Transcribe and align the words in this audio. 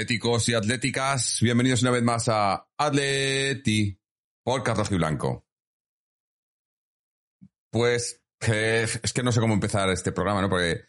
Atléticos 0.00 0.48
y 0.48 0.54
atléticas, 0.54 1.40
bienvenidos 1.42 1.82
una 1.82 1.90
vez 1.90 2.02
más 2.02 2.26
a 2.30 2.66
Atleti 2.78 4.00
por 4.42 4.62
Carlos 4.62 4.90
y 4.90 4.94
Blanco. 4.94 5.46
Pues 7.68 8.24
eh, 8.48 8.88
es 9.02 9.12
que 9.12 9.22
no 9.22 9.30
sé 9.30 9.40
cómo 9.40 9.52
empezar 9.52 9.90
este 9.90 10.12
programa, 10.12 10.40
¿no? 10.40 10.48
Porque 10.48 10.84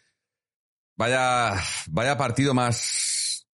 vaya, 0.96 1.60
vaya 1.90 2.16
partido 2.16 2.54
más, 2.54 3.46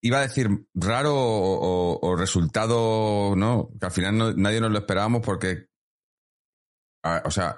iba 0.00 0.18
a 0.18 0.22
decir 0.22 0.48
raro 0.74 1.14
o, 1.14 2.16
resultado, 2.16 3.36
¿no? 3.36 3.70
Que 3.78 3.86
al 3.86 3.92
final 3.92 4.34
nadie 4.36 4.60
nos 4.60 4.72
lo 4.72 4.78
esperábamos 4.78 5.22
porque, 5.24 5.68
o 7.24 7.30
sea, 7.30 7.56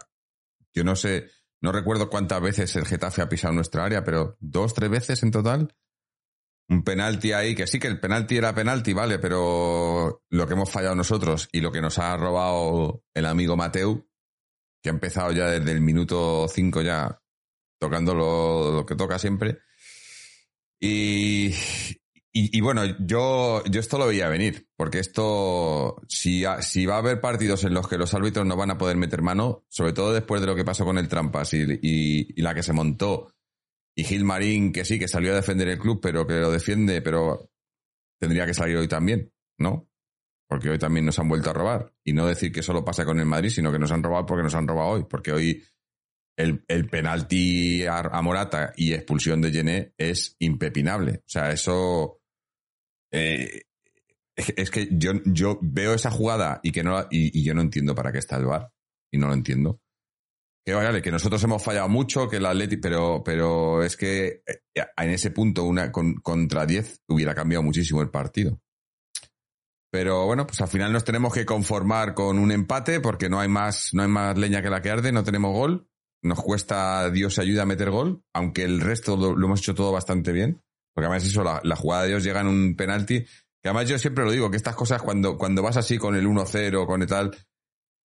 yo 0.75 0.85
no 0.85 0.95
sé, 0.95 1.31
no 1.63 1.73
recuerdo 1.73 2.11
cuántas 2.11 2.43
veces 2.43 2.77
el 2.77 2.85
Getafe 2.85 3.23
ha 3.23 3.29
pisado 3.31 3.55
nuestra 3.55 3.87
área, 3.87 4.05
pero 4.05 4.37
dos, 4.39 4.75
tres 4.75 4.91
veces 4.91 5.23
en 5.23 5.31
total 5.31 5.75
un 6.69 6.83
penalti 6.83 7.33
ahí, 7.33 7.55
que 7.55 7.67
sí 7.67 7.79
que 7.79 7.87
el 7.87 7.99
penalti 7.99 8.37
era 8.37 8.55
penalti, 8.55 8.93
vale, 8.93 9.19
pero 9.19 10.23
lo 10.29 10.47
que 10.47 10.53
hemos 10.53 10.71
fallado 10.71 10.95
nosotros 10.95 11.49
y 11.51 11.61
lo 11.61 11.73
que 11.73 11.81
nos 11.81 11.99
ha 11.99 12.17
robado 12.17 13.03
el 13.15 13.27
amigo 13.27 13.57
Mateu, 13.57 14.07
que 14.83 14.91
ha 14.91 14.93
empezado 14.93 15.33
ya 15.33 15.47
desde 15.49 15.73
el 15.73 15.81
minuto 15.81 16.47
5 16.47 16.83
ya 16.83 17.21
tocando 17.81 18.15
lo, 18.15 18.85
que 18.87 18.97
toca 18.97 19.19
siempre. 19.19 19.61
Y, 20.79 21.55
y, 22.33 22.61
bueno, 22.61 22.85
yo, 23.01 23.65
yo 23.65 23.81
esto 23.81 23.99
lo 23.99 24.07
veía 24.07 24.29
venir, 24.29 24.69
porque 24.77 24.99
esto, 24.99 26.03
si, 26.07 26.45
si 26.61 26.87
va 26.87 26.97
a 26.97 26.99
haber 26.99 27.21
partidos 27.21 27.65
en 27.65 27.75
los 27.75 27.89
que 27.89 27.99
los 27.99 28.13
árbitros 28.15 28.47
no 28.47 28.57
van 28.57 28.71
a 28.71 28.79
poder 28.79 28.97
meter 28.97 29.23
mano, 29.23 29.65
sobre 29.69 29.93
todo 29.93 30.13
después 30.13 30.41
de 30.41 30.47
lo 30.47 30.55
que 30.55 30.65
pasó 30.65 30.85
con 30.85 30.99
el 30.99 31.09
Trampas 31.09 31.55
y, 31.55 31.67
y 31.83 32.43
la 32.43 32.55
que 32.55 32.63
se 32.63 32.75
montó 32.75 33.33
y 33.99 34.05
Gilmarín, 34.05 34.73
que 34.73 34.85
sí, 34.85 34.97
que 34.97 35.09
salió 35.09 35.33
a 35.33 35.37
defender 35.37 35.67
el 35.67 35.79
club, 35.81 35.99
pero 36.01 36.25
que 36.25 36.35
lo 36.35 36.53
defiende, 36.53 37.03
pero 37.03 37.51
tendría 38.21 38.47
que 38.47 38.55
salir 38.55 38.77
hoy 38.77 38.87
también, 38.87 39.33
¿no? 39.59 39.91
Porque 40.49 40.71
hoy 40.71 40.79
también 40.79 41.05
nos 41.05 41.19
han 41.19 41.29
vuelto 41.29 41.51
a 41.51 41.53
robar. 41.53 41.93
Y 42.05 42.13
no 42.13 42.25
decir 42.25 42.53
que 42.53 42.63
solo 42.63 42.85
pasa 42.85 43.05
con 43.05 43.19
el 43.19 43.27
Madrid, 43.27 43.51
sino 43.51 43.73
que 43.73 43.79
nos 43.81 43.91
han 43.91 44.05
robado 44.05 44.25
porque 44.25 44.45
nos 44.45 44.55
han 44.55 44.69
robado 44.69 44.91
hoy. 44.91 45.05
Porque 45.11 45.33
hoy 45.33 45.65
el, 46.37 46.65
el 46.69 46.89
penalti 46.89 47.87
a, 47.87 48.23
Morata 48.23 48.73
y 48.77 48.93
expulsión 48.93 49.41
de 49.41 49.51
Gené 49.51 49.95
es 49.99 50.37
impepinable. 50.39 51.25
O 51.27 51.29
sea, 51.29 51.51
eso. 51.51 52.21
Eh, 53.11 53.63
es, 54.37 54.71
que 54.71 54.89
yo, 54.93 55.15
yo 55.25 55.59
veo 55.61 55.93
esa 55.93 56.13
jugada 56.13 56.61
y 56.63 56.71
que 56.71 56.85
no 56.85 57.01
y, 57.11 57.37
y, 57.37 57.43
yo 57.43 57.53
no 57.53 57.63
entiendo 57.63 57.97
para 57.97 58.13
qué 58.13 58.19
está 58.19 58.37
el 58.37 58.47
VAR. 58.47 58.71
Y 59.11 59.19
no 59.19 59.27
lo 59.27 59.35
entiendo 59.35 59.81
que 60.69 60.75
vale, 60.75 61.01
que 61.01 61.11
nosotros 61.11 61.43
hemos 61.45 61.65
fallado 61.65 61.89
mucho, 61.89 62.29
que 62.29 62.37
el 62.37 62.45
Atleti, 62.45 62.77
pero, 62.77 63.23
pero 63.25 63.83
es 63.83 63.97
que 63.97 64.43
eh, 64.47 64.85
en 64.99 65.09
ese 65.09 65.31
punto 65.31 65.65
una 65.65 65.91
contra 65.91 66.67
10 66.67 67.05
hubiera 67.09 67.35
cambiado 67.35 67.63
muchísimo 67.63 68.03
el 68.03 68.11
partido. 68.11 68.61
Pero 69.91 70.27
bueno, 70.27 70.47
pues 70.47 70.61
al 70.61 70.69
final 70.69 70.93
nos 70.93 71.05
tenemos 71.05 71.33
que 71.33 71.47
conformar 71.47 72.13
con 72.13 72.39
un 72.39 72.53
empate 72.53 73.01
porque 73.01 73.31
no 73.31 73.41
hay 73.41 73.49
más, 73.49 73.95
no 73.95 74.03
hay 74.03 74.09
más 74.09 74.37
leña 74.37 74.61
que 74.61 74.69
la 74.69 74.83
que 74.83 74.91
arde, 74.91 75.11
no 75.11 75.25
tenemos 75.25 75.55
gol. 75.55 75.89
Nos 76.23 76.43
cuesta 76.43 77.11
Dios 77.11 77.39
ayuda 77.39 77.63
a 77.63 77.67
meter 77.67 77.89
gol, 77.89 78.23
aunque 78.35 78.65
el 78.65 78.83
resto 78.83 79.17
lo, 79.17 79.43
hemos 79.43 79.61
hecho 79.61 79.75
todo 79.75 79.91
bastante 79.91 80.33
bien. 80.33 80.61
Porque 80.93 81.07
además 81.07 81.25
eso, 81.25 81.43
la, 81.43 81.63
la, 81.65 81.77
jugada 81.77 82.03
de 82.03 82.09
Dios 82.11 82.25
llega 82.25 82.43
en 82.43 82.49
un 82.49 82.77
penalti. 82.77 83.21
Que 83.23 83.71
además 83.71 83.89
yo 83.89 83.99
siempre 83.99 84.27
lo 84.27 84.33
digo, 84.33 84.51
que 84.51 84.59
estas 84.59 84.77
cosas 84.77 85.01
cuando, 85.01 85.39
cuando 85.39 85.63
vas 85.63 85.79
así 85.79 85.97
con 85.97 86.15
el 86.15 86.27
1-0, 86.27 86.87
con 86.87 87.01
el 87.01 87.09
tal, 87.09 87.35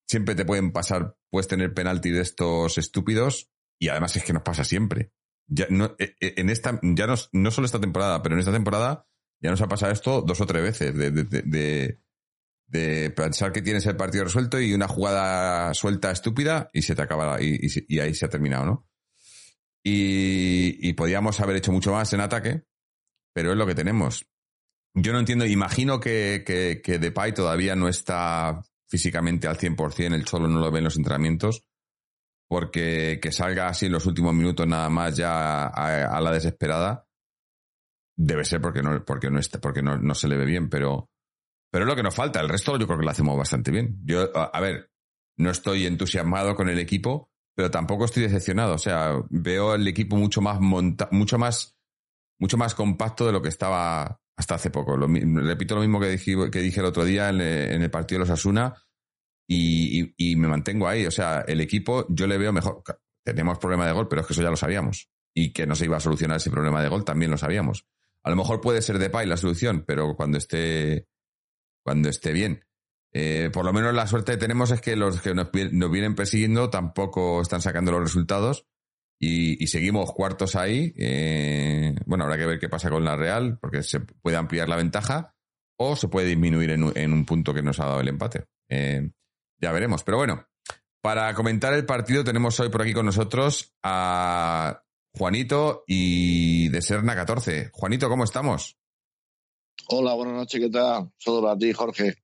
siempre 0.07 0.35
te 0.35 0.45
pueden 0.45 0.71
pasar, 0.71 1.15
puedes 1.29 1.47
tener 1.47 1.73
penalti 1.73 2.11
de 2.11 2.21
estos 2.21 2.77
estúpidos 2.77 3.49
y 3.79 3.89
además 3.89 4.15
es 4.15 4.23
que 4.23 4.33
nos 4.33 4.43
pasa 4.43 4.63
siempre. 4.63 5.11
Ya 5.47 5.67
no, 5.69 5.95
eh, 5.99 6.15
eh, 6.19 6.35
en 6.37 6.49
esta, 6.49 6.79
ya 6.81 7.07
no, 7.07 7.15
no 7.31 7.51
solo 7.51 7.65
esta 7.65 7.81
temporada, 7.81 8.21
pero 8.21 8.35
en 8.35 8.39
esta 8.39 8.51
temporada 8.51 9.07
ya 9.41 9.49
nos 9.49 9.61
ha 9.61 9.67
pasado 9.67 9.91
esto 9.91 10.21
dos 10.21 10.39
o 10.39 10.45
tres 10.45 10.63
veces 10.63 10.95
de, 10.95 11.99
de, 12.65 13.09
pensar 13.11 13.51
que 13.51 13.61
tienes 13.61 13.85
el 13.85 13.97
partido 13.97 14.23
resuelto 14.23 14.59
y 14.59 14.73
una 14.73 14.87
jugada 14.87 15.73
suelta 15.73 16.11
estúpida 16.11 16.69
y 16.73 16.81
se 16.81 16.95
te 16.95 17.01
acaba 17.01 17.41
y, 17.41 17.59
y, 17.87 17.99
ahí 17.99 18.15
se 18.15 18.25
ha 18.25 18.29
terminado, 18.29 18.65
¿no? 18.65 18.87
Y, 19.83 20.77
y 20.87 20.93
podíamos 20.93 21.39
haber 21.41 21.57
hecho 21.57 21.71
mucho 21.73 21.91
más 21.91 22.13
en 22.13 22.21
ataque, 22.21 22.63
pero 23.33 23.51
es 23.51 23.57
lo 23.57 23.67
que 23.67 23.75
tenemos. 23.75 24.25
Yo 24.95 25.11
no 25.11 25.19
entiendo, 25.19 25.45
imagino 25.45 25.99
que, 25.99 26.43
que, 26.45 26.81
que 26.81 26.99
Depay 26.99 27.33
todavía 27.33 27.75
no 27.75 27.89
está 27.89 28.63
físicamente 28.93 29.47
al 29.47 29.57
100%, 29.57 30.13
el 30.13 30.23
Cholo 30.23 30.47
no 30.47 30.59
lo 30.59 30.69
ve 30.69 30.77
en 30.77 30.83
los 30.83 30.97
entrenamientos, 30.97 31.65
porque 32.47 33.19
que 33.19 33.31
salga 33.31 33.67
así 33.67 33.87
en 33.87 33.91
los 33.91 34.05
últimos 34.05 34.35
minutos 34.35 34.67
nada 34.67 34.87
más 34.87 35.17
ya 35.17 35.65
a, 35.65 36.21
la 36.21 36.31
desesperada, 36.31 37.07
debe 38.15 38.45
ser 38.45 38.61
porque 38.61 38.83
no, 38.83 39.03
porque 39.03 39.31
no, 39.31 39.39
está, 39.39 39.59
porque 39.59 39.81
no, 39.81 39.97
no, 39.97 40.13
se 40.13 40.27
le 40.27 40.37
ve 40.37 40.45
bien, 40.45 40.69
pero, 40.69 41.09
pero 41.71 41.85
es 41.85 41.89
lo 41.89 41.95
que 41.95 42.03
nos 42.03 42.13
falta. 42.13 42.39
El 42.39 42.49
resto 42.49 42.77
yo 42.77 42.85
creo 42.85 42.99
que 42.99 43.05
lo 43.05 43.09
hacemos 43.09 43.35
bastante 43.35 43.71
bien. 43.71 43.97
Yo, 44.03 44.29
a, 44.37 44.61
ver, 44.61 44.91
no 45.37 45.49
estoy 45.49 45.87
entusiasmado 45.87 46.53
con 46.53 46.69
el 46.69 46.77
equipo, 46.77 47.31
pero 47.55 47.71
tampoco 47.71 48.05
estoy 48.05 48.21
decepcionado. 48.21 48.75
O 48.75 48.77
sea, 48.77 49.15
veo 49.31 49.73
el 49.73 49.87
equipo 49.87 50.17
mucho 50.17 50.39
más 50.39 50.59
monta 50.59 51.09
mucho 51.11 51.39
más, 51.39 51.75
mucho 52.39 52.57
más 52.57 52.75
compacto 52.75 53.25
de 53.25 53.31
lo 53.31 53.41
que 53.41 53.49
estaba 53.49 54.21
hasta 54.35 54.55
hace 54.55 54.69
poco. 54.69 54.97
Lo, 54.97 55.07
repito 55.07 55.75
lo 55.75 55.81
mismo 55.81 55.99
que 55.99 56.09
dije, 56.09 56.35
que 56.51 56.59
dije 56.59 56.79
el 56.79 56.85
otro 56.85 57.05
día 57.05 57.29
en, 57.29 57.41
el 57.41 57.91
partido 57.91 58.19
de 58.19 58.27
los 58.27 58.29
Asuna 58.29 58.73
y, 59.47 60.13
y, 60.17 60.35
me 60.35 60.47
mantengo 60.47 60.87
ahí. 60.87 61.05
O 61.05 61.11
sea, 61.11 61.41
el 61.41 61.61
equipo 61.61 62.05
yo 62.09 62.27
le 62.27 62.37
veo 62.37 62.51
mejor. 62.51 62.83
Tenemos 63.23 63.59
problema 63.59 63.85
de 63.85 63.93
gol, 63.93 64.07
pero 64.07 64.21
es 64.21 64.27
que 64.27 64.33
eso 64.33 64.41
ya 64.41 64.49
lo 64.49 64.57
sabíamos. 64.57 65.09
Y 65.35 65.51
que 65.51 65.65
no 65.65 65.75
se 65.75 65.85
iba 65.85 65.97
a 65.97 66.01
solucionar 66.01 66.37
ese 66.37 66.51
problema 66.51 66.81
de 66.81 66.89
gol 66.89 67.05
también 67.05 67.31
lo 67.31 67.37
sabíamos. 67.37 67.85
A 68.23 68.29
lo 68.29 68.35
mejor 68.35 68.61
puede 68.61 68.81
ser 68.81 68.99
de 68.99 69.09
Pay 69.09 69.27
la 69.27 69.37
solución, 69.37 69.83
pero 69.85 70.15
cuando 70.15 70.37
esté, 70.37 71.07
cuando 71.83 72.09
esté 72.09 72.31
bien. 72.31 72.65
Eh, 73.11 73.51
por 73.53 73.63
lo 73.65 73.73
menos 73.73 73.93
la 73.93 74.07
suerte 74.07 74.33
que 74.33 74.37
tenemos 74.39 74.71
es 74.71 74.81
que 74.81 74.95
los 74.95 75.21
que 75.21 75.35
nos, 75.35 75.49
nos 75.71 75.91
vienen 75.91 76.15
persiguiendo 76.15 76.69
tampoco 76.69 77.41
están 77.41 77.61
sacando 77.61 77.91
los 77.91 78.01
resultados 78.01 78.65
y, 79.23 79.67
seguimos 79.67 80.11
cuartos 80.11 80.55
ahí. 80.55 80.93
Eh, 80.97 81.95
bueno, 82.05 82.23
habrá 82.25 82.37
que 82.37 82.45
ver 82.45 82.59
qué 82.59 82.69
pasa 82.69 82.89
con 82.89 83.03
la 83.03 83.15
Real, 83.15 83.57
porque 83.59 83.83
se 83.83 83.99
puede 83.99 84.37
ampliar 84.37 84.69
la 84.69 84.75
ventaja 84.75 85.35
o 85.77 85.95
se 85.95 86.07
puede 86.07 86.27
disminuir 86.27 86.71
en 86.71 87.13
un, 87.13 87.25
punto 87.25 87.53
que 87.53 87.61
nos 87.61 87.79
ha 87.79 87.85
dado 87.85 88.01
el 88.01 88.07
empate. 88.07 88.45
Eh, 88.69 89.09
ya 89.59 89.71
veremos. 89.71 90.03
Pero 90.03 90.17
bueno, 90.17 90.45
para 91.01 91.33
comentar 91.33 91.73
el 91.73 91.85
partido 91.85 92.23
tenemos 92.23 92.59
hoy 92.59 92.69
por 92.69 92.81
aquí 92.81 92.93
con 92.93 93.05
nosotros 93.05 93.73
a 93.83 94.83
Juanito 95.15 95.83
y 95.87 96.69
de 96.69 96.81
Serna 96.81 97.15
14. 97.15 97.69
Juanito, 97.73 98.09
¿cómo 98.09 98.23
estamos? 98.23 98.77
Hola, 99.89 100.13
buenas 100.13 100.35
noches, 100.35 100.61
¿qué 100.61 100.69
tal? 100.69 101.11
Solo 101.17 101.41
para 101.47 101.57
ti, 101.57 101.73
Jorge. 101.73 102.15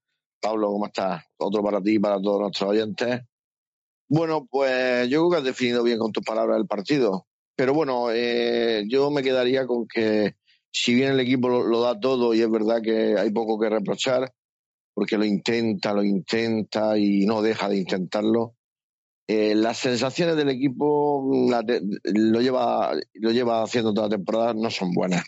Pablo, 0.42 0.72
¿cómo 0.72 0.88
estás? 0.88 1.26
Otro 1.38 1.62
para 1.62 1.82
ti 1.82 1.96
y 1.96 2.00
para 2.00 2.22
todos 2.22 2.42
nuestros 2.42 2.70
oyentes. 2.70 3.22
Bueno, 4.10 4.48
pues 4.50 5.08
yo 5.08 5.20
creo 5.20 5.30
que 5.30 5.38
has 5.38 5.44
definido 5.44 5.84
bien 5.84 6.00
con 6.00 6.12
tus 6.12 6.24
palabras 6.24 6.58
el 6.60 6.66
partido. 6.66 7.28
Pero 7.56 7.76
bueno, 7.76 8.08
eh, 8.12 8.84
yo 8.88 9.12
me 9.12 9.22
quedaría 9.22 9.68
con 9.68 9.88
que 9.88 10.36
si 10.72 10.96
bien 10.96 11.12
el 11.12 11.20
equipo 11.20 11.48
lo, 11.48 11.82
da 11.82 12.00
todo 12.00 12.34
y 12.34 12.42
es 12.42 12.50
verdad 12.50 12.82
que 12.82 13.16
hay 13.20 13.30
poco 13.32 13.60
que 13.60 13.70
reprochar, 13.70 14.34
porque 14.96 15.18
lo 15.18 15.26
intenta, 15.26 15.94
lo 15.94 16.04
intenta 16.04 16.98
y 16.98 17.26
no 17.28 17.44
deja 17.44 17.70
de 17.70 17.78
intentarlo, 17.78 18.56
eh, 19.28 19.54
las 19.54 19.78
sensaciones 19.78 20.36
del 20.38 20.50
equipo 20.50 21.30
lo, 21.32 22.42
lleva, 22.42 22.96
lo 23.14 23.32
lleva 23.32 23.62
haciendo 23.62 23.94
toda 23.94 24.08
la 24.08 24.16
temporada 24.16 24.54
no 24.56 24.72
son 24.72 24.92
buenas. 24.92 25.24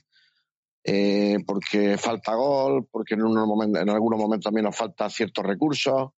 Eh, 0.84 1.38
porque 1.46 2.00
falta 2.00 2.34
gol, 2.34 2.88
porque 2.90 3.14
en, 3.14 3.22
en 3.22 3.90
algunos 3.90 4.20
momentos 4.20 4.46
también 4.46 4.66
nos 4.66 4.76
faltan 4.76 5.12
ciertos 5.12 5.46
recursos 5.46 6.10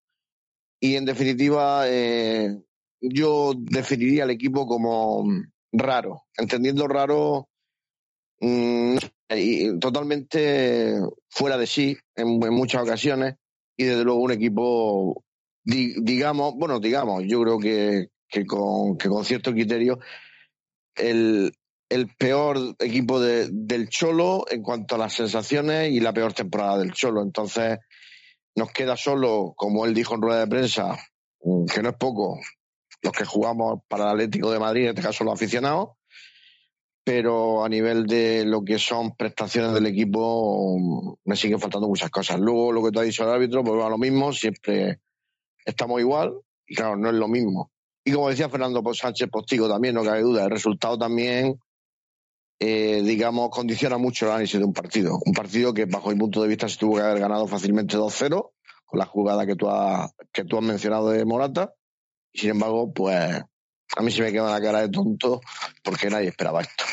y 0.84 0.98
en 0.98 1.06
definitiva, 1.06 1.86
eh, 1.88 2.62
yo 3.00 3.54
definiría 3.56 4.26
al 4.26 4.32
equipo 4.32 4.68
como 4.68 5.26
raro, 5.72 6.24
entendiendo 6.36 6.90
raro 6.90 7.48
mm, 8.42 8.98
y 9.30 9.80
totalmente 9.80 10.96
fuera 11.30 11.58
de 11.58 11.68
sí 11.68 11.96
en, 12.18 12.38
muchas 12.54 12.84
ocasiones 12.84 13.36
y 13.78 13.86
desde 13.86 14.04
luego 14.04 14.20
un 14.20 14.34
equipo, 14.34 15.24
digamos, 15.64 16.56
bueno, 16.58 16.82
digamos, 16.82 17.24
yo 17.28 17.42
creo 17.44 17.60
que, 17.60 18.10
que, 18.28 18.46
con, 18.46 18.98
que 18.98 19.08
con 19.08 19.24
cierto 19.24 19.54
criterio, 19.54 20.00
el, 20.96 21.54
el 21.88 22.14
peor 22.18 22.76
equipo 22.78 23.22
de, 23.22 23.48
del 23.50 23.88
Cholo 23.88 24.44
en 24.50 24.62
cuanto 24.62 24.96
a 24.96 24.98
las 24.98 25.14
sensaciones 25.14 25.94
y 25.94 26.02
la 26.02 26.12
peor 26.12 26.34
temporada 26.34 26.78
del 26.78 26.92
Cholo. 26.92 27.22
Entonces, 27.22 27.80
nos 28.56 28.72
queda 28.72 28.96
solo, 28.98 29.54
como 29.56 29.86
él 29.86 29.94
dijo 29.94 30.16
en 30.16 30.22
rueda 30.22 30.40
de 30.42 30.48
prensa, 30.48 30.98
mm, 31.42 31.66
que 31.66 31.82
no 31.82 31.90
es 31.90 31.96
poco, 31.96 32.40
los 33.02 33.14
que 33.14 33.26
jugamos 33.26 33.82
para 33.88 34.06
el 34.06 34.10
Atlético 34.12 34.52
de 34.52 34.60
Madrid, 34.60 34.84
en 34.84 34.90
este 34.90 35.02
caso 35.02 35.24
los 35.24 35.34
aficionados, 35.34 35.90
pero 37.04 37.66
a 37.66 37.70
nivel 37.70 38.06
de 38.06 38.46
lo 38.46 38.64
que 38.64 38.80
son 38.80 39.16
prestaciones 39.16 39.74
del 39.74 39.86
equipo 39.88 40.78
mm, 40.78 41.14
me 41.26 41.36
siguen 41.36 41.60
faltando 41.60 41.88
muchas 41.88 42.10
cosas. 42.10 42.40
Luego 42.40 42.72
lo 42.72 42.84
que 42.84 42.92
tú 42.92 43.00
has 43.00 43.06
dicho 43.06 43.24
al 43.24 43.32
árbitro, 43.32 43.64
pues 43.64 43.80
va 43.80 43.90
lo 43.90 43.98
mismo, 43.98 44.32
siempre 44.32 45.00
estamos 45.66 46.00
igual 46.00 46.34
y 46.68 46.76
claro, 46.76 46.96
no 46.96 47.10
es 47.10 47.16
lo 47.16 47.28
mismo. 47.28 47.72
Y 48.06 48.12
como 48.12 48.30
decía 48.30 48.50
Fernando 48.50 48.82
Sánchez 48.94 49.30
Postigo 49.30 49.70
también, 49.70 49.96
no 49.96 50.04
cabe 50.04 50.22
duda, 50.22 50.46
el 50.46 50.52
resultado 50.52 50.98
también 50.98 51.58
eh, 52.66 53.02
digamos, 53.04 53.50
condiciona 53.50 53.98
mucho 53.98 54.26
el 54.26 54.32
análisis 54.32 54.58
de 54.58 54.66
un 54.66 54.72
partido. 54.72 55.20
Un 55.26 55.34
partido 55.34 55.74
que, 55.74 55.84
bajo 55.84 56.12
mi 56.12 56.16
punto 56.16 56.42
de 56.42 56.48
vista, 56.48 56.70
se 56.70 56.78
tuvo 56.78 56.96
que 56.96 57.02
haber 57.02 57.20
ganado 57.20 57.46
fácilmente 57.46 57.98
2-0, 57.98 58.52
con 58.86 59.00
la 59.00 59.06
jugada 59.06 59.46
que 59.46 59.58
tú, 59.58 59.70
has, 59.70 60.14
que 60.32 60.46
tú 60.46 60.58
has 60.58 60.64
mencionado 60.64 61.10
de 61.10 61.26
Morata. 61.26 61.74
Y 62.32 62.40
sin 62.40 62.52
embargo, 62.52 62.94
pues 62.94 63.44
a 63.98 64.02
mí 64.02 64.12
se 64.12 64.22
me 64.22 64.32
queda 64.32 64.50
la 64.50 64.66
cara 64.66 64.80
de 64.80 64.88
tonto 64.88 65.42
porque 65.84 66.10
nadie 66.10 66.30
esperaba 66.30 66.62
esto. 66.62 66.86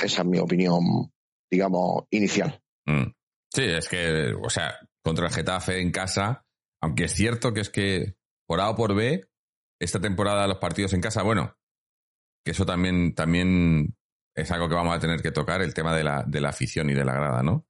Esa 0.00 0.22
es 0.22 0.28
mi 0.28 0.38
opinión, 0.38 1.12
digamos, 1.50 2.04
inicial. 2.10 2.62
Mm. 2.86 3.10
Sí, 3.52 3.62
es 3.64 3.88
que, 3.88 4.32
o 4.40 4.50
sea, 4.50 4.72
contra 5.02 5.26
el 5.26 5.32
Getafe 5.32 5.80
en 5.80 5.90
casa, 5.90 6.44
aunque 6.80 7.06
es 7.06 7.12
cierto 7.12 7.52
que 7.52 7.62
es 7.62 7.70
que 7.70 8.14
por 8.46 8.60
A 8.60 8.70
o 8.70 8.76
por 8.76 8.94
B, 8.94 9.28
esta 9.80 10.00
temporada 10.00 10.46
los 10.46 10.58
partidos 10.58 10.92
en 10.92 11.00
casa, 11.00 11.24
bueno, 11.24 11.56
que 12.44 12.52
eso 12.52 12.64
también, 12.64 13.16
también 13.16 13.97
es 14.40 14.50
algo 14.50 14.68
que 14.68 14.74
vamos 14.74 14.96
a 14.96 15.00
tener 15.00 15.20
que 15.20 15.32
tocar, 15.32 15.62
el 15.62 15.74
tema 15.74 15.96
de 15.96 16.04
la, 16.04 16.24
de 16.26 16.40
la 16.40 16.50
afición 16.50 16.90
y 16.90 16.94
de 16.94 17.04
la 17.04 17.14
grada, 17.14 17.42
¿no? 17.42 17.66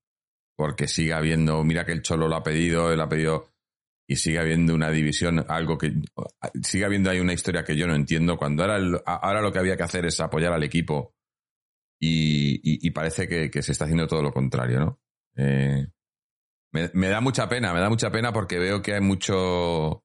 Porque 0.56 0.88
sigue 0.88 1.12
habiendo, 1.12 1.62
mira 1.64 1.84
que 1.84 1.92
el 1.92 2.02
Cholo 2.02 2.28
lo 2.28 2.36
ha 2.36 2.42
pedido, 2.42 2.92
él 2.92 3.00
ha 3.00 3.08
pedido, 3.08 3.48
y 4.06 4.16
sigue 4.16 4.38
habiendo 4.38 4.74
una 4.74 4.90
división, 4.90 5.44
algo 5.48 5.78
que, 5.78 5.94
sigue 6.62 6.84
habiendo 6.84 7.10
ahí 7.10 7.20
una 7.20 7.32
historia 7.34 7.64
que 7.64 7.76
yo 7.76 7.86
no 7.86 7.94
entiendo, 7.94 8.36
cuando 8.36 8.64
ahora, 8.64 8.78
ahora 9.04 9.40
lo 9.40 9.52
que 9.52 9.58
había 9.58 9.76
que 9.76 9.82
hacer 9.82 10.06
es 10.06 10.18
apoyar 10.20 10.52
al 10.52 10.62
equipo 10.62 11.14
y, 12.00 12.90
parece 12.90 13.28
que, 13.28 13.62
se 13.62 13.72
está 13.72 13.84
haciendo 13.84 14.06
todo 14.06 14.22
lo 14.22 14.32
contrario, 14.32 14.80
¿no? 14.80 15.00
Eh, 15.36 15.86
me, 16.72 17.08
da 17.08 17.20
mucha 17.20 17.48
pena, 17.48 17.72
me 17.72 17.80
da 17.80 17.88
mucha 17.88 18.10
pena 18.10 18.32
porque 18.32 18.58
veo 18.58 18.82
que 18.82 18.94
hay 18.94 19.00
mucho... 19.00 20.04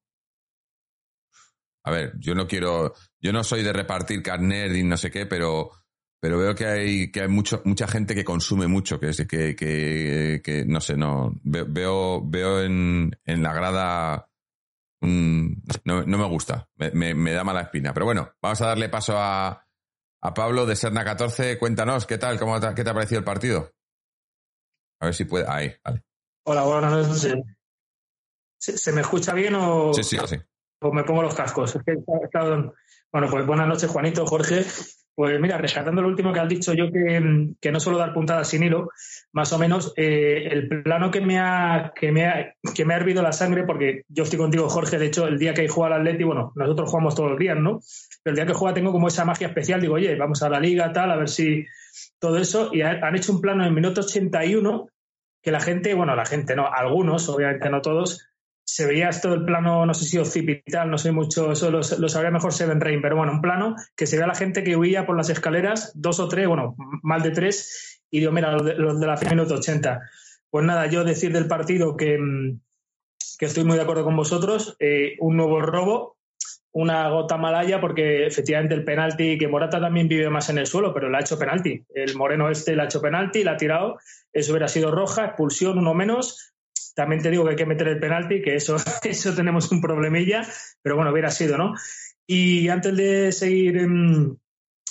A 1.86 1.92
ver, 1.92 2.13
yo 2.18 2.33
no 2.33 2.48
quiero, 2.48 2.94
yo 3.19 3.33
no 3.33 3.44
soy 3.44 3.62
de 3.62 3.74
repartir 3.74 4.24
carnet 4.24 4.74
y 4.74 4.83
no 4.83 4.95
sé 4.95 5.12
qué, 5.12 5.25
pero 5.25 5.71
pero 6.24 6.38
veo 6.38 6.56
que 6.56 6.66
hay, 6.66 7.12
que 7.12 7.24
hay 7.24 7.28
mucho, 7.28 7.62
mucha 7.66 7.86
gente 7.86 8.16
que 8.16 8.24
consume 8.24 8.66
mucho, 8.66 8.98
que, 8.98 9.12
que, 9.28 9.58
que, 9.58 10.42
que 10.42 10.64
no 10.64 10.80
sé, 10.80 10.96
no, 10.96 11.34
veo, 11.44 12.22
veo 12.25 12.62
en, 12.62 13.12
en 13.25 13.44
la 13.44 13.54
grada, 13.54 14.30
no, 15.02 15.52
no, 15.84 16.18
me 16.18 16.28
gusta, 16.30 16.70
me, 16.78 17.14
me, 17.14 17.34
da 17.34 17.44
mala 17.44 17.64
espina. 17.64 17.94
Pero 17.94 18.06
bueno, 18.06 18.31
vamos 18.42 18.62
a 18.62 18.68
darle 18.68 18.88
paso 18.88 19.18
a, 19.18 19.68
a 20.22 20.34
Pablo 20.34 20.66
de 20.66 20.78
Serna 20.78 21.04
14. 21.04 21.60
Cuéntanos, 21.60 22.06
¿qué 22.06 22.18
tal? 22.18 22.40
¿Cómo 22.40 22.58
te, 22.58 22.74
¿Qué 22.74 22.86
te 22.86 22.90
ha 22.90 22.94
parecido 22.94 23.20
el 23.20 23.25
partido? 23.25 23.74
A 25.02 25.08
ver 25.08 25.16
si 25.16 25.25
puede. 25.25 25.46
Ahí, 25.50 25.75
vale. 25.84 26.06
Hola, 26.46 26.64
buenas 26.64 27.06
noches. 27.10 27.36
¿Se, 28.58 28.94
me 28.94 29.02
escucha 29.02 29.34
bien 29.34 29.56
o.? 29.56 29.94
Sí, 29.94 30.06
sí, 30.06 30.18
sí. 30.25 30.38
O 30.80 30.94
me 30.94 31.04
pongo 31.04 31.22
los 31.22 31.36
cascos. 31.36 31.78
Bueno, 33.12 33.28
pues 33.30 33.46
buenas 33.46 33.68
noches, 33.68 33.92
Juanito, 33.92 34.25
Jorge. 34.25 34.66
Pues 35.15 35.39
mira, 35.39 35.60
rescatando 35.60 36.01
lo 36.01 36.07
último 36.07 36.33
que 36.33 36.39
has 36.39 36.50
dicho, 36.50 36.74
yo 36.74 36.92
que, 36.92 37.71
no 37.71 37.80
suelo 37.80 38.00
dar 38.00 38.13
puntadas 38.13 38.50
sin 38.50 38.63
hilo, 38.63 38.89
más 39.31 39.54
o 39.54 39.60
menos, 39.60 39.94
eh, 39.95 40.48
el 40.50 40.68
plano 40.68 41.12
que 41.12 41.21
me, 41.21 41.39
ha, 41.39 41.94
que, 41.95 42.12
me 42.12 42.25
ha, 42.25 42.56
que 42.74 42.83
me 42.83 42.95
ha 42.95 42.98
hervido 42.98 43.21
la 43.21 43.31
sangre, 43.31 43.63
porque 43.63 44.06
yo 44.07 44.24
estoy 44.24 44.39
contigo, 44.39 44.69
Jorge, 44.69 44.98
de 44.98 45.06
hecho, 45.06 45.27
el 45.27 45.38
día 45.38 45.54
que 45.54 45.68
juega 45.68 45.95
al 45.95 46.01
Atleti, 46.01 46.24
bueno, 46.24 46.51
nosotros 46.56 46.89
jugamos 46.89 47.13
todos 47.13 47.30
los 47.30 47.39
días, 47.39 47.57
¿no? 47.57 47.80
Pero 48.24 48.31
el 48.31 48.36
día 48.36 48.45
que 48.48 48.54
juega 48.54 48.74
tengo 48.74 48.92
como 48.92 49.07
esa 49.07 49.24
magia 49.24 49.48
especial, 49.48 49.81
digo, 49.81 49.95
oye, 49.95 50.15
vamos 50.15 50.42
a 50.42 50.50
la 50.50 50.60
liga, 50.60 50.92
tal, 50.92 51.12
a 51.12 51.15
ver 51.15 51.30
si 51.30 51.63
todo 52.18 52.38
eso, 52.38 52.71
y 52.74 52.81
han 52.81 53.15
hecho 53.15 53.33
un 53.33 53.42
plano 53.42 53.62
en 53.62 53.68
el 53.68 53.75
minuto 53.75 54.01
81 54.01 54.88
que 55.44 55.51
la 55.51 55.60
gente, 55.60 55.94
bueno, 55.94 56.15
la 56.15 56.25
gente 56.25 56.56
no, 56.56 56.65
algunos, 56.65 57.30
obviamente 57.30 57.69
no 57.69 57.81
todos, 57.81 58.33
se 58.65 58.86
veía 58.86 59.10
esto 59.10 59.30
del 59.30 59.45
plano, 59.45 59.86
no 59.86 59.94
sé 59.94 60.06
si 60.06 60.18
occipital, 60.18 60.89
no 60.89 60.98
sé 60.98 61.12
mucho, 61.12 61.51
eso 61.51 61.69
lo, 61.69 61.83
sabría 61.83 62.31
mejor 62.31 62.54
Seven 62.54 62.81
Rain, 62.81 63.01
pero 63.01 63.18
bueno, 63.18 63.33
un 63.33 63.42
plano 63.42 63.75
que 63.95 64.07
se 64.07 64.18
ve 64.18 64.24
a 64.24 64.27
la 64.27 64.36
gente 64.36 64.63
que 64.63 64.75
huía 64.75 65.06
por 65.06 65.18
las 65.18 65.30
escaleras, 65.30 65.92
dos 65.95 66.19
o 66.19 66.27
tres, 66.27 66.48
bueno, 66.48 66.75
más 67.01 67.24
de 67.24 67.31
tres, 67.31 68.01
y 68.10 68.19
digo, 68.19 68.31
mira, 68.31 68.51
los 68.51 68.65
de, 68.65 68.74
de 68.74 69.07
la 69.07 69.19
minuto 69.30 69.56
80. 69.56 70.01
Pues 70.50 70.65
nada, 70.65 70.86
yo 70.86 71.04
decir 71.04 71.33
del 71.33 71.48
partido 71.48 71.98
que, 71.98 72.18
mm, 72.18 72.60
que 73.39 73.45
estoy 73.45 73.63
muy 73.63 73.75
de 73.75 73.83
acuerdo 73.83 74.04
con 74.04 74.15
vosotros, 74.15 74.75
eh, 74.80 75.15
un 75.19 75.36
nuevo 75.36 75.62
robo, 75.62 76.18
una 76.71 77.10
gota 77.10 77.38
malaya, 77.38 77.80
porque 77.81 78.25
efectivamente 78.25 78.74
el 78.74 78.83
penalti, 78.83 79.38
que 79.38 79.48
Morata 79.48 79.80
también 79.80 80.07
vive 80.07 80.30
más 80.30 80.50
en 80.50 80.57
el 80.57 80.65
suelo, 80.65 80.94
pero 80.94 81.10
le 81.10 81.18
ha 81.18 81.21
hecho 81.21 81.38
penalti. 81.38 81.83
El 81.94 82.15
moreno 82.15 82.50
este 82.50 82.75
le 82.75 82.81
ha 82.81 82.86
hecho 82.86 83.01
penalti, 83.01 83.44
le 83.44 83.51
ha 83.51 83.57
tirado, 83.57 84.00
eso 84.31 84.51
hubiera 84.51 84.68
sido 84.68 84.92
roja, 84.92 85.25
expulsión, 85.25 85.77
uno 85.77 85.94
menos, 85.94 86.54
también 86.94 87.22
te 87.22 87.30
digo 87.30 87.44
que 87.44 87.51
hay 87.51 87.56
que 87.56 87.66
meter 87.66 87.88
el 87.88 88.00
penalti, 88.00 88.42
que 88.42 88.56
eso, 88.56 88.75
eso 89.04 89.36
tenemos 89.36 89.72
un 89.72 89.81
problemilla, 89.81 90.45
pero 90.81 90.95
bueno, 90.95 91.12
hubiera 91.12 91.30
sido, 91.30 91.57
¿no? 91.57 91.74
Y 92.25 92.69
antes 92.69 92.95
de 92.95 93.31
seguir 93.31 93.78
em, 93.78 94.36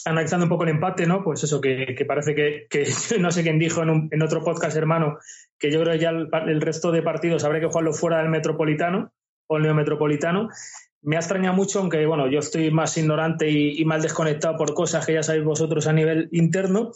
analizando 0.04 0.46
un 0.46 0.50
poco 0.50 0.64
el 0.64 0.70
empate, 0.70 1.06
¿no? 1.06 1.22
Pues 1.22 1.44
eso, 1.44 1.60
que, 1.60 2.05
parece 2.06 2.34
que, 2.34 2.69
no 3.20 3.31
sé 3.31 3.43
quién 3.43 3.58
dijo 3.58 3.82
en, 3.82 4.22
otro 4.22 4.43
podcast, 4.43 4.77
hermano, 4.77 5.19
que 5.58 5.70
yo 5.70 5.81
creo 5.81 5.93
que 5.94 6.00
ya 6.00 6.10
el, 6.10 6.60
resto 6.60 6.91
de 6.93 7.03
partidos 7.03 7.44
habría 7.44 7.60
que 7.60 7.69
jugarlo 7.69 7.93
fuera 7.93 8.19
del 8.19 8.29
Metropolitano 8.29 9.12
o 9.46 9.56
el 9.56 9.62
Neometropolitano. 9.62 10.48
Me 11.05 11.17
ha 11.17 11.20
extrañado 11.20 11.56
mucho, 11.56 11.81
aunque 11.81 12.06
bueno, 12.06 12.29
yo 12.29 12.38
estoy 12.38 12.70
más 12.70 12.96
ignorante 12.96 13.48
y, 13.48 13.81
y 13.81 13.84
mal 13.84 14.03
desconectado 14.03 14.56
por 14.56 14.72
cosas 14.72 15.05
que 15.05 15.15
ya 15.15 15.22
sabéis 15.22 15.44
vosotros 15.44 15.86
a 15.88 15.93
nivel 15.93 16.29
interno, 16.31 16.93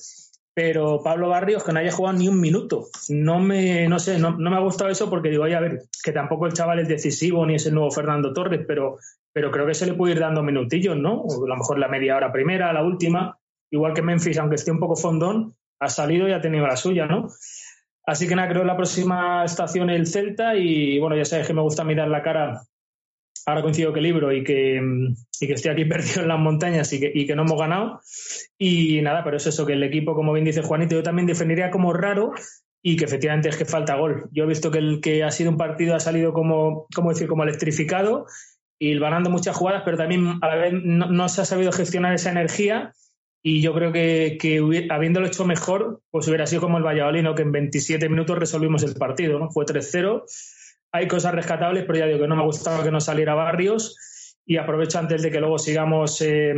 pero 0.57 1.03
Pablo 1.03 1.29
Barrios 1.29 1.63
que 1.63 1.71
no 1.71 1.81
haya 1.81 1.93
jugado 1.93 2.17
ni 2.17 2.29
un 2.29 2.41
minuto. 2.41 2.87
No 3.11 3.39
me, 3.39 3.87
no 3.89 3.99
sé, 3.99 4.19
no, 4.19 4.39
me 4.39 4.57
ha 4.57 4.61
gustado 4.61 4.89
eso 4.89 5.11
porque 5.11 5.29
digo, 5.29 5.45
oye, 5.45 5.55
a 5.55 5.61
ver, 5.61 5.83
que 6.03 6.13
tampoco 6.13 6.47
el 6.47 6.55
chaval 6.55 6.79
es 6.79 6.89
decisivo 6.89 7.45
ni 7.45 7.57
es 7.57 7.67
el 7.67 7.75
nuevo 7.75 7.91
Fernando 7.91 8.33
Torres, 8.33 8.65
pero, 8.67 8.97
pero 9.35 9.51
creo 9.51 9.67
que 9.67 9.75
se 9.75 9.85
le 9.85 9.93
puede 9.93 10.15
ir 10.15 10.21
dando 10.21 10.43
minutillos, 10.43 10.97
¿no? 10.97 11.21
O 11.21 11.45
a 11.45 11.49
lo 11.49 11.57
mejor 11.57 11.79
la 11.79 11.89
media 11.89 12.17
hora 12.17 12.33
primera, 12.33 12.73
la 12.73 12.83
última, 12.83 13.37
igual 13.71 13.93
que 13.93 14.01
Memphis, 14.01 14.39
aunque 14.39 14.55
esté 14.55 14.71
un 14.71 14.81
poco 14.81 14.97
fondón, 14.97 15.55
ha 15.79 15.91
salido 15.91 16.27
y 16.27 16.33
ha 16.33 16.41
tenido 16.41 16.67
la 16.67 16.77
suya, 16.77 17.05
¿no? 17.05 17.29
Así 18.07 18.27
que 18.27 18.35
nada, 18.35 18.49
creo 18.49 18.63
que 18.63 18.69
la 18.69 18.77
próxima 18.77 19.45
estación 19.45 19.91
el 19.91 20.07
Celta 20.07 20.57
y 20.57 20.99
bueno, 20.99 21.17
ya 21.17 21.27
sabes 21.27 21.47
que 21.47 21.53
me 21.53 21.61
gusta 21.61 21.85
mirar 21.85 22.09
la 22.09 22.23
cara 22.23 22.63
ahora 23.47 23.63
coincido 23.63 23.93
que 23.93 24.01
libro 24.01 24.33
y 24.33 24.43
que, 24.43 24.81
y 25.41 25.47
que 25.47 25.53
estoy 25.53 25.71
aquí 25.71 25.85
perdido 25.87 26.23
en 26.23 26.29
las 26.29 26.39
montañas 26.39 26.93
y 26.93 27.01
que, 27.01 27.11
y 27.15 27.27
que 27.27 27.37
no 27.37 27.43
hemos 27.43 27.59
ganado. 27.59 28.01
Y 28.59 29.01
nada, 29.03 29.23
pero 29.25 29.37
es 29.37 29.47
eso, 29.47 29.65
que 29.65 29.75
el 29.75 29.83
equipo, 29.83 30.15
como 30.15 30.33
bien 30.33 30.45
dice 30.45 30.63
Juanito, 30.63 30.97
yo 30.97 31.03
también 31.03 31.27
definiría 31.27 31.71
como 31.71 31.93
raro 31.93 32.33
y 32.83 32.97
que 32.97 33.05
efectivamente 33.05 33.49
es 33.49 33.57
que 33.57 33.65
falta 33.65 33.97
gol. 33.97 34.29
Yo 34.33 34.45
he 34.45 34.47
visto 34.47 34.71
que 34.71 34.79
el 34.79 35.01
que 35.01 35.25
ha 35.25 35.31
sido 35.31 35.51
un 35.51 35.57
partido 35.57 35.95
ha 35.95 36.01
salido 36.01 36.33
como, 36.33 36.87
como 36.95 37.11
decir, 37.11 37.29
como 37.29 37.45
electrificado 37.45 38.27
y 38.79 38.99
ganando 38.99 39.31
muchas 39.31 39.57
jugadas, 39.57 39.83
pero 39.85 39.97
también 39.97 40.39
a 40.43 40.49
la 40.49 40.57
vez 40.57 40.73
no, 40.75 41.29
se 41.29 41.41
ha 41.41 41.45
sabido 41.45 41.73
gestionar 41.73 42.15
esa 42.15 42.31
energía 42.31 42.93
y 43.43 43.63
yo 43.63 43.73
creo 43.75 43.93
que, 43.93 44.37
que 44.41 44.89
habiéndolo 44.91 45.27
hecho 45.27 45.47
mejor, 45.47 46.01
pues 46.11 46.27
hubiera 46.29 46.47
sido 46.47 46.63
como 46.63 46.79
el 46.79 46.85
Valladolid, 46.85 47.25
que 47.35 47.43
en 47.43 47.53
27 47.53 48.09
minutos 48.09 48.39
resolvimos 48.39 48.83
el 48.83 48.95
partido, 48.95 49.39
¿no? 49.39 49.51
Fue 49.51 49.65
3-0 49.65 50.25
hay 50.93 51.09
cosas 51.09 51.35
rescatables, 51.35 51.85
pero 51.85 51.99
ya 51.99 52.07
digo 52.07 52.21
que 52.21 52.29
no 52.29 52.37
me 52.37 52.45
gustaba 52.45 52.83
que 52.83 52.91
no 52.91 53.01
saliera 53.01 53.35
Barrios 53.35 53.97
y 54.47 54.57
aprovecho 54.57 54.99
antes 54.99 55.23
de 55.23 55.31
que 55.31 55.41
luego 55.41 55.59
sigamos 55.59 56.21
eh, 56.23 56.55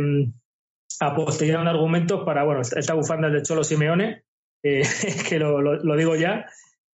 apostillando 0.99 1.69
argumentos 1.69 2.23
para, 2.23 2.43
bueno, 2.43 2.61
esta 2.61 2.93
bufanda 2.93 3.29
del 3.29 3.43
Cholo 3.43 3.63
Simeone, 3.63 4.23
eh, 4.63 4.83
que 5.29 5.39
lo, 5.39 5.95
digo 5.95 6.15
ya, 6.15 6.45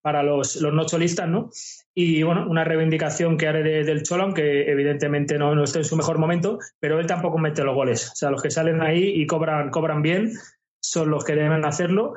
para 0.02 0.24
los, 0.24 0.56
los 0.58 0.74
no 0.74 0.86
cholistas, 0.86 1.28
¿no? 1.28 1.50
Y 1.94 2.24
bueno, 2.24 2.46
una 2.48 2.64
reivindicación 2.64 3.38
que 3.38 3.48
haré 3.48 3.84
del 3.84 4.04
Cholo, 4.04 4.24
aunque 4.24 4.70
evidentemente 4.70 5.38
no, 5.38 5.56
no 5.56 5.64
esté 5.64 5.80
en 5.80 5.86
su 5.86 5.96
mejor 5.96 6.20
momento, 6.20 6.60
pero 6.80 7.00
él 7.00 7.08
tampoco 7.08 7.38
mete 7.40 7.64
los 7.64 7.76
goles. 7.76 8.12
O 8.12 8.16
sea, 8.16 8.30
los 8.30 8.42
que 8.42 8.52
salen 8.52 8.82
ahí 8.82 9.14
y 9.16 9.26
cobran, 9.26 9.72
cobran 9.72 10.02
bien 10.02 10.34
son 10.80 11.10
los 11.10 11.24
que 11.26 11.36
deben 11.36 11.66
hacerlo. 11.66 12.14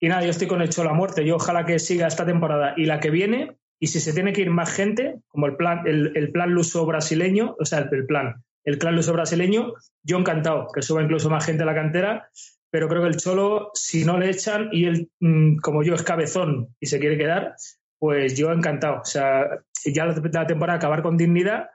Y 0.00 0.08
nada, 0.08 0.24
yo 0.24 0.30
estoy 0.30 0.48
con 0.48 0.62
el 0.62 0.70
Cholo 0.70 0.90
a 0.90 0.94
muerte. 0.94 1.24
Yo 1.24 1.36
ojalá 1.36 1.64
que 1.64 1.78
siga 1.78 2.08
esta 2.08 2.26
temporada 2.26 2.74
y 2.76 2.86
la 2.86 2.98
que 2.98 3.10
viene, 3.10 3.56
y 3.80 3.86
si 3.86 3.98
se 3.98 4.12
tiene 4.12 4.34
que 4.34 4.42
ir 4.42 4.50
más 4.50 4.70
gente, 4.70 5.20
como 5.28 5.46
el 5.46 5.56
plan, 5.56 5.82
el, 5.86 6.30
plan 6.32 6.50
luso 6.50 6.84
brasileño, 6.84 7.56
o 7.58 7.64
sea, 7.64 7.78
el, 7.78 8.06
plan, 8.06 8.44
el 8.62 8.78
clan 8.78 8.94
luso 8.94 9.14
brasileño, 9.14 9.72
yo 10.02 10.18
encantado 10.18 10.68
que 10.72 10.82
suba 10.82 11.02
incluso 11.02 11.30
más 11.30 11.46
gente 11.46 11.62
a 11.62 11.66
la 11.66 11.74
cantera, 11.74 12.28
pero 12.70 12.88
creo 12.88 13.02
que 13.02 13.08
el 13.08 13.16
Cholo, 13.16 13.70
si 13.72 14.04
no 14.04 14.18
le 14.18 14.28
echan 14.30 14.68
y 14.70 14.84
él, 14.84 15.10
mm, 15.18 15.56
como 15.56 15.82
yo, 15.82 15.94
es 15.94 16.02
cabezón 16.02 16.68
y 16.78 16.86
se 16.86 17.00
quiere 17.00 17.16
quedar, 17.16 17.54
pues 17.98 18.36
yo 18.36 18.52
encantado. 18.52 19.00
O 19.00 19.04
sea, 19.04 19.46
ya 19.84 20.04
la, 20.04 20.46
temporada 20.46 20.76
acabar 20.76 21.02
con 21.02 21.16
dignidad, 21.16 21.70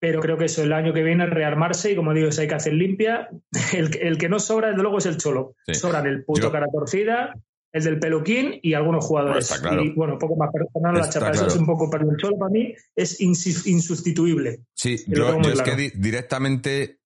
pero 0.00 0.20
creo 0.20 0.36
que 0.36 0.46
eso 0.46 0.62
el 0.62 0.72
año 0.72 0.92
que 0.92 1.04
viene 1.04 1.26
rearmarse 1.26 1.92
y 1.92 1.96
como 1.96 2.12
digo, 2.12 2.28
eso 2.28 2.40
hay 2.40 2.48
que 2.48 2.56
hacer 2.56 2.74
limpia. 2.74 3.28
El, 3.72 4.18
que 4.18 4.28
no 4.28 4.40
sobra, 4.40 4.68
desde 4.68 4.82
luego, 4.82 4.98
es 4.98 5.06
el 5.06 5.18
Cholo. 5.18 5.54
Sobran 5.72 6.06
el 6.06 6.24
puto 6.24 6.50
cara 6.50 6.66
torcida, 6.70 7.32
el 7.74 7.82
del 7.82 7.98
peluquín 7.98 8.60
y 8.62 8.74
algunos 8.74 9.04
jugadores. 9.04 9.52
Y 9.82 9.90
bueno, 9.90 10.12
un 10.14 10.18
poco 10.20 10.36
más 10.36 10.50
personal 10.52 10.94
la 10.94 11.10
chapa. 11.10 11.30
Eso 11.30 11.48
es 11.48 11.56
un 11.56 11.66
poco, 11.66 11.90
pero 11.90 12.08
el 12.08 12.16
Cholo 12.16 12.38
para 12.38 12.50
mí 12.50 12.72
es 12.94 13.20
insustituible. 13.20 14.60
Sí, 14.74 15.04
yo, 15.08 15.40
es 15.40 15.60
que 15.60 15.90
directamente 15.96 17.00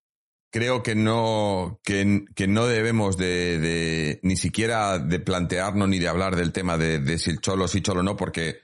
creo 0.53 0.83
que 0.83 0.95
no, 0.95 1.81
que, 1.83 2.47
no 2.47 2.67
debemos 2.67 3.17
de, 3.17 4.21
ni 4.23 4.37
siquiera 4.37 4.99
de 4.99 5.19
plantearnos 5.21 5.89
ni 5.89 5.99
de 5.99 6.09
hablar 6.09 6.37
del 6.37 6.53
tema 6.53 6.77
de, 6.77 7.19
si 7.19 7.31
el 7.31 7.41
Cholo 7.41 7.67
sí, 7.67 7.81
Cholo 7.81 8.03
no, 8.03 8.15
porque, 8.15 8.61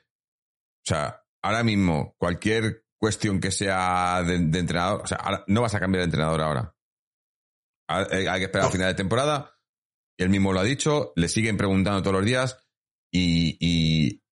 o 0.83 0.87
sea, 0.87 1.25
ahora 1.43 1.65
mismo 1.65 2.15
cualquier 2.19 2.85
cuestión 2.99 3.41
que 3.41 3.51
sea 3.51 4.23
de, 4.25 4.35
entrenador, 4.35 5.01
o 5.05 5.07
sea, 5.07 5.43
no 5.47 5.63
vas 5.63 5.75
a 5.75 5.81
cambiar 5.81 6.03
de 6.03 6.05
entrenador 6.05 6.43
ahora. 6.43 6.75
Hay, 7.89 8.27
hay 8.27 8.41
que 8.41 8.45
esperar 8.45 8.67
al 8.67 8.73
final 8.73 8.89
de 8.89 8.95
temporada 8.95 9.54
él 10.17 10.29
mismo 10.29 10.53
lo 10.53 10.61
ha 10.61 10.65
dicho, 10.65 11.13
le 11.17 11.29
siguen 11.29 11.57
preguntando 11.57 12.03
todos 12.03 12.17
los 12.17 12.25
días 12.25 12.59
y, 13.11 14.23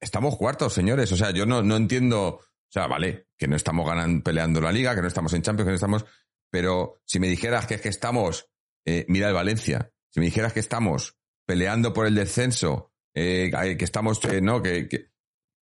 estamos 0.00 0.36
cuartos, 0.36 0.72
señores. 0.72 1.10
O 1.12 1.16
sea, 1.16 1.32
yo 1.32 1.44
no, 1.44 1.62
no 1.62 1.76
entiendo, 1.76 2.26
o 2.26 2.42
sea, 2.70 2.86
vale, 2.86 3.28
que 3.36 3.48
no 3.48 3.56
estamos 3.56 3.86
ganando, 3.86 4.22
peleando 4.22 4.60
la 4.60 4.72
liga, 4.72 4.94
que 4.94 5.02
no 5.02 5.08
estamos 5.08 5.32
en 5.32 5.42
Champions, 5.42 5.66
que 5.66 5.70
no 5.70 5.74
estamos, 5.74 6.06
pero 6.50 7.00
si 7.04 7.18
me 7.18 7.28
dijeras 7.28 7.66
que 7.66 7.74
es 7.74 7.80
que 7.80 7.88
estamos, 7.88 8.48
eh, 8.84 9.04
mira 9.08 9.28
el 9.28 9.34
Valencia, 9.34 9.92
si 10.10 10.20
me 10.20 10.26
dijeras 10.26 10.52
que 10.52 10.60
estamos 10.60 11.18
peleando 11.46 11.92
por 11.92 12.06
el 12.06 12.14
descenso, 12.14 12.92
eh, 13.14 13.50
que 13.78 13.84
estamos, 13.84 14.24
eh, 14.24 14.40
no, 14.40 14.62
que, 14.62 15.10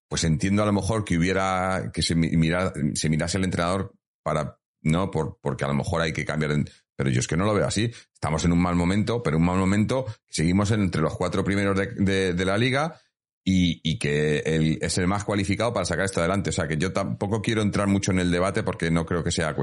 pues 0.09 0.25
entiendo 0.25 0.63
a 0.63 0.67
lo 0.67 0.73
mejor 0.73 1.05
que 1.05 1.17
hubiera, 1.17 1.91
que 1.93 2.03
se, 2.03 2.15
mira, 2.15 2.73
se 2.95 3.09
mirase 3.09 3.39
el 3.39 3.45
entrenador 3.45 3.95
para, 4.23 4.61
no, 4.83 5.11
por, 5.11 5.39
porque 5.41 5.65
a 5.65 5.69
lo 5.69 5.75
mejor 5.75 6.03
hay 6.03 6.13
que 6.13 6.25
cambiar, 6.25 6.53
pero 6.97 7.11
yo 7.11 7.21
es 7.21 7.29
que 7.29 7.37
no 7.37 7.45
lo 7.45 7.55
veo 7.55 7.67
así. 7.67 7.93
Estamos 8.13 8.45
en 8.45 8.53
un 8.53 8.61
mal 8.61 8.75
momento, 8.75 9.23
pero 9.23 9.37
un 9.37 9.45
mal 9.45 9.59
momento, 9.59 10.07
seguimos 10.29 10.71
entre 10.73 11.03
los 11.03 11.15
cuatro 11.17 11.45
primeros 11.45 11.77
de, 11.77 12.45
la 12.45 12.59
liga 12.59 12.99
y, 13.45 13.81
y 13.89 13.99
que 13.99 14.79
es 14.81 14.99
el 14.99 15.07
más 15.07 15.25
cualificado 15.25 15.73
para 15.73 15.87
sacar 15.87 16.07
esto 16.07 16.21
adelante. 16.21 16.51
O 16.51 16.53
sea, 16.53 16.67
que 16.67 16.77
yo 16.77 16.93
tampoco 16.93 17.43
quiero 17.43 17.63
entrar 17.63 17.87
mucho 17.87 18.11
en 18.11 18.19
el 18.19 18.31
debate 18.31 18.63
porque 18.63 18.91
no 18.91 19.07
creo 19.07 19.23
que 19.23 19.31
sea 19.31 19.55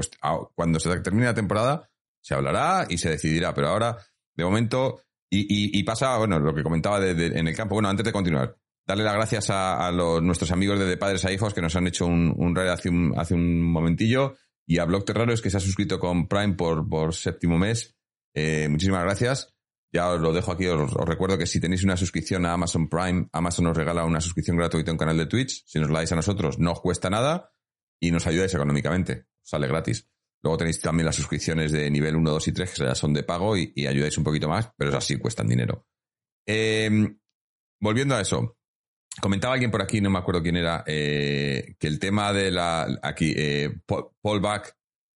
cuando 0.54 0.80
se 0.80 1.00
termine 1.00 1.26
la 1.26 1.34
temporada 1.34 1.90
se 2.24 2.34
hablará 2.34 2.86
y 2.88 2.96
se 2.96 3.10
decidirá, 3.10 3.52
pero 3.52 3.68
ahora, 3.68 3.98
de 4.34 4.44
momento, 4.44 5.02
y, 5.28 5.82
pasa, 5.82 6.16
bueno, 6.16 6.38
lo 6.38 6.54
que 6.54 6.62
comentaba 6.62 6.98
de, 7.00 7.26
en 7.26 7.46
el 7.46 7.54
campo. 7.54 7.74
Bueno, 7.74 7.90
antes 7.90 8.04
de 8.04 8.12
continuar, 8.12 8.56
darle 8.86 9.04
las 9.04 9.14
gracias 9.14 9.50
a, 9.50 9.90
los, 9.90 10.22
nuestros 10.22 10.50
amigos 10.50 10.78
de, 10.78 10.86
de, 10.86 10.96
Padres 10.96 11.24
a 11.26 11.32
Hijos 11.32 11.52
que 11.52 11.60
nos 11.60 11.76
han 11.76 11.86
hecho 11.86 12.06
un, 12.06 12.32
un 12.34 12.54
raid 12.54 12.68
hace 12.68 12.88
un, 12.88 13.12
hace 13.18 13.34
un 13.34 13.60
momentillo 13.60 14.36
y 14.66 14.78
a 14.78 14.84
Blog 14.84 15.04
Terraros 15.04 15.42
que 15.42 15.50
se 15.50 15.56
ha 15.56 15.60
suscrito 15.60 15.98
con 15.98 16.28
Prime 16.28 16.54
por, 16.54 16.88
por 16.88 17.14
séptimo 17.14 17.58
mes. 17.58 17.96
Eh, 18.34 18.68
muchísimas 18.68 19.02
gracias. 19.02 19.54
Ya 19.92 20.10
os 20.10 20.20
lo 20.20 20.32
dejo 20.32 20.50
aquí, 20.50 20.66
os, 20.66 20.92
recuerdo 20.92 21.38
que 21.38 21.46
si 21.46 21.60
tenéis 21.60 21.84
una 21.84 21.96
suscripción 21.96 22.46
a 22.46 22.54
Amazon 22.54 22.88
Prime, 22.88 23.28
Amazon 23.32 23.66
nos 23.66 23.76
regala 23.76 24.04
una 24.04 24.20
suscripción 24.20 24.56
gratuita 24.56 24.90
a 24.90 24.94
un 24.94 24.98
canal 24.98 25.16
de 25.16 25.26
Twitch. 25.26 25.62
Si 25.66 25.78
nos 25.78 25.88
la 25.88 26.00
dais 26.00 26.10
a 26.10 26.16
nosotros, 26.16 26.58
no 26.58 26.72
os 26.72 26.80
cuesta 26.80 27.10
nada 27.10 27.52
y 28.00 28.10
nos 28.10 28.26
ayudáis 28.26 28.52
económicamente. 28.54 29.26
Sale 29.42 29.68
gratis. 29.68 30.08
Luego 30.42 30.58
tenéis 30.58 30.80
también 30.80 31.06
las 31.06 31.16
suscripciones 31.16 31.72
de 31.72 31.90
nivel 31.90 32.16
1, 32.16 32.30
2 32.30 32.48
y 32.48 32.52
3, 32.52 32.74
que 32.74 32.82
ya 32.82 32.94
son 32.94 33.14
de 33.14 33.22
pago 33.22 33.56
y, 33.56 33.72
ayudáis 33.86 34.18
un 34.18 34.24
poquito 34.24 34.48
más, 34.48 34.70
pero 34.76 34.90
es 34.90 34.96
así, 34.96 35.16
cuestan 35.16 35.48
dinero. 35.48 35.86
Eh, 36.46 36.90
volviendo 37.80 38.16
a 38.16 38.20
eso, 38.20 38.58
Comentaba 39.20 39.54
alguien 39.54 39.70
por 39.70 39.82
aquí, 39.82 40.00
no 40.00 40.10
me 40.10 40.18
acuerdo 40.18 40.42
quién 40.42 40.56
era, 40.56 40.82
eh, 40.86 41.76
que 41.78 41.86
el 41.86 41.98
tema 41.98 42.32
de 42.32 42.50
la. 42.50 42.98
Aquí, 43.02 43.32
eh, 43.36 43.70
Paul 43.86 44.40
Back 44.40 44.76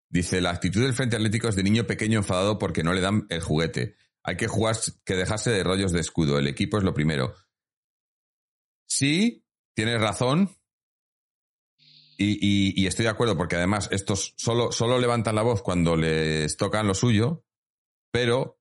dice: 0.10 0.40
La 0.40 0.52
actitud 0.52 0.82
del 0.82 0.94
Frente 0.94 1.16
Atlético 1.16 1.48
es 1.48 1.56
de 1.56 1.64
niño 1.64 1.86
pequeño 1.86 2.20
enfadado 2.20 2.60
porque 2.60 2.84
no 2.84 2.94
le 2.94 3.02
dan 3.02 3.26
el 3.30 3.42
juguete. 3.42 3.96
Hay 4.24 4.38
que 4.38 4.48
jugar, 4.48 4.76
que 5.04 5.16
dejarse 5.16 5.50
de 5.50 5.64
rollos 5.64 5.92
de 5.94 6.02
escudo. 6.02 6.38
El 6.38 6.48
equipo 6.48 6.78
es 6.78 6.84
lo 6.84 6.94
primero. 6.94 7.34
Sí, 8.88 9.46
tienes 9.74 10.00
razón. 10.00 10.56
Y, 12.20 12.82
y, 12.82 12.88
estoy 12.88 13.04
de 13.04 13.12
acuerdo 13.12 13.38
porque 13.38 13.58
además 13.58 13.90
estos 13.92 14.34
solo, 14.38 14.72
solo 14.72 15.00
levantan 15.00 15.36
la 15.36 15.44
voz 15.44 15.62
cuando 15.62 15.96
les 15.96 16.58
tocan 16.58 16.88
lo 16.88 16.96
suyo, 16.96 17.46
pero 18.12 18.57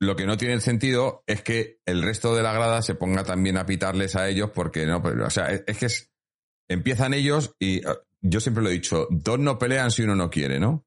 lo 0.00 0.16
que 0.16 0.26
no 0.26 0.36
tiene 0.36 0.60
sentido 0.60 1.24
es 1.26 1.42
que 1.42 1.80
el 1.84 2.02
resto 2.02 2.34
de 2.34 2.42
la 2.42 2.52
grada 2.52 2.82
se 2.82 2.94
ponga 2.94 3.24
también 3.24 3.56
a 3.56 3.66
pitarles 3.66 4.14
a 4.14 4.28
ellos 4.28 4.50
porque 4.54 4.86
no, 4.86 5.02
pues, 5.02 5.16
o 5.16 5.30
sea, 5.30 5.48
es, 5.50 5.78
que 5.78 5.88
empiezan 6.68 7.14
ellos 7.14 7.56
y 7.58 7.84
ah, 7.86 7.96
yo 8.20 8.40
siempre 8.40 8.62
lo 8.62 8.70
he 8.70 8.74
dicho, 8.74 9.08
dos 9.10 9.38
no 9.38 9.58
pelean 9.58 9.90
si 9.90 10.02
uno 10.02 10.14
no 10.14 10.30
quiere, 10.30 10.60
¿no? 10.60 10.86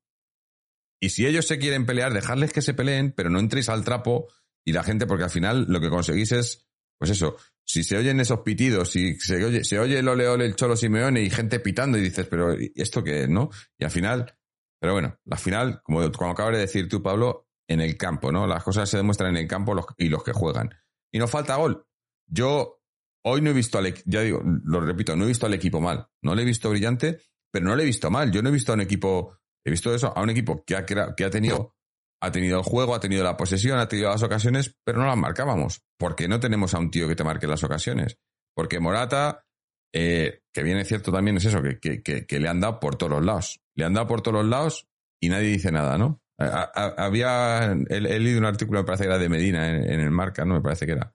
Y 1.02 1.10
si 1.10 1.26
ellos 1.26 1.48
se 1.48 1.58
quieren 1.58 1.86
pelear, 1.86 2.14
dejarles 2.14 2.54
que 2.54 2.62
se 2.62 2.74
peleen, 2.74 3.12
pero 3.12 3.30
no 3.30 3.40
entréis 3.40 3.70
al 3.70 3.84
trapo 3.84 4.28
y 4.64 4.72
la 4.72 4.84
gente, 4.84 5.08
porque 5.08 5.24
al 5.24 5.30
final 5.30 5.66
lo 5.68 5.82
que 5.82 5.90
conseguís 5.90 6.32
es, 6.32 6.68
pues 7.00 7.12
eso, 7.12 7.38
si 7.66 7.84
se 7.84 7.98
oyen 7.98 8.20
esos 8.20 8.42
pitidos, 8.42 8.92
si 8.92 9.16
se 9.16 9.44
oye, 9.44 9.64
se 9.64 9.80
oye 9.80 10.00
el 10.00 10.08
ole 10.08 10.26
el 10.46 10.56
cholo 10.56 10.78
Simeone 10.78 11.22
y 11.22 11.30
gente 11.30 11.60
pitando 11.60 11.98
y 11.98 12.02
dices, 12.02 12.28
pero 12.28 12.56
¿esto 12.76 13.04
qué 13.04 13.24
es, 13.24 13.30
no? 13.30 13.50
Y 13.80 13.84
al 13.84 13.92
final, 13.92 14.38
pero 14.80 14.94
bueno, 14.94 15.20
al 15.30 15.40
final, 15.40 15.82
como, 15.84 16.12
como 16.12 16.32
acabas 16.32 16.54
de 16.54 16.60
decir 16.60 16.88
tú, 16.88 17.02
Pablo, 17.02 17.51
en 17.68 17.82
el 17.82 17.98
campo, 17.98 18.32
¿no? 18.32 18.48
Las 18.48 18.64
cosas 18.64 18.90
se 18.90 18.98
demuestran 18.98 19.36
en 19.36 19.44
el 19.44 19.48
campo 19.48 19.74
y 19.98 20.10
los 20.10 20.24
que 20.24 20.34
juegan. 20.34 20.70
Y 21.14 21.20
nos 21.20 21.30
falta 21.30 21.56
gol. 21.56 21.86
Yo 22.28 22.82
hoy 23.24 23.42
no 23.42 23.50
he 23.50 23.54
visto 23.54 23.78
al 23.78 23.94
ya 24.06 24.22
digo, 24.22 24.42
lo 24.44 24.82
repito, 24.82 25.16
no 25.16 25.26
he 25.26 25.28
visto 25.28 25.46
al 25.46 25.54
equipo 25.54 25.82
mal. 25.82 26.08
No 26.22 26.36
le 26.36 26.44
he 26.44 26.46
visto 26.46 26.70
brillante, 26.70 27.22
pero 27.52 27.66
no 27.66 27.76
le 27.76 27.84
he 27.84 27.86
visto 27.86 28.10
mal. 28.10 28.32
Yo 28.32 28.42
no 28.42 28.50
he 28.50 28.52
visto 28.52 28.72
a 28.72 28.76
un 28.76 28.82
equipo, 28.82 29.38
he 29.66 29.72
visto 29.72 29.94
eso, 29.94 30.16
a 30.16 30.22
un 30.22 30.30
equipo 30.30 30.64
que 30.66 30.76
ha, 30.76 30.86
que 30.86 31.26
ha 31.26 31.30
tenido, 31.30 31.76
ha 32.22 32.32
tenido 32.32 32.60
el 32.60 32.64
juego, 32.64 32.96
ha 32.96 33.00
tenido 33.00 33.24
la 33.24 33.38
posesión, 33.38 33.80
ha 33.80 33.88
tenido 33.88 34.10
las 34.10 34.24
ocasiones, 34.24 34.76
pero 34.84 35.00
no 35.00 35.08
las 35.08 35.18
marcábamos. 35.18 35.82
Porque 35.98 36.28
no 36.28 36.40
tenemos 36.40 36.74
a 36.74 36.80
un 36.80 36.92
tío 36.92 37.08
que 37.08 37.16
te 37.16 37.24
marque 37.24 37.48
las 37.48 37.64
ocasiones. 37.64 38.18
Porque 38.56 38.80
Morata, 38.80 39.46
eh, 39.94 40.42
que 40.54 40.64
viene 40.64 40.86
cierto 40.86 41.12
también 41.12 41.38
es 41.38 41.46
eso, 41.46 41.62
que, 41.62 41.80
que, 41.80 42.26
que 42.26 42.40
le 42.40 42.48
han 42.48 42.60
dado 42.60 42.80
por 42.80 42.96
todos 42.96 43.12
los 43.12 43.26
lados. 43.26 43.62
Le 43.76 43.86
han 43.86 43.94
dado 43.94 44.08
por 44.08 44.22
todos 44.22 44.38
los 44.38 44.46
lados 44.48 44.88
y 45.22 45.30
nadie 45.30 45.50
dice 45.50 45.72
nada, 45.72 45.98
¿no? 45.98 46.22
Había, 46.42 47.76
he, 47.90 48.00
leído 48.00 48.40
un 48.40 48.46
artículo, 48.46 48.80
me 48.80 48.86
parece 48.86 49.04
que 49.04 49.10
era 49.10 49.18
de 49.18 49.30
Medina 49.30 49.70
en, 49.70 50.00
el 50.00 50.12
Marca, 50.12 50.46
¿no? 50.46 50.56
Me 50.56 50.62
parece 50.62 50.86
que 50.86 50.94
era, 50.94 51.14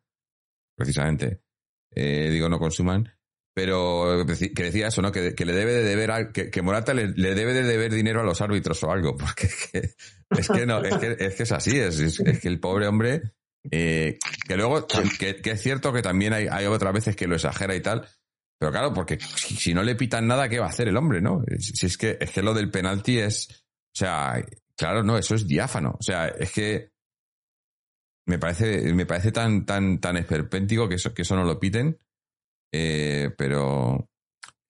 precisamente. 0.77 1.43
Eh, 1.95 2.29
digo, 2.31 2.49
no 2.49 2.59
consuman. 2.59 3.13
Pero 3.55 4.27
que 4.27 4.65
decía 4.65 4.89
eso, 4.89 5.01
¿no? 5.01 5.11
Que, 5.11 5.33
le 5.35 5.53
debe 5.55 5.73
de 5.73 5.83
deber, 5.83 6.31
que, 6.31 6.51
que 6.51 6.61
Morata 6.61 6.93
le, 6.93 7.09
debe 7.09 7.55
de 7.55 7.63
deber 7.63 7.91
dinero 7.91 8.21
a 8.21 8.25
los 8.25 8.43
árbitros 8.43 8.83
o 8.85 8.91
algo, 8.91 9.17
porque 9.17 9.47
es 9.47 10.49
que, 10.49 10.67
no, 10.67 10.85
es 10.85 10.99
que, 10.99 11.17
es 11.19 11.35
que 11.35 11.43
es 11.45 11.53
así, 11.53 11.79
es, 11.79 11.99
es, 11.99 12.39
que 12.39 12.49
el 12.49 12.61
pobre 12.61 12.87
hombre, 12.87 13.23
eh, 13.71 14.19
que 14.47 14.57
luego, 14.57 14.87
que, 14.87 15.41
es 15.43 15.63
cierto 15.63 15.91
que 15.95 16.03
también 16.03 16.35
hay, 16.35 16.49
hay 16.51 16.67
otras 16.67 16.93
veces 16.93 17.17
que 17.17 17.27
lo 17.27 17.37
exagera 17.37 17.75
y 17.75 17.81
tal, 17.81 18.07
pero 18.59 18.73
claro, 18.73 18.93
porque 18.93 19.19
si, 19.21 19.73
no 19.73 19.83
le 19.83 19.97
pitan 19.97 20.27
nada, 20.27 20.51
¿qué 20.51 20.59
va 20.59 20.67
a 20.67 20.71
hacer 20.71 20.89
el 20.89 20.97
hombre, 20.99 21.23
no? 21.23 21.43
Si 21.59 21.87
es 21.87 21.97
que, 21.97 22.19
es 22.21 22.31
que 22.31 22.43
lo 22.43 22.53
del 22.53 22.71
penalti 22.71 23.19
es, 23.19 23.66
o 23.97 23.99
sea, 23.99 24.45
Claro, 24.77 25.03
no, 25.03 25.17
eso 25.17 25.35
es 25.35 25.47
diáfano. 25.47 25.97
O 25.99 26.03
sea, 26.03 26.29
es 26.29 26.53
que 26.53 26.93
me 28.27 28.39
parece, 28.39 28.93
me 28.93 29.07
parece 29.07 29.33
tan, 29.33 29.65
tan, 29.65 30.01
tan 30.01 30.17
esperpéntico 30.17 30.89
que 30.89 30.97
eso, 30.97 31.15
que 31.15 31.23
eso 31.23 31.35
no 31.35 31.45
lo 31.45 31.59
piten. 31.59 31.99
Eh, 32.73 33.31
pero 33.39 34.11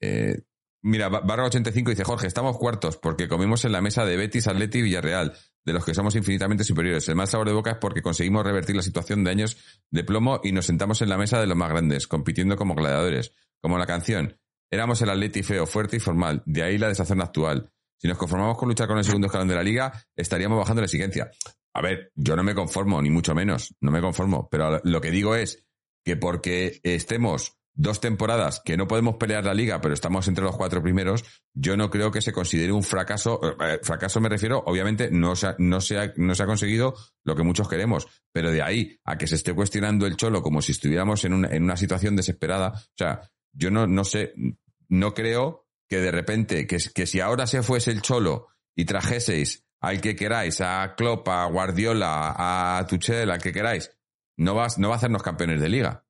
eh, 0.01 0.43
mira, 0.83 1.09
barra 1.09 1.47
85 1.47 1.91
dice 1.91 2.05
Jorge, 2.05 2.29
estamos 2.29 2.57
cuartos 2.57 2.99
porque 2.99 3.27
comimos 3.27 3.65
en 3.65 3.73
la 3.73 3.81
mesa 3.81 4.05
de 4.05 4.17
Betis, 4.17 4.47
Atleti 4.47 4.79
y 4.79 4.83
Villarreal, 4.83 5.37
de 5.65 5.73
los 5.73 5.85
que 5.85 5.95
somos 5.95 6.15
infinitamente 6.15 6.63
superiores. 6.63 7.09
El 7.09 7.17
más 7.17 7.31
sabor 7.31 7.49
de 7.49 7.55
boca 7.55 7.73
es 7.73 7.79
porque 7.79 8.03
conseguimos 8.03 8.45
revertir 8.45 8.77
la 8.77 8.83
situación 8.83 9.25
de 9.25 9.31
años 9.31 9.57
de 9.91 10.05
plomo 10.05 10.41
y 10.45 10.53
nos 10.53 10.67
sentamos 10.67 11.03
en 11.03 11.09
la 11.09 11.19
mesa 11.19 11.41
de 11.41 11.47
los 11.47 11.57
más 11.57 11.71
grandes, 11.71 12.07
compitiendo 12.07 12.57
como 12.57 12.77
gladiadores. 12.77 13.33
Como 13.61 13.79
la 13.79 13.87
canción, 13.87 14.39
éramos 14.71 15.03
el 15.03 15.11
Atleti 15.11 15.43
feo, 15.43 15.67
fuerte 15.67 15.97
y 15.97 16.01
formal, 16.01 16.43
de 16.45 16.63
ahí 16.63 16.79
la 16.79 16.89
desazón 16.89 17.21
actual. 17.21 17.73
Si 17.99 18.09
nos 18.09 18.19
conformamos 18.19 18.59
con 18.59 18.69
luchar 18.69 18.89
con 18.89 18.99
el 18.99 19.05
segundo 19.05 19.27
escalón 19.27 19.49
de 19.49 19.55
la 19.55 19.63
liga, 19.63 19.93
estaríamos 20.15 20.59
bajando 20.59 20.83
la 20.83 20.87
exigencia. 20.87 21.31
A 21.75 21.83
ver, 21.83 22.11
yo 22.15 22.37
no 22.37 22.43
me 22.43 22.55
conformo, 22.55 23.01
ni 23.03 23.11
mucho 23.11 23.35
menos, 23.35 23.75
no 23.81 23.91
me 23.91 24.01
conformo, 24.01 24.49
pero 24.51 24.81
lo 24.85 25.01
que 25.01 25.11
digo 25.11 25.35
es 25.35 25.67
que 26.05 26.17
porque 26.17 26.81
estemos 26.83 27.57
dos 27.77 28.01
temporadas 28.01 28.63
que 28.65 28.77
no 28.77 28.89
podemos 28.89 29.17
pelear 29.17 29.45
la 29.45 29.55
liga, 29.55 29.81
pero 29.81 29.93
estamos 29.93 30.27
entre 30.29 30.43
los 30.43 30.57
cuatro 30.57 30.83
primeros, 30.83 31.25
yo 31.53 31.77
no 31.77 31.91
creo 31.91 32.11
que 32.11 32.23
se 32.23 32.33
considere 32.33 32.73
un 32.73 32.83
fracaso. 32.83 33.39
Eh, 33.61 33.79
fracaso 33.83 34.21
me 34.21 34.31
refiero, 34.31 34.63
obviamente, 34.67 35.11
no 35.11 35.37
se, 35.37 35.49
ha, 35.49 35.57
no, 35.59 35.81
se 35.81 35.99
ha, 35.99 36.13
no 36.17 36.35
se 36.35 36.43
ha 36.43 36.47
conseguido 36.47 36.95
lo 37.23 37.37
que 37.37 37.43
muchos 37.43 37.69
queremos, 37.69 38.07
pero 38.33 38.51
de 38.51 38.63
ahí 38.63 38.99
a 39.05 39.19
que 39.19 39.27
se 39.27 39.35
esté 39.35 39.53
cuestionando 39.53 40.07
el 40.07 40.17
cholo 40.17 40.43
como 40.43 40.63
si 40.63 40.73
estuviéramos 40.73 41.25
en 41.25 41.35
una, 41.35 41.49
en 41.49 41.63
una 41.63 41.77
situación 41.77 42.17
desesperada, 42.17 42.73
o 42.75 42.97
sea, 42.97 43.21
yo 43.53 43.71
no, 43.71 43.87
no 43.87 44.05
sé, 44.05 44.33
no 44.89 45.13
creo 45.13 45.66
que 45.89 45.99
de 45.99 46.11
repente, 46.11 46.67
que, 46.67 46.79
que 46.95 47.07
si 47.07 47.21
ahora 47.21 47.47
se 47.47 47.63
fuese 47.63 47.91
el 47.91 48.03
Cholo 48.03 48.49
y 48.75 48.85
trajeseis 48.85 49.65
al 49.81 50.01
que 50.01 50.17
queráis, 50.17 50.61
a 50.61 50.95
Klopp, 50.97 51.29
a 51.29 51.47
Guardiola, 51.47 52.35
a 52.37 52.87
Tuchel, 52.87 53.31
al 53.31 53.41
que 53.41 53.53
queráis, 53.53 53.93
no 54.37 54.55
va, 54.55 54.67
no 54.79 54.89
va 54.89 54.95
a 54.95 54.99
hacernos 54.99 55.23
campeones 55.23 55.61
de 55.61 55.69
liga. 55.69 56.05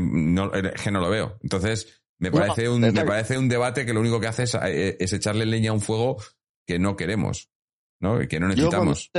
no, 0.00 0.52
es 0.52 0.82
que 0.82 0.90
no 0.90 1.00
lo 1.00 1.10
veo. 1.10 1.38
Entonces, 1.42 2.02
me 2.18 2.30
parece, 2.30 2.68
un, 2.68 2.80
me 2.80 3.04
parece 3.04 3.36
un 3.36 3.48
debate 3.48 3.84
que 3.84 3.92
lo 3.92 4.00
único 4.00 4.20
que 4.20 4.28
hace 4.28 4.44
es, 4.44 4.54
eh, 4.54 4.96
echarle 4.98 5.44
leña 5.44 5.70
a 5.70 5.74
un 5.74 5.80
fuego 5.80 6.16
que 6.66 6.78
no 6.78 6.96
queremos, 6.96 7.50
¿no? 8.00 8.18
Que 8.26 8.40
no 8.40 8.48
necesitamos. 8.48 9.10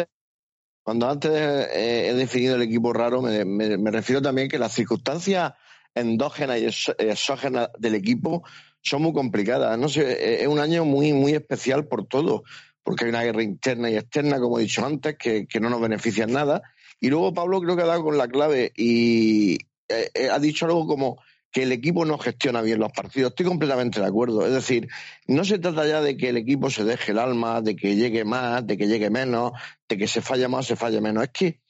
cuando, 0.83 1.09
antes 1.09 1.31
he 1.31 2.13
definido 2.15 2.55
el 2.55 2.63
equipo 2.63 2.91
raro, 2.91 3.21
me, 3.21 3.45
me 3.45 3.91
refiero 3.91 4.21
también 4.21 4.49
que 4.49 4.57
las 4.57 4.73
circunstancias 4.73 5.53
endógenas 5.93 6.59
y 6.59 6.65
exógenas 6.99 7.69
del 7.77 7.95
equipo 7.95 8.43
son 8.87 9.01
muy 9.01 9.13
complicadas. 9.13 9.77
No 9.77 9.89
sé, 9.89 10.01
e-, 10.01 10.41
es 10.41 10.47
un 10.47 10.59
año 10.59 10.85
muy, 10.85 11.13
muy 11.13 11.33
especial 11.33 11.87
por 11.87 12.07
todo, 12.07 12.43
porque 12.83 13.05
hay 13.05 13.09
una 13.09 13.23
guerra 13.23 13.43
interna 13.43 13.89
y 13.89 13.97
externa, 13.97 14.39
como 14.39 14.59
he 14.59 14.63
dicho 14.63 14.85
antes, 14.85 15.17
que, 15.17 15.47
no 15.59 15.69
nos 15.69 15.81
beneficia 15.81 16.23
en 16.23 16.33
nada. 16.33 16.61
Y 16.99 17.09
luego 17.09 17.33
Pablo 17.33 17.61
creo 17.61 17.75
que 17.75 17.83
ha 17.83 17.87
dado 17.87 18.03
con 18.03 18.17
la 18.17 18.27
clave 18.27 18.71
y 18.75 19.55
eh, 19.89 20.09
eh, 20.13 20.29
ha 20.31 20.39
dicho 20.39 20.65
algo 20.65 20.87
como 20.87 21.19
que 21.51 21.63
el 21.63 21.71
equipo 21.71 22.05
no 22.05 22.17
gestiona 22.17 22.61
bien 22.61 22.79
los 22.79 22.91
partidos. 22.91 23.31
Estoy 23.31 23.45
completamente 23.45 23.99
de 23.99 24.05
acuerdo. 24.05 24.45
Es 24.45 24.53
decir, 24.53 24.87
no 25.27 25.45
se 25.45 25.59
trata 25.59 25.87
ya 25.87 26.01
de 26.01 26.17
que 26.17 26.29
el 26.29 26.37
equipo 26.37 26.69
se 26.69 26.83
deje 26.83 27.11
el 27.11 27.19
alma, 27.19 27.61
de 27.61 27.75
que 27.75 27.95
llegue 27.95 28.25
más, 28.25 28.65
de 28.65 28.77
que 28.77 28.87
llegue 28.87 29.09
menos, 29.09 29.51
de 29.87 29.97
que 29.97 30.07
se 30.07 30.21
falle 30.21 30.47
más, 30.47 30.65
se 30.65 30.75
falle 30.75 31.01
menos. 31.01 31.23
Es 31.23 31.29
que 31.29 31.61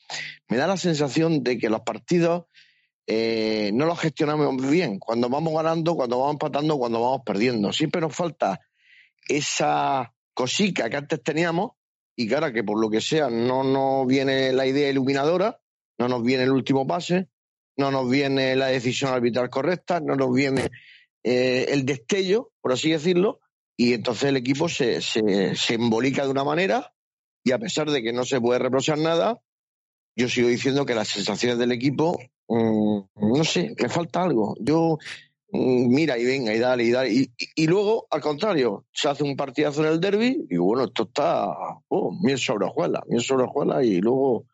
me 0.48 0.58
da 0.58 0.68
la 0.68 0.78
sensación 0.78 1.44
de 1.44 1.58
que 1.58 1.70
los 1.70 1.82
partidos 1.82 2.46
eh, 3.08 3.72
no 3.74 3.86
los 3.86 4.00
gestionamos 4.00 4.70
bien. 4.70 5.00
Cuando 5.00 5.30
vamos 5.30 5.54
ganando, 5.54 5.96
cuando 5.96 6.20
vamos 6.20 6.34
empatando, 6.34 6.78
cuando 6.78 7.02
vamos 7.02 7.22
perdiendo. 7.26 7.72
Siempre 7.72 8.02
nos 8.02 8.14
falta 8.14 8.60
esa 9.28 10.14
cosica 10.34 10.90
que 10.90 10.98
antes 10.98 11.24
teníamos 11.24 11.72
y 12.16 12.28
que 12.28 12.54
que 12.54 12.64
por 12.64 12.80
lo 12.80 12.90
que 12.90 13.00
sea 13.00 13.30
no 13.30 13.64
nos 13.64 14.06
viene 14.08 14.52
la 14.52 14.66
idea 14.66 14.90
iluminadora, 14.90 15.60
no 15.98 16.08
nos 16.10 16.24
viene 16.24 16.44
el 16.44 16.52
último 16.52 16.86
pase, 16.86 17.30
no 17.78 17.92
nos 17.92 18.10
viene 18.10 18.56
la 18.56 18.68
decisión 18.68 19.14
arbitral 19.14 19.50
correcta, 19.50 20.00
no 20.00 20.16
nos 20.16 20.34
viene 20.34 20.70
eh, 21.24 21.68
el 21.70 21.86
destello, 21.86 22.52
por 22.60 22.74
así 22.74 22.90
decirlo, 22.90 23.40
y 23.78 23.94
entonces 23.94 24.30
el 24.30 24.38
equipo 24.38 24.68
se, 24.68 25.02
se, 25.02 25.56
se 25.56 25.74
embolica 25.76 26.24
de 26.24 26.32
una 26.32 26.44
manera 26.44 26.94
y 27.44 27.52
a 27.52 27.60
pesar 27.60 27.90
de 27.90 28.02
que 28.02 28.12
no 28.12 28.26
se 28.26 28.42
puede 28.42 28.60
reprochar 28.60 28.98
nada, 28.98 29.40
yo 30.16 30.28
sigo 30.28 30.50
diciendo 30.50 30.86
que 30.86 30.96
las 30.96 31.08
sensaciones 31.08 31.60
del 31.60 31.72
equipo, 31.72 32.20
mm, 32.48 33.00
no 33.16 33.44
sé, 33.44 33.76
le 33.78 33.90
falta 33.90 34.24
algo. 34.24 34.56
Yo, 34.60 34.98
mm, 35.52 35.88
mira 35.94 36.18
y 36.18 36.26
venga 36.26 36.54
y 36.54 36.60
dale 36.60 36.84
y 36.84 36.92
dale. 36.92 37.30
Y, 37.56 37.68
luego, 37.68 38.08
al 38.10 38.22
contrario, 38.22 38.86
se 38.92 39.10
hace 39.10 39.24
un 39.24 39.36
partidazo 39.36 39.84
en 39.86 39.92
el 39.94 40.00
derby 40.00 40.46
y 40.50 40.58
bueno, 40.58 40.86
esto 40.86 41.04
está 41.04 41.48
oh, 41.88 42.18
miel 42.22 42.38
sobre 42.38 42.66
hojuela, 42.66 43.04
miel 43.08 43.22
sobre 43.22 43.46
hojuela 43.46 43.84
y 43.84 44.00
luego, 44.00 44.46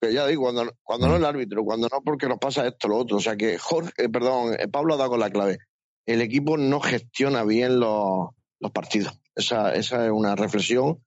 que 0.00 0.12
ya 0.12 0.26
digo, 0.26 0.42
cuando, 0.42 0.72
cuando 0.82 1.08
no 1.08 1.16
el 1.16 1.24
árbitro, 1.24 1.64
cuando 1.64 1.88
no 1.90 2.02
porque 2.02 2.28
nos 2.28 2.38
pasa 2.38 2.66
esto, 2.66 2.88
lo 2.88 2.98
otro. 2.98 3.16
O 3.16 3.20
sea 3.20 3.36
que 3.36 3.58
Jorge, 3.58 3.92
eh, 3.98 4.08
perdón, 4.08 4.54
eh, 4.58 4.68
Pablo 4.68 4.94
ha 4.94 4.98
dado 4.98 5.10
con 5.10 5.20
la 5.20 5.30
clave. 5.30 5.58
El 6.06 6.20
equipo 6.20 6.56
no 6.56 6.80
gestiona 6.80 7.44
bien 7.44 7.80
los, 7.80 8.28
los 8.60 8.72
partidos. 8.72 9.18
Esa, 9.34 9.74
esa 9.74 10.04
es 10.04 10.12
una 10.12 10.36
reflexión 10.36 11.00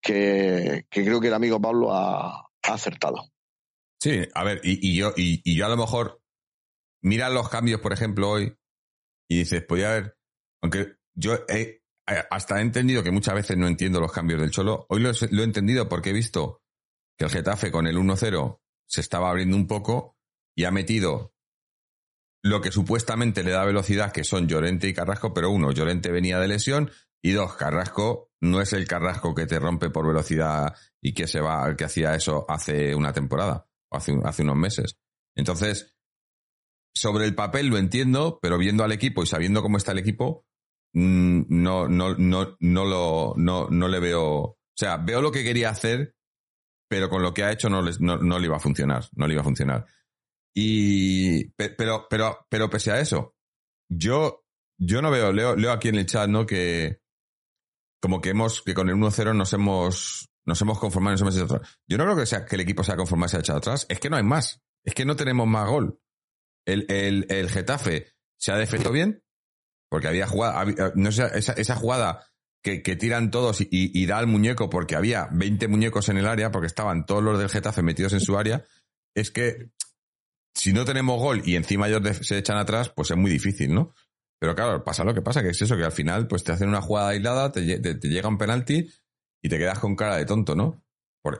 que, 0.00 0.86
que 0.90 1.04
creo 1.04 1.20
que 1.20 1.28
el 1.28 1.34
amigo 1.34 1.60
Pablo 1.60 1.92
ha, 1.92 2.44
acertado. 2.62 3.30
Sí, 4.00 4.28
a 4.32 4.44
ver, 4.44 4.60
y, 4.62 4.96
yo, 4.96 5.12
y, 5.16 5.56
yo 5.56 5.66
a 5.66 5.68
lo 5.68 5.76
mejor 5.76 6.22
mira 7.02 7.30
los 7.30 7.48
cambios, 7.48 7.80
por 7.80 7.92
ejemplo, 7.92 8.30
hoy, 8.30 8.56
y 9.28 9.38
dices, 9.38 9.64
podía 9.64 9.90
haber, 9.90 10.16
aunque 10.62 10.96
yo 11.14 11.34
he, 11.48 11.82
hasta 12.06 12.58
he 12.58 12.62
entendido 12.62 13.02
que 13.02 13.10
muchas 13.10 13.34
veces 13.34 13.56
no 13.56 13.66
entiendo 13.66 14.00
los 14.00 14.12
cambios 14.12 14.40
del 14.40 14.52
Cholo, 14.52 14.86
hoy 14.88 15.00
lo, 15.00 15.10
he 15.10 15.42
entendido 15.44 15.88
porque 15.88 16.10
he 16.10 16.12
visto 16.12 16.62
que 17.18 17.24
el 17.24 17.30
Getafe 17.30 17.72
con 17.72 17.88
el 17.88 17.96
1-0 17.96 18.60
se 18.86 19.00
estaba 19.00 19.30
abriendo 19.30 19.56
un 19.56 19.66
poco 19.66 20.16
y 20.56 20.64
ha 20.64 20.70
metido 20.70 21.34
lo 22.44 22.60
que 22.60 22.70
supuestamente 22.70 23.42
le 23.42 23.50
da 23.50 23.64
velocidad, 23.64 24.12
que 24.12 24.22
son 24.22 24.46
Llorente 24.46 24.86
y 24.86 24.94
Carrasco, 24.94 25.34
pero 25.34 25.50
uno, 25.50 25.72
Llorente 25.72 26.12
venía 26.12 26.38
de 26.38 26.46
lesión 26.46 26.90
y 27.20 27.32
dos, 27.32 27.56
Carrasco 27.56 28.30
no 28.40 28.60
es 28.60 28.72
el 28.72 28.86
Carrasco 28.86 29.34
que 29.34 29.46
te 29.46 29.58
rompe 29.58 29.90
por 29.90 30.06
velocidad 30.06 30.76
y 31.02 31.14
que 31.14 31.26
se 31.26 31.40
va, 31.40 31.74
que 31.76 31.84
hacía 31.84 32.14
eso 32.14 32.46
hace 32.48 32.94
una 32.94 33.12
temporada 33.12 33.67
hace, 33.90 34.42
unos 34.42 34.56
meses. 34.56 34.98
Entonces, 35.36 35.94
sobre 36.94 37.24
el 37.24 37.34
papel 37.34 37.68
lo 37.68 37.78
entiendo, 37.78 38.38
pero 38.42 38.58
viendo 38.58 38.84
al 38.84 38.92
equipo 38.92 39.22
y 39.22 39.26
sabiendo 39.26 39.62
cómo 39.62 39.76
está 39.76 39.92
el 39.92 39.98
equipo, 39.98 40.44
mm, 40.94 41.42
no, 41.48 41.88
no, 41.88 42.14
no, 42.14 42.56
no 42.60 42.84
lo, 42.84 43.34
no, 43.36 43.68
no 43.68 43.88
le 43.88 44.00
veo. 44.00 44.24
O 44.24 44.58
sea, 44.76 44.96
veo 44.96 45.22
lo 45.22 45.32
que 45.32 45.44
quería 45.44 45.70
hacer, 45.70 46.14
pero 46.88 47.08
con 47.08 47.22
lo 47.22 47.34
que 47.34 47.44
ha 47.44 47.52
hecho 47.52 47.68
no, 47.68 47.82
no, 47.82 48.18
no 48.18 48.38
le 48.38 48.46
iba 48.46 48.56
a 48.56 48.60
funcionar. 48.60 49.04
No 49.14 49.26
le 49.26 49.34
iba 49.34 49.42
a 49.42 49.44
funcionar. 49.44 49.86
Y, 50.54 51.50
pero, 51.50 52.06
pero, 52.10 52.46
pero 52.48 52.70
pese 52.70 52.90
a 52.90 53.00
eso, 53.00 53.36
yo, 53.88 54.44
yo 54.76 55.00
no 55.02 55.10
veo, 55.10 55.32
leo, 55.32 55.54
leo 55.54 55.70
aquí 55.70 55.88
en 55.88 55.96
el 55.96 56.06
chat, 56.06 56.28
¿no? 56.28 56.46
Que, 56.46 57.00
como 58.00 58.20
que 58.20 58.30
hemos, 58.30 58.62
que 58.62 58.74
con 58.74 58.88
el 58.88 58.96
1-0 58.96 59.36
nos 59.36 59.52
hemos, 59.52 60.30
nos 60.48 60.60
hemos 60.62 60.78
conformado 60.78 61.12
nos 61.12 61.20
hemos 61.20 61.36
echado 61.36 61.56
atrás. 61.56 61.78
Yo 61.86 61.98
no 61.98 62.04
creo 62.04 62.16
que 62.16 62.26
sea 62.26 62.44
que 62.44 62.56
el 62.56 62.62
equipo 62.62 62.82
se 62.82 62.92
ha 62.92 62.96
conformado 62.96 63.28
se 63.28 63.36
ha 63.36 63.40
echado 63.40 63.58
atrás. 63.58 63.86
Es 63.88 64.00
que 64.00 64.10
no 64.10 64.16
hay 64.16 64.22
más. 64.24 64.62
Es 64.82 64.94
que 64.94 65.04
no 65.04 65.14
tenemos 65.14 65.46
más 65.46 65.68
gol. 65.68 66.00
El, 66.66 66.86
el, 66.88 67.26
el 67.28 67.50
Getafe 67.50 68.08
se 68.36 68.52
ha 68.52 68.56
defendido 68.56 68.92
bien, 68.92 69.22
porque 69.88 70.08
había 70.08 70.26
jugada, 70.26 70.64
no 70.94 71.12
sé, 71.12 71.26
esa, 71.34 71.52
esa 71.52 71.76
jugada 71.76 72.26
que, 72.62 72.82
que, 72.82 72.96
tiran 72.96 73.30
todos 73.30 73.60
y, 73.60 73.68
y, 73.70 74.06
da 74.06 74.18
al 74.18 74.26
muñeco 74.26 74.68
porque 74.68 74.96
había 74.96 75.28
20 75.32 75.68
muñecos 75.68 76.08
en 76.08 76.18
el 76.18 76.26
área, 76.26 76.50
porque 76.50 76.66
estaban 76.66 77.06
todos 77.06 77.22
los 77.22 77.38
del 77.38 77.48
Getafe 77.48 77.82
metidos 77.82 78.12
en 78.12 78.20
su 78.20 78.36
área, 78.36 78.64
es 79.14 79.30
que 79.30 79.70
si 80.54 80.72
no 80.72 80.84
tenemos 80.84 81.20
gol 81.20 81.42
y 81.44 81.56
encima 81.56 81.88
ellos 81.88 82.18
se 82.26 82.38
echan 82.38 82.58
atrás, 82.58 82.90
pues 82.90 83.10
es 83.10 83.16
muy 83.16 83.30
difícil, 83.30 83.74
¿no? 83.74 83.94
Pero 84.38 84.54
claro, 84.54 84.84
pasa 84.84 85.04
lo 85.04 85.14
que 85.14 85.22
pasa, 85.22 85.42
que 85.42 85.50
es 85.50 85.62
eso, 85.62 85.76
que 85.76 85.84
al 85.84 85.92
final 85.92 86.28
pues 86.28 86.44
te 86.44 86.52
hacen 86.52 86.68
una 86.68 86.80
jugada 86.80 87.10
aislada, 87.10 87.50
te, 87.50 87.62
llega 87.62 88.28
un 88.28 88.38
penalti 88.38 88.88
y 89.42 89.48
te 89.48 89.58
quedas 89.58 89.78
con 89.78 89.96
cara 89.96 90.16
de 90.16 90.26
tonto, 90.26 90.54
¿no? 90.54 90.84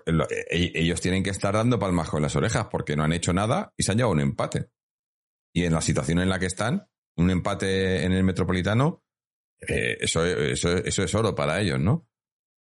E, 0.06 0.12
e, 0.50 0.72
ellos 0.74 1.00
tienen 1.00 1.22
que 1.22 1.30
estar 1.30 1.54
dando 1.54 1.78
palmas 1.78 2.08
con 2.10 2.22
las 2.22 2.36
orejas 2.36 2.66
porque 2.70 2.96
no 2.96 3.04
han 3.04 3.12
hecho 3.12 3.32
nada 3.32 3.72
y 3.76 3.82
se 3.82 3.92
han 3.92 3.98
llevado 3.98 4.14
un 4.14 4.20
empate. 4.20 4.70
Y 5.52 5.64
en 5.64 5.72
la 5.72 5.80
situación 5.80 6.20
en 6.20 6.28
la 6.28 6.38
que 6.38 6.46
están, 6.46 6.88
un 7.16 7.30
empate 7.30 8.04
en 8.04 8.12
el 8.12 8.24
Metropolitano, 8.24 9.02
eh, 9.60 9.96
eso, 10.00 10.24
eso, 10.24 10.76
eso, 10.76 11.02
es 11.02 11.14
oro 11.14 11.34
para 11.34 11.60
ellos, 11.60 11.80
¿no? 11.80 12.06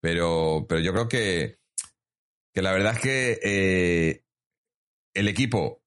Pero, 0.01 0.67
pero 0.69 0.81
yo 0.81 0.93
creo 0.93 1.09
que, 1.09 1.59
que 2.53 2.63
la 2.63 2.73
verdad 2.73 2.95
es 2.95 3.01
que 3.01 3.41
eh, 3.43 4.25
el 5.15 5.29
equipo 5.29 5.83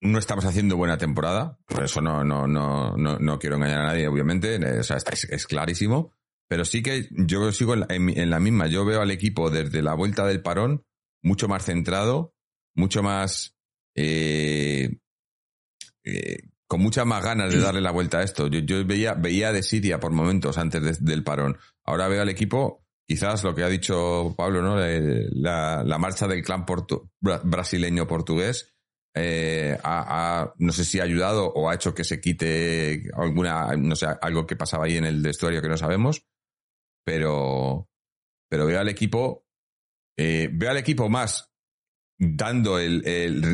no 0.00 0.18
estamos 0.18 0.44
haciendo 0.44 0.76
buena 0.76 0.98
temporada, 0.98 1.58
por 1.66 1.82
eso 1.82 2.00
no, 2.00 2.22
no, 2.22 2.46
no, 2.46 2.96
no 2.96 3.38
quiero 3.38 3.56
engañar 3.56 3.80
a 3.80 3.86
nadie, 3.86 4.06
obviamente, 4.06 4.56
o 4.78 4.82
sea, 4.84 4.98
es, 4.98 5.46
clarísimo, 5.46 6.14
pero 6.48 6.64
sí 6.64 6.82
que 6.82 7.08
yo 7.10 7.52
sigo 7.52 7.74
en 7.74 8.30
la, 8.30 8.40
misma, 8.40 8.66
yo 8.66 8.84
veo 8.84 9.00
al 9.00 9.10
equipo 9.10 9.50
desde 9.50 9.82
la 9.82 9.94
vuelta 9.94 10.26
del 10.26 10.42
parón 10.42 10.84
mucho 11.22 11.48
más 11.48 11.64
centrado, 11.64 12.34
mucho 12.74 13.02
más... 13.02 13.56
Eh, 13.94 14.98
eh, 16.04 16.38
con 16.66 16.82
muchas 16.82 17.06
más 17.06 17.24
ganas 17.24 17.50
de 17.50 17.60
darle 17.60 17.80
la 17.80 17.90
vuelta 17.90 18.18
a 18.18 18.22
esto. 18.22 18.46
Yo, 18.46 18.60
yo 18.60 18.84
veía, 18.84 19.14
veía 19.14 19.52
de 19.52 19.62
Siria 19.62 19.98
por 20.00 20.12
momentos 20.12 20.58
antes 20.58 21.02
del 21.02 21.24
parón. 21.24 21.56
Ahora 21.82 22.08
veo 22.08 22.20
al 22.20 22.28
equipo, 22.28 22.84
quizás 23.06 23.42
lo 23.42 23.54
que 23.54 23.64
ha 23.64 23.68
dicho 23.68 24.34
Pablo, 24.36 24.60
¿no? 24.60 24.76
La, 24.76 25.82
la 25.82 25.98
marcha 25.98 26.28
del 26.28 26.42
clan 26.42 26.66
brasileño-portugués 27.20 28.78
eh, 29.20 29.76
no 30.58 30.72
sé 30.72 30.84
si 30.84 31.00
ha 31.00 31.04
ayudado 31.04 31.46
o 31.46 31.68
ha 31.68 31.74
hecho 31.74 31.94
que 31.94 32.04
se 32.04 32.20
quite 32.20 33.02
alguna, 33.16 33.74
no 33.76 33.96
sé, 33.96 34.06
algo 34.20 34.46
que 34.46 34.56
pasaba 34.56 34.84
ahí 34.84 34.96
en 34.96 35.04
el 35.04 35.20
vestuario 35.20 35.60
que 35.60 35.68
no 35.68 35.76
sabemos, 35.76 36.26
pero, 37.08 37.88
pero 38.50 38.66
veo 38.66 38.78
al 38.78 38.88
equipo, 38.90 39.46
eh, 40.14 40.50
veo 40.52 40.70
al 40.70 40.76
equipo 40.76 41.08
más 41.08 41.50
dando 42.18 42.78
el, 42.78 43.02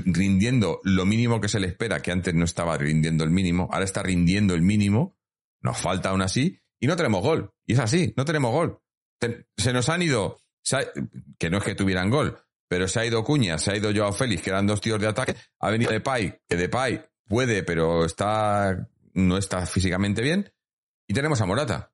rindiendo 0.07 0.81
lo 0.83 1.07
mínimo 1.07 1.41
que 1.41 1.49
se 1.49 1.61
le 1.61 1.69
espera, 1.69 2.03
que 2.03 2.11
antes 2.11 2.35
no 2.35 2.45
estaba 2.45 2.77
rindiendo 2.77 3.23
el 3.23 3.31
mínimo, 3.31 3.69
ahora 3.71 3.85
está 3.85 4.03
rindiendo 4.03 4.55
el 4.55 4.63
mínimo, 4.63 5.17
nos 5.61 5.79
falta 5.79 6.09
aún 6.09 6.23
así, 6.23 6.59
y 6.81 6.89
no 6.89 6.97
tenemos 6.97 7.23
gol. 7.23 7.55
Y 7.65 7.75
es 7.75 7.79
así, 7.79 8.13
no 8.17 8.25
tenemos 8.25 8.51
gol. 8.51 8.81
se 9.57 9.73
nos 9.73 9.89
han 9.89 10.03
ido, 10.03 10.41
que 11.39 11.49
no 11.49 11.59
es 11.59 11.65
que 11.65 11.77
tuvieran 11.77 12.11
gol, 12.11 12.37
pero 12.67 12.89
se 12.89 12.99
ha 12.99 13.07
ido 13.07 13.23
Cuña, 13.23 13.59
se 13.59 13.71
ha 13.71 13.77
ido 13.77 13.95
Joao 13.95 14.13
Félix, 14.13 14.43
que 14.43 14.51
eran 14.51 14.67
dos 14.67 14.81
tíos 14.81 14.99
de 14.99 15.07
ataque, 15.07 15.37
ha 15.61 15.71
venido 15.71 15.93
Depay, 15.93 16.41
que 16.49 16.57
Depay 16.57 17.05
puede, 17.29 17.63
pero 17.63 18.05
está, 18.05 18.91
no 19.13 19.39
está 19.39 19.65
físicamente 19.65 20.23
bien, 20.23 20.53
y 21.07 21.15
tenemos 21.15 21.41
a 21.41 21.47
Morata. 21.47 21.94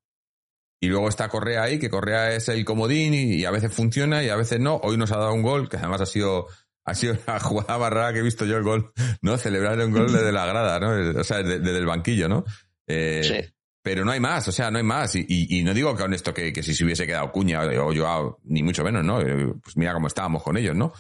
Y 0.81 0.89
luego 0.89 1.09
está 1.09 1.29
Correa 1.29 1.63
ahí, 1.63 1.79
que 1.79 1.91
Correa 1.91 2.35
es 2.35 2.49
el 2.49 2.65
comodín 2.65 3.13
y, 3.15 3.45
a 3.45 3.51
veces 3.51 3.73
funciona 3.73 4.25
y 4.25 4.31
a 4.31 4.37
veces 4.37 4.61
no. 4.61 4.77
Hoy 4.83 4.97
nos 4.97 5.13
ha 5.13 5.19
dado 5.19 5.35
un 5.35 5.43
gol, 5.43 5.69
que 5.69 5.77
además 5.77 6.01
ha 6.01 6.07
sido, 6.07 6.47
ha 6.85 6.95
sido 6.95 7.17
la 7.27 7.39
jugada 7.41 7.79
más 7.79 7.91
rara 7.91 8.13
que 8.13 8.21
he 8.21 8.23
visto 8.23 8.47
yo 8.47 8.57
el 8.57 8.63
gol, 8.63 8.93
¿no? 9.21 9.37
Celebrar 9.37 9.79
un 9.81 9.93
gol 9.93 10.11
desde 10.11 10.33
la 10.33 10.47
grada, 10.47 10.81
¿no? 10.81 11.21
O 11.21 11.25
sea, 11.25 11.43
desde, 11.43 11.77
el 11.77 11.87
banquillo, 11.87 12.29
¿no? 12.29 12.45
Eh, 12.87 13.21
sí. 13.23 13.55
Pero 13.83 14.05
no 14.05 14.11
hay 14.11 14.21
más, 14.21 14.47
o 14.47 14.53
sea, 14.53 14.71
no 14.71 14.79
hay 14.79 14.85
más. 14.85 15.15
Y, 15.17 15.27
y, 15.29 15.63
no 15.65 15.73
digo 15.73 15.97
con 15.97 16.13
esto 16.13 16.35
que, 16.35 16.53
que, 16.53 16.63
si 16.63 16.75
se 16.75 16.85
hubiese 16.85 17.07
quedado 17.07 17.33
Cuña 17.33 17.63
o 17.63 17.93
yo, 17.93 18.39
ni 18.45 18.63
mucho 18.63 18.85
menos, 18.85 19.05
¿no? 19.05 19.21
Eh, 19.23 19.55
pues 19.63 19.77
mira 19.77 19.95
cómo 19.95 20.07
estábamos 20.07 20.43
con 20.43 20.57
ellos, 20.59 20.77
¿no? 20.77 20.93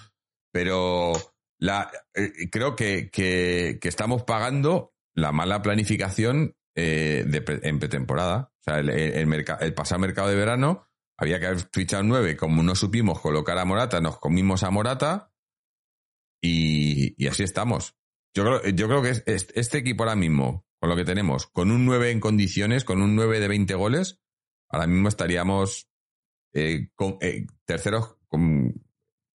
Pero 0.50 1.12
la, 1.58 1.90
eh, 2.14 2.48
creo 2.50 2.74
que, 2.76 3.10
que, 3.10 3.78
que, 3.80 3.88
estamos 3.88 4.22
pagando 4.22 4.94
la 5.14 5.30
mala 5.30 5.60
planificación 5.60 6.56
eh, 6.74 7.24
de, 7.26 7.60
en 7.62 7.78
pretemporada. 7.78 8.49
El, 8.78 9.74
pasado 9.74 10.00
mercado 10.00 10.28
de 10.28 10.36
verano 10.36 10.86
había 11.16 11.38
que 11.40 11.46
haber 11.46 11.68
fichado 11.72 12.02
nueve. 12.02 12.36
Como 12.36 12.62
no 12.62 12.74
supimos 12.74 13.20
colocar 13.20 13.58
a 13.58 13.64
Morata, 13.64 14.00
nos 14.00 14.18
comimos 14.18 14.62
a 14.62 14.70
Morata 14.70 15.32
y, 16.42 17.26
así 17.26 17.42
estamos. 17.42 17.96
Yo 18.34 18.44
creo, 18.44 18.68
yo 18.68 18.88
creo 18.88 19.02
que 19.02 19.22
este 19.26 19.78
equipo 19.78 20.04
ahora 20.04 20.16
mismo, 20.16 20.66
con 20.78 20.88
lo 20.88 20.96
que 20.96 21.04
tenemos, 21.04 21.46
con 21.46 21.70
un 21.70 21.84
9 21.84 22.12
en 22.12 22.20
condiciones, 22.20 22.84
con 22.84 23.02
un 23.02 23.16
9 23.16 23.40
de 23.40 23.48
20 23.48 23.74
goles, 23.74 24.20
ahora 24.68 24.86
mismo 24.86 25.08
estaríamos 25.08 25.90
eh, 26.52 26.90
eh, 27.20 27.46
terceros 27.64 28.16
con, 28.28 28.72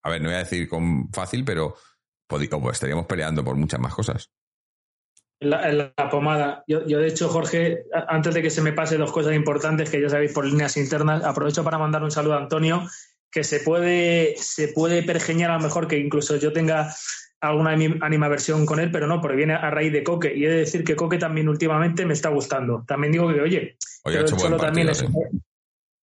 a 0.03 0.11
ver, 0.11 0.21
no 0.21 0.29
voy 0.29 0.37
a 0.37 0.45
decir 0.45 0.69
con 0.69 1.11
fácil, 1.13 1.45
pero 1.45 1.75
pues, 2.27 2.49
estaríamos 2.73 3.07
peleando 3.07 3.45
por 3.45 3.57
muchas 3.57 3.81
más 3.81 3.95
cosas. 3.95 4.31
La, 5.43 5.93
pomada. 6.11 6.65
Yo, 6.67 6.87
yo, 6.87 6.99
de 6.99 7.09
hecho, 7.09 7.29
Jorge, 7.29 7.85
antes 8.09 8.35
de 8.35 8.43
que 8.43 8.51
se 8.51 8.63
me 8.63 8.73
pase 8.73 8.97
dos 8.97 9.13
cosas 9.13 9.35
importantes 9.35 9.91
que 9.91 10.01
ya 10.01 10.09
sabéis 10.09 10.33
por 10.33 10.47
líneas 10.47 10.77
internas, 10.77 11.25
aprovecho 11.25 11.65
para 11.65 11.79
mandar 11.79 12.03
un 12.03 12.11
saludo 12.11 12.35
a 12.35 12.39
Antonio, 12.39 12.87
que 13.31 13.45
se 13.45 13.61
puede, 13.61 14.35
se 14.37 14.69
puede 14.69 15.03
pergeñar 15.03 15.51
a 15.51 15.57
lo 15.57 15.63
mejor 15.63 15.89
que 15.89 15.99
incluso 15.99 16.37
yo 16.37 16.53
tenga 16.53 16.95
alguna 17.41 17.73
animaversión 17.73 18.65
con 18.67 18.79
él, 18.79 18.91
pero 18.93 19.07
no, 19.07 19.21
porque 19.21 19.37
viene 19.37 19.55
a 19.55 19.71
raíz 19.71 19.93
de 19.93 20.05
Coque. 20.05 20.33
Y 20.35 20.45
he 20.45 20.49
de 20.49 20.57
decir 20.59 20.85
que 20.85 20.95
Coque 20.95 21.19
también 21.19 21.49
últimamente 21.49 22.07
me 22.07 22.13
está 22.13 22.29
gustando. 22.29 22.85
También 22.87 23.13
digo 23.13 23.33
que, 23.33 23.41
oye, 23.41 23.77
Cholo 24.27 24.59
también 24.59 24.91
es, 24.91 25.05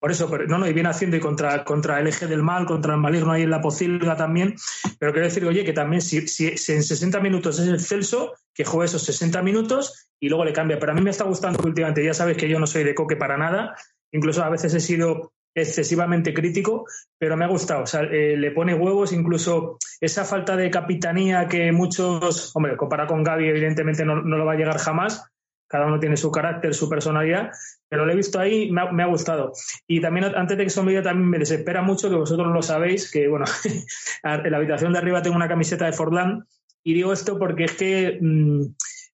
por 0.01 0.13
eso, 0.13 0.29
no, 0.47 0.59
no, 0.59 0.67
y 0.69 0.73
viene 0.73 0.91
haciendo 0.91 1.17
y 1.17 1.21
contra, 1.21 1.65
contra 1.65 1.99
el 1.99 2.07
eje 2.07 2.27
del 2.29 2.43
mal, 2.43 2.67
contra 2.67 2.95
el 2.95 3.01
maligno 3.01 3.33
ahí 3.33 3.43
en 3.43 3.51
la 3.51 3.61
pocilga 3.61 4.17
también. 4.17 4.55
Pero 4.99 5.13
quiero 5.13 5.27
decir, 5.27 5.45
oye, 5.45 5.65
que 5.65 5.73
también 5.73 6.01
si, 6.03 6.29
si, 6.29 6.47
en 6.47 6.83
60 6.83 7.19
minutos 7.21 7.59
es 7.59 7.67
el 7.67 7.81
Celso, 7.81 8.35
que 8.55 8.65
juegue 8.65 8.87
esos 8.87 9.03
60 9.03 9.43
minutos 9.43 10.09
y 10.21 10.29
luego 10.29 10.45
le 10.45 10.53
cambia. 10.53 10.79
Pero 10.79 10.93
a 10.93 10.95
mí 10.95 11.01
me 11.01 11.11
está 11.11 11.25
gustando 11.25 11.61
últimamente, 11.65 12.05
ya 12.05 12.15
sabes 12.15 12.37
que 12.37 12.49
yo 12.49 12.61
no 12.61 12.67
soy 12.67 12.85
de 12.85 12.95
coque 12.95 13.17
para 13.17 13.37
nada, 13.37 13.75
incluso 14.13 14.45
a 14.45 14.51
veces 14.51 14.73
he 14.75 14.81
sido 14.81 15.33
excesivamente 15.53 16.33
crítico, 16.33 16.85
pero 17.19 17.37
me 17.37 17.45
ha 17.45 17.49
gustado. 17.49 17.83
O 17.83 17.87
sea, 17.87 18.03
eh, 18.03 18.37
le 18.37 18.53
pone 18.53 18.75
huevos, 18.75 19.13
incluso 19.13 19.79
esa 20.01 20.25
falta 20.25 20.57
de 20.57 20.71
capitanía 20.71 21.49
que 21.49 21.73
muchos, 21.73 22.55
hombre, 22.55 22.77
comparado 22.77 23.09
con 23.09 23.25
Gaby, 23.25 23.49
evidentemente 23.49 24.05
no, 24.05 24.23
no 24.23 24.37
lo 24.37 24.45
va 24.45 24.53
a 24.53 24.57
llegar 24.57 24.79
jamás, 24.79 25.25
cada 25.68 25.87
uno 25.87 26.00
tiene 26.00 26.16
su 26.16 26.31
carácter, 26.31 26.74
su 26.74 26.88
personalidad, 26.88 27.50
pero 27.88 28.04
lo 28.04 28.12
he 28.12 28.16
visto 28.16 28.40
ahí, 28.40 28.70
me 28.70 28.83
ha, 28.83 28.92
me 28.92 29.02
ha 29.02 29.07
gustado. 29.07 29.52
Y 29.87 30.00
también, 30.00 30.26
antes 30.35 30.57
de 30.59 30.64
que 30.64 30.70
se 30.70 30.81
olvide, 30.81 31.02
también 31.02 31.28
me 31.28 31.38
desespera 31.38 31.83
mucho, 31.83 32.09
que 32.09 32.16
vosotros 32.16 32.52
lo 32.52 32.62
sabéis, 32.62 33.11
que 33.11 33.28
bueno, 33.28 33.44
en 34.22 34.50
la 34.50 34.57
habitación 34.57 34.92
de 34.92 34.98
arriba 34.98 35.22
tengo 35.22 35.37
una 35.37 35.48
camiseta 35.48 35.87
de 35.87 35.92
Fordland, 35.92 36.44
y 36.83 36.94
digo 36.94 37.12
esto 37.12 37.38
porque 37.38 37.64
es 37.64 37.74
que 37.74 38.18
mmm, 38.20 38.64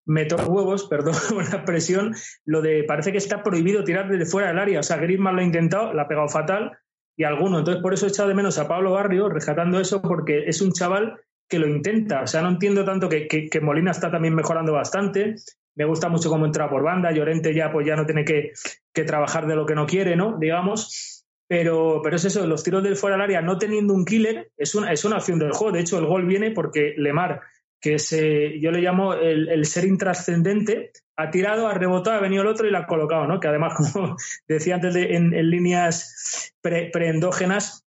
me 0.07 0.25
toca 0.27 0.47
huevos, 0.47 0.85
perdón 0.91 1.15
la 1.37 1.57
expresión, 1.57 2.15
lo 2.45 2.63
de 2.63 2.85
parece 2.85 3.13
que 3.13 3.19
está 3.19 3.43
prohibido 3.43 3.85
tirar 3.85 4.09
desde 4.09 4.27
fuera 4.27 4.49
del 4.49 4.59
área. 4.59 4.81
O 4.81 4.83
sea, 4.83 4.97
Griezmann 4.97 5.37
lo 5.37 5.43
ha 5.43 5.45
intentado, 5.45 5.93
la 5.93 6.03
ha 6.03 6.09
pegado 6.09 6.29
fatal, 6.29 6.73
y 7.17 7.25
alguno. 7.25 7.59
Entonces, 7.59 7.83
por 7.83 7.95
eso 7.95 8.07
he 8.07 8.09
echado 8.09 8.29
de 8.29 8.35
menos 8.35 8.59
a 8.59 8.69
Pablo 8.69 8.93
Barrio, 8.93 9.29
rescatando 9.29 9.81
eso, 9.81 10.03
porque 10.03 10.45
es 10.47 10.61
un 10.61 10.73
chaval 10.73 11.17
que 11.49 11.59
lo 11.59 11.69
intenta. 11.69 12.23
O 12.23 12.27
sea, 12.27 12.43
no 12.43 12.49
entiendo 12.49 12.85
tanto 12.85 13.09
que, 13.09 13.27
que 13.29 13.61
Molina 13.61 13.93
está 13.93 14.11
también 14.11 14.35
mejorando 14.35 14.73
bastante, 14.73 15.37
me 15.77 15.85
gusta 15.85 16.09
mucho 16.09 16.29
cómo 16.29 16.47
entra 16.47 16.69
por 16.69 16.83
banda. 16.83 17.13
Llorente 17.13 17.55
ya 17.55 17.71
pues 17.73 17.87
ya 17.87 17.97
no 17.97 18.07
tiene 18.07 18.25
que, 18.25 18.53
que 18.93 19.05
trabajar 19.05 19.47
de 19.47 19.57
lo 19.57 19.67
que 19.67 19.75
no 19.75 19.87
quiere, 19.87 20.17
¿no? 20.17 20.37
Digamos. 20.39 21.25
Pero, 21.47 22.01
pero 22.03 22.17
es 22.17 22.25
eso, 22.25 22.47
los 22.47 22.65
tiros 22.65 22.83
del 22.83 22.97
fuera 22.97 23.17
del 23.17 23.25
área 23.25 23.43
no 23.43 23.59
teniendo 23.59 23.93
un 23.93 24.07
killer 24.07 24.51
es 24.57 24.75
una, 24.75 24.93
es 24.93 25.05
una 25.05 25.17
opción 25.17 25.39
del 25.39 25.53
juego. 25.53 25.73
De 25.73 25.81
hecho, 25.81 25.99
el 25.99 26.07
gol 26.07 26.27
viene 26.27 26.53
porque 26.53 26.95
Lemar, 26.97 27.43
que 27.81 27.95
es, 27.95 28.13
eh, 28.13 28.59
yo 28.61 28.71
le 28.71 28.81
llamo 28.81 29.13
el, 29.13 29.65
ser 29.67 29.85
intrascendente, 29.85 30.91
ha 31.17 31.31
tirado, 31.31 31.69
ha 31.69 31.75
rebotado, 31.75 32.17
ha 32.17 32.23
venido 32.23 32.43
el 32.43 32.49
otro 32.49 32.67
y 32.67 32.71
la 32.71 32.81
ha 32.81 32.87
colocado, 32.87 33.27
¿no? 33.27 33.41
Que 33.41 33.49
además, 33.49 33.75
como 33.93 34.17
decía 34.49 34.77
antes 34.77 34.95
de, 34.95 35.17
en, 35.17 35.35
en, 35.35 35.51
líneas 35.51 36.55
pre, 36.63 36.89
preendógenas, 36.91 37.84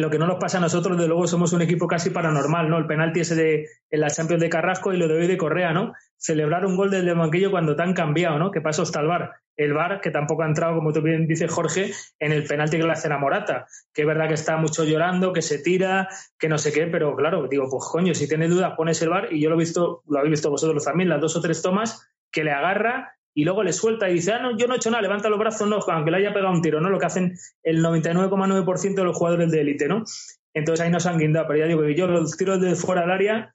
lo 0.00 0.10
que 0.10 0.18
no 0.18 0.26
nos 0.26 0.38
pasa 0.38 0.58
a 0.58 0.60
nosotros, 0.60 0.98
de 0.98 1.06
luego 1.06 1.26
somos 1.26 1.52
un 1.52 1.62
equipo 1.62 1.86
casi 1.86 2.10
paranormal, 2.10 2.68
¿no? 2.68 2.78
El 2.78 2.86
penalti 2.86 3.20
ese 3.20 3.34
de 3.34 3.66
en 3.90 4.00
la 4.00 4.10
Champions 4.10 4.42
de 4.42 4.48
Carrasco 4.48 4.92
y 4.92 4.96
lo 4.96 5.08
de 5.08 5.14
hoy 5.14 5.26
de 5.26 5.36
Correa, 5.36 5.72
¿no? 5.72 5.94
Celebrar 6.16 6.66
un 6.66 6.76
gol 6.76 6.90
desde 6.90 7.08
el 7.08 7.16
banquillo 7.16 7.50
cuando 7.50 7.76
te 7.76 7.82
han 7.82 7.94
cambiado, 7.94 8.38
¿no? 8.38 8.50
Que 8.50 8.60
pasó 8.60 8.82
hasta 8.82 9.00
el 9.00 9.06
VAR. 9.06 9.32
El 9.56 9.72
VAR, 9.72 10.00
que 10.02 10.10
tampoco 10.10 10.42
ha 10.42 10.46
entrado, 10.46 10.74
como 10.74 10.92
tú 10.92 11.00
bien 11.00 11.26
dices, 11.26 11.50
Jorge, 11.50 11.92
en 12.18 12.32
el 12.32 12.44
penalti 12.44 12.76
que 12.76 12.84
le 12.84 12.92
hace 12.92 13.10
a 13.10 13.16
Morata. 13.16 13.66
Que 13.94 14.02
es 14.02 14.06
verdad 14.06 14.28
que 14.28 14.34
está 14.34 14.58
mucho 14.58 14.84
llorando, 14.84 15.32
que 15.32 15.40
se 15.40 15.60
tira, 15.60 16.08
que 16.38 16.48
no 16.48 16.58
sé 16.58 16.72
qué, 16.72 16.86
pero 16.86 17.16
claro, 17.16 17.48
digo, 17.48 17.66
pues 17.70 17.84
coño, 17.90 18.14
si 18.14 18.28
tienes 18.28 18.50
dudas, 18.50 18.74
pones 18.76 19.00
el 19.00 19.08
VAR 19.08 19.32
y 19.32 19.40
yo 19.40 19.48
lo 19.48 19.56
he 19.56 19.58
visto, 19.58 20.02
lo 20.06 20.18
habéis 20.18 20.32
visto 20.32 20.50
vosotros 20.50 20.84
también, 20.84 21.08
las 21.08 21.20
dos 21.20 21.36
o 21.36 21.40
tres 21.40 21.62
tomas, 21.62 22.06
que 22.30 22.44
le 22.44 22.52
agarra 22.52 23.15
y 23.36 23.44
luego 23.44 23.62
le 23.62 23.74
suelta 23.74 24.08
y 24.08 24.14
dice, 24.14 24.32
ah, 24.32 24.38
no, 24.38 24.56
yo 24.56 24.66
no 24.66 24.72
he 24.72 24.76
hecho 24.78 24.90
nada, 24.90 25.02
levanta 25.02 25.28
los 25.28 25.38
brazos, 25.38 25.68
no, 25.68 25.78
aunque 25.78 26.10
le 26.10 26.16
haya 26.16 26.32
pegado 26.32 26.54
un 26.54 26.62
tiro, 26.62 26.80
¿no? 26.80 26.88
Lo 26.88 26.98
que 26.98 27.04
hacen 27.04 27.36
el 27.62 27.84
99,9% 27.84 28.94
de 28.94 29.04
los 29.04 29.14
jugadores 29.14 29.50
de 29.50 29.60
élite, 29.60 29.88
¿no? 29.88 30.04
Entonces 30.54 30.82
ahí 30.82 30.90
nos 30.90 31.04
han 31.04 31.18
guindado, 31.18 31.46
pero 31.46 31.58
ya 31.58 31.66
digo, 31.66 31.86
yo 31.86 32.06
los 32.06 32.34
tiros 32.34 32.62
de 32.62 32.74
fuera 32.74 33.02
del 33.02 33.10
área, 33.10 33.54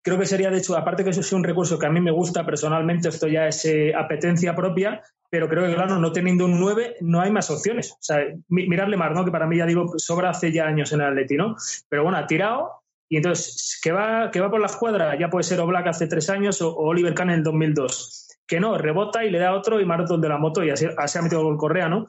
creo 0.00 0.18
que 0.18 0.24
sería, 0.24 0.48
de 0.48 0.56
hecho, 0.56 0.78
aparte 0.78 1.04
que 1.04 1.10
eso 1.10 1.20
es 1.20 1.30
un 1.34 1.44
recurso 1.44 1.78
que 1.78 1.84
a 1.84 1.90
mí 1.90 2.00
me 2.00 2.10
gusta 2.10 2.46
personalmente, 2.46 3.10
esto 3.10 3.28
ya 3.28 3.48
es 3.48 3.62
eh, 3.66 3.92
apetencia 3.94 4.56
propia, 4.56 5.02
pero 5.28 5.46
creo 5.46 5.66
que, 5.66 5.74
claro, 5.74 5.98
no 5.98 6.10
teniendo 6.10 6.46
un 6.46 6.58
9 6.58 6.96
no 7.02 7.20
hay 7.20 7.30
más 7.30 7.50
opciones. 7.50 7.92
O 7.92 7.98
sea, 8.00 8.16
mirarle 8.48 8.96
más, 8.96 9.12
¿no? 9.12 9.26
Que 9.26 9.30
para 9.30 9.46
mí, 9.46 9.58
ya 9.58 9.66
digo, 9.66 9.92
sobra 9.98 10.30
hace 10.30 10.52
ya 10.52 10.64
años 10.64 10.90
en 10.94 11.02
el 11.02 11.08
Atleti, 11.08 11.36
¿no? 11.36 11.56
Pero 11.90 12.04
bueno, 12.04 12.16
ha 12.16 12.26
tirado 12.26 12.82
y 13.10 13.18
entonces, 13.18 13.78
que 13.82 13.92
va, 13.92 14.30
que 14.30 14.40
va 14.40 14.50
por 14.50 14.60
la 14.60 14.68
escuadra, 14.68 15.18
ya 15.18 15.28
puede 15.28 15.42
ser 15.42 15.60
Oblak 15.60 15.86
hace 15.86 16.06
tres 16.06 16.30
años 16.30 16.62
o, 16.62 16.74
o 16.74 16.86
Oliver 16.86 17.12
Kahn 17.12 17.28
en 17.28 17.36
el 17.36 17.42
2002 17.42 18.31
que 18.46 18.60
no, 18.60 18.76
rebota 18.76 19.24
y 19.24 19.30
le 19.30 19.38
da 19.38 19.54
otro 19.54 19.80
y 19.80 19.86
maratón 19.86 20.20
de 20.20 20.28
la 20.28 20.38
moto 20.38 20.62
y 20.64 20.70
así, 20.70 20.86
así 20.96 21.18
ha 21.18 21.22
metido 21.22 21.48
el 21.50 21.56
Correa, 21.56 21.88
¿no? 21.88 22.06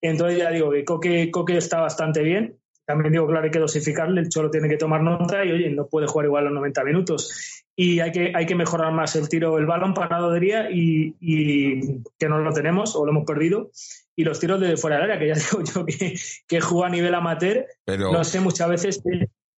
Entonces 0.00 0.38
ya 0.38 0.50
digo 0.50 0.70
que 0.70 0.84
Coque, 0.84 1.30
Coque 1.30 1.56
está 1.56 1.80
bastante 1.80 2.22
bien. 2.22 2.58
También 2.84 3.12
digo, 3.12 3.26
claro, 3.26 3.44
hay 3.44 3.50
que 3.50 3.58
dosificarle, 3.58 4.20
el 4.20 4.28
Cholo 4.28 4.50
tiene 4.50 4.68
que 4.68 4.76
tomar 4.76 5.02
nota 5.02 5.44
y, 5.44 5.50
oye, 5.50 5.70
no 5.70 5.88
puede 5.88 6.06
jugar 6.06 6.26
igual 6.26 6.44
los 6.44 6.52
90 6.52 6.84
minutos. 6.84 7.64
Y 7.74 7.98
hay 7.98 8.12
que, 8.12 8.32
hay 8.34 8.46
que 8.46 8.54
mejorar 8.54 8.92
más 8.92 9.16
el 9.16 9.28
tiro, 9.28 9.58
el 9.58 9.66
balón 9.66 9.92
paradodería 9.92 10.70
y, 10.70 11.16
y 11.20 12.02
que 12.16 12.28
no 12.28 12.38
lo 12.38 12.52
tenemos 12.52 12.94
o 12.94 13.04
lo 13.04 13.10
hemos 13.10 13.24
perdido. 13.24 13.70
Y 14.14 14.22
los 14.22 14.38
tiros 14.38 14.60
de 14.60 14.76
fuera 14.76 14.96
del 14.96 15.10
área, 15.10 15.18
que 15.18 15.28
ya 15.28 15.34
digo 15.50 15.62
yo 15.64 15.84
que, 15.84 16.14
que 16.46 16.60
juega 16.60 16.86
a 16.86 16.90
nivel 16.90 17.14
amateur, 17.14 17.66
Pero... 17.84 18.12
no 18.12 18.22
sé, 18.22 18.40
muchas 18.40 18.68
veces 18.68 19.02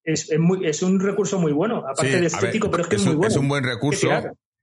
es, 0.03 0.31
es, 0.31 0.39
muy, 0.39 0.65
es, 0.65 0.81
un 0.81 0.99
recurso 0.99 1.37
muy 1.37 1.51
bueno, 1.51 1.79
aparte 1.79 2.13
sí, 2.13 2.19
de 2.21 2.27
estético, 2.27 2.67
ver, 2.67 2.71
pero 2.71 2.83
es 2.83 2.89
que 2.89 2.95
es 2.95 3.01
es 3.01 3.05
muy 3.05 3.15
un, 3.15 3.19
bueno. 3.19 3.31
Es 3.33 3.37
un 3.37 3.47
buen 3.49 3.63
recurso 3.65 4.09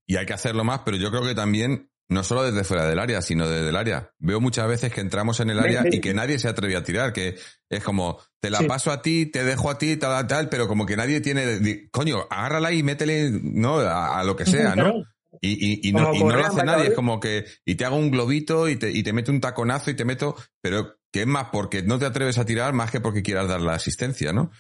y 0.07 0.17
hay 0.17 0.27
que 0.27 0.35
hacerlo 0.35 0.65
más, 0.65 0.81
pero 0.85 0.97
yo 0.97 1.11
creo 1.11 1.23
que 1.23 1.35
también 1.35 1.91
no 2.09 2.23
solo 2.23 2.45
desde 2.45 2.65
fuera 2.65 2.87
del 2.87 2.99
área, 2.99 3.23
sino 3.23 3.49
desde 3.49 3.71
el 3.71 3.77
área. 3.77 4.13
Veo 4.19 4.41
muchas 4.41 4.69
veces 4.69 4.93
que 4.93 5.01
entramos 5.01 5.41
en 5.41 5.51
el 5.51 5.59
área 5.59 5.85
y 5.91 6.01
que 6.01 6.13
nadie 6.13 6.39
se 6.39 6.49
atreve 6.49 6.77
a 6.77 6.83
tirar, 6.83 7.13
que 7.13 7.37
es 7.71 7.83
como, 7.83 8.21
te 8.41 8.51
la 8.51 8.59
sí. 8.59 8.67
paso 8.67 8.91
a 8.91 9.01
ti, 9.01 9.27
te 9.27 9.45
dejo 9.45 9.71
a 9.71 9.79
ti, 9.79 9.97
tal, 9.97 10.27
tal, 10.27 10.49
pero 10.49 10.69
como 10.69 10.85
que 10.87 10.97
nadie 10.97 11.21
tiene, 11.21 11.89
coño, 11.91 12.27
agárrala 12.31 12.73
y 12.73 12.83
métele, 12.83 13.31
¿no? 13.31 13.79
A, 13.79 14.21
a 14.21 14.25
lo 14.25 14.37
que 14.37 14.45
sea, 14.47 14.77
¿no? 14.77 15.03
Y, 15.41 15.53
y, 15.53 15.89
y, 15.89 15.93
no, 15.93 16.15
y, 16.15 16.23
no, 16.23 16.37
lo 16.37 16.47
hace 16.47 16.63
nadie, 16.63 16.89
es 16.89 16.95
como 16.95 17.19
que, 17.21 17.45
y 17.65 17.75
te 17.75 17.85
hago 17.85 17.97
un 17.97 18.11
globito 18.11 18.69
y 18.69 18.77
te, 18.77 18.91
y 18.91 19.03
te 19.03 19.13
meto 19.13 19.33
un 19.33 19.41
taconazo 19.41 19.91
y 19.91 19.95
te 19.95 20.05
meto, 20.05 20.37
pero 20.61 20.97
que 21.13 21.23
es 21.23 21.27
más 21.27 21.49
porque 21.53 21.83
no 21.83 21.99
te 21.99 22.07
atreves 22.07 22.39
a 22.39 22.45
tirar 22.45 22.73
más 22.73 22.91
que 22.91 23.01
porque 23.01 23.23
quieras 23.23 23.49
dar 23.49 23.61
la 23.61 23.75
asistencia, 23.75 24.33
¿no? 24.33 24.51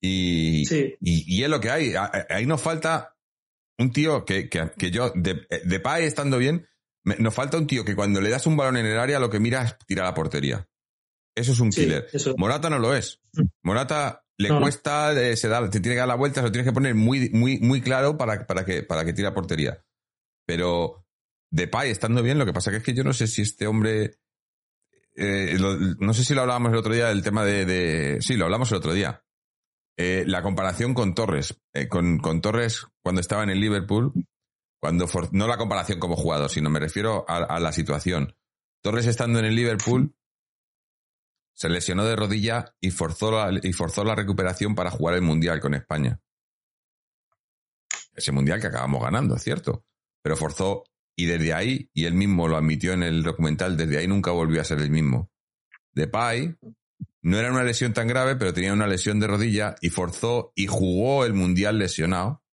Y, 0.00 0.64
sí. 0.66 0.94
y, 1.00 1.36
y 1.36 1.44
es 1.44 1.48
lo 1.48 1.60
que 1.60 1.70
hay. 1.70 1.94
Ahí 2.28 2.46
nos 2.46 2.60
falta 2.60 3.13
un 3.78 3.92
tío 3.92 4.24
que, 4.24 4.48
que, 4.48 4.70
que 4.78 4.90
yo, 4.90 5.12
de, 5.14 5.46
de 5.64 5.80
Pai 5.80 6.04
estando 6.04 6.38
bien, 6.38 6.66
me, 7.04 7.16
nos 7.16 7.34
falta 7.34 7.58
un 7.58 7.66
tío 7.66 7.84
que 7.84 7.94
cuando 7.94 8.20
le 8.20 8.30
das 8.30 8.46
un 8.46 8.56
balón 8.56 8.76
en 8.76 8.86
el 8.86 8.98
área 8.98 9.18
lo 9.18 9.30
que 9.30 9.40
mira 9.40 9.62
es 9.62 9.76
tirar 9.86 10.06
a 10.06 10.10
la 10.10 10.14
portería. 10.14 10.68
Eso 11.34 11.52
es 11.52 11.60
un 11.60 11.72
sí, 11.72 11.82
killer. 11.82 12.06
Eso. 12.12 12.34
Morata 12.38 12.70
no 12.70 12.78
lo 12.78 12.94
es. 12.94 13.20
Morata 13.62 14.24
le 14.38 14.48
no, 14.48 14.60
cuesta. 14.60 15.12
Eh, 15.12 15.36
se 15.36 15.48
da, 15.48 15.68
te 15.68 15.80
tiene 15.80 15.96
que 15.96 16.00
dar 16.00 16.08
la 16.08 16.14
vuelta, 16.14 16.40
se 16.40 16.46
lo 16.46 16.52
tienes 16.52 16.68
que 16.68 16.74
poner 16.74 16.94
muy, 16.94 17.30
muy, 17.30 17.58
muy 17.58 17.80
claro 17.80 18.16
para, 18.16 18.46
para, 18.46 18.64
que, 18.64 18.82
para 18.82 19.04
que 19.04 19.12
tire 19.12 19.28
a 19.28 19.34
portería. 19.34 19.84
Pero 20.46 21.04
Depay 21.50 21.90
estando 21.90 22.22
bien, 22.22 22.38
lo 22.38 22.46
que 22.46 22.52
pasa 22.52 22.70
que 22.70 22.78
es 22.78 22.82
que 22.82 22.94
yo 22.94 23.04
no 23.04 23.12
sé 23.12 23.26
si 23.26 23.42
este 23.42 23.66
hombre, 23.66 24.18
eh, 25.16 25.56
lo, 25.58 25.76
no 25.76 26.14
sé 26.14 26.24
si 26.24 26.34
lo 26.34 26.42
hablábamos 26.42 26.72
el 26.72 26.78
otro 26.78 26.94
día 26.94 27.08
del 27.08 27.22
tema 27.22 27.44
de, 27.44 27.64
de 27.64 28.22
sí, 28.22 28.36
lo 28.36 28.44
hablamos 28.44 28.70
el 28.70 28.78
otro 28.78 28.92
día. 28.92 29.24
Eh, 29.96 30.24
la 30.26 30.42
comparación 30.42 30.92
con 30.92 31.14
Torres, 31.14 31.60
eh, 31.72 31.88
con, 31.88 32.18
con 32.18 32.40
Torres 32.40 32.86
cuando 33.02 33.20
estaba 33.20 33.44
en 33.44 33.50
el 33.50 33.60
Liverpool, 33.60 34.12
cuando 34.80 35.06
for, 35.06 35.32
no 35.32 35.46
la 35.46 35.56
comparación 35.56 36.00
como 36.00 36.16
jugador, 36.16 36.50
sino 36.50 36.68
me 36.68 36.80
refiero 36.80 37.24
a, 37.28 37.36
a, 37.36 37.60
la 37.60 37.72
situación. 37.72 38.36
Torres 38.82 39.06
estando 39.06 39.38
en 39.38 39.44
el 39.44 39.54
Liverpool 39.54 40.14
se 41.54 41.68
lesionó 41.68 42.04
de 42.04 42.16
rodilla 42.16 42.74
y 42.80 42.90
forzó, 42.90 43.30
la, 43.30 43.60
y 43.62 43.72
forzó 43.72 44.04
la 44.04 44.16
recuperación 44.16 44.74
para 44.74 44.90
jugar 44.90 45.14
el 45.14 45.22
Mundial 45.22 45.60
con 45.60 45.74
España. 45.74 46.20
Ese 48.12 48.32
Mundial 48.32 48.60
que 48.60 48.66
acabamos 48.66 49.02
ganando, 49.02 49.36
es 49.36 49.42
cierto. 49.42 49.84
Pero 50.22 50.36
forzó 50.36 50.84
y 51.16 51.26
desde 51.26 51.54
ahí, 51.54 51.88
y 51.94 52.06
él 52.06 52.14
mismo 52.14 52.48
lo 52.48 52.56
admitió 52.56 52.92
en 52.92 53.04
el 53.04 53.22
documental, 53.22 53.76
desde 53.76 53.98
ahí 53.98 54.08
nunca 54.08 54.32
volvió 54.32 54.60
a 54.60 54.64
ser 54.64 54.80
el 54.80 54.90
mismo. 54.90 55.30
Depay 55.92 56.56
no 57.24 57.38
era 57.38 57.50
una 57.50 57.64
lesión 57.64 57.94
tan 57.94 58.06
grave, 58.06 58.36
pero 58.36 58.52
tenía 58.52 58.74
una 58.74 58.86
lesión 58.86 59.18
de 59.18 59.26
rodilla 59.26 59.76
y 59.80 59.88
forzó 59.88 60.52
y 60.54 60.66
jugó 60.66 61.24
el 61.24 61.32
Mundial 61.32 61.78
lesionado. 61.78 62.44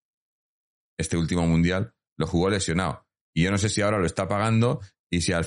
Este 0.98 1.18
último 1.18 1.46
Mundial 1.46 1.94
lo 2.18 2.26
jugó 2.26 2.50
lesionado. 2.50 3.06
Y 3.36 3.44
yo 3.44 3.52
no 3.52 3.58
sé 3.58 3.68
si 3.68 3.82
ahora 3.82 4.00
lo 4.00 4.06
está 4.06 4.30
pagando 4.30 4.80
y 5.10 5.22
si 5.22 5.34
al, 5.34 5.44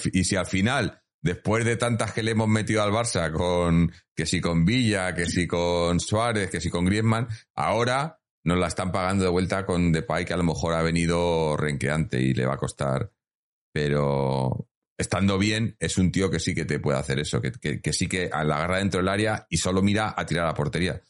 final, 0.46 1.02
después 1.22 1.64
de 1.64 1.76
tantas 1.78 2.12
que 2.12 2.22
le 2.22 2.32
hemos 2.32 2.48
metido 2.48 2.82
al 2.82 2.92
Barça, 2.92 3.32
con 3.32 3.90
que 4.14 4.26
si 4.26 4.42
con 4.42 4.66
Villa, 4.66 5.14
que 5.14 5.24
si 5.24 5.46
con 5.46 6.00
Suárez, 6.00 6.50
que 6.50 6.60
si 6.60 6.68
con 6.68 6.84
Griezmann, 6.84 7.26
ahora 7.54 8.20
nos 8.44 8.58
la 8.58 8.66
están 8.66 8.92
pagando 8.92 9.24
de 9.24 9.30
vuelta 9.30 9.64
con 9.64 9.90
Depay, 9.90 10.26
que 10.26 10.34
a 10.34 10.36
lo 10.36 10.44
mejor 10.44 10.74
ha 10.74 10.82
venido 10.82 11.56
renqueante 11.56 12.20
y 12.20 12.34
le 12.34 12.44
va 12.44 12.54
a 12.54 12.58
costar. 12.58 13.10
Pero 13.72 14.68
estando 14.96 15.38
bien, 15.38 15.76
es 15.78 15.98
un 15.98 16.12
tío 16.12 16.30
que 16.30 16.40
sí 16.40 16.54
que 16.54 16.64
te 16.64 16.80
puede 16.80 16.98
hacer 16.98 17.18
eso, 17.18 17.40
que, 17.40 17.52
que, 17.52 17.80
que 17.80 17.92
sí 17.92 18.06
que 18.06 18.28
la 18.28 18.56
agarra 18.56 18.78
dentro 18.78 19.00
del 19.00 19.08
área 19.08 19.46
y 19.48 19.56
solo 19.56 19.82
mira 19.82 20.14
a 20.16 20.24
tirar 20.24 20.44
a 20.44 20.48
la 20.48 20.54
portería. 20.54 21.00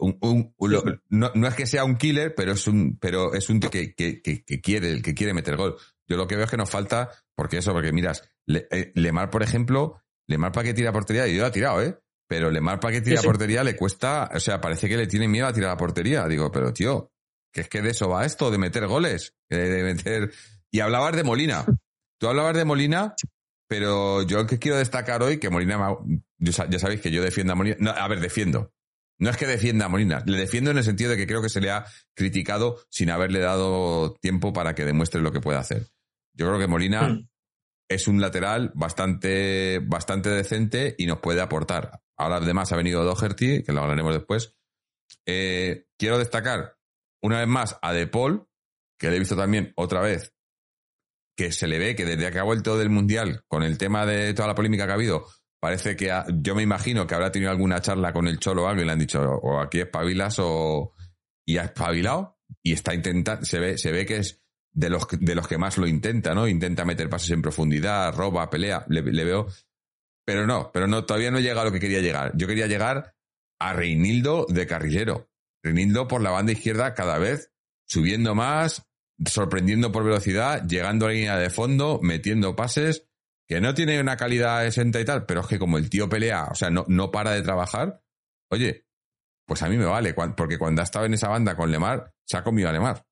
Un, 0.00 0.18
un, 0.20 0.54
un, 0.58 0.70
lo, 0.70 0.84
no, 1.08 1.30
no, 1.34 1.48
es 1.48 1.54
que 1.54 1.66
sea 1.66 1.84
un 1.84 1.96
killer, 1.96 2.34
pero 2.34 2.52
es 2.52 2.66
un, 2.66 2.98
pero 2.98 3.32
es 3.32 3.48
un 3.48 3.60
tío 3.60 3.70
que, 3.70 3.94
que, 3.94 4.20
que, 4.20 4.60
quiere, 4.60 5.00
que 5.00 5.14
quiere 5.14 5.32
meter 5.32 5.56
gol. 5.56 5.76
Yo 6.06 6.16
lo 6.16 6.26
que 6.26 6.36
veo 6.36 6.44
es 6.44 6.50
que 6.50 6.58
nos 6.58 6.68
falta, 6.68 7.10
porque 7.34 7.58
eso, 7.58 7.72
porque 7.72 7.92
miras, 7.92 8.28
Le, 8.44 8.68
eh, 8.70 8.92
Lemar, 8.94 9.30
por 9.30 9.42
ejemplo, 9.42 10.02
Lemar 10.26 10.52
para 10.52 10.64
que 10.64 10.74
tira 10.74 10.92
portería, 10.92 11.26
y 11.26 11.34
yo 11.34 11.40
lo 11.40 11.46
ha 11.46 11.52
tirado, 11.52 11.82
¿eh? 11.82 11.98
pero 12.28 12.50
Lemar 12.50 12.78
para 12.80 12.92
que 12.92 13.00
tire 13.00 13.18
a 13.18 13.22
portería 13.22 13.64
le 13.64 13.76
cuesta, 13.76 14.30
o 14.34 14.40
sea, 14.40 14.60
parece 14.60 14.88
que 14.88 14.98
le 14.98 15.06
tiene 15.06 15.26
miedo 15.26 15.46
a 15.46 15.52
tirar 15.52 15.70
a 15.70 15.76
portería. 15.78 16.28
Digo, 16.28 16.52
pero 16.52 16.72
tío, 16.74 17.10
que 17.50 17.62
es 17.62 17.68
que 17.68 17.80
de 17.80 17.90
eso 17.90 18.10
va 18.10 18.26
esto, 18.26 18.50
de 18.50 18.58
meter 18.58 18.86
goles, 18.86 19.34
de 19.48 19.82
meter... 19.82 20.30
Y 20.70 20.80
hablabas 20.80 21.16
de 21.16 21.24
Molina. 21.24 21.64
Tú 22.18 22.28
hablabas 22.28 22.56
de 22.56 22.64
Molina, 22.64 23.14
pero 23.68 24.22
yo 24.22 24.46
que 24.46 24.58
quiero 24.58 24.78
destacar 24.78 25.22
hoy 25.22 25.38
que 25.38 25.50
Molina, 25.50 25.96
ya 26.38 26.78
sabéis 26.78 27.00
que 27.00 27.10
yo 27.10 27.22
defiendo 27.22 27.52
a 27.52 27.56
Molina. 27.56 27.90
a 27.90 28.08
ver, 28.08 28.20
defiendo. 28.20 28.72
No 29.20 29.30
es 29.30 29.36
que 29.36 29.46
defienda 29.46 29.86
a 29.86 29.88
Molina, 29.88 30.22
le 30.26 30.36
defiendo 30.36 30.70
en 30.70 30.78
el 30.78 30.84
sentido 30.84 31.10
de 31.10 31.16
que 31.16 31.26
creo 31.26 31.42
que 31.42 31.48
se 31.48 31.60
le 31.60 31.70
ha 31.70 31.84
criticado 32.14 32.80
sin 32.88 33.10
haberle 33.10 33.40
dado 33.40 34.14
tiempo 34.20 34.52
para 34.52 34.74
que 34.74 34.84
demuestre 34.84 35.20
lo 35.20 35.32
que 35.32 35.40
puede 35.40 35.58
hacer. 35.58 35.88
Yo 36.34 36.46
creo 36.46 36.58
que 36.58 36.68
Molina 36.68 37.08
hmm. 37.08 37.28
es 37.88 38.06
un 38.06 38.20
lateral 38.20 38.70
bastante, 38.74 39.80
bastante 39.80 40.30
decente 40.30 40.94
y 40.98 41.06
nos 41.06 41.18
puede 41.18 41.40
aportar. 41.40 42.00
Ahora 42.16 42.36
además 42.36 42.72
ha 42.72 42.76
venido 42.76 43.04
Doherty, 43.04 43.64
que 43.64 43.72
lo 43.72 43.80
hablaremos 43.82 44.14
después. 44.14 44.54
Eh, 45.26 45.86
quiero 45.98 46.18
destacar 46.18 46.76
una 47.20 47.40
vez 47.40 47.48
más 47.48 47.76
a 47.82 47.92
De 47.92 48.06
Paul, 48.06 48.46
que 48.98 49.10
le 49.10 49.16
he 49.16 49.18
visto 49.18 49.36
también 49.36 49.72
otra 49.76 50.00
vez, 50.00 50.32
que 51.38 51.52
se 51.52 51.68
le 51.68 51.78
ve 51.78 51.94
que 51.94 52.04
desde 52.04 52.32
que 52.32 52.40
ha 52.40 52.42
vuelto 52.42 52.76
del 52.76 52.90
Mundial, 52.90 53.44
con 53.46 53.62
el 53.62 53.78
tema 53.78 54.04
de 54.04 54.34
toda 54.34 54.48
la 54.48 54.56
polémica 54.56 54.86
que 54.86 54.90
ha 54.90 54.96
habido, 54.96 55.24
parece 55.60 55.94
que 55.94 56.12
yo 56.34 56.56
me 56.56 56.64
imagino 56.64 57.06
que 57.06 57.14
habrá 57.14 57.30
tenido 57.30 57.52
alguna 57.52 57.80
charla 57.80 58.12
con 58.12 58.26
el 58.26 58.40
Cholo 58.40 58.64
o 58.64 58.66
algo 58.66 58.82
y 58.82 58.84
le 58.84 58.90
han 58.90 58.98
dicho 58.98 59.22
o 59.22 59.60
aquí 59.60 59.78
espabilas 59.78 60.38
o 60.40 60.94
y 61.46 61.58
ha 61.58 61.62
espabilado 61.62 62.40
y 62.60 62.72
está 62.72 62.92
intentando 62.92 63.46
se 63.46 63.60
ve 63.60 63.78
se 63.78 63.92
ve 63.92 64.04
que 64.04 64.16
es 64.16 64.42
de 64.72 64.90
los 64.90 65.06
de 65.12 65.34
los 65.36 65.46
que 65.46 65.58
más 65.58 65.78
lo 65.78 65.86
intenta 65.86 66.34
no 66.34 66.48
intenta 66.48 66.84
meter 66.84 67.08
pases 67.08 67.30
en 67.30 67.42
profundidad 67.42 68.12
roba 68.14 68.50
pelea 68.50 68.84
le, 68.88 69.02
veo 69.02 69.46
pero 70.24 70.44
no 70.44 70.72
pero 70.72 70.88
no 70.88 71.04
todavía 71.04 71.30
no 71.30 71.38
llega 71.38 71.62
a 71.62 71.64
lo 71.64 71.72
que 71.72 71.80
quería 71.80 72.00
llegar. 72.00 72.32
Yo 72.34 72.48
quería 72.48 72.66
llegar 72.66 73.14
a 73.60 73.72
Reinildo 73.72 74.46
de 74.48 74.66
carrillero. 74.66 75.30
Reinildo 75.62 76.08
por 76.08 76.20
la 76.20 76.30
banda 76.30 76.52
izquierda 76.52 76.94
cada 76.94 77.18
vez 77.18 77.52
subiendo 77.86 78.34
más 78.34 78.87
sorprendiendo 79.26 79.90
por 79.90 80.04
velocidad 80.04 80.66
llegando 80.66 81.06
a 81.06 81.08
la 81.08 81.14
línea 81.14 81.36
de 81.36 81.50
fondo 81.50 81.98
metiendo 82.02 82.54
pases 82.54 83.08
que 83.48 83.60
no 83.60 83.74
tiene 83.74 84.00
una 84.00 84.16
calidad 84.16 84.66
exenta 84.66 85.00
y 85.00 85.04
tal, 85.04 85.24
pero 85.24 85.40
es 85.40 85.46
que 85.46 85.58
como 85.58 85.78
el 85.78 85.88
tío 85.88 86.08
pelea, 86.08 86.48
o 86.50 86.54
sea, 86.54 86.68
no, 86.68 86.84
no 86.86 87.10
para 87.10 87.32
de 87.32 87.42
trabajar, 87.42 88.02
oye, 88.50 88.84
pues 89.46 89.62
a 89.62 89.68
mí 89.70 89.78
me 89.78 89.86
vale, 89.86 90.12
porque 90.12 90.58
cuando 90.58 90.82
ha 90.82 90.84
estado 90.84 91.06
en 91.06 91.14
esa 91.14 91.28
banda 91.28 91.56
con 91.56 91.70
Lemar, 91.70 92.12
se 92.26 92.36
ha 92.36 92.44
comido 92.44 92.68
a 92.68 92.72
Lemar. 92.72 93.06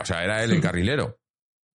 O 0.00 0.04
sea, 0.06 0.24
era 0.24 0.42
él 0.42 0.52
el 0.52 0.62
carrilero. 0.62 1.20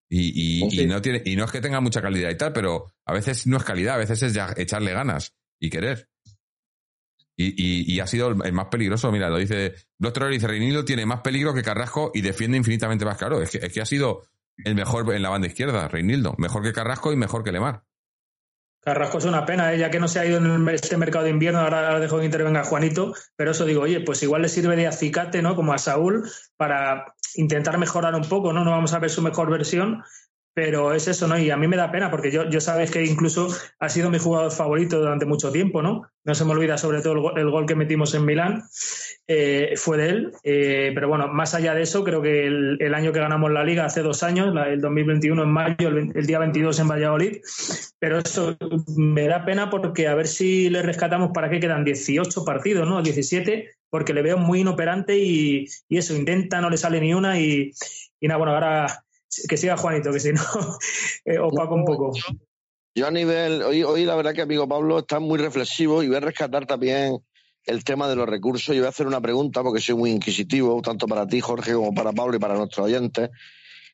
Y, 0.10 0.64
y, 0.66 0.82
y, 0.82 0.88
no 0.88 1.02
tiene, 1.02 1.22
y 1.24 1.36
no 1.36 1.46
es 1.46 1.52
que 1.52 1.62
tenga 1.62 1.80
mucha 1.80 2.02
calidad 2.02 2.32
y 2.32 2.38
tal, 2.38 2.52
pero 2.54 2.92
a 3.06 3.14
veces 3.14 3.46
no 3.46 3.58
es 3.58 3.64
calidad, 3.64 3.96
a 3.96 4.00
veces 4.00 4.24
es 4.24 4.34
ya 4.34 4.54
echarle 4.58 4.94
ganas 4.94 5.36
y 5.60 5.70
querer. 5.70 6.10
Y, 7.39 7.93
y, 7.93 8.00
ha 8.00 8.08
sido 8.08 8.30
el 8.30 8.54
más 8.54 8.65
peligroso. 8.65 9.12
Mira, 9.12 9.30
lo 9.30 9.38
dice 9.38 9.76
Doctor 10.00 10.30
dice 10.30 10.47
Reinildo 10.47 10.84
tiene 10.84 11.06
más 11.06 11.21
peligro 11.21 11.54
que 11.54 11.62
Carrasco 11.62 12.10
y 12.15 12.21
defiende 12.21 12.58
infinitamente 12.58 13.06
más 13.06 13.17
claro. 13.17 13.41
Es 13.43 13.52
que, 13.52 13.60
es 13.60 13.71
que 13.71 13.80
ha 13.80 13.86
sido 13.86 14.23
el 14.58 14.73
mejor 14.73 15.13
en 15.13 15.21
la 15.21 15.30
banda 15.30 15.47
izquierda, 15.47 15.88
Reinildo. 15.88 16.34
Mejor 16.39 16.63
que 16.63 16.73
Carrasco 16.73 17.13
y 17.13 17.15
mejor 17.15 17.43
que 17.43 17.52
Lemar. 17.52 17.84
Carrasco 18.88 19.17
es 19.17 19.26
una 19.26 19.45
pena, 19.45 19.73
¿eh? 19.73 19.78
ya 19.78 19.91
que 19.91 20.00
no 20.00 20.08
se 20.08 20.19
ha 20.19 20.26
ido 20.26 20.38
en 20.38 20.69
este 20.69 20.95
mercado 20.95 21.26
de 21.26 21.32
invierno, 21.32 21.60
ahora, 21.60 22.00
dejo 22.00 22.19
que 22.19 22.26
intervenga 22.26 22.63
Juanito, 22.63 23.13
pero 23.36 23.52
eso 23.52 23.65
digo, 23.65 23.82
oye, 23.82 24.00
pues 24.00 24.23
igual 24.23 24.43
le 24.43 24.47
sirve 24.47 24.78
de 24.78 24.88
acicate, 24.88 25.41
¿no? 25.41 25.58
Como 25.58 25.73
a 25.73 25.78
Saúl, 25.78 26.30
para 26.56 27.13
intentar 27.36 27.78
mejorar 27.80 28.15
un 28.15 28.23
poco, 28.23 28.54
¿no? 28.54 28.63
No 28.63 28.71
vamos 28.71 28.93
a 28.93 29.00
ver 29.00 29.10
su 29.10 29.21
mejor 29.21 29.52
versión, 29.52 30.04
pero 30.58 30.91
es 30.91 31.08
eso, 31.08 31.28
¿no? 31.28 31.38
Y 31.38 31.52
a 31.52 31.56
mí 31.56 31.67
me 31.67 31.78
da 31.78 31.91
pena 31.91 32.10
porque 32.10 32.32
yo, 32.32 32.50
yo 32.50 32.60
sabes 32.60 32.89
que 32.89 33.06
incluso 33.06 33.48
ha 33.78 33.89
sido 33.89 34.10
mi 34.10 34.17
jugador 34.17 34.52
favorito 34.52 34.98
durante 34.98 35.28
mucho 35.28 35.52
tiempo, 35.52 35.84
¿no? 35.84 36.10
No 36.24 36.34
se 36.34 36.46
me 36.46 36.52
olvida 36.54 36.80
sobre 36.80 37.04
todo 37.04 37.36
el, 37.36 37.52
gol, 37.52 37.67
que 37.67 37.76
metimos 37.76 38.15
en 38.15 38.26
Milán, 38.26 38.63
eh, 39.28 39.76
fue 39.76 39.98
de 39.98 40.10
él. 40.10 40.32
Eh, 40.43 40.93
pero 40.96 41.10
bueno, 41.10 41.28
más 41.28 41.54
allá 41.54 41.76
de 41.76 41.84
eso, 41.84 42.04
creo 42.04 42.24
que 42.24 42.48
el, 42.48 42.96
año 42.96 43.13
que 43.13 43.20
ganamos 43.20 43.52
la 43.52 43.63
liga, 43.63 43.86
hace 43.86 44.02
dos 44.02 44.24
años, 44.24 44.52
el 44.67 44.82
2021 44.82 45.43
en 45.43 45.50
mayo, 45.50 45.89
el, 45.89 46.26
día 46.26 46.39
22 46.39 46.80
en 46.80 46.88
Valladolid, 46.88 47.38
pero 48.00 48.17
eso 48.17 48.58
me 48.96 49.28
da 49.28 49.46
pena 49.46 49.70
porque 49.70 50.08
a 50.08 50.15
ver 50.15 50.26
si 50.26 50.72
le 50.72 50.82
rescatamos 50.82 51.30
para 51.36 51.52
que 51.52 51.60
quedan 51.60 51.86
18 51.86 52.43
partidos, 52.43 52.88
¿no? 52.88 53.04
17, 53.04 53.76
porque 53.91 54.15
le 54.15 54.24
veo 54.24 54.39
muy 54.39 54.62
inoperante 54.62 55.20
y, 55.20 55.67
y 55.88 55.98
eso, 56.00 56.15
intenta, 56.15 56.62
no 56.62 56.72
le 56.72 56.78
sale 56.78 57.00
ni 57.00 57.13
una 57.13 57.39
y, 57.39 57.74
y 58.20 58.28
nada, 58.28 58.39
bueno, 58.39 58.54
ahora 58.56 59.04
que 59.47 59.58
siga 59.58 59.78
Juanito, 59.78 60.12
que 60.12 60.19
si 60.19 60.34
no, 60.34 60.41
eh, 61.26 61.39
opaco 61.39 61.76
un 61.76 61.86
poco. 61.86 62.12
Yo 62.95 63.06
a 63.08 63.12
nivel, 63.12 63.62
hoy, 63.62 63.84
hoy 63.84 64.06
la 64.06 64.15
verdad 64.15 64.34
que 64.34 64.41
amigo 64.41 64.67
Pablo 64.67 65.00
está 65.00 65.19
muy 65.19 65.38
reflexivo 65.38 66.02
y 66.02 66.08
voy 66.08 66.17
a 66.17 66.21
rescatar 66.21 66.65
también 66.65 67.19
el 67.65 67.84
tema 67.84 68.08
de 68.08 68.15
los 68.15 68.28
recursos. 68.28 68.76
Yo 68.76 68.82
voy 68.82 68.88
a 68.88 68.89
hacer 68.89 69.06
una 69.06 69.21
pregunta 69.21 69.62
porque 69.62 69.82
soy 69.82 69.95
muy 69.95 70.12
inquisitivo, 70.12 70.82
tanto 70.82 71.08
para 71.08 71.28
ti, 71.28 71.39
Jorge, 71.39 71.73
como 71.73 71.93
para 71.93 72.12
Pablo 72.13 72.38
y 72.38 72.39
para 72.39 72.56
nuestros 72.56 72.88
oyentes. 72.88 73.30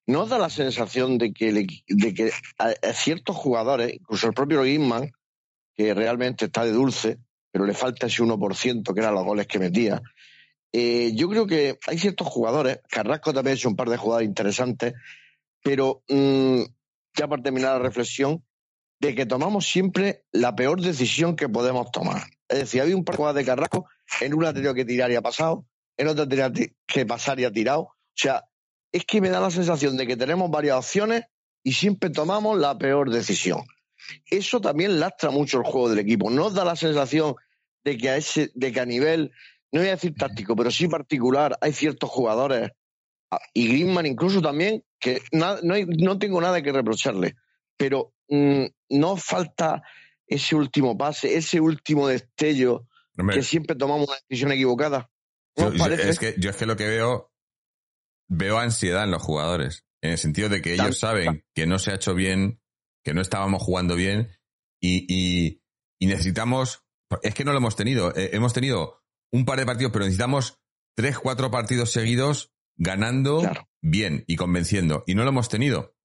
¿No 0.05 0.25
da 0.25 0.37
la 0.37 0.49
sensación 0.49 1.17
de 1.17 1.33
que, 1.33 1.51
de 1.87 2.13
que 2.13 2.31
a, 2.57 2.73
ciertos 2.93 3.35
jugadores, 3.35 3.93
incluso 3.93 4.27
el 4.27 4.33
propio 4.33 4.63
Guisman, 4.63 5.11
que 5.75 5.93
realmente 5.93 6.45
está 6.45 6.63
de 6.65 6.71
dulce, 6.71 7.17
pero 7.51 7.65
le 7.65 7.73
falta 7.73 8.07
ese 8.07 8.21
1% 8.21 8.93
que 8.93 8.99
eran 8.99 9.15
los 9.15 9.23
goles 9.23 9.47
que 9.47 9.59
metía, 9.59 10.01
eh, 10.71 11.11
yo 11.15 11.29
creo 11.29 11.47
que 11.47 11.77
hay 11.87 11.97
ciertos 11.99 12.27
jugadores, 12.27 12.79
Carrasco 12.89 13.33
también 13.33 13.53
ha 13.53 13.57
hecho 13.57 13.69
un 13.69 13.75
par 13.75 13.89
de 13.89 13.97
jugadores 13.97 14.27
interesantes, 14.27 14.93
pero 15.63 16.03
mm, 16.09 16.61
ya 17.17 17.27
para 17.27 17.41
terminar 17.41 17.73
la 17.73 17.79
reflexión, 17.79 18.43
de 18.99 19.15
que 19.15 19.25
tomamos 19.25 19.65
siempre 19.65 20.23
la 20.31 20.55
peor 20.55 20.79
decisión 20.79 21.35
que 21.35 21.49
podemos 21.49 21.91
tomar. 21.91 22.23
Es 22.47 22.59
decir, 22.59 22.81
había 22.81 22.95
un 22.95 23.03
par 23.03 23.33
de 23.33 23.43
Carrasco, 23.43 23.85
en 24.21 24.33
una 24.33 24.53
tenido 24.53 24.73
que 24.73 24.85
tirar 24.85 25.11
y 25.11 25.15
ha 25.15 25.21
pasado, 25.21 25.65
en 25.97 26.07
otra 26.07 26.27
tenía 26.27 26.51
que 26.87 27.05
pasar 27.05 27.39
y 27.39 27.45
ha 27.45 27.51
tirado. 27.51 27.81
O 27.81 28.15
sea, 28.15 28.45
es 28.91 29.05
que 29.05 29.19
me 29.19 29.29
da 29.29 29.41
la 29.41 29.51
sensación 29.51 29.97
de 29.97 30.07
que 30.07 30.15
tenemos 30.15 30.49
varias 30.49 30.77
opciones 30.77 31.23
y 31.63 31.73
siempre 31.73 32.11
tomamos 32.11 32.57
la 32.57 32.77
peor 32.77 33.09
decisión. 33.09 33.63
Eso 34.25 34.61
también 34.61 34.99
lastra 34.99 35.31
mucho 35.31 35.57
el 35.57 35.63
juego 35.63 35.89
del 35.89 35.99
equipo. 35.99 36.29
Nos 36.29 36.53
da 36.53 36.63
la 36.63 36.75
sensación 36.75 37.35
de 37.83 37.97
que 37.97 38.09
a 38.09 38.17
ese, 38.17 38.51
de 38.53 38.71
que 38.71 38.79
a 38.79 38.85
nivel, 38.85 39.31
no 39.71 39.79
voy 39.81 39.89
a 39.89 39.95
decir 39.95 40.13
táctico, 40.15 40.55
pero 40.55 40.71
sí 40.71 40.87
particular, 40.87 41.57
hay 41.59 41.73
ciertos 41.73 42.09
jugadores 42.09 42.71
y 43.53 43.67
Griezmann 43.67 44.05
incluso 44.05 44.41
también, 44.41 44.83
que 44.99 45.21
no, 45.31 45.57
no, 45.61 46.17
tengo 46.17 46.41
nada 46.41 46.61
que 46.61 46.71
reprocharle, 46.71 47.35
pero 47.77 48.13
mm, 48.29 48.65
no 48.89 49.17
falta 49.17 49.83
ese 50.27 50.55
último 50.55 50.97
pase, 50.97 51.35
ese 51.35 51.59
último 51.59 52.07
destello 52.07 52.87
que 53.31 53.43
siempre 53.43 53.75
tomamos 53.75 54.07
una 54.07 54.17
decisión 54.27 54.51
equivocada. 54.51 55.09
yo, 55.55 55.67
es 55.67 56.19
que, 56.19 56.35
yo 56.37 56.49
es 56.49 56.55
que 56.55 56.65
lo 56.65 56.75
que 56.75 56.87
veo, 56.87 57.31
veo 58.27 58.57
ansiedad 58.57 59.03
en 59.03 59.11
los 59.11 59.21
jugadores, 59.21 59.85
en 60.01 60.11
el 60.11 60.17
sentido 60.17 60.49
de 60.49 60.61
que 60.61 60.73
ellos 60.73 60.97
saben 60.99 61.45
que 61.53 61.67
no 61.67 61.79
se 61.79 61.91
ha 61.91 61.95
hecho 61.95 62.15
bien, 62.15 62.61
que 63.03 63.13
no 63.13 63.21
estábamos 63.21 63.61
jugando 63.61 63.95
bien 63.95 64.29
y, 64.79 65.05
y, 65.07 65.61
y 65.99 66.07
necesitamos, 66.07 66.83
es 67.21 67.33
que 67.33 67.43
no 67.43 67.51
lo 67.51 67.59
hemos 67.59 67.75
tenido, 67.75 68.15
eh, 68.15 68.31
hemos 68.33 68.53
tenido 68.53 69.03
un 69.31 69.45
par 69.45 69.59
de 69.59 69.65
partidos, 69.65 69.91
pero 69.91 70.05
necesitamos 70.05 70.59
tres, 70.95 71.17
cuatro 71.19 71.51
partidos 71.51 71.91
seguidos 71.91 72.52
ganando 72.75 73.43
bien 73.81 74.23
y 74.27 74.35
convenciendo. 74.35 75.03
Y 75.07 75.15
no 75.15 75.23
lo 75.23 75.29
hemos 75.29 75.49
tenido. 75.49 75.95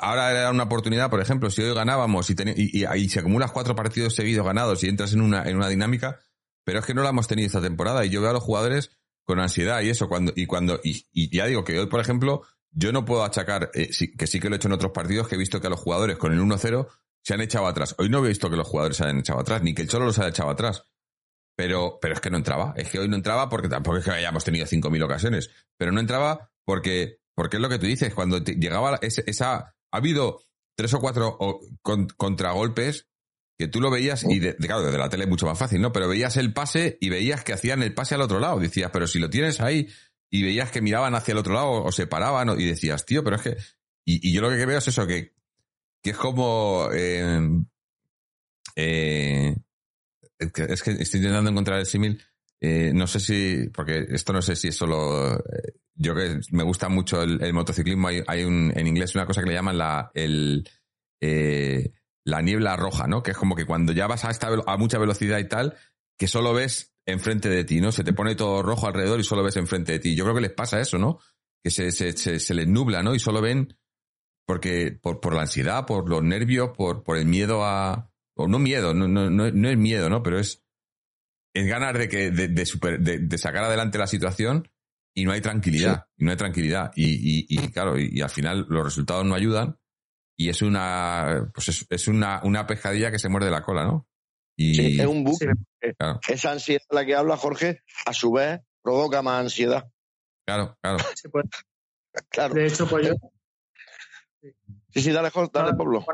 Ahora 0.00 0.30
era 0.30 0.50
una 0.50 0.64
oportunidad, 0.64 1.10
por 1.10 1.20
ejemplo, 1.20 1.50
si 1.50 1.62
hoy 1.62 1.74
ganábamos 1.74 2.30
y, 2.30 2.36
y, 2.56 2.84
y, 2.86 3.08
se 3.08 3.20
acumulas 3.20 3.52
cuatro 3.52 3.74
partidos 3.74 4.14
seguidos 4.14 4.46
ganados 4.46 4.84
y 4.84 4.88
entras 4.88 5.12
en 5.12 5.22
una, 5.22 5.42
en 5.48 5.56
una 5.56 5.68
dinámica, 5.68 6.20
pero 6.64 6.80
es 6.80 6.84
que 6.84 6.94
no 6.94 7.02
la 7.02 7.10
hemos 7.10 7.26
tenido 7.26 7.46
esta 7.46 7.60
temporada 7.60 8.04
y 8.04 8.10
yo 8.10 8.20
veo 8.20 8.30
a 8.30 8.34
los 8.34 8.44
jugadores 8.44 8.90
con 9.24 9.38
ansiedad 9.38 9.80
y 9.82 9.90
eso 9.90 10.08
cuando 10.08 10.32
y 10.34 10.46
cuando 10.46 10.80
y, 10.82 11.36
ya 11.36 11.46
digo 11.46 11.64
que 11.64 11.78
hoy 11.78 11.86
por 11.86 12.00
ejemplo 12.00 12.42
yo 12.72 12.92
no 12.92 13.04
puedo 13.04 13.24
achacar 13.24 13.70
eh, 13.74 13.90
que 14.18 14.26
sí 14.26 14.40
que 14.40 14.48
lo 14.48 14.54
he 14.54 14.56
hecho 14.56 14.68
en 14.68 14.72
otros 14.72 14.92
partidos 14.92 15.28
que 15.28 15.36
he 15.36 15.38
visto 15.38 15.60
que 15.60 15.68
a 15.68 15.70
los 15.70 15.78
jugadores 15.78 16.16
con 16.16 16.32
el 16.32 16.40
1-0 16.40 16.88
se 17.22 17.34
han 17.34 17.40
echado 17.40 17.66
atrás 17.66 17.94
hoy 17.98 18.08
no 18.08 18.24
he 18.24 18.28
visto 18.28 18.50
que 18.50 18.56
los 18.56 18.66
jugadores 18.66 18.96
se 18.96 19.04
hayan 19.04 19.18
echado 19.18 19.38
atrás 19.40 19.62
ni 19.62 19.72
que 19.72 19.82
el 19.82 19.88
Cholo 19.88 20.06
los 20.06 20.18
haya 20.18 20.30
echado 20.30 20.50
atrás 20.50 20.84
pero, 21.60 21.98
pero 22.00 22.14
es 22.14 22.20
que 22.20 22.30
no 22.30 22.38
entraba. 22.38 22.72
Es 22.74 22.88
que 22.88 22.98
hoy 22.98 23.06
no 23.06 23.16
entraba 23.16 23.50
porque 23.50 23.68
tampoco 23.68 23.98
es 23.98 24.04
que 24.06 24.12
hayamos 24.12 24.42
tenido 24.42 24.64
5.000 24.64 25.04
ocasiones. 25.04 25.50
Pero 25.76 25.92
no 25.92 26.00
entraba 26.00 26.50
porque, 26.64 27.18
porque 27.34 27.58
es 27.58 27.60
lo 27.60 27.68
que 27.68 27.78
tú 27.78 27.84
dices. 27.84 28.14
Cuando 28.14 28.38
llegaba 28.38 28.98
esa, 29.02 29.74
Ha 29.92 29.96
habido 29.98 30.40
tres 30.74 30.94
o 30.94 31.00
cuatro 31.00 31.36
contragolpes 32.16 33.08
que 33.58 33.68
tú 33.68 33.82
lo 33.82 33.90
veías 33.90 34.24
y, 34.24 34.38
de, 34.38 34.56
claro, 34.56 34.84
desde 34.84 34.96
la 34.96 35.10
tele 35.10 35.24
es 35.24 35.28
mucho 35.28 35.44
más 35.44 35.58
fácil, 35.58 35.82
¿no? 35.82 35.92
Pero 35.92 36.08
veías 36.08 36.38
el 36.38 36.54
pase 36.54 36.96
y 36.98 37.10
veías 37.10 37.44
que 37.44 37.52
hacían 37.52 37.82
el 37.82 37.92
pase 37.92 38.14
al 38.14 38.22
otro 38.22 38.40
lado. 38.40 38.58
Decías, 38.58 38.90
pero 38.90 39.06
si 39.06 39.18
lo 39.18 39.28
tienes 39.28 39.60
ahí 39.60 39.86
y 40.30 40.42
veías 40.42 40.70
que 40.70 40.80
miraban 40.80 41.14
hacia 41.14 41.32
el 41.32 41.38
otro 41.38 41.52
lado 41.52 41.84
o 41.84 41.92
se 41.92 42.06
paraban 42.06 42.58
y 42.58 42.64
decías, 42.64 43.04
tío, 43.04 43.22
pero 43.22 43.36
es 43.36 43.42
que... 43.42 43.56
Y, 44.06 44.32
yo 44.32 44.40
lo 44.40 44.48
que 44.48 44.64
veo 44.64 44.78
es 44.78 44.88
eso, 44.88 45.06
que, 45.06 45.34
que 46.02 46.10
es 46.10 46.16
como... 46.16 46.88
Eh, 46.94 47.38
eh, 48.76 49.54
es 50.40 50.82
que 50.82 50.90
estoy 50.92 51.20
intentando 51.20 51.50
encontrar 51.50 51.78
el 51.78 51.86
símil. 51.86 52.22
Eh, 52.60 52.92
no 52.94 53.06
sé 53.06 53.20
si, 53.20 53.68
porque 53.72 54.06
esto 54.10 54.32
no 54.32 54.42
sé 54.42 54.56
si 54.56 54.68
es 54.68 54.76
solo. 54.76 55.36
Eh, 55.36 55.74
yo 55.94 56.14
que 56.14 56.40
me 56.52 56.62
gusta 56.62 56.88
mucho 56.88 57.22
el, 57.22 57.52
motociclismo, 57.52 58.08
hay, 58.08 58.44
un, 58.44 58.72
en 58.74 58.86
inglés 58.86 59.14
una 59.14 59.26
cosa 59.26 59.42
que 59.42 59.48
le 59.48 59.54
llaman 59.54 59.76
la, 59.76 60.10
el, 60.14 60.68
eh, 61.20 61.92
la 62.24 62.40
niebla 62.40 62.76
roja, 62.76 63.06
¿no? 63.06 63.22
Que 63.22 63.32
es 63.32 63.36
como 63.36 63.54
que 63.54 63.66
cuando 63.66 63.92
ya 63.92 64.06
vas 64.06 64.24
a, 64.24 64.30
esta, 64.30 64.48
a 64.66 64.76
mucha 64.76 64.98
velocidad 64.98 65.38
y 65.38 65.48
tal, 65.48 65.76
que 66.18 66.26
solo 66.26 66.54
ves 66.54 66.94
enfrente 67.06 67.48
de 67.48 67.64
ti, 67.64 67.80
¿no? 67.80 67.92
Se 67.92 68.04
te 68.04 68.12
pone 68.12 68.34
todo 68.34 68.62
rojo 68.62 68.86
alrededor 68.86 69.20
y 69.20 69.24
solo 69.24 69.42
ves 69.42 69.56
enfrente 69.56 69.92
de 69.92 69.98
ti. 69.98 70.14
Yo 70.14 70.24
creo 70.24 70.34
que 70.34 70.42
les 70.42 70.52
pasa 70.52 70.80
eso, 70.80 70.98
¿no? 70.98 71.18
Que 71.62 71.70
se, 71.70 71.92
se, 71.92 72.12
se, 72.12 72.54
les 72.54 72.68
nubla, 72.68 73.02
¿no? 73.02 73.14
Y 73.14 73.18
solo 73.18 73.40
ven 73.40 73.76
porque 74.46 74.92
por, 74.92 75.20
por 75.20 75.34
la 75.34 75.42
ansiedad, 75.42 75.86
por 75.86 76.08
los 76.08 76.22
nervios, 76.22 76.70
por, 76.76 77.02
por 77.02 77.16
el 77.16 77.26
miedo 77.26 77.64
a... 77.64 78.09
O 78.40 78.48
no 78.48 78.58
miedo, 78.58 78.94
no, 78.94 79.08
no, 79.08 79.30
no, 79.30 79.50
no 79.50 79.68
es 79.68 79.76
miedo, 79.76 80.08
¿no? 80.08 80.22
Pero 80.22 80.38
es, 80.38 80.62
es 81.54 81.66
ganar 81.66 81.98
de, 81.98 82.08
que, 82.08 82.30
de, 82.30 82.48
de, 82.48 82.66
super, 82.66 83.00
de, 83.00 83.18
de 83.18 83.38
sacar 83.38 83.64
adelante 83.64 83.98
la 83.98 84.06
situación 84.06 84.68
y 85.14 85.24
no 85.24 85.32
hay 85.32 85.40
tranquilidad. 85.40 86.06
Y 86.16 86.24
no 86.24 86.30
hay 86.30 86.36
tranquilidad. 86.36 86.92
Y, 86.94 87.06
y, 87.06 87.46
y 87.48 87.68
claro, 87.68 87.98
y, 87.98 88.10
y, 88.12 88.20
al 88.20 88.30
final 88.30 88.66
los 88.68 88.84
resultados 88.84 89.24
no 89.24 89.34
ayudan. 89.34 89.78
Y 90.36 90.48
es 90.48 90.62
una, 90.62 91.50
pues 91.52 91.68
es, 91.68 91.86
es 91.90 92.08
una, 92.08 92.40
una 92.44 92.66
pescadilla 92.66 93.10
que 93.10 93.18
se 93.18 93.28
muerde 93.28 93.50
la 93.50 93.62
cola, 93.62 93.84
¿no? 93.84 94.08
Y, 94.56 94.74
sí, 94.74 95.00
es 95.00 95.06
un 95.06 95.24
buque. 95.24 95.46
Sí, 95.82 95.88
claro. 95.98 96.20
Esa 96.26 96.52
ansiedad 96.52 96.82
de 96.88 96.96
la 96.96 97.04
que 97.04 97.14
habla 97.14 97.36
Jorge, 97.36 97.82
a 98.06 98.12
su 98.12 98.32
vez, 98.32 98.60
provoca 98.82 99.20
más 99.22 99.40
ansiedad. 99.40 99.90
Claro, 100.46 100.76
claro. 100.80 100.98
Sí, 101.14 101.28
pues, 101.28 101.44
claro. 102.28 102.54
De 102.54 102.66
hecho, 102.66 102.88
pues 102.88 103.08
yo. 103.08 103.14
Sí, 104.90 105.02
sí, 105.02 105.12
dale, 105.12 105.30
dale 105.52 105.74
Pablo. 105.74 106.04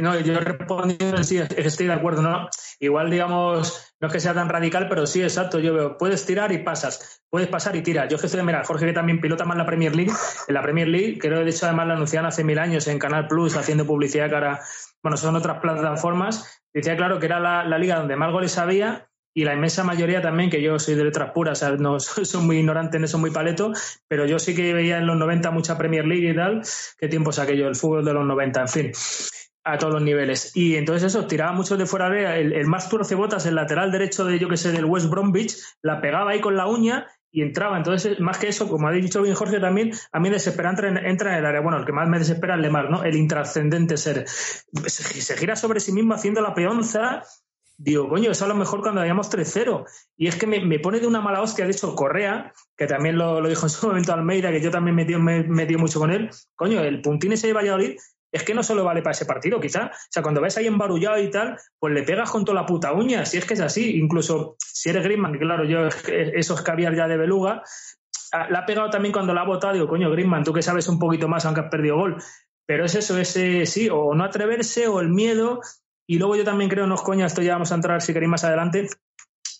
No, 0.00 0.18
yo 0.20 0.40
respondiendo 0.40 1.22
sí, 1.22 1.38
estoy 1.38 1.86
de 1.86 1.92
acuerdo, 1.92 2.22
¿no? 2.22 2.48
Igual, 2.80 3.10
digamos, 3.10 3.94
no 4.00 4.08
es 4.08 4.12
que 4.12 4.20
sea 4.20 4.34
tan 4.34 4.48
radical, 4.48 4.88
pero 4.88 5.06
sí, 5.06 5.22
exacto. 5.22 5.58
Yo 5.58 5.72
veo, 5.72 5.96
puedes 5.96 6.26
tirar 6.26 6.52
y 6.52 6.58
pasas, 6.58 7.22
puedes 7.30 7.48
pasar 7.48 7.76
y 7.76 7.82
tiras. 7.82 8.08
Yo 8.08 8.18
que 8.18 8.26
estoy, 8.26 8.42
mira, 8.42 8.64
Jorge 8.64 8.86
que 8.86 8.92
también 8.92 9.20
pilota 9.20 9.44
más 9.44 9.56
la 9.56 9.66
Premier 9.66 9.94
League, 9.94 10.12
en 10.48 10.54
la 10.54 10.62
Premier 10.62 10.88
League, 10.88 11.18
creo 11.18 11.44
de 11.44 11.50
hecho 11.50 11.66
además 11.66 11.86
la 11.88 11.94
anunciaron 11.94 12.26
hace 12.26 12.44
mil 12.44 12.58
años 12.58 12.86
en 12.88 12.98
Canal 12.98 13.26
Plus, 13.28 13.56
haciendo 13.56 13.86
publicidad 13.86 14.30
cara, 14.30 14.60
bueno, 15.02 15.16
son 15.16 15.36
otras 15.36 15.60
plataformas. 15.60 16.62
Decía 16.74 16.96
claro 16.96 17.18
que 17.18 17.26
era 17.26 17.40
la, 17.40 17.78
liga 17.78 17.96
donde 17.96 18.16
más 18.16 18.32
goles 18.32 18.58
había 18.58 19.08
y 19.34 19.44
la 19.44 19.54
inmensa 19.54 19.84
mayoría 19.84 20.20
también, 20.20 20.50
que 20.50 20.62
yo 20.62 20.78
soy 20.78 20.94
de 20.94 21.04
letras 21.04 21.30
puras, 21.32 21.62
o 21.62 21.76
no 21.76 22.00
soy 22.00 22.42
muy 22.42 22.58
ignorante 22.58 22.96
en 22.96 23.04
eso, 23.04 23.18
muy 23.18 23.30
paleto, 23.30 23.72
pero 24.08 24.26
yo 24.26 24.38
sí 24.38 24.54
que 24.54 24.74
veía 24.74 24.98
en 24.98 25.06
los 25.06 25.16
90 25.16 25.50
mucha 25.50 25.78
Premier 25.78 26.06
League 26.06 26.30
y 26.30 26.34
tal, 26.34 26.62
qué 26.98 27.08
tiempo 27.08 27.32
saqué 27.32 27.56
yo, 27.56 27.68
el 27.68 27.76
fútbol 27.76 28.04
de 28.04 28.14
los 28.14 28.26
90, 28.26 28.60
en 28.60 28.68
fin, 28.68 28.92
a 29.66 29.78
todos 29.78 29.94
los 29.94 30.02
niveles. 30.02 30.52
Y 30.54 30.76
entonces 30.76 31.12
eso, 31.12 31.26
tiraba 31.26 31.52
mucho 31.52 31.76
de 31.76 31.86
fuera 31.86 32.08
de 32.08 32.40
el, 32.40 32.52
el 32.52 32.66
más 32.66 32.88
turcebotas, 32.88 33.46
el 33.46 33.56
lateral 33.56 33.90
derecho 33.90 34.24
de, 34.24 34.38
yo 34.38 34.48
que 34.48 34.56
sé, 34.56 34.70
del 34.70 34.84
West 34.84 35.10
Bromwich, 35.10 35.56
la 35.82 36.00
pegaba 36.00 36.30
ahí 36.30 36.40
con 36.40 36.56
la 36.56 36.68
uña 36.68 37.06
y 37.32 37.42
entraba. 37.42 37.76
Entonces, 37.76 38.20
más 38.20 38.38
que 38.38 38.48
eso, 38.48 38.68
como 38.68 38.86
ha 38.86 38.92
dicho 38.92 39.20
bien 39.22 39.34
Jorge 39.34 39.58
también, 39.58 39.92
a 40.12 40.20
mí 40.20 40.30
desespera 40.30 40.70
entra 40.70 40.88
en, 40.88 40.96
entra 40.98 41.32
en 41.32 41.40
el 41.40 41.46
área. 41.46 41.60
Bueno, 41.60 41.78
el 41.78 41.84
que 41.84 41.92
más 41.92 42.08
me 42.08 42.18
desespera 42.18 42.54
es 42.54 42.60
Lemar, 42.60 42.90
¿no? 42.90 43.02
El 43.02 43.16
intrascendente 43.16 43.96
ser. 43.96 44.26
Se, 44.28 45.36
gira 45.36 45.56
sobre 45.56 45.80
sí 45.80 45.90
mismo 45.92 46.14
haciendo 46.14 46.40
la 46.40 46.54
peonza 46.54 47.22
digo, 47.78 48.08
coño, 48.08 48.30
eso 48.30 48.46
a 48.46 48.48
lo 48.48 48.54
mejor 48.54 48.80
cuando 48.80 49.02
habíamos 49.02 49.30
3-0. 49.30 49.84
Y 50.16 50.28
es 50.28 50.36
que 50.36 50.46
me, 50.46 50.64
me, 50.64 50.78
pone 50.78 50.98
de 50.98 51.06
una 51.06 51.20
mala 51.20 51.42
hostia, 51.42 51.66
de 51.66 51.72
hecho, 51.72 51.94
Correa, 51.94 52.54
que 52.74 52.86
también 52.86 53.18
lo, 53.18 53.42
lo, 53.42 53.50
dijo 53.50 53.66
en 53.66 53.70
su 53.70 53.86
momento 53.86 54.14
Almeida, 54.14 54.50
que 54.50 54.62
yo 54.62 54.70
también 54.70 54.96
me 54.96 55.04
metí, 55.04 55.16
me 55.16 55.42
metí 55.42 55.76
mucho 55.76 55.98
con 55.98 56.10
él, 56.10 56.30
coño, 56.54 56.80
el 56.80 57.02
puntín 57.02 57.32
ese 57.32 57.48
de 57.48 57.52
Valladolid 57.52 57.98
es 58.32 58.42
que 58.42 58.54
no 58.54 58.62
solo 58.62 58.84
vale 58.84 59.02
para 59.02 59.12
ese 59.12 59.26
partido, 59.26 59.60
quizá. 59.60 59.86
O 59.86 60.10
sea, 60.10 60.22
cuando 60.22 60.40
ves 60.40 60.56
ahí 60.56 60.66
embarullado 60.66 61.18
y 61.18 61.30
tal, 61.30 61.56
pues 61.78 61.94
le 61.94 62.02
pegas 62.02 62.30
con 62.30 62.44
toda 62.44 62.60
la 62.60 62.66
puta 62.66 62.92
uña, 62.92 63.24
si 63.24 63.38
es 63.38 63.44
que 63.44 63.54
es 63.54 63.60
así. 63.60 63.96
Incluso 63.98 64.56
si 64.58 64.90
eres 64.90 65.04
Griezmann, 65.04 65.32
que 65.32 65.38
claro, 65.38 65.64
yo 65.64 65.86
eso 65.86 66.54
es 66.54 66.62
caviar 66.62 66.94
ya 66.94 67.08
de 67.08 67.16
beluga, 67.16 67.62
la 68.32 68.60
ha 68.60 68.66
pegado 68.66 68.90
también 68.90 69.12
cuando 69.12 69.32
la 69.32 69.42
ha 69.42 69.46
votado, 69.46 69.74
digo, 69.74 69.88
coño, 69.88 70.10
Griezmann, 70.10 70.44
tú 70.44 70.52
que 70.52 70.62
sabes 70.62 70.88
un 70.88 70.98
poquito 70.98 71.28
más, 71.28 71.44
aunque 71.46 71.60
has 71.62 71.70
perdido 71.70 71.96
gol. 71.96 72.16
Pero 72.66 72.84
es 72.84 72.94
eso, 72.96 73.18
ese 73.18 73.64
sí, 73.66 73.88
o 73.90 74.14
no 74.14 74.24
atreverse, 74.24 74.88
o 74.88 75.00
el 75.00 75.08
miedo, 75.08 75.60
y 76.08 76.18
luego 76.18 76.36
yo 76.36 76.44
también 76.44 76.68
creo, 76.68 76.86
no 76.86 76.96
es 76.96 77.02
coña, 77.02 77.26
esto 77.26 77.42
ya 77.42 77.52
vamos 77.52 77.72
a 77.72 77.76
entrar 77.76 78.02
si 78.02 78.12
queréis 78.12 78.30
más 78.30 78.44
adelante. 78.44 78.88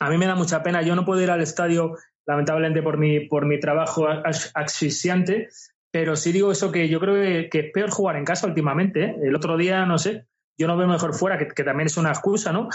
A 0.01 0.11
mí 0.11 0.19
me 0.19 0.27
da 0.27 0.35
mucha 0.35 0.63
pena, 0.63 0.83
yo 0.83 0.95
no 0.95 1.05
puedo 1.05 1.21
ir 1.23 1.31
al 1.31 1.41
estadio, 1.41 1.97
lamentablemente 2.27 2.83
por 2.83 2.99
mi, 2.99 3.29
por 3.29 3.47
mi 3.47 3.61
trabajo 3.61 4.07
asfixiante, 4.55 5.49
pero 5.97 6.15
sí 6.15 6.31
digo 6.31 6.53
eso 6.53 6.71
que 6.71 6.91
yo 6.91 7.01
creo 7.01 7.49
que, 7.49 7.59
es 7.59 7.73
peor 7.73 7.89
jugar 7.89 8.17
en 8.17 8.27
casa 8.27 8.47
últimamente. 8.47 9.03
¿eh? 9.03 9.17
El 9.23 9.35
otro 9.35 9.57
día, 9.57 9.87
no 9.87 9.97
sé, 9.97 10.27
yo 10.59 10.67
no 10.67 10.77
veo 10.77 10.87
mejor 10.87 11.15
fuera, 11.15 11.39
que, 11.39 11.65
también 11.65 11.87
es 11.87 11.97
una 11.97 12.11
excusa, 12.11 12.53
¿no? 12.53 12.69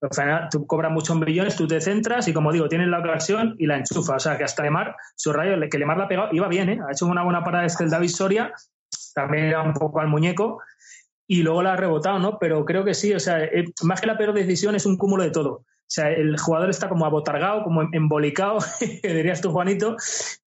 Al 0.00 0.14
final, 0.14 0.48
tú 0.48 0.64
cobras 0.64 0.92
muchos 0.92 1.16
millones, 1.16 1.56
tú 1.56 1.66
te 1.66 1.80
centras 1.80 2.28
y, 2.28 2.32
como 2.32 2.52
digo, 2.52 2.68
tienes 2.68 2.86
la 2.86 3.00
ocasión 3.00 3.56
y 3.58 3.66
la 3.66 3.78
enchufas. 3.78 4.14
O 4.14 4.20
sea, 4.20 4.38
que 4.38 4.44
hasta 4.44 4.62
Lemar, 4.62 4.94
su 5.16 5.32
rayo, 5.32 5.56
que 5.68 5.76
Lemar 5.76 5.98
la 5.98 6.04
ha 6.04 6.08
pegado, 6.08 6.28
iba 6.30 6.46
bien, 6.46 6.68
¿eh? 6.68 6.78
Ha 6.88 6.92
hecho 6.92 7.06
una 7.06 7.24
buena 7.24 7.42
parada 7.42 7.66
este 7.66 7.82
el 7.82 7.90
David 7.90 8.10
Soria, 8.10 8.52
también 9.12 9.46
era 9.46 9.60
un 9.62 9.72
poco 9.72 9.98
al 9.98 10.06
muñeco, 10.06 10.62
y 11.26 11.42
luego 11.42 11.64
la 11.64 11.72
ha 11.72 11.76
rebotado, 11.76 12.20
¿no? 12.20 12.38
Pero 12.38 12.64
creo 12.64 12.84
que 12.84 12.94
sí, 12.94 13.12
o 13.12 13.18
sea, 13.18 13.42
eh, 13.42 13.64
más 13.82 14.00
que 14.00 14.06
la 14.06 14.16
peor 14.16 14.34
decisión 14.34 14.76
es 14.76 14.86
un 14.86 14.96
cúmulo 14.96 15.24
de 15.24 15.32
todo. 15.32 15.64
O 15.92 15.94
sea, 15.94 16.10
el 16.10 16.38
jugador 16.38 16.70
está 16.70 16.88
como 16.88 17.04
abotargado, 17.04 17.64
como 17.64 17.82
embolicado, 17.92 18.60
que 19.02 19.12
dirías 19.14 19.42
tú, 19.42 19.52
Juanito, 19.52 19.96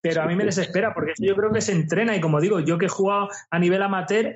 pero 0.01 0.23
a 0.23 0.25
mí 0.25 0.36
me 0.36 0.43
desespera 0.43 0.91
porque 0.91 1.13
yo 1.19 1.36
creo 1.36 1.51
que 1.51 1.62
se 1.62 1.71
entrena 1.71 2.15
y 2.15 2.19
como 2.19 2.41
digo, 2.41 2.60
yo 2.62 2.79
que 2.79 2.88
he 2.88 2.89
jugado 2.89 3.29
a 3.51 3.60
nivel 3.60 3.84
amateur, 3.84 4.34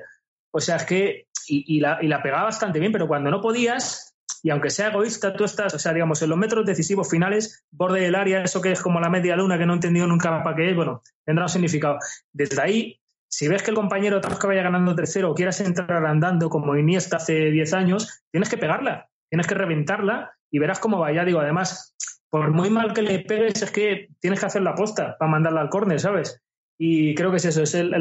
o 0.52 0.60
sea, 0.60 0.76
es 0.76 0.84
que, 0.84 1.26
y, 1.48 1.76
y, 1.76 1.80
la, 1.80 1.98
y 2.00 2.06
la 2.06 2.22
pegaba 2.22 2.44
bastante 2.44 2.78
bien, 2.78 2.92
pero 2.92 3.08
cuando 3.08 3.28
no 3.28 3.40
podías, 3.40 4.14
y 4.44 4.50
aunque 4.50 4.70
sea 4.70 4.90
egoísta, 4.90 5.34
tú 5.34 5.42
estás, 5.42 5.74
o 5.74 5.80
sea, 5.80 5.92
digamos, 5.92 6.22
en 6.22 6.28
los 6.28 6.38
metros 6.38 6.64
decisivos 6.64 7.10
finales, 7.10 7.64
borde 7.72 8.02
del 8.02 8.14
área, 8.14 8.44
eso 8.44 8.62
que 8.62 8.70
es 8.70 8.80
como 8.80 9.00
la 9.00 9.10
media 9.10 9.34
luna 9.34 9.58
que 9.58 9.66
no 9.66 9.72
he 9.72 9.76
entendido 9.76 10.06
nunca 10.06 10.44
para 10.44 10.54
qué 10.54 10.70
es, 10.70 10.76
bueno, 10.76 11.02
tendrá 11.24 11.46
un 11.46 11.48
significado. 11.48 11.98
Desde 12.32 12.62
ahí 12.62 13.00
si 13.28 13.48
ves 13.48 13.62
que 13.62 13.70
el 13.70 13.76
compañero 13.76 14.20
que 14.20 14.46
vaya 14.46 14.62
ganando 14.62 14.94
tercero 14.96 15.30
o 15.30 15.34
quieras 15.34 15.60
entrar 15.60 16.04
andando 16.04 16.50
como 16.50 16.76
Iniesta 16.76 17.16
hace 17.16 17.50
10 17.50 17.74
años, 17.74 18.22
tienes 18.30 18.48
que 18.48 18.58
pegarla, 18.58 19.08
tienes 19.28 19.46
que 19.46 19.54
reventarla 19.54 20.36
y 20.50 20.58
verás 20.58 20.78
cómo 20.78 20.98
va. 20.98 21.12
Ya 21.12 21.24
digo, 21.24 21.40
además, 21.40 21.96
por 22.28 22.50
muy 22.50 22.70
mal 22.70 22.92
que 22.92 23.02
le 23.02 23.20
pegues, 23.20 23.62
es 23.62 23.70
que 23.70 24.08
tienes 24.20 24.40
que 24.40 24.46
hacer 24.46 24.62
la 24.62 24.74
posta 24.74 25.16
para 25.18 25.30
mandarla 25.30 25.60
al 25.60 25.70
córner, 25.70 26.00
¿sabes? 26.00 26.40
Y 26.78 27.14
creo 27.14 27.30
que 27.30 27.38
es 27.38 27.44
eso, 27.44 27.62
es 27.62 27.74
el, 27.74 27.94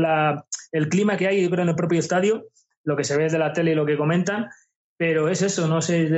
el 0.71 0.89
clima 0.89 1.17
que 1.17 1.27
hay 1.27 1.49
creo, 1.49 1.63
en 1.63 1.69
el 1.69 1.75
propio 1.75 1.99
estadio, 1.99 2.45
lo 2.83 2.95
que 2.95 3.03
se 3.03 3.17
ve 3.17 3.29
de 3.29 3.37
la 3.37 3.51
tele 3.51 3.71
y 3.71 3.75
lo 3.75 3.85
que 3.85 3.97
comentan, 3.97 4.49
pero 4.97 5.29
es 5.29 5.41
eso, 5.41 5.67
no 5.67 5.81
sé, 5.81 6.09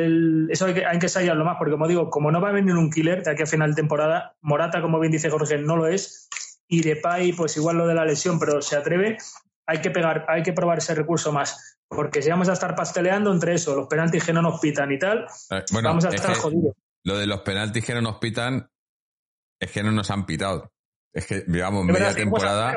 eso 0.49 0.65
hay 0.65 0.73
que, 0.73 0.85
hay 0.85 0.99
que 0.99 1.33
más, 1.43 1.57
porque 1.57 1.71
como 1.71 1.87
digo, 1.87 2.09
como 2.09 2.31
no 2.31 2.41
va 2.41 2.49
a 2.49 2.53
venir 2.53 2.75
un 2.75 2.91
killer 2.91 3.23
de 3.23 3.31
aquí 3.31 3.43
a 3.43 3.47
final 3.47 3.71
de 3.71 3.75
temporada, 3.75 4.35
Morata, 4.41 4.81
como 4.81 4.99
bien 4.99 5.11
dice 5.11 5.29
Jorge, 5.29 5.57
no 5.57 5.75
lo 5.75 5.87
es, 5.87 6.29
y 6.67 6.81
Depay, 6.81 7.33
pues 7.33 7.57
igual 7.57 7.77
lo 7.77 7.87
de 7.87 7.95
la 7.95 8.05
lesión, 8.05 8.39
pero 8.39 8.61
se 8.61 8.75
atreve, 8.75 9.17
hay 9.65 9.81
que 9.81 9.91
pegar, 9.91 10.25
hay 10.27 10.43
que 10.43 10.53
probar 10.53 10.79
ese 10.79 10.95
recurso 10.95 11.31
más. 11.31 11.70
Porque 11.93 12.21
si 12.21 12.29
vamos 12.29 12.47
a 12.47 12.53
estar 12.53 12.73
pasteleando 12.73 13.33
entre 13.33 13.55
eso, 13.55 13.75
los 13.75 13.87
penaltis 13.87 14.23
que 14.23 14.31
no 14.31 14.41
nos 14.41 14.61
pitan 14.61 14.89
y 14.93 14.97
tal, 14.97 15.27
Eh, 15.49 15.63
bueno, 15.71 15.89
vamos 15.89 16.05
a 16.05 16.07
es 16.07 16.15
estar 16.15 16.33
que 16.33 16.39
jodidos. 16.39 16.73
Lo 17.03 17.17
de 17.17 17.27
los 17.27 17.41
penaltis 17.41 17.83
que 17.83 17.93
no 17.93 18.01
nos 18.01 18.17
pitan 18.17 18.69
es 19.59 19.71
que 19.71 19.83
no 19.83 19.91
nos 19.91 20.09
han 20.09 20.25
pitado. 20.25 20.71
Es 21.13 21.25
que 21.25 21.43
llevamos 21.47 21.85
verdad, 21.85 21.99
media 21.99 22.15
temporada 22.15 22.73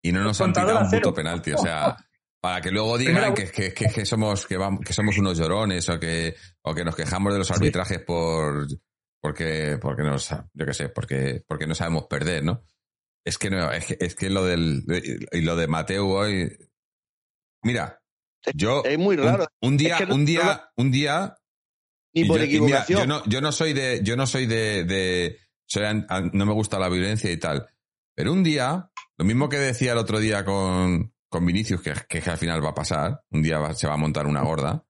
y 0.00 0.12
no 0.12 0.22
nos 0.22 0.40
han 0.40 0.52
pitado 0.52 0.78
un 0.78 0.88
puto 0.88 1.12
penalti. 1.12 1.52
O 1.52 1.58
sea, 1.58 1.96
para 2.40 2.60
que 2.60 2.70
luego 2.70 2.96
digan 2.96 3.34
que, 3.34 3.50
que, 3.50 3.74
que, 3.74 3.86
que 3.86 4.06
somos 4.06 4.46
que, 4.46 4.56
vamos, 4.56 4.84
que 4.86 4.92
somos 4.92 5.18
unos 5.18 5.36
llorones 5.36 5.88
o 5.88 5.98
que, 5.98 6.36
o 6.62 6.74
que 6.74 6.84
nos 6.84 6.94
quejamos 6.94 7.32
de 7.32 7.38
los 7.40 7.50
arbitrajes 7.50 8.00
por 8.00 8.68
porque 9.20 9.78
porque 9.80 10.02
nos 10.02 10.28
yo 10.28 10.66
qué 10.66 10.74
sé 10.74 10.90
porque 10.90 11.42
porque 11.48 11.66
no 11.66 11.74
sabemos 11.74 12.04
perder 12.06 12.44
no 12.44 12.62
es 13.24 13.38
que 13.38 13.48
no 13.48 13.72
es 13.72 13.86
que, 13.86 13.96
es 13.98 14.14
que 14.14 14.28
lo 14.28 14.44
del 14.44 14.84
y 15.32 15.40
lo 15.40 15.56
de 15.56 15.66
Mateo 15.66 16.06
hoy 16.06 16.54
mira 17.62 18.03
yo 18.54 18.82
Es 18.84 18.98
muy 18.98 19.16
raro. 19.16 19.46
un, 19.60 19.70
un 19.72 19.76
día 19.76 19.94
Es 19.94 20.00
que 20.00 20.06
no- 20.06 20.14
un 20.14 20.24
día 20.24 20.70
un 20.76 20.90
día 20.90 21.36
Ni 22.14 22.24
por 22.26 22.38
yo, 22.38 22.44
mira, 22.44 22.46
equivocación. 22.82 23.00
yo 23.00 23.06
no, 23.06 23.24
yo 23.26 23.40
no 23.40 23.52
soy 23.52 23.72
de, 23.72 24.00
yo 24.02 24.16
no 24.16 24.26
soy 24.26 24.46
de, 24.46 24.84
de 24.84 25.38
soy 25.66 25.84
an- 25.84 26.06
an- 26.08 26.30
no 26.34 26.46
me 26.46 26.52
gusta 26.52 26.78
la 26.78 26.88
violencia 26.88 27.30
y 27.30 27.36
tal. 27.38 27.68
Pero 28.14 28.32
un 28.32 28.44
día, 28.44 28.90
lo 29.18 29.24
mismo 29.24 29.48
que 29.48 29.58
decía 29.58 29.92
el 29.92 29.98
otro 29.98 30.20
día 30.20 30.44
con, 30.44 31.12
con 31.28 31.44
Vinicius, 31.46 31.80
que, 31.82 31.92
que, 32.08 32.20
que 32.20 32.30
al 32.30 32.38
final 32.38 32.64
va 32.64 32.70
a 32.70 32.74
pasar, 32.74 33.24
un 33.30 33.42
día 33.42 33.58
va- 33.58 33.74
se 33.74 33.88
va 33.88 33.94
a 33.94 33.98
montar 33.98 34.26
una 34.26 34.42
gorda. 34.42 34.86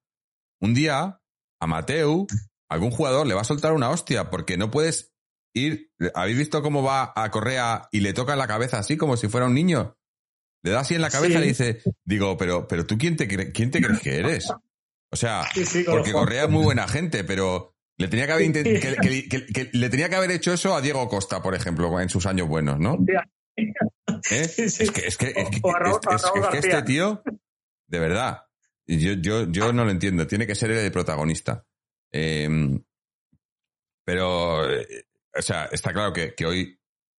Un 0.60 0.74
día, 0.74 1.20
a 1.60 1.66
Mateu, 1.66 2.26
algún 2.68 2.90
jugador 2.90 3.26
le 3.26 3.34
va 3.34 3.40
a 3.42 3.44
soltar 3.44 3.72
una 3.72 3.88
hostia, 3.90 4.28
porque 4.30 4.56
no 4.58 4.70
puedes 4.70 5.14
ir. 5.54 5.92
¿Habéis 6.14 6.36
visto 6.38 6.62
cómo 6.62 6.82
va 6.82 7.12
a 7.16 7.30
Correa 7.30 7.88
y 7.92 8.00
le 8.00 8.12
toca 8.12 8.32
en 8.32 8.38
la 8.40 8.46
cabeza 8.48 8.78
así 8.78 8.96
como 8.98 9.16
si 9.16 9.28
fuera 9.28 9.46
un 9.46 9.54
niño? 9.54 9.96
Le 10.64 10.70
da 10.70 10.80
así 10.80 10.94
en 10.94 11.02
la 11.02 11.10
cabeza 11.10 11.34
Sí. 11.34 11.38
y 11.38 11.40
le 11.42 11.46
dice, 11.46 11.82
digo, 12.04 12.36
pero, 12.36 12.66
pero 12.66 12.84
tú 12.86 12.98
quién 12.98 13.16
te, 13.16 13.28
cre- 13.28 13.52
quién 13.54 13.70
te 13.70 13.80
crees 13.80 14.00
que 14.00 14.16
eres? 14.18 14.50
O 15.10 15.16
sea, 15.16 15.44
Sí, 15.54 15.64
sí, 15.64 15.84
con 15.84 15.96
porque 15.98 16.10
Correa 16.12 16.44
es 16.44 16.50
muy 16.50 16.64
buena 16.64 16.88
gente, 16.88 17.22
pero 17.22 17.76
le 17.98 18.08
tenía 18.08 18.26
que 18.26 18.32
haber 18.32 18.46
intent- 18.50 18.80
que, 18.80 18.96
que- 18.96 19.28
que- 19.28 19.46
que 19.46 19.70
le 19.72 19.88
tenía 19.90 20.08
que 20.08 20.16
haber 20.16 20.30
hecho 20.32 20.52
eso 20.52 20.74
a 20.74 20.80
Diego 20.80 21.06
Costa, 21.08 21.40
por 21.42 21.54
ejemplo, 21.54 22.00
en 22.00 22.08
sus 22.08 22.26
años 22.26 22.48
buenos, 22.48 22.80
¿no? 22.80 22.98
¿Eh? 23.06 23.22
Es 24.30 24.90
que, 24.90 25.06
es 25.06 25.16
que, 25.16 25.28
es 25.28 25.42
es- 25.44 26.54
este 26.54 26.82
tío, 26.82 27.22
de 27.86 27.98
verdad, 27.98 28.44
yo, 28.86 29.12
yo, 29.12 29.46
yo 29.52 29.72
no 29.72 29.84
lo 29.84 29.90
entiendo. 29.90 30.26
Tiene 30.26 30.46
que 30.46 30.54
ser 30.54 30.70
el 30.72 30.90
protagonista. 30.90 31.64
Eh, 32.10 32.48
pero, 34.04 34.70
eh, 34.70 35.06
o 35.36 35.42
sea, 35.42 35.66
está 35.66 35.92
claro 35.92 36.12
que, 36.12 36.34
que 36.34 36.46
hoy 36.46 36.78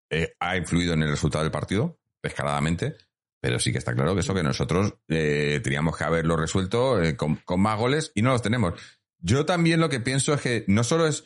eh, 0.09 0.33
ha 0.39 0.57
influido 0.57 0.93
en 0.93 1.03
el 1.03 1.09
resultado 1.09 1.43
del 1.43 1.51
partido, 1.51 1.99
descaradamente. 2.21 2.95
Pero 3.41 3.59
sí 3.59 3.71
que 3.71 3.77
está 3.77 3.93
claro 3.93 4.13
que 4.13 4.21
eso 4.21 4.33
que 4.33 4.43
nosotros 4.43 4.95
eh, 5.07 5.59
teníamos 5.63 5.97
que 5.97 6.03
haberlo 6.03 6.35
resuelto 6.35 7.01
eh, 7.01 7.15
con, 7.15 7.35
con, 7.37 7.61
más 7.61 7.77
goles 7.77 8.11
y 8.15 8.21
no 8.21 8.31
los 8.31 8.41
tenemos. 8.41 8.79
Yo 9.19 9.45
también 9.45 9.79
lo 9.79 9.89
que 9.89 9.99
pienso 9.99 10.33
es 10.33 10.41
que 10.41 10.65
no 10.67 10.83
solo 10.83 11.07
es. 11.07 11.25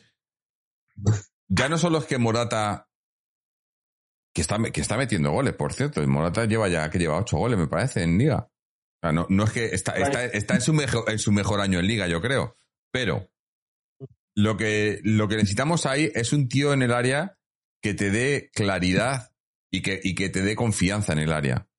Ya 1.48 1.68
no 1.68 1.78
solo 1.78 1.98
es 1.98 2.04
que 2.04 2.18
Morata. 2.18 2.88
Que 4.34 4.42
está, 4.42 4.58
que 4.70 4.80
está 4.80 4.96
metiendo 4.96 5.32
goles, 5.32 5.54
por 5.54 5.72
cierto. 5.72 6.06
Morata 6.06 6.44
lleva 6.44 6.68
ya, 6.68 6.88
que 6.90 6.98
lleva 6.98 7.18
ocho 7.18 7.38
goles, 7.38 7.58
me 7.58 7.66
parece, 7.66 8.02
en 8.02 8.18
Liga. 8.18 8.48
O 9.02 9.06
sea, 9.06 9.12
no, 9.12 9.26
no 9.28 9.44
es 9.44 9.50
que 9.50 9.66
está, 9.66 9.92
está, 9.92 10.24
está 10.26 10.54
en, 10.54 10.60
su 10.60 10.72
mejor, 10.72 11.10
en 11.10 11.18
su 11.18 11.32
mejor 11.32 11.60
año 11.60 11.78
en 11.78 11.86
Liga, 11.86 12.06
yo 12.06 12.20
creo. 12.20 12.56
Pero 12.92 13.30
lo 14.34 14.56
que, 14.56 15.00
lo 15.02 15.26
que 15.28 15.36
necesitamos 15.36 15.86
ahí 15.86 16.10
es 16.14 16.32
un 16.32 16.48
tío 16.48 16.72
en 16.72 16.82
el 16.82 16.92
área 16.92 17.38
que 17.82 17.94
te 17.94 18.10
dé 18.10 18.50
claridad 18.52 19.32
y 19.70 19.82
que, 19.82 20.00
y 20.02 20.14
que 20.14 20.28
te 20.28 20.42
dé 20.42 20.54
confianza 20.54 21.12
en 21.12 21.20
el 21.20 21.32
área. 21.32 21.69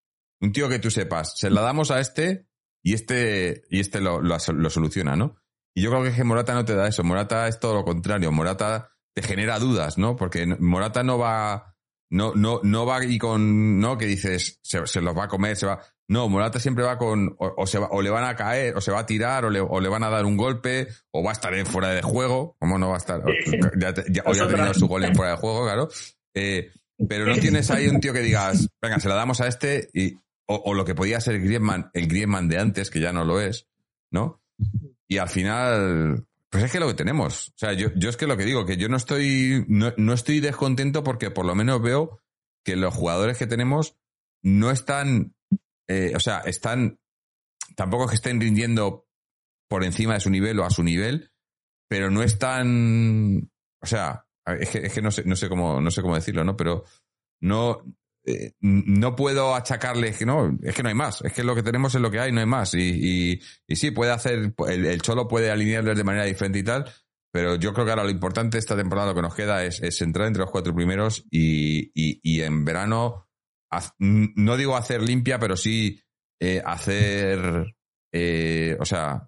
Un 0.42 0.52
tío 0.52 0.68
que 0.68 0.80
tú 0.80 0.92
sepas, 0.92 1.38
se 1.38 1.50
la 1.50 1.62
damos 1.62 1.92
a 1.92 2.00
este 2.00 2.48
y 2.84 2.94
este, 2.94 3.64
y 3.70 3.80
este 3.80 4.02
lo, 4.02 4.22
lo, 4.22 4.38
lo 4.54 4.70
soluciona, 4.70 5.16
¿no? 5.16 5.42
Y 5.74 5.84
yo 5.84 5.92
creo 5.92 6.04
que, 6.14 6.24
Morata 6.24 6.54
no 6.54 6.66
te 6.66 6.76
da 6.76 6.88
eso. 6.88 7.04
Morata 7.04 7.48
es 7.48 7.60
todo 7.60 7.76
lo 7.76 7.86
contrario. 7.86 8.32
Morata 8.32 8.90
te 9.14 9.22
genera 9.22 9.60
dudas, 9.60 9.98
¿no? 9.98 10.16
Porque 10.16 10.46
Morata 10.46 11.04
no 11.04 11.18
va, 11.18 11.76
no, 12.10 12.34
no, 12.36 12.60
no 12.64 12.86
va 12.86 13.04
y 13.06 13.18
con, 13.18 13.80
¿no? 13.80 13.98
Que 13.98 14.06
dices, 14.06 14.60
se, 14.62 14.86
se 14.86 15.02
los 15.02 15.18
va 15.18 15.26
a 15.26 15.30
comer, 15.30 15.56
se 15.56 15.68
va. 15.68 15.82
No, 16.08 16.28
Morata 16.28 16.60
siempre 16.60 16.84
va 16.84 16.98
con, 16.98 17.36
o, 17.40 17.54
o, 17.58 17.68
se 17.68 17.80
va, 17.80 17.88
o 17.92 18.02
le 18.02 18.10
van 18.10 18.26
a 18.26 18.36
caer, 18.36 18.76
o 18.76 18.82
se 18.82 18.92
va 18.92 19.00
a 19.00 19.06
tirar, 19.06 19.46
o 19.46 19.50
le, 19.50 19.62
o 19.62 19.80
le 19.80 19.88
van 19.88 20.04
a 20.04 20.10
dar 20.10 20.26
un 20.26 20.36
golpe, 20.36 20.88
o 21.12 21.24
va 21.24 21.30
a 21.30 21.34
estar 21.34 21.54
en 21.54 21.66
fuera 21.66 21.90
de 21.90 22.02
juego. 22.02 22.58
¿Cómo 22.60 22.78
no 22.78 22.90
va 22.90 22.96
a 22.96 22.98
estar? 22.98 23.24
Ya, 23.78 23.94
ya, 24.10 24.24
o 24.26 24.34
ya 24.34 24.44
ha 24.44 24.48
tenido 24.48 24.74
su 24.74 24.88
gol 24.88 25.06
en 25.06 25.16
fuera 25.16 25.32
de 25.32 25.38
juego, 25.38 25.64
claro. 25.64 25.88
Eh, 26.34 26.70
pero 27.08 27.26
no 27.26 27.36
tienes 27.38 27.72
ahí 27.72 27.88
un 27.88 28.00
tío 28.02 28.14
que 28.14 28.20
digas, 28.20 28.68
venga, 28.82 29.00
se 29.00 29.08
la 29.08 29.16
damos 29.16 29.40
a 29.42 29.48
este, 29.48 29.90
y, 29.94 30.18
o, 30.48 30.74
lo 30.74 30.84
que 30.84 30.96
podía 30.96 31.22
ser 31.22 31.40
Griezmann, 31.40 31.90
el 31.94 32.08
Griezmann 32.08 32.50
de 32.50 32.60
antes, 32.60 32.90
que 32.90 33.00
ya 33.00 33.14
no 33.14 33.24
lo 33.24 33.40
es, 33.40 33.68
¿no? 34.12 34.42
Y 35.08 35.18
al 35.18 35.30
final, 35.30 36.26
pues 36.50 36.66
es 36.66 36.72
que 36.72 36.80
lo 36.80 36.88
que 36.88 36.94
tenemos. 36.94 37.50
O 37.50 37.54
sea, 37.56 37.74
yo, 37.74 37.90
yo 37.96 38.10
es 38.10 38.18
que 38.18 38.28
lo 38.28 38.36
que 38.36 38.46
digo, 38.46 38.66
que 38.66 38.78
yo 38.78 38.90
no 38.90 38.98
estoy, 38.98 39.66
no, 39.68 39.94
no 39.98 40.14
estoy 40.14 40.40
descontento 40.42 41.04
porque 41.04 41.32
por 41.32 41.46
lo 41.46 41.56
menos 41.56 41.82
veo 41.82 42.20
que 42.64 42.76
los 42.76 42.94
jugadores 42.94 43.38
que 43.38 43.48
tenemos 43.48 43.96
no 44.44 44.72
están, 44.72 45.36
eh, 45.88 46.14
o 46.16 46.20
sea, 46.20 46.40
están, 46.40 47.00
tampoco 47.76 48.06
es 48.06 48.10
que 48.10 48.16
estén 48.16 48.42
rindiendo 48.42 49.08
por 49.70 49.84
encima 49.84 50.16
de 50.16 50.20
su 50.20 50.30
nivel 50.30 50.60
o 50.60 50.66
a 50.66 50.70
su 50.70 50.84
nivel, 50.84 51.32
pero 51.88 52.10
no 52.10 52.24
están, 52.24 53.50
o 53.82 53.86
sea, 53.86 54.26
es 54.46 54.70
que, 54.70 54.80
es 54.80 54.94
que 54.94 55.02
no 55.02 55.12
sé, 55.12 55.24
no 55.26 55.36
sé 55.36 55.50
cómo, 55.50 55.80
no 55.82 55.92
sé 55.92 56.02
cómo 56.02 56.16
decirlo, 56.16 56.44
¿no? 56.44 56.58
Pero 56.58 56.84
no, 57.42 57.84
eh, 58.24 58.54
no 58.60 59.16
puedo 59.16 59.56
achacarle 59.56 60.14
que 60.14 60.26
no, 60.26 60.56
es 60.62 60.76
que 60.76 60.84
no 60.84 60.90
hay 60.90 60.96
más, 60.96 61.22
es 61.24 61.34
que 61.34 61.44
lo 61.44 61.56
que 61.56 61.64
tenemos 61.64 61.96
es 61.96 62.02
lo 62.02 62.12
que 62.12 62.20
hay, 62.20 62.32
no 62.32 62.40
hay 62.40 62.46
más. 62.46 62.74
Y, 62.76 63.40
y, 63.68 63.76
sí, 63.76 63.92
puede 63.92 64.12
hacer, 64.12 64.54
el, 64.68 65.02
Cholo 65.02 65.28
puede 65.28 65.50
alinearles 65.50 65.98
de 65.98 66.04
manera 66.04 66.26
diferente 66.26 66.60
y 66.60 66.64
tal, 66.64 66.86
pero 67.32 67.56
yo 67.56 67.74
creo 67.74 67.86
que 67.86 67.92
ahora 67.92 68.04
lo 68.04 68.12
importante 68.12 68.58
esta 68.58 68.76
temporada, 68.76 69.10
lo 69.10 69.16
que 69.16 69.22
nos 69.24 69.36
queda 69.36 69.64
es, 69.66 69.82
es 69.82 70.02
entrar 70.02 70.28
entre 70.28 70.42
los 70.42 70.52
cuatro 70.52 70.76
primeros 70.76 71.26
y, 71.32 71.92
y, 71.94 72.42
en 72.42 72.64
verano, 72.64 73.28
no 74.00 74.58
digo 74.58 74.78
hacer 74.78 75.02
limpia, 75.02 75.40
pero 75.40 75.58
sí 75.58 76.00
eh, 76.40 76.62
hacer, 76.64 77.74
eh, 78.12 78.78
o 78.80 78.86
sea, 78.86 79.28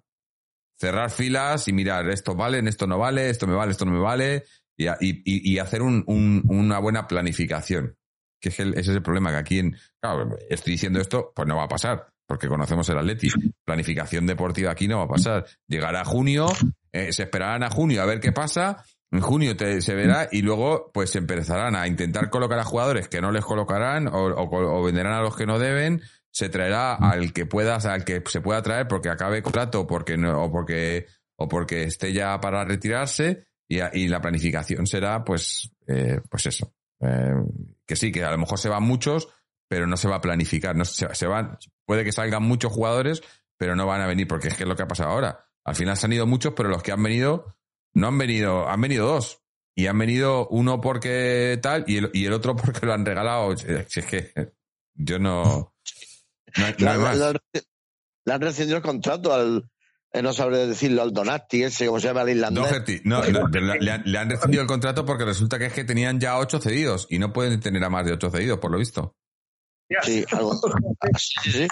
cerrar 0.78 1.10
filas 1.10 1.66
y 1.66 1.72
mirar, 1.72 2.08
esto 2.10 2.36
vale, 2.36 2.60
esto 2.68 2.86
no 2.86 2.98
vale, 2.98 3.30
esto 3.30 3.46
me 3.46 3.54
vale, 3.54 3.72
esto 3.72 3.86
no 3.86 3.92
me 3.92 4.00
vale, 4.00 4.44
y, 4.76 5.58
hacer 5.58 5.82
un, 5.82 6.04
una 6.46 6.78
buena 6.78 7.08
planificación 7.08 7.96
que 8.44 8.50
es 8.50 8.60
el, 8.60 8.74
ese 8.74 8.90
es 8.90 8.96
el 8.96 9.02
problema, 9.02 9.30
que 9.30 9.36
aquí 9.36 9.58
en, 9.58 9.74
claro, 9.98 10.36
estoy 10.50 10.74
diciendo 10.74 11.00
esto, 11.00 11.32
pues 11.34 11.48
no 11.48 11.56
va 11.56 11.64
a 11.64 11.68
pasar, 11.68 12.06
porque 12.26 12.46
conocemos 12.46 12.86
el 12.90 12.98
Atleti. 12.98 13.30
Planificación 13.64 14.26
deportiva 14.26 14.70
aquí 14.70 14.86
no 14.86 14.98
va 14.98 15.04
a 15.04 15.08
pasar. 15.08 15.46
Llegará 15.66 16.04
junio, 16.04 16.46
eh, 16.92 17.10
se 17.12 17.22
esperarán 17.22 17.62
a 17.62 17.70
junio 17.70 18.02
a 18.02 18.04
ver 18.04 18.20
qué 18.20 18.32
pasa, 18.32 18.84
en 19.10 19.20
junio 19.20 19.54
se 19.58 19.94
verá 19.94 20.28
y 20.30 20.42
luego 20.42 20.90
pues 20.92 21.16
empezarán 21.16 21.74
a 21.74 21.86
intentar 21.86 22.28
colocar 22.28 22.58
a 22.58 22.64
jugadores 22.64 23.08
que 23.08 23.22
no 23.22 23.30
les 23.30 23.44
colocarán 23.44 24.08
o 24.12 24.82
venderán 24.82 25.14
a 25.14 25.22
los 25.22 25.36
que 25.36 25.46
no 25.46 25.58
deben, 25.58 26.02
se 26.30 26.48
traerá 26.48 26.96
al 26.96 27.32
que 27.32 27.46
puedas, 27.46 27.86
al 27.86 28.04
que 28.04 28.22
se 28.26 28.40
pueda 28.40 28.60
traer 28.60 28.88
porque 28.88 29.08
acabe 29.08 29.40
contrato 29.40 29.86
porque 29.86 30.16
no, 30.16 30.42
o 30.42 30.50
porque 30.50 31.06
o 31.36 31.48
porque 31.48 31.84
esté 31.84 32.12
ya 32.12 32.40
para 32.40 32.64
retirarse 32.64 33.46
y, 33.68 33.78
y 33.92 34.08
la 34.08 34.20
planificación 34.20 34.86
será 34.86 35.24
pues 35.24 35.70
eh, 35.86 36.20
pues 36.28 36.46
eso 36.46 36.74
eh, 37.00 37.34
que 37.86 37.96
sí, 37.96 38.12
que 38.12 38.24
a 38.24 38.30
lo 38.30 38.38
mejor 38.38 38.58
se 38.58 38.68
van 38.68 38.82
muchos, 38.82 39.28
pero 39.68 39.86
no 39.86 39.96
se 39.96 40.08
va 40.08 40.16
a 40.16 40.20
planificar. 40.20 40.76
No, 40.76 40.84
se, 40.84 41.12
se 41.14 41.26
van, 41.26 41.58
puede 41.84 42.04
que 42.04 42.12
salgan 42.12 42.42
muchos 42.42 42.72
jugadores, 42.72 43.22
pero 43.56 43.76
no 43.76 43.86
van 43.86 44.00
a 44.00 44.06
venir, 44.06 44.26
porque 44.28 44.48
es 44.48 44.56
que 44.56 44.64
es 44.64 44.68
lo 44.68 44.76
que 44.76 44.82
ha 44.82 44.88
pasado 44.88 45.10
ahora. 45.10 45.46
Al 45.64 45.74
final 45.74 45.96
se 45.96 46.06
han 46.06 46.12
ido 46.12 46.26
muchos, 46.26 46.54
pero 46.54 46.68
los 46.68 46.82
que 46.82 46.92
han 46.92 47.02
venido, 47.02 47.56
no 47.94 48.08
han 48.08 48.18
venido, 48.18 48.68
han 48.68 48.80
venido 48.80 49.06
dos. 49.06 49.40
Y 49.76 49.86
han 49.88 49.98
venido 49.98 50.46
uno 50.48 50.80
porque 50.80 51.58
tal 51.60 51.84
y 51.88 51.96
el, 51.96 52.10
y 52.12 52.26
el 52.26 52.32
otro 52.32 52.54
porque 52.56 52.86
lo 52.86 52.92
han 52.92 53.04
regalado. 53.04 53.56
Si 53.56 54.00
es 54.00 54.06
que 54.06 54.32
yo 54.94 55.18
no. 55.18 55.74
no, 56.56 56.90
hay 56.90 56.98
más. 56.98 57.18
Le 58.26 58.32
han 58.32 58.40
rescindido 58.40 58.78
el 58.78 58.82
contrato 58.82 59.34
al, 59.34 59.68
no 60.22 60.32
sabré 60.32 60.66
decirlo, 60.66 61.02
al 61.02 61.12
Donati, 61.12 61.64
ese, 61.64 61.86
como 61.86 61.98
se 61.98 62.06
llama 62.06 62.22
el 62.22 62.30
irlandés. 62.30 62.70
Doherty, 62.70 63.00
no, 63.04 63.22
no 63.24 63.48
le, 63.48 63.90
han, 63.90 64.02
le, 64.04 64.18
han 64.18 64.30
rescindido 64.30 64.62
el 64.62 64.68
contrato 64.68 65.04
porque 65.04 65.24
resulta 65.24 65.58
que 65.58 65.66
es 65.66 65.72
que 65.72 65.84
tenían 65.84 66.20
ya 66.20 66.38
ocho 66.38 66.60
cedidos 66.60 67.06
y 67.10 67.18
no 67.18 67.32
pueden 67.32 67.58
tener 67.60 67.82
a 67.82 67.90
más 67.90 68.06
de 68.06 68.12
ocho 68.12 68.30
cedidos, 68.30 68.58
por 68.58 68.70
lo 68.70 68.78
visto. 68.78 69.16
Sí, 70.02 70.24
algo, 70.30 70.54
sí, 71.18 71.50
sí. 71.50 71.68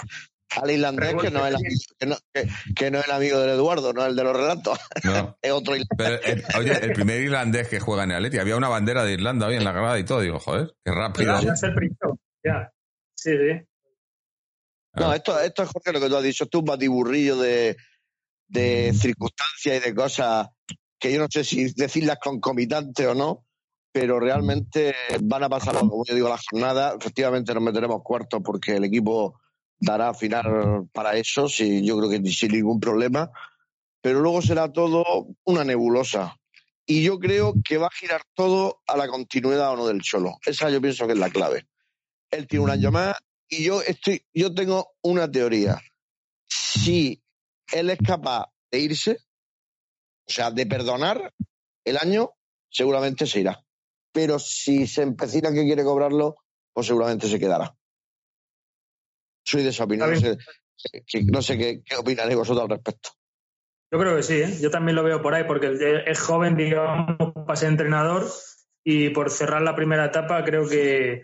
Al 0.61 0.69
irlandés 0.69 1.15
que 1.15 1.31
no, 1.31 1.47
es 1.47 1.55
el, 1.55 1.61
que, 1.97 2.05
no, 2.05 2.15
que, 2.31 2.47
que 2.75 2.91
no 2.91 2.99
es 2.99 3.07
el 3.07 3.13
amigo 3.13 3.39
del 3.39 3.51
Eduardo, 3.51 3.91
no 3.91 4.05
el 4.05 4.15
de 4.15 4.23
los 4.23 4.35
relatos. 4.35 4.77
No. 5.03 5.37
es 5.41 5.51
otro 5.51 5.75
irlandés. 5.75 6.19
Pero, 6.21 6.21
el, 6.21 6.43
oye, 6.59 6.85
el 6.85 6.93
primer 6.93 7.21
irlandés 7.21 7.67
que 7.69 7.79
juega 7.79 8.03
en 8.03 8.11
el 8.11 8.17
Atleti, 8.17 8.37
había 8.37 8.55
una 8.55 8.69
bandera 8.69 9.03
de 9.03 9.13
Irlanda 9.13 9.47
hoy 9.47 9.55
en 9.55 9.63
la 9.63 9.71
grada 9.71 9.97
y 9.97 10.03
todo. 10.03 10.21
Digo, 10.21 10.39
joder, 10.39 10.75
qué 10.83 10.91
rápido. 10.91 11.41
Ya 11.41 11.53
es 11.53 11.63
el 11.63 11.73
primero, 11.73 12.19
ya. 12.43 12.71
Sí, 13.15 13.31
sí. 13.31 13.65
No, 14.95 15.11
esto, 15.11 15.39
esto 15.39 15.63
es 15.63 15.69
Jorge 15.69 15.91
lo 15.91 15.99
que 15.99 16.07
tú 16.07 16.17
has 16.17 16.23
dicho, 16.23 16.43
esto 16.43 16.59
es 16.59 16.61
un 16.61 16.65
batiburrillo 16.65 17.37
de, 17.37 17.75
de 18.53 18.93
circunstancias 18.93 19.77
y 19.77 19.79
de 19.79 19.95
cosas 19.95 20.47
que 20.99 21.11
yo 21.11 21.19
no 21.19 21.27
sé 21.29 21.43
si 21.43 21.73
decirlas 21.73 22.19
concomitantes 22.21 23.05
o 23.07 23.15
no, 23.15 23.45
pero 23.91 24.19
realmente 24.19 24.95
van 25.21 25.43
a 25.43 25.49
pasar, 25.49 25.77
como 25.79 26.05
yo 26.05 26.15
digo, 26.15 26.29
la 26.29 26.39
jornada. 26.49 26.95
Efectivamente 26.97 27.53
nos 27.53 27.63
meteremos 27.63 28.01
cuartos 28.03 28.41
porque 28.43 28.75
el 28.75 28.85
equipo 28.85 29.39
dará 29.79 30.13
final 30.13 30.87
para 30.93 31.17
eso, 31.17 31.49
sí, 31.49 31.83
yo 31.85 31.97
creo 31.97 32.09
que 32.09 32.31
sin 32.31 32.51
ningún 32.51 32.79
problema, 32.79 33.29
pero 34.01 34.21
luego 34.21 34.41
será 34.41 34.71
todo 34.71 35.27
una 35.43 35.63
nebulosa. 35.63 36.37
Y 36.85 37.03
yo 37.03 37.17
creo 37.19 37.55
que 37.63 37.77
va 37.77 37.87
a 37.87 37.95
girar 37.97 38.21
todo 38.33 38.81
a 38.87 38.95
la 38.95 39.07
continuidad 39.07 39.71
o 39.71 39.77
no 39.77 39.87
del 39.87 40.01
Cholo. 40.01 40.37
Esa 40.45 40.69
yo 40.69 40.79
pienso 40.79 41.07
que 41.07 41.13
es 41.13 41.19
la 41.19 41.29
clave. 41.29 41.67
Él 42.29 42.47
tiene 42.47 42.65
un 42.65 42.71
año 42.71 42.91
más 42.91 43.15
y 43.47 43.63
yo 43.63 43.81
estoy, 43.81 44.25
yo 44.33 44.53
tengo 44.53 44.93
una 45.01 45.29
teoría. 45.29 45.81
Si 46.47 47.22
él 47.73 47.89
es 47.89 47.99
capaz 47.99 48.47
de 48.71 48.79
irse, 48.79 49.17
o 50.27 50.31
sea, 50.31 50.51
de 50.51 50.65
perdonar 50.65 51.33
el 51.85 51.97
año, 51.97 52.31
seguramente 52.69 53.25
se 53.27 53.41
irá. 53.41 53.63
Pero 54.11 54.39
si 54.39 54.87
se 54.87 55.01
empecina 55.01 55.51
que 55.51 55.63
quiere 55.63 55.83
cobrarlo, 55.83 56.37
pues 56.71 56.87
seguramente 56.87 57.27
se 57.27 57.39
quedará. 57.39 57.75
Soy 59.45 59.63
de 59.63 59.69
esa 59.69 59.83
opinión. 59.83 60.11
No 60.11 60.19
sé, 60.19 60.37
no 61.25 61.41
sé 61.41 61.57
qué, 61.57 61.83
qué 61.83 61.95
opinaréis 61.95 62.37
vosotros 62.37 62.63
al 62.63 62.69
respecto. 62.69 63.09
Yo 63.91 63.99
creo 63.99 64.15
que 64.15 64.23
sí, 64.23 64.41
¿eh? 64.41 64.57
yo 64.59 64.71
también 64.71 64.95
lo 64.95 65.03
veo 65.03 65.21
por 65.21 65.35
ahí, 65.35 65.43
porque 65.43 66.03
es 66.07 66.19
joven, 66.19 66.55
digamos, 66.55 67.15
para 67.45 67.55
ser 67.55 67.69
entrenador 67.69 68.25
y 68.83 69.09
por 69.09 69.29
cerrar 69.29 69.61
la 69.61 69.75
primera 69.75 70.05
etapa 70.05 70.43
creo 70.43 70.67
que, 70.67 71.21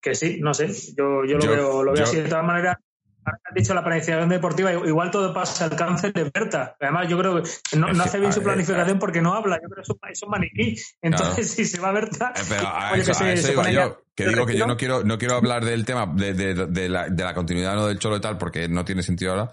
que 0.00 0.14
sí, 0.14 0.38
no 0.40 0.52
sé, 0.52 0.68
yo, 0.94 1.24
yo 1.24 1.38
lo 1.38 1.44
yo, 1.44 1.50
veo, 1.50 1.82
lo 1.82 1.92
veo 1.92 2.04
yo, 2.04 2.04
así. 2.04 2.16
De 2.20 2.28
todas 2.28 2.44
maneras, 2.44 2.76
has 3.24 3.54
dicho 3.54 3.74
la 3.74 3.84
planificación 3.84 4.28
deportiva, 4.28 4.72
igual 4.72 5.10
todo 5.10 5.32
pasa 5.32 5.64
al 5.64 5.72
alcance 5.72 6.10
de 6.10 6.24
Berta. 6.24 6.76
Además, 6.80 7.08
yo 7.08 7.18
creo 7.18 7.42
que 7.42 7.76
no, 7.76 7.92
no 7.92 8.02
hace 8.02 8.18
bien 8.18 8.32
su 8.32 8.42
planificación 8.42 8.98
porque 8.98 9.20
no 9.20 9.34
habla. 9.34 9.58
Yo 9.62 9.68
creo 9.68 9.84
que 9.84 10.12
es 10.12 10.22
un, 10.22 10.30
maniquí. 10.30 10.76
Entonces, 11.00 11.34
claro. 11.34 11.48
si 11.48 11.64
se 11.64 11.80
va 11.80 11.88
a 11.88 11.92
Berta. 11.92 12.32
Eh, 12.36 12.42
pero 12.48 12.68
a 12.68 12.96
eso, 12.96 13.12
que, 13.18 13.24
a 13.24 13.32
eso 13.32 13.52
iba 13.52 13.70
yo, 13.70 14.02
que 14.14 14.28
digo 14.28 14.46
que 14.46 14.56
yo 14.56 14.66
no 14.66 14.76
quiero, 14.76 15.04
no 15.04 15.18
quiero 15.18 15.36
hablar 15.36 15.64
del 15.64 15.84
tema 15.84 16.06
de, 16.06 16.34
de, 16.34 16.66
de, 16.66 16.88
la, 16.88 17.08
de 17.08 17.24
la 17.24 17.34
continuidad 17.34 17.74
no 17.74 17.86
del 17.86 17.98
cholo 17.98 18.16
y 18.16 18.20
tal, 18.20 18.38
porque 18.38 18.68
no 18.68 18.84
tiene 18.84 19.02
sentido 19.02 19.32
ahora. 19.32 19.52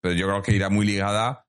Pero 0.00 0.14
yo 0.14 0.26
creo 0.26 0.42
que 0.42 0.52
irá 0.52 0.68
muy 0.68 0.86
ligada 0.86 1.46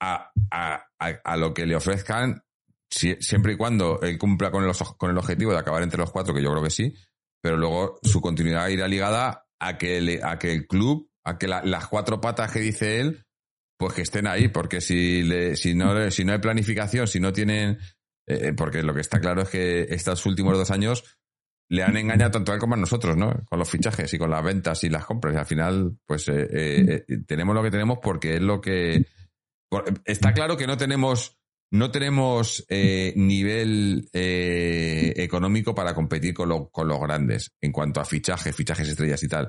a, 0.00 0.30
a, 0.50 0.86
a, 0.98 1.08
a 1.24 1.36
lo 1.36 1.52
que 1.52 1.66
le 1.66 1.76
ofrezcan, 1.76 2.42
si, 2.88 3.16
siempre 3.20 3.54
y 3.54 3.56
cuando 3.56 4.00
él 4.02 4.18
cumpla 4.18 4.50
con 4.50 4.64
el, 4.64 4.72
con 4.96 5.10
el 5.10 5.18
objetivo 5.18 5.52
de 5.52 5.58
acabar 5.58 5.82
entre 5.82 5.98
los 5.98 6.10
cuatro, 6.10 6.32
que 6.32 6.42
yo 6.42 6.50
creo 6.50 6.62
que 6.62 6.70
sí. 6.70 6.94
Pero 7.42 7.56
luego 7.56 7.98
su 8.02 8.20
continuidad 8.22 8.68
irá 8.68 8.88
ligada 8.88 9.43
a 9.60 9.78
que, 9.78 10.20
a 10.22 10.38
que 10.38 10.52
el 10.52 10.66
club, 10.66 11.08
a 11.24 11.38
que 11.38 11.48
la, 11.48 11.62
las 11.64 11.88
cuatro 11.88 12.20
patas 12.20 12.52
que 12.52 12.60
dice 12.60 13.00
él, 13.00 13.24
pues 13.78 13.94
que 13.94 14.02
estén 14.02 14.26
ahí, 14.26 14.48
porque 14.48 14.80
si, 14.80 15.22
le, 15.22 15.56
si, 15.56 15.74
no, 15.74 16.10
si 16.10 16.24
no 16.24 16.32
hay 16.32 16.38
planificación, 16.38 17.06
si 17.06 17.20
no 17.20 17.32
tienen, 17.32 17.78
eh, 18.28 18.52
porque 18.56 18.82
lo 18.82 18.94
que 18.94 19.00
está 19.00 19.20
claro 19.20 19.42
es 19.42 19.48
que 19.48 19.82
estos 19.90 20.24
últimos 20.26 20.56
dos 20.56 20.70
años 20.70 21.18
le 21.68 21.82
han 21.82 21.96
engañado 21.96 22.30
tanto 22.30 22.52
a 22.52 22.54
él 22.54 22.60
como 22.60 22.74
a 22.74 22.78
nosotros, 22.78 23.16
¿no? 23.16 23.32
Con 23.48 23.58
los 23.58 23.68
fichajes 23.68 24.12
y 24.12 24.18
con 24.18 24.30
las 24.30 24.44
ventas 24.44 24.84
y 24.84 24.90
las 24.90 25.04
compras. 25.04 25.34
Y 25.34 25.38
al 25.38 25.46
final, 25.46 25.96
pues 26.06 26.28
eh, 26.28 26.48
eh, 26.50 27.04
eh, 27.08 27.18
tenemos 27.26 27.54
lo 27.54 27.62
que 27.62 27.70
tenemos 27.70 27.98
porque 28.02 28.36
es 28.36 28.42
lo 28.42 28.60
que. 28.60 29.06
Está 30.04 30.32
claro 30.32 30.56
que 30.56 30.66
no 30.66 30.76
tenemos. 30.76 31.38
No 31.74 31.90
tenemos 31.90 32.64
nivel 32.70 34.08
económico 34.12 35.74
para 35.74 35.94
competir 35.94 36.34
con, 36.34 36.66
con, 36.66 36.88
los 36.88 37.00
grandes 37.00 37.52
en 37.60 37.72
cuanto 37.72 38.00
a 38.00 38.04
fichajes, 38.04 38.54
fichajes 38.54 38.88
estrellas 38.88 39.22
y 39.22 39.28
tal. 39.28 39.48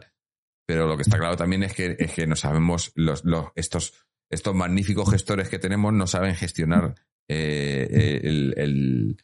Pero 0.65 0.88
lo 0.88 0.97
que 0.97 1.03
está 1.03 1.19
claro 1.19 1.38
también 1.38 1.63
es 1.63 1.73
que, 1.73 1.95
es 1.99 2.11
que 2.11 2.26
no 2.26 2.36
sabemos, 2.36 2.91
los, 2.95 3.23
los, 3.23 3.47
estos, 3.55 3.93
estos 4.30 4.55
magníficos 4.55 5.11
gestores 5.11 5.49
que 5.49 5.59
tenemos 5.59 5.93
no 5.93 6.07
saben 6.07 6.36
gestionar 6.36 6.95
el 7.28 9.15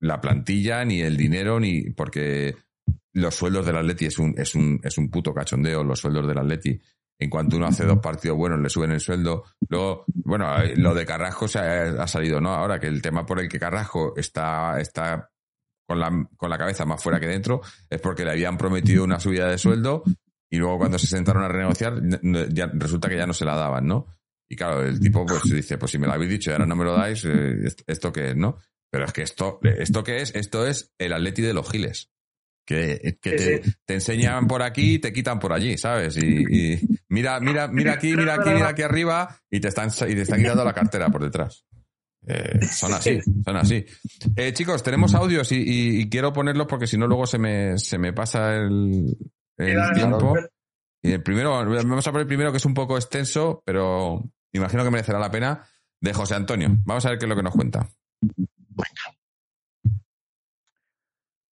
la 0.00 0.20
plantilla, 0.20 0.84
ni 0.84 1.00
el 1.00 1.16
dinero, 1.16 1.60
ni 1.60 1.90
porque 1.90 2.54
los 3.12 3.34
sueldos 3.34 3.66
del 3.66 3.76
Atleti 3.76 4.06
es 4.06 4.18
un, 4.18 4.34
es 4.36 4.54
un, 4.54 4.80
es 4.82 4.98
un 4.98 5.10
puto 5.10 5.32
cachondeo, 5.32 5.82
los 5.82 6.00
sueldos 6.00 6.26
del 6.26 6.38
Atleti. 6.38 6.80
En 7.18 7.30
cuanto 7.30 7.56
uno 7.56 7.66
hace 7.66 7.84
dos 7.84 7.98
partidos 7.98 8.36
buenos, 8.36 8.60
le 8.60 8.68
suben 8.68 8.90
el 8.90 9.00
sueldo. 9.00 9.44
Luego, 9.68 10.04
bueno, 10.06 10.46
lo 10.76 10.94
de 10.94 11.06
Carrasco 11.06 11.48
se 11.48 11.58
ha, 11.58 12.06
salido, 12.06 12.40
¿no? 12.40 12.52
Ahora 12.52 12.78
que 12.78 12.88
el 12.88 13.00
tema 13.00 13.24
por 13.24 13.40
el 13.40 13.48
que 13.48 13.58
Carrasco 13.58 14.14
está, 14.16 14.78
está 14.80 15.30
con 15.86 15.98
la, 15.98 16.28
con 16.36 16.50
la 16.50 16.58
cabeza 16.58 16.84
más 16.84 17.02
fuera 17.02 17.18
que 17.18 17.26
dentro 17.26 17.62
es 17.88 18.00
porque 18.00 18.24
le 18.24 18.32
habían 18.32 18.58
prometido 18.58 19.04
una 19.04 19.18
subida 19.18 19.48
de 19.48 19.56
sueldo 19.56 20.02
y 20.50 20.58
luego 20.58 20.78
cuando 20.78 20.98
se 20.98 21.06
sentaron 21.06 21.42
a 21.44 21.48
renegociar 21.48 22.00
ya, 22.50 22.66
resulta 22.74 23.08
que 23.08 23.16
ya 23.16 23.26
no 23.26 23.32
se 23.32 23.44
la 23.44 23.56
daban, 23.56 23.86
¿no? 23.86 24.06
Y 24.48 24.56
claro, 24.56 24.82
el 24.82 25.00
tipo 25.00 25.24
pues 25.26 25.42
dice, 25.44 25.78
pues 25.78 25.90
si 25.92 25.98
me 25.98 26.06
lo 26.06 26.12
habéis 26.12 26.30
dicho 26.30 26.50
y 26.50 26.52
ahora 26.52 26.66
no 26.66 26.76
me 26.76 26.84
lo 26.84 26.92
dais, 26.92 27.24
eh, 27.24 27.64
¿esto 27.86 28.12
qué 28.12 28.30
es, 28.30 28.36
no? 28.36 28.58
Pero 28.90 29.06
es 29.06 29.12
que 29.12 29.22
esto, 29.22 29.58
¿esto 29.62 30.04
qué 30.04 30.22
es? 30.22 30.34
Esto 30.34 30.66
es 30.66 30.94
el 30.98 31.12
Atleti 31.12 31.42
de 31.42 31.52
los 31.52 31.68
Giles. 31.68 32.12
Que, 32.66 33.16
te, 33.20 33.94
enseñan 33.94 34.48
por 34.48 34.62
aquí 34.62 34.94
y 34.94 34.98
te 34.98 35.12
quitan 35.12 35.38
por 35.38 35.52
allí, 35.52 35.78
¿sabes? 35.78 36.16
Y, 36.16 36.76
mira, 37.08 37.38
mira, 37.38 37.68
mira 37.68 37.92
aquí, 37.92 38.16
mira 38.16 38.34
aquí, 38.34 38.50
mira 38.50 38.68
aquí 38.68 38.82
arriba 38.82 39.40
y 39.48 39.60
te 39.60 39.68
están, 39.68 39.88
y 39.88 40.14
te 40.14 40.22
están 40.22 40.40
quitando 40.40 40.64
la 40.64 40.74
cartera 40.74 41.08
por 41.08 41.22
detrás. 41.22 41.64
Eh, 42.26 42.66
son 42.66 42.92
así, 42.92 43.20
son 43.44 43.56
así. 43.56 43.86
Eh, 44.34 44.52
chicos, 44.52 44.82
tenemos 44.82 45.14
audios 45.14 45.48
y, 45.52 46.08
quiero 46.10 46.32
ponerlos 46.32 46.66
porque 46.66 46.88
si 46.88 46.98
no 46.98 47.06
luego 47.06 47.24
se 47.26 47.38
me, 47.38 47.78
se 47.78 47.98
me 47.98 48.12
pasa 48.12 48.56
el, 48.56 49.16
tiempo. 49.56 50.34
Y 51.02 51.12
el 51.12 51.22
primero, 51.22 51.52
vamos 51.52 52.06
a 52.06 52.10
poner 52.10 52.22
el 52.22 52.28
primero 52.28 52.50
que 52.50 52.58
es 52.58 52.64
un 52.64 52.74
poco 52.74 52.96
extenso, 52.96 53.62
pero 53.64 54.24
imagino 54.52 54.82
que 54.82 54.90
merecerá 54.90 55.20
la 55.20 55.30
pena, 55.30 55.64
de 56.00 56.12
José 56.12 56.34
Antonio. 56.34 56.68
Vamos 56.84 57.06
a 57.06 57.10
ver 57.10 57.18
qué 57.18 57.26
es 57.26 57.28
lo 57.28 57.36
que 57.36 57.42
nos 57.44 57.54
cuenta. 57.54 57.88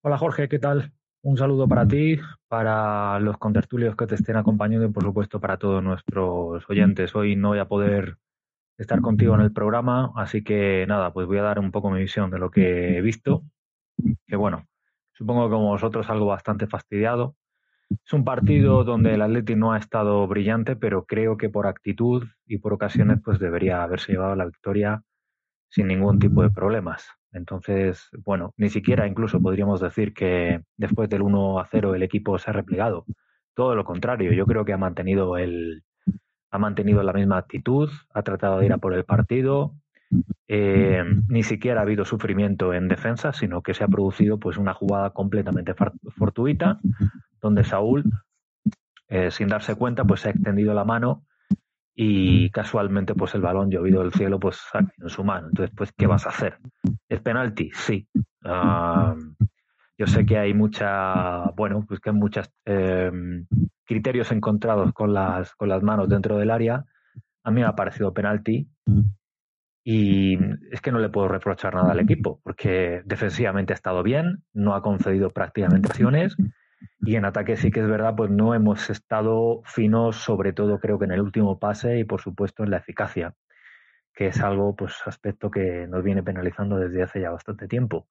Hola 0.01 0.17
Jorge, 0.17 0.49
¿qué 0.49 0.59
tal? 0.59 0.93
Un 1.25 1.37
saludo 1.37 1.67
para 1.67 1.87
ti, 1.87 2.19
para 2.47 3.19
los 3.19 3.39
contertulios 3.39 3.95
que 3.95 4.05
te 4.05 4.13
estén 4.13 4.35
acompañando 4.35 4.85
y 4.85 4.91
por 4.91 5.01
supuesto 5.01 5.39
para 5.39 5.57
todos 5.57 5.83
nuestros 5.83 6.63
oyentes. 6.69 7.15
Hoy 7.15 7.35
no 7.35 7.47
voy 7.47 7.57
a 7.57 7.65
poder 7.67 8.17
estar 8.77 9.01
contigo 9.01 9.33
en 9.33 9.41
el 9.41 9.51
programa, 9.51 10.11
así 10.15 10.43
que 10.43 10.85
nada, 10.87 11.11
pues 11.13 11.25
voy 11.25 11.39
a 11.39 11.41
dar 11.41 11.57
un 11.57 11.71
poco 11.71 11.89
mi 11.89 11.99
visión 11.99 12.29
de 12.29 12.37
lo 12.37 12.51
que 12.51 12.95
he 12.95 13.01
visto. 13.01 13.41
Que 14.27 14.35
bueno, 14.35 14.67
supongo 15.13 15.47
que 15.47 15.53
como 15.53 15.69
vosotros 15.69 16.07
algo 16.11 16.27
bastante 16.27 16.67
fastidiado. 16.67 17.35
Es 17.89 18.13
un 18.13 18.23
partido 18.23 18.83
donde 18.83 19.15
el 19.15 19.23
Atleti 19.23 19.55
no 19.55 19.73
ha 19.73 19.79
estado 19.79 20.27
brillante, 20.27 20.75
pero 20.75 21.05
creo 21.05 21.37
que 21.37 21.49
por 21.49 21.65
actitud 21.65 22.23
y 22.45 22.59
por 22.59 22.71
ocasiones 22.71 23.19
pues 23.25 23.39
debería 23.39 23.81
haberse 23.81 24.11
llevado 24.11 24.35
la 24.35 24.45
victoria 24.45 25.01
sin 25.69 25.87
ningún 25.87 26.19
tipo 26.19 26.43
de 26.43 26.51
problemas. 26.51 27.07
Entonces, 27.35 28.09
bueno, 28.23 28.53
ni 28.55 28.69
siquiera 28.69 29.07
incluso 29.07 29.41
podríamos 29.41 29.81
decir 29.81 30.13
que 30.13 30.61
después 30.77 31.09
del 31.09 31.21
1 31.21 31.59
a 31.59 31.65
0 31.65 31.93
el 31.93 32.01
equipo 32.01 32.39
se 32.39 32.49
ha 32.49 32.53
replegado. 32.53 33.05
Todo 33.53 33.75
lo 33.75 33.83
contrario, 33.83 34.31
yo 34.31 34.45
creo 34.45 34.63
que 34.63 34.71
ha 34.71 34.77
mantenido 34.77 35.37
el 35.37 35.83
ha 36.49 36.57
mantenido 36.57 37.03
la 37.03 37.11
misma 37.11 37.37
actitud, 37.37 37.89
ha 38.13 38.23
tratado 38.23 38.59
de 38.59 38.67
ir 38.67 38.73
a 38.73 38.77
por 38.77 38.93
el 38.93 39.03
partido. 39.03 39.73
Eh, 40.47 41.03
ni 41.27 41.43
siquiera 41.43 41.81
ha 41.81 41.83
habido 41.83 42.05
sufrimiento 42.05 42.73
en 42.73 42.87
defensa, 42.87 43.33
sino 43.33 43.61
que 43.61 43.73
se 43.73 43.83
ha 43.83 43.89
producido 43.89 44.39
pues 44.39 44.55
una 44.55 44.73
jugada 44.73 45.09
completamente 45.09 45.73
fortuita, 46.17 46.79
donde 47.41 47.65
Saúl, 47.65 48.05
eh, 49.09 49.29
sin 49.31 49.49
darse 49.49 49.75
cuenta, 49.75 50.05
pues 50.05 50.21
se 50.21 50.29
ha 50.29 50.31
extendido 50.31 50.73
la 50.73 50.85
mano 50.85 51.25
y 51.95 52.49
casualmente 52.49 53.15
pues 53.15 53.33
el 53.35 53.41
balón 53.41 53.71
llovido 53.71 54.01
del 54.01 54.11
cielo 54.11 54.39
pues 54.39 54.61
en 55.01 55.09
su 55.09 55.23
mano. 55.23 55.47
Entonces, 55.47 55.73
pues, 55.75 55.93
¿qué 55.93 56.07
vas 56.07 56.25
a 56.25 56.29
hacer? 56.29 56.57
¿Es 57.07 57.21
penalti? 57.21 57.71
Sí. 57.73 58.07
yo 59.97 60.07
sé 60.07 60.25
que 60.25 60.37
hay 60.37 60.53
mucha, 60.53 61.51
bueno, 61.55 61.85
pues 61.87 62.01
que 62.01 62.09
hay 62.09 62.15
muchos 62.15 62.51
em, 62.65 63.47
criterios 63.85 64.31
encontrados 64.31 64.91
con 64.93 65.13
las, 65.13 65.55
con 65.55 65.69
las 65.69 65.81
manos 65.81 66.09
dentro 66.09 66.37
del 66.37 66.51
área. 66.51 66.83
A 67.43 67.51
mí 67.51 67.61
me 67.61 67.67
ha 67.67 67.75
parecido 67.75 68.13
penalti 68.13 68.67
y 69.85 70.37
es 70.71 70.81
que 70.81 70.91
no 70.91 70.99
le 70.99 71.09
puedo 71.09 71.27
reprochar 71.27 71.75
nada 71.75 71.91
al 71.91 71.99
equipo 71.99 72.41
porque 72.43 73.03
defensivamente 73.05 73.71
ha 73.71 73.75
estado 73.75 74.03
bien, 74.03 74.43
no 74.51 74.75
ha 74.75 74.81
concedido 74.81 75.29
prácticamente 75.29 75.89
acciones 75.89 76.35
y 76.99 77.15
en 77.15 77.25
ataque 77.25 77.57
sí 77.57 77.71
que 77.71 77.81
es 77.81 77.87
verdad, 77.87 78.15
pues 78.15 78.31
no 78.31 78.53
hemos 78.53 78.89
estado 78.89 79.61
finos, 79.65 80.17
sobre 80.17 80.53
todo 80.53 80.79
creo 80.79 80.99
que 80.99 81.05
en 81.05 81.11
el 81.11 81.21
último 81.21 81.59
pase 81.59 81.99
y 81.99 82.03
por 82.03 82.21
supuesto 82.21 82.63
en 82.63 82.71
la 82.71 82.77
eficacia, 82.77 83.35
que 84.13 84.27
es 84.27 84.41
algo, 84.41 84.75
pues 84.75 84.95
aspecto 85.05 85.51
que 85.51 85.87
nos 85.87 86.03
viene 86.03 86.23
penalizando 86.23 86.77
desde 86.77 87.03
hace 87.03 87.21
ya 87.21 87.31
bastante 87.31 87.67
tiempo. 87.67 88.07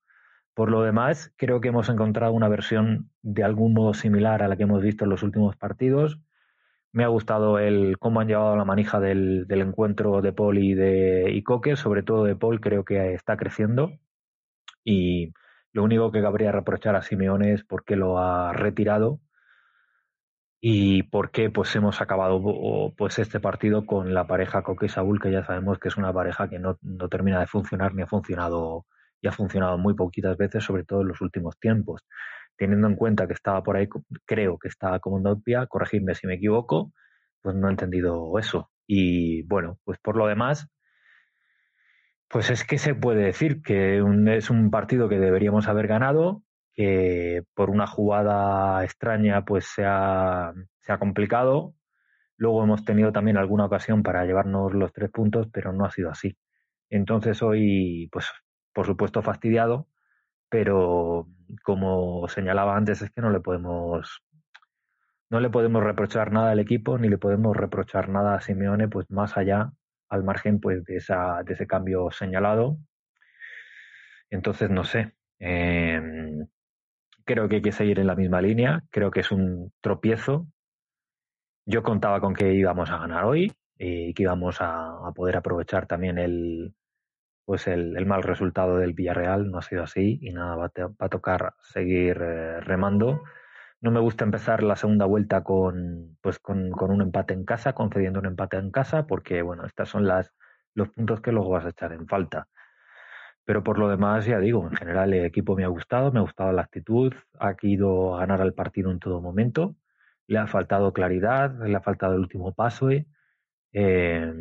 Por 0.54 0.70
lo 0.70 0.82
demás, 0.82 1.32
creo 1.36 1.60
que 1.60 1.68
hemos 1.68 1.88
encontrado 1.88 2.32
una 2.32 2.48
versión 2.48 3.10
de 3.22 3.42
algún 3.42 3.74
modo 3.74 3.94
similar 3.94 4.42
a 4.42 4.48
la 4.48 4.56
que 4.56 4.62
hemos 4.64 4.82
visto 4.82 5.04
en 5.04 5.10
los 5.10 5.22
últimos 5.24 5.56
partidos. 5.56 6.20
Me 6.92 7.04
ha 7.04 7.08
gustado 7.08 7.58
el 7.58 7.98
cómo 7.98 8.20
han 8.20 8.28
llevado 8.28 8.56
la 8.56 8.64
manija 8.64 9.00
del, 9.00 9.46
del 9.48 9.62
encuentro 9.62 10.22
de 10.22 10.32
Paul 10.32 10.58
y 10.58 10.74
de 10.74 11.42
Coque, 11.44 11.74
sobre 11.76 12.04
todo 12.04 12.24
de 12.24 12.36
Paul, 12.36 12.60
creo 12.60 12.84
que 12.84 13.14
está 13.14 13.36
creciendo. 13.36 13.92
Y 14.84 15.32
lo 15.75 15.83
único 15.83 16.12
que 16.12 16.22
cabría 16.22 16.53
reprochar 16.53 16.95
a 16.95 17.03
Simeone 17.03 17.53
es 17.53 17.64
por 17.64 17.85
qué 17.85 17.97
lo 17.97 18.18
ha 18.18 18.53
retirado 18.53 19.20
y 20.61 21.03
por 21.03 21.33
qué 21.33 21.51
pues 21.51 21.75
hemos 21.75 22.01
acabado 22.01 22.41
pues 22.97 23.18
este 23.18 23.41
partido 23.41 23.85
con 23.85 24.14
la 24.14 24.27
pareja 24.27 24.62
Coque 24.62 24.89
Saúl, 24.89 25.20
que 25.20 25.33
ya 25.33 25.45
sabemos 25.45 25.81
que 25.81 25.89
es 25.89 25.97
una 25.97 26.12
pareja 26.12 26.49
que 26.49 26.61
no, 26.61 26.79
termina 27.11 27.41
de 27.41 27.49
funcionar 27.49 27.93
ni 27.93 28.03
ha 28.03 28.07
funcionado 28.07 28.87
y 29.20 29.27
ha 29.27 29.33
funcionado 29.33 29.77
muy 29.77 29.95
poquitas 29.95 30.37
veces, 30.37 30.62
sobre 30.62 30.85
todo 30.85 31.03
en 31.03 31.09
los 31.09 31.20
últimos 31.20 31.59
tiempos. 31.59 32.03
Teniendo 32.57 32.87
en 32.87 32.95
cuenta 32.95 33.27
que 33.27 33.33
estaba 33.33 33.62
por 33.64 33.77
ahí, 33.77 33.89
creo 34.25 34.59
que 34.59 34.68
estaba 34.68 35.01
como 35.01 35.18
Nopia, 35.18 35.66
corregidme 35.66 36.14
si 36.14 36.29
me 36.29 36.35
equivoco, 36.35 36.93
pues 37.43 37.57
no 37.57 37.66
he 37.66 37.70
entendido 37.72 38.39
eso. 38.39 38.70
Y 38.87 39.43
bueno, 39.49 39.79
pues 39.85 39.99
por 39.99 40.16
lo 40.16 40.29
demás, 40.29 40.68
pues 42.29 42.51
es 42.51 42.64
que 42.64 42.79
se 42.79 42.95
puede 42.95 43.25
decir 43.25 43.62
que 43.62 44.03
es 44.37 44.51
un 44.51 44.70
partido 44.70 45.09
que 45.09 45.18
deberíamos 45.18 45.68
haber 45.68 45.87
ganado, 45.87 46.43
que 46.75 47.45
por 47.55 47.70
una 47.70 47.87
jugada 47.87 48.85
extraña 48.85 49.45
pues 49.45 49.66
se 49.66 49.85
ha, 49.87 50.53
se 50.81 50.93
ha 50.93 50.99
complicado. 50.99 51.75
Luego 52.37 52.64
hemos 52.64 52.85
tenido 52.85 53.12
también 53.12 53.37
alguna 53.37 53.66
ocasión 53.66 54.03
para 54.03 54.25
llevarnos 54.25 54.75
los 54.75 54.93
tres 54.93 55.11
puntos, 55.11 55.49
pero 55.53 55.72
no 55.72 55.85
ha 55.85 55.91
sido 55.91 56.11
así. 56.11 56.37
Entonces 56.91 57.43
hoy, 57.43 58.09
pues 58.12 58.27
por 58.72 58.87
supuesto 58.87 59.22
fastidiado, 59.22 59.89
pero 60.49 61.29
como 61.64 62.29
señalaba 62.29 62.77
antes, 62.77 63.03
es 63.03 63.11
que 63.11 63.20
no 63.20 63.31
le 63.31 63.41
podemos 63.41 64.22
no 65.31 65.41
le 65.41 65.51
podemos 65.51 65.83
reprochar 65.83 66.33
nada 66.33 66.53
al 66.53 66.61
equipo, 66.61 66.99
ni 66.99 67.09
le 67.09 67.18
podemos 67.18 67.57
reprochar 67.57 68.09
nada 68.09 68.37
a 68.37 68.41
Simeone, 68.41 68.89
pues 68.89 69.11
más 69.11 69.37
allá 69.37 69.72
al 70.09 70.24
margen 70.24 70.61
pues, 70.61 70.84
de, 70.84 70.96
esa, 70.96 71.42
de 71.44 71.55
ese 71.55 71.66
cambio 71.66 72.11
señalado. 72.11 72.78
Entonces, 74.30 74.70
no 74.70 74.84
sé. 74.84 75.14
Em, 75.38 76.46
creo 77.24 77.48
que 77.48 77.57
hay 77.57 77.62
que 77.62 77.72
seguir 77.72 77.98
en 77.98 78.07
la 78.07 78.16
misma 78.16 78.40
línea. 78.40 78.84
Creo 78.90 79.11
que 79.11 79.20
es 79.20 79.30
un 79.30 79.72
tropiezo. 79.80 80.46
Yo 81.66 81.82
contaba 81.82 82.20
con 82.20 82.34
que 82.34 82.52
íbamos 82.52 82.90
a 82.90 82.98
ganar 82.98 83.24
hoy 83.24 83.52
y 83.78 84.14
que 84.14 84.22
íbamos 84.24 84.59
a, 84.61 85.12
poder 85.14 85.36
aprovechar 85.36 85.86
también 85.86 86.18
el, 86.18 86.74
pues 87.44 87.66
el, 87.66 88.05
mal 88.07 88.22
resultado 88.22 88.78
del 88.78 88.92
Villarreal. 88.92 89.50
No 89.50 89.59
ha 89.59 89.62
sido 89.62 89.82
así 89.82 90.18
y 90.22 90.32
nada, 90.32 90.57
va, 90.57 90.72
a 90.98 91.09
tocar 91.09 91.55
seguir 91.62 92.18
eh, 92.20 92.61
remando 92.61 93.22
no 93.85 93.91
me 93.91 94.01
gusta 94.01 94.24
empezar 94.24 94.62
la 94.62 94.76
segunda 94.76 95.05
vuelta 95.05 95.45
con, 95.45 96.16
pues 96.22 96.39
con, 96.39 96.72
un 96.72 97.03
empate 97.03 97.35
en 97.35 97.45
casa, 97.45 97.74
concediendo 97.74 98.18
un 98.18 98.24
empate 98.24 98.57
en 98.57 98.70
casa, 98.70 99.07
porque 99.07 99.43
bueno, 99.43 99.66
estos 99.66 99.91
son 99.91 100.07
las, 100.07 100.32
los 100.72 100.89
puntos 100.89 101.20
que 101.20 101.32
luego 101.32 101.51
vas 101.51 101.66
a 101.66 101.68
echar 101.68 101.93
en 101.93 102.09
falta. 102.09 102.49
Pero 103.45 103.62
por 103.62 103.78
lo 103.78 103.91
demás, 103.91 104.24
ya 104.24 104.39
digo, 104.39 104.66
en 104.66 104.74
general 104.74 105.12
el 105.12 105.26
equipo 105.26 105.55
me 105.55 105.64
ha 105.64 105.68
gustado, 105.68 106.11
me 106.12 106.20
ha 106.20 106.22
gustado 106.22 106.51
la 106.53 106.62
actitud, 106.62 107.12
ha 107.39 107.55
ido 107.61 108.16
a 108.16 108.20
ganar 108.20 108.41
el 108.41 108.55
partido 108.55 108.91
en 108.91 109.01
todo 109.01 109.20
momento, 109.20 109.76
le 110.28 110.39
ha 110.39 110.47
faltado 110.47 110.95
claridad, 110.95 111.55
le 111.62 111.76
ha 111.76 111.82
faltado 111.82 112.14
el 112.14 112.20
último 112.20 112.55
paso, 112.55 112.89
eh, 112.91 114.32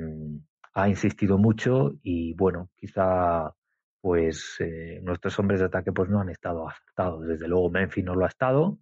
ha 0.73 0.87
insistido 0.87 1.37
mucho 1.37 1.91
y 2.01 2.33
bueno, 2.35 2.69
quizá, 2.77 3.53
pues 3.99 4.55
eh, 4.59 5.01
nuestros 5.03 5.37
hombres 5.37 5.59
de 5.59 5.65
ataque 5.65 5.91
pues 5.91 6.09
no 6.09 6.21
han 6.21 6.29
estado 6.29 6.65
acertados. 6.65 7.27
Desde 7.27 7.49
luego 7.49 7.69
Memphis 7.69 8.05
no 8.05 8.15
lo 8.15 8.23
ha 8.23 8.29
estado, 8.29 8.79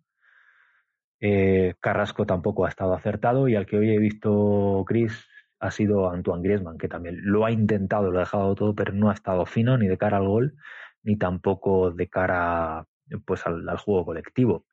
eh, 1.22 1.76
Carrasco 1.80 2.26
tampoco 2.26 2.65
ha 2.65 2.69
estado 2.69 2.93
acertado 2.95 3.47
y 3.47 3.55
al 3.55 3.67
que 3.67 3.78
hoy 3.78 3.91
he 3.91 3.99
visto 3.99 4.84
Chris 4.88 5.28
ha 5.59 5.69
sido 5.72 6.09
Antoine 6.09 6.41
Griezmann, 6.43 6.80
que 6.80 6.88
también 6.88 7.19
lo 7.22 7.45
ha 7.45 7.51
intentado, 7.51 8.11
lo 8.11 8.17
ha 8.17 8.22
dejado 8.22 8.55
todo, 8.55 8.76
pero 8.76 8.93
no 8.93 9.11
ha 9.11 9.13
estado 9.13 9.45
fino 9.45 9.78
ni 9.78 9.88
de 9.88 9.97
cara 9.97 10.17
al 10.17 10.28
gol, 10.28 10.55
ni 11.03 11.17
tampoco 11.17 11.91
de 11.91 12.09
cara 12.09 12.88
pues 13.26 13.45
al, 13.45 13.78
juego 13.78 14.05
colectivo. 14.05 14.65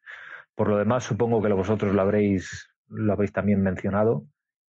Por 0.54 0.68
lo 0.68 0.78
demás, 0.78 1.04
supongo 1.04 1.42
que 1.42 1.52
vosotros 1.52 1.94
lo 1.94 2.00
habréis, 2.02 2.70
lo 2.88 3.12
habréis 3.12 3.32
también 3.32 3.62
mencionado. 3.62 4.26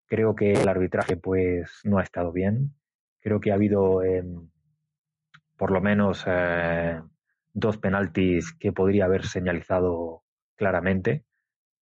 Creo 0.07 0.36
que 0.36 0.53
el 0.53 0.67
arbitraje 0.67 1.17
pues 1.17 1.82
no 1.86 1.99
ha 1.99 2.03
estado 2.03 2.34
bien. 2.34 2.75
Creo 3.21 3.39
que 3.39 3.51
ha 3.51 3.55
habido 3.55 4.03
em, 4.03 4.49
por 5.57 5.71
lo 5.71 5.82
menos 5.82 6.23
eh, 6.27 7.01
dos 7.53 7.77
penaltis 7.77 8.53
que 8.53 8.73
podría 8.73 9.05
haber 9.05 9.25
señalizado 9.25 10.23
claramente. 10.55 11.25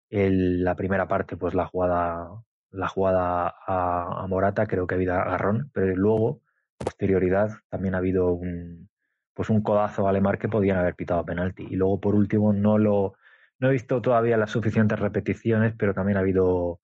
La 0.10 0.76
primera 0.76 1.08
parte, 1.08 1.38
pues 1.38 1.54
la 1.54 1.66
jugada, 1.68 2.30
la 2.72 2.88
jugada 2.88 3.54
a, 3.66 4.26
Morata, 4.28 4.66
creo 4.66 4.88
que 4.88 4.96
ha 4.96 4.98
habido 4.98 5.14
agarrón, 5.14 5.70
pero 5.74 5.96
luego, 5.96 6.42
posterioridad, 6.78 7.52
también 7.70 7.96
ha 7.96 8.00
habido 8.00 8.32
un, 8.34 8.90
pues 9.34 9.50
un 9.50 9.62
codazo 9.62 10.08
a 10.08 10.10
Alemar 10.12 10.38
que 10.40 10.50
podían 10.50 10.78
haber 10.78 10.96
pitado 10.96 11.26
penalti. 11.26 11.68
Y 11.70 11.76
luego, 11.76 12.00
por 12.00 12.16
último, 12.16 12.54
no 12.54 12.78
lo 12.78 13.16
no 13.60 13.70
he 13.70 13.72
visto 13.72 14.02
todavía 14.02 14.38
las 14.38 14.52
suficientes 14.52 15.00
repeticiones, 15.00 15.74
pero 15.78 15.94
también 15.94 16.18
ha 16.18 16.22
habido, 16.22 16.80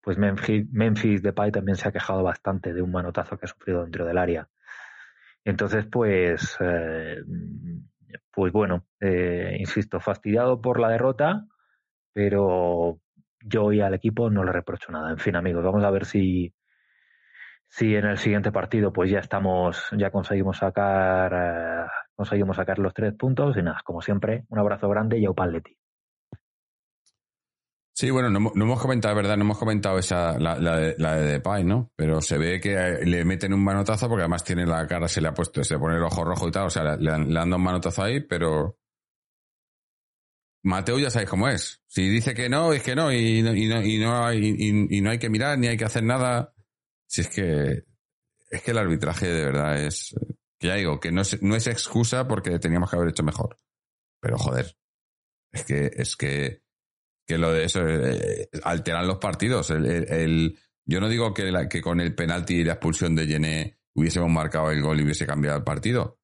pues 0.00 0.18
Memphis, 0.18 0.66
Memphis 0.72 1.22
Depay 1.22 1.52
también 1.52 1.76
se 1.76 1.88
ha 1.88 1.92
quejado 1.92 2.22
bastante 2.22 2.72
de 2.72 2.82
un 2.82 2.90
manotazo 2.90 3.38
que 3.38 3.46
ha 3.46 3.48
sufrido 3.48 3.82
dentro 3.82 4.04
del 4.04 4.18
área. 4.18 4.48
Entonces, 5.44 5.86
pues, 5.86 6.56
eh, 6.60 7.22
pues 8.32 8.52
bueno, 8.52 8.86
eh, 9.00 9.56
insisto, 9.60 10.00
fastidiado 10.00 10.60
por 10.60 10.80
la 10.80 10.88
derrota, 10.88 11.46
pero 12.16 12.98
yo 13.44 13.64
hoy 13.64 13.82
al 13.82 13.92
equipo 13.92 14.30
no 14.30 14.42
le 14.42 14.50
reprocho 14.50 14.90
nada. 14.90 15.10
En 15.10 15.18
fin, 15.18 15.36
amigos, 15.36 15.62
vamos 15.62 15.84
a 15.84 15.90
ver 15.90 16.06
si, 16.06 16.54
si 17.68 17.94
en 17.94 18.06
el 18.06 18.16
siguiente 18.16 18.50
partido 18.50 18.90
pues 18.90 19.10
ya 19.10 19.18
estamos, 19.18 19.86
ya 19.98 20.10
conseguimos 20.10 20.56
sacar, 20.56 21.34
eh, 21.34 21.86
conseguimos 22.14 22.56
sacar 22.56 22.78
los 22.78 22.94
tres 22.94 23.12
puntos 23.18 23.54
y 23.58 23.62
nada, 23.62 23.82
como 23.84 24.00
siempre, 24.00 24.46
un 24.48 24.58
abrazo 24.58 24.88
grande 24.88 25.18
y 25.18 25.26
a 25.26 25.46
Leti. 25.46 25.76
Sí, 27.92 28.10
bueno, 28.10 28.30
no, 28.30 28.50
hemos 28.54 28.80
comentado, 28.80 29.14
verdad, 29.14 29.36
no 29.36 29.44
hemos 29.44 29.58
comentado 29.58 29.98
esa, 29.98 30.38
la, 30.38 30.58
la, 30.58 30.76
de, 30.78 30.94
la 30.96 31.16
de 31.16 31.32
Depay, 31.32 31.64
¿no? 31.64 31.90
Pero 31.96 32.22
se 32.22 32.38
ve 32.38 32.60
que 32.60 33.00
le 33.04 33.26
meten 33.26 33.52
un 33.52 33.62
manotazo 33.62 34.08
porque 34.08 34.22
además 34.22 34.42
tiene 34.42 34.64
la 34.64 34.86
cara, 34.86 35.06
se 35.06 35.20
le 35.20 35.28
ha 35.28 35.34
puesto, 35.34 35.62
se 35.62 35.78
pone 35.78 35.96
el 35.96 36.02
ojo 36.02 36.24
rojo 36.24 36.48
y 36.48 36.50
tal, 36.50 36.66
o 36.66 36.70
sea, 36.70 36.96
le, 36.96 37.10
han, 37.10 37.28
dado 37.28 37.56
un 37.56 37.62
manotazo 37.62 38.02
ahí, 38.02 38.20
pero 38.20 38.78
Mateo 40.62 40.98
ya 40.98 41.10
sabéis 41.10 41.30
cómo 41.30 41.48
es. 41.48 41.82
Si 41.86 42.08
dice 42.08 42.34
que 42.34 42.48
no, 42.48 42.72
es 42.72 42.82
que 42.82 42.94
no, 42.94 43.12
y, 43.12 43.42
no, 43.42 43.54
y, 43.54 43.66
no, 43.66 43.82
y, 43.82 43.98
no, 43.98 44.26
hay, 44.26 45.00
no 45.00 45.10
hay 45.10 45.18
que 45.18 45.30
mirar, 45.30 45.58
ni 45.58 45.68
hay 45.68 45.76
que 45.76 45.84
hacer 45.84 46.02
nada. 46.02 46.54
Si 47.06 47.20
es 47.20 47.28
que, 47.28 47.84
es 48.50 48.62
que 48.62 48.70
el 48.70 48.78
arbitraje 48.78 49.28
de 49.28 49.44
verdad 49.44 49.80
es, 49.80 50.14
que 50.58 50.68
ya 50.68 50.74
digo, 50.74 50.98
que 50.98 51.12
no 51.12 51.22
es, 51.22 51.40
no 51.42 51.54
es 51.56 51.66
excusa 51.66 52.26
porque 52.26 52.58
teníamos 52.58 52.90
que 52.90 52.96
haber 52.96 53.10
hecho 53.10 53.22
mejor. 53.22 53.56
Pero 54.20 54.38
joder, 54.38 54.76
es 55.52 55.64
que, 55.64 55.90
es 55.94 56.16
que, 56.16 56.62
que 57.26 57.38
lo 57.38 57.52
de 57.52 57.64
eso 57.64 57.86
eh, 57.86 58.48
alteran 58.62 59.06
los 59.06 59.18
partidos. 59.18 59.70
El, 59.70 60.58
yo 60.84 61.00
no 61.00 61.08
digo 61.08 61.34
que, 61.34 61.52
que, 61.68 61.80
con 61.80 62.00
el 62.00 62.14
penalti 62.14 62.56
y 62.56 62.64
la 62.64 62.74
expulsión 62.74 63.14
de 63.14 63.26
Yené 63.26 63.78
hubiésemos 63.94 64.30
marcado 64.30 64.70
el 64.70 64.82
gol 64.82 65.00
y 65.00 65.04
hubiese 65.04 65.26
cambiado 65.26 65.58
el 65.58 65.64
partido, 65.64 66.15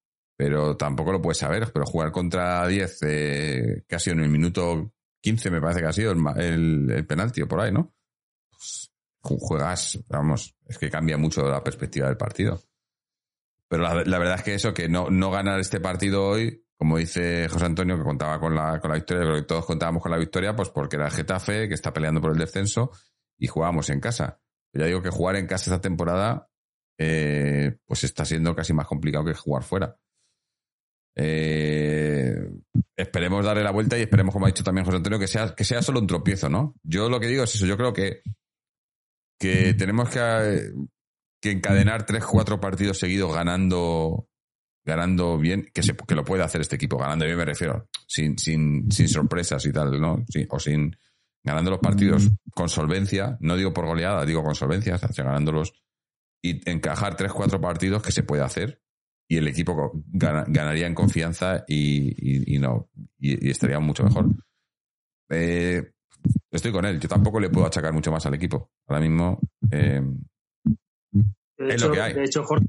pero 0.45 0.77
tampoco 0.77 1.13
lo 1.13 1.23
puedes 1.23 1.39
saber. 1.39 1.71
Pero 1.73 1.87
jugar 1.87 2.11
contra 2.11 2.67
10, 2.67 2.99
eh, 3.03 3.85
casi 3.87 4.11
en 4.11 4.19
el 4.19 4.29
minuto 4.29 4.93
15 5.21 5.53
me 5.53 5.61
parece 5.61 5.81
que 5.81 5.87
ha 5.87 5.93
sido 5.93 6.11
el, 6.11 6.91
el, 6.91 7.07
penalti 7.07 7.43
o 7.43 7.49
por 7.49 7.61
ahí, 7.61 7.71
¿no? 7.71 7.95
Pues, 8.51 8.93
juegas, 9.23 10.01
vamos, 10.09 10.57
es 10.67 10.79
que 10.79 10.91
cambia 10.91 11.17
mucho 11.17 11.49
la 11.49 11.63
perspectiva 11.63 12.09
del 12.09 12.17
partido. 12.17 12.61
Pero 13.69 13.85
la, 13.85 14.03
la, 14.05 14.19
verdad 14.19 14.39
es 14.39 14.43
que 14.43 14.55
eso, 14.55 14.75
que 14.75 14.89
no, 14.89 15.11
no 15.11 15.31
ganar 15.31 15.61
este 15.61 15.79
partido 15.79 16.27
hoy, 16.27 16.67
como 16.77 16.99
dice 16.99 17.49
José 17.49 17.67
Antonio, 17.67 17.97
que 17.97 18.03
contaba 18.03 18.41
con 18.41 18.53
la, 18.53 18.81
con 18.81 18.91
la 18.91 18.97
victoria, 18.97 19.23
creo 19.23 19.37
que 19.37 19.47
todos 19.47 19.65
contábamos 19.65 20.03
con 20.03 20.11
la 20.11 20.19
victoria, 20.19 20.57
pues 20.57 20.71
porque 20.71 20.97
era 20.97 21.07
el 21.07 21.13
Getafe, 21.13 21.69
que 21.69 21.75
está 21.75 21.93
peleando 21.93 22.21
por 22.21 22.33
el 22.33 22.39
descenso, 22.39 22.91
y 23.39 23.47
jugábamos 23.47 23.91
en 23.91 24.01
casa. 24.01 24.41
ya 24.73 24.87
digo 24.87 25.03
que 25.03 25.11
jugar 25.11 25.37
en 25.37 25.47
casa 25.47 25.71
esta 25.71 25.81
temporada, 25.81 26.49
eh, 26.99 27.79
pues 27.87 28.03
está 28.03 28.25
siendo 28.25 28.57
casi 28.57 28.73
más 28.73 28.89
complicado 28.89 29.25
que 29.25 29.35
jugar 29.35 29.63
fuera. 29.63 29.97
Eh, 31.15 32.35
esperemos 32.97 33.45
darle 33.45 33.63
la 33.63 33.71
vuelta 33.71 33.99
y 33.99 34.03
esperemos, 34.03 34.33
como 34.33 34.47
ha 34.47 34.49
dicho 34.49 34.65
también 34.65 34.85
José 34.85 34.97
Antonio, 34.97 35.19
que 35.19 35.27
sea, 35.27 35.55
que 35.55 35.65
sea 35.65 35.83
solo 35.83 36.01
un 36.01 36.07
tropiezo, 36.07 36.49
¿no? 36.49 36.75
Yo 36.83 37.09
lo 37.09 37.21
que 37.21 37.27
digo 37.27 37.45
es 37.45 37.55
eso, 37.55 37.67
yo 37.67 37.77
creo 37.77 37.93
que, 37.93 38.23
que 39.39 39.75
tenemos 39.75 40.09
que, 40.09 40.73
encadenar 41.43 42.07
tres, 42.07 42.25
cuatro 42.25 42.61
partidos 42.61 42.99
seguidos 42.99 43.35
ganando 43.35 44.29
ganando 44.85 45.39
bien, 45.39 45.71
que, 45.73 45.83
se, 45.83 45.95
que 45.97 46.17
lo 46.17 46.25
puede 46.25 46.43
hacer 46.43 46.61
este 46.61 46.75
equipo, 46.75 46.99
ganando 46.99 47.25
bien 47.25 47.37
me 47.37 47.45
refiero, 47.45 47.89
sin, 48.09 48.37
sin, 48.37 48.91
sin 48.91 49.09
sorpresas 49.09 49.65
y 49.65 49.73
tal, 49.73 50.01
¿no? 50.01 50.25
o 50.49 50.59
sin 50.59 50.97
ganando 51.45 51.71
los 51.71 51.79
partidos 51.79 52.31
con 52.53 52.69
solvencia, 52.69 53.37
no 53.41 53.57
digo 53.57 53.73
por 53.73 53.87
goleada, 53.87 54.25
digo 54.25 54.43
con 54.43 54.57
solvencia, 54.57 54.99
ganándolos 55.17 55.73
y 56.43 56.69
encajar 56.69 57.17
tres, 57.17 57.33
cuatro 57.33 57.61
partidos 57.61 58.03
que 58.03 58.11
se 58.11 58.25
puede 58.25 58.43
hacer 58.43 58.82
y 59.29 59.37
el 59.37 59.49
equipo 59.49 59.93
ganaría 60.13 60.87
en 60.87 60.95
confianza 60.95 61.65
y, 61.67 62.55
y, 62.55 62.59
no, 62.59 62.89
y, 63.19 63.51
estaría 63.51 63.79
mucho 63.81 64.05
mejor. 64.05 64.27
Eh, 65.31 65.91
estoy 66.51 66.73
con 66.73 66.85
él, 66.85 67.01
yo 67.01 67.09
tampoco 67.09 67.41
le 67.41 67.49
puedo 67.49 67.67
achacar 67.67 67.93
mucho 67.93 68.13
más 68.13 68.27
al 68.27 68.35
equipo. 68.35 68.71
Ahora 68.87 69.01
mismo 69.01 69.41
eh, 69.71 70.03
es 71.59 71.83
lo 71.83 71.93
que 71.93 72.01
hay. 72.01 72.13
De 72.13 72.25
hecho, 72.25 72.45
Jorge, 72.45 72.67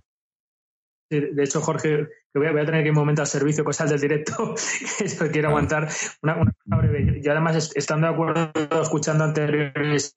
de 1.10 1.44
hecho, 1.44 1.62
Jorge, 1.62 2.08
que 2.34 2.40
voy 2.40 2.48
a, 2.48 2.66
tener 2.66 2.82
que 2.82 2.88
ir 2.88 2.92
un 2.92 3.00
momento 3.00 3.22
al 3.22 3.28
servicio, 3.28 3.64
cosas 3.64 3.90
del 3.90 4.00
directo, 4.00 4.56
que 5.20 5.32
quiero 5.32 5.50
aguantar 5.50 5.90
una, 6.22 6.38
una 6.38 6.78
breve. 6.78 7.22
Yo 7.22 7.32
además, 7.32 7.72
estando 7.76 8.08
de 8.08 8.14
acuerdo, 8.14 8.52
escuchando 8.82 9.24
anteriores 9.24 10.14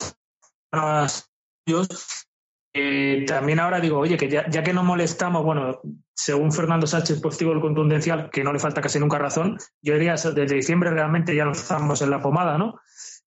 eh, 2.74 3.24
también 3.26 3.58
ahora 3.58 3.80
digo, 3.80 3.98
oye, 3.98 4.16
que 4.16 4.28
ya, 4.28 4.44
que 4.44 4.72
no 4.72 4.84
molestamos, 4.84 5.44
bueno, 5.44 5.80
según 6.16 6.52
Fernando 6.52 6.86
Sánchez, 6.86 7.20
pues 7.20 7.38
digo 7.38 7.52
el 7.52 7.60
contundencial, 7.60 8.30
que 8.30 8.42
no 8.42 8.52
le 8.52 8.58
falta 8.58 8.80
casi 8.80 8.98
nunca 8.98 9.18
razón, 9.18 9.58
yo 9.82 9.94
diría 9.94 10.14
desde 10.14 10.46
diciembre 10.46 10.90
realmente 10.90 11.36
ya 11.36 11.44
nos 11.44 11.58
estamos 11.58 12.00
en 12.02 12.10
la 12.10 12.20
pomada, 12.20 12.58
¿no? 12.58 12.80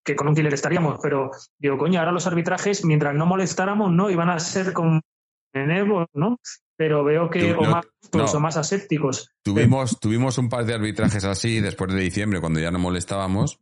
Que 0.04 0.16
con 0.16 0.28
un 0.28 0.36
killer 0.36 0.54
estaríamos, 0.54 1.00
pero 1.02 1.32
digo, 1.58 1.78
coño, 1.78 2.00
ahora 2.00 2.12
los 2.12 2.28
arbitrajes, 2.28 2.84
mientras 2.84 3.14
no 3.16 3.26
molestáramos, 3.26 3.92
¿no? 3.92 4.10
Iban 4.10 4.30
a 4.30 4.40
ser 4.40 4.74
como 4.74 5.02
en 5.54 5.72
Evo, 5.72 6.08
¿no? 6.14 6.38
pero 6.80 7.04
veo 7.04 7.30
que 7.30 7.52
o 7.52 7.62
más, 7.62 7.86
incluso 8.06 8.40
más 8.40 8.56
asépticos. 8.56 9.36
Tuvimos, 9.44 10.00
tuvimos 10.00 10.38
un 10.38 10.48
par 10.48 10.64
de 10.64 10.74
arbitrajes 10.74 11.26
así 11.26 11.60
después 11.60 11.94
de 11.94 12.00
diciembre, 12.00 12.40
cuando 12.40 12.62
ya 12.62 12.72
no 12.72 12.80
molestábamos, 12.80 13.60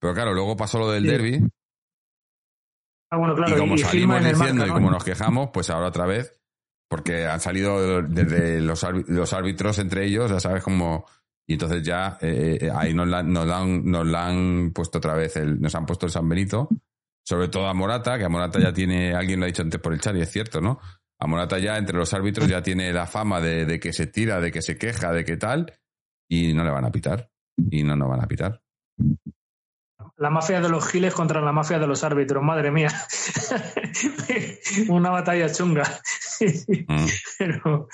pero 0.00 0.14
claro, 0.14 0.34
luego 0.34 0.56
pasó 0.56 0.80
lo 0.80 0.90
del 0.90 1.06
derby. 1.06 1.48
Ah, 3.08 3.18
bueno, 3.18 3.36
claro, 3.36 3.56
y 3.56 3.60
como 3.60 3.78
salimos 3.78 4.24
diciendo 4.24 4.66
y 4.66 4.70
como 4.70 4.90
nos 4.90 5.04
quejamos, 5.04 5.50
pues 5.52 5.70
ahora 5.70 5.86
otra 5.86 6.06
vez, 6.06 6.40
porque 6.88 7.26
han 7.26 7.40
salido 7.40 8.02
desde 8.02 8.60
los, 8.60 8.84
los 9.08 9.32
árbitros 9.32 9.78
entre 9.78 10.06
ellos, 10.06 10.30
ya 10.30 10.40
sabes 10.40 10.62
cómo... 10.62 11.06
Y 11.48 11.52
entonces 11.52 11.84
ya 11.84 12.18
eh, 12.20 12.58
eh, 12.60 12.70
ahí 12.74 12.92
nos 12.92 13.06
la, 13.06 13.22
nos, 13.22 13.48
han, 13.48 14.72
puesto 14.72 14.98
otra 14.98 15.14
vez, 15.14 15.36
el, 15.36 15.60
nos 15.60 15.76
han 15.76 15.86
puesto 15.86 16.06
el 16.06 16.10
San 16.10 16.28
Benito, 16.28 16.68
sobre 17.24 17.46
todo 17.46 17.68
a 17.68 17.74
Morata, 17.74 18.18
que 18.18 18.24
a 18.24 18.28
Morata 18.28 18.58
ya 18.58 18.72
tiene, 18.72 19.14
alguien 19.14 19.38
lo 19.38 19.44
ha 19.44 19.46
dicho 19.46 19.62
antes 19.62 19.80
por 19.80 19.92
el 19.92 20.00
chat 20.00 20.16
y 20.16 20.22
es 20.22 20.30
cierto, 20.30 20.60
¿no? 20.60 20.80
A 21.20 21.26
Morata 21.28 21.58
ya 21.58 21.78
entre 21.78 21.96
los 21.96 22.12
árbitros 22.12 22.48
ya 22.48 22.62
tiene 22.62 22.92
la 22.92 23.06
fama 23.06 23.40
de, 23.40 23.78
que 23.78 23.92
se 23.92 24.08
tira, 24.08 24.40
de 24.40 24.50
que 24.50 24.60
se 24.60 24.76
queja, 24.76 25.12
de 25.12 25.24
que 25.24 25.36
tal, 25.36 25.72
y 26.28 26.52
no 26.52 26.64
le 26.64 26.70
van 26.70 26.84
a 26.84 26.90
pitar. 26.90 27.30
Y 27.70 27.82
no 27.84 27.96
nos 27.96 28.08
van 28.08 28.22
a 28.22 28.26
pitar. 28.26 28.60
La 30.16 30.30
mafia 30.30 30.60
de 30.60 30.68
los 30.68 30.88
giles 30.88 31.12
contra 31.12 31.40
la 31.40 31.52
mafia 31.52 31.78
de 31.78 31.86
los 31.86 32.02
árbitros, 32.02 32.42
madre 32.42 32.70
mía. 32.70 32.88
Una 34.88 35.10
batalla 35.10 35.52
chunga. 35.52 35.84
Mm. 36.40 37.06
pero, 37.38 37.88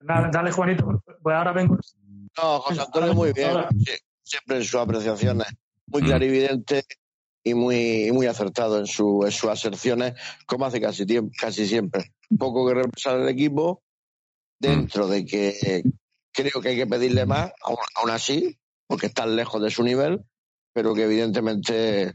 dale, 0.00 0.52
Juanito. 0.52 1.02
Pues 1.22 1.36
ahora 1.36 1.52
vengo. 1.52 1.76
No, 2.36 2.60
José 2.60 2.80
Antonio, 2.80 3.14
muy 3.14 3.32
bien. 3.32 3.52
Siempre 4.22 4.58
en 4.58 4.64
sus 4.64 4.80
apreciaciones. 4.80 5.48
Muy 5.86 6.02
mm. 6.02 6.06
clarividente 6.06 6.84
y 7.42 7.54
muy, 7.54 8.10
muy 8.12 8.26
acertado 8.26 8.78
en, 8.78 8.86
su, 8.86 9.22
en 9.24 9.32
sus 9.32 9.50
aserciones, 9.50 10.14
como 10.46 10.66
hace 10.66 10.80
casi, 10.80 11.04
casi 11.36 11.66
siempre. 11.66 12.12
Poco 12.38 12.66
que 12.66 12.74
represar 12.74 13.18
el 13.18 13.28
equipo, 13.28 13.82
dentro 14.58 15.08
de 15.08 15.24
que 15.24 15.82
creo 16.32 16.60
que 16.60 16.70
hay 16.70 16.76
que 16.76 16.86
pedirle 16.86 17.26
más, 17.26 17.52
aún, 17.62 18.10
así, 18.10 18.58
porque 18.86 19.06
está 19.06 19.26
lejos 19.26 19.62
de 19.62 19.70
su 19.70 19.82
nivel, 19.82 20.24
pero 20.72 20.94
que 20.94 21.04
evidentemente 21.04 22.14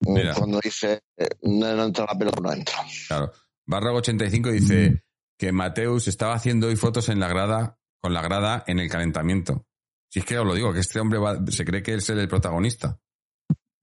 mm, 0.00 0.16
cuando 0.36 0.60
dice 0.62 1.00
eh, 1.16 1.28
no, 1.42 1.84
entra 1.84 2.06
la 2.10 2.18
pelota, 2.18 2.40
no 2.40 2.52
entra. 2.52 2.78
Claro. 3.08 3.32
Barra 3.66 3.92
85 3.92 4.50
dice, 4.50 5.02
que 5.38 5.52
Mateus 5.52 6.08
estaba 6.08 6.34
haciendo 6.34 6.68
hoy 6.68 6.76
fotos 6.76 7.08
en 7.10 7.20
la 7.20 7.28
grada, 7.28 7.78
con 8.00 8.12
la 8.14 8.22
grada 8.22 8.64
en 8.66 8.78
el 8.78 8.88
calentamiento. 8.88 9.66
Si 10.10 10.20
es 10.20 10.24
que 10.24 10.38
os 10.38 10.46
lo 10.46 10.54
digo, 10.54 10.72
que 10.72 10.80
este 10.80 10.98
hombre 11.00 11.18
va- 11.18 11.38
se 11.48 11.64
cree 11.64 11.82
que 11.82 11.94
es 11.94 12.08
el 12.08 12.26
protagonista. 12.28 12.98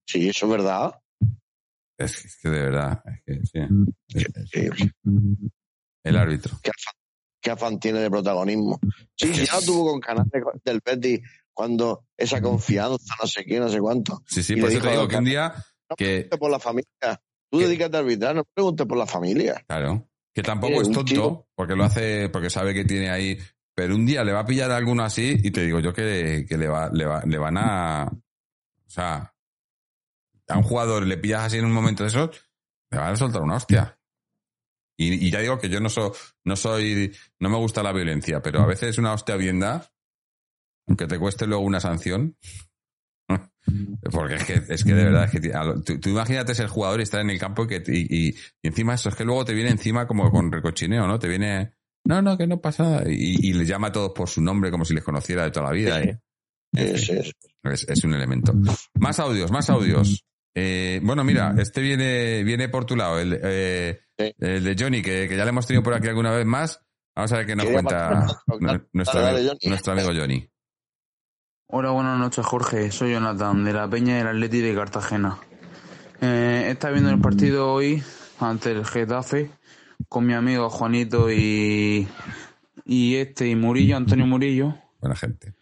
Sí, 0.07 0.29
eso 0.29 0.45
es 0.47 0.51
verdad. 0.51 0.99
Es 1.97 2.19
que, 2.21 2.27
es 2.27 2.37
que 2.41 2.49
de 2.49 2.59
verdad, 2.61 3.03
es 3.05 3.21
que 3.25 3.45
sí, 3.45 3.59
es- 4.09 4.25
es 4.35 4.49
Sí, 4.51 4.91
el 6.03 6.17
árbitro. 6.17 6.57
qué, 6.63 6.71
afán, 6.71 6.93
qué 7.41 7.51
afán 7.51 7.79
tiene 7.79 7.99
de 7.99 8.09
protagonismo. 8.09 8.79
Sí, 9.15 9.27
Es 9.29 9.29
sí, 9.29 9.39
que 9.41 9.45
ya 9.45 9.55
lo 9.55 9.61
tuvo 9.61 9.91
con 9.91 9.99
Canales 10.01 10.31
del 10.63 10.81
Betis 10.83 11.21
cuando 11.55 12.05
esa 12.17 12.41
confianza, 12.41 13.15
no 13.19 13.27
sé 13.27 13.43
qué, 13.45 13.59
no 13.59 13.69
sé 13.69 13.79
cuánto. 13.79 14.21
Sí, 14.27 14.43
sí, 14.43 14.53
Y 14.53 14.61
por 14.61 14.69
eso 14.69 14.79
te 14.81 14.89
dijo 14.89 14.99
digo 15.01 15.07
que 15.09 15.17
un 15.17 15.25
día 15.25 15.55
No 15.89 15.95
que, 15.95 16.05
preguntes 16.05 16.39
por 16.39 16.51
la 16.51 16.59
familia. 16.59 17.21
Tú 17.49 17.59
¿Qué? 17.59 17.65
dedícate 17.67 17.97
a 17.97 17.99
arbitrar, 18.01 18.35
no 18.35 18.43
preguntes 18.53 18.85
por 18.85 18.97
la 18.97 19.07
familia. 19.07 19.63
claro, 19.67 20.07
que 20.33 20.43
tampoco 20.43 20.73
Eh, 20.73 20.81
es 20.81 20.91
tonto, 20.91 21.03
chico- 21.05 21.47
porque 21.55 21.75
lo 21.75 21.83
hace, 21.85 22.29
porque 22.29 22.49
sabe 22.49 22.73
que 22.73 22.85
tiene 22.85 23.09
ahí, 23.09 23.37
pero 23.73 23.95
un 23.95 24.05
día 24.05 24.23
le 24.23 24.33
va 24.33 24.41
a 24.41 24.45
pillar 24.45 24.69
a 24.71 24.77
alguno 24.77 25.03
así 25.03 25.37
y 25.43 25.51
te 25.51 25.61
digo 25.61 25.79
yo 25.79 25.93
que, 25.93 26.45
que 26.47 26.57
le, 26.57 26.67
va, 26.67 26.89
le, 26.91 27.05
va, 27.05 27.23
le 27.25 27.37
van 27.37 27.57
a, 27.57 28.05
o 28.11 28.89
sea, 28.89 29.33
a 30.47 30.57
un 30.57 30.63
jugador 30.63 31.05
le 31.07 31.17
pillas 31.17 31.43
así 31.45 31.57
en 31.57 31.65
un 31.65 31.71
momento 31.71 32.03
de 32.03 32.09
esos, 32.09 32.29
le 32.91 32.97
van 32.97 33.13
a 33.13 33.15
soltar 33.17 33.41
una 33.41 33.55
hostia. 33.55 33.97
Y, 34.97 35.27
y 35.27 35.31
ya 35.31 35.39
digo 35.41 35.59
que 35.59 35.69
yo 35.69 35.79
no 35.81 35.89
soy, 35.89 36.11
no 36.45 36.55
soy, 36.55 37.13
no 37.39 37.49
me 37.49 37.57
gusta 37.57 37.83
la 37.83 37.91
violencia, 37.91 38.41
pero 38.41 38.61
a 38.61 38.65
veces 38.65 38.97
una 38.97 39.13
hostia 39.13 39.35
bien 39.35 39.59
da, 39.59 39.91
aunque 40.87 41.07
te 41.07 41.17
cueste 41.19 41.47
luego 41.47 41.63
una 41.63 41.79
sanción. 41.79 42.35
Porque 44.11 44.35
es 44.35 44.43
que, 44.45 44.61
es 44.69 44.83
que 44.83 44.93
de 44.93 45.03
verdad, 45.05 45.25
es 45.25 45.31
que 45.31 45.51
tú, 45.83 45.99
tú 45.99 46.09
imagínate 46.09 46.53
ser 46.53 46.67
jugador 46.67 46.99
y 46.99 47.03
estar 47.03 47.21
en 47.21 47.31
el 47.31 47.39
campo 47.39 47.63
y, 47.63 47.67
que, 47.67 47.83
y, 47.87 48.27
y- 48.29 48.35
encima 48.61 48.93
eso 48.93 49.09
es 49.09 49.15
que 49.15 49.25
luego 49.25 49.43
te 49.43 49.53
viene 49.53 49.71
encima 49.71 50.05
como 50.07 50.29
con 50.29 50.51
recochineo, 50.51 51.07
¿no? 51.07 51.17
Te 51.17 51.27
viene, 51.27 51.73
no, 52.05 52.21
no, 52.21 52.37
que 52.37 52.45
no 52.45 52.61
pasa 52.61 52.83
nada. 52.83 53.03
Y, 53.07 53.49
y 53.49 53.53
le 53.53 53.65
llama 53.65 53.87
a 53.87 53.91
todos 53.91 54.11
por 54.13 54.29
su 54.29 54.41
nombre 54.41 54.69
como 54.69 54.85
si 54.85 54.93
les 54.93 55.03
conociera 55.03 55.43
de 55.43 55.51
toda 55.51 55.67
la 55.67 55.71
vida. 55.71 55.99
Sí. 56.03 56.79
es, 57.63 57.89
es 57.89 58.03
un 58.03 58.13
elemento. 58.13 58.53
Más 58.99 59.17
audios, 59.19 59.49
más 59.51 59.69
audios. 59.71 60.23
Eh, 60.53 60.99
bueno, 61.03 61.23
mira, 61.23 61.55
este 61.57 61.81
viene, 61.81 62.43
viene 62.43 62.69
por 62.69 62.85
tu 62.85 62.95
lado, 62.95 63.19
el, 63.19 63.39
eh, 63.41 64.01
el 64.37 64.63
de 64.63 64.75
Johnny, 64.77 65.01
que, 65.01 65.27
que 65.27 65.35
ya 65.35 65.43
le 65.43 65.49
hemos 65.49 65.65
tenido 65.65 65.81
por 65.83 65.93
aquí 65.95 66.07
alguna 66.07 66.31
vez 66.31 66.45
más. 66.45 66.79
Vamos 67.15 67.31
a 67.31 67.37
ver 67.37 67.45
qué 67.47 67.55
nos 67.55 67.65
cuenta 67.73 68.09
nuestro, 68.93 69.19
nuestro 69.69 69.93
amigo 69.93 70.09
Johnny. 70.15 70.49
Hola, 71.77 71.91
buenas 71.91 72.17
noches, 72.17 72.45
Jorge. 72.45 72.89
Soy 72.89 73.11
Jonathan, 73.11 73.65
de 73.65 73.73
la 73.73 73.89
Peña 73.89 74.15
del 74.15 74.27
Atleti 74.27 74.61
de 74.61 74.73
Cartagena. 74.73 75.39
Eh, 76.21 76.69
está 76.69 76.89
viendo 76.89 77.09
el 77.09 77.19
partido 77.19 77.73
hoy 77.73 78.01
ante 78.39 78.71
el 78.71 78.85
Getafe 78.85 79.51
con 80.07 80.25
mi 80.25 80.33
amigo 80.33 80.69
Juanito 80.69 81.29
y, 81.29 82.07
y 82.85 83.15
este 83.17 83.49
y 83.49 83.57
Murillo, 83.57 83.97
Antonio 83.97 84.25
Murillo. 84.25 84.73
Buena 85.01 85.17
gente. 85.17 85.53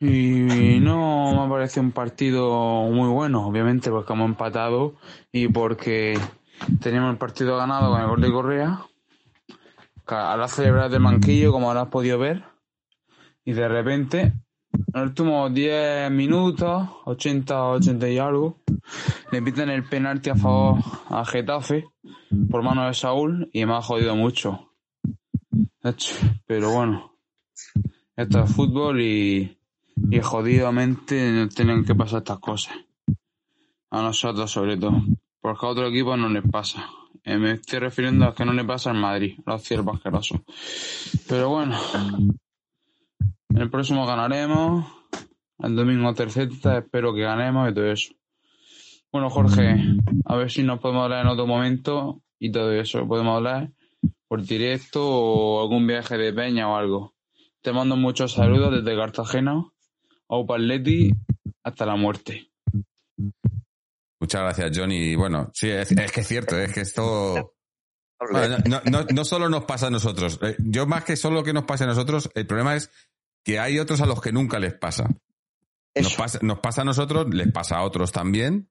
Y 0.00 0.80
no 0.80 1.34
me 1.34 1.42
ha 1.42 1.48
parecido 1.50 1.82
un 1.82 1.92
partido 1.92 2.84
muy 2.90 3.10
bueno, 3.10 3.46
obviamente, 3.46 3.90
porque 3.90 4.14
hemos 4.14 4.30
empatado 4.30 4.94
y 5.32 5.48
porque 5.48 6.18
teníamos 6.80 7.12
el 7.12 7.18
partido 7.18 7.58
ganado 7.58 7.92
con 7.92 8.00
el 8.00 8.06
gol 8.06 8.22
de 8.22 8.32
Correa. 8.32 8.80
Al 10.06 10.48
celebrar 10.48 10.88
del 10.88 11.00
manquillo, 11.00 11.52
como 11.52 11.68
habrás 11.68 11.88
podido 11.88 12.18
ver. 12.18 12.42
Y 13.44 13.52
de 13.52 13.68
repente, 13.68 14.20
en 14.22 14.41
los 14.92 15.02
últimos 15.02 15.52
10 15.52 16.10
minutos, 16.10 16.88
80, 17.04 17.64
80 17.64 18.08
y 18.08 18.18
algo, 18.18 18.58
le 19.30 19.42
pitan 19.42 19.70
el 19.70 19.84
penalti 19.84 20.30
a 20.30 20.36
favor 20.36 20.78
a 21.08 21.24
Getafe 21.24 21.86
por 22.50 22.62
mano 22.62 22.86
de 22.86 22.94
Saúl 22.94 23.48
y 23.52 23.64
me 23.64 23.74
ha 23.74 23.82
jodido 23.82 24.14
mucho. 24.16 24.72
Pero 26.46 26.72
bueno, 26.72 27.18
esto 28.16 28.44
es 28.44 28.54
fútbol 28.54 29.00
y, 29.00 29.58
y 30.10 30.20
jodidamente 30.20 31.30
nos 31.32 31.54
tienen 31.54 31.84
que 31.84 31.94
pasar 31.94 32.18
estas 32.18 32.38
cosas. 32.38 32.74
A 33.90 34.02
nosotros 34.02 34.50
sobre 34.50 34.76
todo. 34.76 35.02
Porque 35.40 35.66
a 35.66 35.70
otro 35.70 35.88
equipo 35.88 36.16
no 36.16 36.28
les 36.28 36.44
pasa. 36.48 36.88
Eh, 37.24 37.36
me 37.36 37.52
estoy 37.52 37.78
refiriendo 37.80 38.26
a 38.26 38.34
que 38.34 38.44
no 38.44 38.52
le 38.52 38.64
pasa 38.64 38.90
al 38.90 38.96
Madrid, 38.96 39.38
los 39.44 39.62
ciervos 39.62 39.96
asquerosos. 39.96 40.40
Pero 41.28 41.50
bueno, 41.50 41.76
el 43.56 43.70
próximo 43.70 44.06
ganaremos. 44.06 44.86
El 45.58 45.76
domingo 45.76 46.12
terceta, 46.14 46.78
espero 46.78 47.14
que 47.14 47.22
ganemos 47.22 47.70
y 47.70 47.74
todo 47.74 47.86
eso. 47.86 48.14
Bueno, 49.12 49.30
Jorge, 49.30 49.76
a 50.24 50.36
ver 50.36 50.50
si 50.50 50.62
nos 50.62 50.80
podemos 50.80 51.04
hablar 51.04 51.24
en 51.24 51.32
otro 51.32 51.46
momento 51.46 52.22
y 52.38 52.50
todo 52.50 52.72
eso. 52.72 53.06
Podemos 53.06 53.36
hablar 53.36 53.70
por 54.26 54.42
directo 54.42 55.06
o 55.06 55.62
algún 55.62 55.86
viaje 55.86 56.16
de 56.16 56.32
peña 56.32 56.68
o 56.68 56.76
algo. 56.76 57.14
Te 57.60 57.72
mando 57.72 57.96
muchos 57.96 58.32
saludos 58.32 58.72
desde 58.72 58.98
Cartagena. 58.98 59.64
Opa 60.26 60.56
Atleti, 60.56 61.12
hasta 61.62 61.86
la 61.86 61.96
muerte. 61.96 62.50
Muchas 64.18 64.40
gracias, 64.40 64.78
Johnny. 64.78 65.14
Bueno, 65.14 65.50
sí, 65.52 65.68
es, 65.68 65.92
es 65.92 66.12
que 66.12 66.20
es 66.20 66.26
cierto, 66.26 66.58
es 66.58 66.72
que 66.72 66.80
esto. 66.80 67.54
Bueno, 68.30 68.56
no, 68.66 68.80
no, 68.90 69.04
no 69.12 69.24
solo 69.24 69.48
nos 69.48 69.64
pasa 69.64 69.88
a 69.88 69.90
nosotros. 69.90 70.38
Eh, 70.42 70.56
Yo, 70.58 70.86
más 70.86 71.04
que 71.04 71.16
solo 71.16 71.42
que 71.42 71.52
nos 71.52 71.64
pase 71.64 71.84
a 71.84 71.88
nosotros, 71.88 72.30
el 72.34 72.46
problema 72.46 72.76
es 72.76 72.90
que 73.44 73.58
hay 73.58 73.78
otros 73.78 74.00
a 74.00 74.06
los 74.06 74.20
que 74.20 74.32
nunca 74.32 74.58
les 74.58 74.74
pasa. 74.74 75.08
Nos 75.94 76.14
pasa, 76.14 76.38
nos 76.42 76.58
pasa 76.60 76.82
a 76.82 76.84
nosotros, 76.84 77.26
les 77.34 77.50
pasa 77.52 77.76
a 77.76 77.82
otros 77.82 78.12
también. 78.12 78.68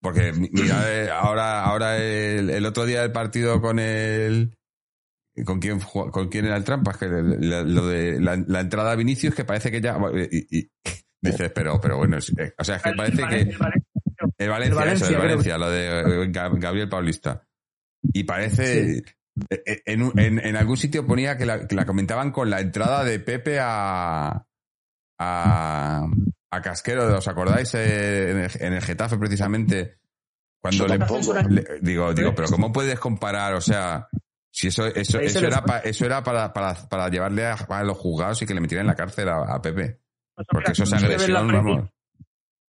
Porque 0.00 0.32
mi- 0.32 0.48
mira, 0.52 0.82
ahora, 1.20 1.64
ahora 1.64 1.98
el, 1.98 2.48
el 2.50 2.66
otro 2.66 2.84
día 2.86 3.02
del 3.02 3.12
partido 3.12 3.60
con 3.60 3.78
el. 3.78 4.56
¿Con 5.44 5.60
quién, 5.60 5.80
con 5.80 6.28
quién 6.30 6.46
era 6.46 6.56
el 6.56 6.64
trampas? 6.64 6.96
Que 6.96 7.06
la- 7.08 7.62
lo 7.62 7.86
de 7.86 8.18
la, 8.20 8.36
la 8.46 8.60
entrada 8.60 8.92
a 8.92 8.96
Vinicius, 8.96 9.34
que 9.34 9.44
parece 9.44 9.70
que 9.70 9.80
ya. 9.82 9.98
Y, 10.30 10.58
y- 10.60 10.70
dices, 11.20 11.50
pero, 11.54 11.78
pero 11.80 11.98
bueno, 11.98 12.16
es- 12.16 12.32
eh, 12.38 12.54
o 12.56 12.64
sea, 12.64 12.76
es 12.76 12.82
que 12.82 12.92
parece 12.92 13.26
que. 13.28 13.40
El 13.40 13.58
Valencia, 13.58 13.98
El 14.38 14.48
Valencia, 14.48 14.92
eso, 14.92 15.08
el 15.08 15.18
Valencia, 15.18 15.18
Valencia, 15.18 15.58
lo 15.58 15.70
de 15.70 16.24
eh, 16.24 16.28
Gab- 16.32 16.58
Gabriel 16.58 16.88
Paulista. 16.88 17.42
Y 18.02 18.24
parece. 18.24 19.02
En, 19.48 20.02
un- 20.02 20.18
en- 20.18 20.38
en 20.44 20.56
algún 20.56 20.76
sitio 20.76 21.06
ponía 21.06 21.36
que 21.36 21.44
la, 21.46 21.66
que 21.66 21.74
la 21.74 21.84
comentaban 21.86 22.30
con 22.32 22.48
la 22.50 22.60
entrada 22.60 23.04
de 23.04 23.20
Pepe 23.20 23.58
a. 23.60 24.46
a, 25.18 26.06
a 26.50 26.62
Casquero, 26.62 27.16
¿os 27.16 27.28
acordáis? 27.28 27.72
Eh, 27.74 28.30
en, 28.30 28.38
el, 28.38 28.50
en 28.60 28.72
el 28.74 28.82
Getafe, 28.82 29.18
precisamente. 29.18 29.98
Cuando 30.60 30.86
le, 30.88 31.64
digo, 31.82 32.12
digo, 32.14 32.34
pero 32.34 32.48
¿cómo 32.48 32.72
puedes 32.72 32.98
comparar? 32.98 33.54
O 33.54 33.60
sea, 33.60 34.08
si 34.50 34.68
eso, 34.68 34.86
eso, 34.86 35.18
eso 35.26 35.38
era, 35.46 35.64
pa- 35.64 35.78
eso 35.80 36.04
era 36.06 36.22
para, 36.22 36.52
para, 36.52 36.74
para 36.88 37.08
llevarle 37.08 37.46
a, 37.46 37.54
a 37.54 37.84
los 37.84 37.96
juzgados 37.98 38.40
y 38.42 38.46
que 38.46 38.54
le 38.54 38.60
metieran 38.60 38.84
en 38.84 38.88
la 38.88 38.96
cárcel 38.96 39.28
a, 39.28 39.42
a 39.54 39.60
Pepe. 39.62 40.00
Porque 40.50 40.72
eso 40.72 40.82
es 40.84 40.92
agresión, 41.06 41.46
vamos. 41.56 41.90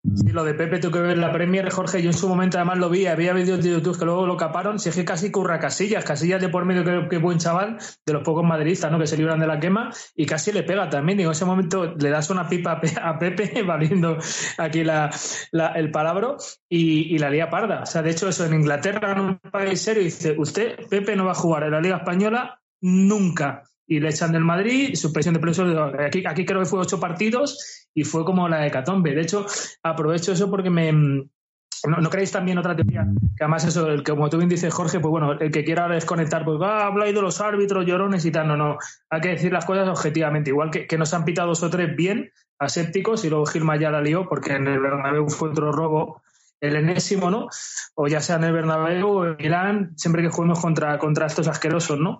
Sí, 0.03 0.31
lo 0.31 0.45
de 0.45 0.53
Pepe, 0.53 0.79
tú 0.79 0.89
que 0.89 0.99
ver 1.01 1.17
la 1.17 1.33
Premier, 1.33 1.69
Jorge, 1.69 2.01
yo 2.01 2.09
en 2.09 2.15
su 2.17 2.29
momento 2.29 2.57
además 2.57 2.77
lo 2.77 2.89
vi, 2.89 3.07
había 3.07 3.33
vídeos 3.33 3.61
de 3.61 3.71
YouTube 3.71 3.99
que 3.99 4.05
luego 4.05 4.25
lo 4.25 4.37
caparon, 4.37 4.79
si 4.79 4.87
es 4.87 4.95
que 4.95 5.03
casi 5.03 5.31
curra 5.31 5.59
Casillas, 5.59 6.05
Casillas 6.05 6.39
de 6.41 6.47
por 6.47 6.63
medio 6.63 7.09
que, 7.09 7.17
buen 7.17 7.39
chaval, 7.39 7.77
de 8.05 8.13
los 8.13 8.23
pocos 8.23 8.45
madridistas, 8.45 8.89
¿no? 8.89 8.99
Que 8.99 9.07
se 9.07 9.17
libran 9.17 9.39
de 9.39 9.47
la 9.47 9.59
quema, 9.59 9.91
y 10.15 10.25
casi 10.25 10.53
le 10.53 10.63
pega 10.63 10.89
también, 10.89 11.17
digo, 11.17 11.31
en 11.31 11.35
ese 11.35 11.43
momento 11.43 11.93
le 11.99 12.09
das 12.09 12.29
una 12.29 12.47
pipa 12.47 12.73
a, 12.73 12.79
Pe- 12.79 12.95
a 13.01 13.19
Pepe, 13.19 13.63
valiendo 13.67 14.17
aquí 14.57 14.79
el 14.79 15.91
palabro, 15.91 16.37
y, 16.69 17.13
y 17.13 17.17
la 17.17 17.29
lía 17.29 17.49
parda. 17.49 17.81
O 17.81 17.85
sea, 17.85 18.01
de 18.01 18.11
hecho, 18.11 18.29
eso 18.29 18.45
en 18.45 18.53
Inglaterra, 18.53 19.11
en 19.11 19.19
un 19.19 19.39
país 19.39 19.81
serio, 19.81 20.03
dice, 20.03 20.35
usted, 20.37 20.87
Pepe 20.89 21.17
no 21.17 21.25
va 21.25 21.31
a 21.31 21.35
jugar 21.35 21.63
en 21.63 21.71
la 21.71 21.81
Liga 21.81 21.97
Española 21.97 22.61
nunca. 22.81 23.63
Y 23.87 23.99
le 23.99 24.09
echan 24.09 24.33
del 24.33 24.43
Madrid, 24.43 24.95
suspensión 24.95 25.33
de 25.33 25.39
presos. 25.39 25.73
Aquí, 25.99 26.23
aquí 26.25 26.45
creo 26.45 26.59
que 26.59 26.65
fue 26.65 26.79
ocho 26.79 26.99
partidos 26.99 27.87
y 27.93 28.03
fue 28.03 28.25
como 28.25 28.49
la 28.49 28.67
hecatombe. 28.67 29.15
De 29.15 29.21
hecho, 29.21 29.45
aprovecho 29.81 30.33
eso 30.33 30.49
porque 30.51 30.69
me. 30.69 30.91
¿No, 30.91 32.09
creéis 32.09 32.31
también 32.31 32.57
otra 32.57 32.75
teoría? 32.75 33.05
Que 33.37 33.43
además 33.43 33.63
eso, 33.65 33.87
el 33.87 34.03
que 34.03 34.11
como 34.11 34.29
tú 34.29 34.37
bien 34.37 34.49
dices, 34.49 34.73
Jorge, 34.73 34.99
pues 34.99 35.11
bueno, 35.11 35.33
el 35.33 35.51
que 35.51 35.63
quiera 35.63 35.87
desconectar, 35.87 36.43
pues 36.43 36.59
va, 36.59 36.87
ahí 36.87 37.13
de 37.13 37.21
los 37.21 37.39
árbitros, 37.39 37.85
llorones 37.85 38.25
y 38.25 38.31
tal. 38.31 38.47
No, 38.47 38.57
no. 38.57 38.77
Hay 39.09 39.21
que 39.21 39.29
decir 39.29 39.53
las 39.53 39.65
cosas 39.65 39.87
objetivamente. 39.87 40.49
Igual 40.49 40.71
que, 40.71 40.87
que 40.87 40.97
nos 40.97 41.13
han 41.13 41.23
pitado 41.23 41.49
dos 41.49 41.63
o 41.63 41.69
tres 41.69 41.95
bien, 41.95 42.31
asépticos, 42.59 43.23
y 43.25 43.29
luego 43.29 43.45
Gilma 43.45 43.77
ya 43.77 43.91
la 43.91 44.01
lió, 44.01 44.27
porque 44.27 44.53
en 44.53 44.67
el 44.67 44.79
Bernabéu 44.79 45.29
fue 45.29 45.49
otro 45.49 45.71
robo, 45.71 46.21
el 46.59 46.75
enésimo, 46.75 47.29
¿no? 47.29 47.47
O 47.95 48.07
ya 48.07 48.19
sea 48.21 48.37
en 48.37 48.45
el 48.45 48.53
Bernabéu 48.53 49.07
o 49.07 49.25
en 49.25 49.37
Milán, 49.37 49.93
siempre 49.95 50.21
que 50.23 50.29
juguemos 50.29 50.59
contra, 50.59 50.97
contra 50.97 51.27
estos 51.27 51.47
asquerosos, 51.47 51.99
¿no? 51.99 52.19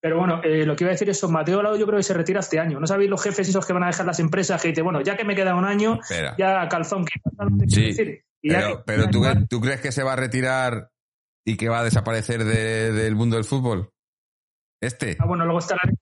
Pero 0.00 0.18
bueno, 0.18 0.40
eh, 0.44 0.66
lo 0.66 0.76
que 0.76 0.84
iba 0.84 0.90
a 0.90 0.92
decir 0.92 1.08
es, 1.08 1.22
Mateo 1.28 1.62
Lau 1.62 1.76
yo 1.76 1.86
creo 1.86 1.96
que 1.98 2.02
se 2.02 2.12
retira 2.14 2.40
este 2.40 2.58
año. 2.60 2.78
¿No 2.80 2.86
sabéis 2.86 3.08
los 3.10 3.22
jefes 3.22 3.48
esos 3.48 3.64
que 3.66 3.72
van 3.72 3.84
a 3.84 3.86
dejar 3.86 4.04
las 4.06 4.20
empresas 4.20 4.60
que 4.60 4.68
dicen, 4.68 4.84
bueno, 4.84 5.00
ya 5.00 5.16
que 5.16 5.24
me 5.24 5.34
queda 5.34 5.54
un 5.54 5.64
año, 5.64 5.98
Espera. 6.02 6.34
ya 6.38 6.68
calzón 6.68 7.04
que 7.04 7.12
¿sabes 7.36 7.52
lo 7.52 7.58
que 7.58 7.68
Sí, 7.68 7.74
quiero 7.74 7.88
decir? 7.88 8.24
Y 8.42 8.50
ya 8.50 8.58
Pero, 8.58 8.76
que- 8.76 8.82
pero 8.86 9.10
¿tú, 9.10 9.22
¿tú 9.48 9.60
crees 9.60 9.80
que 9.80 9.92
se 9.92 10.02
va 10.02 10.12
a 10.14 10.16
retirar 10.16 10.90
y 11.46 11.56
que 11.56 11.68
va 11.68 11.80
a 11.80 11.84
desaparecer 11.84 12.44
de- 12.44 12.92
del 12.92 13.14
mundo 13.16 13.36
del 13.36 13.44
fútbol? 13.44 13.90
Este. 14.82 15.16
Ah, 15.20 15.26
bueno, 15.26 15.44
luego 15.44 15.60
está 15.60 15.76
la 15.76 15.92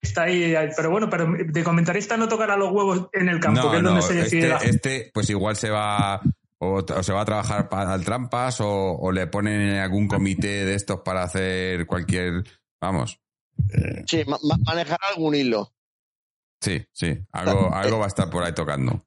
está 0.00 0.22
ahí, 0.22 0.52
pero 0.76 0.90
bueno, 0.90 1.08
pero 1.08 1.32
de 1.46 1.62
comentarista 1.62 2.16
no 2.16 2.26
tocará 2.28 2.56
los 2.56 2.72
huevos 2.72 3.08
en 3.12 3.28
el 3.28 3.38
campo, 3.38 3.70
que 3.70 3.74
No, 3.74 3.76
es 3.76 3.82
no, 3.82 3.88
donde 3.90 4.02
se 4.02 4.14
decide 4.14 4.52
este, 4.54 4.68
este, 4.70 5.10
pues 5.14 5.30
igual 5.30 5.54
se 5.54 5.70
va 5.70 6.20
o, 6.62 6.76
o 6.78 7.02
se 7.02 7.12
va 7.12 7.22
a 7.22 7.24
trabajar 7.24 7.68
para 7.68 7.92
el 7.94 8.04
trampas 8.04 8.60
o, 8.60 8.92
o 8.92 9.10
le 9.10 9.26
ponen 9.26 9.60
en 9.60 9.78
algún 9.78 10.06
comité 10.06 10.64
de 10.64 10.74
estos 10.74 11.00
para 11.00 11.24
hacer 11.24 11.86
cualquier, 11.86 12.44
vamos, 12.80 13.18
Eh, 13.74 14.04
sí, 14.06 14.24
manejar 14.64 14.98
algún 15.10 15.34
hilo. 15.34 15.74
Sí, 16.60 16.84
sí, 16.92 17.18
algo, 17.32 17.74
algo 17.74 17.98
va 17.98 18.04
a 18.04 18.08
estar 18.08 18.30
por 18.30 18.44
ahí 18.44 18.54
tocando. 18.54 19.04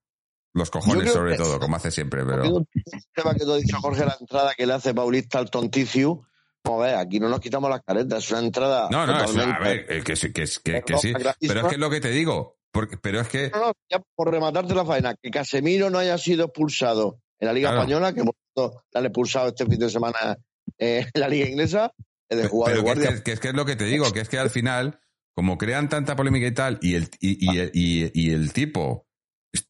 Los 0.54 0.70
cojones, 0.70 1.12
sobre 1.12 1.36
todo, 1.36 1.60
como 1.60 1.78
hace 1.78 1.92
siempre, 1.92 2.26
pero. 2.26 2.44
El 2.44 2.68
tema 3.14 3.34
que 3.34 3.44
has 3.44 3.58
dicho, 3.58 3.78
Jorge, 3.82 4.06
la 4.06 4.18
entrada 4.20 4.54
que 4.56 4.66
le 4.66 4.74
hace 4.74 4.94
Paulista 4.94 5.40
al 5.40 5.50
tonticiu. 5.50 6.26
Ves, 6.64 6.96
aquí 6.96 7.20
no 7.20 7.30
nos 7.30 7.40
quitamos 7.40 7.70
las 7.70 7.82
caretas, 7.84 8.24
es 8.24 8.32
una 8.32 8.40
entrada. 8.42 8.90
No, 8.90 9.06
no, 9.06 9.24
es, 9.24 9.38
a 9.38 9.60
ver, 9.60 9.86
eh, 9.90 10.04
que, 10.04 10.16
sí, 10.16 10.34
que, 10.34 10.46
que, 10.64 10.82
que 10.82 10.98
sí. 10.98 11.14
Pero 11.14 11.60
es 11.62 11.66
que 11.68 11.76
es 11.76 11.80
lo 11.80 11.90
que 11.90 12.02
te 12.02 12.10
digo. 12.10 12.58
Porque, 12.72 12.98
pero 12.98 13.22
es 13.22 13.28
que. 13.28 13.50
No, 13.52 13.68
no, 13.68 13.74
ya 13.90 14.02
por 14.16 14.32
rematarte 14.32 14.74
la 14.74 14.86
faena, 14.86 15.16
que 15.22 15.30
Casemiro 15.30 15.90
no 15.90 16.00
haya 16.00 16.18
sido 16.18 16.46
expulsado 16.46 17.22
en 17.40 17.48
la 17.48 17.54
Liga 17.54 17.72
Española, 17.72 18.14
que 18.14 18.24
por 18.24 18.36
lo 18.56 18.84
le 18.94 19.00
han 19.00 19.06
expulsado 19.06 19.48
este 19.50 19.66
fin 19.66 19.80
de 19.80 19.90
semana 19.90 20.38
eh, 20.78 21.06
en 21.14 21.22
la 21.22 21.28
Liga 21.28 21.48
Inglesa, 21.48 21.92
el 22.30 22.42
de 22.42 22.48
jugador 22.48 22.78
de 22.78 22.84
guardia. 22.84 23.10
Es 23.10 23.22
que, 23.22 23.32
es 23.34 23.40
que, 23.40 23.50
es 23.50 23.54
lo 23.54 23.66
que 23.66 23.76
te 23.76 23.86
digo, 23.86 24.12
que 24.12 24.22
es 24.22 24.30
que 24.30 24.40
al 24.40 24.50
final, 24.50 25.00
como 25.34 25.58
crean 25.58 25.90
tanta 25.90 26.16
polémica 26.16 26.48
y 26.48 26.54
tal, 26.54 26.80
y 26.82 26.96
el, 26.96 27.10
y, 27.20 27.38
y, 27.46 27.70
y, 27.74 28.12
y 28.14 28.32
el 28.32 28.54
tipo 28.54 29.06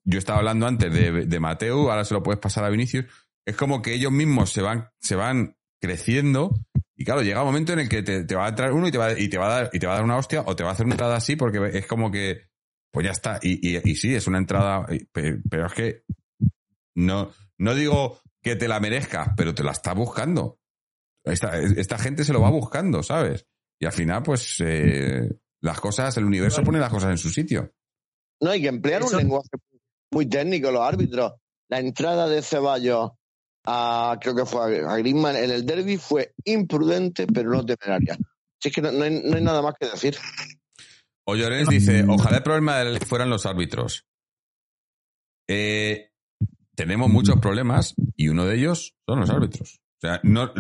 yo 0.04 0.18
estaba 0.20 0.40
hablando 0.40 0.68
antes 0.68 0.92
de, 0.92 1.26
de 1.26 1.40
Mateo, 1.40 1.92
ahora 1.92 2.06
se 2.06 2.14
lo 2.14 2.24
puedes 2.24 2.40
pasar 2.40 2.64
a 2.64 2.70
Vinicius, 2.70 3.06
es 3.46 3.56
como 3.56 3.82
que 3.82 3.94
ellos 3.94 4.12
mismos 4.12 4.52
se 4.52 4.62
van, 4.62 4.90
se 5.00 5.16
van 5.16 5.58
creciendo 5.80 6.56
y 6.98 7.04
claro, 7.04 7.22
llega 7.22 7.42
un 7.42 7.48
momento 7.48 7.74
en 7.74 7.80
el 7.80 7.90
que 7.90 8.04
te, 8.04 8.36
va 8.36 8.46
a 8.46 8.50
entrar 8.50 8.72
uno 8.72 8.88
y 8.88 8.92
te 8.92 8.98
va, 8.98 9.18
y 9.18 9.28
te 9.28 9.38
va 9.38 9.48
a 9.48 9.62
dar, 9.62 9.70
y 9.74 9.80
te 9.80 9.86
va 9.86 9.94
a 9.94 9.96
dar 9.98 10.06
una 10.06 10.18
hostia 10.18 10.44
o 10.46 10.56
te 10.56 10.64
va 10.64 10.70
a 10.70 10.74
hacer 10.74 10.86
una 10.86 10.96
entrada 10.96 11.18
así 11.18 11.36
porque 11.36 11.78
es 11.78 11.86
como 11.88 12.10
que, 12.10 12.48
pues 12.92 13.06
ya 13.06 13.12
está. 13.12 13.40
Y, 13.42 13.78
y, 13.78 13.96
sí, 13.96 14.16
es 14.16 14.28
una 14.28 14.38
entrada, 14.38 14.86
pero 15.12 15.68
es 15.68 15.74
que 15.74 16.04
no, 16.96 17.32
no 17.58 17.76
digo 17.76 18.20
que 18.42 18.56
te 18.56 18.68
la 18.68 18.80
merezca, 18.80 19.34
pero 19.36 19.54
te 19.54 19.64
la 19.64 19.72
está 19.72 19.94
buscando. 19.94 20.60
Esta, 21.24 21.58
esta 21.60 21.98
gente 21.98 22.24
se 22.24 22.34
lo 22.34 22.42
va 22.42 22.52
buscando, 22.52 23.02
¿sabes? 23.02 23.46
Y 23.80 23.86
al 23.86 23.92
final, 23.92 24.24
pues, 24.24 24.58
eh, 24.60 25.30
las 25.62 25.80
cosas, 25.80 26.16
el 26.18 26.26
universo 26.26 26.64
pone 26.64 26.80
las 26.80 26.92
cosas 26.92 27.12
en 27.12 27.18
su 27.18 27.30
sitio. 27.30 27.74
No, 28.42 28.52
hay 28.52 28.62
que 28.62 28.68
emplear 28.68 29.04
un 29.04 29.16
lenguaje 29.16 29.50
muy 30.12 30.28
técnico 30.28 30.72
los 30.72 30.82
árbitros. 30.82 31.34
La 31.70 31.80
entrada 31.80 32.28
de 32.28 32.42
Ceballos 32.42 33.12
a, 33.66 34.18
creo 34.22 34.36
que 34.36 34.46
fue 34.46 34.86
a 34.86 34.98
Griezmann 34.98 35.36
en 35.36 35.52
el 35.52 35.66
derby 35.66 35.98
fue 35.98 36.34
imprudente, 36.44 37.26
pero 37.26 37.50
no 37.50 37.66
temeraria. 37.66 38.18
Así 38.60 38.72
que 38.72 38.82
no, 38.82 39.04
hay, 39.04 39.42
nada 39.42 39.62
más 39.62 39.74
que 39.80 39.88
decir. 39.88 40.18
O 41.26 41.36
Llorens 41.36 41.70
dice, 41.70 42.06
ojalá 42.08 42.38
el 42.38 42.44
problema 42.44 42.84
fueran 43.08 43.30
los 43.30 43.46
árbitros. 43.46 44.06
Eh, 45.48 46.12
tenemos 46.76 47.10
muchos 47.10 47.40
problemas 47.40 47.96
y 48.16 48.28
uno 48.30 48.46
de 48.46 48.58
ellos 48.58 48.96
son 49.06 49.20
los 49.20 49.30
árbitros. 49.30 49.82
O 49.98 50.02
sea, 50.02 50.20
no, 50.24 50.52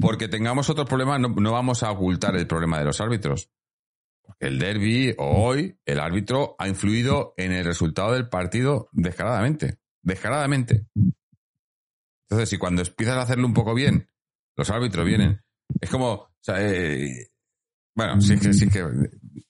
porque 0.00 0.28
tengamos 0.28 0.70
otros 0.70 0.88
problemas 0.88 1.20
no, 1.20 1.52
vamos 1.52 1.82
a 1.82 1.90
ocultar 1.90 2.36
el 2.36 2.46
problema 2.46 2.78
de 2.78 2.84
los 2.86 3.00
árbitros 3.00 3.50
el 4.40 4.58
derby 4.58 5.14
o 5.18 5.44
hoy, 5.44 5.78
el 5.84 6.00
árbitro 6.00 6.56
ha 6.58 6.68
influido 6.68 7.34
en 7.36 7.52
el 7.52 7.64
resultado 7.64 8.12
del 8.12 8.28
partido 8.28 8.88
descaradamente. 8.92 9.78
Descaradamente. 10.02 10.86
Entonces, 12.28 12.48
si 12.48 12.58
cuando 12.58 12.82
empiezas 12.82 13.16
a 13.16 13.22
hacerlo 13.22 13.46
un 13.46 13.54
poco 13.54 13.74
bien, 13.74 14.08
los 14.56 14.70
árbitros 14.70 15.06
vienen. 15.06 15.42
Es 15.80 15.90
como. 15.90 16.12
O 16.12 16.30
sea, 16.40 16.56
eh, 16.60 17.30
bueno, 17.94 18.20
sí 18.20 18.38
que, 18.38 18.52
sí 18.52 18.68
que. 18.68 18.84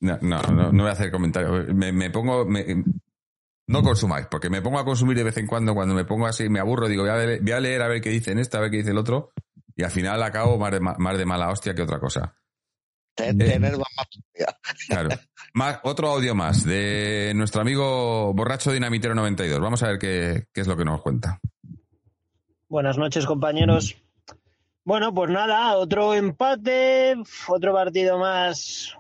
No, 0.00 0.18
no, 0.20 0.42
no, 0.42 0.70
voy 0.72 0.88
a 0.88 0.92
hacer 0.92 1.10
comentarios. 1.10 1.74
Me, 1.74 2.10
pongo. 2.10 2.46
No 3.68 3.82
consumáis, 3.82 4.26
porque 4.30 4.50
me 4.50 4.62
pongo 4.62 4.78
a 4.78 4.84
consumir 4.84 5.16
de 5.16 5.24
vez 5.24 5.36
en 5.38 5.46
cuando, 5.46 5.74
cuando 5.74 5.94
me 5.94 6.04
pongo 6.04 6.26
así, 6.26 6.48
me 6.48 6.60
aburro, 6.60 6.88
digo, 6.88 7.02
voy 7.02 7.10
a, 7.10 7.60
leer, 7.60 7.82
a 7.82 7.88
ver 7.88 8.00
qué 8.00 8.10
dicen 8.10 8.38
este, 8.38 8.56
a 8.56 8.60
ver 8.60 8.70
qué 8.70 8.78
dice 8.78 8.90
el 8.90 8.98
otro, 8.98 9.32
y 9.74 9.82
al 9.82 9.90
final 9.90 10.22
acabo 10.22 10.58
más 10.58 10.72
de, 10.72 10.80
más 10.80 11.18
de 11.18 11.26
mala 11.26 11.50
hostia 11.50 11.74
que 11.74 11.82
otra 11.82 11.98
cosa. 11.98 12.36
Eh, 13.16 13.34
tener 13.34 13.72
más 13.78 13.88
Claro. 14.88 15.08
Más, 15.54 15.80
otro 15.84 16.08
audio 16.08 16.34
más 16.34 16.64
de 16.64 17.32
nuestro 17.34 17.62
amigo 17.62 18.34
Borracho 18.34 18.72
Dinamitero 18.72 19.14
92. 19.14 19.58
Vamos 19.58 19.82
a 19.82 19.88
ver 19.88 19.98
qué, 19.98 20.44
qué 20.52 20.60
es 20.60 20.66
lo 20.66 20.76
que 20.76 20.84
nos 20.84 21.00
cuenta. 21.00 21.40
Buenas 22.68 22.98
noches, 22.98 23.24
compañeros. 23.24 23.96
Bueno, 24.84 25.14
pues 25.14 25.30
nada, 25.30 25.76
otro 25.78 26.14
empate, 26.14 27.16
otro 27.48 27.72
partido 27.72 28.18
más. 28.18 28.94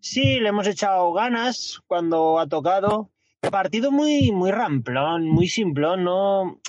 Sí, 0.00 0.40
le 0.40 0.48
hemos 0.48 0.66
echado 0.66 1.12
ganas 1.12 1.80
cuando 1.86 2.38
ha 2.38 2.48
tocado. 2.48 3.10
Partido 3.40 3.90
muy, 3.90 4.30
muy 4.32 4.50
ramplón, 4.50 5.26
muy 5.28 5.48
simplón, 5.48 6.04
no, 6.04 6.60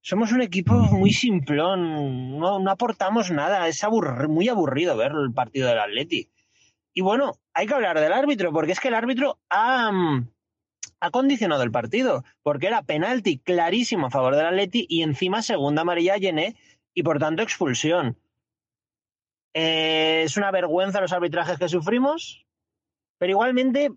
somos 0.00 0.32
un 0.32 0.42
equipo 0.42 0.74
muy 0.74 1.12
simplón, 1.12 2.38
no, 2.38 2.70
aportamos 2.70 3.30
nada, 3.30 3.68
es 3.68 3.82
muy 4.28 4.48
aburrido 4.48 4.96
ver 4.96 5.12
el 5.12 5.32
partido 5.32 5.68
del 5.68 5.78
Atleti. 5.78 6.30
Y 6.92 7.00
bueno, 7.00 7.34
hay 7.52 7.66
que 7.66 7.74
hablar 7.74 7.98
del 7.98 8.12
árbitro, 8.12 8.52
porque 8.52 8.72
es 8.72 8.80
que 8.80 8.88
el 8.88 8.94
árbitro 8.94 9.38
ha, 9.48 9.90
ha 11.00 11.10
condicionado 11.10 11.62
el 11.62 11.70
partido, 11.70 12.24
porque 12.42 12.66
era 12.66 12.82
penalti 12.82 13.38
clarísimo 13.38 14.06
a 14.06 14.10
favor 14.10 14.36
del 14.36 14.46
Atleti 14.46 14.86
y 14.88 15.02
encima 15.02 15.42
segunda 15.42 15.82
amarilla 15.82 16.16
llené 16.16 16.56
y 16.92 17.02
por 17.02 17.18
tanto 17.18 17.42
expulsión. 17.42 18.18
Eh, 19.54 20.22
es 20.24 20.36
una 20.36 20.50
vergüenza 20.50 21.00
los 21.00 21.12
arbitrajes 21.12 21.58
que 21.58 21.68
sufrimos, 21.68 22.44
pero 23.18 23.30
igualmente, 23.30 23.90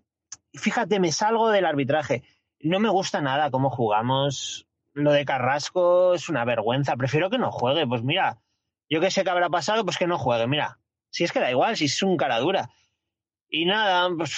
fíjate, 0.58 1.00
me 1.00 1.12
salgo 1.12 1.50
del 1.50 1.66
arbitraje. 1.66 2.22
No 2.60 2.80
me 2.80 2.88
gusta 2.88 3.20
nada 3.20 3.50
cómo 3.50 3.70
jugamos, 3.70 4.66
lo 4.92 5.12
de 5.12 5.24
Carrasco 5.24 6.14
es 6.14 6.28
una 6.28 6.44
vergüenza. 6.44 6.96
Prefiero 6.96 7.30
que 7.30 7.38
no 7.38 7.50
juegue. 7.52 7.86
Pues 7.86 8.02
mira, 8.02 8.38
yo 8.90 9.00
que 9.00 9.10
sé 9.10 9.24
que 9.24 9.30
habrá 9.30 9.48
pasado, 9.48 9.84
pues 9.84 9.96
que 9.96 10.06
no 10.06 10.18
juegue. 10.18 10.46
Mira, 10.46 10.78
si 11.10 11.24
es 11.24 11.32
que 11.32 11.40
da 11.40 11.50
igual, 11.50 11.76
si 11.76 11.86
es 11.86 12.02
un 12.02 12.16
cara 12.16 12.38
dura. 12.38 12.70
Y 13.48 13.64
nada, 13.64 14.10
pues 14.16 14.36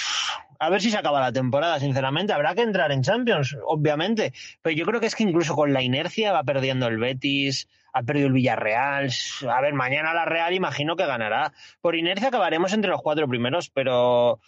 a 0.59 0.69
ver 0.69 0.79
si 0.79 0.91
se 0.91 0.97
acaba 0.97 1.19
la 1.19 1.31
temporada, 1.31 1.79
sinceramente. 1.79 2.33
Habrá 2.33 2.53
que 2.53 2.61
entrar 2.61 2.91
en 2.91 3.01
Champions, 3.01 3.57
obviamente. 3.65 4.33
Pero 4.61 4.75
yo 4.75 4.85
creo 4.85 4.99
que 4.99 5.07
es 5.07 5.15
que 5.15 5.23
incluso 5.23 5.55
con 5.55 5.73
la 5.73 5.81
inercia 5.81 6.31
va 6.31 6.43
perdiendo 6.43 6.87
el 6.87 6.99
Betis, 6.99 7.67
ha 7.93 8.03
perdido 8.03 8.27
el 8.27 8.33
Villarreal. 8.33 9.09
A 9.49 9.61
ver, 9.61 9.73
mañana 9.73 10.13
la 10.13 10.25
Real 10.25 10.53
imagino 10.53 10.95
que 10.95 11.07
ganará. 11.07 11.53
Por 11.81 11.95
inercia 11.95 12.27
acabaremos 12.27 12.73
entre 12.73 12.91
los 12.91 13.01
cuatro 13.01 13.27
primeros, 13.27 13.69
pero 13.69 14.39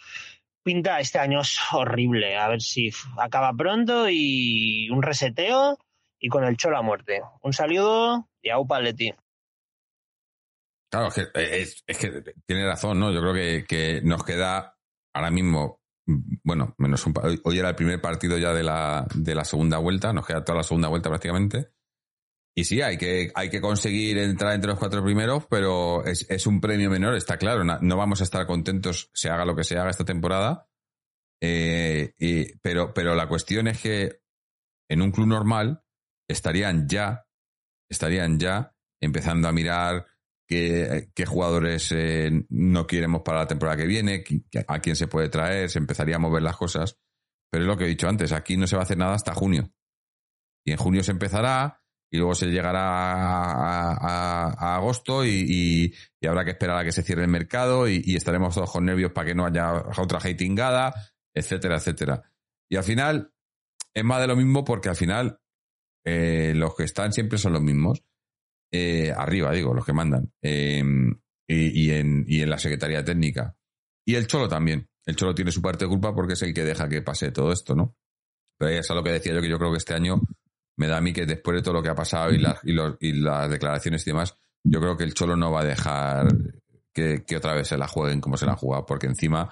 pinta 0.64 0.98
este 0.98 1.18
año 1.20 1.42
es 1.42 1.56
horrible. 1.72 2.36
A 2.36 2.48
ver 2.48 2.60
si 2.60 2.90
acaba 3.18 3.52
pronto 3.52 4.08
y 4.10 4.90
un 4.90 5.02
reseteo 5.02 5.78
y 6.18 6.28
con 6.28 6.44
el 6.44 6.56
Cholo 6.56 6.78
a 6.78 6.82
muerte. 6.82 7.20
Un 7.42 7.52
saludo 7.52 8.28
y 8.42 8.50
a 8.50 8.58
Upaletti. 8.58 9.12
Claro, 10.90 11.08
es 11.08 11.14
que, 11.14 11.82
es, 11.86 11.98
que, 11.98 12.34
tiene 12.46 12.66
razón, 12.66 12.98
¿no? 12.98 13.12
Yo 13.12 13.20
creo 13.20 13.64
que, 13.66 14.00
nos 14.04 14.24
queda 14.24 14.76
ahora 15.12 15.30
mismo, 15.30 15.80
bueno, 16.44 16.74
menos 16.78 17.04
un, 17.06 17.14
hoy 17.44 17.58
era 17.58 17.70
el 17.70 17.74
primer 17.74 18.00
partido 18.00 18.38
ya 18.38 18.52
de 18.52 18.62
la, 18.62 19.06
de 19.14 19.34
la 19.34 19.44
segunda 19.44 19.78
vuelta, 19.78 20.12
nos 20.12 20.26
queda 20.26 20.44
toda 20.44 20.58
la 20.58 20.62
segunda 20.62 20.88
vuelta 20.88 21.08
prácticamente. 21.08 21.72
Y 22.56 22.64
sí, 22.64 22.80
hay 22.80 22.96
que, 22.96 23.32
hay 23.34 23.50
que 23.50 23.60
conseguir 23.60 24.16
entrar 24.18 24.54
entre 24.54 24.70
los 24.70 24.78
cuatro 24.78 25.02
primeros, 25.02 25.46
pero 25.46 26.04
es, 26.04 26.24
es 26.30 26.46
un 26.46 26.60
premio 26.60 26.88
menor, 26.88 27.16
está 27.16 27.36
claro. 27.36 27.64
No, 27.64 27.96
vamos 27.96 28.20
a 28.20 28.24
estar 28.24 28.46
contentos 28.46 29.10
se 29.12 29.28
haga 29.28 29.44
lo 29.44 29.56
que 29.56 29.64
se 29.64 29.76
haga 29.76 29.90
esta 29.90 30.04
temporada. 30.04 30.68
Eh, 31.42 32.14
pero, 32.62 32.94
pero 32.94 33.14
la 33.16 33.28
cuestión 33.28 33.66
es 33.66 33.80
que 33.80 34.20
en 34.88 35.02
un 35.02 35.10
club 35.10 35.26
normal, 35.26 35.82
estarían 36.28 36.88
ya, 36.88 37.26
estarían 37.90 38.38
ya 38.38 38.74
empezando 39.00 39.48
a 39.48 39.52
mirar 39.52 40.06
qué, 40.46 41.10
qué 41.14 41.26
jugadores 41.26 41.90
eh, 41.92 42.30
no 42.50 42.86
queremos 42.86 43.22
para 43.22 43.40
la 43.40 43.46
temporada 43.48 43.78
que 43.78 43.86
viene, 43.86 44.24
a 44.68 44.78
quién 44.78 44.94
se 44.94 45.08
puede 45.08 45.28
traer, 45.28 45.70
se 45.70 45.80
empezaría 45.80 46.16
a 46.16 46.20
mover 46.20 46.42
las 46.42 46.56
cosas. 46.56 46.98
Pero 47.50 47.64
es 47.64 47.68
lo 47.68 47.76
que 47.76 47.84
he 47.84 47.88
dicho 47.88 48.08
antes, 48.08 48.32
aquí 48.32 48.56
no 48.56 48.66
se 48.66 48.76
va 48.76 48.82
a 48.82 48.84
hacer 48.84 48.98
nada 48.98 49.14
hasta 49.14 49.34
junio. 49.34 49.72
Y 50.64 50.72
en 50.72 50.78
junio 50.78 51.02
se 51.02 51.10
empezará 51.10 51.83
y 52.14 52.16
luego 52.16 52.36
se 52.36 52.46
llegará 52.46 52.80
a, 52.84 54.76
agosto 54.76 55.26
y, 55.26 55.92
habrá 56.24 56.44
que 56.44 56.52
esperar 56.52 56.78
a 56.78 56.84
que 56.84 56.92
se 56.92 57.02
cierre 57.02 57.22
el 57.22 57.28
mercado 57.28 57.88
y, 57.88 58.14
estaremos 58.14 58.54
todos 58.54 58.70
con 58.70 58.84
nervios 58.84 59.10
para 59.10 59.26
que 59.26 59.34
no 59.34 59.44
haya 59.44 59.72
otra 59.98 60.20
hatingada, 60.22 60.94
etcétera, 61.34 61.78
etcétera. 61.78 62.22
Y 62.70 62.76
al 62.76 62.84
final 62.84 63.32
es 63.92 64.04
más 64.04 64.20
de 64.20 64.28
lo 64.28 64.36
mismo 64.36 64.64
porque 64.64 64.90
al 64.90 64.94
final 64.94 65.40
eh, 66.04 66.52
los 66.54 66.76
que 66.76 66.84
están 66.84 67.12
siempre 67.12 67.36
son 67.36 67.52
los 67.52 67.62
mismos. 67.62 68.04
Eh, 68.70 69.10
arriba, 69.10 69.50
digo, 69.50 69.74
los 69.74 69.84
que 69.84 69.92
mandan. 69.92 70.32
Em, 70.40 71.18
y, 71.48 71.90
en, 71.90 72.24
la 72.48 72.58
Secretaría 72.58 73.04
Técnica. 73.04 73.56
Y 74.06 74.14
el 74.14 74.28
Cholo 74.28 74.48
también. 74.48 74.88
El 75.04 75.16
Cholo 75.16 75.34
tiene 75.34 75.50
su 75.50 75.60
parte 75.60 75.86
de 75.86 75.88
culpa 75.88 76.14
porque 76.14 76.34
es 76.34 76.42
el 76.42 76.54
que 76.54 76.62
deja 76.62 76.88
que 76.88 77.02
pase 77.02 77.32
todo 77.32 77.50
esto, 77.50 77.74
¿no? 77.74 77.96
Pero 78.56 78.70
eso 78.70 78.92
es 78.92 78.96
lo 78.96 79.02
que 79.02 79.10
decía 79.10 79.34
yo, 79.34 79.40
que 79.40 79.48
yo 79.48 79.58
creo 79.58 79.72
que 79.72 79.78
este 79.78 79.94
año 79.94 80.20
me 80.76 80.86
da 80.86 80.98
a 80.98 81.00
mí 81.00 81.12
que 81.12 81.26
después 81.26 81.56
de 81.56 81.62
todo 81.62 81.74
lo 81.74 81.82
que 81.82 81.90
ha 81.90 81.94
pasado 81.94 82.32
y, 82.32 82.38
las, 82.38 82.58
y, 82.64 82.72
los, 82.72 82.96
y 83.00 83.12
las 83.12 83.50
declaraciones 83.50 84.06
y 84.06 84.10
demás, 84.10 84.36
yo 84.64 84.80
creo 84.80 84.96
que 84.96 85.04
el 85.04 85.14
Cholo 85.14 85.36
no 85.36 85.52
va 85.52 85.60
a 85.60 85.64
dejar 85.64 86.28
que, 86.92 87.24
que, 87.24 87.36
otra 87.36 87.54
vez 87.54 87.68
se 87.68 87.76
la 87.76 87.88
jueguen 87.88 88.20
como 88.20 88.36
se 88.36 88.46
la 88.46 88.52
han 88.52 88.58
jugado, 88.58 88.86
porque 88.86 89.06
encima 89.06 89.50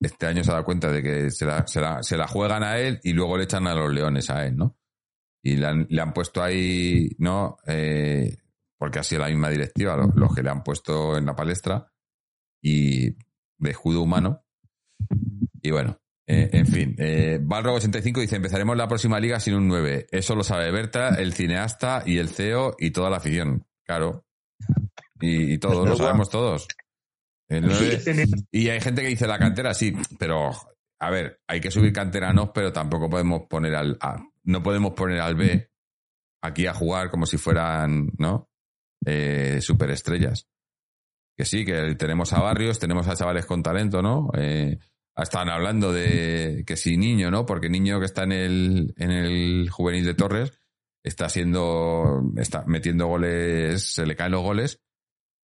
este 0.00 0.26
año 0.26 0.44
se 0.44 0.50
ha 0.50 0.54
dado 0.54 0.64
cuenta 0.64 0.90
de 0.90 1.02
que 1.02 1.30
se 1.30 1.46
la, 1.46 1.66
se 1.66 1.80
la, 1.80 2.02
se 2.02 2.16
la 2.16 2.26
juegan 2.26 2.62
a 2.62 2.78
él 2.78 3.00
y 3.02 3.12
luego 3.12 3.36
le 3.36 3.44
echan 3.44 3.66
a 3.66 3.74
los 3.74 3.92
leones 3.92 4.30
a 4.30 4.46
él, 4.46 4.56
¿no? 4.56 4.76
y 5.44 5.56
le 5.56 5.66
han, 5.66 5.86
le 5.90 6.00
han 6.00 6.14
puesto 6.14 6.42
ahí, 6.42 7.10
¿no? 7.18 7.58
Eh, 7.66 8.38
porque 8.78 8.98
ha 8.98 9.02
sido 9.02 9.20
la 9.20 9.28
misma 9.28 9.50
directiva, 9.50 9.94
los, 9.94 10.34
que 10.34 10.42
le 10.42 10.48
han 10.48 10.64
puesto 10.64 11.18
en 11.18 11.26
la 11.26 11.36
palestra. 11.36 11.92
Y 12.62 13.10
de 13.10 13.70
escudo 13.70 14.00
humano. 14.00 14.42
Y 15.60 15.70
bueno, 15.70 16.00
eh, 16.26 16.50
en 16.52 16.66
fin. 16.66 16.94
Eh, 16.98 17.38
Balrog85 17.40 18.20
dice, 18.20 18.36
empezaremos 18.36 18.76
la 18.76 18.88
próxima 18.88 19.20
liga 19.20 19.38
sin 19.40 19.54
un 19.54 19.68
9. 19.68 20.06
Eso 20.10 20.34
lo 20.34 20.42
sabe 20.42 20.70
Berta, 20.70 21.16
el 21.16 21.34
cineasta 21.34 22.02
y 22.06 22.18
el 22.18 22.28
CEO 22.28 22.76
y 22.78 22.90
toda 22.90 23.10
la 23.10 23.18
afición. 23.18 23.66
Claro. 23.84 24.24
Y, 25.20 25.58
todos, 25.58 25.88
lo 25.88 25.96
sabemos 25.96 26.30
todos. 26.30 26.66
El 27.48 27.66
9. 27.66 28.02
Y 28.50 28.68
hay 28.68 28.80
gente 28.80 29.02
que 29.02 29.08
dice 29.08 29.26
la 29.26 29.38
cantera, 29.38 29.74
sí, 29.74 29.94
pero 30.18 30.50
a 30.98 31.10
ver, 31.10 31.40
hay 31.46 31.60
que 31.60 31.70
subir 31.70 31.92
canteranos, 31.92 32.50
pero 32.54 32.72
tampoco 32.72 33.10
podemos 33.10 33.42
poner 33.48 33.74
al 33.74 33.98
A. 34.00 34.22
No 34.44 34.62
podemos 34.62 34.92
poner 34.94 35.20
al 35.20 35.34
B 35.34 35.70
aquí 36.42 36.66
a 36.66 36.74
jugar 36.74 37.10
como 37.10 37.26
si 37.26 37.36
fueran, 37.36 38.10
¿no? 38.18 38.48
Eh, 39.04 39.58
superestrellas. 39.60 40.48
Que 41.36 41.44
sí, 41.44 41.64
que 41.64 41.94
tenemos 41.96 42.32
a 42.32 42.40
barrios, 42.40 42.78
tenemos 42.78 43.08
a 43.08 43.16
chavales 43.16 43.44
con 43.44 43.62
talento, 43.62 44.00
¿no? 44.00 44.30
Eh, 44.34 44.78
estaban 45.22 45.48
hablando 45.48 45.92
de 45.92 46.64
que 46.66 46.76
sí, 46.76 46.96
niño, 46.96 47.30
¿no? 47.30 47.46
Porque 47.46 47.68
niño 47.68 48.00
que 48.00 48.06
está 48.06 48.24
en 48.24 48.32
el, 48.32 48.94
en 48.96 49.10
el 49.10 49.70
juvenil 49.70 50.04
de 50.04 50.14
Torres 50.14 50.60
está 51.04 51.28
siendo, 51.28 52.22
está 52.36 52.64
metiendo 52.66 53.06
goles, 53.06 53.94
se 53.94 54.06
le 54.06 54.16
caen 54.16 54.32
los 54.32 54.42
goles. 54.42 54.80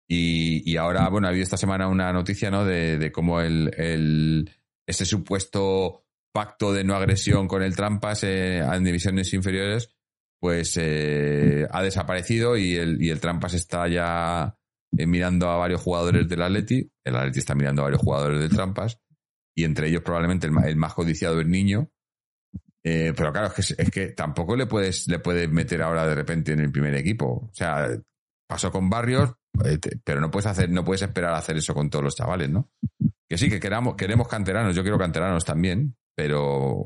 Y, 0.09 0.69
y 0.69 0.77
ahora, 0.77 1.09
bueno, 1.09 1.29
ha 1.29 1.31
habido 1.31 1.45
esta 1.45 1.57
semana 1.57 1.87
una 1.87 2.13
noticia, 2.13 2.51
¿no? 2.51 2.65
De, 2.65 2.99
de 2.99 3.13
cómo 3.13 3.41
el, 3.41 3.73
el, 3.77 4.51
ese 4.87 5.05
supuesto 5.05 6.05
pacto 6.33 6.73
de 6.73 6.83
no 6.83 6.97
agresión 6.97 7.47
con 7.47 7.63
el 7.63 7.77
Trampas 7.77 8.25
eh, 8.25 8.59
en 8.59 8.85
divisiones 8.85 9.33
inferiores, 9.35 9.95
pues 10.41 10.77
eh, 10.81 11.67
ha 11.71 11.83
desaparecido 11.83 12.57
y 12.57 12.75
el, 12.75 13.01
y 13.01 13.11
el 13.11 13.21
Trampas 13.21 13.55
está 13.55 13.87
ya 13.87 14.57
eh, 14.97 15.07
mirando 15.07 15.49
a 15.49 15.57
varios 15.57 15.81
jugadores 15.81 16.29
del 16.29 16.43
Atleti. 16.43 16.91
El 17.05 17.17
Atleti 17.17 17.39
está 17.39 17.55
mirando 17.55 17.83
a 17.83 17.85
varios 17.85 18.01
jugadores 18.01 18.41
del 18.41 18.51
Trampas 18.51 19.01
y 19.55 19.65
entre 19.65 19.89
ellos 19.89 20.03
probablemente 20.03 20.47
el, 20.47 20.77
más 20.77 20.95
codiciado 20.95 21.41
el 21.41 21.51
niño. 21.51 21.91
Eh, 22.83 23.13
pero 23.15 23.33
claro, 23.33 23.53
es 23.55 23.75
que, 23.75 23.83
es 23.83 23.91
que 23.91 24.09
tampoco 24.09 24.57
le 24.57 24.67
puedes, 24.67 25.07
le 25.09 25.19
puedes 25.19 25.51
meter 25.51 25.83
ahora 25.83 26.07
de 26.07 26.15
repente 26.15 26.53
en 26.53 26.61
el 26.61 26.73
primer 26.73 26.95
equipo. 26.95 27.49
O 27.51 27.55
sea, 27.55 27.89
pasó 28.49 28.71
con 28.71 28.89
Barrios, 28.89 29.35
eh, 29.65 29.79
pero 30.03 30.21
no 30.21 30.31
puedes 30.31 30.47
hacer, 30.47 30.71
no 30.71 30.85
puedes 30.85 31.03
esperar 31.03 31.35
a 31.35 31.39
hacer 31.39 31.57
eso 31.57 31.75
con 31.75 31.91
todos 31.91 32.05
los 32.05 32.17
chavales, 32.17 32.51
¿no? 32.51 32.71
Que 33.29 33.39
sí, 33.39 33.49
que 33.49 33.61
queramos, 33.61 33.95
queremos 33.95 34.27
canteranos, 34.27 34.75
yo 34.75 34.83
quiero 34.83 34.99
canteranos 34.99 35.45
también, 35.45 35.97
pero 36.17 36.83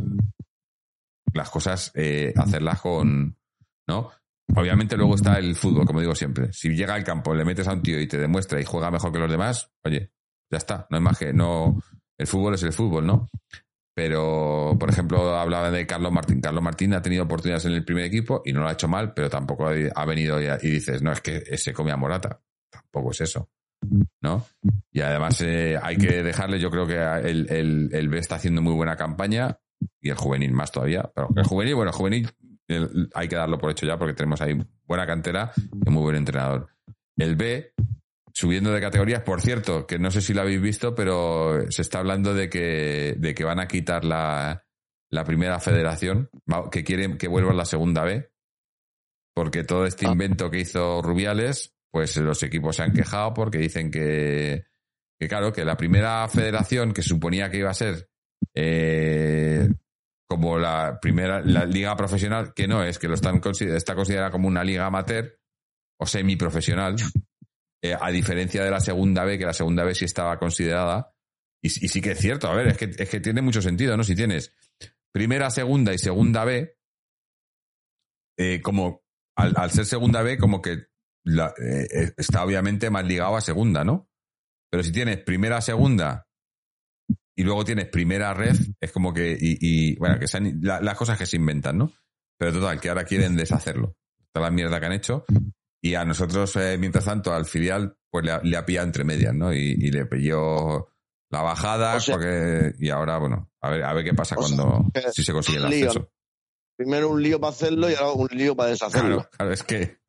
las 1.32 1.50
cosas, 1.50 1.90
eh, 1.94 2.32
hacerlas 2.36 2.80
con, 2.80 3.36
¿no? 3.88 4.10
Obviamente 4.54 4.96
luego 4.96 5.14
está 5.14 5.38
el 5.38 5.56
fútbol, 5.56 5.86
como 5.86 6.00
digo 6.00 6.14
siempre. 6.14 6.52
Si 6.52 6.68
llega 6.70 6.94
al 6.94 7.02
campo, 7.04 7.34
le 7.34 7.44
metes 7.44 7.66
a 7.66 7.72
un 7.72 7.82
tío 7.82 7.98
y 7.98 8.06
te 8.06 8.18
demuestra 8.18 8.60
y 8.60 8.64
juega 8.64 8.90
mejor 8.90 9.10
que 9.10 9.18
los 9.18 9.30
demás, 9.30 9.70
oye, 9.84 10.12
ya 10.50 10.58
está, 10.58 10.86
no 10.90 10.98
hay 10.98 11.02
más 11.02 11.18
que, 11.18 11.32
no, 11.32 11.80
el 12.18 12.26
fútbol 12.26 12.54
es 12.54 12.62
el 12.62 12.72
fútbol, 12.72 13.06
¿no? 13.06 13.30
Pero, 13.94 14.76
por 14.78 14.90
ejemplo, 14.90 15.36
hablaba 15.36 15.70
de 15.70 15.86
Carlos 15.86 16.12
Martín. 16.12 16.40
Carlos 16.40 16.62
Martín 16.62 16.94
ha 16.94 17.02
tenido 17.02 17.24
oportunidades 17.24 17.64
en 17.66 17.72
el 17.72 17.84
primer 17.84 18.04
equipo 18.04 18.42
y 18.44 18.52
no 18.52 18.60
lo 18.60 18.68
ha 18.68 18.72
hecho 18.72 18.88
mal, 18.88 19.14
pero 19.14 19.30
tampoco 19.30 19.68
ha 19.68 20.04
venido 20.04 20.40
y, 20.40 20.70
dices, 20.70 21.00
no, 21.00 21.12
es 21.12 21.20
que 21.20 21.56
se 21.56 21.72
come 21.72 21.92
a 21.92 21.96
Morata. 21.96 22.40
Tampoco 22.68 23.12
es 23.12 23.20
eso, 23.20 23.48
¿no? 24.20 24.44
Y 24.90 25.00
además 25.00 25.40
eh, 25.42 25.78
hay 25.80 25.96
que 25.96 26.24
dejarle, 26.24 26.58
yo 26.58 26.70
creo 26.70 26.88
que 26.88 26.96
el, 26.96 27.48
el, 27.50 27.90
el 27.92 28.08
B 28.08 28.18
está 28.18 28.34
haciendo 28.34 28.62
muy 28.62 28.74
buena 28.74 28.96
campaña 28.96 29.60
y 30.00 30.10
el 30.10 30.16
juvenil 30.16 30.52
más 30.52 30.72
todavía. 30.72 31.08
Pero 31.14 31.28
el 31.36 31.44
juvenil, 31.44 31.76
bueno, 31.76 31.92
el 31.92 31.96
juvenil 31.96 32.30
hay 33.14 33.28
que 33.28 33.36
darlo 33.36 33.58
por 33.58 33.70
hecho 33.70 33.86
ya 33.86 33.98
porque 33.98 34.14
tenemos 34.14 34.40
ahí 34.40 34.60
buena 34.86 35.06
cantera 35.06 35.52
y 35.86 35.90
muy 35.90 36.02
buen 36.02 36.16
entrenador. 36.16 36.68
El 37.16 37.36
B, 37.36 37.72
subiendo 38.34 38.72
de 38.72 38.80
categorías, 38.80 39.22
por 39.22 39.40
cierto, 39.40 39.86
que 39.86 39.98
no 39.98 40.10
sé 40.10 40.20
si 40.20 40.34
lo 40.34 40.40
habéis 40.40 40.60
visto, 40.60 40.94
pero 40.94 41.70
se 41.70 41.82
está 41.82 42.00
hablando 42.00 42.34
de 42.34 42.50
que, 42.50 43.14
de 43.16 43.34
que 43.34 43.44
van 43.44 43.60
a 43.60 43.68
quitar 43.68 44.04
la, 44.04 44.64
la 45.10 45.24
primera 45.24 45.60
federación, 45.60 46.28
que 46.70 46.82
quieren 46.82 47.16
que 47.16 47.28
vuelva 47.28 47.52
la 47.54 47.64
segunda 47.64 48.02
B, 48.02 48.28
porque 49.34 49.62
todo 49.62 49.86
este 49.86 50.06
Ah. 50.06 50.12
invento 50.12 50.50
que 50.50 50.60
hizo 50.60 51.00
Rubiales, 51.00 51.74
pues 51.92 52.16
los 52.16 52.42
equipos 52.42 52.76
se 52.76 52.82
han 52.82 52.92
quejado 52.92 53.32
porque 53.34 53.58
dicen 53.58 53.90
que, 53.90 54.64
que 55.18 55.28
claro, 55.28 55.52
que 55.52 55.64
la 55.64 55.76
primera 55.76 56.26
federación 56.28 56.92
que 56.92 57.02
suponía 57.02 57.50
que 57.50 57.58
iba 57.58 57.70
a 57.70 57.74
ser 57.74 58.08
eh, 58.54 59.68
como 60.28 60.58
la 60.58 60.98
primera, 61.00 61.40
la 61.40 61.64
liga 61.64 61.94
profesional, 61.96 62.52
que 62.52 62.66
no 62.66 62.82
es, 62.82 62.98
que 62.98 63.06
lo 63.06 63.14
están 63.14 63.40
está 63.60 63.94
considerada 63.94 64.32
como 64.32 64.48
una 64.48 64.64
liga 64.64 64.86
amateur 64.86 65.38
o 66.00 66.06
semiprofesional, 66.06 66.96
eh, 67.84 67.94
a 68.00 68.10
diferencia 68.10 68.64
de 68.64 68.70
la 68.70 68.80
segunda 68.80 69.24
B, 69.24 69.36
que 69.38 69.44
la 69.44 69.52
segunda 69.52 69.84
B 69.84 69.94
sí 69.94 70.06
estaba 70.06 70.38
considerada, 70.38 71.12
y, 71.62 71.68
sí 71.68 72.00
que 72.00 72.12
es 72.12 72.18
cierto, 72.18 72.48
a 72.48 72.54
ver, 72.54 72.68
es 72.68 72.78
que, 72.78 72.90
es 72.96 73.08
que 73.10 73.20
tiene 73.20 73.42
mucho 73.42 73.60
sentido, 73.60 73.94
¿no? 73.96 74.04
Si 74.04 74.14
tienes 74.14 74.54
primera, 75.12 75.50
segunda 75.50 75.92
y 75.92 75.98
segunda 75.98 76.44
B, 76.46 76.78
eh, 78.38 78.60
como 78.62 79.02
al, 79.36 79.70
ser 79.70 79.84
segunda 79.84 80.22
B, 80.22 80.38
como 80.38 80.62
que 80.62 80.72
eh, 80.72 82.12
está 82.16 82.42
obviamente 82.44 82.88
más 82.88 83.04
ligado 83.04 83.36
a 83.36 83.40
segunda, 83.40 83.84
¿no? 83.84 84.08
Pero 84.70 84.82
si 84.82 84.90
tienes 84.90 85.18
primera, 85.22 85.60
segunda 85.60 86.26
y 87.36 87.42
luego 87.44 87.64
tienes 87.64 87.88
primera 87.88 88.32
ref, 88.32 88.58
es 88.80 88.92
como 88.92 89.12
que, 89.12 89.96
bueno, 89.98 90.18
que 90.18 90.26
sean 90.28 90.58
la- 90.62 90.80
las 90.80 90.96
cosas 90.96 91.18
que 91.18 91.26
se 91.26 91.36
inventan, 91.36 91.76
¿no? 91.78 91.92
Pero 92.38 92.52
total, 92.52 92.80
que 92.80 92.88
ahora 92.88 93.04
quieren 93.04 93.36
deshacerlo. 93.36 93.96
Toda 94.32 94.46
la 94.48 94.54
mierda 94.54 94.80
que 94.80 94.86
han 94.86 94.92
hecho. 94.92 95.24
Y 95.86 95.94
a 95.96 96.04
nosotros, 96.06 96.56
eh, 96.56 96.78
mientras 96.78 97.04
tanto, 97.04 97.34
al 97.34 97.44
filial, 97.44 97.94
pues 98.10 98.24
le, 98.24 98.32
ha- 98.32 98.40
le 98.42 98.56
ha 98.56 98.64
pillado 98.64 98.86
entre 98.86 99.04
medias, 99.04 99.34
¿no? 99.34 99.52
Y, 99.52 99.58
y 99.78 99.90
le 99.90 100.06
pilló 100.06 100.88
la 101.28 101.42
bajada, 101.42 101.96
O 101.96 102.00
sea- 102.00 102.14
porque, 102.14 102.72
y 102.78 102.88
ahora, 102.88 103.18
bueno, 103.18 103.50
a 103.60 103.68
ver, 103.68 103.82
a 103.84 103.92
ver 103.92 104.02
qué 104.04 104.14
pasa 104.14 104.34
sea, 104.34 104.38
cuando, 104.38 104.86
que 104.94 105.02
si 105.12 105.22
se 105.22 105.32
consigue 105.34 105.58
el 105.58 105.68
lío, 105.68 105.86
acceso. 105.88 106.10
Primero 106.76 107.10
un 107.10 107.22
lío 107.22 107.38
para 107.38 107.52
hacerlo 107.52 107.90
y 107.90 107.94
ahora 107.94 108.12
un 108.12 108.28
lío 108.32 108.56
para 108.56 108.70
deshacerlo. 108.70 109.16
Claro, 109.16 109.30
claro, 109.36 109.52
es 109.52 109.62
que, 109.62 109.98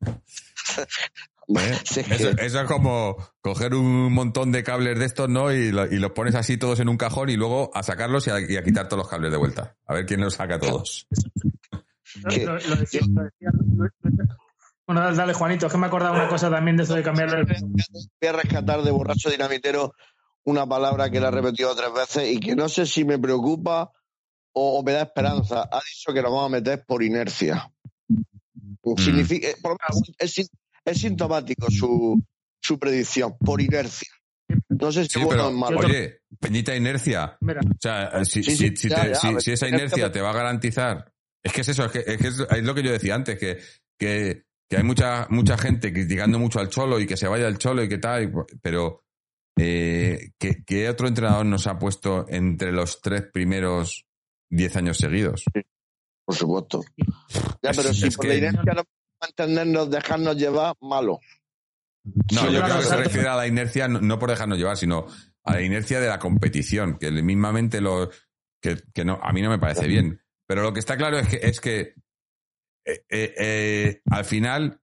¿eh? 1.58 1.78
Eso, 1.94 2.30
eso 2.30 2.60
es 2.62 2.66
como 2.66 3.16
coger 3.42 3.74
un 3.74 4.12
montón 4.14 4.52
de 4.52 4.64
cables 4.64 4.98
de 4.98 5.04
estos, 5.04 5.28
¿no? 5.28 5.52
Y, 5.52 5.72
lo- 5.72 5.86
y 5.92 5.98
los 5.98 6.12
pones 6.12 6.34
así 6.36 6.56
todos 6.56 6.80
en 6.80 6.88
un 6.88 6.96
cajón 6.96 7.28
y 7.28 7.36
luego 7.36 7.70
a 7.74 7.82
sacarlos 7.82 8.26
y 8.26 8.30
a, 8.30 8.40
y 8.40 8.56
a 8.56 8.64
quitar 8.64 8.88
todos 8.88 9.02
los 9.02 9.08
cables 9.10 9.30
de 9.30 9.36
vuelta. 9.36 9.76
A 9.86 9.92
ver 9.94 10.06
quién 10.06 10.22
los 10.22 10.32
saca 10.34 10.58
todos. 10.58 11.06
Lo- 12.24 12.36
lo- 12.46 12.52
lo 12.54 12.76
decía- 12.76 13.00
lo 13.12 13.24
decía- 13.24 13.50
Bueno, 14.86 15.00
dale, 15.02 15.16
dale, 15.16 15.32
Juanito, 15.34 15.66
es 15.66 15.72
que 15.72 15.78
me 15.78 15.86
acordaba 15.86 16.16
una 16.16 16.28
cosa 16.28 16.48
también 16.50 16.76
de 16.76 16.84
eso 16.84 16.94
de 16.94 17.02
cambiar 17.02 17.28
el... 17.34 17.44
voy 17.46 18.28
a 18.28 18.32
rescatar 18.32 18.82
de 18.82 18.90
borracho 18.90 19.30
dinamitero 19.30 19.92
una 20.44 20.64
palabra 20.66 21.10
que 21.10 21.18
la 21.20 21.28
he 21.28 21.30
repetido 21.32 21.74
tres 21.74 21.92
veces 21.92 22.28
y 22.32 22.38
que 22.38 22.54
no 22.54 22.68
sé 22.68 22.86
si 22.86 23.04
me 23.04 23.18
preocupa 23.18 23.90
o, 24.52 24.78
o 24.78 24.82
me 24.84 24.92
da 24.92 25.02
esperanza. 25.02 25.62
Ha 25.70 25.80
dicho 25.80 26.12
que 26.14 26.22
nos 26.22 26.30
vamos 26.30 26.46
a 26.46 26.50
meter 26.50 26.84
por 26.86 27.02
inercia. 27.02 27.68
Significa, 28.96 29.48
eh, 29.48 29.56
por 29.60 29.72
lo 29.72 29.78
menos 29.88 30.12
es, 30.18 30.32
sin- 30.32 30.46
es 30.84 31.00
sintomático 31.00 31.68
su, 31.70 32.22
su 32.60 32.78
predicción, 32.78 33.36
por 33.38 33.60
inercia. 33.60 34.08
No 34.68 34.92
sé 34.92 35.02
si 35.04 35.18
Sí, 35.18 35.24
bueno 35.24 35.30
pero, 35.30 35.48
es 35.48 35.54
malo. 35.56 35.78
oye, 35.80 36.20
Peñita 36.38 36.76
Inercia. 36.76 37.36
Mira, 37.40 37.60
O 37.62 37.68
sea, 37.80 38.24
si, 38.24 38.44
Sí, 38.44 38.52
si- 38.52 38.68
sí, 38.68 38.76
si 38.76 38.88
ya, 38.88 39.02
te- 39.02 39.08
ya, 39.10 39.14
si- 39.16 39.26
a 39.26 39.30
ver, 39.32 39.42
si 39.42 39.50
esa 39.52 39.68
inercia 39.68 40.12
te 40.12 40.20
va 40.20 40.30
a 40.30 40.34
garantizar. 40.34 41.12
Es 41.42 41.52
que 41.52 41.60
es 41.62 41.68
eso, 41.68 41.84
es, 41.86 41.90
que, 41.92 41.98
es, 42.06 42.16
que 42.18 42.28
es, 42.28 42.40
es 42.40 42.62
lo 42.64 42.74
que 42.74 42.82
yo 42.84 42.92
decía 42.92 43.14
antes, 43.16 43.38
que, 43.38 43.58
que, 43.98 44.45
que 44.68 44.76
hay 44.78 44.82
mucha, 44.82 45.26
mucha 45.30 45.56
gente 45.56 45.92
criticando 45.92 46.38
mucho 46.38 46.58
al 46.60 46.68
Cholo 46.68 46.98
y 47.00 47.06
que 47.06 47.16
se 47.16 47.28
vaya 47.28 47.46
el 47.48 47.58
Cholo 47.58 47.82
y 47.82 47.88
que 47.88 47.98
tal, 47.98 48.24
y- 48.24 48.32
pero 48.60 49.04
eh, 49.58 50.32
¿qué, 50.38 50.62
qué 50.64 50.88
otro 50.88 51.08
entrenador 51.08 51.46
nos 51.46 51.66
ha 51.66 51.78
puesto 51.78 52.26
entre 52.28 52.72
los 52.72 53.00
tres 53.00 53.22
primeros 53.32 54.04
diez 54.50 54.76
años 54.76 54.98
seguidos? 54.98 55.44
Por 56.24 56.34
supuesto. 56.34 56.82
Ya, 57.62 57.70
pero 57.70 57.90
Es- 57.90 58.00
si 58.00 58.06
es 58.08 58.16
por 58.16 58.24
que- 58.24 58.28
la 58.32 58.34
inercia 58.36 58.62
no 58.74 58.82
podemos 58.84 59.28
entendernos, 59.28 59.90
dejarnos 59.90 60.36
llevar, 60.36 60.74
malo. 60.80 61.20
No, 62.04 62.40
Sí, 62.42 62.46
yo 62.46 62.50
claro, 62.50 62.64
creo 62.66 62.78
que 62.78 62.84
se 62.84 62.96
refiere 62.96 63.28
a 63.28 63.36
la 63.36 63.46
inercia, 63.46 63.88
no, 63.88 64.00
no 64.00 64.18
por 64.18 64.30
dejarnos 64.30 64.58
llevar, 64.58 64.76
sino 64.76 65.06
a 65.44 65.54
la 65.54 65.62
inercia 65.62 66.00
de 66.00 66.08
la 66.08 66.18
competición, 66.18 66.98
que 66.98 67.10
mismamente 67.10 67.80
lo 67.80 68.10
que, 68.60 68.76
que 68.94 69.04
no, 69.04 69.18
a 69.22 69.32
mí 69.32 69.42
no 69.42 69.50
me 69.50 69.58
parece 69.58 69.86
bien. 69.88 70.20
Pero 70.46 70.62
lo 70.62 70.72
que 70.72 70.80
está 70.80 70.96
claro 70.96 71.18
es 71.18 71.28
que 71.28 71.40
es 71.42 71.60
que 71.60 71.94
eh, 72.86 73.04
eh, 73.10 73.34
eh, 73.38 74.02
al 74.10 74.24
final 74.24 74.80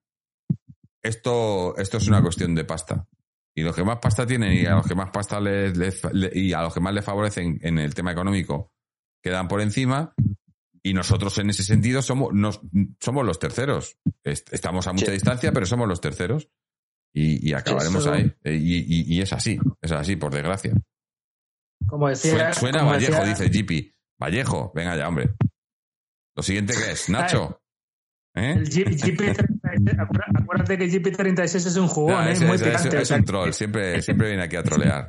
esto, 1.02 1.76
esto 1.76 1.96
es 1.98 2.08
una 2.08 2.22
cuestión 2.22 2.54
de 2.54 2.64
pasta. 2.64 3.06
Y 3.56 3.62
los 3.62 3.74
que 3.76 3.84
más 3.84 3.98
pasta 3.98 4.26
tienen 4.26 4.52
y 4.52 4.66
a 4.66 4.74
los 4.76 4.86
que 4.86 4.94
más 4.96 5.10
pasta 5.10 5.40
les, 5.40 5.76
les- 5.76 6.02
le- 6.12 6.32
y 6.34 6.52
a 6.52 6.62
los 6.62 6.74
que 6.74 6.80
más 6.80 6.92
les 6.92 7.04
favorecen 7.04 7.58
en 7.62 7.78
el 7.78 7.94
tema 7.94 8.12
económico 8.12 8.72
quedan 9.22 9.48
por 9.48 9.60
encima. 9.60 10.12
Y 10.82 10.92
nosotros 10.92 11.38
en 11.38 11.48
ese 11.50 11.62
sentido 11.62 12.02
somos, 12.02 12.32
nos- 12.34 12.60
somos 13.00 13.24
los 13.24 13.38
terceros. 13.38 13.96
Est- 14.22 14.52
Estamos 14.52 14.86
a 14.86 14.92
mucha 14.92 15.06
Sí. 15.06 15.12
distancia, 15.12 15.52
pero 15.52 15.66
somos 15.66 15.88
los 15.88 16.00
terceros. 16.00 16.48
Y, 17.14 17.48
y 17.48 17.54
acabaremos 17.54 18.02
Eso- 18.04 18.12
ahí. 18.12 18.34
Y, 18.44 18.78
y- 18.80 19.14
y 19.16 19.20
es 19.22 19.32
así, 19.32 19.58
es 19.80 19.92
así, 19.92 20.16
por 20.16 20.32
desgracia. 20.32 20.72
como 21.86 22.08
decía... 22.08 22.32
Suena, 22.32 22.52
suena 22.54 22.78
como 22.80 22.90
Vallejo, 22.92 23.12
decía- 23.24 23.44
dice 23.44 23.50
Jippy. 23.50 23.94
Vallejo, 24.20 24.72
venga 24.74 24.96
ya, 24.96 25.06
hombre. 25.08 25.34
Lo 26.36 26.42
siguiente 26.42 26.74
que 26.74 26.90
es, 26.92 27.08
Nacho. 27.08 27.60
¿Eh? 28.36 28.52
El 28.52 28.68
Jeep, 28.68 28.88
GP36, 28.88 29.96
acuérdate- 29.98 30.76
que 30.78 30.88
GP36 30.90 31.54
es 31.66 31.76
un 31.76 31.86
jugón, 31.86 32.26
¿eh? 32.26 32.34
muy 32.40 32.56
ese- 32.56 32.72
ese- 32.72 32.88
picante. 32.88 33.02
es 33.02 33.10
un 33.12 33.24
troll, 33.24 33.52
siempre, 33.52 34.02
siempre 34.02 34.28
viene 34.28 34.42
aquí 34.42 34.56
a 34.56 34.62
trolear. 34.64 35.06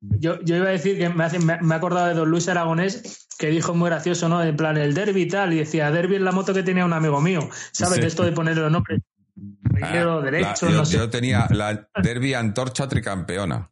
yo, 0.00 0.38
yo, 0.42 0.56
iba 0.56 0.66
a 0.68 0.72
decir 0.72 0.98
que 0.98 1.08
me, 1.08 1.24
hace, 1.24 1.38
me, 1.38 1.58
me 1.62 1.74
he 1.74 1.76
acordado 1.78 2.08
de 2.08 2.14
don 2.14 2.28
Luis 2.30 2.48
Aragonés 2.48 3.26
que 3.38 3.46
dijo 3.48 3.74
muy 3.74 3.88
gracioso, 3.88 4.28
¿no? 4.28 4.42
En 4.42 4.56
plan, 4.56 4.76
el 4.76 4.92
derby 4.92 5.22
y 5.22 5.28
tal, 5.28 5.52
y 5.54 5.58
decía, 5.58 5.90
derby 5.90 6.16
es 6.16 6.20
la 6.20 6.32
moto 6.32 6.52
que 6.52 6.62
tenía 6.62 6.84
un 6.84 6.92
amigo 6.92 7.20
mío. 7.20 7.48
¿Sabes? 7.72 7.94
Sí. 7.94 8.00
De 8.02 8.06
esto 8.08 8.24
de 8.24 8.32
poner 8.32 8.56
los 8.56 8.70
nombres. 8.72 9.00
Ah, 9.80 10.20
derecho, 10.22 10.66
la- 10.66 10.72
yo, 10.72 10.76
no 10.78 10.84
sé. 10.84 10.96
yo 10.96 11.08
tenía 11.08 11.46
la 11.50 11.88
Derby 12.02 12.34
Antorcha 12.34 12.88
Tricampeona. 12.88 13.70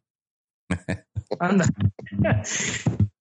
Anda. 1.39 1.65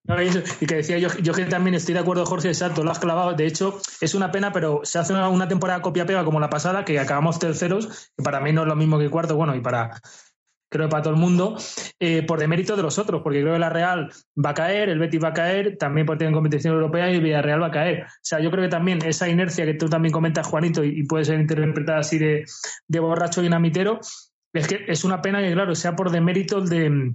Y, 0.60 0.66
que 0.66 0.76
decía 0.76 0.98
yo, 0.98 1.08
yo 1.20 1.32
que 1.32 1.44
también 1.46 1.74
estoy 1.74 1.94
de 1.94 2.00
acuerdo, 2.00 2.24
Jorge, 2.24 2.48
exacto, 2.48 2.84
lo 2.84 2.90
has 2.90 2.98
clavado. 2.98 3.34
De 3.34 3.46
hecho, 3.46 3.80
es 4.00 4.14
una 4.14 4.30
pena, 4.30 4.52
pero 4.52 4.80
se 4.84 4.98
hace 4.98 5.12
una, 5.12 5.48
temporada 5.48 5.82
copia-pega 5.82 6.24
como 6.24 6.38
la 6.38 6.48
pasada, 6.48 6.84
que 6.84 6.98
acabamos 6.98 7.38
terceros, 7.38 8.12
que 8.16 8.22
para 8.22 8.40
mí 8.40 8.52
no 8.52 8.62
es 8.62 8.68
lo 8.68 8.76
mismo 8.76 8.98
que 8.98 9.10
cuarto, 9.10 9.36
bueno, 9.36 9.54
y 9.54 9.60
para 9.60 10.00
creo 10.68 10.88
que 10.88 10.90
para 10.90 11.02
todo 11.02 11.14
el 11.14 11.20
mundo, 11.20 11.56
eh, 12.00 12.22
por 12.24 12.38
demérito 12.38 12.76
de 12.76 12.82
los 12.82 12.98
otros, 12.98 13.22
porque 13.22 13.40
creo 13.40 13.54
que 13.54 13.58
la 13.58 13.70
Real 13.70 14.10
va 14.44 14.50
a 14.50 14.54
caer, 14.54 14.88
el 14.88 14.98
Betis 14.98 15.22
va 15.22 15.28
a 15.28 15.32
caer, 15.32 15.76
también 15.78 16.06
porque 16.06 16.18
tienen 16.18 16.34
competición 16.34 16.74
europea 16.74 17.10
y 17.10 17.14
el 17.14 17.22
Villarreal 17.22 17.62
va 17.62 17.68
a 17.68 17.70
caer. 17.70 18.02
O 18.02 18.08
sea, 18.20 18.40
yo 18.40 18.50
creo 18.50 18.64
que 18.64 18.68
también 18.68 19.00
esa 19.04 19.28
inercia 19.28 19.64
que 19.64 19.74
tú 19.74 19.88
también 19.88 20.12
comentas, 20.12 20.46
Juanito, 20.46 20.84
y, 20.84 21.00
y 21.00 21.02
puede 21.04 21.24
ser 21.24 21.40
interpretada 21.40 22.00
así 22.00 22.18
de, 22.18 22.44
de 22.88 23.00
borracho 23.00 23.40
y 23.40 23.44
dinamitero, 23.44 24.00
es 24.52 24.68
que 24.68 24.84
es 24.88 25.04
una 25.04 25.22
pena 25.22 25.40
que, 25.40 25.52
claro, 25.52 25.74
sea 25.74 25.94
por 25.94 26.10
demérito 26.10 26.60
de 26.60 27.14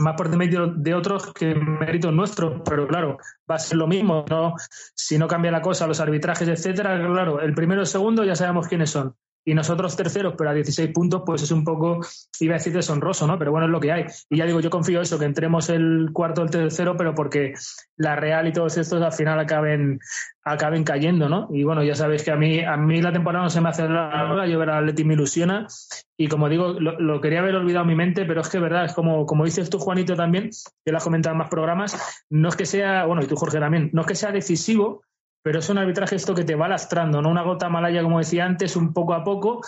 más 0.00 0.14
por 0.16 0.30
demérito 0.30 0.66
de 0.66 0.94
otros 0.94 1.32
que 1.32 1.54
méritos 1.54 2.12
nuestros, 2.12 2.62
pero 2.64 2.86
claro, 2.88 3.18
va 3.50 3.56
a 3.56 3.58
ser 3.58 3.78
lo 3.78 3.86
mismo, 3.86 4.24
¿no? 4.28 4.54
Si 4.94 5.18
no 5.18 5.28
cambia 5.28 5.50
la 5.50 5.62
cosa, 5.62 5.86
los 5.86 6.00
arbitrajes, 6.00 6.48
etcétera, 6.48 6.96
claro, 7.06 7.40
el 7.40 7.54
primero 7.54 7.80
y 7.80 7.84
el 7.84 7.86
segundo 7.86 8.24
ya 8.24 8.34
sabemos 8.34 8.66
quiénes 8.66 8.90
son. 8.90 9.14
Y 9.44 9.54
nosotros 9.54 9.96
terceros, 9.96 10.34
pero 10.36 10.50
a 10.50 10.54
16 10.54 10.90
puntos, 10.92 11.22
pues 11.24 11.42
es 11.42 11.50
un 11.50 11.64
poco, 11.64 12.00
iba 12.40 12.54
a 12.54 12.58
decir 12.58 12.72
deshonroso, 12.72 13.26
¿no? 13.26 13.38
Pero 13.38 13.50
bueno, 13.50 13.66
es 13.66 13.72
lo 13.72 13.80
que 13.80 13.90
hay. 13.90 14.04
Y 14.28 14.36
ya 14.36 14.46
digo, 14.46 14.60
yo 14.60 14.68
confío 14.68 15.00
eso, 15.00 15.18
que 15.18 15.24
entremos 15.24 15.70
el 15.70 16.10
cuarto 16.12 16.42
o 16.42 16.44
el 16.44 16.50
tercero, 16.50 16.96
pero 16.96 17.14
porque 17.14 17.54
la 17.96 18.16
Real 18.16 18.48
y 18.48 18.52
todos 18.52 18.76
estos 18.76 19.02
al 19.02 19.12
final 19.12 19.40
acaben, 19.40 19.98
acaben 20.44 20.84
cayendo, 20.84 21.28
¿no? 21.28 21.48
Y 21.52 21.64
bueno, 21.64 21.82
ya 21.82 21.94
sabéis 21.94 22.22
que 22.22 22.30
a 22.30 22.36
mí, 22.36 22.60
a 22.60 22.76
mí 22.76 23.00
la 23.00 23.12
temporada 23.12 23.44
no 23.44 23.50
se 23.50 23.62
me 23.62 23.70
hace 23.70 23.88
larga, 23.88 24.46
yo 24.46 24.58
ver 24.58 24.70
a 24.70 24.78
Atleti 24.78 25.04
me 25.04 25.14
ilusiona. 25.14 25.66
Y 26.18 26.28
como 26.28 26.50
digo, 26.50 26.74
lo, 26.78 27.00
lo 27.00 27.20
quería 27.22 27.40
haber 27.40 27.54
olvidado 27.54 27.84
en 27.84 27.88
mi 27.88 27.94
mente, 27.94 28.26
pero 28.26 28.42
es 28.42 28.48
que 28.50 28.58
verdad, 28.58 28.84
es 28.84 28.92
como, 28.92 29.24
como 29.24 29.46
dices 29.46 29.70
tú, 29.70 29.78
Juanito, 29.78 30.14
también, 30.16 30.50
que 30.84 30.92
lo 30.92 30.98
has 30.98 31.04
comentado 31.04 31.32
en 31.32 31.38
más 31.38 31.48
programas, 31.48 32.24
no 32.28 32.50
es 32.50 32.56
que 32.56 32.66
sea, 32.66 33.06
bueno, 33.06 33.22
y 33.22 33.26
tú, 33.26 33.36
Jorge, 33.36 33.58
también, 33.58 33.88
no 33.94 34.02
es 34.02 34.06
que 34.06 34.14
sea 34.14 34.32
decisivo, 34.32 35.02
pero 35.42 35.58
es 35.58 35.68
un 35.68 35.78
arbitraje 35.78 36.16
esto 36.16 36.34
que 36.34 36.44
te 36.44 36.54
va 36.54 36.68
lastrando, 36.68 37.22
¿no? 37.22 37.30
Una 37.30 37.42
gota 37.42 37.68
malaya, 37.68 38.02
como 38.02 38.18
decía 38.18 38.44
antes, 38.44 38.76
un 38.76 38.92
poco 38.92 39.14
a 39.14 39.24
poco, 39.24 39.60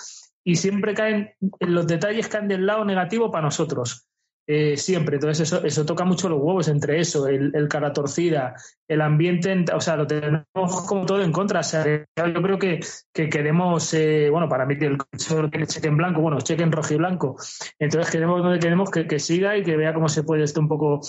y 0.45 0.57
siempre 0.57 0.95
caen, 0.95 1.31
los 1.61 1.87
detalles 1.87 2.29
caen 2.29 2.49
del 2.49 2.67
lado 2.67 2.85
negativo 2.85 3.31
para 3.31 3.45
nosotros. 3.45 4.07
Eh, 4.45 4.77
siempre, 4.77 5.17
entonces 5.17 5.49
eso, 5.49 5.65
eso 5.65 5.87
toca 5.87 6.05
mucho 6.05 6.29
los 6.29 6.41
huevos 6.41 6.67
entre 6.67 6.99
eso, 6.99 7.29
el, 7.29 7.69
cara 7.69 7.93
torcida, 7.93 8.55
el 8.89 9.01
ambiente, 9.01 9.65
o 9.73 9.81
sea, 9.81 9.97
lo 9.97 10.07
tenemos 10.07 10.45
como 10.89 11.07
todo 11.07 11.23
en 11.23 11.31
contra. 11.31 11.61
O 11.61 11.63
sea, 11.63 11.85
yo 11.87 12.43
creo 12.43 12.59
que, 12.59 12.81
que 13.13 13.29
queremos, 13.29 13.95
eh, 13.95 14.29
bueno, 14.31 14.49
para 14.49 14.67
mí 14.67 14.77
el 14.81 14.99
cheque 15.69 15.89
en 15.89 15.97
blanco, 15.97 16.21
bueno, 16.21 16.41
cheque 16.41 16.65
en 16.65 16.73
rojo 16.73 16.93
y 16.93 16.97
blanco. 16.97 17.37
Entonces 17.79 18.11
queremos, 18.11 18.59
queremos 18.59 18.91
que, 18.91 19.07
que 19.07 19.21
siga 19.21 19.57
y 19.57 19.63
que 19.63 19.77
vea 19.77 19.95
cómo 19.95 20.09
se 20.09 20.25
puede 20.25 20.43
esto 20.43 20.61
un 20.61 20.69
poco 20.69 21.01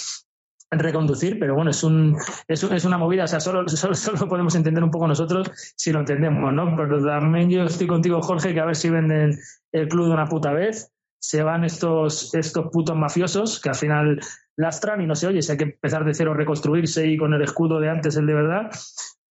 reconducir, 0.79 1.39
pero 1.39 1.55
bueno, 1.55 1.71
es 1.71 1.83
un, 1.83 2.17
es, 2.47 2.63
es 2.63 2.85
una 2.85 2.97
movida, 2.97 3.25
o 3.25 3.27
sea, 3.27 3.39
solo, 3.39 3.67
solo, 3.67 3.95
solo 3.95 4.27
podemos 4.27 4.55
entender 4.55 4.83
un 4.83 4.91
poco 4.91 5.07
nosotros 5.07 5.51
si 5.75 5.91
lo 5.91 5.99
entendemos, 5.99 6.53
¿no? 6.53 6.75
Pero 6.75 7.03
también 7.03 7.49
yo 7.49 7.63
estoy 7.63 7.87
contigo, 7.87 8.21
Jorge, 8.21 8.53
que 8.53 8.59
a 8.59 8.65
ver 8.65 8.75
si 8.75 8.89
venden 8.89 9.37
el 9.71 9.87
club 9.87 10.07
de 10.07 10.13
una 10.13 10.25
puta 10.25 10.51
vez, 10.53 10.91
se 11.19 11.41
van 11.41 11.63
estos, 11.63 12.33
estos 12.35 12.69
putos 12.71 12.95
mafiosos 12.95 13.61
que 13.61 13.69
al 13.69 13.75
final 13.75 14.19
lastran 14.57 15.01
y 15.01 15.07
no 15.07 15.15
sé, 15.15 15.27
oye, 15.27 15.41
si 15.41 15.51
hay 15.51 15.57
que 15.57 15.63
empezar 15.63 16.03
de 16.03 16.13
cero, 16.13 16.33
reconstruirse 16.33 17.07
y 17.07 17.17
con 17.17 17.33
el 17.33 17.41
escudo 17.41 17.79
de 17.79 17.89
antes, 17.89 18.17
el 18.17 18.25
de 18.25 18.33
verdad, 18.33 18.69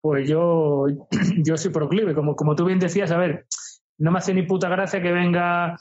pues 0.01 0.29
yo, 0.29 0.87
yo 1.45 1.57
soy 1.57 1.71
proclive, 1.71 2.15
como, 2.15 2.35
como 2.35 2.57
tú 2.57 2.65
bien 2.65 2.79
decías, 2.79 3.11
a 3.13 3.19
ver, 3.19 3.47
no 3.99 4.11
me 4.11 4.19
hace 4.19 4.35
ni 4.35 4.43
puta 4.43 4.69
gracia 4.69 5.03
que 5.03 5.13
venga, 5.13 5.77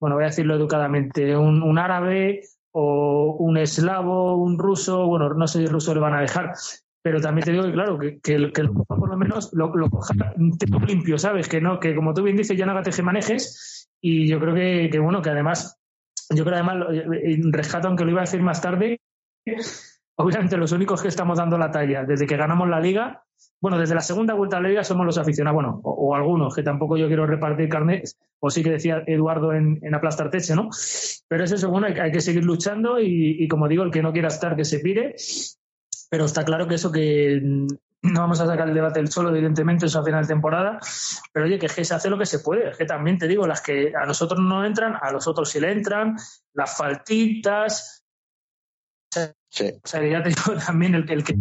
bueno, 0.00 0.16
voy 0.16 0.24
a 0.24 0.28
decirlo 0.28 0.54
educadamente, 0.54 1.36
un 1.36 1.78
árabe 1.78 2.42
o 2.78 3.36
un 3.38 3.56
eslavo, 3.56 4.36
un 4.36 4.58
ruso, 4.58 5.06
bueno, 5.06 5.32
no 5.32 5.46
sé 5.46 5.58
si 5.60 5.64
el 5.64 5.70
ruso 5.70 5.94
le 5.94 6.00
van 6.00 6.12
a 6.14 6.20
dejar, 6.20 6.52
pero 7.02 7.20
también 7.22 7.44
te 7.46 7.52
digo 7.52 7.64
que, 7.64 7.72
claro, 7.72 7.98
que, 7.98 8.20
que, 8.20 8.52
que 8.52 8.64
por 8.86 9.08
lo 9.08 9.16
menos 9.16 9.50
lo, 9.54 9.74
lo 9.74 9.88
coja 9.88 10.12
limpio, 10.86 11.16
¿sabes? 11.18 11.48
Que 11.48 11.60
no, 11.60 11.80
que 11.80 11.94
como 11.94 12.12
tú 12.12 12.22
bien 12.22 12.36
dices, 12.36 12.56
ya 12.56 12.66
no 12.66 12.72
haga 12.72 12.82
tejemanejes 12.82 13.88
y 14.02 14.28
yo 14.28 14.38
creo 14.40 14.54
que, 14.54 14.90
que 14.92 14.98
bueno, 14.98 15.22
que 15.22 15.30
además, 15.30 15.78
yo 16.34 16.44
creo 16.44 16.56
además, 16.56 16.76
lo- 16.76 16.92
eh, 16.92 17.38
rescato, 17.50 17.88
aunque 17.88 18.04
lo 18.04 18.10
iba 18.10 18.20
a 18.20 18.24
decir 18.24 18.42
más 18.42 18.60
tarde, 18.60 19.00
obviamente 20.16 20.56
los 20.56 20.72
únicos 20.72 21.02
que 21.02 21.08
estamos 21.08 21.38
dando 21.38 21.58
la 21.58 21.70
talla 21.70 22.04
desde 22.04 22.26
que 22.26 22.36
ganamos 22.36 22.68
la 22.68 22.80
liga, 22.80 23.24
bueno, 23.60 23.78
desde 23.78 23.94
la 23.94 24.00
segunda 24.00 24.34
vuelta 24.34 24.58
a 24.58 24.60
la 24.60 24.68
liga 24.68 24.84
somos 24.84 25.06
los 25.06 25.18
aficionados, 25.18 25.54
bueno, 25.54 25.80
o, 25.82 26.14
algunos, 26.14 26.54
que 26.54 26.62
tampoco 26.62 26.96
yo 26.96 27.06
quiero 27.06 27.26
repartir 27.26 27.68
carnet, 27.68 28.08
o 28.40 28.50
sí 28.50 28.62
que 28.62 28.70
decía 28.70 29.02
Eduardo 29.06 29.52
en, 29.52 29.78
en 29.82 29.94
Aplastar 29.94 30.30
Teche, 30.30 30.54
¿no? 30.54 30.68
Pero 31.28 31.44
es 31.44 31.52
eso, 31.52 31.70
bueno, 31.70 31.86
hay, 31.86 32.12
que 32.12 32.20
seguir 32.20 32.44
luchando 32.44 33.00
y, 33.00 33.36
y 33.42 33.48
como 33.48 33.68
digo, 33.68 33.82
el 33.82 33.90
que 33.90 34.02
no 34.02 34.12
quiera 34.12 34.28
estar, 34.28 34.56
que 34.56 34.64
se 34.64 34.80
pire. 34.80 35.14
Pero 36.08 36.24
está 36.24 36.44
claro 36.44 36.68
que 36.68 36.76
eso 36.76 36.92
que 36.92 37.40
mm, 37.42 37.66
no 38.02 38.20
vamos 38.20 38.40
a 38.40 38.46
sacar 38.46 38.68
el 38.68 38.74
debate 38.74 39.00
del 39.00 39.10
solo, 39.10 39.30
evidentemente, 39.30 39.86
eso 39.86 40.00
a 40.00 40.04
final 40.04 40.22
de 40.22 40.28
temporada. 40.28 40.78
Pero 41.32 41.46
oye, 41.46 41.58
que 41.58 41.68
se 41.68 41.94
hace 41.94 42.10
lo 42.10 42.18
que 42.18 42.26
se 42.26 42.40
puede. 42.40 42.72
Que 42.76 42.84
también 42.84 43.18
te 43.18 43.26
digo, 43.26 43.46
las 43.46 43.60
que 43.60 43.92
a 43.94 44.06
nosotros 44.06 44.40
no 44.40 44.64
entran, 44.64 44.96
a 45.00 45.10
los 45.10 45.26
otros 45.26 45.50
sí 45.50 45.60
le 45.60 45.72
entran, 45.72 46.16
las 46.54 46.76
faltitas. 46.76 47.95
O 49.60 49.86
sea, 49.86 50.06
ya 50.06 50.22
te 50.22 50.30
digo 50.30 50.54
también, 50.66 50.94
el, 50.94 51.10
el 51.10 51.24
que 51.24 51.34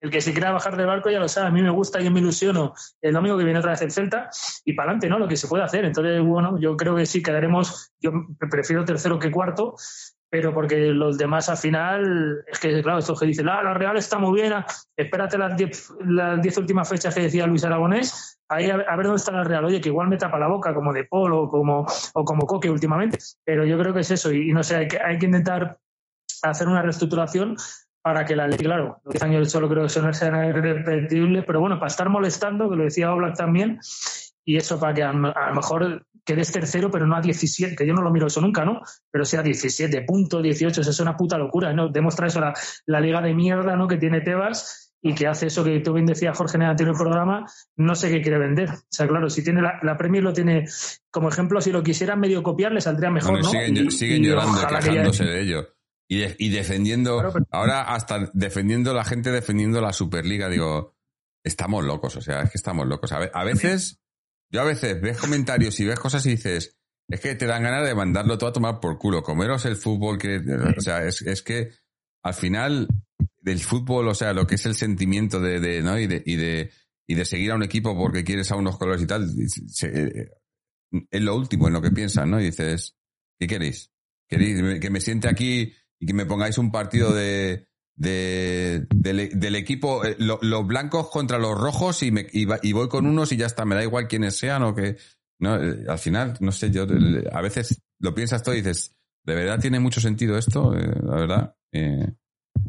el 0.00 0.10
que 0.10 0.20
se 0.20 0.32
quiera 0.32 0.52
bajar 0.52 0.76
del 0.76 0.86
barco 0.86 1.10
ya 1.10 1.18
lo 1.18 1.28
sabe. 1.28 1.48
A 1.48 1.50
mí 1.50 1.62
me 1.62 1.70
gusta, 1.70 2.00
yo 2.00 2.10
me 2.10 2.20
ilusiono 2.20 2.74
el 3.00 3.12
domingo 3.12 3.36
que 3.36 3.44
viene 3.44 3.58
otra 3.58 3.72
vez 3.72 3.82
el 3.82 3.90
Celta 3.90 4.30
y 4.64 4.74
para 4.74 4.90
adelante, 4.90 5.08
¿no? 5.08 5.18
Lo 5.18 5.28
que 5.28 5.36
se 5.36 5.48
puede 5.48 5.64
hacer. 5.64 5.84
Entonces, 5.84 6.20
bueno, 6.22 6.58
yo 6.58 6.76
creo 6.76 6.94
que 6.96 7.06
sí 7.06 7.22
quedaremos. 7.22 7.92
Yo 8.00 8.12
prefiero 8.50 8.84
tercero 8.84 9.18
que 9.18 9.30
cuarto, 9.30 9.74
pero 10.30 10.54
porque 10.54 10.88
los 10.88 11.18
demás 11.18 11.48
al 11.48 11.56
final, 11.56 12.44
es 12.46 12.58
que, 12.60 12.80
claro, 12.82 12.98
estos 12.98 13.18
que 13.18 13.26
dicen, 13.26 13.48
ah, 13.48 13.62
la 13.62 13.74
Real 13.74 13.96
está 13.96 14.18
muy 14.18 14.40
bien, 14.40 14.52
ah, 14.52 14.66
espérate 14.96 15.36
las 15.36 15.60
las 16.04 16.42
diez 16.42 16.58
últimas 16.58 16.88
fechas 16.88 17.14
que 17.14 17.22
decía 17.22 17.46
Luis 17.46 17.64
Aragonés, 17.64 18.40
ahí 18.48 18.70
a 18.70 18.76
ver 18.76 19.06
dónde 19.06 19.16
está 19.16 19.32
la 19.32 19.44
Real. 19.44 19.64
Oye, 19.64 19.80
que 19.80 19.88
igual 19.88 20.08
me 20.08 20.16
tapa 20.16 20.38
la 20.38 20.46
boca, 20.46 20.72
como 20.74 20.92
de 20.92 21.04
Polo 21.04 21.42
o 21.42 21.50
como, 21.50 21.86
o 22.14 22.24
como 22.24 22.46
Coque 22.46 22.70
últimamente, 22.70 23.18
pero 23.44 23.64
yo 23.64 23.76
creo 23.78 23.92
que 23.92 24.00
es 24.00 24.10
eso. 24.12 24.32
Y, 24.32 24.50
y 24.50 24.52
no 24.52 24.62
sé, 24.62 24.76
hay 24.76 24.88
que, 24.88 25.00
hay 25.00 25.18
que 25.18 25.26
intentar 25.26 25.78
hacer 26.42 26.68
una 26.68 26.82
reestructuración 26.82 27.56
para 28.02 28.24
que 28.24 28.36
la 28.36 28.46
ley, 28.46 28.58
claro, 28.58 29.00
los 29.04 29.12
10 29.12 29.22
años 29.24 29.50
solo 29.50 29.68
creo 29.68 29.82
que 29.82 29.86
eso 29.88 30.00
no 30.02 30.12
será 30.12 30.46
irrepetible, 30.46 31.42
pero 31.42 31.60
bueno, 31.60 31.78
para 31.78 31.88
estar 31.88 32.08
molestando, 32.08 32.70
que 32.70 32.76
lo 32.76 32.84
decía 32.84 33.12
Oblak 33.12 33.36
también, 33.36 33.80
y 34.44 34.56
eso 34.56 34.78
para 34.80 34.94
que 34.94 35.02
a, 35.02 35.10
a 35.10 35.12
lo 35.12 35.54
mejor 35.54 36.06
quedes 36.24 36.52
tercero, 36.52 36.90
pero 36.90 37.06
no 37.06 37.16
a 37.16 37.20
17, 37.20 37.74
que 37.74 37.86
yo 37.86 37.94
no 37.94 38.02
lo 38.02 38.10
miro 38.10 38.26
eso 38.26 38.40
nunca, 38.40 38.64
¿no? 38.64 38.80
Pero 39.10 39.24
sea 39.24 39.42
17 39.42 40.02
puntos, 40.02 40.42
18, 40.42 40.80
eso 40.82 40.90
es 40.90 41.00
una 41.00 41.16
puta 41.16 41.36
locura, 41.38 41.72
¿no? 41.72 41.88
Demuestra 41.88 42.26
eso 42.28 42.40
la, 42.40 42.54
la 42.86 43.00
liga 43.00 43.20
de 43.20 43.34
mierda, 43.34 43.76
¿no? 43.76 43.88
Que 43.88 43.96
tiene 43.96 44.20
Tebas 44.20 44.94
y 45.00 45.14
que 45.14 45.26
hace 45.26 45.46
eso 45.46 45.64
que 45.64 45.80
tú 45.80 45.92
bien 45.94 46.06
decías, 46.06 46.36
Jorge, 46.36 46.56
en 46.56 46.62
el 46.62 46.70
anterior 46.70 46.96
programa, 46.96 47.46
no 47.76 47.94
sé 47.94 48.10
qué 48.10 48.20
quiere 48.20 48.38
vender. 48.38 48.68
O 48.70 48.76
sea, 48.90 49.06
claro, 49.06 49.28
si 49.30 49.42
tiene 49.44 49.62
la, 49.62 49.78
la 49.82 49.96
Premier 49.96 50.22
lo 50.22 50.32
tiene 50.32 50.66
como 51.10 51.28
ejemplo, 51.28 51.60
si 51.60 51.72
lo 51.72 51.82
quisieran 51.82 52.20
medio 52.20 52.42
copiar, 52.42 52.72
le 52.72 52.80
saldría 52.80 53.10
mejor, 53.10 53.30
Bueno, 53.32 53.44
¿no? 53.46 53.50
siguen, 53.50 53.76
Y- 53.86 53.90
siguen 53.90 54.24
y 54.24 54.28
llorando, 54.28 54.52
ojalá 54.52 54.78
que 54.80 54.86
ya- 54.86 54.90
quejándose 54.92 55.24
de 55.24 55.40
ello. 55.40 55.66
Y, 56.10 56.18
de- 56.20 56.36
y 56.38 56.48
defendiendo, 56.50 57.14
Claro, 57.18 57.32
pero- 57.34 57.46
ahora 57.50 57.82
hasta 57.94 58.30
defendiendo 58.32 58.94
la 58.94 59.04
gente 59.04 59.30
defendiendo 59.30 59.80
la 59.80 59.92
Superliga, 59.92 60.48
digo, 60.48 60.94
estamos 61.44 61.84
locos, 61.84 62.16
o 62.16 62.20
sea, 62.22 62.42
es 62.42 62.50
que 62.50 62.58
estamos 62.58 62.86
locos. 62.86 63.12
A, 63.12 63.18
ve- 63.18 63.30
a 63.34 63.44
veces, 63.44 64.00
yo 64.50 64.60
a 64.62 64.64
veces 64.64 65.00
ves 65.00 65.18
comentarios 65.18 65.78
y 65.80 65.84
ves 65.84 65.98
cosas 66.00 66.24
y 66.26 66.30
dices, 66.30 66.76
es 67.10 67.20
que 67.20 67.34
te 67.34 67.46
dan 67.46 67.62
ganas 67.62 67.86
de 67.86 67.94
mandarlo 67.94 68.38
todo 68.38 68.50
a 68.50 68.52
tomar 68.52 68.80
por 68.80 68.98
culo, 68.98 69.22
comeros 69.22 69.64
el 69.66 69.76
fútbol 69.76 70.18
que, 70.18 70.38
o 70.76 70.80
sea, 70.80 71.04
es, 71.04 71.22
es 71.22 71.42
que 71.42 71.70
al 72.22 72.34
final 72.34 72.88
del 73.40 73.60
fútbol, 73.60 74.08
o 74.08 74.14
sea, 74.14 74.32
lo 74.32 74.46
que 74.46 74.56
es 74.56 74.66
el 74.66 74.74
sentimiento 74.74 75.40
de, 75.40 75.60
de 75.60 75.82
¿no? 75.82 75.98
Y 75.98 76.06
de, 76.06 76.22
y 76.24 76.36
de, 76.36 76.70
y 77.06 77.14
de 77.14 77.24
seguir 77.24 77.50
a 77.52 77.54
un 77.54 77.62
equipo 77.62 77.96
porque 77.96 78.24
quieres 78.24 78.50
a 78.50 78.56
unos 78.56 78.76
colores 78.78 79.02
y 79.02 79.06
tal, 79.06 79.28
se- 79.68 80.30
es 81.10 81.20
lo 81.22 81.36
último 81.36 81.66
en 81.68 81.74
lo 81.74 81.82
que 81.82 81.90
piensas, 81.90 82.26
¿no? 82.26 82.40
Y 82.40 82.44
dices, 82.46 82.96
¿qué 83.38 83.46
queréis? 83.46 83.90
¿Queréis 84.28 84.80
que 84.80 84.90
me 84.90 85.00
siente 85.00 85.28
aquí 85.28 85.72
y 86.00 86.06
que 86.06 86.14
me 86.14 86.26
pongáis 86.26 86.58
un 86.58 86.70
partido 86.70 87.14
de, 87.14 87.68
de- 87.96 88.86
del, 88.94 89.54
equipo, 89.56 90.04
eh, 90.04 90.16
lo- 90.18 90.38
los 90.42 90.66
blancos 90.66 91.10
contra 91.10 91.38
los 91.38 91.58
rojos 91.58 92.02
y, 92.02 92.10
me, 92.10 92.26
y, 92.32 92.46
y 92.62 92.72
voy 92.72 92.88
con 92.88 93.06
unos 93.06 93.32
y 93.32 93.36
ya 93.36 93.46
está, 93.46 93.64
me 93.64 93.74
da 93.74 93.82
igual 93.82 94.08
quiénes 94.08 94.36
sean 94.36 94.62
o 94.62 94.74
que... 94.74 94.96
No, 95.40 95.56
eh, 95.62 95.84
al 95.88 95.98
final, 95.98 96.36
no 96.40 96.50
sé, 96.50 96.70
yo 96.72 96.84
a 97.32 97.40
veces 97.40 97.80
lo 98.00 98.12
piensas 98.14 98.42
todo 98.42 98.54
y 98.54 98.58
dices, 98.58 98.96
¿de 99.24 99.34
verdad 99.36 99.60
tiene 99.60 99.78
mucho 99.78 100.00
sentido 100.00 100.36
esto? 100.36 100.76
Eh, 100.76 100.92
la 101.02 101.14
verdad. 101.16 101.56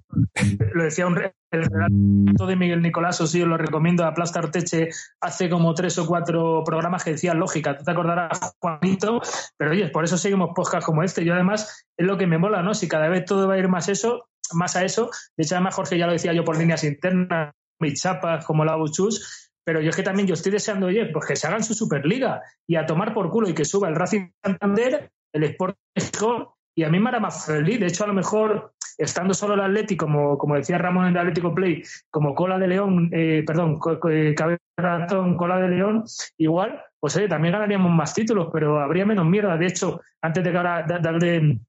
Lo 0.74 0.84
decía 0.84 1.08
un, 1.08 1.18
el 1.52 1.64
relato 1.64 2.48
de 2.48 2.56
Miguel 2.56 2.82
Nicolás, 2.82 3.22
os 3.22 3.32
sí, 3.32 3.44
lo 3.44 3.58
recomiendo, 3.58 4.06
Aplastar 4.06 4.52
Teche 4.52 4.90
hace 5.22 5.50
como 5.50 5.74
tres 5.74 5.98
o 5.98 6.06
cuatro 6.06 6.64
programas 6.64 7.04
que 7.04 7.12
decían 7.12 7.40
lógica, 7.40 7.78
tú 7.78 7.84
te 7.84 7.92
acordarás, 7.92 8.56
Juanito, 8.60 9.22
pero 9.58 9.72
oye, 9.72 9.90
por 9.90 10.04
eso 10.04 10.18
seguimos 10.18 10.52
podcast 10.56 10.86
como 10.86 11.04
este, 11.04 11.26
yo 11.26 11.34
además 11.34 11.86
es 11.98 12.06
lo 12.06 12.18
que 12.18 12.28
me 12.28 12.38
mola, 12.38 12.62
¿no? 12.62 12.74
Si 12.74 12.88
cada 12.88 13.08
vez 13.10 13.26
todo 13.26 13.48
va 13.48 13.56
a 13.56 13.60
ir 13.60 13.68
más 13.68 13.90
eso, 13.90 14.30
más 14.54 14.76
a 14.76 14.84
eso. 14.84 15.10
De 15.38 15.44
hecho, 15.44 15.56
además, 15.56 15.76
Jorge 15.76 15.98
ya 15.98 16.08
lo 16.08 16.14
decía 16.14 16.34
yo 16.34 16.44
por 16.44 16.58
líneas 16.58 16.84
internas, 16.84 17.54
mis 17.80 18.02
chapas 18.02 18.46
como 18.46 18.66
la 18.66 18.76
Buchus, 18.76 19.52
pero 19.64 19.82
yo 19.82 19.90
es 19.90 19.96
que 19.96 20.04
también 20.04 20.28
yo 20.28 20.34
estoy 20.34 20.52
deseando, 20.52 20.88
oye, 20.88 21.06
pues 21.08 21.26
que 21.26 21.36
se 21.36 21.48
hagan 21.48 21.64
su 21.64 21.74
Superliga 21.74 22.42
y 22.68 22.76
a 22.76 22.86
tomar 22.86 23.14
por 23.14 23.30
culo 23.30 23.50
y 23.50 23.54
que 23.54 23.66
suba 23.66 23.88
el 23.88 23.96
Racing 23.96 24.32
Santander, 24.44 25.12
el 25.34 25.44
Sport 25.44 25.78
mejor, 25.96 26.50
y 26.76 26.84
a 26.84 26.90
mí 26.90 27.00
me 27.00 27.10
hará 27.10 27.20
más 27.20 27.46
feliz. 27.46 27.80
De 27.80 27.88
hecho, 27.88 28.04
a 28.04 28.08
lo 28.08 28.14
mejor, 28.14 28.74
estando 29.00 29.34
solo 29.34 29.54
el 29.56 29.62
Atlético, 29.62 30.06
como, 30.06 30.38
como 30.38 30.56
decía 30.56 30.78
Ramón 30.78 31.06
en 31.06 31.12
el 31.14 31.18
Atlético 31.20 31.56
Play, 31.56 31.82
como 32.12 32.36
cola 32.36 32.60
de 32.60 32.68
león, 32.68 33.10
eh, 33.14 33.44
perdón, 33.48 33.80
co- 33.80 34.00
co- 34.00 34.10
eh, 34.10 34.36
cabeza 34.36 34.60
de 34.78 34.84
ratón, 34.84 35.38
cola 35.38 35.58
de 35.60 35.70
león, 35.70 36.04
igual, 36.38 36.82
pues 37.00 37.16
oye, 37.16 37.28
también 37.30 37.54
ganaríamos 37.54 37.92
más 37.92 38.14
títulos, 38.14 38.50
pero 38.52 38.80
habría 38.80 39.06
menos 39.06 39.26
mierda. 39.26 39.56
De 39.58 39.68
hecho, 39.68 40.02
antes 40.22 40.44
de 40.44 40.52
que 40.52 40.58
ahora 40.58 40.84
da- 40.88 41.00
darle 41.00 41.60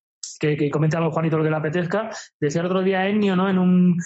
que, 0.40 0.56
que 0.56 0.70
comente 0.70 0.96
algo 0.96 1.10
Juanito 1.12 1.36
lo 1.38 1.44
que 1.44 1.50
le 1.50 1.56
apetezca, 1.56 2.10
decía 2.40 2.62
el 2.62 2.66
otro 2.66 2.82
día 2.82 3.06
Ennio, 3.06 3.36
¿no? 3.36 3.48
En 3.48 3.58
un, 3.58 3.96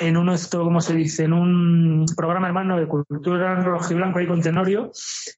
en 0.00 0.16
un 0.16 0.28
esto, 0.30 0.64
¿cómo 0.64 0.80
se 0.80 0.94
dice? 0.94 1.24
En 1.24 1.32
un 1.32 2.06
programa 2.16 2.46
hermano 2.48 2.78
de 2.78 2.86
cultura 2.88 3.54
rojiblanco 3.62 4.18
ahí 4.18 4.26
con 4.26 4.40
Tenorio, 4.40 4.90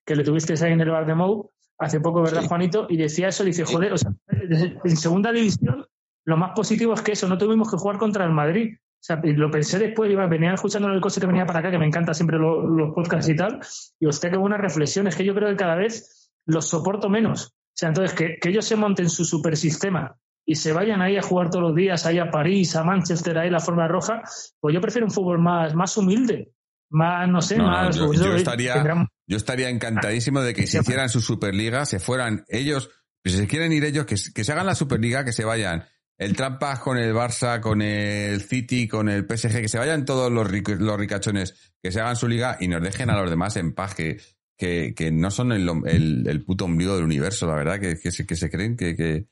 que 0.07 0.17
le 0.17 0.25
tuvisteis 0.25 0.63
ahí 0.63 0.73
en 0.73 0.81
el 0.81 0.91
bar 0.91 1.05
de 1.05 1.15
Mou, 1.15 1.51
hace 1.79 2.01
poco, 2.01 2.23
¿verdad, 2.23 2.43
Sí. 2.43 2.49
Juanito? 2.49 2.87
Y 2.89 2.97
decía 2.97 3.29
eso, 3.29 3.45
dice, 3.45 3.65
joder, 3.65 3.93
o 3.93 3.99
sea, 3.99 4.11
en 4.85 4.97
segunda 4.97 5.33
división, 5.33 5.85
lo 6.27 6.37
más 6.37 6.53
positivo 6.55 6.93
es 6.95 7.03
que 7.03 7.13
eso, 7.13 7.29
no 7.29 7.39
tuvimos 7.39 7.71
que 7.71 7.77
jugar 7.79 7.97
contra 7.99 8.25
el 8.25 8.33
Madrid. 8.33 8.75
O 8.79 8.99
sea, 9.07 9.21
lo 9.23 9.51
pensé 9.51 9.79
después, 9.79 10.11
iba, 10.11 10.27
venía 10.27 10.53
escuchando 10.53 10.89
en 10.89 10.95
el 10.95 11.01
coche 11.01 11.21
que 11.21 11.27
venía 11.27 11.47
para 11.47 11.61
acá, 11.61 11.71
que 11.71 11.79
me 11.79 11.87
encanta 11.87 12.13
siempre 12.15 12.39
lo- 12.39 12.67
los 12.67 12.93
podcasts 12.95 13.29
y 13.31 13.37
tal, 13.37 13.61
y 14.01 14.07
usted 14.09 14.31
qué 14.31 14.37
buena 14.37 14.57
reflexión, 14.57 15.07
es 15.07 15.15
que 15.15 15.25
yo 15.25 15.35
creo 15.35 15.49
que 15.51 15.57
cada 15.57 15.77
vez 15.77 16.33
los 16.47 16.69
soporto 16.69 17.09
menos. 17.09 17.47
O 17.47 17.79
sea, 17.79 17.89
entonces, 17.91 18.15
que, 18.17 18.37
que 18.41 18.49
ellos 18.49 18.65
se 18.65 18.75
monten 18.75 19.09
su 19.09 19.25
supersistema 19.25 20.17
y 20.45 20.55
se 20.57 20.73
vayan 20.73 21.03
ahí 21.03 21.17
a 21.17 21.23
jugar 21.23 21.51
todos 21.51 21.63
los 21.63 21.75
días, 21.77 22.05
ahí 22.07 22.19
a 22.19 22.31
París, 22.31 22.75
a 22.75 22.83
Manchester, 22.85 23.39
ahí 23.39 23.51
la 23.51 23.61
forma 23.61 23.87
roja, 23.87 24.23
pues 24.61 24.75
yo 24.75 24.81
prefiero 24.81 25.07
un 25.07 25.13
fútbol 25.13 25.39
más, 25.41 25.75
más 25.75 25.97
humilde, 25.97 26.51
más, 26.91 27.29
no 27.29 27.41
sé, 27.43 27.59
No, 27.59 27.65
no, 27.65 27.71
más... 27.71 27.97
yo- 27.97 28.35
estaría- 28.35 28.75
tendrán- 28.75 29.09
Yo 29.29 29.37
estaría 29.37 29.69
encantadísimo 29.69 30.41
de 30.41 30.55
que 30.55 30.67
se 30.67 30.79
hicieran 30.81 31.09
su 31.11 31.21
Superliga, 31.21 31.85
se 31.85 31.99
fueran 32.01 32.45
ellos, 32.49 32.91
pues 33.23 33.35
si 33.35 33.41
se 33.43 33.47
quieren 33.49 33.73
ir 33.73 33.85
ellos, 33.85 34.07
que, 34.07 34.17
que 34.35 34.43
se 34.45 34.53
hagan 34.53 34.67
la 34.67 34.75
Superliga, 34.75 35.25
que 35.25 35.33
se 35.33 35.45
vayan 35.45 35.85
el 36.19 36.35
Trampas 36.37 36.79
con 36.81 36.97
el 36.99 37.13
Barça, 37.15 37.61
con 37.61 37.83
el 37.83 38.41
City, 38.43 38.89
con 38.89 39.09
el 39.09 39.27
PSG, 39.27 39.61
que 39.61 39.69
se 39.69 39.79
vayan 39.79 40.05
todos 40.05 40.33
los, 40.33 40.51
ric- 40.51 40.79
los 40.79 40.99
ricachones, 40.99 41.75
que 41.83 41.93
se 41.93 42.01
hagan 42.01 42.17
su 42.17 42.27
liga 42.29 42.57
y 42.61 42.69
nos 42.69 42.83
dejen 42.83 43.11
a 43.11 43.21
los 43.21 43.29
demás 43.31 43.57
en 43.57 43.75
paz, 43.75 43.95
que, 43.95 44.19
que, 44.57 44.95
que 44.97 45.11
no 45.13 45.31
son 45.31 45.53
el, 45.53 45.69
el, 45.87 46.27
el 46.27 46.45
puto 46.45 46.65
ombligo 46.65 46.95
del 46.95 47.05
universo, 47.05 47.47
la 47.47 47.55
verdad, 47.55 47.79
que, 47.81 47.99
que, 47.99 48.11
se, 48.11 48.25
que 48.27 48.35
se 48.37 48.51
creen 48.51 48.77
que, 48.77 48.97
que, 48.97 49.27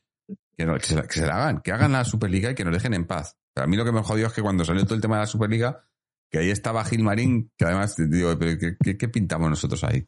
que, 0.57 0.65
no- 0.67 0.77
que 0.79 0.85
se 0.87 0.95
la, 0.97 1.03
que 1.07 1.21
se 1.21 1.27
la 1.27 1.37
hagan, 1.43 1.61
que 1.63 1.73
hagan 1.73 1.93
la 1.93 2.05
Superliga 2.05 2.51
y 2.51 2.55
que 2.55 2.65
nos 2.65 2.75
dejen 2.75 2.95
en 2.95 3.07
paz. 3.07 3.37
Pero 3.55 3.65
a 3.65 3.69
mí 3.69 3.77
lo 3.77 3.85
que 3.85 3.93
me 3.93 4.03
jodió 4.03 4.27
es 4.27 4.33
que 4.33 4.43
cuando 4.43 4.65
salió 4.65 4.85
todo 4.85 4.95
el 4.97 5.01
tema 5.01 5.17
de 5.17 5.23
la 5.23 5.27
Superliga, 5.27 5.85
que 6.31 6.39
ahí 6.41 6.51
estaba 6.51 6.85
Gilmarín, 6.85 7.51
que 7.57 7.65
además 7.65 7.95
digo, 7.97 8.37
pero 8.39 8.59
¿qué, 8.59 8.77
qué- 8.83 8.97
qué 8.99 9.09
pintamos 9.09 9.49
nosotros 9.49 9.83
ahí? 9.85 10.07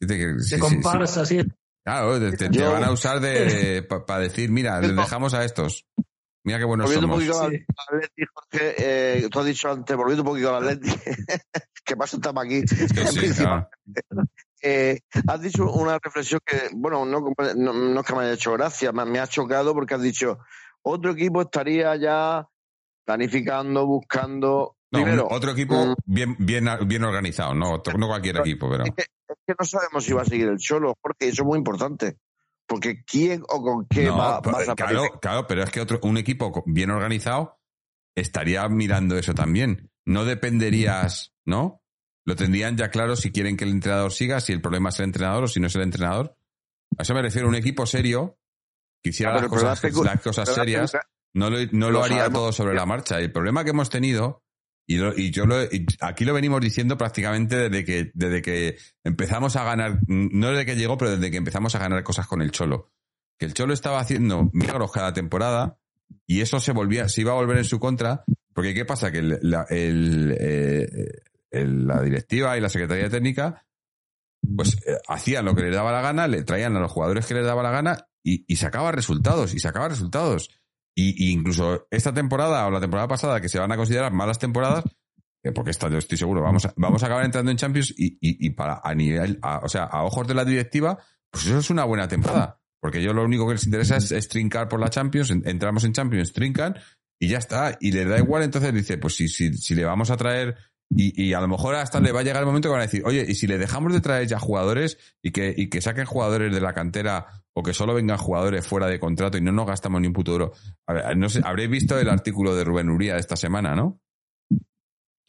Dice 0.00 0.16
que- 0.18 0.38
sí, 0.40 0.50
de 0.54 0.60
sí, 0.68 0.76
sí. 0.76 0.80
Claro, 1.84 2.18
te, 2.18 2.32
te- 2.32 2.48
te 2.48 2.58
Yo- 2.58 2.72
van 2.72 2.82
a 2.84 2.90
usar 2.90 3.20
de, 3.20 3.82
para 4.06 4.20
decir, 4.20 4.50
mira, 4.50 4.80
les 4.80 4.96
dejamos 4.96 5.34
a 5.34 5.44
estos. 5.44 5.84
Mira 6.42 6.58
qué 6.58 6.64
buenos 6.64 6.84
Volviendo 6.86 7.14
un 7.14 7.20
somos. 7.22 7.38
poquito 7.38 7.76
al 7.88 7.96
Atleti, 7.96 8.22
Jorge, 8.32 8.74
eh, 8.78 9.28
tú 9.30 9.38
has 9.40 9.46
dicho 9.46 9.70
antes, 9.70 9.96
volviendo 9.96 10.22
un 10.22 10.28
poquito 10.28 10.54
al 10.54 10.68
Atleti, 10.68 10.90
que 11.84 11.96
paso 11.96 12.16
estamos 12.16 12.44
aquí. 12.44 12.62
Sí, 12.66 13.30
claro. 13.36 13.68
Eh, 14.62 15.00
has 15.26 15.40
dicho 15.42 15.70
una 15.72 15.98
reflexión 16.02 16.40
que, 16.44 16.68
bueno, 16.74 17.04
no, 17.04 17.20
no, 17.56 17.72
no 17.72 18.00
es 18.00 18.06
que 18.06 18.12
me 18.14 18.20
haya 18.24 18.32
hecho 18.32 18.52
gracia, 18.54 18.92
me, 18.92 19.04
me 19.04 19.20
ha 19.20 19.26
chocado 19.26 19.72
porque 19.74 19.94
has 19.94 20.02
dicho, 20.02 20.38
otro 20.82 21.12
equipo 21.12 21.42
estaría 21.42 21.94
ya 21.96 22.46
planificando, 23.04 23.86
buscando. 23.86 24.73
No, 24.94 24.98
un- 25.00 25.04
Primero, 25.04 25.28
otro 25.30 25.50
equipo 25.52 25.74
mm, 25.86 25.94
bien, 26.06 26.36
bien, 26.38 26.68
bien 26.86 27.04
organizado, 27.04 27.54
no, 27.54 27.72
otro- 27.72 27.96
no 27.98 28.06
cualquier 28.08 28.38
equipo, 28.38 28.70
pero. 28.70 28.84
es 28.84 28.92
que, 28.94 29.02
es 29.02 29.36
que 29.46 29.54
no 29.58 29.64
sabemos 29.66 30.04
si 30.04 30.12
va 30.12 30.22
a 30.22 30.24
seguir 30.24 30.48
el 30.48 30.58
Cholo, 30.58 30.94
porque 31.02 31.28
eso 31.28 31.42
es 31.42 31.46
muy 31.46 31.58
importante. 31.58 32.16
Porque 32.66 33.04
quién 33.04 33.42
o 33.48 33.62
con 33.62 33.86
qué 33.86 34.06
No, 34.06 34.16
va, 34.16 34.40
pero- 34.40 34.56
vas 34.56 34.68
a 34.68 34.74
claro, 34.74 35.02
claro, 35.20 35.46
pero 35.46 35.62
es 35.62 35.70
que 35.70 35.80
otro, 35.80 36.00
un 36.02 36.16
equipo 36.16 36.62
bien 36.66 36.90
organizado 36.90 37.58
estaría 38.16 38.66
mirando 38.68 39.18
eso 39.18 39.34
también. 39.34 39.90
No 40.06 40.24
dependerías, 40.24 41.34
¿no? 41.44 41.82
Lo 42.26 42.36
tendrían 42.36 42.76
ya 42.76 42.88
claro 42.90 43.16
si 43.16 43.32
quieren 43.32 43.56
que 43.56 43.64
el 43.64 43.70
entrenador 43.70 44.12
siga, 44.12 44.40
si 44.40 44.52
el 44.52 44.62
problema 44.62 44.88
es 44.88 44.98
el 44.98 45.04
entrenador 45.06 45.44
o 45.44 45.48
si 45.48 45.60
no 45.60 45.66
es 45.66 45.74
el 45.76 45.82
entrenador. 45.82 46.36
A 46.96 47.02
eso 47.02 47.12
me 47.14 47.20
refiero, 47.22 47.48
un 47.48 47.54
equipo 47.54 47.84
serio 47.86 48.38
que 49.02 49.10
hiciera 49.10 49.32
Ah, 49.32 49.40
las 49.42 49.48
cosas, 49.48 49.82
las 50.04 50.22
cosas 50.22 50.54
serias, 50.54 50.92
no 51.34 51.50
lo, 51.50 51.58
no 51.72 51.90
Lo 51.90 51.98
lo 51.98 52.04
haría 52.04 52.18
sabemos. 52.18 52.40
todo 52.40 52.52
sobre 52.52 52.74
la 52.74 52.86
marcha. 52.86 53.18
El 53.18 53.30
problema 53.32 53.62
que 53.64 53.70
hemos 53.70 53.90
tenido, 53.90 54.42
y, 54.86 54.96
lo- 54.96 55.16
y 55.16 55.30
yo 55.30 55.46
lo, 55.46 55.62
y 55.64 55.86
aquí 56.00 56.24
lo 56.24 56.34
venimos 56.34 56.60
diciendo 56.60 56.96
prácticamente 56.98 57.56
desde 57.68 57.84
que, 57.84 58.10
desde 58.14 58.42
que 58.42 58.76
empezamos 59.02 59.56
a 59.56 59.64
ganar, 59.64 59.98
no 60.08 60.50
desde 60.50 60.66
que 60.66 60.76
llegó, 60.76 60.98
pero 60.98 61.12
desde 61.16 61.30
que 61.30 61.36
empezamos 61.38 61.74
a 61.74 61.78
ganar 61.78 62.02
cosas 62.02 62.26
con 62.26 62.42
el 62.42 62.50
Cholo. 62.50 62.90
Que 63.38 63.46
el 63.46 63.54
Cholo 63.54 63.72
estaba 63.74 64.00
haciendo 64.00 64.50
milagros 64.52 64.92
cada 64.92 65.12
temporada 65.12 65.78
y 66.26 66.40
eso 66.40 66.60
se 66.60 66.72
volvía, 66.72 67.08
se 67.08 67.22
iba 67.22 67.32
a 67.32 67.36
volver 67.36 67.58
en 67.58 67.64
su 67.64 67.78
contra, 67.80 68.24
porque 68.52 68.74
¿qué 68.74 68.84
pasa? 68.84 69.10
Que 69.10 69.18
el- 69.18 69.38
la, 69.42 69.66
el, 69.70 70.36
eh, 70.38 70.86
el- 71.50 71.86
la 71.86 72.02
directiva 72.02 72.56
y 72.56 72.60
la 72.60 72.68
Secretaría 72.68 73.08
Técnica 73.08 73.64
pues 74.56 74.76
eh, 74.86 74.98
hacían 75.08 75.46
lo 75.46 75.54
que 75.54 75.62
les 75.62 75.74
daba 75.74 75.90
la 75.90 76.02
gana, 76.02 76.28
le 76.28 76.42
traían 76.44 76.76
a 76.76 76.80
los 76.80 76.92
jugadores 76.92 77.24
que 77.26 77.32
les 77.34 77.46
daba 77.46 77.62
la 77.62 77.70
gana 77.70 78.06
y, 78.22 78.44
y 78.46 78.56
sacaba 78.56 78.92
resultados, 78.92 79.54
y 79.54 79.58
sacaba 79.58 79.88
resultados. 79.88 80.50
Y, 80.96 81.30
incluso 81.32 81.86
esta 81.90 82.12
temporada 82.14 82.66
o 82.66 82.70
la 82.70 82.80
temporada 82.80 83.08
pasada, 83.08 83.40
que 83.40 83.48
se 83.48 83.58
van 83.58 83.72
a 83.72 83.76
considerar 83.76 84.12
malas 84.12 84.38
temporadas, 84.38 84.84
eh, 85.42 85.52
porque 85.52 85.70
esta 85.72 85.88
yo 85.88 85.98
estoy 85.98 86.16
seguro, 86.16 86.40
vamos 86.42 86.64
a, 86.66 86.72
vamos 86.76 87.02
a 87.02 87.06
acabar 87.06 87.24
entrando 87.24 87.50
en 87.50 87.56
Champions 87.56 87.92
y, 87.96 88.14
y, 88.20 88.46
y 88.46 88.50
para 88.50 88.80
a 88.82 88.94
nivel, 88.94 89.38
a- 89.42 89.58
o 89.58 89.68
sea, 89.68 89.84
a 89.84 90.04
ojos 90.04 90.26
de 90.28 90.34
la 90.34 90.44
directiva, 90.44 90.98
pues 91.30 91.46
eso 91.46 91.58
es 91.58 91.70
una 91.70 91.84
buena 91.84 92.06
temporada. 92.08 92.60
Porque 92.80 93.02
yo 93.02 93.12
lo 93.14 93.24
único 93.24 93.46
que 93.46 93.54
les 93.54 93.64
interesa 93.64 93.96
es, 93.96 94.12
es 94.12 94.28
trincar 94.28 94.68
por 94.68 94.78
la 94.78 94.90
Champions, 94.90 95.30
en- 95.30 95.42
entramos 95.46 95.84
en 95.84 95.92
Champions, 95.94 96.32
trincan 96.32 96.76
y 97.18 97.28
ya 97.28 97.38
está. 97.38 97.76
Y 97.80 97.92
les 97.92 98.08
da 98.08 98.18
igual, 98.18 98.42
entonces 98.42 98.72
dice, 98.74 98.98
pues 98.98 99.16
si, 99.16 99.28
si, 99.28 99.52
si 99.54 99.74
le 99.74 99.84
vamos 99.84 100.10
a 100.10 100.16
traer 100.16 100.54
y, 100.90 101.20
y 101.24 101.32
a 101.32 101.40
lo 101.40 101.48
mejor 101.48 101.74
hasta 101.74 101.98
le 102.00 102.12
va 102.12 102.20
a 102.20 102.22
llegar 102.22 102.40
el 102.42 102.46
momento 102.46 102.68
que 102.68 102.72
van 102.72 102.80
a 102.82 102.84
decir, 102.86 103.02
oye, 103.04 103.24
y 103.26 103.34
si 103.34 103.46
le 103.46 103.58
dejamos 103.58 103.92
de 103.92 104.00
traer 104.00 104.28
ya 104.28 104.38
jugadores 104.38 104.98
y 105.22 105.30
que, 105.32 105.52
y 105.56 105.68
que 105.70 105.80
saquen 105.80 106.04
jugadores 106.04 106.52
de 106.54 106.60
la 106.60 106.72
cantera 106.74 107.26
o 107.56 107.62
que 107.62 107.72
solo 107.72 107.94
vengan 107.94 108.18
jugadores 108.18 108.66
fuera 108.66 108.86
de 108.88 108.98
contrato 108.98 109.38
y 109.38 109.40
no 109.40 109.52
nos 109.52 109.66
gastamos 109.66 110.00
ni 110.00 110.08
un 110.08 110.12
puto 110.12 110.52
ver, 110.86 111.16
no 111.16 111.28
sé, 111.28 111.40
habréis 111.44 111.70
visto 111.70 111.98
el 111.98 112.08
artículo 112.08 112.54
de 112.54 112.64
Rubén 112.64 112.90
Uría 112.90 113.16
esta 113.16 113.36
semana, 113.36 113.74
¿no? 113.74 114.00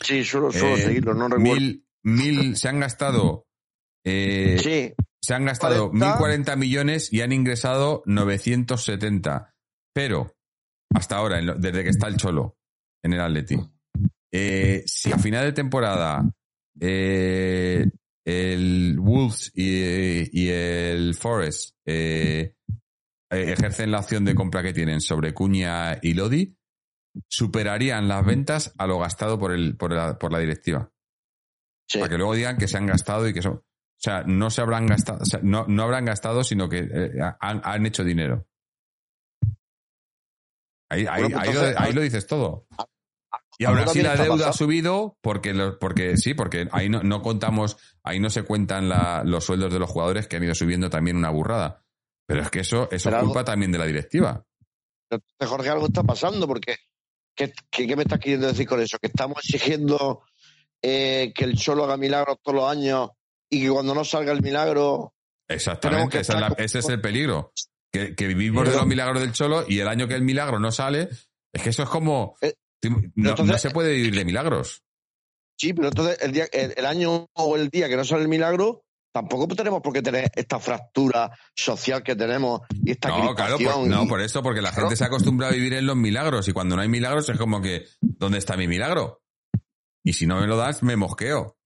Sí, 0.01 0.23
suelo, 0.23 0.51
suelo 0.51 0.75
Eh, 0.75 0.81
seguirlo, 0.81 1.13
no 1.13 1.29
recuerdo. 1.29 1.53
Mil, 1.53 1.85
mil, 2.03 2.57
se 2.57 2.67
han 2.67 2.79
gastado, 2.79 3.47
eh, 4.03 4.57
sí, 4.61 4.93
se 5.21 5.33
han 5.33 5.45
gastado 5.45 5.89
40. 5.89 6.05
1040 6.05 6.55
millones 6.55 7.13
y 7.13 7.21
han 7.21 7.31
ingresado 7.31 8.03
970. 8.05 9.53
Pero, 9.93 10.35
hasta 10.93 11.17
ahora, 11.17 11.39
desde 11.57 11.83
que 11.83 11.89
está 11.89 12.07
el 12.07 12.17
Cholo 12.17 12.57
en 13.03 13.13
el 13.13 13.21
Atleti, 13.21 13.57
eh, 14.31 14.83
si 14.85 15.11
a 15.11 15.17
final 15.17 15.45
de 15.45 15.53
temporada 15.53 16.29
eh, 16.79 17.85
el 18.25 18.97
Wolves 18.99 19.51
y, 19.53 20.43
y 20.45 20.49
el 20.49 21.13
Forest 21.13 21.75
eh, 21.85 22.55
ejercen 23.29 23.91
la 23.91 23.99
opción 23.99 24.25
de 24.25 24.35
compra 24.35 24.63
que 24.63 24.73
tienen 24.73 24.99
sobre 24.99 25.33
Cuña 25.33 25.99
y 26.01 26.13
Lodi, 26.13 26.57
superarían 27.29 28.07
las 28.07 28.25
ventas 28.25 28.73
a 28.77 28.87
lo 28.87 28.99
gastado 28.99 29.39
por, 29.39 29.53
el, 29.53 29.77
por, 29.77 29.93
la, 29.93 30.17
por 30.17 30.31
la 30.31 30.39
directiva. 30.39 30.91
sí. 31.87 31.99
Para 31.99 32.09
que 32.09 32.17
luego 32.17 32.35
digan 32.35 32.57
que 32.57 32.67
se 32.67 32.77
han 32.77 32.87
gastado 32.87 33.27
y 33.27 33.33
que 33.33 33.41
son. 33.41 33.53
O 33.53 33.63
sea, 33.97 34.23
no 34.23 34.49
se 34.49 34.61
habrán 34.61 34.87
gastado, 34.87 35.19
o 35.21 35.25
sea, 35.25 35.39
no, 35.41 35.65
no 35.67 35.83
habrán 35.83 36.05
gastado, 36.05 36.43
sino 36.43 36.67
que 36.67 36.79
eh, 36.79 37.11
han, 37.39 37.61
han 37.63 37.85
hecho 37.85 38.03
dinero. 38.03 38.45
Ahí, 40.89 41.05
ahí, 41.09 41.23
Bueno, 41.23 41.37
pues 41.37 41.49
ahí 41.49 41.53
lo, 41.55 41.79
ahí 41.79 41.93
lo 41.93 42.01
dices 42.01 42.27
todo. 42.27 42.67
Y 43.57 43.65
algo 43.65 43.79
ahora 43.79 43.91
sí 43.93 43.99
también 44.01 44.17
la 44.17 44.23
deuda 44.23 44.49
ha 44.49 44.53
subido 44.53 45.17
porque, 45.21 45.53
lo- 45.53 45.79
porque 45.79 46.17
sí, 46.17 46.33
porque 46.33 46.67
ahí 46.71 46.89
no, 46.89 47.03
no 47.03 47.21
contamos, 47.21 47.77
ahí 48.03 48.19
no 48.19 48.29
se 48.29 48.43
cuentan 48.43 48.89
la- 48.89 49.23
los 49.25 49.45
sueldos 49.45 49.71
de 49.71 49.79
los 49.79 49.89
jugadores 49.89 50.27
que 50.27 50.35
han 50.35 50.43
ido 50.43 50.53
subiendo 50.55 50.89
también 50.89 51.15
una 51.17 51.29
burrada. 51.29 51.83
Pero 52.27 52.41
es 52.41 52.49
que 52.49 52.59
eso, 52.61 52.89
eso 52.91 53.09
es 53.09 53.15
algo- 53.15 53.27
culpa 53.27 53.45
también 53.45 53.71
de 53.71 53.77
la 53.77 53.85
directiva. 53.85 54.43
Jorge, 55.45 55.69
algo 55.69 55.85
está 55.85 56.03
pasando, 56.03 56.47
porque 56.47 56.75
¿qué, 57.35 57.53
qué, 57.69 57.87
qué 57.87 57.95
me 57.95 58.03
estás 58.03 58.19
queriendo 58.19 58.47
decir 58.47 58.67
con 58.67 58.81
eso? 58.81 58.97
¿Que 58.99 59.07
estamos 59.07 59.37
exigiendo 59.39 60.23
eh, 60.81 61.31
que 61.35 61.45
el 61.45 61.55
Cholo 61.55 61.83
haga 61.85 61.97
milagros 61.97 62.37
todos 62.41 62.55
los 62.57 62.69
años 62.69 63.09
y 63.49 63.61
que 63.61 63.69
cuando 63.69 63.93
no 63.95 64.03
salga 64.03 64.31
el 64.31 64.41
milagro... 64.41 65.13
Exactamente, 65.47 66.09
que 66.17 66.21
esa 66.21 66.33
es 66.33 66.39
la- 66.41 66.47
estar- 66.47 66.65
ese 66.65 66.79
es 66.79 66.89
el 66.89 66.99
peligro. 67.01 67.53
Que, 67.93 68.15
que 68.15 68.27
vivimos 68.27 68.67
de 68.67 68.75
los 68.75 68.85
milagros 68.87 69.21
del 69.21 69.31
Cholo 69.31 69.63
y 69.67 69.79
el 69.79 69.87
año 69.87 70.07
que 70.07 70.15
el 70.15 70.23
milagro 70.23 70.59
no 70.59 70.71
sale, 70.71 71.07
es 71.53 71.61
que 71.61 71.69
eso 71.69 71.83
es 71.83 71.89
como... 71.89 72.35
No, 72.89 73.29
entonces- 73.29 73.45
no 73.53 73.57
se 73.57 73.69
puede 73.71 73.93
vivir 73.93 74.15
de 74.15 74.25
milagros. 74.25 74.83
Sí, 75.57 75.73
pero 75.73 75.87
entonces 75.87 76.17
el, 76.21 76.31
día, 76.33 76.45
el, 76.51 76.73
el 76.75 76.85
año 76.85 77.27
o 77.33 77.55
el 77.55 77.69
día 77.69 77.87
que 77.87 77.95
no 77.95 78.03
sale 78.03 78.23
el 78.23 78.27
milagro, 78.27 78.83
tampoco 79.13 79.47
tenemos 79.55 79.81
por 79.81 79.93
qué 79.93 80.01
tener 80.01 80.29
esta 80.35 80.59
fractura 80.59 81.31
social 81.55 82.03
que 82.03 82.15
tenemos 82.17 82.61
y 82.83 82.91
esta 82.91 83.07
No, 83.07 83.33
claro, 83.33 83.57
por, 83.57 83.87
no, 83.87 84.03
y- 84.03 84.07
por 84.07 84.19
eso, 84.19 84.43
porque 84.43 84.61
la 84.61 84.71
Claro. 84.71 84.87
gente 84.89 84.97
se 84.97 85.05
ha 85.05 85.07
acostumbrado 85.07 85.53
a 85.53 85.55
vivir 85.55 85.73
en 85.75 85.85
los 85.85 85.95
milagros 85.95 86.47
y 86.49 86.51
cuando 86.51 86.75
no 86.75 86.81
hay 86.81 86.89
milagros 86.89 87.29
es 87.29 87.37
como 87.37 87.61
que, 87.61 87.85
¿dónde 88.01 88.37
está 88.39 88.57
mi 88.57 88.67
milagro? 88.67 89.21
Y 90.03 90.11
si 90.13 90.27
no 90.27 90.41
me 90.41 90.47
lo 90.47 90.57
das, 90.57 90.83
me 90.83 90.97
mosqueo. 90.97 91.57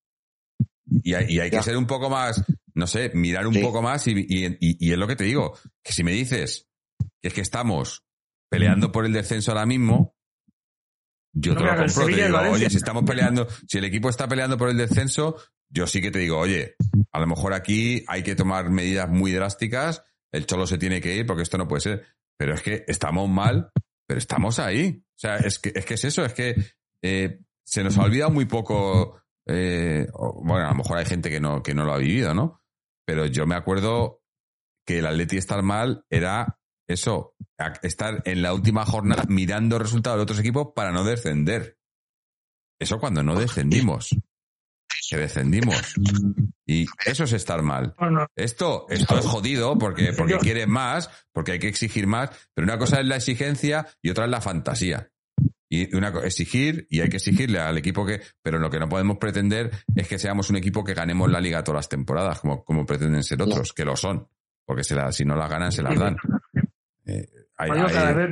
Y 1.03 1.15
hay, 1.15 1.25
y 1.33 1.39
hay 1.39 1.49
que 1.49 1.55
Ya. 1.57 1.63
ser 1.63 1.75
un 1.77 1.87
poco 1.87 2.09
más, 2.11 2.43
no 2.75 2.85
sé, 2.87 3.09
mirar 3.15 3.47
un 3.47 3.55
Sí. 3.55 3.61
poco 3.61 3.81
más 3.81 4.05
y- 4.07 4.25
y 4.29 4.91
es 4.91 4.97
lo 4.97 5.07
que 5.07 5.15
te 5.15 5.23
digo, 5.23 5.57
que 5.83 5.93
si 5.93 6.03
me 6.03 6.11
dices 6.11 6.67
que 7.21 7.29
es 7.29 7.33
que 7.33 7.41
estamos 7.41 8.03
peleando 8.49 8.91
por 8.91 9.05
el 9.05 9.13
descenso 9.13 9.51
ahora 9.51 9.65
mismo, 9.65 10.09
yo 11.39 11.53
No, 11.53 11.59
te 11.59 11.65
lo 11.65 11.69
claro, 11.71 11.85
el 11.85 11.93
compro, 11.93 12.15
te 12.15 12.25
digo, 12.25 12.39
oye, 12.51 12.69
si 12.69 12.77
estamos 12.77 13.03
peleando, 13.03 13.47
si 13.67 13.77
el 13.77 13.85
equipo 13.85 14.09
está 14.09 14.27
peleando 14.27 14.57
por 14.57 14.69
el 14.69 14.77
descenso, 14.77 15.37
yo 15.69 15.87
sí 15.87 16.01
que 16.01 16.11
te 16.11 16.19
digo, 16.19 16.37
oye, 16.37 16.75
a 17.11 17.19
lo 17.19 17.27
mejor 17.27 17.53
aquí 17.53 18.03
hay 18.07 18.23
que 18.23 18.35
tomar 18.35 18.69
medidas 18.69 19.09
muy 19.09 19.31
drásticas, 19.31 20.03
el 20.31 20.45
cholo 20.45 20.67
se 20.67 20.77
tiene 20.77 21.01
que 21.01 21.15
ir 21.15 21.25
porque 21.25 21.43
esto 21.43 21.57
no 21.57 21.67
puede 21.67 21.81
ser. 21.81 22.05
Pero 22.37 22.53
es 22.53 22.61
que 22.61 22.85
estamos 22.87 23.29
mal, 23.29 23.69
pero 24.07 24.17
estamos 24.17 24.59
ahí. 24.59 25.03
O 25.03 25.19
sea, 25.19 25.37
es 25.37 25.59
que 25.59 25.71
es, 25.75 25.85
que 25.85 25.95
es 25.95 26.03
eso, 26.05 26.23
es 26.23 26.33
que 26.33 26.55
eh, 27.03 27.41
se 27.65 27.83
nos 27.83 27.97
ha 27.97 28.03
olvidado 28.03 28.31
muy 28.31 28.45
poco. 28.45 29.21
eh, 29.47 30.07
bueno, 30.13 30.65
a 30.65 30.69
lo 30.69 30.75
mejor 30.75 30.97
hay 30.97 31.05
gente 31.05 31.29
que 31.29 31.39
no, 31.39 31.61
que 31.61 31.73
no 31.73 31.83
lo 31.85 31.93
ha 31.93 31.97
vivido, 31.97 32.33
¿no? 32.33 32.61
Pero 33.05 33.25
yo 33.25 33.45
me 33.45 33.55
acuerdo 33.55 34.21
que 34.85 34.99
el 34.99 35.05
Atleti 35.05 35.37
estar 35.37 35.61
mal 35.63 36.05
era 36.09 36.59
eso, 36.89 37.35
estar 37.83 38.23
en 38.25 38.41
la 38.41 38.53
última 38.53 38.83
jornada 38.83 39.23
mirando 39.29 39.77
resultados 39.77 40.17
de 40.17 40.23
otros 40.23 40.39
equipos 40.39 40.69
para 40.75 40.91
no 40.91 41.03
descender. 41.03 41.77
Eso 42.79 42.99
cuando 42.99 43.21
no 43.21 43.39
descendimos. 43.39 44.09
Que 45.07 45.17
descendimos. 45.17 45.95
Y 46.65 46.87
eso 47.05 47.25
es 47.25 47.33
estar 47.33 47.61
mal. 47.61 47.93
Esto, 48.35 48.87
esto 48.89 49.19
es 49.19 49.25
jodido 49.25 49.77
porque, 49.77 50.13
porque 50.13 50.39
quieres 50.39 50.67
más, 50.67 51.09
porque 51.31 51.53
hay 51.53 51.59
que 51.59 51.67
exigir 51.67 52.07
más, 52.07 52.31
pero 52.55 52.65
una 52.65 52.79
cosa 52.79 52.99
es 52.99 53.05
la 53.05 53.17
exigencia 53.17 53.87
y 54.01 54.09
otra 54.09 54.25
es 54.25 54.31
la 54.31 54.41
fantasía. 54.41 55.11
Y 55.71 55.95
una 55.95 56.09
exigir, 56.23 56.87
y 56.89 57.01
hay 57.01 57.09
que 57.09 57.17
exigirle 57.17 57.59
al 57.59 57.77
equipo 57.77 58.03
que, 58.03 58.19
pero 58.41 58.57
lo 58.57 58.71
que 58.71 58.79
no 58.79 58.89
podemos 58.89 59.19
pretender 59.19 59.69
es 59.95 60.07
que 60.07 60.17
seamos 60.17 60.49
un 60.49 60.55
equipo 60.55 60.83
que 60.83 60.95
ganemos 60.95 61.29
la 61.29 61.39
liga 61.39 61.63
todas 61.63 61.79
las 61.79 61.89
temporadas, 61.89 62.39
como, 62.39 62.63
como 62.63 62.83
pretenden 62.87 63.23
ser 63.23 63.43
otros, 63.43 63.73
que 63.73 63.85
lo 63.85 63.95
son. 63.95 64.27
Porque 64.65 64.83
se 64.83 64.95
la, 64.95 65.11
si 65.11 65.25
no 65.25 65.35
las 65.35 65.49
ganan, 65.49 65.71
se 65.71 65.83
las 65.83 65.97
dan. 65.97 66.15
Eh, 67.10 67.30
hay- 67.57 67.72
hay- 67.72 68.14
vez- 68.14 68.31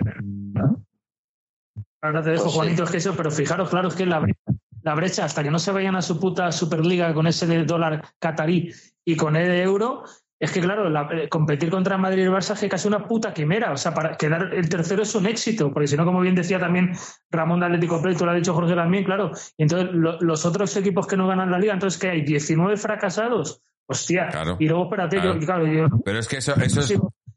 Ahora 2.01 2.21
te 2.23 2.29
dejo, 2.31 2.43
Pues 2.43 2.53
sí. 2.53 2.57
Juanito, 2.59 2.83
es 2.83 2.91
que 2.91 2.97
eso, 2.97 3.15
pero 3.15 3.31
fijaros, 3.31 3.69
claro, 3.69 3.87
es 3.87 3.95
que 3.95 4.05
la 4.05 4.19
brecha, 4.19 4.39
la 4.83 4.95
brecha, 4.95 5.25
hasta 5.25 5.43
que 5.43 5.51
no 5.51 5.59
se 5.59 5.71
vayan 5.71 5.95
a 5.95 6.01
su 6.01 6.19
puta 6.19 6.51
Superliga 6.51 7.13
con 7.13 7.27
ese 7.27 7.47
de 7.47 7.65
dólar 7.65 8.03
catarí 8.19 8.71
y 9.03 9.15
con 9.17 9.35
el 9.35 9.47
de 9.47 9.61
euro, 9.63 10.03
es 10.39 10.51
que, 10.51 10.61
claro, 10.61 10.87
la- 10.89 11.09
eh, 11.11 11.27
competir 11.27 11.71
contra 11.71 11.97
Madrid 11.97 12.19
y 12.19 12.25
el 12.25 12.31
Barça 12.31 12.53
es 12.53 12.59
que 12.59 12.69
casi 12.69 12.87
una 12.87 13.07
puta 13.07 13.33
quimera. 13.33 13.71
O 13.71 13.77
sea, 13.77 13.93
para 13.95 14.15
quedar 14.15 14.53
el 14.53 14.69
tercero 14.69 15.01
es 15.01 15.15
un 15.15 15.25
éxito, 15.25 15.73
porque 15.73 15.87
si 15.87 15.97
no, 15.97 16.05
como 16.05 16.21
bien 16.21 16.35
decía 16.35 16.59
también 16.59 16.91
Ramón 17.31 17.59
de 17.59 17.65
Atlético 17.65 17.99
Play, 18.01 18.15
tú 18.15 18.25
lo 18.25 18.31
ha 18.31 18.35
dicho 18.35 18.53
Jorge 18.53 18.75
también, 18.75 19.03
claro. 19.03 19.31
Y 19.57 19.63
entonces 19.63 19.89
lo- 19.91 20.21
los 20.21 20.45
otros 20.45 20.77
equipos 20.77 21.07
que 21.07 21.17
no 21.17 21.27
ganan 21.27 21.49
la 21.49 21.57
liga, 21.57 21.73
entonces 21.73 21.99
que 21.99 22.09
hay 22.09 22.21
19 22.21 22.77
fracasados. 22.77 23.61
Hostia. 23.87 24.27
Claro. 24.29 24.57
Y 24.59 24.67
luego, 24.67 24.83
espérate, 24.83 25.15
Claro. 25.17 25.39
yo, 25.39 25.45
claro, 25.45 25.65
yo, 25.65 25.87
pero 26.05 26.19
es 26.19 26.27
que 26.27 26.37
eso, 26.37 26.53
eso 26.55 26.81
es, 26.81 26.87
Sí, 26.87 26.95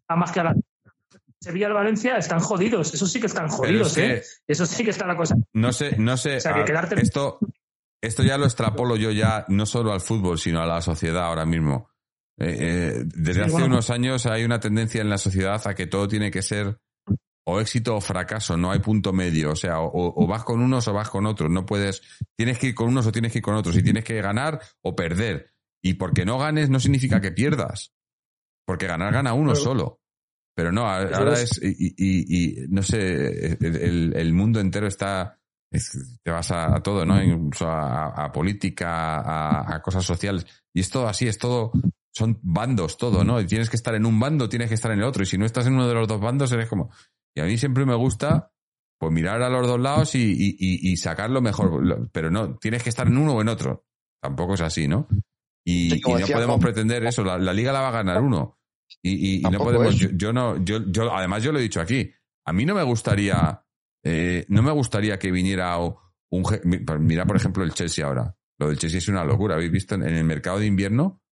a 0.09 0.17
más 0.17 0.31
que 0.33 0.41
a 0.41 0.45
la 0.45 0.55
Sevilla 1.43 1.69
y 1.71 1.73
Valencia 1.73 2.17
están 2.17 2.41
jodidos, 2.41 2.93
eso 2.93 3.07
sí 3.07 3.19
que 3.21 3.27
están 3.27 3.49
jodidos, 3.49 3.89
es 3.89 3.95
que- 3.95 4.15
¿eh? 4.17 4.23
Eso 4.47 4.67
sí 4.67 4.85
que 4.85 4.91
está 4.91 5.07
la 5.07 5.17
cosa. 5.17 5.37
No 5.55 5.73
sé, 5.73 5.97
no 5.97 6.17
sé. 6.17 6.37
O 6.37 6.41
sea, 6.41 6.55
que 6.55 6.61
a- 6.61 6.65
quedarte- 6.65 7.01
Esto, 7.01 7.39
esto 8.03 8.23
ya 8.23 8.37
lo 8.37 8.45
extrapolo 8.45 8.97
yo 8.97 9.11
ya 9.11 9.45
no 9.49 9.65
solo 9.67 9.93
al 9.93 10.01
fútbol, 10.01 10.39
sino 10.39 10.61
a 10.61 10.67
la 10.67 10.83
sociedad 10.83 11.25
ahora 11.25 11.47
mismo. 11.47 11.89
Eh, 12.39 12.57
eh, 12.59 13.03
desde 13.05 13.35
Sí, 13.35 13.41
hace 13.41 13.51
bueno. 13.53 13.67
unos 13.67 13.91
años 13.91 14.27
hay 14.27 14.45
una 14.45 14.61
tendencia 14.61 15.01
en 15.01 15.11
la 15.11 15.19
sociedad 15.19 15.61
a 15.67 15.75
que 15.75 15.87
todo 15.87 16.09
tiene 16.09 16.31
que 16.31 16.43
ser 16.43 16.79
o 17.47 17.59
éxito 17.61 17.97
o 17.97 18.01
fracaso, 18.01 18.57
no 18.57 18.71
hay 18.71 18.79
punto 18.81 19.13
medio. 19.13 19.53
O 19.53 19.57
sea, 19.57 19.81
o, 19.81 19.91
o 20.23 20.27
vas 20.27 20.45
con 20.45 20.61
unos 20.63 20.87
o 20.89 20.93
vas 20.93 21.09
con 21.11 21.27
otros. 21.27 21.51
No 21.51 21.65
puedes, 21.67 22.03
tienes 22.37 22.59
que 22.59 22.69
ir 22.69 22.75
con 22.75 22.89
unos 22.89 23.07
o 23.07 23.13
tienes 23.13 23.33
que 23.33 23.39
ir 23.39 23.43
con 23.45 23.55
otros. 23.57 23.77
Y 23.77 23.83
tienes 23.83 24.05
que 24.05 24.21
ganar 24.23 24.61
o 24.83 24.95
perder. 24.95 25.53
Y 25.83 25.95
porque 25.95 26.25
no 26.27 26.39
ganes 26.39 26.69
no 26.71 26.79
significa 26.81 27.21
que 27.21 27.33
pierdas. 27.33 27.93
Porque 28.67 28.87
ganar 28.87 29.13
gana 29.13 29.33
uno 29.35 29.55
solo. 29.55 30.00
Pero 30.61 30.73
no, 30.73 30.87
ahora 30.87 31.33
es. 31.41 31.59
y, 31.63 31.95
y- 31.97 32.37
y, 32.37 32.67
no 32.69 32.83
sé, 32.83 33.57
el, 33.61 34.35
mundo 34.35 34.61
entero 34.61 34.87
está, 34.87 35.39
es- 35.73 36.19
te 36.23 36.31
vas 36.31 36.51
a, 36.51 36.77
a 36.77 36.83
todo, 36.83 37.07
¿no? 37.07 37.23
Incluso 37.23 37.67
a, 37.67 38.09
a 38.09 38.31
política, 38.31 39.21
a, 39.21 39.75
a 39.77 39.81
cosas 39.81 40.05
sociales. 40.05 40.45
Y 40.75 40.81
es 40.81 40.91
todo 40.91 41.09
así, 41.09 41.27
es 41.27 41.39
todo, 41.39 41.73
son 42.13 42.39
bandos, 42.43 42.99
todo, 42.99 43.25
¿no? 43.25 43.41
Y 43.41 43.47
tienes 43.47 43.71
que 43.71 43.77
estar 43.77 43.95
en 43.95 44.05
un 44.05 44.21
bando, 44.21 44.51
tienes 44.51 44.69
que 44.69 44.75
estar 44.75 44.91
en 44.93 44.99
el 44.99 45.05
otro. 45.05 45.23
Y 45.23 45.27
si 45.27 45.39
no 45.39 45.47
estás 45.47 45.67
en 45.67 45.73
uno 45.73 45.89
de 45.89 45.95
los 45.95 46.07
dos 46.07 46.21
bandos, 46.21 46.53
eres 46.53 46.69
como... 46.69 46.91
Y 47.35 47.41
a 47.41 47.45
mí 47.45 47.57
siempre 47.57 47.87
me 47.87 47.95
gusta, 47.95 48.53
pues 48.99 49.11
mirar 49.15 49.41
a 49.41 49.49
los 49.49 49.67
dos 49.67 49.81
lados 49.81 50.15
y, 50.15 50.31
y, 50.31 50.57
y- 50.59 50.93
y 50.93 50.97
sacar 50.99 51.31
lo 51.31 51.41
mejor. 51.41 52.11
Pero 52.13 52.31
no, 52.31 52.59
tienes 52.59 52.83
que 52.83 52.91
estar 52.91 53.07
en 53.07 53.17
uno 53.17 53.33
o 53.37 53.41
en 53.41 53.49
otro. 53.49 53.87
Tampoco 54.21 54.53
es 54.55 54.61
así, 54.61 54.87
¿no? 54.89 55.09
Y, 55.65 55.89
Sí, 55.91 56.01
no 56.21 56.27
podemos 56.35 56.57
pretender 56.61 57.07
eso. 57.07 57.25
La, 57.25 57.39
la 57.39 57.55
liga 57.55 57.73
la 57.73 57.81
va 57.81 57.89
a 57.89 57.93
ganar 57.93 58.21
uno. 58.21 58.60
Y, 59.03 59.11
y- 59.13 59.39
y 59.39 59.43
no 59.43 59.59
podemos. 59.65 59.95
Yo, 59.97 60.09
yo 60.17 60.33
no. 60.33 60.65
Yo, 60.65 60.81
yo, 60.91 61.15
además, 61.15 61.43
yo 61.43 61.53
lo 61.53 61.59
he 61.59 61.63
dicho 61.63 61.81
aquí. 61.81 62.11
A 62.47 62.53
mí 62.53 62.65
no 62.67 62.75
me 62.75 62.83
gustaría. 62.83 63.63
eh, 64.05 64.45
no 64.49 64.63
me 64.63 64.73
gustaría 64.73 65.19
que 65.19 65.31
viniera 65.31 65.77
un. 65.79 66.45
Mira, 67.01 67.25
por 67.27 67.37
ejemplo, 67.37 67.65
el 67.65 67.73
Chelsea 67.75 68.05
ahora. 68.07 68.35
Lo 68.59 68.69
del 68.69 68.79
Chelsea 68.79 68.99
es 68.99 69.09
una 69.09 69.25
locura. 69.25 69.55
¿Habéis 69.55 69.71
visto 69.73 69.95
en 69.95 70.03
el 70.03 70.25
mercado 70.25 70.59
de 70.59 70.67
invierno? 70.67 71.23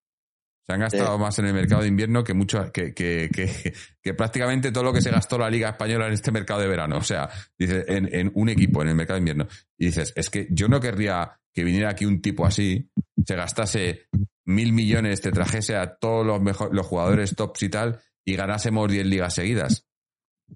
Se 0.68 0.74
han 0.74 0.80
gastado 0.80 1.16
Sí. 1.16 1.20
más 1.22 1.38
en 1.38 1.46
el 1.46 1.54
mercado 1.54 1.80
de 1.80 1.88
invierno 1.88 2.22
que 2.22 2.34
mucho, 2.34 2.70
que, 2.70 2.92
que, 2.92 3.30
que, 3.32 3.72
que 4.02 4.12
prácticamente 4.14 4.70
todo 4.70 4.84
lo 4.84 4.92
que 4.92 5.00
se 5.00 5.10
gastó 5.10 5.38
la 5.38 5.48
Liga 5.48 5.70
Española 5.70 6.06
en 6.08 6.12
este 6.12 6.30
mercado 6.30 6.60
de 6.60 6.68
verano. 6.68 6.98
O 6.98 7.02
sea, 7.02 7.30
dice, 7.58 7.86
en, 7.88 8.14
en 8.14 8.30
un 8.34 8.50
equipo, 8.50 8.82
en 8.82 8.88
el 8.88 8.94
mercado 8.94 9.14
de 9.14 9.20
invierno. 9.20 9.48
Y 9.78 9.86
dices, 9.86 10.12
es 10.14 10.28
que 10.28 10.46
yo 10.50 10.68
no 10.68 10.78
querría 10.78 11.40
que 11.54 11.64
viniera 11.64 11.88
aquí 11.88 12.04
un 12.04 12.20
tipo 12.20 12.44
así, 12.44 12.90
se 13.24 13.34
gastase 13.34 14.08
mil 14.44 14.74
millones, 14.74 15.22
te 15.22 15.32
trajese 15.32 15.74
a 15.74 15.96
todos 15.96 16.26
los, 16.26 16.40
mejor, 16.42 16.74
los 16.74 16.86
jugadores 16.86 17.34
tops 17.34 17.62
y 17.62 17.70
tal, 17.70 17.98
y 18.26 18.36
ganásemos 18.36 18.92
10 18.92 19.06
ligas 19.06 19.34
seguidas. 19.34 19.86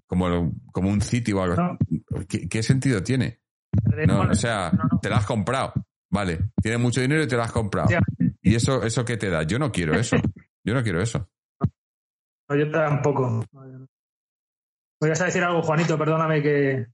Como, 0.07 0.53
como 0.73 0.91
un 0.91 1.01
City 1.01 1.33
o 1.33 1.43
algo. 1.43 1.57
No. 1.57 1.79
¿Qué, 2.29 2.49
qué 2.51 2.63
sentido 2.63 3.03
tiene? 3.03 3.41
No, 4.07 4.21
o 4.21 4.35
sea, 4.35 4.71
No, 4.73 4.85
no. 4.93 5.01
te 5.01 5.09
la 5.09 5.17
has 5.17 5.27
comprado. 5.27 5.73
Vale, 6.11 6.39
tienes 6.63 6.79
mucho 6.81 7.01
dinero 7.01 7.23
y 7.23 7.27
te 7.27 7.37
la 7.39 7.45
has 7.45 7.53
comprado. 7.53 7.89
¿Y 8.43 8.55
eso, 8.57 8.83
eso 8.83 9.05
qué 9.05 9.17
te 9.17 9.31
da? 9.31 9.45
Yo 9.45 9.59
no 9.59 9.71
quiero 9.71 9.95
eso. 9.95 10.17
Yo 10.65 10.75
no 10.75 10.83
quiero 10.83 11.01
eso. 11.01 11.29
No, 12.49 12.57
yo 12.57 12.71
tampoco. 12.71 13.45
Voy 15.01 15.11
a 15.11 15.25
decir 15.25 15.43
algo, 15.43 15.63
Juanito, 15.63 15.97
perdóname 15.99 16.43
que. 16.43 16.87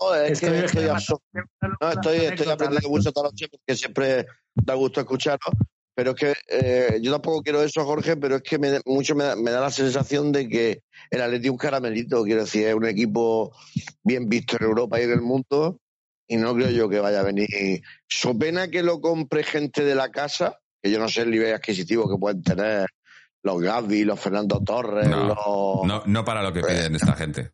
No, 0.00 0.14
es 0.14 0.40
que 0.40 0.46
que- 0.50 0.64
estoy, 0.64 0.84
no, 0.86 1.90
estoy, 1.90 2.16
estoy 2.16 2.48
aprendiendo 2.50 2.88
mucho 2.88 3.12
toda 3.12 3.28
la 3.28 3.30
noche 3.30 3.46
porque 3.48 3.76
siempre 3.76 4.26
da 4.54 4.74
gusto 4.74 5.00
escucharlo. 5.00 5.52
Pero 5.94 6.12
es 6.12 6.16
que 6.16 6.34
eh, 6.48 6.98
yo 7.02 7.10
tampoco 7.12 7.42
quiero 7.42 7.62
eso, 7.62 7.84
Jorge, 7.84 8.16
pero 8.16 8.36
es 8.36 8.42
que 8.42 8.58
me, 8.58 8.80
mucho 8.86 9.14
me 9.16 9.24
da, 9.24 9.36
me 9.36 9.50
da 9.50 9.60
la 9.60 9.70
sensación 9.70 10.30
de 10.30 10.48
que 10.48 10.82
el 11.10 11.20
Atleti 11.22 11.46
es 11.46 11.50
un 11.50 11.58
caramelito, 11.58 12.22
quiero 12.22 12.42
decir, 12.42 12.66
es 12.68 12.74
un 12.74 12.86
equipo 12.86 13.52
bien 14.04 14.28
visto 14.28 14.56
en 14.60 14.64
Europa 14.66 15.00
y 15.00 15.04
en 15.04 15.10
el 15.10 15.22
mundo, 15.22 15.80
y 16.28 16.36
no 16.36 16.54
creo 16.54 16.70
yo 16.70 16.88
que 16.88 17.00
vaya 17.00 17.20
a 17.20 17.24
venir. 17.24 17.82
So 18.08 18.38
pena 18.38 18.68
que 18.68 18.84
lo 18.84 19.00
compre 19.00 19.42
gente 19.42 19.84
de 19.84 19.96
la 19.96 20.10
casa, 20.10 20.60
que 20.82 20.90
yo 20.90 20.98
no 20.98 21.08
sé 21.08 21.22
el 21.22 21.30
nivel 21.30 21.54
adquisitivo 21.54 22.08
que 22.08 22.16
pueden 22.18 22.42
tener 22.42 22.86
los 23.42 23.60
Gavi, 23.60 24.04
los 24.04 24.18
Fernando 24.20 24.62
Torres, 24.62 25.08
No, 25.08 25.26
los... 25.28 25.36
No, 25.86 26.02
no 26.06 26.24
para 26.24 26.42
lo 26.42 26.52
que 26.52 26.60
piden 26.60 26.94
esta 26.96 27.14
gente. 27.14 27.52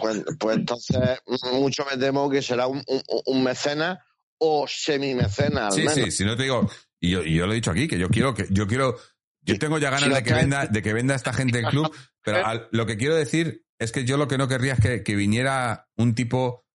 Pues, 0.00 0.22
pues 0.38 0.56
entonces 0.58 1.18
mucho 1.52 1.84
me 1.90 1.96
temo 1.96 2.28
que 2.28 2.42
será 2.42 2.66
un, 2.66 2.82
un, 2.86 3.02
un 3.26 3.42
mecenas 3.42 3.98
o 4.38 4.66
semimecenas 4.68 5.74
Sí, 5.74 5.80
menos. 5.80 5.94
sí, 5.94 6.10
si 6.10 6.24
no 6.24 6.36
te 6.36 6.42
digo, 6.42 6.68
y 7.00 7.10
yo, 7.10 7.22
y 7.24 7.34
yo 7.36 7.46
lo 7.46 7.52
he 7.52 7.56
dicho 7.56 7.70
aquí, 7.70 7.88
que 7.88 7.98
yo 7.98 8.08
quiero 8.10 8.34
que, 8.34 8.46
yo 8.50 8.66
quiero, 8.66 8.96
yo 9.40 9.58
tengo 9.58 9.78
ya 9.78 9.88
ganas 9.90 10.10
Si 10.10 10.14
de 10.14 10.22
que 10.22 10.34
venda, 10.34 10.66
de 10.66 10.82
que 10.82 10.92
venda 10.92 11.14
esta 11.14 11.32
gente 11.32 11.58
el 11.60 11.66
club, 11.68 11.94
pero 12.22 12.44
al- 12.44 12.68
lo 12.70 12.84
que 12.84 12.98
quiero 12.98 13.14
decir 13.14 13.64
es 13.78 13.90
que 13.92 14.04
yo 14.04 14.18
lo 14.18 14.28
que 14.28 14.36
no 14.38 14.46
querría 14.46 14.74
es 14.74 14.80
que, 14.80 15.02
que 15.02 15.16
viniera 15.16 15.88
un 15.96 16.14
tipo 16.14 16.66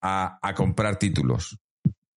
a, 0.00 0.38
a 0.42 0.54
comprar 0.54 0.98
títulos. 0.98 1.56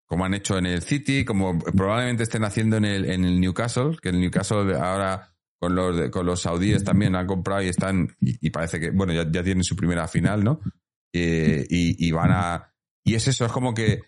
Como 0.09 0.25
han 0.25 0.33
hecho 0.33 0.57
en 0.57 0.65
el 0.65 0.81
City, 0.81 1.23
como 1.23 1.59
probablemente 1.59 2.23
estén 2.23 2.43
haciendo 2.43 2.77
en 2.77 2.85
el, 2.85 3.09
en 3.09 3.23
el 3.23 3.39
Newcastle, 3.39 3.97
que 4.01 4.09
el 4.09 4.19
Newcastle 4.19 4.75
ahora 4.75 5.35
con 5.59 5.75
los, 5.75 6.09
con 6.09 6.25
los 6.25 6.41
saudíes 6.41 6.83
también 6.83 7.15
han 7.15 7.27
comprado 7.27 7.61
y 7.61 7.67
están, 7.67 8.15
y, 8.19 8.49
parece 8.49 8.79
que, 8.79 8.91
bueno, 8.91 9.13
ya, 9.13 9.29
ya 9.29 9.43
tienen 9.43 9.63
su 9.63 9.75
primera 9.75 10.07
final, 10.07 10.43
¿no? 10.43 10.61
Eh, 11.13 11.65
y, 11.69 12.07
y 12.07 12.11
van 12.11 12.31
a, 12.31 12.73
y 13.03 13.15
es 13.15 13.27
eso, 13.27 13.45
es 13.45 13.51
como 13.51 13.73
que, 13.73 14.03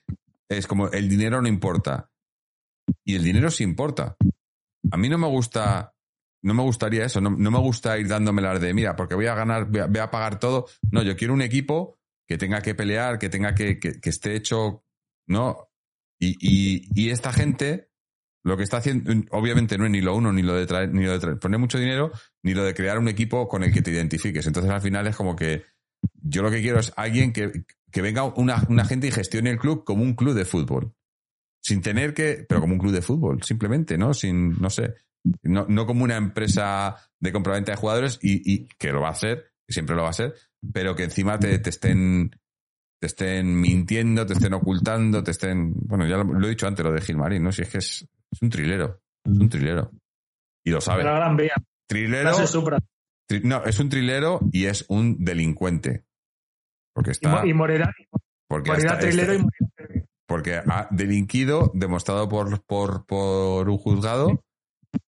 es 0.50 0.66
como 0.66 0.90
el 0.90 1.10
dinero 1.10 1.42
no 1.42 1.48
importa. 1.48 2.10
Y 3.06 3.16
el 3.16 3.24
dinero 3.24 3.52
sí 3.52 3.64
importa. 3.64 4.16
A 4.92 4.98
mí 4.98 5.10
no 5.10 5.18
me 5.18 5.28
gusta, 5.28 5.94
no 6.44 6.54
me 6.54 6.64
gustaría 6.64 7.06
eso, 7.06 7.22
no, 7.22 7.32
no 7.32 7.52
me 7.52 7.60
gusta 7.60 7.98
ir 7.98 8.08
dándome 8.08 8.42
las 8.42 8.60
de, 8.60 8.74
mira, 8.74 8.96
porque 8.96 9.16
voy 9.16 9.28
a 9.28 9.36
ganar, 9.36 9.66
voy 9.66 10.00
a, 10.00 10.12
pagar 10.12 10.40
todo. 10.40 10.68
No, 10.92 11.04
yo 11.04 11.16
quiero 11.16 11.34
un 11.34 11.42
equipo 11.42 12.00
que 12.28 12.38
tenga 12.38 12.62
que 12.62 12.76
pelear, 12.76 13.20
que 13.20 13.30
tenga 13.30 13.54
que, 13.54 13.80
que 13.80 14.10
esté 14.10 14.36
hecho, 14.36 14.84
¿no? 15.28 15.71
Y, 16.22 16.38
y, 16.40 16.88
y 16.96 17.10
esta 17.10 17.34
gente 17.34 17.90
Lo 18.44 18.58
que 18.58 18.64
está 18.64 18.78
haciendo, 18.78 19.12
obviamente 19.32 19.78
no 19.78 19.86
es 19.86 19.92
ni 19.92 20.02
lo 20.02 20.16
uno, 20.16 20.34
ni 20.34 20.42
lo 20.42 20.56
de 20.56 20.66
traer, 20.66 20.94
ni 20.94 21.06
lo 21.06 21.12
de 21.14 21.20
traer- 21.20 21.40
poner 21.40 21.60
mucho 21.60 21.78
dinero, 21.78 22.12
ni 22.44 22.56
lo 22.56 22.64
de 22.64 22.74
crear 22.74 22.98
un 23.00 23.08
equipo 23.08 23.48
con 23.48 23.64
el 23.64 23.72
que 23.72 23.84
te 23.84 23.92
identifiques. 23.92 24.48
Entonces 24.48 24.72
al 24.72 24.82
final 24.82 25.06
es 25.08 25.16
como 25.16 25.36
que 25.36 25.64
yo 26.24 26.42
lo 26.42 26.50
que 26.50 26.62
quiero 26.62 26.80
es 26.80 26.92
alguien 26.96 27.34
que, 27.34 27.52
que 27.92 28.02
venga 28.02 28.24
una, 28.24 28.66
una 28.70 28.86
gente 28.86 29.08
y 29.08 29.12
gestione 29.12 29.52
el 29.52 29.60
club 29.60 29.84
como 29.84 30.04
un 30.04 30.16
club 30.16 30.34
de 30.34 30.46
fútbol. 30.46 30.94
Sin 31.64 31.82
tener 31.82 32.14
que, 32.16 32.46
pero 32.50 32.62
como 32.62 32.74
un 32.74 32.80
club 32.80 32.94
de 32.94 33.04
fútbol, 33.04 33.44
simplemente, 33.44 33.98
¿no? 33.98 34.16
Sin, 34.16 34.60
no 34.60 34.72
sé, 34.72 34.96
no, 35.44 35.68
no 35.70 35.86
como 35.86 36.04
una 36.04 36.18
empresa 36.18 36.96
de 37.20 37.32
compraventa 37.32 37.74
de 37.74 37.78
jugadores 37.78 38.18
y, 38.24 38.42
y 38.52 38.68
que 38.80 38.92
lo 38.92 39.02
va 39.02 39.10
a 39.10 39.12
hacer, 39.12 39.52
siempre 39.70 39.96
lo 39.96 40.02
va 40.02 40.08
a 40.08 40.12
hacer, 40.12 40.34
pero 40.74 40.96
que 40.96 41.04
encima 41.04 41.40
te, 41.40 41.60
te 41.60 41.70
estén 41.70 42.32
te 43.02 43.08
estén 43.08 43.60
mintiendo, 43.60 44.26
te 44.28 44.34
estén 44.34 44.54
ocultando, 44.54 45.24
te 45.24 45.32
estén. 45.32 45.74
Bueno, 45.76 46.06
ya 46.08 46.18
lo, 46.18 46.24
lo 46.24 46.46
he 46.46 46.52
dicho 46.52 46.68
antes, 46.68 46.86
lo 46.86 46.92
de 46.92 47.02
Gilmarín, 47.02 47.44
¿no? 47.44 47.52
Si 47.52 47.64
es 47.64 47.70
que 47.70 47.80
es, 47.80 48.08
es 48.32 48.42
un 48.42 48.50
trilero. 48.52 49.02
Es 49.26 49.38
un 49.38 49.50
trilero. 49.50 49.92
Y 50.64 50.70
lo 50.70 50.80
sabe. 50.82 51.04
la 51.04 51.14
Gran 51.14 51.36
Vía. 51.36 51.56
Trilero. 51.88 52.30
Tri- 53.28 53.44
no, 53.44 53.64
es 53.66 53.80
un 53.80 53.90
trilero 53.90 54.40
y 54.52 54.66
es 54.66 54.86
un 54.88 55.24
delincuente. 55.24 56.06
Porque 56.94 57.12
está. 57.12 57.46
y 57.46 57.54
morirá, 57.54 57.92
porque, 58.48 58.70
morirá 58.70 58.92
hasta- 58.94 59.08
trilero 59.08 59.34
y 59.34 59.38
este- 59.38 59.66
morirá. 59.80 60.06
porque 60.28 60.54
ha 60.56 60.88
delinquido, 60.92 61.72
demostrado 61.74 62.30
por, 62.30 62.64
por, 62.66 63.06
por 63.08 63.68
un 63.70 63.78
juzgado 63.78 64.44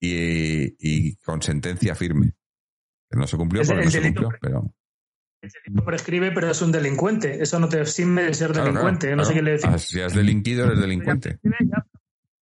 y, 0.00 0.74
y 0.80 1.16
con 1.16 1.40
sentencia 1.42 1.94
firme. 1.94 2.32
Que 3.10 3.18
no 3.18 3.26
se 3.28 3.36
cumplió 3.36 3.62
Es 3.62 3.68
porque 3.68 3.82
el 3.82 3.86
no 3.86 3.90
se 3.92 4.02
cumplió, 4.02 4.28
pero. 4.40 4.74
Delito 5.64 5.85
prescribe, 5.85 6.32
pero 6.32 6.51
es 6.51 6.60
un 6.62 6.73
delincuente. 6.73 7.43
Eso 7.43 7.59
no 7.60 7.68
te 7.68 7.81
exime 7.81 8.23
de 8.24 8.35
ser 8.35 8.51
Claro, 8.52 8.66
delincuente. 8.66 9.06
claro, 9.09 9.16
no 9.16 9.24
sé 9.24 9.35
qué 9.35 9.43
le 9.43 9.51
decir. 9.52 9.70
Ah, 9.73 9.78
Si 9.78 10.01
has 10.01 10.14
delinquido, 10.14 10.66
eres 10.66 10.81
delincuente. 10.81 11.39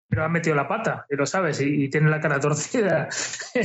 Pero 0.07 0.23
han 0.23 0.31
metido 0.31 0.55
la 0.55 0.67
pata, 0.67 1.05
y 1.09 1.15
lo 1.15 1.25
sabes, 1.25 1.59
y, 1.61 1.85
y 1.85 1.89
tiene 1.89 2.09
la 2.09 2.21
cara 2.21 2.39
torcida, 2.39 3.09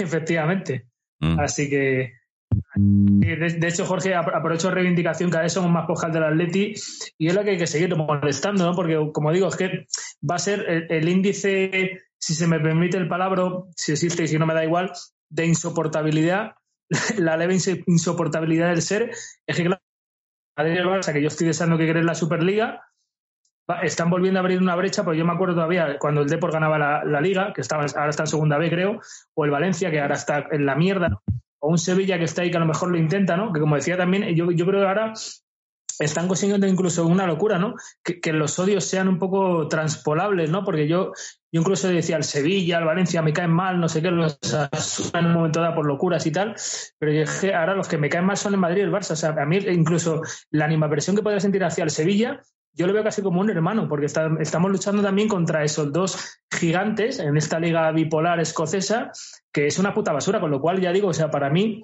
efectivamente. 0.00 0.86
Mm. 1.20 1.38
Así 1.40 1.68
que. 1.68 2.12
y 2.76 3.26
De, 3.26 3.56
de 3.58 3.68
hecho, 3.68 3.84
Jorge, 3.86 4.14
apro- 4.14 4.36
aprovecho 4.36 4.70
reivindicación, 4.70 5.30
cada 5.30 5.42
vez 5.44 5.52
somos 5.52 5.70
más 5.70 5.86
pocas 5.86 6.12
del 6.12 6.24
Atleti 6.24 6.74
y 7.18 7.26
es 7.28 7.34
lo 7.34 7.42
que 7.42 7.50
hay 7.50 7.58
que 7.58 7.66
seguir 7.66 7.94
molestando, 7.96 8.64
¿no? 8.66 8.74
Porque, 8.74 8.96
como 9.12 9.32
digo, 9.32 9.48
es 9.48 9.56
que 9.56 9.86
va 10.28 10.36
a 10.36 10.38
ser 10.38 10.64
el, 10.68 10.86
el 10.90 11.08
índice, 11.08 12.00
si 12.18 12.34
se 12.34 12.46
me 12.46 12.60
permite 12.60 12.96
el 12.96 13.08
palabra, 13.08 13.44
si 13.74 13.92
existe 13.92 14.24
y 14.24 14.28
si 14.28 14.38
no 14.38 14.46
me 14.46 14.54
da 14.54 14.64
igual, 14.64 14.92
de 15.30 15.46
insoportabilidad, 15.46 16.52
la 17.18 17.36
leve 17.36 17.56
insoportabilidad 17.86 18.68
del 18.68 18.82
ser, 18.82 19.10
es 19.46 19.56
que, 19.56 19.64
claro, 19.64 19.82
Madrid 20.56 20.80
Barça, 20.80 21.12
que 21.12 21.22
yo 21.22 21.28
estoy 21.28 21.46
deseando 21.46 21.78
que 21.78 21.88
creen 21.88 22.06
la 22.06 22.14
Superliga, 22.14 22.84
están 23.82 24.10
volviendo 24.10 24.40
a 24.40 24.42
abrir 24.42 24.60
una 24.60 24.74
brecha, 24.74 25.04
porque 25.04 25.18
yo 25.18 25.24
me 25.26 25.32
acuerdo 25.32 25.54
todavía 25.54 25.98
cuando 25.98 26.22
el 26.22 26.28
Depor 26.28 26.52
ganaba 26.52 26.78
la, 26.78 27.04
la 27.04 27.20
Liga, 27.20 27.52
que 27.52 27.60
estaba, 27.60 27.84
ahora 27.84 28.10
está 28.10 28.22
en 28.22 28.28
segunda 28.28 28.58
B, 28.58 28.70
creo, 28.70 29.00
o 29.34 29.44
el 29.44 29.50
Valencia, 29.50 29.90
que 29.90 30.00
ahora 30.00 30.14
está 30.14 30.46
en 30.50 30.64
la 30.66 30.74
mierda, 30.74 31.08
¿no? 31.10 31.22
o 31.60 31.70
un 31.70 31.78
Sevilla 31.78 32.18
que 32.18 32.24
está 32.24 32.42
ahí 32.42 32.50
que 32.50 32.56
a 32.56 32.60
lo 32.60 32.66
mejor 32.66 32.90
lo 32.90 32.98
intenta, 32.98 33.36
¿no? 33.36 33.52
Que 33.52 33.60
como 33.60 33.76
decía 33.76 33.96
también, 33.96 34.34
yo, 34.34 34.50
yo 34.50 34.66
creo 34.66 34.80
que 34.80 34.86
ahora 34.86 35.12
están 35.98 36.28
consiguiendo 36.28 36.66
incluso 36.66 37.06
una 37.06 37.26
locura, 37.26 37.58
¿no? 37.58 37.74
Que, 38.02 38.20
que 38.20 38.32
los 38.32 38.58
odios 38.58 38.84
sean 38.84 39.08
un 39.08 39.18
poco 39.18 39.66
transpolables, 39.68 40.50
¿no? 40.50 40.64
Porque 40.64 40.86
yo, 40.86 41.12
yo 41.50 41.60
incluso 41.60 41.88
decía 41.88 42.16
al 42.16 42.24
Sevilla, 42.24 42.78
al 42.78 42.84
Valencia, 42.84 43.22
me 43.22 43.32
caen 43.32 43.50
mal, 43.50 43.80
no 43.80 43.88
sé 43.88 44.02
qué, 44.02 44.10
los 44.10 44.38
en 45.14 45.26
un 45.26 45.32
momento 45.32 45.60
dado 45.60 45.76
por 45.76 45.86
locuras 45.86 46.26
y 46.26 46.30
tal, 46.30 46.54
pero 46.98 47.12
yo 47.12 47.56
ahora 47.56 47.74
los 47.74 47.88
que 47.88 47.96
me 47.98 48.08
caen 48.08 48.26
mal 48.26 48.36
son 48.36 48.54
el 48.54 48.60
Madrid 48.60 48.80
y 48.80 48.84
el 48.84 48.92
Barça. 48.92 49.12
O 49.12 49.16
sea, 49.16 49.30
a 49.30 49.46
mí 49.46 49.56
incluso 49.56 50.20
la 50.50 50.66
animaversión 50.66 51.16
que 51.16 51.22
podría 51.22 51.40
sentir 51.40 51.64
hacia 51.64 51.84
el 51.84 51.90
Sevilla, 51.90 52.40
yo 52.74 52.86
lo 52.86 52.92
veo 52.92 53.02
casi 53.02 53.22
como 53.22 53.40
un 53.40 53.50
hermano, 53.50 53.88
porque 53.88 54.06
está- 54.06 54.30
estamos 54.40 54.70
luchando 54.70 55.02
también 55.02 55.26
contra 55.26 55.64
esos 55.64 55.92
dos 55.92 56.38
gigantes 56.50 57.18
en 57.18 57.36
esta 57.36 57.58
liga 57.58 57.90
bipolar 57.92 58.38
escocesa, 58.40 59.10
que 59.52 59.66
es 59.66 59.78
una 59.78 59.94
puta 59.94 60.12
basura, 60.12 60.40
con 60.40 60.50
lo 60.50 60.60
cual 60.60 60.80
ya 60.80 60.92
digo, 60.92 61.08
o 61.08 61.14
sea, 61.14 61.30
para 61.30 61.50
mí 61.50 61.82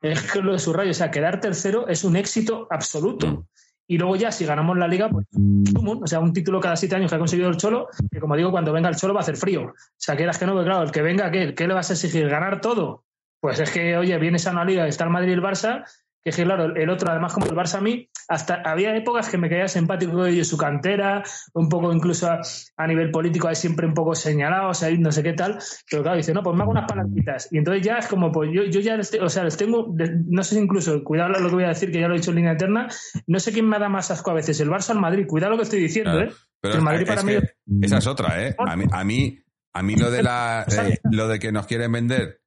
es 0.00 0.32
que 0.32 0.40
lo 0.40 0.52
de 0.52 0.58
su 0.58 0.72
rayo, 0.72 0.90
o 0.90 0.94
sea, 0.94 1.10
quedar 1.10 1.40
tercero 1.40 1.88
es 1.88 2.04
un 2.04 2.16
éxito 2.16 2.66
absoluto. 2.70 3.46
Y 3.86 3.98
luego 3.98 4.16
ya, 4.16 4.32
si 4.32 4.46
ganamos 4.46 4.78
la 4.78 4.88
liga, 4.88 5.10
pues 5.10 5.26
o 5.34 6.06
sea, 6.06 6.20
un 6.20 6.32
título 6.32 6.60
cada 6.60 6.76
siete 6.76 6.96
años 6.96 7.10
que 7.10 7.16
ha 7.16 7.18
conseguido 7.18 7.50
el 7.50 7.56
Cholo, 7.56 7.88
que 8.10 8.20
como 8.20 8.36
digo, 8.36 8.50
cuando 8.50 8.72
venga 8.72 8.88
el 8.88 8.96
Cholo 8.96 9.14
va 9.14 9.20
a 9.20 9.22
hacer 9.22 9.36
frío. 9.36 9.66
O 9.66 9.74
sea, 9.96 10.16
quieras 10.16 10.38
que 10.38 10.46
no, 10.46 10.62
claro, 10.64 10.82
el 10.82 10.90
que 10.90 11.02
venga, 11.02 11.30
¿qué, 11.30 11.54
¿Qué 11.54 11.68
le 11.68 11.74
vas 11.74 11.90
a 11.90 11.94
exigir? 11.94 12.28
¿Ganar 12.28 12.60
todo? 12.60 13.04
Pues 13.40 13.60
es 13.60 13.70
que, 13.70 13.96
oye, 13.98 14.16
vienes 14.18 14.46
a 14.46 14.52
una 14.52 14.64
liga, 14.64 14.86
está 14.86 15.04
el 15.04 15.10
Madrid 15.10 15.30
y 15.30 15.34
el 15.34 15.42
Barça, 15.42 15.84
que 16.24 16.30
es 16.30 16.36
que, 16.36 16.44
claro, 16.44 16.74
el 16.74 16.88
otro, 16.88 17.10
además, 17.10 17.34
como 17.34 17.44
el 17.46 17.52
Barça 17.54 17.74
a 17.76 17.80
mí, 17.82 18.08
hasta 18.28 18.54
había 18.64 18.96
épocas 18.96 19.28
que 19.28 19.36
me 19.36 19.50
caía 19.50 19.68
simpático 19.68 20.22
de 20.24 20.30
ellos, 20.30 20.48
su 20.48 20.56
cantera, 20.56 21.22
un 21.52 21.68
poco 21.68 21.92
incluso 21.92 22.30
a, 22.30 22.40
a 22.78 22.86
nivel 22.86 23.10
político, 23.10 23.46
hay 23.48 23.54
siempre 23.56 23.86
un 23.86 23.92
poco 23.92 24.14
señalado, 24.14 24.70
o 24.70 24.74
sea, 24.74 24.90
no 24.98 25.12
sé 25.12 25.22
qué 25.22 25.34
tal, 25.34 25.58
pero 25.90 26.02
claro, 26.02 26.16
dice, 26.16 26.32
no, 26.32 26.42
pues 26.42 26.56
me 26.56 26.62
hago 26.62 26.70
unas 26.72 26.88
palanquitas. 26.88 27.48
Y 27.52 27.58
entonces 27.58 27.84
ya 27.84 27.98
es 27.98 28.06
como, 28.06 28.32
pues 28.32 28.48
yo, 28.54 28.64
yo 28.64 28.80
ya, 28.80 28.96
les, 28.96 29.12
o 29.20 29.28
sea, 29.28 29.44
les 29.44 29.56
tengo, 29.58 29.94
no 30.26 30.42
sé 30.42 30.54
si 30.54 30.60
incluso, 30.62 31.04
cuidado 31.04 31.28
lo 31.38 31.48
que 31.50 31.54
voy 31.54 31.64
a 31.64 31.68
decir, 31.68 31.92
que 31.92 32.00
ya 32.00 32.08
lo 32.08 32.14
he 32.14 32.18
dicho 32.18 32.30
en 32.30 32.36
línea 32.36 32.52
eterna, 32.52 32.88
no 33.26 33.38
sé 33.38 33.52
quién 33.52 33.68
me 33.68 33.78
da 33.78 33.90
más 33.90 34.10
asco 34.10 34.30
a 34.30 34.34
veces, 34.34 34.58
el 34.60 34.70
Barça 34.70 34.90
o 34.90 34.92
el 34.94 35.00
Madrid, 35.00 35.26
cuidado 35.28 35.50
lo 35.52 35.58
que 35.58 35.64
estoy 35.64 35.80
diciendo, 35.80 36.12
Claro. 36.12 36.30
¿eh? 36.30 36.34
Pero 36.62 36.76
El 36.76 36.80
Madrid 36.82 37.06
para 37.06 37.22
mí- 37.22 37.34
esa 37.82 37.98
es 37.98 38.06
otra, 38.06 38.42
¿eh? 38.42 38.56
A 38.58 38.74
mí, 38.74 38.84
a 38.90 39.04
mí, 39.04 39.38
a 39.74 39.82
mí 39.82 39.96
lo 39.96 40.10
de 40.10 40.22
la, 40.22 40.64
eh, 40.70 40.96
lo 41.12 41.28
de 41.28 41.38
que 41.38 41.52
nos 41.52 41.66
quieren 41.66 41.92
vender 41.92 42.40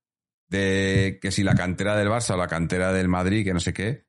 de 0.50 1.20
que 1.22 1.32
si 1.32 1.44
la 1.44 1.56
cantera 1.56 1.96
del 1.96 2.08
Barça 2.10 2.34
o 2.34 2.38
la 2.38 2.48
cantera 2.48 2.92
del 2.94 3.08
Madrid, 3.10 3.44
que 3.44 3.54
no 3.54 3.60
sé 3.60 3.74
qué, 3.74 4.06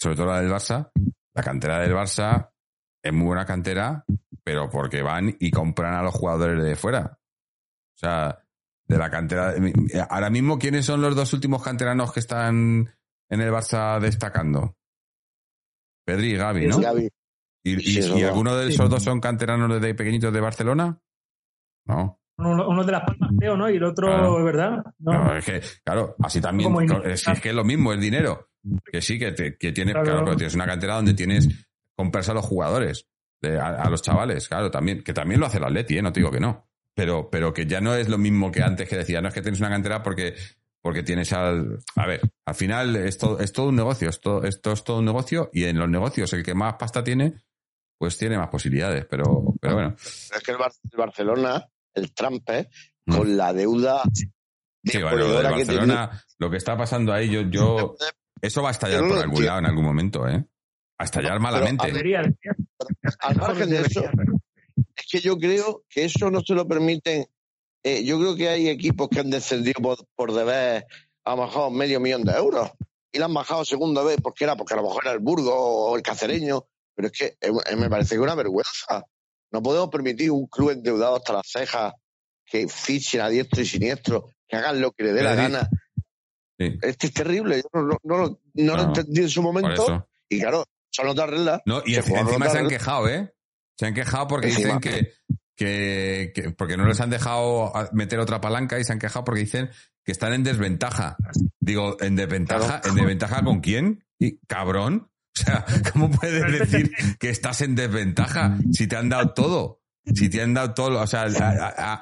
sobre 0.00 0.16
todo 0.16 0.26
la 0.26 0.40
del 0.40 0.50
Barça, 0.50 0.90
la 1.34 1.42
cantera 1.42 1.80
del 1.80 1.92
Barça 1.94 2.50
es 3.04 3.12
muy 3.12 3.26
buena 3.26 3.44
cantera, 3.44 4.04
pero 4.44 4.68
porque 4.70 5.02
van 5.02 5.36
y 5.38 5.50
compran 5.50 5.94
a 5.94 6.02
los 6.02 6.14
jugadores 6.14 6.62
de 6.62 6.76
fuera. 6.76 7.18
O 7.94 7.98
sea, 7.98 8.44
de 8.88 8.98
la 8.98 9.10
cantera. 9.10 9.54
Ahora 10.08 10.30
mismo, 10.30 10.58
¿quiénes 10.58 10.86
son 10.86 11.00
los 11.00 11.14
dos 11.14 11.32
últimos 11.32 11.62
canteranos 11.62 12.12
que 12.12 12.20
están 12.20 12.94
en 13.30 13.40
el 13.40 13.50
Barça 13.52 14.00
destacando? 14.00 14.76
Pedri 16.04 16.32
y 16.32 16.36
Gaby, 16.36 16.66
¿no? 16.66 16.80
Gaby. 16.80 17.08
¿Y, 17.64 17.90
y- 17.90 18.00
y 18.18 18.22
alguno 18.24 18.56
de 18.56 18.68
esos 18.68 18.90
dos 18.90 19.02
son 19.04 19.20
canteranos 19.20 19.80
de 19.80 19.94
pequeñitos 19.94 20.32
de 20.32 20.40
Barcelona? 20.40 21.00
No. 21.86 22.20
Uno, 22.38 22.68
uno 22.68 22.84
de 22.84 22.92
las 22.92 23.02
palmas, 23.04 23.30
creo, 23.38 23.56
¿no? 23.56 23.70
Y 23.70 23.76
el 23.76 23.84
otro, 23.84 24.06
Claro. 24.08 24.38
es 24.38 24.44
verdad. 24.44 24.84
No. 24.98 25.12
No, 25.12 25.36
es 25.36 25.44
que, 25.44 25.60
claro, 25.84 26.16
así 26.22 26.40
también. 26.40 26.74
Es, 27.04 27.26
es 27.28 27.40
que 27.40 27.50
es 27.50 27.54
lo 27.54 27.64
mismo, 27.64 27.92
el 27.92 28.00
dinero. 28.00 28.48
Que 28.90 29.00
sí, 29.02 29.18
que, 29.18 29.32
te- 29.32 29.56
que 29.56 29.72
tienes, 29.72 29.92
Claro. 29.94 30.06
claro, 30.08 30.24
pero 30.24 30.36
tienes 30.36 30.54
una 30.54 30.66
cantera 30.66 30.94
donde 30.96 31.14
tienes 31.14 31.48
comprarse 31.96 32.30
a 32.30 32.34
los 32.34 32.44
jugadores, 32.44 33.06
de- 33.40 33.58
a, 33.60 33.68
a 33.82 33.90
los 33.90 34.02
chavales, 34.02 34.48
claro, 34.48 34.70
también, 34.70 35.02
que 35.02 35.12
también 35.12 35.40
lo 35.40 35.46
hace 35.46 35.58
el 35.58 35.64
Atleti, 35.64 35.98
¿eh? 35.98 36.02
no 36.02 36.12
te 36.12 36.20
digo 36.20 36.30
que 36.30 36.40
no. 36.40 36.68
Pero, 36.94 37.28
pero 37.30 37.52
que 37.52 37.66
ya 37.66 37.80
no 37.80 37.94
es 37.94 38.08
lo 38.08 38.18
mismo 38.18 38.50
que 38.52 38.62
antes 38.62 38.88
que 38.88 38.96
decía, 38.96 39.20
no 39.20 39.28
es 39.28 39.34
que 39.34 39.42
tienes 39.42 39.60
una 39.60 39.70
cantera 39.70 40.02
porque, 40.02 40.34
porque 40.80 41.02
tienes 41.02 41.32
al. 41.32 41.78
A 41.96 42.06
ver, 42.06 42.20
al 42.46 42.54
final 42.54 42.96
es 42.96 43.18
todo, 43.18 43.38
es 43.40 43.52
todo 43.52 43.68
un 43.68 43.76
negocio, 43.76 44.08
esto, 44.10 44.44
esto 44.44 44.72
es 44.72 44.84
todo 44.84 44.98
un 44.98 45.04
negocio, 45.06 45.48
y 45.52 45.64
en 45.64 45.78
los 45.78 45.88
negocios 45.88 46.32
el 46.34 46.42
que 46.42 46.54
más 46.54 46.74
pasta 46.74 47.02
tiene, 47.02 47.34
pues 47.98 48.18
tiene 48.18 48.36
más 48.36 48.48
posibilidades, 48.48 49.06
pero, 49.06 49.54
pero 49.60 49.74
bueno. 49.74 49.94
Pero 49.96 50.38
es 50.38 50.42
que 50.44 50.50
el, 50.52 50.58
Bar- 50.58 50.72
el 50.90 50.98
Barcelona, 50.98 51.64
el 51.94 52.12
Trampe, 52.14 52.68
Mm. 53.04 53.16
con 53.16 53.36
la 53.36 53.52
deuda 53.52 54.00
Sí, 54.84 55.02
bueno, 55.02 55.16
lo 55.16 55.16
de 55.16 55.22
demoledora 55.24 55.48
que 55.48 55.64
Barcelona, 55.64 56.24
lo 56.38 56.50
que 56.50 56.56
está 56.56 56.76
pasando 56.76 57.12
ahí, 57.12 57.28
yo, 57.28 57.42
yo, 57.42 57.96
eso 58.40 58.62
va 58.62 58.68
a 58.68 58.72
estallar 58.72 59.02
no 59.02 59.08
por 59.08 59.18
algún 59.18 59.44
lado 59.44 59.58
en 59.58 59.66
algún 59.66 59.84
momento, 59.84 60.28
¿eh? 60.28 60.44
A 60.98 61.04
estallar 61.04 61.40
malamente. 61.40 61.90
Al 63.20 63.36
margen 63.36 63.70
de 63.70 63.80
eso, 63.80 64.04
es 64.96 65.06
que 65.10 65.20
yo 65.20 65.36
creo 65.38 65.84
que 65.88 66.04
eso 66.04 66.30
no 66.30 66.40
se 66.42 66.54
lo 66.54 66.66
permiten. 66.66 67.26
eh, 67.84 68.04
yo 68.04 68.18
creo 68.18 68.36
que 68.36 68.48
hay 68.48 68.68
equipos 68.68 69.08
que 69.08 69.20
han 69.20 69.30
descendido 69.30 69.80
por, 69.82 69.98
por 70.14 70.32
deber 70.32 70.86
a 71.24 71.34
lo 71.36 71.42
mejor 71.42 71.72
medio 71.72 71.98
millón 72.00 72.22
de 72.24 72.32
euros 72.32 72.70
y 73.12 73.18
la 73.18 73.24
han 73.26 73.34
bajado 73.34 73.64
segunda 73.64 74.02
vez 74.04 74.18
porque 74.22 74.44
era 74.44 74.56
porque 74.56 74.74
a 74.74 74.76
lo 74.76 74.84
mejor 74.84 75.02
era 75.04 75.12
el 75.12 75.18
Burgo 75.20 75.54
o 75.54 75.96
el 75.96 76.02
Cacereño, 76.02 76.66
pero 76.94 77.08
es 77.08 77.12
que 77.12 77.36
eh, 77.40 77.76
me 77.76 77.90
parece 77.90 78.10
que 78.10 78.14
es 78.16 78.20
una 78.20 78.34
vergüenza. 78.36 79.04
No 79.52 79.62
podemos 79.62 79.88
permitir 79.90 80.30
un 80.30 80.46
club 80.46 80.70
endeudado 80.70 81.16
hasta 81.16 81.34
las 81.34 81.46
cejas 81.46 81.92
que 82.44 82.68
fichen 82.68 83.20
a 83.20 83.28
diestro 83.28 83.62
y 83.62 83.66
siniestro, 83.66 84.30
que 84.48 84.56
hagan 84.56 84.80
lo 84.80 84.92
que 84.92 85.04
le 85.04 85.12
dé 85.12 85.22
la 85.22 85.34
gana. 85.34 85.68
Sí, 86.58 86.78
Esto 86.82 87.06
es 87.06 87.12
terrible. 87.12 87.62
Yo 87.62 87.68
no, 87.72 87.82
no, 87.86 87.98
no 88.02 88.16
lo- 88.18 88.40
no 88.54 88.76
lo 88.76 88.82
No, 88.82 88.88
entendí 88.88 89.20
en 89.22 89.28
su 89.30 89.42
momento 89.42 90.06
y 90.28 90.40
claro, 90.40 90.64
son 90.90 91.08
otras 91.08 91.30
reglas. 91.30 91.60
No, 91.66 91.82
y 91.84 91.94
Se 91.94 92.00
encima 92.00 92.48
se 92.48 92.58
han 92.58 92.68
quejado, 92.68 93.08
¿eh? 93.08 93.32
Se 93.78 93.86
han 93.86 93.94
quejado 93.94 94.26
porque 94.28 94.48
Encima. 94.48 94.78
dicen 94.78 94.80
que, 94.80 95.12
que, 95.56 96.32
que- 96.34 96.50
porque 96.50 96.76
no 96.76 96.86
les 96.86 97.00
han 97.00 97.10
dejado 97.10 97.72
meter 97.92 98.18
otra 98.20 98.40
palanca 98.40 98.78
y 98.78 98.84
se 98.84 98.92
han 98.92 98.98
quejado 98.98 99.24
porque 99.24 99.40
dicen 99.40 99.70
que 100.04 100.12
están 100.12 100.32
en 100.34 100.44
desventaja. 100.44 101.16
Digo, 101.60 101.96
¿en 102.00 102.16
desventaja? 102.16 102.80
Claro. 102.80 102.88
¿En 102.88 102.94
desventaja 102.96 103.44
con 103.44 103.60
quién? 103.60 104.04
Y, 104.18 104.38
cabrón. 104.46 105.10
O 105.40 105.44
sea, 105.44 105.64
¿cómo 105.92 106.10
puedes 106.10 106.58
decir 106.70 106.92
que 107.18 107.30
estás 107.30 107.62
en 107.62 107.74
desventaja 107.74 108.58
si 108.72 108.86
te 108.86 108.96
han 108.96 109.08
dado 109.08 109.32
todo? 109.32 109.80
Si 110.14 110.28
te 110.28 110.42
han 110.42 110.52
dado 110.52 110.74
todo, 110.74 111.00
o 111.00 111.06
sea, 111.06 111.22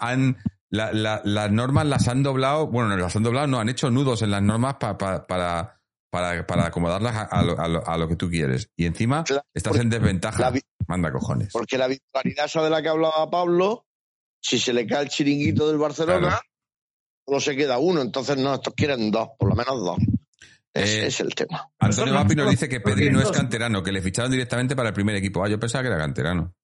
han, 0.01 0.37
la- 0.71 0.93
la- 0.93 1.21
las 1.25 1.51
normas 1.53 1.87
las 1.87 2.09
han 2.09 2.23
doblado, 2.23 2.67
bueno, 2.67 2.89
no 2.91 2.97
las 2.97 3.15
han 3.15 3.23
doblado, 3.23 3.47
no, 3.47 3.61
han 3.61 3.69
hecho 3.69 3.91
nudos 3.91 4.23
en 4.23 4.31
las 4.33 4.43
normas 4.43 4.77
pa- 4.81 4.97
pa- 4.99 5.27
para, 5.27 5.81
para, 6.11 6.45
para 6.47 6.67
acomodarlas 6.67 7.15
a, 7.15 7.23
a 7.23 7.43
lo, 7.43 7.61
a 7.61 7.69
lo- 7.69 7.87
a 7.87 7.97
lo 7.99 8.09
que 8.09 8.17
tú 8.17 8.29
quieres. 8.29 8.69
Y 8.77 8.87
encima 8.87 9.23
estás 9.55 9.71
porque 9.71 9.83
en 9.83 9.91
desventaja. 9.91 10.51
la 10.51 10.61
Manda 10.89 11.13
cojones. 11.13 11.51
Porque 11.53 11.79
la 11.79 11.87
virtualidad 11.87 12.47
esa 12.47 12.63
de 12.63 12.71
la 12.71 12.83
que 12.83 12.89
hablaba 12.89 13.31
Pablo 13.31 13.87
si 14.43 14.59
se 14.59 14.73
le 14.73 14.87
cae 14.87 15.03
el 15.05 15.09
chiringuito 15.09 15.69
del 15.69 15.79
Barcelona, 15.79 16.29
Claro. 16.29 16.43
no 17.29 17.39
se 17.41 17.55
queda 17.55 17.79
uno. 17.79 18.01
Entonces, 18.01 18.37
no, 18.39 18.55
estos 18.55 18.75
quieren 18.75 19.11
dos, 19.13 19.29
por 19.39 19.51
lo 19.51 19.55
menos 19.55 19.79
dos. 19.85 19.99
Ese 20.73 21.03
Eh, 21.03 21.07
es 21.09 21.21
el 21.21 21.35
tema. 21.35 21.69
Antonio 21.79 22.15
Vapi 22.15 22.35
nos 22.37 22.51
dice 22.51 22.69
que 22.69 22.81
Pedri 22.81 23.11
no 23.11 23.21
es 23.21 23.31
canterano, 23.31 23.83
que 23.83 23.91
le 23.93 24.01
ficharon 24.03 24.31
directamente 24.31 24.77
para 24.77 24.89
el 24.91 24.95
primer 24.95 25.17
equipo. 25.17 25.43
Ah, 25.45 25.49
yo 25.49 25.59
pensaba 25.59 25.83
que 25.83 25.89
era 25.89 25.99
canterano. 25.99 26.55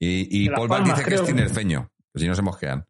Y, 0.00 0.44
y 0.44 0.48
Paul 0.50 0.68
Palmas, 0.68 0.96
dice 0.98 1.08
que 1.08 1.14
es 1.16 1.24
tinerfeño, 1.24 1.90
pues 2.12 2.22
si 2.22 2.28
no 2.28 2.34
se 2.34 2.42
mosquean. 2.42 2.86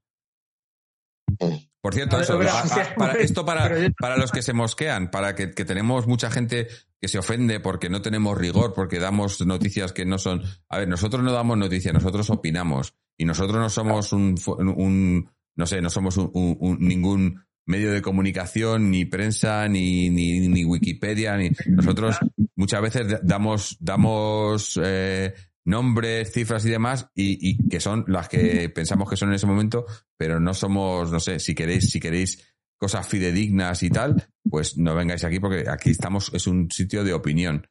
Por 1.80 1.94
cierto, 1.94 2.20
eso, 2.20 2.36
pero, 2.38 2.50
a- 2.50 2.60
a- 2.60 2.64
hostia, 2.64 2.94
para, 2.96 3.12
esto 3.14 3.44
para, 3.46 3.70
para 3.98 4.16
los 4.16 4.32
que 4.32 4.42
se 4.42 4.52
mosquean, 4.52 5.10
para 5.10 5.34
que, 5.34 5.52
que 5.52 5.64
tenemos 5.64 6.06
mucha 6.06 6.30
gente 6.30 6.68
que 7.00 7.08
se 7.08 7.18
ofende 7.18 7.60
porque 7.60 7.88
no 7.88 8.02
tenemos 8.02 8.36
rigor, 8.36 8.74
porque 8.74 8.98
damos 8.98 9.40
noticias 9.46 9.92
que 9.92 10.04
no 10.04 10.18
son... 10.18 10.42
A 10.68 10.78
ver, 10.78 10.88
nosotros 10.88 11.22
no 11.22 11.32
damos 11.32 11.56
noticias, 11.56 11.94
nosotros 11.94 12.28
opinamos. 12.30 12.94
Y 13.16 13.24
nosotros 13.24 13.58
no 13.58 13.70
somos 13.70 14.12
un, 14.12 14.36
fu- 14.36 14.54
un- 14.54 15.30
no 15.56 15.66
sé, 15.66 15.80
no 15.80 15.90
somos 15.90 16.16
un- 16.16 16.30
un- 16.34 16.56
un- 16.60 16.78
ningún 16.80 17.44
medio 17.68 17.92
de 17.92 18.02
comunicación, 18.02 18.90
ni 18.90 19.04
prensa, 19.04 19.68
ni, 19.68 20.10
ni, 20.10 20.40
ni 20.48 20.64
Wikipedia, 20.64 21.36
ni 21.36 21.50
nosotros 21.66 22.16
muchas 22.56 22.82
veces 22.82 23.08
da- 23.08 23.20
damos, 23.22 23.76
damos 23.78 24.80
eh, 24.82 25.34
nombres, 25.64 26.32
cifras 26.32 26.64
y 26.64 26.70
demás, 26.70 27.08
y, 27.14 27.50
y 27.50 27.68
que 27.68 27.78
son 27.78 28.04
las 28.08 28.28
que 28.28 28.68
pensamos 28.70 29.08
que 29.08 29.16
son 29.16 29.28
en 29.28 29.34
ese 29.36 29.46
momento, 29.46 29.84
pero 30.16 30.40
no 30.40 30.54
somos, 30.54 31.12
no 31.12 31.20
sé, 31.20 31.38
si 31.38 31.54
queréis, 31.54 31.90
si 31.90 32.00
queréis 32.00 32.54
cosas 32.78 33.06
fidedignas 33.06 33.82
y 33.82 33.90
tal, 33.90 34.28
pues 34.48 34.78
no 34.78 34.94
vengáis 34.94 35.24
aquí 35.24 35.38
porque 35.40 35.64
aquí 35.68 35.90
estamos, 35.90 36.30
es 36.32 36.46
un 36.46 36.70
sitio 36.70 37.04
de 37.04 37.12
opinión. 37.12 37.66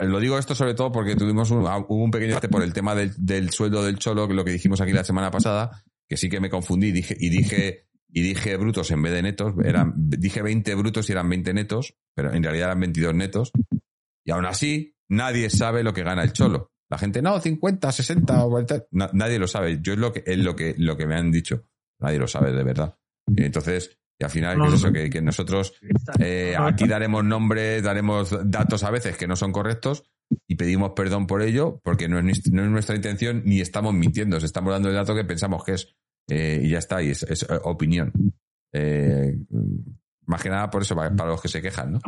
Lo 0.00 0.20
digo 0.20 0.38
esto 0.38 0.54
sobre 0.54 0.74
todo 0.74 0.92
porque 0.92 1.16
tuvimos 1.16 1.50
un, 1.50 1.66
ah, 1.66 1.78
hubo 1.78 2.04
un 2.04 2.10
pequeño 2.10 2.34
este 2.34 2.48
por 2.48 2.62
el 2.62 2.72
tema 2.72 2.94
del, 2.94 3.12
del 3.16 3.50
sueldo 3.50 3.82
del 3.84 3.98
cholo, 3.98 4.26
lo 4.26 4.44
que 4.44 4.52
dijimos 4.52 4.80
aquí 4.80 4.92
la 4.92 5.04
semana 5.04 5.30
pasada, 5.30 5.82
que 6.08 6.16
sí 6.16 6.28
que 6.28 6.38
me 6.40 6.50
confundí 6.50 6.92
dije, 6.92 7.16
y 7.18 7.28
dije 7.30 7.86
y 8.12 8.22
dije 8.22 8.56
brutos 8.56 8.90
en 8.90 9.02
vez 9.02 9.12
de 9.12 9.22
netos, 9.22 9.54
eran, 9.64 9.92
dije 9.96 10.42
20 10.42 10.74
brutos 10.74 11.08
y 11.08 11.12
eran 11.12 11.28
20 11.28 11.54
netos, 11.54 11.94
pero 12.14 12.32
en 12.32 12.42
realidad 12.42 12.68
eran 12.68 12.80
22 12.80 13.14
netos. 13.14 13.52
Y 14.24 14.30
aún 14.32 14.46
así, 14.46 14.94
nadie 15.08 15.48
sabe 15.50 15.82
lo 15.82 15.92
que 15.94 16.02
gana 16.02 16.22
el 16.22 16.32
cholo. 16.32 16.72
La 16.90 16.98
gente, 16.98 17.22
no, 17.22 17.38
50, 17.40 17.92
60 17.92 18.44
o 18.44 18.50
40. 18.50 18.86
Na- 18.92 19.10
nadie 19.12 19.38
lo 19.38 19.46
sabe. 19.46 19.78
Yo 19.80 19.92
es 19.92 19.98
lo 19.98 20.12
que, 20.12 20.24
es 20.26 20.38
lo 20.38 20.56
que, 20.56 20.74
lo 20.76 20.96
que 20.96 21.06
me 21.06 21.14
han 21.14 21.30
dicho. 21.30 21.64
Nadie 22.00 22.18
lo 22.18 22.26
sabe 22.26 22.52
de 22.52 22.64
verdad. 22.64 22.96
Y 23.28 23.44
entonces, 23.44 23.96
y 24.18 24.24
al 24.24 24.30
final, 24.30 24.58
No, 24.58 24.64
¿qué 24.64 24.74
es 24.74 24.82
no. 24.82 24.88
eso? 24.88 24.92
Que, 24.92 25.08
que 25.10 25.22
nosotros 25.22 25.74
eh, 26.18 26.54
aquí 26.58 26.86
daremos 26.88 27.24
nombres, 27.24 27.82
daremos 27.82 28.36
datos 28.50 28.82
a 28.82 28.90
veces 28.90 29.16
que 29.16 29.28
no 29.28 29.36
son 29.36 29.52
correctos 29.52 30.02
y 30.48 30.56
pedimos 30.56 30.92
perdón 30.96 31.26
por 31.26 31.42
ello 31.42 31.80
porque 31.84 32.08
no 32.08 32.18
es, 32.18 32.50
no 32.52 32.64
es 32.64 32.70
nuestra 32.70 32.96
intención 32.96 33.42
ni 33.44 33.60
estamos 33.60 33.94
mintiendo, 33.94 34.36
os 34.36 34.44
estamos 34.44 34.72
dando 34.72 34.88
el 34.88 34.94
dato 34.94 35.14
que 35.14 35.24
pensamos 35.24 35.64
que 35.64 35.72
es 35.74 35.94
eh, 36.30 36.60
y 36.62 36.70
ya 36.70 36.78
está, 36.78 37.02
y 37.02 37.10
es, 37.10 37.22
es, 37.24 37.42
eh, 37.42 37.58
opinión. 37.64 38.12
Eh, 38.72 39.36
más 40.26 40.42
que 40.42 40.48
nada 40.48 40.70
por 40.70 40.82
eso, 40.82 40.94
para, 40.94 41.14
para 41.14 41.30
los 41.30 41.42
que 41.42 41.48
se 41.48 41.60
quejan, 41.60 41.92
¿no? 41.92 42.00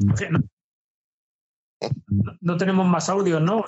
No, 2.09 2.37
no 2.41 2.57
tenemos 2.57 2.87
más 2.87 3.09
audios, 3.09 3.43
¿no? 3.43 3.65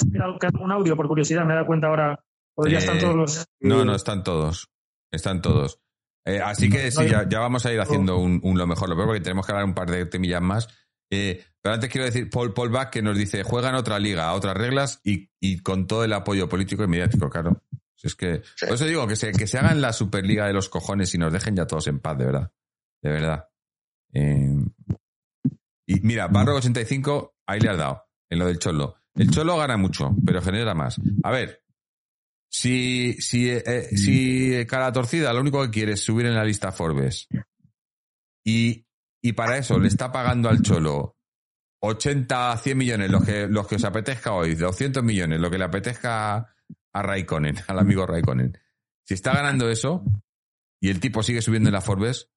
Un 0.60 0.72
audio, 0.72 0.96
por 0.96 1.08
curiosidad, 1.08 1.44
me 1.44 1.52
he 1.52 1.56
dado 1.56 1.66
cuenta 1.66 1.88
ahora. 1.88 2.24
O 2.56 2.66
ya 2.66 2.76
Eh, 2.76 2.80
están 2.80 2.98
todos 2.98 3.16
los. 3.16 3.46
No, 3.60 3.84
no, 3.84 3.94
están 3.94 4.22
todos. 4.22 4.70
Están 5.10 5.42
todos. 5.42 5.80
Eh, 6.24 6.40
así 6.40 6.70
que 6.70 6.90
sí, 6.90 7.06
ya, 7.08 7.28
ya 7.28 7.40
vamos 7.40 7.66
a 7.66 7.72
ir 7.72 7.80
haciendo 7.80 8.16
un, 8.18 8.40
un 8.42 8.56
lo 8.56 8.66
mejor, 8.66 8.88
lo 8.88 8.94
peor, 8.94 9.08
porque 9.08 9.20
tenemos 9.20 9.44
que 9.44 9.52
hablar 9.52 9.66
un 9.66 9.74
par 9.74 9.90
de 9.90 10.06
temillas 10.06 10.40
más. 10.40 10.68
Eh, 11.10 11.44
pero 11.60 11.74
antes 11.74 11.90
quiero 11.90 12.06
decir, 12.06 12.30
Paul, 12.30 12.54
Paul 12.54 12.70
Bach 12.70 12.90
que 12.90 13.02
nos 13.02 13.16
dice, 13.16 13.42
juega 13.42 13.68
en 13.68 13.74
otra 13.74 13.98
liga, 13.98 14.28
a 14.28 14.34
otras 14.34 14.56
reglas 14.56 15.00
y, 15.04 15.30
y 15.40 15.58
con 15.60 15.86
todo 15.86 16.04
el 16.04 16.12
apoyo 16.12 16.48
político 16.48 16.84
y 16.84 16.88
mediático, 16.88 17.28
claro. 17.28 17.62
Es 18.04 18.14
que, 18.14 18.42
Sí. 18.56 18.66
por 18.66 18.74
eso 18.74 18.84
digo, 18.84 19.06
que 19.06 19.16
se, 19.16 19.32
que 19.32 19.46
se 19.46 19.58
hagan 19.58 19.80
la 19.80 19.92
Superliga 19.92 20.46
de 20.46 20.52
los 20.52 20.68
cojones 20.68 21.14
y 21.14 21.18
nos 21.18 21.32
dejen 21.32 21.56
ya 21.56 21.66
todos 21.66 21.86
en 21.86 22.00
paz, 22.00 22.18
de 22.18 22.24
verdad. 22.26 22.52
De 23.02 23.10
verdad. 23.10 23.48
Eh, 24.12 24.56
y 25.86 26.00
mira, 26.00 26.28
Barro 26.28 26.56
85, 26.56 27.36
ahí 27.46 27.60
le 27.60 27.70
has 27.70 27.78
dado, 27.78 28.04
en 28.30 28.38
lo 28.38 28.46
del 28.46 28.58
Cholo. 28.58 28.96
El 29.14 29.30
Cholo 29.30 29.56
gana 29.56 29.76
mucho, 29.76 30.14
pero 30.24 30.40
genera 30.42 30.74
más. 30.74 31.00
A 31.22 31.30
ver, 31.30 31.62
si, 32.50 33.14
si, 33.14 33.50
eh, 33.50 33.88
si 33.96 34.64
cara 34.66 34.92
torcida 34.92 35.32
lo 35.32 35.40
único 35.40 35.62
que 35.62 35.70
quiere 35.70 35.92
es 35.92 36.00
subir 36.04 36.26
en 36.26 36.34
la 36.34 36.44
lista 36.44 36.70
Forbes 36.72 37.26
y, 38.44 38.86
y 39.22 39.32
para 39.32 39.58
eso 39.58 39.78
le 39.78 39.88
está 39.88 40.12
pagando 40.12 40.48
al 40.48 40.62
Cholo 40.62 41.16
80, 41.80 42.56
100 42.58 42.78
millones, 42.78 43.10
los 43.10 43.24
que, 43.24 43.46
los 43.48 43.66
que 43.66 43.76
os 43.76 43.84
apetezca 43.84 44.32
hoy, 44.32 44.54
200 44.54 45.02
millones, 45.02 45.40
lo 45.40 45.50
que 45.50 45.58
le 45.58 45.64
apetezca 45.64 46.53
a 46.94 47.02
Raikkonen, 47.02 47.56
al 47.68 47.78
amigo 47.78 48.06
Raikkonen. 48.06 48.56
Si 49.06 49.14
está 49.14 49.34
ganando 49.34 49.68
eso 49.68 50.02
y 50.80 50.88
el 50.88 51.00
tipo 51.00 51.22
sigue 51.22 51.42
subiendo 51.42 51.68
en 51.68 51.74
la 51.74 51.80
Forbes, 51.82 52.30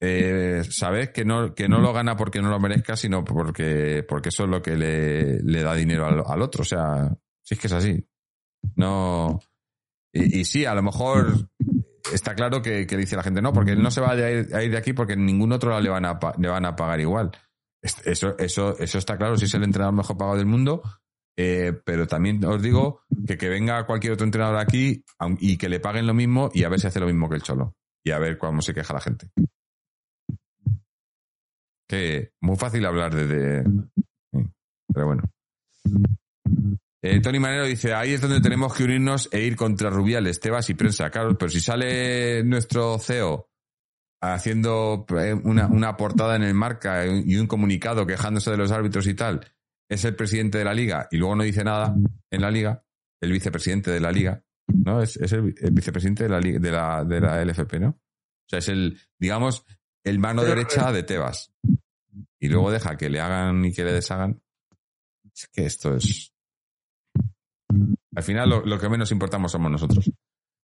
eh, 0.00 0.62
sabes 0.68 1.10
que 1.10 1.24
no, 1.24 1.54
que 1.54 1.68
no 1.68 1.80
lo 1.80 1.92
gana 1.92 2.16
porque 2.16 2.40
no 2.42 2.50
lo 2.50 2.60
merezca, 2.60 2.96
sino 2.96 3.24
porque, 3.24 4.04
porque 4.08 4.28
eso 4.28 4.44
es 4.44 4.50
lo 4.50 4.60
que 4.62 4.76
le, 4.76 5.40
le 5.40 5.62
da 5.62 5.74
dinero 5.74 6.06
al, 6.06 6.22
al 6.26 6.42
otro. 6.42 6.62
O 6.62 6.64
sea, 6.66 7.12
si 7.42 7.54
es 7.54 7.60
que 7.60 7.66
es 7.68 7.72
así. 7.72 8.06
No. 8.76 9.40
Y, 10.12 10.44
sí, 10.44 10.66
a 10.66 10.74
lo 10.74 10.82
mejor 10.82 11.48
está 12.12 12.34
claro 12.34 12.60
que, 12.60 12.86
que 12.86 12.96
dice 12.96 13.16
la 13.16 13.22
gente, 13.22 13.40
no, 13.40 13.52
porque 13.52 13.72
él 13.72 13.82
no 13.82 13.90
se 13.90 14.00
va 14.02 14.12
a 14.12 14.14
ir, 14.30 14.54
a 14.54 14.62
ir 14.62 14.70
de 14.70 14.76
aquí 14.76 14.92
porque 14.92 15.16
ningún 15.16 15.52
otro 15.52 15.80
le 15.80 15.88
van 15.88 16.04
a, 16.04 16.18
le 16.38 16.48
van 16.48 16.66
a 16.66 16.76
pagar 16.76 17.00
igual. 17.00 17.30
Es- 17.80 18.06
Eso, 18.06 18.36
eso, 18.38 18.78
eso 18.78 18.98
está 18.98 19.16
claro, 19.16 19.36
si 19.36 19.46
es 19.46 19.54
el 19.54 19.64
entrenador 19.64 19.94
mejor 19.94 20.16
pagado 20.18 20.36
del 20.36 20.46
mundo. 20.46 20.82
Eh, 21.36 21.72
pero 21.84 22.06
también 22.06 22.44
os 22.44 22.60
digo 22.62 23.02
que 23.26 23.36
que 23.38 23.48
venga 23.48 23.86
cualquier 23.86 24.12
otro 24.14 24.24
entrenador 24.24 24.58
aquí 24.58 25.04
y 25.40 25.56
que 25.56 25.68
le 25.68 25.80
paguen 25.80 26.06
lo 26.06 26.14
mismo 26.14 26.50
y 26.52 26.64
a 26.64 26.68
ver 26.68 26.80
si 26.80 26.86
hace 26.86 27.00
lo 27.00 27.06
mismo 27.06 27.28
que 27.28 27.36
el 27.36 27.42
Cholo. 27.42 27.74
Y 28.04 28.10
a 28.10 28.18
ver 28.18 28.36
cómo 28.38 28.60
se 28.62 28.74
queja 28.74 28.94
la 28.94 29.00
gente. 29.00 29.28
Que 31.88 32.32
muy 32.40 32.56
fácil 32.56 32.84
hablar 32.86 33.14
de... 33.14 33.26
de- 33.26 33.64
sí, 34.32 34.38
pero 34.92 35.06
bueno. 35.06 35.22
Eh, 37.04 37.20
Tony 37.20 37.40
Manero 37.40 37.64
dice, 37.64 37.94
ahí 37.94 38.12
es 38.12 38.20
donde 38.20 38.40
tenemos 38.40 38.74
que 38.74 38.84
unirnos 38.84 39.28
e 39.32 39.42
ir 39.42 39.56
contra 39.56 39.90
Rubiales, 39.90 40.40
Tebas 40.40 40.70
y 40.70 40.74
prensa. 40.74 41.10
Claro, 41.10 41.36
pero 41.36 41.48
si 41.50 41.60
sale 41.60 42.44
nuestro 42.44 42.98
CEO 42.98 43.48
haciendo 44.20 45.04
eh, 45.18 45.34
una, 45.34 45.66
una 45.66 45.96
portada 45.96 46.36
en 46.36 46.44
el 46.44 46.54
marca 46.54 47.04
y 47.06 47.36
un 47.36 47.48
comunicado 47.48 48.06
quejándose 48.06 48.52
de 48.52 48.56
los 48.56 48.70
árbitros 48.70 49.06
y 49.08 49.14
tal, 49.14 49.44
es 49.92 50.04
el 50.04 50.14
presidente 50.16 50.58
de 50.58 50.64
la 50.64 50.74
liga 50.74 51.08
y 51.10 51.16
luego 51.16 51.36
no 51.36 51.42
dice 51.42 51.64
nada 51.64 51.94
en 52.30 52.40
la 52.40 52.50
liga, 52.50 52.84
el 53.20 53.32
vicepresidente 53.32 53.90
de 53.90 54.00
la 54.00 54.10
liga, 54.12 54.44
¿no? 54.68 55.02
Es, 55.02 55.16
es 55.16 55.32
el, 55.32 55.42
vi- 55.42 55.54
el 55.60 55.70
vicepresidente 55.72 56.24
de 56.24 56.28
la, 56.28 56.40
de, 56.40 56.70
la, 56.70 57.04
de 57.04 57.20
la 57.20 57.44
LFP, 57.44 57.74
¿no? 57.80 57.88
O 57.88 58.48
sea, 58.48 58.58
es 58.58 58.68
el, 58.68 58.98
digamos, 59.18 59.64
el 60.04 60.18
mano 60.18 60.42
derecha 60.42 60.90
de 60.92 61.02
Tebas. 61.02 61.52
Y 62.40 62.48
luego 62.48 62.70
deja 62.70 62.96
que 62.96 63.08
le 63.08 63.20
hagan 63.20 63.64
y 63.64 63.72
que 63.72 63.84
le 63.84 63.92
deshagan. 63.92 64.42
Es 65.34 65.46
que 65.48 65.64
esto 65.66 65.94
es... 65.96 66.34
Al 68.14 68.22
final 68.22 68.50
lo, 68.50 68.66
lo 68.66 68.78
que 68.78 68.88
menos 68.88 69.10
importamos 69.12 69.52
somos 69.52 69.70
nosotros. 69.70 70.10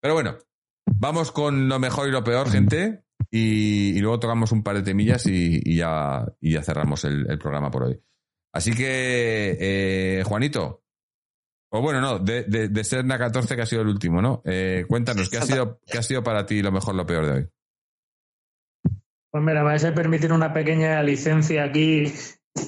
Pero 0.01 0.13
bueno, 0.13 0.37
vamos 0.85 1.31
con 1.31 1.67
lo 1.67 1.79
mejor 1.79 2.07
y 2.07 2.11
lo 2.11 2.23
peor, 2.23 2.49
gente. 2.49 3.03
Y, 3.31 3.97
y 3.97 3.99
luego 3.99 4.19
tocamos 4.19 4.51
un 4.51 4.63
par 4.63 4.75
de 4.75 4.83
temillas 4.83 5.25
y, 5.25 5.59
y 5.63 5.77
ya, 5.77 6.25
y 6.39 6.53
ya 6.53 6.61
cerramos 6.63 7.03
el, 7.05 7.29
el 7.29 7.39
programa 7.39 7.71
por 7.71 7.83
hoy. 7.83 7.99
Así 8.53 8.71
que, 8.73 9.57
eh, 9.59 10.23
Juanito, 10.25 10.83
o 11.71 11.81
bueno, 11.81 11.99
no, 12.01 12.19
de, 12.19 12.43
de, 12.43 12.69
de 12.69 12.83
Serna 12.83 13.17
14 13.17 13.55
que 13.55 13.61
ha 13.63 13.65
sido 13.65 13.81
el 13.81 13.87
último, 13.87 14.21
¿no? 14.21 14.41
Eh, 14.45 14.85
cuéntanos, 14.87 15.29
¿qué 15.29 15.37
ha, 15.37 15.41
sido, 15.41 15.79
¿qué 15.87 15.97
ha 15.97 16.03
sido 16.03 16.23
para 16.23 16.45
ti 16.45 16.61
lo 16.61 16.71
mejor, 16.71 16.93
lo 16.93 17.05
peor 17.05 17.25
de 17.25 17.31
hoy? 17.31 17.47
Pues 19.31 19.43
mira, 19.43 19.61
me 19.63 19.69
vais 19.69 19.83
a 19.83 19.95
permitir 19.95 20.31
una 20.31 20.53
pequeña 20.53 21.01
licencia 21.01 21.63
aquí 21.63 22.13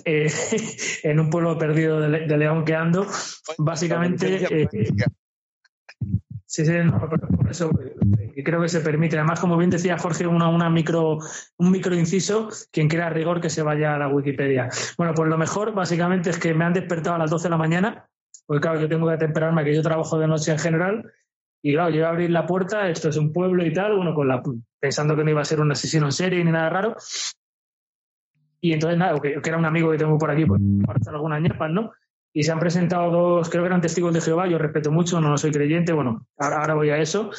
eh, 0.05 0.31
en 1.03 1.19
un 1.19 1.29
pueblo 1.29 1.55
perdido 1.59 1.99
de, 2.01 2.09
Le- 2.09 2.25
de 2.27 2.37
León 2.37 2.65
que 2.65 2.73
ando. 2.73 3.05
Básicamente, 3.59 4.43
eh, 4.49 4.67
sí, 6.45 6.65
sí, 6.65 6.72
no, 6.84 6.99
por 6.99 7.49
eso 7.49 7.72
eh, 8.35 8.43
creo 8.43 8.61
que 8.61 8.69
se 8.69 8.81
permite. 8.81 9.17
Además, 9.17 9.39
como 9.39 9.57
bien 9.57 9.69
decía 9.69 9.97
Jorge, 9.97 10.27
una, 10.27 10.49
una 10.49 10.69
micro, 10.69 11.19
un 11.57 11.72
micro 11.72 11.95
inciso, 11.95 12.49
quien 12.72 12.88
quiera 12.88 13.09
rigor 13.09 13.41
que 13.41 13.49
se 13.49 13.61
vaya 13.61 13.95
a 13.95 13.97
la 13.97 14.07
Wikipedia. 14.07 14.69
Bueno, 14.97 15.13
pues 15.13 15.30
lo 15.30 15.38
mejor 15.38 15.73
básicamente 15.73 16.30
es 16.30 16.39
que 16.39 16.53
me 16.53 16.65
han 16.65 16.73
despertado 16.73 17.15
a 17.15 17.19
las 17.19 17.30
12 17.30 17.43
de 17.43 17.49
la 17.49 17.57
mañana, 17.57 18.09
porque 18.45 18.61
claro, 18.61 18.80
yo 18.80 18.88
tengo 18.88 19.09
que 19.09 19.17
temperarme, 19.17 19.63
que 19.63 19.76
yo 19.76 19.81
trabajo 19.81 20.17
de 20.19 20.27
noche 20.27 20.51
en 20.51 20.59
general, 20.59 21.11
y 21.61 21.73
claro, 21.73 21.89
yo 21.89 21.97
iba 21.97 22.07
a 22.07 22.11
abrir 22.11 22.30
la 22.30 22.45
puerta, 22.45 22.88
esto 22.89 23.09
es 23.09 23.17
un 23.17 23.34
pueblo 23.34 23.65
y 23.65 23.73
tal, 23.73 23.95
bueno, 23.95 24.13
con 24.13 24.27
la, 24.27 24.41
pensando 24.80 25.15
que 25.15 25.23
no 25.23 25.31
iba 25.31 25.41
a 25.41 25.45
ser 25.45 25.59
un 25.59 25.72
asesino 25.72 26.05
en 26.05 26.11
serie 26.11 26.43
ni 26.43 26.51
nada 26.51 26.69
raro. 26.69 26.95
Y 28.61 28.73
entonces, 28.73 28.97
nada, 28.97 29.19
que, 29.19 29.41
que 29.41 29.49
era 29.49 29.57
un 29.57 29.65
amigo 29.65 29.91
que 29.91 29.97
tengo 29.97 30.17
por 30.17 30.30
aquí, 30.30 30.45
pues, 30.45 30.61
para 30.85 30.99
hacer 30.99 31.13
algunas 31.13 31.41
ñapas, 31.41 31.72
¿no? 31.72 31.91
Y 32.37 32.43
se 32.43 32.51
han 32.51 32.59
presentado 32.59 33.09
dos, 33.11 33.49
creo 33.49 33.63
que 33.63 33.67
eran 33.67 33.79
testigos 33.79 34.13
de 34.13 34.19
Jehová, 34.19 34.45
yo 34.47 34.57
respeto 34.57 34.91
mucho, 34.91 35.21
no 35.21 35.37
soy 35.37 35.51
creyente, 35.51 35.93
bueno, 35.93 36.27
ahora, 36.37 36.57
ahora 36.59 36.73
voy 36.73 36.89
a 36.89 36.97
eso. 36.97 37.29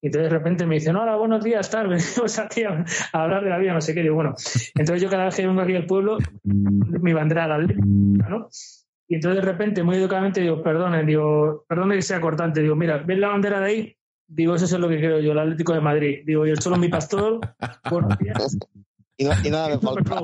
Y 0.00 0.06
entonces 0.06 0.30
de 0.30 0.38
repente 0.38 0.64
me 0.66 0.76
dicen, 0.76 0.96
hola, 0.96 1.14
buenos 1.16 1.44
días, 1.44 1.68
tal, 1.70 1.88
venimos 1.88 2.38
aquí 2.38 2.62
a, 2.64 2.82
a 3.12 3.22
hablar 3.22 3.44
de 3.44 3.50
la 3.50 3.58
vida, 3.58 3.74
no 3.74 3.82
sé 3.82 3.92
qué. 3.94 4.00
Digo, 4.00 4.14
bueno, 4.14 4.34
entonces 4.74 5.02
yo 5.02 5.10
cada 5.10 5.26
vez 5.26 5.36
que 5.36 5.46
vengo 5.46 5.60
aquí 5.60 5.74
al 5.76 5.84
pueblo, 5.84 6.16
mi 6.44 7.12
bandera 7.12 7.46
galega, 7.46 7.74
¿no? 7.78 8.48
Y 9.08 9.16
entonces 9.16 9.44
de 9.44 9.52
repente, 9.52 9.82
muy 9.82 9.96
educadamente, 9.96 10.40
digo, 10.40 10.62
perdone, 10.62 11.04
digo, 11.04 11.64
perdone 11.68 11.96
que 11.96 12.02
sea 12.02 12.20
cortante, 12.20 12.62
digo, 12.62 12.74
mira, 12.76 12.96
¿ves 12.98 13.18
la 13.18 13.28
bandera 13.28 13.60
de 13.60 13.66
ahí? 13.66 13.96
Digo, 14.26 14.54
eso 14.54 14.64
es 14.64 14.72
lo 14.72 14.88
que 14.88 14.96
creo 14.98 15.20
yo, 15.20 15.32
el 15.32 15.38
Atlético 15.38 15.74
de 15.74 15.80
Madrid. 15.82 16.18
Digo, 16.24 16.46
yo 16.46 16.56
solo 16.56 16.76
mi 16.76 16.88
pastor, 16.88 17.40
buenos 17.90 18.16
días. 18.18 18.56
Y, 19.18 19.24
y 19.24 19.50
nada 19.50 19.68
me 19.70 19.78
falta. 19.80 20.20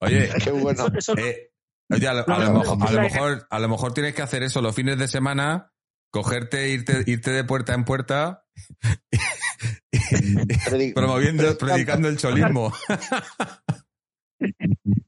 Oye, 0.00 0.28
Qué 0.42 0.50
bueno. 0.50 0.86
Eso- 0.96 1.12
eso- 1.12 1.16
eh, 1.18 1.49
oye, 1.90 2.08
a, 2.08 2.14
lo, 2.14 2.28
a 2.28 2.38
lo 2.38 2.52
mejor, 2.54 2.88
a 2.88 2.92
lo 2.92 3.00
mejor- 3.02 3.46
a 3.50 3.58
lo 3.58 3.68
mejor 3.68 3.92
tienes 3.94 4.14
que 4.14 4.22
hacer 4.22 4.42
eso 4.42 4.62
los 4.62 4.74
fines 4.74 4.98
de 4.98 5.06
semana, 5.08 5.72
cogerte, 6.10 6.68
irte, 6.70 7.02
irte 7.06 7.30
de 7.30 7.44
puerta 7.44 7.74
en 7.74 7.84
puerta, 7.84 8.44
promoviendo, 10.94 11.56
predicando 11.58 12.08
el 12.08 12.16
cholismo. 12.16 12.72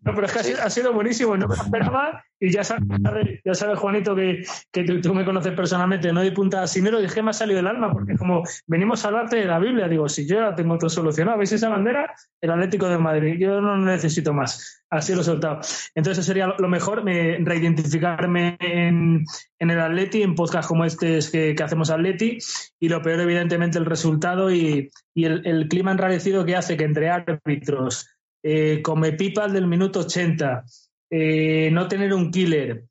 No, 0.04 0.14
pero 0.14 0.26
es 0.26 0.32
que 0.32 0.38
ha 0.60 0.68
sido, 0.70 0.92
buenísimo, 0.92 1.36
no 1.36 1.46
me 1.48 1.54
esperaba 1.54 2.22
y 2.38 2.50
ya 2.50 2.64
sabes, 2.64 2.82
ya 3.44 3.54
sabes 3.54 3.78
Juanito, 3.78 4.16
que, 4.16 4.44
que 4.72 4.82
tú, 4.84 5.14
me 5.14 5.24
conoces 5.24 5.52
personalmente, 5.52 6.12
no 6.12 6.22
di 6.22 6.32
punta 6.32 6.66
sin 6.66 6.82
dinero, 6.84 7.00
dije, 7.00 7.22
me 7.22 7.30
ha 7.30 7.32
salido 7.32 7.58
del 7.58 7.68
alma, 7.68 7.92
porque 7.92 8.14
es 8.14 8.18
como, 8.18 8.42
venimos 8.66 9.04
a 9.04 9.08
hablarte 9.08 9.36
de 9.36 9.44
la 9.44 9.60
Biblia, 9.60 9.86
digo, 9.86 10.08
si 10.08 10.26
yo 10.26 10.36
ya 10.36 10.54
tengo 10.54 10.76
todo 10.76 10.90
solucionado, 10.90 11.38
¿veis 11.38 11.52
esa 11.52 11.68
bandera? 11.68 12.12
El 12.40 12.50
Atlético 12.50 12.88
de 12.88 12.98
Madrid, 12.98 13.36
yo 13.38 13.60
no 13.60 13.76
necesito 13.76 14.34
más, 14.34 14.82
así 14.90 15.14
lo 15.14 15.20
he 15.20 15.24
soltado. 15.24 15.60
Entonces 15.94 16.26
sería 16.26 16.48
lo- 16.48 16.68
mejor, 16.68 17.04
me, 17.04 17.38
reidentificarme 17.38 18.56
en, 18.58 19.24
en 19.60 19.70
el 19.70 19.80
Atleti, 19.80 20.22
en 20.22 20.34
podcast 20.34 20.68
como 20.68 20.84
este 20.84 21.18
es 21.18 21.30
que, 21.30 21.54
que 21.54 21.62
hacemos 21.62 21.90
Atleti, 21.90 22.38
y 22.80 22.88
lo 22.88 23.00
peor 23.02 23.20
evidentemente 23.20 23.78
el 23.78 23.86
resultado 23.86 24.50
y, 24.50 24.90
y 25.14 25.24
el, 25.26 25.46
el 25.46 25.68
clima 25.68 25.92
enrarecido 25.92 26.44
que 26.44 26.56
hace 26.56 26.76
que 26.76 26.84
entre 26.84 27.08
árbitros, 27.08 28.08
eh, 28.42 28.80
come 28.82 29.12
pipas 29.12 29.52
del 29.52 29.66
minuto 29.66 30.00
80, 30.00 30.64
eh, 31.10 31.70
no 31.72 31.88
tener 31.88 32.12
un 32.12 32.30
killer 32.30 32.84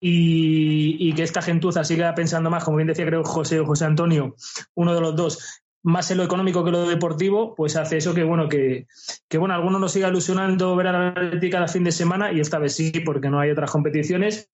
y, 0.00 1.12
que 1.14 1.22
esta 1.22 1.42
gentuza 1.42 1.82
siga 1.84 2.14
pensando 2.14 2.50
más, 2.50 2.64
como 2.64 2.76
bien 2.76 2.88
decía 2.88 3.06
creo 3.06 3.24
José 3.24 3.58
José 3.60 3.84
Antonio, 3.84 4.36
uno 4.74 4.94
de 4.94 5.00
los 5.00 5.16
dos, 5.16 5.62
más 5.82 6.10
en 6.10 6.18
lo 6.18 6.24
económico 6.24 6.64
que 6.64 6.70
lo 6.70 6.88
deportivo, 6.88 7.54
pues 7.54 7.76
hace 7.76 7.96
eso 7.96 8.14
que 8.14 8.24
bueno, 8.24 8.48
que, 8.48 8.86
que 9.28 9.38
bueno, 9.38 9.54
algunos 9.54 9.80
nos 9.80 9.92
siga 9.92 10.08
ilusionando 10.08 10.76
ver 10.76 10.88
a 10.88 10.92
la 10.92 11.08
Atlético 11.08 11.52
cada 11.52 11.68
fin 11.68 11.84
de 11.84 11.92
semana 11.92 12.32
y 12.32 12.40
esta 12.40 12.58
vez 12.58 12.76
sí, 12.76 12.92
porque 13.04 13.30
no 13.30 13.40
hay 13.40 13.50
otras 13.50 13.70
competiciones. 13.70 14.50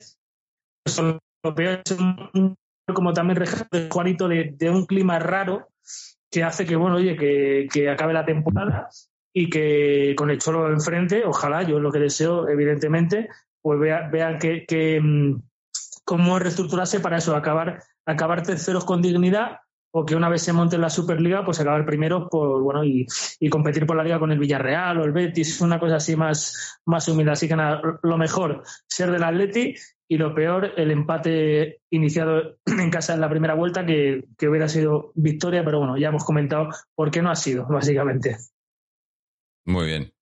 Un- 2.35 2.57
como 2.95 3.15
también 3.15 3.43
de 3.71 3.89
Juanito 3.91 4.29
de, 4.29 4.71
un 4.71 4.85
clima 4.85 5.19
raro 5.19 5.69
que 6.31 6.43
hace 6.45 6.67
que 6.67 6.77
bueno, 6.77 6.97
oye, 6.97 7.17
que 7.17 7.89
acabe 7.89 8.13
la 8.13 8.27
temporada 8.27 8.91
y 9.35 9.51
que 9.51 10.15
con 10.17 10.31
el 10.31 10.39
Cholo 10.39 10.71
enfrente, 10.71 11.25
ojalá, 11.27 11.63
yo 11.65 11.81
lo 11.81 11.91
que 11.93 11.99
deseo, 11.99 12.49
evidentemente, 12.49 13.29
pues 13.61 13.79
vea- 13.81 14.09
vean 14.11 14.39
que, 14.39 14.65
que, 14.65 15.01
mm, 15.03 15.43
cómo 16.05 16.39
reestructurarse 16.39 17.01
para 17.01 17.19
eso, 17.19 17.35
acabar, 17.35 17.83
acabar 18.07 18.43
terceros 18.43 18.85
con 18.85 19.03
dignidad 19.03 19.59
o 19.97 20.05
que 20.05 20.17
una 20.17 20.29
vez 20.29 20.43
se 20.43 20.53
monte 20.53 20.77
la 20.79 20.91
Superliga, 20.91 21.45
pues 21.45 21.61
acabar 21.61 21.87
primero 21.87 22.29
por, 22.29 22.63
bueno, 22.63 22.85
y, 22.85 23.07
y 23.39 23.49
competir 23.49 23.87
por 23.87 23.97
la 23.97 24.03
liga 24.05 24.19
con 24.19 24.33
el 24.33 24.39
Villarreal 24.41 24.99
o 25.01 25.05
el 25.05 25.13
Betis, 25.13 25.61
una 25.61 25.79
cosa 25.79 25.97
así 25.97 26.17
más, 26.17 26.81
más 26.85 27.09
humilde. 27.09 27.31
Así 27.33 27.47
que 27.49 27.57
nada, 27.57 27.81
lo 28.03 28.19
mejor, 28.19 28.63
ser 28.89 29.11
del 29.13 29.23
Atleti 29.23 29.75
y 30.09 30.19
lo 30.19 30.35
peor, 30.35 30.73
el 30.77 30.91
empate 30.91 31.81
iniciado 31.91 32.57
en 32.67 32.91
casa 32.91 33.15
en 33.15 33.21
la 33.21 33.31
primera 33.31 33.55
vuelta, 33.55 33.87
que, 33.87 34.25
que 34.37 34.49
hubiera 34.49 34.69
sido 34.69 35.13
victoria, 35.15 35.65
pero 35.65 35.79
bueno, 35.79 35.97
ya 35.97 36.09
hemos 36.09 36.25
comentado 36.25 36.69
por 36.97 37.11
qué 37.13 37.23
no 37.23 37.31
ha 37.31 37.37
sido, 37.37 37.65
básicamente. 37.67 38.37
Muy 39.65 39.87
bien. 39.87 40.13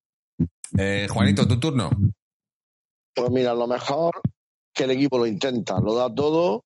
Eh, 0.79 1.07
Juanito, 1.11 1.47
tu 1.47 1.59
turno. 1.59 1.91
Pues 3.15 3.31
mira, 3.31 3.55
lo 3.55 3.67
mejor 3.67 4.21
que 4.73 4.85
el 4.85 4.93
equipo 4.93 5.19
lo 5.19 5.27
intenta, 5.27 5.81
lo 5.81 5.95
da 5.95 6.13
todo 6.15 6.65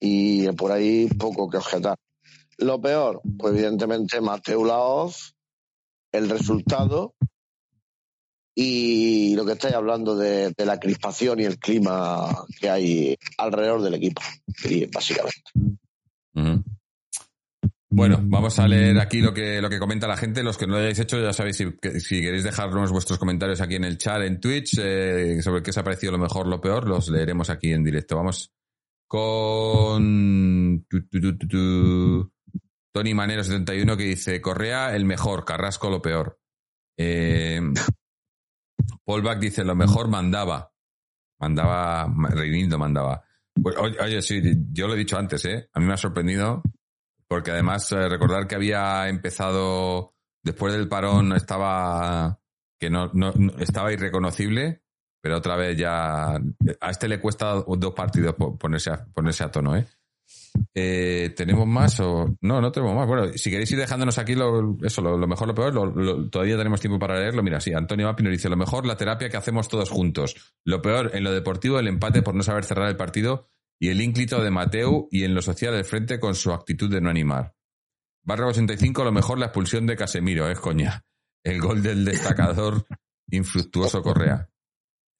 y 0.00 0.50
por 0.52 0.72
ahí 0.72 1.06
poco 1.08 1.48
que 1.48 1.58
objetar. 1.58 1.96
Lo 2.58 2.80
peor, 2.80 3.22
pues 3.38 3.54
evidentemente 3.54 4.20
Mateo 4.20 4.64
Laoz, 4.64 5.34
el 6.10 6.28
resultado 6.28 7.14
y 8.54 9.34
lo 9.34 9.46
que 9.46 9.52
estáis 9.52 9.74
hablando 9.74 10.16
de, 10.16 10.50
de 10.50 10.66
la 10.66 10.78
crispación 10.78 11.40
y 11.40 11.44
el 11.44 11.58
clima 11.58 12.44
que 12.60 12.68
hay 12.68 13.16
alrededor 13.38 13.82
del 13.82 13.94
equipo, 13.94 14.20
básicamente. 14.92 15.50
Ujú. 16.34 16.64
Bueno, 17.94 18.18
vamos 18.22 18.58
a 18.58 18.66
leer 18.66 18.98
aquí 18.98 19.20
lo 19.20 19.34
que, 19.34 19.60
lo 19.60 19.68
que 19.68 19.78
comenta 19.78 20.08
la 20.08 20.16
gente. 20.16 20.42
Los 20.42 20.56
que 20.56 20.66
no 20.66 20.72
lo 20.74 20.78
hayáis 20.80 20.98
hecho, 20.98 21.20
ya 21.22 21.32
sabéis, 21.32 21.56
si, 21.56 21.72
que- 21.80 22.00
si 22.00 22.20
queréis 22.20 22.42
dejarnos 22.44 22.90
vuestros 22.90 23.18
comentarios 23.18 23.60
aquí 23.60 23.74
en 23.76 23.84
el 23.84 23.98
chat, 23.98 24.22
en 24.22 24.40
Twitch, 24.40 24.78
eh, 24.82 25.42
sobre 25.42 25.62
qué 25.62 25.70
os 25.70 25.78
ha 25.78 25.84
parecido 25.84 26.12
lo 26.12 26.18
mejor, 26.18 26.46
lo 26.46 26.60
peor, 26.60 26.88
los 26.88 27.08
leeremos 27.08 27.50
aquí 27.50 27.70
en 27.72 27.84
directo. 27.84 28.16
Vamos 28.16 28.50
con 29.06 30.86
tu. 30.88 32.32
Tony 32.94 33.12
Manero71 33.14 33.96
que 33.96 34.04
dice, 34.04 34.40
Correa 34.40 34.94
el 34.94 35.04
mejor, 35.04 35.44
Carrasco 35.44 35.88
lo 35.90 36.02
peor. 36.02 36.38
Eh, 36.98 37.60
Paul 39.04 39.22
Back 39.22 39.38
dice, 39.38 39.64
lo 39.64 39.74
mejor 39.74 40.08
mandaba. 40.08 40.72
Mandaba, 41.40 42.06
Reinildo 42.30 42.78
mandaba. 42.78 43.22
Pues, 43.62 43.76
oye, 43.76 43.96
oye, 44.00 44.22
sí, 44.22 44.40
yo 44.72 44.86
lo 44.88 44.94
he 44.94 44.98
dicho 44.98 45.18
antes, 45.18 45.44
¿eh? 45.46 45.68
A 45.72 45.80
mí 45.80 45.86
me 45.86 45.94
ha 45.94 45.96
sorprendido 45.96 46.62
porque 47.32 47.50
además 47.50 47.90
eh, 47.92 48.08
recordar 48.10 48.46
que 48.46 48.54
había 48.54 49.08
empezado 49.08 50.14
después 50.44 50.74
del 50.74 50.86
parón 50.88 51.32
estaba 51.32 52.38
que 52.78 52.90
no, 52.90 53.10
no- 53.14 53.32
estaba 53.58 53.90
irreconocible, 53.92 54.82
pero 55.22 55.38
otra 55.38 55.56
vez 55.56 55.76
ya 55.78 56.34
a 56.34 56.90
este 56.90 57.08
le 57.08 57.20
cuesta 57.20 57.54
dos 57.66 57.94
partidos 57.94 58.34
po- 58.34 58.58
ponerse 58.58 58.90
a, 58.90 59.04
ponerse 59.06 59.44
a 59.44 59.50
tono, 59.50 59.76
¿eh? 59.76 59.86
Eh, 60.74 61.32
¿Tenemos 61.34 61.66
más 61.66 61.98
o 62.00 62.36
no? 62.42 62.60
No 62.60 62.70
tenemos 62.70 62.94
más. 62.94 63.06
Bueno, 63.06 63.28
si 63.34 63.50
queréis 63.50 63.70
ir 63.72 63.78
dejándonos 63.78 64.18
aquí 64.18 64.34
lo, 64.34 64.76
eso, 64.82 65.00
lo, 65.00 65.26
mejor, 65.26 65.48
lo 65.48 65.54
peor, 65.54 66.28
todavía 66.30 66.56
tenemos 66.58 66.80
tiempo 66.80 66.98
para 66.98 67.18
leerlo. 67.18 67.42
Mira, 67.42 67.60
sí, 67.60 67.72
Antonio 67.72 68.06
Mapino 68.06 68.28
dice 68.30 68.48
lo 68.50 68.56
mejor 68.56 68.84
la 68.84 68.96
terapia 68.96 69.30
que 69.30 69.36
hacemos 69.38 69.68
todos 69.68 69.88
juntos. 69.90 70.36
Lo 70.64 70.82
peor 70.82 71.12
en 71.14 71.24
lo 71.24 71.32
deportivo 71.32 71.78
el 71.78 71.88
empate 71.88 72.20
por 72.22 72.34
no 72.34 72.42
saber 72.42 72.64
cerrar 72.64 72.88
el 72.88 72.96
partido 72.96 73.48
y 73.82 73.88
el 73.88 74.00
ínclito 74.00 74.40
de 74.40 74.52
Mateu 74.52 75.08
y 75.10 75.24
en 75.24 75.34
lo 75.34 75.42
social 75.42 75.74
del 75.74 75.84
frente 75.84 76.20
con 76.20 76.36
su 76.36 76.52
actitud 76.52 76.88
de 76.88 77.00
no 77.00 77.10
animar. 77.10 77.56
Barra 78.22 78.46
85, 78.46 79.02
lo 79.02 79.10
mejor 79.10 79.40
la 79.40 79.46
expulsión 79.46 79.88
de 79.88 79.96
Casemiro, 79.96 80.48
es 80.48 80.60
coña. 80.60 81.04
El 81.42 81.60
gol 81.60 81.82
del 81.82 82.04
destacador 82.04 82.86
infructuoso 83.28 84.00
Correa. 84.00 84.48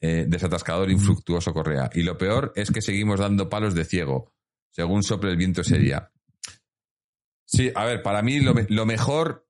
Eh, 0.01 0.27
desatascador 0.29 0.93
infructuoso 0.93 1.53
Correa. 1.53 1.91
Y 1.93 2.05
lo 2.05 2.17
peor 2.17 2.53
es 2.55 2.71
que 2.71 2.83
seguimos 2.83 3.19
dando 3.19 3.49
palos 3.49 3.75
de 3.75 3.85
ciego, 3.85 4.33
según 4.71 5.03
sople 5.03 5.33
el 5.33 5.37
viento 5.37 5.63
ese 5.63 5.79
día. 5.79 6.13
Sí, 7.45 7.73
a 7.75 7.85
ver, 7.85 8.01
para 8.01 8.23
mí 8.23 8.39
lo, 8.39 8.55
lo 8.69 8.87
mejor 8.87 9.45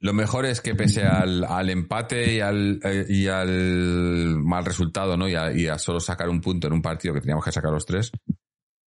lo 0.00 0.12
mejor 0.12 0.46
es 0.46 0.60
que 0.60 0.74
pese 0.74 1.02
al, 1.04 1.44
al 1.44 1.70
empate 1.70 2.34
y 2.34 2.40
al, 2.40 2.80
eh, 2.82 3.06
y 3.08 3.26
al 3.28 4.36
mal 4.38 4.64
resultado, 4.64 5.16
¿no? 5.16 5.28
Y 5.28 5.34
a, 5.34 5.78
solo 5.78 6.00
sacar 6.00 6.28
un 6.28 6.40
punto 6.40 6.66
en 6.66 6.72
un 6.74 6.82
partido 6.82 7.14
que 7.14 7.20
teníamos 7.20 7.44
que 7.44 7.52
sacar 7.52 7.70
los 7.72 7.86
tres, 7.86 8.10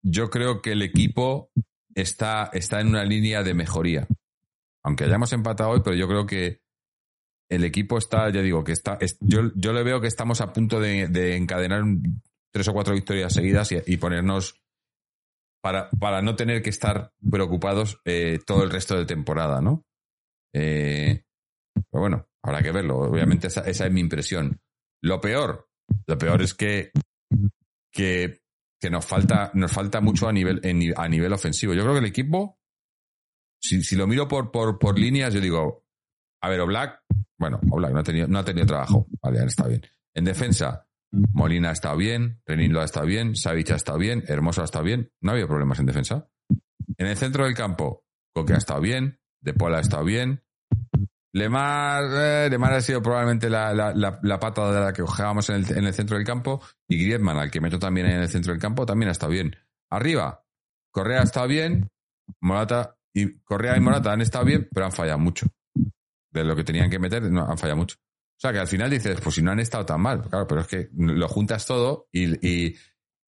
yo 0.03 0.29
creo 0.29 0.61
que 0.61 0.71
el 0.73 0.81
equipo 0.81 1.51
está, 1.95 2.49
está 2.53 2.81
en 2.81 2.87
una 2.87 3.03
línea 3.03 3.43
de 3.43 3.53
mejoría. 3.53 4.07
Aunque 4.83 5.03
hayamos 5.03 5.31
empatado 5.33 5.69
hoy, 5.71 5.81
pero 5.83 5.95
yo 5.95 6.07
creo 6.07 6.25
que 6.25 6.61
el 7.49 7.63
equipo 7.65 7.97
está, 7.97 8.29
ya 8.31 8.41
digo, 8.41 8.63
que 8.63 8.71
está. 8.71 8.97
es- 9.01 9.17
yo, 9.19 9.51
yo 9.55 9.73
le 9.73 9.83
veo 9.83 10.01
que 10.01 10.07
estamos 10.07 10.41
a 10.41 10.53
punto 10.53 10.79
de, 10.79 11.07
de 11.07 11.35
encadenar 11.35 11.83
tres 12.51 12.67
o 12.67 12.73
cuatro 12.73 12.93
victorias 12.93 13.33
seguidas 13.33 13.71
y, 13.71 13.77
y 13.85 13.97
ponernos 13.97 14.61
para, 15.61 15.89
para 15.91 16.21
no 16.21 16.35
tener 16.35 16.61
que 16.63 16.69
estar 16.71 17.11
preocupados 17.29 17.99
eh, 18.05 18.39
todo 18.45 18.63
el 18.63 18.71
resto 18.71 18.97
de 18.97 19.05
temporada, 19.05 19.61
¿no? 19.61 19.83
Eh, 20.53 21.23
pero 21.73 22.01
bueno, 22.01 22.27
habrá 22.43 22.61
que 22.61 22.71
verlo. 22.71 22.99
Obviamente 22.99 23.47
esa, 23.47 23.61
es 23.61 23.91
mi 23.91 24.01
impresión. 24.01 24.59
Lo 25.03 25.19
peor, 25.19 25.69
lo 26.07 26.17
peor 26.17 26.41
es 26.41 26.53
que, 26.53 26.91
que, 27.91 28.39
nos 28.89 29.05
falta, 29.05 29.51
nos 29.53 29.71
falta 29.71 30.01
mucho 30.01 30.27
a 30.27 30.33
nivel, 30.33 30.61
a 30.95 31.07
nivel 31.07 31.33
ofensivo. 31.33 31.73
Yo 31.73 31.81
creo 31.81 31.93
que 31.93 31.99
el 31.99 32.05
equipo, 32.05 32.59
si, 33.61 33.83
si 33.83 33.95
lo 33.95 34.07
miro 34.07 34.27
por, 34.27 34.51
por, 34.51 34.77
por 34.79 34.97
líneas, 34.99 35.33
yo 35.33 35.41
digo, 35.41 35.85
a 36.41 36.49
ver, 36.49 36.59
Oblak, 36.61 37.03
bueno, 37.37 37.59
Oblak 37.69 37.91
no 37.91 37.99
ha 37.99 38.03
tenido, 38.03 38.27
no 38.27 38.39
ha 38.39 38.45
tenido 38.45 38.67
trabajo. 38.67 39.07
Vale, 39.21 39.43
está 39.45 39.67
bien. 39.67 39.81
En 40.13 40.25
defensa, 40.25 40.87
Molina 41.11 41.69
ha 41.69 41.73
estado 41.73 41.97
bien, 41.97 42.41
Renildo 42.45 42.81
ha 42.81 42.85
estado 42.85 43.05
bien, 43.05 43.35
Savic 43.35 43.71
ha 43.71 43.75
estado 43.75 43.97
bien, 43.97 44.23
Hermoso 44.27 44.61
ha 44.61 44.65
estado 44.65 44.85
bien. 44.85 45.11
No 45.21 45.31
ha 45.31 45.33
habido 45.33 45.47
problemas 45.47 45.79
en 45.79 45.85
defensa. 45.85 46.27
En 46.97 47.07
el 47.07 47.17
centro 47.17 47.45
del 47.45 47.53
campo, 47.53 48.05
Coque 48.33 48.53
ha 48.53 48.57
estado 48.57 48.81
bien, 48.81 49.19
De 49.41 49.53
Paul 49.53 49.75
ha 49.75 49.79
estado 49.79 50.03
bien. 50.03 50.41
Lemar, 51.33 52.03
eh, 52.13 52.57
ha 52.59 52.81
sido 52.81 53.01
probablemente 53.01 53.49
la, 53.49 53.73
la, 53.73 54.19
la, 54.21 54.39
pata 54.39 54.71
de 54.71 54.79
la 54.81 54.91
que 54.91 55.01
cojábamos 55.01 55.49
en 55.49 55.55
el, 55.57 55.77
en 55.77 55.85
el 55.85 55.93
centro 55.93 56.17
del 56.17 56.25
campo. 56.25 56.61
Y 56.87 57.03
Griezmann, 57.03 57.37
al 57.37 57.49
que 57.49 57.61
meto 57.61 57.79
también 57.79 58.07
en 58.07 58.21
el 58.21 58.29
centro 58.29 58.51
del 58.51 58.61
campo, 58.61 58.85
también 58.85 59.09
ha 59.09 59.13
estado 59.13 59.31
bien. 59.31 59.55
Arriba, 59.89 60.43
Correa 60.91 61.21
ha 61.21 61.23
estado 61.23 61.47
bien, 61.47 61.89
Morata 62.41 62.97
y 63.13 63.39
Correa 63.39 63.77
y 63.77 63.79
Morata 63.79 64.11
han 64.11 64.21
estado 64.21 64.45
bien, 64.45 64.67
pero 64.73 64.85
han 64.85 64.91
fallado 64.91 65.19
mucho. 65.19 65.47
De 66.31 66.43
lo 66.43 66.55
que 66.55 66.63
tenían 66.63 66.89
que 66.89 66.99
meter, 66.99 67.23
no, 67.23 67.45
han 67.45 67.57
fallado 67.57 67.77
mucho. 67.77 67.97
O 67.97 68.41
sea 68.41 68.51
que 68.51 68.59
al 68.59 68.67
final 68.67 68.89
dices, 68.89 69.19
pues 69.21 69.35
si 69.35 69.41
no 69.41 69.51
han 69.51 69.59
estado 69.59 69.85
tan 69.85 70.01
mal, 70.01 70.21
claro, 70.27 70.47
pero 70.47 70.61
es 70.61 70.67
que 70.67 70.89
lo 70.93 71.27
juntas 71.27 71.65
todo 71.65 72.07
y, 72.11 72.47
y, 72.47 72.75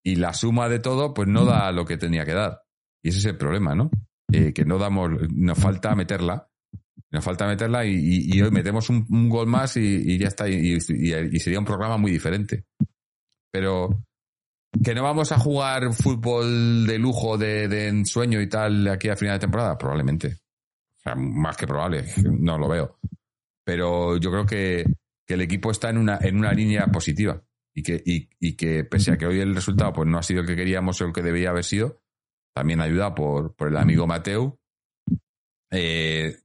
y 0.04 0.16
la 0.16 0.34
suma 0.34 0.68
de 0.68 0.80
todo, 0.80 1.14
pues 1.14 1.28
no 1.28 1.46
da 1.46 1.72
lo 1.72 1.86
que 1.86 1.98
tenía 1.98 2.26
que 2.26 2.34
dar. 2.34 2.64
Y 3.02 3.10
ese 3.10 3.20
es 3.20 3.26
el 3.26 3.38
problema, 3.38 3.76
¿no? 3.76 3.92
Eh, 4.34 4.52
que 4.52 4.66
no 4.66 4.80
damos, 4.80 5.12
nos 5.32 5.60
falta 5.60 5.96
meterla. 5.96 6.50
Nos 7.12 7.24
falta 7.24 7.46
meterla 7.46 7.86
y, 7.86 8.42
hoy 8.42 8.50
metemos 8.50 8.90
un, 8.90 9.30
gol 9.30 9.46
más 9.46 9.78
y, 9.78 10.18
ya 10.18 10.30
está. 10.30 10.50
Y, 10.50 10.80
sería 10.80 11.60
un 11.60 11.66
programa 11.66 11.98
muy 11.98 12.12
diferente. 12.12 12.66
Pero 13.52 14.04
que 14.84 14.96
no 14.96 15.04
vamos 15.04 15.32
a 15.32 15.38
jugar 15.38 15.94
fútbol 15.94 16.88
de 16.88 16.98
lujo, 16.98 17.38
de, 17.38 17.88
ensueño 17.88 18.42
y 18.42 18.50
tal 18.50 18.88
aquí 18.88 19.10
a 19.10 19.16
final 19.16 19.36
de 19.36 19.42
temporada, 19.42 19.78
probablemente. 19.78 20.40
Más 21.16 21.56
que 21.56 21.68
probable, 21.68 22.06
no 22.24 22.58
lo 22.58 22.68
veo. 22.68 22.98
Pero 23.64 24.18
yo 24.18 24.32
creo 24.32 24.46
que, 24.48 24.84
que 25.28 25.36
el 25.36 25.42
equipo 25.42 25.70
está 25.70 25.92
en 25.92 26.00
una, 26.00 26.18
en 26.20 26.38
una 26.38 26.52
línea 26.54 26.88
positiva. 26.88 27.40
Y 27.76 27.84
que, 27.84 28.02
y, 28.04 28.30
y 28.40 28.56
que 28.56 28.84
pese 28.84 29.12
a 29.12 29.18
que 29.18 29.28
hoy 29.28 29.40
el 29.40 29.54
resultado 29.54 29.94
pues, 29.94 30.08
no 30.08 30.18
ha 30.18 30.24
sido 30.24 30.42
el 30.42 30.48
que 30.48 30.56
queríamos 30.56 31.00
o 31.00 31.06
el 31.06 31.14
que 31.14 31.22
debía 31.22 31.52
haber 31.52 31.64
sido, 31.64 32.03
también 32.56 32.82
ayuda 32.82 33.14
por, 33.16 33.56
por 33.56 33.68
el 33.70 33.78
amigo 33.78 34.08
Mateu. 34.08 34.60
Eh, 35.72 36.38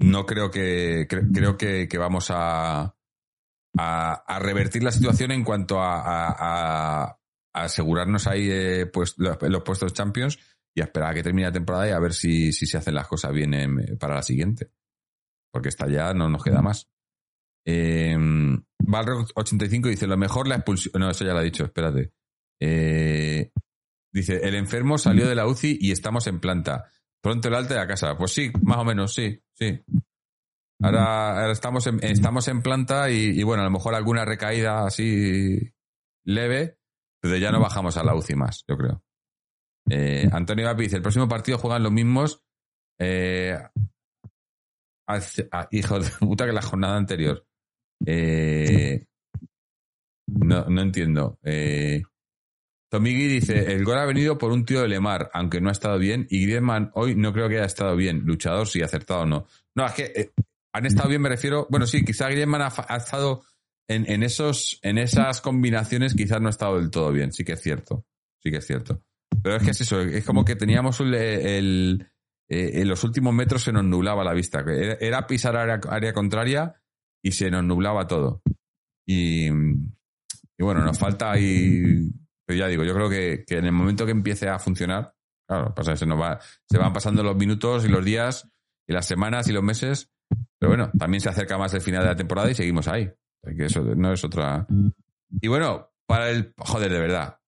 no 0.00 0.26
creo 0.26 0.50
que 0.50 1.06
cre- 1.08 1.30
creo 1.32 1.56
que, 1.56 1.88
que 1.88 1.98
vamos 1.98 2.30
a, 2.30 2.82
a, 3.78 4.12
a 4.12 4.38
revertir 4.38 4.82
la 4.82 4.90
situación 4.90 5.30
en 5.32 5.44
cuanto 5.44 5.80
a, 5.80 7.18
asegurarnos 7.54 8.26
ahí 8.26 8.48
eh, 8.50 8.86
pues, 8.86 9.14
los, 9.16 9.40
los 9.42 9.62
puestos 9.62 9.92
Champions 9.92 10.38
y 10.76 10.80
a 10.80 10.84
esperar 10.84 11.12
a 11.12 11.14
que 11.14 11.22
termine 11.22 11.46
la 11.46 11.52
temporada 11.52 11.88
y 11.88 11.92
a 11.92 12.00
ver 12.00 12.12
si, 12.12 12.52
si 12.52 12.66
se 12.66 12.76
hacen 12.78 12.94
las 12.94 13.06
cosas 13.06 13.32
bien 13.32 13.54
en- 13.54 13.96
para 13.98 14.16
la 14.16 14.22
siguiente. 14.22 14.70
Porque 15.52 15.68
esta 15.68 15.86
ya 15.88 16.12
no 16.14 16.28
nos 16.28 16.42
queda 16.42 16.60
más. 16.62 16.90
Eh, 17.66 18.16
Balrog 18.82 19.28
85 19.36 19.88
dice, 19.88 20.06
lo 20.08 20.16
mejor 20.16 20.48
la 20.48 20.56
expulsión... 20.56 20.92
No, 21.00 21.08
eso 21.10 21.24
ya 21.24 21.32
lo 21.32 21.38
ha 21.38 21.42
dicho, 21.42 21.64
espérate. 21.64 22.12
Eh, 22.60 23.50
dice, 24.14 24.40
el 24.46 24.54
enfermo 24.54 24.96
salió 24.96 25.28
de 25.28 25.34
la 25.34 25.46
UCI 25.46 25.78
y 25.80 25.90
estamos 25.90 26.26
en 26.28 26.40
planta. 26.40 26.90
Pronto 27.20 27.48
el 27.48 27.54
alta 27.54 27.74
de 27.74 27.80
la 27.80 27.86
casa. 27.86 28.16
Pues 28.16 28.32
sí, 28.32 28.50
más 28.62 28.78
o 28.78 28.84
menos, 28.84 29.12
sí, 29.12 29.42
sí. 29.54 29.80
Ahora, 30.82 31.50
estamos, 31.50 31.86
en, 31.86 32.02
estamos 32.02 32.46
en 32.48 32.62
planta 32.62 33.10
y, 33.10 33.42
bueno, 33.42 33.62
a 33.62 33.66
lo 33.66 33.72
mejor 33.72 33.94
alguna 33.94 34.24
recaída 34.24 34.86
así 34.86 35.58
leve, 36.24 36.78
pero 37.20 37.36
ya 37.36 37.50
no 37.50 37.60
bajamos 37.60 37.96
a 37.96 38.04
la 38.04 38.14
UCI 38.14 38.36
más, 38.36 38.64
yo 38.68 38.76
creo. 38.76 39.02
Eh, 39.90 40.28
Antonio 40.30 40.66
Vapi 40.66 40.84
dice, 40.84 40.96
el 40.96 41.02
próximo 41.02 41.28
partido 41.28 41.58
juegan 41.58 41.82
los 41.82 41.92
mismos 41.92 42.42
eh, 42.98 43.58
ah, 45.06 45.68
hijo 45.70 45.98
de 45.98 46.10
puta 46.20 46.46
que 46.46 46.52
la 46.52 46.62
jornada 46.62 46.96
anterior. 46.96 47.46
Eh, 48.06 49.06
no, 50.26 50.66
no 50.66 50.82
entiendo. 50.82 51.38
Tomigui 52.94 53.26
dice, 53.26 53.72
el 53.72 53.84
gol 53.84 53.98
ha 53.98 54.04
venido 54.04 54.38
por 54.38 54.52
un 54.52 54.64
tío 54.64 54.80
de 54.80 54.86
Lemar, 54.86 55.28
aunque 55.34 55.60
no 55.60 55.68
ha 55.68 55.72
estado 55.72 55.98
bien, 55.98 56.28
y 56.30 56.42
Griezmann 56.44 56.92
hoy 56.94 57.16
no 57.16 57.32
creo 57.32 57.48
que 57.48 57.56
haya 57.56 57.64
estado 57.66 57.96
bien. 57.96 58.20
Luchador 58.24 58.68
sí, 58.68 58.82
acertado 58.82 59.22
o 59.22 59.26
no. 59.26 59.46
No, 59.74 59.84
es 59.84 59.92
que 59.94 60.12
eh, 60.14 60.30
han 60.72 60.86
estado 60.86 61.08
bien, 61.08 61.20
me 61.20 61.28
refiero. 61.28 61.66
Bueno, 61.68 61.88
sí, 61.88 62.04
quizá 62.04 62.28
Griezmann 62.28 62.62
ha, 62.62 62.96
estado 62.96 63.42
en, 63.88 64.08
en 64.08 64.22
esos, 64.22 64.78
en 64.82 64.98
esas 64.98 65.40
combinaciones, 65.40 66.14
quizás 66.14 66.40
no 66.40 66.46
ha 66.46 66.50
estado 66.50 66.78
del 66.78 66.88
todo 66.90 67.10
bien. 67.10 67.32
Sí 67.32 67.42
que 67.44 67.54
es 67.54 67.60
cierto. 67.62 68.06
Sí 68.40 68.52
que 68.52 68.58
es 68.58 68.66
cierto. 68.66 69.02
Pero 69.42 69.56
es 69.56 69.64
que 69.64 69.72
es 69.72 69.80
eso, 69.80 70.00
es 70.00 70.24
como 70.24 70.44
que 70.44 70.54
teníamos 70.54 71.00
el, 71.00 71.14
el- 71.14 72.06
eh, 72.48 72.82
en 72.82 72.88
los 72.88 73.02
últimos 73.02 73.34
metros 73.34 73.64
se 73.64 73.72
nos 73.72 73.82
nublaba 73.84 74.22
la 74.22 74.34
vista. 74.34 74.60
Era, 74.60 74.98
era 75.00 75.26
pisar 75.26 75.56
área, 75.56 75.80
área 75.90 76.12
contraria 76.12 76.80
y 77.20 77.32
se 77.32 77.50
nos 77.50 77.64
nublaba 77.64 78.06
todo. 78.06 78.40
Y, 79.04 79.48
y 79.48 80.62
bueno, 80.62 80.84
nos 80.84 80.96
falta 80.96 81.32
ahí. 81.32 82.08
Pero 82.46 82.58
ya 82.58 82.66
digo, 82.68 82.84
yo 82.84 82.94
creo 82.94 83.08
que, 83.08 83.44
que 83.46 83.58
en 83.58 83.66
el 83.66 83.72
momento 83.72 84.04
que 84.04 84.12
empiece 84.12 84.48
a 84.48 84.58
funcionar, 84.58 85.14
claro, 85.48 85.74
pasa 85.74 85.92
que 85.92 85.98
se 85.98 86.06
nos 86.06 86.20
va, 86.20 86.38
se 86.70 86.78
van 86.78 86.92
pasando 86.92 87.22
los 87.22 87.36
minutos 87.36 87.84
y 87.84 87.88
los 87.88 88.04
días 88.04 88.48
y 88.86 88.92
las 88.92 89.06
semanas 89.06 89.48
y 89.48 89.52
los 89.52 89.62
meses. 89.62 90.10
Pero 90.58 90.70
bueno, 90.70 90.90
también 90.98 91.20
se 91.20 91.28
acerca 91.28 91.56
más 91.58 91.72
el 91.74 91.80
final 91.80 92.02
de 92.02 92.08
la 92.08 92.16
temporada 92.16 92.50
y 92.50 92.54
seguimos 92.54 92.88
ahí. 92.88 93.10
Que 93.56 93.66
eso 93.66 93.82
no 93.82 94.12
es 94.12 94.24
otra. 94.24 94.66
Y 95.40 95.48
bueno, 95.48 95.90
para 96.06 96.30
el. 96.30 96.52
Joder, 96.58 96.90
de 96.90 96.98
verdad. 96.98 97.38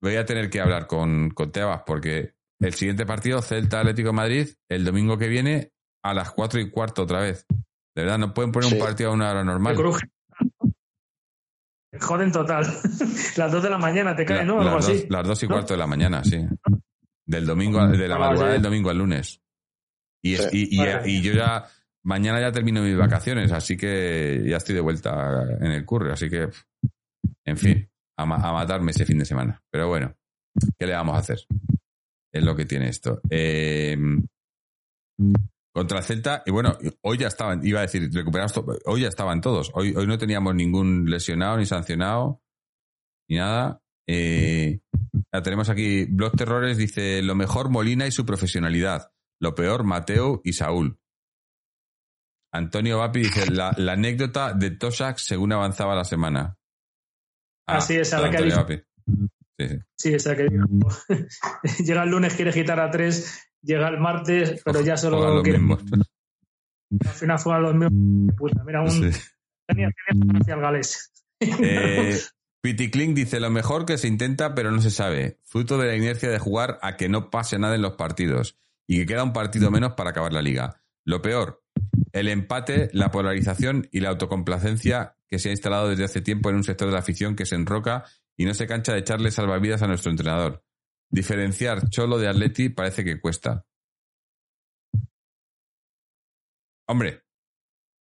Voy 0.00 0.16
a 0.16 0.24
tener 0.24 0.48
que 0.50 0.60
hablar 0.60 0.86
con, 0.86 1.30
con 1.30 1.50
Tebas 1.50 1.82
porque 1.86 2.34
el 2.60 2.74
siguiente 2.74 3.04
partido, 3.06 3.42
Celta 3.42 3.80
Atlético 3.80 4.08
de 4.08 4.14
Madrid, 4.14 4.48
el 4.68 4.84
domingo 4.84 5.18
que 5.18 5.28
viene, 5.28 5.72
a 6.04 6.14
las 6.14 6.30
cuatro 6.32 6.60
y 6.60 6.70
cuarto 6.70 7.02
otra 7.02 7.20
vez. 7.20 7.46
De 7.94 8.02
verdad, 8.02 8.18
no 8.18 8.32
pueden 8.34 8.52
poner 8.52 8.68
Sí. 8.68 8.74
un 8.76 8.80
partido 8.84 9.10
a 9.10 9.12
una 9.14 9.30
hora 9.30 9.42
normal. 9.44 9.74
Te 9.76 9.82
cruje. 9.82 10.06
Joden 12.00 12.32
total. 12.32 12.64
Las 13.36 13.52
dos 13.52 13.62
de 13.62 13.70
la 13.70 13.78
mañana 13.78 14.14
te 14.16 14.24
cae, 14.24 14.38
La- 14.38 14.44
¿no? 14.44 14.60
Algo 14.60 14.76
las, 14.76 14.88
así. 14.88 14.98
dos, 15.02 15.06
las 15.10 15.26
dos 15.26 15.42
y 15.42 15.46
¿No? 15.48 15.54
cuarto 15.54 15.74
de 15.74 15.78
la 15.78 15.86
mañana, 15.86 16.22
sí. 16.24 16.44
Del 17.26 17.44
domingo, 17.46 17.80
a- 17.80 17.88
de 17.88 18.08
la 18.08 18.16
Ah, 18.16 18.18
madrugada 18.18 18.52
del 18.52 18.62
domingo 18.62 18.90
al 18.90 18.98
lunes. 18.98 19.40
Y, 20.22 20.34
es- 20.34 20.48
Sí. 20.50 20.68
y, 20.70 20.74
y- 20.76 20.78
Madre 20.78 21.10
y 21.10 21.22
yo 21.22 21.32
ya, 21.32 21.64
mañana 22.04 22.40
ya 22.40 22.52
termino 22.52 22.82
mis 22.82 22.96
vacaciones, 22.96 23.52
así 23.52 23.76
que 23.76 24.44
ya 24.46 24.56
estoy 24.56 24.74
de 24.74 24.80
vuelta 24.80 25.42
en 25.60 25.72
el 25.72 25.84
curry, 25.84 26.10
así 26.12 26.28
que, 26.30 26.48
en 27.44 27.56
fin, 27.56 27.88
a, 28.18 28.22
a 28.22 28.52
matarme 28.52 28.90
ese 28.92 29.04
fin 29.04 29.18
de 29.18 29.24
semana. 29.24 29.62
Pero 29.70 29.88
bueno, 29.88 30.14
¿qué 30.78 30.86
le 30.86 30.94
vamos 30.94 31.16
a 31.16 31.18
hacer? 31.20 31.38
Es 32.32 32.42
lo 32.44 32.54
que 32.56 32.64
tiene 32.64 32.88
esto. 32.88 33.20
Eh, 33.30 33.96
contra 35.76 35.98
el 35.98 36.04
Celta, 36.04 36.42
y 36.46 36.50
bueno, 36.50 36.78
hoy 37.02 37.18
ya 37.18 37.26
estaban, 37.28 37.60
iba 37.66 37.80
a 37.80 37.82
decir, 37.82 38.10
recuperados, 38.10 38.54
to- 38.54 38.78
hoy 38.86 39.02
ya 39.02 39.08
estaban 39.08 39.42
todos. 39.42 39.70
Hoy, 39.74 39.94
hoy 39.94 40.06
no 40.06 40.16
teníamos 40.16 40.54
ningún 40.54 41.04
lesionado 41.10 41.58
ni 41.58 41.66
sancionado, 41.66 42.40
ni 43.28 43.36
nada. 43.36 43.82
Eh, 44.08 44.80
la 45.30 45.42
tenemos 45.42 45.68
aquí, 45.68 46.06
Blog 46.06 46.32
Terrores 46.34 46.78
dice, 46.78 47.20
lo 47.22 47.34
mejor 47.34 47.68
Molina 47.68 48.06
y 48.06 48.10
su 48.10 48.24
profesionalidad, 48.24 49.12
lo 49.38 49.54
peor 49.54 49.84
Mateo 49.84 50.40
y 50.44 50.54
Saúl. 50.54 50.98
Antonio 52.54 52.96
Vapi 52.98 53.18
dice, 53.20 53.50
la, 53.50 53.74
la 53.76 53.92
anécdota 53.92 54.54
de 54.54 54.70
Tosak 54.70 55.18
según 55.18 55.52
avanzaba 55.52 55.94
la 55.94 56.04
semana. 56.04 56.56
Ah, 57.68 57.82
sí, 57.82 57.96
esa, 57.96 58.18
la 58.20 58.30
que. 58.30 58.82
Sí, 59.58 59.68
sí. 59.68 59.78
Sí, 59.98 60.14
esa 60.14 60.34
que 60.36 60.44
digo. 60.48 60.64
llega 61.84 62.02
el 62.02 62.10
lunes, 62.10 62.34
quiere 62.34 62.52
quitar 62.52 62.80
a 62.80 62.90
tres, 62.90 63.45
llega 63.62 63.88
el 63.88 63.98
martes, 63.98 64.62
pero 64.64 64.80
ya 64.80 64.96
Juegan 64.96 64.98
solo 64.98 65.34
los 65.34 65.42
quiere. 65.42 65.58
mismos. 65.58 65.82
Al 67.04 67.12
final 67.12 67.38
fueron 67.38 67.62
los 67.62 67.74
mismos. 67.74 68.34
Puta, 68.36 68.64
mira, 68.64 68.82
un 68.82 68.90
Sí. 68.90 69.10
tenía 69.66 69.88
tenía 70.08 70.38
hacia 70.40 70.54
el 70.54 70.60
galés. 70.60 71.12
Eh, 71.40 72.18
Pity 72.62 72.90
Kling 72.90 73.14
dice 73.14 73.40
lo 73.40 73.50
mejor 73.50 73.84
que 73.84 73.98
se 73.98 74.08
intenta 74.08 74.54
pero 74.54 74.70
no 74.70 74.80
se 74.80 74.90
sabe, 74.90 75.38
fruto 75.44 75.76
de 75.78 75.86
la 75.88 75.96
inercia 75.96 76.30
de 76.30 76.38
jugar 76.38 76.78
a 76.82 76.96
que 76.96 77.08
no 77.08 77.30
pase 77.30 77.58
nada 77.58 77.74
en 77.74 77.82
los 77.82 77.92
partidos 77.96 78.58
y 78.86 78.98
que 78.98 79.06
queda 79.06 79.22
un 79.24 79.32
partido 79.32 79.70
menos 79.70 79.92
para 79.92 80.10
acabar 80.10 80.32
la 80.32 80.42
liga. 80.42 80.82
Lo 81.04 81.20
peor, 81.22 81.62
el 82.12 82.28
empate, 82.28 82.88
la 82.92 83.10
polarización 83.10 83.88
y 83.92 84.00
la 84.00 84.08
autocomplacencia 84.10 85.16
que 85.28 85.38
se 85.38 85.48
ha 85.48 85.52
instalado 85.52 85.88
desde 85.88 86.04
hace 86.04 86.20
tiempo 86.20 86.48
en 86.50 86.56
un 86.56 86.64
sector 86.64 86.88
de 86.88 86.94
la 86.94 87.00
afición 87.00 87.36
que 87.36 87.46
se 87.46 87.54
enroca 87.56 88.04
y 88.36 88.44
no 88.44 88.54
se 88.54 88.66
cancha 88.66 88.92
de 88.92 89.00
echarle 89.00 89.30
salvavidas 89.30 89.82
a 89.82 89.86
nuestro 89.88 90.10
entrenador. 90.10 90.64
Diferenciar 91.10 91.88
Cholo 91.88 92.18
de 92.18 92.28
Atleti 92.28 92.68
parece 92.68 93.04
que 93.04 93.20
cuesta. 93.20 93.64
Hombre, 96.88 97.22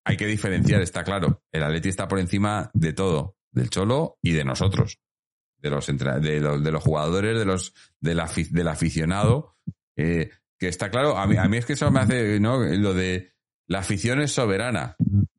hay 0.05 0.17
que 0.17 0.25
diferenciar, 0.25 0.81
está 0.81 1.03
claro. 1.03 1.43
El 1.51 1.63
Atleti 1.63 1.89
está 1.89 2.07
por 2.07 2.19
encima 2.19 2.71
de 2.73 2.93
todo, 2.93 3.37
del 3.51 3.69
Cholo 3.69 4.17
y 4.21 4.31
de 4.31 4.43
nosotros, 4.43 4.99
de 5.57 5.69
los, 5.69 5.85
de 5.87 6.39
los, 6.39 6.63
de 6.63 6.71
los 6.71 6.83
jugadores, 6.83 7.37
de 7.37 7.45
los, 7.45 7.73
del, 7.99 8.21
del 8.51 8.67
aficionado. 8.67 9.57
eh, 9.95 10.31
que 10.61 10.67
está 10.67 10.91
claro, 10.91 11.17
a 11.17 11.25
mí, 11.25 11.37
a 11.37 11.45
mí 11.45 11.57
es 11.57 11.65
que 11.65 11.73
eso 11.73 11.89
me 11.89 12.01
hace, 12.01 12.39
¿no? 12.39 12.59
Lo 12.59 12.93
de 12.93 13.33
la 13.67 13.79
afición 13.79 14.21
es 14.21 14.31
soberana. 14.31 14.95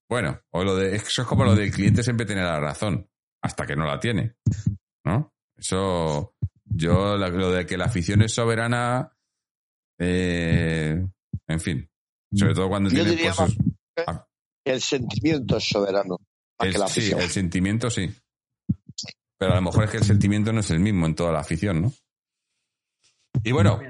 Bueno, 0.09 0.41
o 0.51 0.65
lo 0.65 0.75
de, 0.75 0.97
eso 0.97 1.23
es 1.23 1.29
como 1.29 1.45
lo 1.45 1.55
del 1.55 1.71
cliente 1.71 2.03
siempre 2.03 2.27
tiene 2.27 2.43
la 2.43 2.59
razón, 2.59 3.09
hasta 3.41 3.65
que 3.65 3.77
no 3.77 3.87
la 3.87 4.01
tiene. 4.01 4.35
¿No? 5.05 5.33
Eso, 5.57 6.35
yo, 6.75 7.17
lo 7.17 7.51
de 7.53 7.67
que 7.67 7.77
la 7.77 7.87
afición 7.87 8.23
es 8.23 8.33
soberana, 8.35 9.13
eh, 9.99 11.05
en 11.49 11.61
fin. 11.61 11.89
Sobre 12.35 12.55
todo 12.55 12.69
cuando 12.69 12.89
Yo 12.91 12.97
tiene 12.97 13.11
diría 13.11 13.33
pues, 13.35 13.57
más- 14.07 14.25
El 14.65 14.81
sentimiento 14.81 15.57
es 15.59 15.65
soberano, 15.69 16.17
más 16.59 16.67
el, 16.67 16.73
que 16.73 16.79
la 16.79 16.89
sí, 16.89 17.13
el 17.13 17.29
sentimiento 17.31 17.91
sí. 17.91 18.11
Pero 19.39 19.53
a 19.53 19.57
lo 19.57 19.63
mejor 19.63 19.85
es 19.85 19.91
que 19.91 19.97
el 19.99 20.05
sentimiento 20.05 20.53
no 20.53 20.61
es 20.61 20.71
el 20.71 20.79
mismo 20.81 21.05
en 21.07 21.15
toda 21.15 21.33
la 21.33 21.41
afición, 21.41 21.83
¿no? 21.83 21.93
Y 23.43 23.51
bueno, 23.53 23.81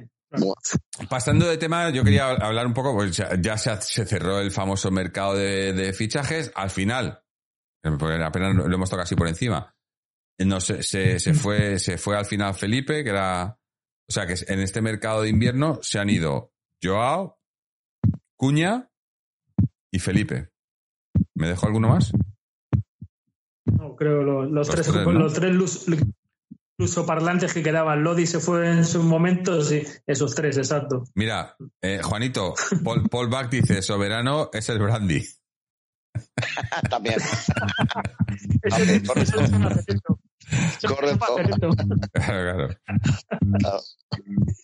pasando 1.10 1.46
de 1.46 1.58
tema, 1.58 1.90
yo 1.90 2.02
quería 2.04 2.30
hablar 2.30 2.66
un 2.66 2.72
poco, 2.72 2.94
pues 2.94 3.14
ya, 3.16 3.38
ya 3.40 3.58
se, 3.58 3.76
se 3.82 4.06
cerró 4.06 4.40
el 4.40 4.50
famoso 4.50 4.90
mercado 4.90 5.34
de, 5.36 5.72
de 5.74 5.92
fichajes. 5.92 6.50
Al 6.54 6.70
final, 6.70 7.22
eh, 7.84 7.90
porque 7.98 8.22
apenas 8.22 8.54
lo 8.54 8.74
hemos 8.74 8.88
tocado 8.88 9.04
así 9.04 9.14
por 9.14 9.28
encima, 9.28 9.74
no, 10.38 10.60
se, 10.60 10.82
se, 10.82 11.18
se 11.18 11.34
fue, 11.34 11.78
se 11.78 11.98
fue 11.98 12.16
al 12.16 12.26
final 12.26 12.54
Felipe, 12.54 13.02
que 13.04 13.10
era. 13.10 13.58
O 14.08 14.12
sea 14.12 14.26
que 14.26 14.34
en 14.46 14.60
este 14.60 14.82
mercado 14.82 15.22
de 15.22 15.30
invierno 15.30 15.78
se 15.82 15.98
han 15.98 16.10
ido 16.10 16.52
Joao, 16.82 17.38
Cuña 18.36 18.90
y 19.90 19.98
Felipe. 19.98 20.50
¿Me 21.34 21.48
dejo 21.48 21.66
alguno 21.66 21.88
más? 21.88 22.12
No, 23.64 23.96
creo 23.96 24.22
los, 24.22 24.50
los 24.50 24.52
Los 24.52 24.68
tres, 24.68 24.86
tres, 24.86 25.06
¿no? 25.06 25.12
los 25.12 25.32
tres 25.32 25.54
incluso 26.82 27.06
parlantes 27.06 27.54
que 27.54 27.62
quedaban. 27.62 28.02
Lodi 28.02 28.26
se 28.26 28.40
fue 28.40 28.68
en 28.68 28.84
sus 28.84 29.04
momentos, 29.04 29.68
sí, 29.68 29.82
esos 30.06 30.34
tres, 30.34 30.56
exacto. 30.58 31.04
Mira, 31.14 31.56
eh, 31.80 32.00
Juanito, 32.02 32.54
Paul, 32.82 33.08
Paul 33.08 33.28
Bach 33.28 33.48
dice, 33.48 33.82
soberano 33.82 34.50
es 34.52 34.68
el 34.68 34.80
brandy. 34.80 35.22
También. 36.90 37.18
También, 38.68 39.02
eso. 39.16 39.40
Eso 39.86 40.18
Correcto. 40.86 41.36
claro. 42.12 42.68
Claro. 43.58 43.80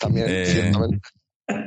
También, 0.01 0.27
Eh, 0.29 0.47
ciertamente. 0.47 1.01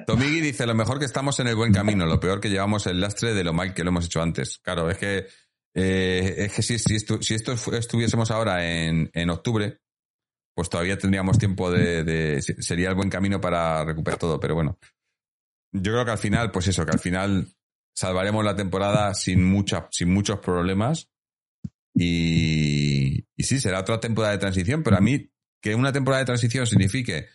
Tomigi 0.05 0.41
dice, 0.41 0.65
lo 0.67 0.75
mejor 0.75 0.99
que 0.99 1.05
estamos 1.05 1.39
en 1.39 1.47
el 1.47 1.55
buen 1.55 1.73
camino, 1.73 2.05
lo 2.05 2.19
peor 2.19 2.39
que 2.39 2.49
llevamos 2.49 2.85
el 2.87 3.01
lastre 3.01 3.33
de 3.33 3.43
lo 3.43 3.53
mal 3.53 3.73
que 3.73 3.83
lo 3.83 3.89
hemos 3.89 4.05
hecho 4.05 4.21
antes. 4.21 4.59
Claro, 4.59 4.89
es 4.91 4.97
que, 4.97 5.27
eh, 5.75 6.35
es 6.37 6.53
que 6.53 6.61
si, 6.61 6.77
si, 6.77 6.95
estu- 6.95 7.21
si 7.23 7.33
esto 7.33 7.53
estuviésemos 7.73 8.29
ahora 8.29 8.63
en, 8.65 9.09
en 9.13 9.29
octubre, 9.31 9.79
pues 10.55 10.69
todavía 10.69 10.97
tendríamos 10.97 11.37
tiempo 11.39 11.71
de, 11.71 12.03
de- 12.03 12.41
se- 12.43 12.61
Sería 12.61 12.89
el 12.89 12.95
buen 12.95 13.09
camino 13.09 13.41
para 13.41 13.83
recuperar 13.83 14.19
todo, 14.19 14.39
pero 14.39 14.53
bueno. 14.55 14.77
Yo 15.73 15.93
creo 15.93 16.05
que 16.05 16.11
al 16.11 16.17
final, 16.19 16.51
pues 16.51 16.67
eso, 16.67 16.85
que 16.85 16.91
al 16.91 16.99
final 16.99 17.47
salvaremos 17.95 18.43
la 18.45 18.55
temporada 18.55 19.13
sin, 19.15 19.43
mucha, 19.43 19.87
sin 19.91 20.13
muchos 20.13 20.39
problemas. 20.39 21.07
Y, 22.03 23.25
y 23.35 23.43
sí, 23.43 23.59
será 23.59 23.79
otra 23.79 23.99
temporada 23.99 24.33
de 24.33 24.39
transición, 24.39 24.83
pero 24.83 24.97
a 24.97 25.01
mí 25.01 25.29
que 25.61 25.75
una 25.75 25.91
temporada 25.91 26.19
de 26.21 26.25
transición 26.25 26.65
signifique 26.65 27.27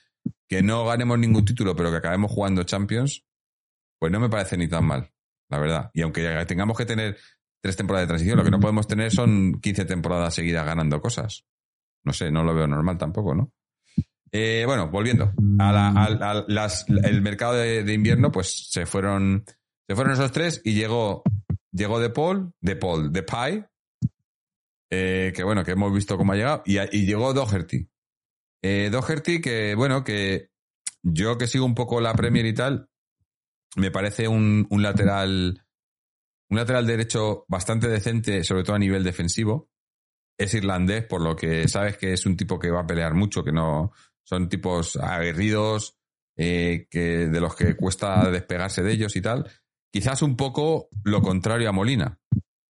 que 0.48 0.62
no 0.62 0.84
ganemos 0.84 1.18
ningún 1.18 1.44
título, 1.44 1.76
pero 1.76 1.90
que 1.90 1.98
acabemos 1.98 2.30
jugando 2.30 2.62
Champions, 2.64 3.24
pues 3.98 4.10
no 4.12 4.20
me 4.20 4.28
parece 4.28 4.56
ni 4.56 4.68
tan 4.68 4.84
mal, 4.84 5.12
la 5.48 5.58
verdad. 5.58 5.90
Y 5.94 6.02
aunque 6.02 6.44
tengamos 6.46 6.76
que 6.76 6.84
tener 6.86 7.16
tres 7.62 7.76
temporadas 7.76 8.04
de 8.06 8.08
transición, 8.08 8.36
lo 8.38 8.44
que 8.44 8.50
no 8.50 8.60
podemos 8.60 8.86
tener 8.86 9.12
son 9.12 9.60
15 9.60 9.84
temporadas 9.84 10.34
seguidas 10.34 10.66
ganando 10.66 11.00
cosas. 11.00 11.44
No 12.04 12.12
sé, 12.12 12.30
no 12.30 12.42
lo 12.44 12.54
veo 12.54 12.66
normal 12.66 12.98
tampoco, 12.98 13.34
¿no? 13.34 13.52
Eh, 14.32 14.64
bueno, 14.66 14.88
volviendo 14.90 15.32
a 16.00 16.10
la- 16.18 16.44
las- 16.48 16.84
el 16.88 17.22
mercado 17.22 17.54
de, 17.54 17.84
de 17.84 17.92
invierno, 17.94 18.30
pues 18.32 18.68
se 18.70 18.84
fueron, 18.86 19.44
se 19.88 19.94
fueron 19.94 20.12
esos 20.12 20.32
tres 20.32 20.60
y 20.64 20.74
llegó, 20.74 21.22
llegó 21.72 22.00
De 22.00 22.10
Paul, 22.10 22.52
De 22.60 22.76
Paul, 22.76 23.12
De 23.12 23.22
Pai, 23.22 23.64
eh, 24.90 25.32
que 25.34 25.42
bueno, 25.42 25.64
que 25.64 25.72
hemos 25.72 25.92
visto 25.92 26.16
cómo 26.16 26.32
ha 26.32 26.36
llegado, 26.36 26.62
y, 26.64 27.06
llegó 27.06 27.32
Doherty. 27.32 27.88
Eh, 28.62 28.88
Doherty, 28.90 29.40
que 29.40 29.74
bueno, 29.74 30.04
que 30.04 30.50
yo 31.02 31.38
que 31.38 31.46
sigo 31.46 31.64
un 31.64 31.74
poco 31.74 32.00
la 32.00 32.14
Premier 32.14 32.46
y 32.46 32.54
tal, 32.54 32.88
me 33.76 33.90
parece 33.90 34.28
un, 34.28 34.66
un 34.70 34.82
lateral, 34.82 35.64
un 36.50 36.56
lateral 36.56 36.86
derecho 36.86 37.44
bastante 37.48 37.88
decente, 37.88 38.42
sobre 38.44 38.64
todo 38.64 38.76
a 38.76 38.80
nivel 38.80 39.04
defensivo. 39.04 39.70
Es 40.38 40.52
irlandés, 40.54 41.04
por 41.04 41.22
lo 41.22 41.34
que 41.34 41.66
sabes 41.68 41.96
que 41.96 42.12
es 42.12 42.26
un 42.26 42.36
tipo 42.36 42.58
que 42.58 42.70
va 42.70 42.80
a 42.80 42.86
pelear 42.86 43.14
mucho, 43.14 43.42
que 43.42 43.52
no 43.52 43.92
son 44.22 44.48
tipos 44.48 44.96
aguerridos, 44.96 45.96
eh, 46.36 46.86
que 46.90 47.28
de 47.28 47.40
los 47.40 47.54
que 47.54 47.76
cuesta 47.76 48.30
despegarse 48.30 48.82
de 48.82 48.92
ellos 48.92 49.16
y 49.16 49.22
tal. 49.22 49.50
Quizás 49.90 50.20
un 50.20 50.36
poco 50.36 50.88
lo 51.04 51.22
contrario 51.22 51.68
a 51.68 51.72
Molina. 51.72 52.18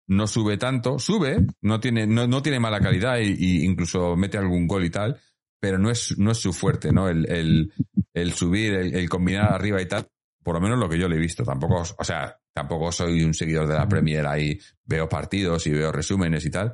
No 0.08 0.26
sube 0.26 0.56
tanto, 0.56 0.98
sube, 0.98 1.44
no 1.62 1.80
tiene, 1.80 2.06
no, 2.06 2.26
no 2.26 2.40
tiene 2.42 2.60
mala 2.60 2.80
calidad 2.80 3.18
y, 3.18 3.34
y 3.38 3.64
incluso 3.64 4.16
mete 4.16 4.38
algún 4.38 4.66
gol 4.66 4.84
y 4.84 4.90
tal, 4.90 5.20
pero 5.60 5.78
no 5.78 5.90
es, 5.90 6.16
no 6.18 6.30
es 6.30 6.38
su 6.38 6.52
fuerte, 6.52 6.92
¿no? 6.92 7.08
El, 7.08 7.28
el, 7.30 7.72
el 8.14 8.32
subir, 8.32 8.74
el, 8.74 8.94
el 8.94 9.08
combinar 9.08 9.52
arriba 9.52 9.82
y 9.82 9.86
tal, 9.86 10.06
por 10.44 10.54
lo 10.54 10.60
menos 10.60 10.78
lo 10.78 10.88
que 10.88 10.98
yo 10.98 11.08
le 11.08 11.16
he 11.16 11.20
visto. 11.20 11.42
Tampoco, 11.42 11.82
o 11.98 12.04
sea, 12.04 12.38
tampoco 12.54 12.92
soy 12.92 13.24
un 13.24 13.34
seguidor 13.34 13.66
de 13.66 13.74
la 13.74 13.88
Premier 13.88 14.26
ahí, 14.26 14.58
veo 14.84 15.08
partidos 15.08 15.66
y 15.66 15.72
veo 15.72 15.90
resúmenes 15.90 16.44
y 16.46 16.50
tal. 16.50 16.72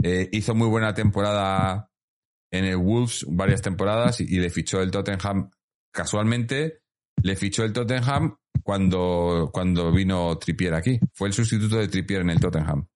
Eh, 0.00 0.28
hizo 0.30 0.54
muy 0.54 0.68
buena 0.68 0.94
temporada 0.94 1.90
en 2.52 2.64
el 2.64 2.76
Wolves, 2.76 3.26
varias 3.28 3.60
temporadas, 3.60 4.20
y, 4.20 4.24
y 4.24 4.38
le 4.38 4.50
fichó 4.50 4.80
el 4.80 4.92
Tottenham. 4.92 5.50
Casualmente, 5.90 6.82
le 7.22 7.36
fichó 7.36 7.64
el 7.64 7.72
Tottenham 7.72 8.36
cuando, 8.62 9.50
cuando 9.52 9.92
vino 9.92 10.36
Trippier 10.38 10.74
aquí. 10.74 10.98
Fue 11.12 11.28
el 11.28 11.34
sustituto 11.34 11.76
de 11.76 11.88
Trippier 11.88 12.22
en 12.22 12.30
el 12.30 12.40
Tottenham. 12.40 12.86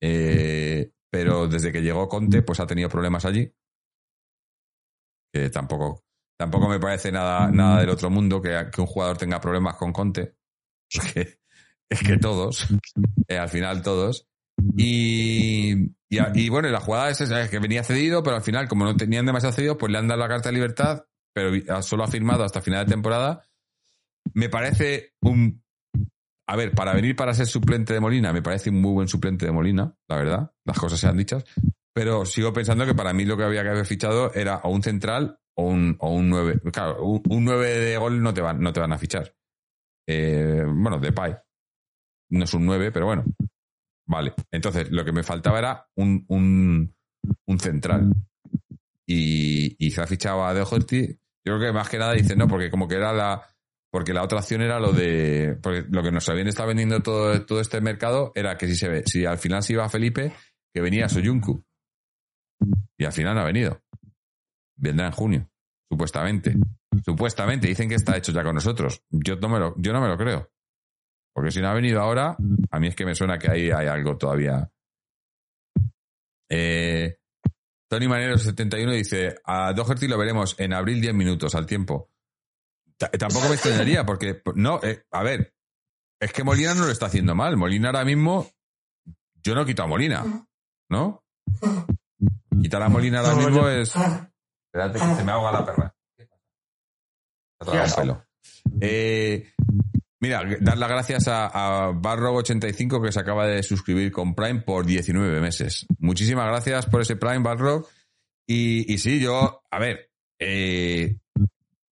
Eh, 0.00 0.90
pero 1.10 1.48
desde 1.48 1.72
que 1.72 1.82
llegó 1.82 2.08
Conte, 2.08 2.42
pues 2.42 2.60
ha 2.60 2.66
tenido 2.66 2.88
problemas 2.88 3.24
allí. 3.24 3.52
Que 5.32 5.50
tampoco, 5.50 6.04
tampoco 6.38 6.68
me 6.68 6.80
parece 6.80 7.12
nada, 7.12 7.50
nada 7.50 7.80
del 7.80 7.90
otro 7.90 8.10
mundo 8.10 8.40
que, 8.40 8.68
que 8.72 8.80
un 8.80 8.86
jugador 8.86 9.18
tenga 9.18 9.40
problemas 9.40 9.76
con 9.76 9.92
Conte. 9.92 10.36
Es 11.90 12.02
que 12.02 12.18
todos, 12.18 12.66
eh, 13.28 13.38
al 13.38 13.48
final 13.48 13.82
todos. 13.82 14.26
Y, 14.76 15.72
y, 16.10 16.18
y 16.34 16.48
bueno, 16.50 16.68
la 16.68 16.80
jugada 16.80 17.08
es 17.08 17.22
esa, 17.22 17.40
es 17.40 17.48
que 17.48 17.58
venía 17.58 17.82
cedido, 17.82 18.22
pero 18.22 18.36
al 18.36 18.42
final, 18.42 18.68
como 18.68 18.84
no 18.84 18.94
tenían 18.94 19.24
demasiado 19.24 19.54
cedido, 19.54 19.78
pues 19.78 19.90
le 19.90 19.96
han 19.96 20.06
dado 20.06 20.20
la 20.20 20.28
carta 20.28 20.50
de 20.50 20.56
libertad, 20.56 21.06
pero 21.38 21.52
vi- 21.52 21.64
solo 21.82 22.02
ha 22.02 22.08
firmado 22.08 22.42
hasta 22.42 22.60
final 22.60 22.84
de 22.84 22.90
temporada. 22.90 23.44
Me 24.34 24.48
parece 24.48 25.12
un. 25.22 25.62
A 26.48 26.56
ver, 26.56 26.72
para 26.72 26.94
venir 26.94 27.14
para 27.14 27.32
ser 27.32 27.46
suplente 27.46 27.92
de 27.94 28.00
Molina, 28.00 28.32
me 28.32 28.42
parece 28.42 28.70
un 28.70 28.80
muy 28.80 28.90
buen 28.92 29.06
suplente 29.06 29.46
de 29.46 29.52
Molina, 29.52 29.94
la 30.08 30.16
verdad, 30.16 30.52
las 30.64 30.78
cosas 30.78 30.98
sean 30.98 31.16
dichas. 31.16 31.44
Pero 31.94 32.24
sigo 32.24 32.52
pensando 32.52 32.84
que 32.86 32.94
para 32.94 33.12
mí 33.12 33.24
lo 33.24 33.36
que 33.36 33.44
había 33.44 33.62
que 33.62 33.68
haber 33.68 33.86
fichado 33.86 34.32
era 34.34 34.56
o 34.64 34.70
un 34.70 34.82
central 34.82 35.38
o 35.56 35.62
un, 35.64 35.96
o 36.00 36.10
un 36.12 36.28
9. 36.28 36.60
Claro, 36.72 37.04
un, 37.04 37.22
un 37.28 37.44
9 37.44 37.68
de 37.68 37.96
gol 37.98 38.20
no 38.20 38.34
te 38.34 38.40
van, 38.40 38.60
no 38.60 38.72
te 38.72 38.80
van 38.80 38.92
a 38.92 38.98
fichar. 38.98 39.32
Eh, 40.08 40.64
bueno, 40.66 40.98
de 40.98 41.12
Pai. 41.12 41.36
No 42.30 42.44
es 42.44 42.52
un 42.54 42.66
9, 42.66 42.90
pero 42.90 43.06
bueno. 43.06 43.24
Vale. 44.08 44.32
Entonces, 44.50 44.90
lo 44.90 45.04
que 45.04 45.12
me 45.12 45.22
faltaba 45.22 45.58
era 45.60 45.86
un, 45.96 46.24
un, 46.28 46.94
un 47.46 47.60
central. 47.60 48.10
Y, 49.06 49.74
y 49.86 49.90
se 49.90 50.00
ha 50.02 50.06
fichado 50.06 50.44
a 50.44 50.52
Doherty. 50.54 51.18
Yo 51.48 51.56
creo 51.56 51.70
que 51.70 51.78
más 51.78 51.88
que 51.88 51.96
nada 51.96 52.12
dice, 52.12 52.36
no, 52.36 52.46
porque 52.46 52.70
como 52.70 52.86
que 52.86 52.96
era 52.96 53.10
la. 53.10 53.42
Porque 53.90 54.12
la 54.12 54.22
otra 54.22 54.40
opción 54.40 54.60
era 54.60 54.78
lo 54.78 54.92
de. 54.92 55.58
Porque 55.62 55.86
lo 55.88 56.02
que 56.02 56.12
nos 56.12 56.28
habían 56.28 56.46
estado 56.46 56.68
vendiendo 56.68 57.00
todo, 57.00 57.46
todo 57.46 57.62
este 57.62 57.80
mercado 57.80 58.32
era 58.34 58.58
que 58.58 58.66
si 58.66 58.76
se 58.76 58.86
ve, 58.86 59.02
si 59.06 59.24
al 59.24 59.38
final 59.38 59.62
se 59.62 59.72
iba 59.72 59.88
Felipe, 59.88 60.34
que 60.74 60.82
venía 60.82 61.08
Soyuncu. 61.08 61.64
Y 62.98 63.04
al 63.06 63.12
final 63.12 63.34
no 63.34 63.40
ha 63.40 63.46
venido. 63.46 63.80
Vendrá 64.76 65.06
en 65.06 65.12
junio, 65.12 65.50
supuestamente. 65.90 66.54
Supuestamente, 67.02 67.66
dicen 67.66 67.88
que 67.88 67.94
está 67.94 68.14
hecho 68.14 68.30
ya 68.32 68.44
con 68.44 68.54
nosotros. 68.54 69.02
Yo 69.08 69.36
no 69.36 69.48
me 69.48 69.58
lo, 69.58 69.74
yo 69.78 69.94
no 69.94 70.02
me 70.02 70.08
lo 70.08 70.18
creo. 70.18 70.50
Porque 71.32 71.50
si 71.50 71.62
no 71.62 71.68
ha 71.68 71.74
venido 71.74 72.02
ahora, 72.02 72.36
a 72.70 72.78
mí 72.78 72.88
es 72.88 72.94
que 72.94 73.06
me 73.06 73.14
suena 73.14 73.38
que 73.38 73.50
ahí 73.50 73.70
hay 73.70 73.86
algo 73.86 74.18
todavía. 74.18 74.70
Eh, 76.50 77.16
Tony 77.88 78.06
Manero 78.08 78.36
71 78.38 78.92
dice, 78.92 79.36
a 79.44 79.72
Doherty 79.72 80.08
lo 80.08 80.18
veremos 80.18 80.54
en 80.58 80.72
abril 80.74 81.00
10 81.00 81.14
minutos 81.14 81.54
al 81.54 81.66
tiempo. 81.66 82.10
Ta- 82.96 83.10
tampoco 83.10 83.48
me 83.48 83.54
extrañaría, 83.54 84.04
porque, 84.04 84.42
no, 84.54 84.80
eh, 84.82 85.04
a 85.10 85.22
ver, 85.22 85.54
es 86.20 86.32
que 86.32 86.44
Molina 86.44 86.74
no 86.74 86.84
lo 86.84 86.92
está 86.92 87.06
haciendo 87.06 87.34
mal. 87.34 87.56
Molina 87.56 87.88
ahora 87.88 88.04
mismo, 88.04 88.50
yo 89.42 89.54
no 89.54 89.64
quito 89.64 89.82
a 89.82 89.86
Molina, 89.86 90.24
¿no? 90.90 91.24
Quitar 92.60 92.82
a 92.82 92.88
Molina 92.88 93.20
ahora 93.20 93.34
mismo 93.36 93.68
es... 93.68 93.94
Espérate 94.66 94.98
que 94.98 95.14
se 95.14 95.24
me 95.24 95.32
ahoga 95.32 95.52
la 95.52 95.64
perra. 95.64 95.94
Eh, 98.80 99.50
mira, 100.20 100.42
dar 100.60 100.78
las 100.78 100.88
gracias 100.88 101.28
a, 101.28 101.46
a 101.46 101.92
Barrock85 101.92 103.04
que 103.04 103.12
se 103.12 103.20
acaba 103.20 103.46
de 103.46 103.62
suscribir 103.62 104.10
con 104.12 104.34
Prime 104.34 104.60
por 104.62 104.84
19 104.86 105.40
meses. 105.40 105.86
Muchísimas 105.98 106.46
gracias 106.46 106.86
por 106.86 107.00
ese 107.02 107.16
Prime, 107.16 107.40
Barrock. 107.40 107.88
Y, 108.46 108.92
y 108.92 108.98
sí, 108.98 109.20
yo, 109.20 109.62
a 109.70 109.78
ver, 109.78 110.10
eh, 110.40 111.16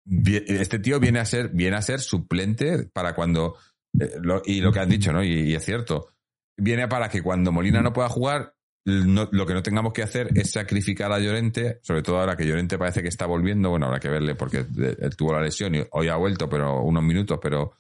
este 0.06 0.80
tío 0.80 1.00
viene 1.00 1.20
a 1.20 1.26
ser, 1.26 1.50
viene 1.50 1.76
a 1.78 1.82
ser 1.82 2.00
suplente 2.00 2.86
para 2.94 3.16
cuando, 3.16 3.56
eh, 4.00 4.12
y 4.46 4.62
lo 4.62 4.72
que 4.72 4.80
han 4.80 4.90
dicho, 4.90 5.12
¿no? 5.12 5.24
Y, 5.24 5.32
y 5.52 5.56
es 5.56 5.64
cierto, 5.66 6.10
viene 6.58 6.88
para 6.88 7.10
que 7.10 7.22
cuando 7.24 7.52
Molina 7.52 7.82
no 7.82 7.94
pueda 7.94 8.10
jugar, 8.10 8.54
no- 8.86 9.30
lo 9.32 9.46
que 9.46 9.54
no 9.54 9.64
tengamos 9.64 9.94
que 9.94 10.04
hacer 10.04 10.30
es 10.36 10.52
sacrificar 10.52 11.12
a 11.12 11.20
Llorente, 11.20 11.80
sobre 11.82 12.04
todo 12.04 12.20
ahora 12.20 12.36
que 12.36 12.46
Llorente 12.46 12.78
parece 12.78 13.02
que 13.02 13.08
está 13.08 13.26
volviendo, 13.26 13.70
bueno, 13.70 13.86
habrá 13.88 14.00
que 14.00 14.10
verle 14.10 14.36
porque 14.36 14.60
eh, 14.60 14.96
él 15.00 15.16
tuvo 15.16 15.34
la 15.34 15.42
lesión 15.42 15.74
y 15.74 15.82
hoy 15.92 16.10
ha 16.10 16.16
vuelto, 16.18 16.50
pero 16.50 16.82
unos 16.82 17.04
minutos, 17.04 17.40
pero... 17.42 17.74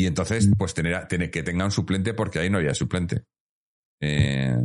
Y 0.00 0.06
entonces, 0.06 0.48
pues 0.56 0.72
tener, 0.72 1.06
tener 1.08 1.30
que 1.30 1.42
tenga 1.42 1.66
un 1.66 1.70
suplente 1.70 2.14
porque 2.14 2.38
ahí 2.38 2.48
no 2.48 2.56
había 2.56 2.72
suplente. 2.72 3.24
Eh, 4.00 4.56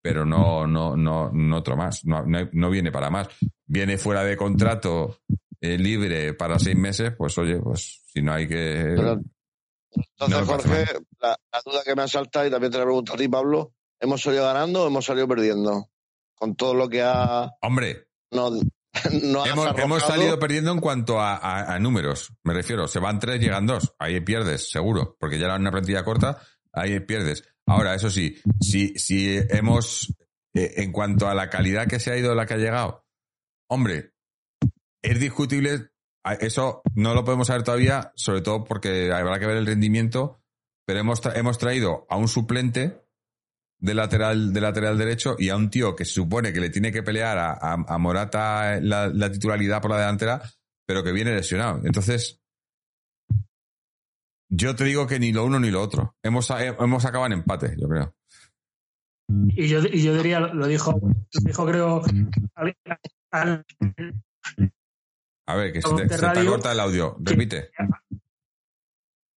pero 0.00 0.24
no, 0.24 0.68
no, 0.68 0.96
no, 0.96 1.32
no 1.32 1.56
otro 1.56 1.76
más. 1.76 2.04
No, 2.04 2.24
no, 2.24 2.48
no 2.52 2.70
viene 2.70 2.92
para 2.92 3.10
más. 3.10 3.26
Viene 3.66 3.98
fuera 3.98 4.22
de 4.22 4.36
contrato 4.36 5.18
eh, 5.60 5.76
libre 5.76 6.34
para 6.34 6.60
seis 6.60 6.76
meses, 6.76 7.12
pues 7.18 7.36
oye, 7.38 7.58
pues 7.58 8.02
si 8.06 8.22
no 8.22 8.32
hay 8.34 8.46
que. 8.46 8.92
Pero- 8.96 9.20
Entonces, 9.90 10.38
No 10.38 10.46
Jorge, 10.46 10.84
la, 11.20 11.36
la 11.52 11.62
duda 11.66 11.82
que 11.84 11.96
me 11.96 12.02
asalta, 12.02 12.46
y 12.46 12.50
también 12.50 12.70
te 12.70 12.78
la 12.78 12.84
pregunto 12.84 13.14
a 13.14 13.16
ti, 13.16 13.26
Pablo, 13.26 13.72
¿hemos 13.98 14.22
salido 14.22 14.44
ganando 14.44 14.84
o 14.84 14.86
hemos 14.86 15.04
salido 15.04 15.26
perdiendo? 15.26 15.88
Con 16.36 16.54
todo 16.54 16.72
lo 16.74 16.88
que 16.88 17.02
ha... 17.02 17.50
Hombre, 17.62 18.06
No, 18.30 18.50
no 19.22 19.46
hemos, 19.46 19.78
hemos 19.78 20.02
salido 20.02 20.38
perdiendo 20.38 20.70
en 20.72 20.80
cuanto 20.80 21.20
a, 21.20 21.36
a- 21.36 21.74
a 21.74 21.78
números. 21.78 22.32
Me 22.44 22.52
refiero, 22.54 22.86
se 22.88 22.98
van 22.98 23.18
tres, 23.18 23.40
llegan 23.40 23.66
dos. 23.66 23.94
Ahí 23.98 24.20
pierdes, 24.20 24.70
seguro, 24.70 25.16
porque 25.18 25.38
ya 25.38 25.46
era 25.46 25.56
una 25.56 25.70
plantilla 25.70 26.04
corta, 26.04 26.40
ahí 26.72 27.00
pierdes. 27.00 27.44
Ahora, 27.66 27.94
eso 27.94 28.10
sí, 28.10 28.36
si, 28.60 28.94
si 28.98 29.38
hemos, 29.50 30.14
eh, 30.54 30.74
en 30.78 30.92
cuanto 30.92 31.28
a 31.28 31.34
la 31.34 31.48
calidad 31.48 31.86
que 31.86 32.00
se 32.00 32.10
ha 32.10 32.16
ido, 32.18 32.34
la 32.34 32.46
que 32.46 32.54
ha 32.54 32.58
llegado, 32.58 33.06
Hombre, 33.68 34.12
es 35.02 35.18
discutible, 35.18 35.88
eso 36.40 36.82
no 36.94 37.14
lo 37.14 37.24
podemos 37.24 37.46
saber 37.46 37.62
todavía, 37.62 38.12
sobre 38.16 38.42
todo 38.42 38.64
porque 38.64 39.10
habrá 39.10 39.38
que 39.38 39.46
ver 39.46 39.56
el 39.56 39.64
rendimiento, 39.66 40.42
pero 40.84 41.00
hemos, 41.00 41.22
tra- 41.22 41.36
hemos 41.38 41.56
traído 41.56 42.06
a 42.10 42.16
un 42.18 42.28
suplente 42.28 43.02
de 43.82 43.94
lateral, 43.94 44.52
de 44.52 44.60
lateral 44.60 44.96
derecho 44.96 45.34
y 45.38 45.48
a 45.48 45.56
un 45.56 45.68
tío 45.68 45.96
que 45.96 46.04
se 46.04 46.12
supone 46.12 46.52
que 46.52 46.60
le 46.60 46.70
tiene 46.70 46.92
que 46.92 47.02
pelear 47.02 47.36
a, 47.36 47.50
a- 47.52 47.84
a 47.86 47.98
Morata 47.98 48.78
la, 48.80 49.08
la 49.08 49.30
titularidad 49.32 49.82
por 49.82 49.90
la 49.90 49.98
delantera, 49.98 50.40
pero 50.86 51.02
que 51.02 51.10
viene 51.10 51.34
lesionado. 51.34 51.80
Entonces, 51.84 52.40
yo 54.48 54.76
te 54.76 54.84
digo 54.84 55.06
que 55.06 55.18
ni 55.18 55.32
lo 55.32 55.44
uno 55.44 55.58
ni 55.58 55.70
lo 55.70 55.82
otro. 55.82 56.14
Hemos, 56.22 56.48
hemos 56.50 57.04
acabado 57.04 57.26
en 57.32 57.40
empate, 57.40 57.74
yo 57.76 57.88
creo. 57.88 58.14
Y 59.48 59.66
yo, 59.66 59.80
y 59.80 60.02
yo 60.02 60.14
diría, 60.14 60.40
lo 60.40 60.66
dijo, 60.66 61.00
lo 61.02 61.40
dijo 61.44 61.66
creo, 61.66 62.02
al- 62.54 62.76
al- 63.32 63.64
A 65.46 65.56
ver, 65.56 65.72
que 65.72 65.82
se 65.82 65.94
te, 65.94 66.08
se 66.08 66.46
corta 66.46 66.70
el 66.72 66.80
audio. 66.80 67.16
Repite. 67.20 67.70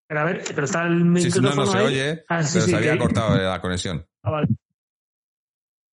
pero 0.08 0.20
a 0.20 0.24
ver, 0.26 0.44
pero 0.54 0.66
está 0.66 0.84
el 0.86 1.00
Sí, 1.20 1.32
sí, 1.32 1.40
micrófono 1.40 1.56
no, 1.56 1.66
no 1.66 1.72
se 1.72 1.78
ahí. 1.80 1.86
oye, 1.86 2.26
Ah, 2.30 2.44
sí, 2.44 2.50
pero 2.54 2.66
sí, 2.66 2.72
se 2.72 2.78
había 2.78 2.94
que- 2.94 3.00
cortado 3.00 3.38
la 3.38 3.60
conexión. 3.62 4.06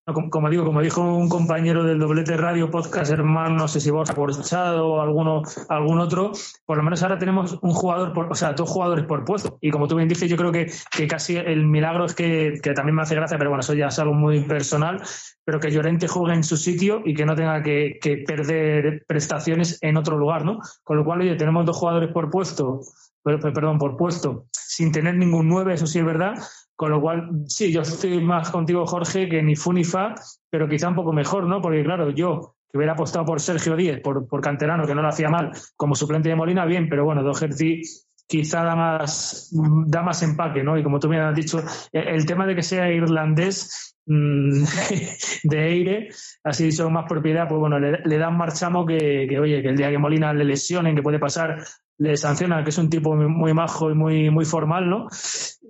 Ah, 0.05 0.13
como, 0.31 0.51
digo, 0.51 0.65
como 0.65 0.81
dijo 0.81 1.01
un 1.01 1.29
compañero 1.29 1.85
del 1.85 2.01
doblete 2.01 2.37
radio 2.37 2.69
podcast 2.69 3.13
hermano, 3.13 3.55
no 3.55 3.69
sé 3.69 3.79
si 3.81 3.89
vos 3.91 4.11
Porchado 4.11 4.89
o 4.89 5.01
alguno, 5.01 5.43
algún 5.69 6.01
otro, 6.01 6.33
por 6.67 6.77
lo 6.77 6.83
menos 6.83 7.05
ahora 7.05 7.19
tenemos 7.19 7.57
un 7.63 7.71
jugador, 7.73 8.13
por, 8.13 8.27
o 8.33 8.35
sea, 8.35 8.53
dos 8.53 8.69
jugadores 8.69 9.05
por 9.05 9.25
puesto. 9.25 9.59
Y 9.61 9.71
como 9.71 9.87
tú 9.87 9.95
bien 9.95 10.09
dices, 10.09 10.29
yo 10.29 10.37
creo 10.37 10.51
que, 10.51 10.73
que 10.91 11.07
casi 11.07 11.37
el 11.37 11.65
milagro 11.67 12.05
es 12.07 12.15
que, 12.17 12.55
que 12.61 12.73
también 12.73 12.97
me 12.97 13.03
hace 13.03 13.15
gracia, 13.15 13.39
pero 13.39 13.51
bueno, 13.51 13.61
eso 13.61 13.75
ya 13.75 13.87
es 13.87 13.99
algo 14.01 14.13
muy 14.15 14.41
personal, 14.43 15.01
pero 15.45 15.61
que 15.61 15.71
Llorente 15.71 16.09
juegue 16.09 16.35
en 16.35 16.43
su 16.43 16.57
sitio 16.57 17.03
y 17.05 17.15
que 17.15 17.25
no 17.25 17.37
tenga 17.37 17.63
que, 17.63 18.01
perder 18.27 19.05
prestaciones 19.07 19.79
en 19.83 19.97
otro 19.97 20.19
lugar, 20.19 20.45
¿no? 20.45 20.59
Con 20.83 20.97
lo 20.97 21.05
cual, 21.05 21.21
oye, 21.21 21.37
tenemos 21.37 21.65
dos 21.65 21.77
jugadores 21.77 22.11
por 22.13 22.29
puesto, 22.29 22.81
per- 23.23 23.39
per- 23.39 23.53
perdón, 23.53 23.79
por 23.79 23.97
puesto, 23.97 24.47
sin 24.51 24.91
tener 24.91 25.15
ningún 25.15 25.47
nueve, 25.49 25.75
eso 25.75 25.87
sí 25.87 26.01
es 26.01 26.05
verdad, 26.05 26.35
con 26.83 26.91
lo 26.91 27.01
cual, 27.01 27.45
sí, 27.47 27.71
yo 27.71 27.83
estoy 27.83 28.21
más 28.21 28.51
contigo, 28.51 28.85
Jorge, 28.85 29.29
que 29.29 29.41
ni 29.41 29.55
fu 29.55 29.73
ni 29.73 29.85
fa, 29.85 30.17
pero 30.51 30.69
quizá 30.69 30.89
un 30.89 30.97
poco 30.97 31.13
mejor, 31.13 31.47
¿no? 31.47 31.63
Porque, 31.63 31.85
claro, 31.85 32.11
yo 32.11 32.57
que 32.69 32.77
hubiera 32.77 32.95
apostado 32.95 33.25
por 33.25 33.41
Sergio 33.41 33.77
Díez, 33.77 34.01
por, 34.01 34.27
por 34.27 34.41
Canterano, 34.41 34.85
que 34.85 34.93
no 34.93 35.01
lo 35.01 35.07
hacía 35.07 35.29
mal, 35.29 35.53
como 35.77 35.95
suplente 35.95 36.29
de 36.29 36.35
Molina, 36.35 36.65
bien, 36.65 36.89
pero 36.89 37.05
bueno, 37.05 37.23
Doherty 37.23 37.83
quizá 38.27 38.65
da 38.65 38.75
más, 38.75 39.49
da 39.87 40.03
más 40.03 40.25
empaque, 40.25 40.65
¿no? 40.65 40.77
Y 40.77 40.83
como 40.83 40.99
tú 40.99 41.09
me 41.09 41.21
has 41.21 41.37
dicho, 41.37 41.63
el, 41.93 42.09
el 42.09 42.27
tema 42.27 42.49
de 42.49 42.57
que 42.57 42.65
sea 42.65 42.91
irlandés 42.91 43.92
de 45.45 45.59
aire, 45.59 46.09
así 46.43 46.77
con 46.77 46.93
más 46.93 47.07
propiedad, 47.09 47.49
pues 47.49 47.61
bueno, 47.61 47.79
le, 47.79 48.01
le 48.05 48.19
da 48.19 48.29
un 48.29 48.37
marchamo 48.37 48.85
que, 48.85 49.39
oye, 49.41 49.63
que 49.63 49.69
el 49.69 49.77
día 49.77 49.91
que 49.91 49.99
Molina 49.99 50.33
le 50.33 50.45
lesionen, 50.45 50.97
que 50.97 51.03
puede 51.03 51.19
pasar, 51.21 51.63
le 51.99 52.17
sancionan, 52.17 52.65
que 52.65 52.71
es 52.71 52.79
un 52.79 52.91
tipo 52.91 53.15
muy, 53.15 53.55
majo 53.55 53.91
y 53.91 53.95
muy, 53.95 54.31
muy 54.31 54.45
formal, 54.45 54.91
¿no? 54.91 55.07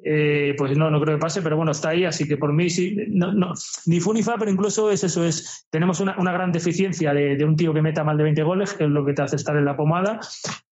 Eh, 0.04 0.54
pues 0.56 0.76
no, 0.76 0.90
no 0.90 1.00
creo 1.00 1.16
que 1.16 1.20
pase, 1.20 1.42
pero 1.42 1.56
bueno, 1.56 1.72
está 1.72 1.90
ahí, 1.90 2.04
así 2.04 2.26
que 2.26 2.36
por 2.36 2.52
mí 2.52 2.70
sí, 2.70 2.96
no, 3.08 3.32
no, 3.32 3.52
ni 3.86 4.00
fu 4.00 4.12
ni 4.12 4.22
fa, 4.22 4.36
pero 4.36 4.50
incluso 4.50 4.90
es 4.90 5.04
eso, 5.04 5.24
es, 5.24 5.68
tenemos 5.70 6.00
una, 6.00 6.16
una 6.18 6.32
gran 6.32 6.50
deficiencia 6.50 7.14
de, 7.14 7.36
de 7.36 7.44
un 7.44 7.54
tío 7.54 7.72
que 7.72 7.82
meta 7.82 8.02
más 8.02 8.16
de 8.16 8.24
20 8.24 8.42
goles, 8.42 8.72
que 8.72 8.84
es 8.84 8.90
lo 8.90 9.04
que 9.04 9.12
te 9.12 9.22
hace 9.22 9.36
estar 9.36 9.56
en 9.56 9.64
la 9.64 9.76
pomada, 9.76 10.18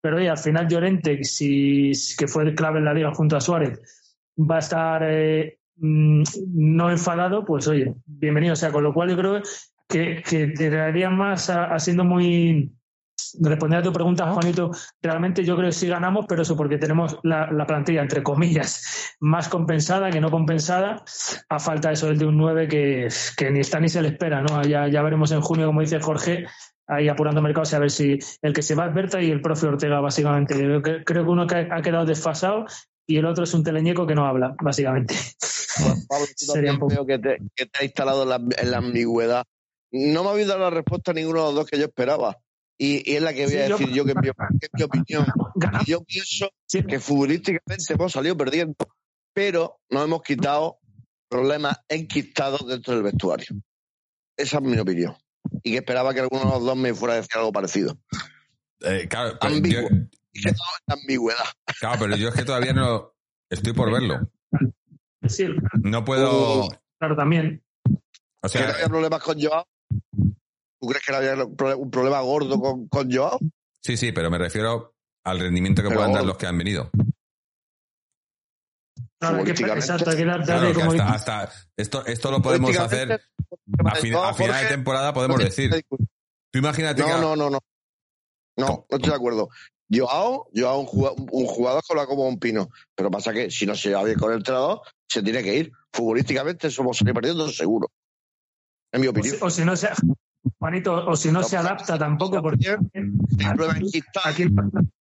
pero 0.01 0.17
oye, 0.17 0.29
al 0.29 0.39
final 0.39 0.67
Llorente, 0.67 1.23
si, 1.23 1.93
que 2.19 2.27
fue 2.27 2.55
clave 2.55 2.79
en 2.79 2.87
la 2.87 2.95
liga 2.95 3.15
junto 3.15 3.37
a 3.37 3.41
Suárez, 3.41 3.81
va 4.37 4.57
a 4.57 4.61
estar 4.61 5.03
eh, 5.05 5.60
mm, 5.81 6.23
no 6.55 6.91
enfadado, 6.91 7.45
pues 7.45 7.67
oye, 7.69 7.95
bienvenido, 8.07 8.53
o 8.53 8.57
sea, 8.57 8.71
con 8.71 8.85
lo 8.85 8.95
cual 8.95 9.11
yo 9.11 9.17
creo 9.17 9.43
que, 9.89 10.23
que 10.23 10.47
te 10.49 10.71
daría 10.71 11.11
más 11.11 11.51
a, 11.51 11.65
a 11.75 11.79
siendo 11.79 12.05
muy 12.05 12.73
responder 13.41 13.81
a 13.81 13.83
tu 13.83 13.93
pregunta, 13.93 14.33
Juanito, 14.33 14.71
realmente 15.03 15.45
yo 15.45 15.57
creo 15.57 15.69
que 15.69 15.75
sí 15.75 15.87
ganamos, 15.87 16.27
pero 16.29 16.43
eso 16.43 16.57
porque 16.57 16.79
tenemos 16.79 17.19
la, 17.23 17.51
la 17.51 17.67
plantilla, 17.67 18.03
entre 18.03 18.23
comillas, 18.23 19.17
más 19.21 19.49
compensada 19.49 20.11
que 20.11 20.21
no 20.21 20.31
compensada, 20.31 21.03
a 21.49 21.59
falta 21.59 21.93
eso 21.93 22.13
de 22.13 22.27
un 22.27 22.37
9 22.37 22.69
que, 22.69 23.09
que 23.37 23.51
ni 23.51 23.61
está 23.61 23.81
ni 23.81 23.89
se 23.89 24.03
le 24.03 24.09
espera, 24.09 24.43
¿no? 24.43 24.63
Ya, 24.63 24.89
ya 24.89 25.03
veremos 25.03 25.33
en 25.33 25.41
junio, 25.41 25.67
como 25.67 25.81
dice 25.81 26.01
Jorge, 26.01 26.47
ahí 26.87 27.09
apurando 27.09 27.41
mercados, 27.41 27.73
a 27.75 27.79
ver 27.79 27.91
si 27.91 28.19
el 28.43 28.53
que 28.53 28.63
se 28.63 28.75
va 28.75 28.87
es 28.87 28.95
Berta 28.95 29.23
y 29.23 29.31
el 29.31 29.41
profe 29.41 29.67
Ortega, 29.67 30.01
básicamente. 30.01 30.55
Creo 31.05 31.25
que 31.25 31.31
uno 31.31 31.47
que 31.47 31.69
ha 31.71 31.83
quedado 31.83 32.05
desfasado 32.05 32.65
y 33.11 33.17
el 33.19 33.27
otro 33.27 33.45
es 33.45 33.53
un 33.55 33.63
teleñeco 33.65 34.07
que 34.07 34.15
no 34.15 34.27
habla, 34.27 34.55
básicamente. 34.63 35.15
Pues, 35.15 36.07
Pablo, 36.09 36.27
tú 36.39 36.47
Sería 36.47 36.55
también 36.71 36.75
un 36.75 36.79
poco- 36.81 36.95
veo 36.95 37.07
que 37.07 37.19
te, 37.19 37.39
que 37.55 37.67
te 37.67 37.79
ha 37.81 37.85
instalado 37.85 38.23
en 38.25 38.29
la, 38.29 38.37
en 38.37 38.71
la 38.71 38.79
ambigüedad. 38.79 39.45
No 39.93 40.23
me 40.25 40.31
habéis 40.31 40.47
dado 40.47 40.61
la 40.61 40.71
respuesta 40.71 41.11
a 41.11 41.15
ninguno 41.15 41.41
de 41.41 41.47
los 41.47 41.55
dos 41.55 41.67
que 41.67 41.79
yo 41.79 41.85
esperaba. 41.87 42.37
Y, 42.79 43.11
y 43.13 43.17
es 43.17 43.23
la 43.23 43.35
que 43.35 43.45
voy 43.47 43.57
a 43.57 43.67
Sí, 43.67 43.73
decir 43.73 43.89
yo, 43.93 44.05
que, 44.05 44.13
es 44.13 44.17
mi, 44.17 44.23
que 44.23 44.67
es 44.67 44.71
mi 44.73 44.83
opinión. 44.85 45.27
Ganamos. 45.57 45.87
Y 45.89 45.91
yo 45.91 46.03
pienso 46.05 46.49
Sí. 46.67 46.83
que 46.85 46.99
futbolísticamente 47.01 47.93
hemos 47.93 48.13
salido 48.13 48.37
perdiendo, 48.37 48.75
pero 49.35 49.81
nos 49.91 50.05
hemos 50.05 50.23
quitado 50.23 50.79
problemas 51.29 51.79
enquistados 51.89 52.67
dentro 52.67 52.95
del 52.95 53.03
vestuario. 53.03 53.49
Esa 54.37 54.57
es 54.59 54.63
mi 54.63 54.79
opinión. 54.79 55.15
Y 55.63 55.73
que 55.73 55.77
esperaba 55.79 56.15
que 56.15 56.21
alguno 56.21 56.45
de 56.45 56.51
los 56.53 56.65
dos 56.65 56.77
me 56.77 56.95
fuera 56.95 57.15
a 57.15 57.17
decir 57.17 57.33
algo 57.35 57.53
parecido. 57.53 57.99
Eh, 58.81 59.07
claro, 59.11 59.37
yo, 59.63 59.81
Y 60.33 60.43
que 60.43 60.53
todo 60.53 60.63
es 60.77 60.83
la 60.87 60.95
ambigüedad. 60.95 61.45
claro, 61.81 61.99
pero 62.01 62.17
yo 62.17 62.29
es 62.29 62.35
que 62.35 62.45
todavía 62.45 62.73
no 62.73 63.13
estoy 63.51 63.73
por 63.73 63.93
verlo. 63.93 64.31
Sí, 65.27 65.47
No 65.83 66.05
puedo. 66.05 66.69
claro, 66.99 67.17
también. 67.17 67.63
O 68.43 68.49
¿Que 68.49 68.49
sea, 68.59 68.71
había 68.71 68.87
problemas 68.89 69.23
con 69.23 69.41
Joao? 69.41 69.67
¿Tú 70.81 70.89
crees 70.89 71.05
que 71.05 71.13
no 71.13 71.19
había 71.19 71.35
un 71.77 71.91
problema 71.91 72.21
gordo 72.21 72.59
con, 72.61 72.89
con 72.89 73.13
Joao? 73.13 73.39
sí, 73.83 73.97
sí, 73.97 74.13
pero 74.13 74.31
me 74.31 74.39
refiero 74.39 74.95
al 75.25 75.39
rendimiento 75.41 75.83
que 75.83 75.89
Pero- 75.89 76.01
puedan 76.01 76.15
dar 76.15 76.25
los 76.25 76.37
que 76.39 76.47
han 76.47 76.57
venido. 76.59 76.91
Claro, 79.21 79.45
que, 79.45 79.51
exacto, 79.51 80.11
hay 80.11 80.17
que 80.17 80.25
dar- 80.25 80.43
Claro, 80.45 80.69
que 80.69 80.73
como 80.75 80.93
hasta, 81.03 81.53
esto, 81.77 82.07
esto 82.07 82.31
lo 82.31 82.41
podemos 82.41 82.75
hacer 82.79 83.13
a, 83.85 83.95
fin- 83.97 84.15
a 84.15 84.33
final 84.33 84.63
de 84.63 84.69
temporada, 84.71 85.13
podemos 85.13 85.39
decir. 85.39 85.71
Tú 86.51 86.59
imagínate 86.59 87.03
que. 87.03 87.09
No, 87.11 87.21
no, 87.21 87.37
no, 87.37 87.51
no. 87.51 87.59
No 88.57 88.87
estoy 88.89 89.11
de 89.11 89.15
acuerdo. 89.17 89.49
Joao, 89.93 90.49
Joao 90.55 90.81
un 90.81 90.87
jugador, 90.87 91.17
un 91.33 91.47
jugador 91.47 91.83
que 91.87 91.95
lo 91.95 92.07
como 92.07 92.29
un 92.29 92.39
pino. 92.39 92.69
Pero 92.95 93.11
pasa 93.11 93.33
que 93.33 93.51
si 93.51 93.67
no 93.67 93.75
se 93.75 93.93
va 93.93 94.05
bien 94.05 94.19
con 94.19 94.31
el 94.31 94.39
entrenador, 94.39 94.81
se 95.09 95.23
tiene 95.23 95.43
que 95.43 95.57
ir. 95.57 95.73
Futbolísticamente 95.93 96.71
somos 96.71 96.99
salir 96.99 97.15
perdiendo 97.15 97.49
seguro. 97.49 97.89
En 98.93 99.01
mi 99.01 99.09
o, 99.09 99.11
opinión. 99.11 99.37
si, 99.37 99.45
o 99.45 99.51
si 99.51 99.65
no 99.65 99.77
se, 99.77 99.89
Juanito, 100.59 101.07
o 101.07 101.17
si 101.17 101.31
no 101.31 101.43
se 101.43 101.57
adapta 101.57 101.99
tampoco, 101.99 102.41
porque 102.41 102.77
problema 103.57 103.79
es 103.79 103.93
quitar, 103.93 104.23
aquí, 104.27 104.47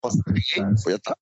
pues 0.01 0.19
pues 0.25 0.85
ya 0.85 0.95
está. 0.95 1.13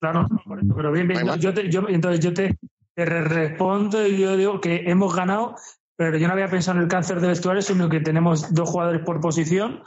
claro, 0.00 0.26
por 0.46 0.58
eso, 0.58 0.74
pero 0.74 0.92
bien, 0.92 1.08
bien, 1.08 1.26
No 1.26 1.36
yo 1.36 1.52
te, 1.52 1.70
yo, 1.70 1.88
entonces 1.88 2.20
yo 2.20 2.32
te, 2.32 2.58
te 2.94 3.04
re- 3.04 3.24
respondo 3.24 4.06
y 4.06 4.18
yo 4.18 4.36
digo 4.36 4.60
que 4.60 4.84
hemos 4.86 5.14
ganado, 5.14 5.56
pero 5.96 6.16
yo 6.18 6.26
no 6.26 6.32
había 6.32 6.48
pensado 6.48 6.78
en 6.78 6.84
el 6.84 6.88
cáncer 6.88 7.20
de 7.20 7.28
vestuario, 7.28 7.62
sino 7.62 7.88
que 7.88 8.00
tenemos 8.00 8.52
dos 8.54 8.68
jugadores 8.70 9.02
por 9.04 9.20
posición 9.20 9.82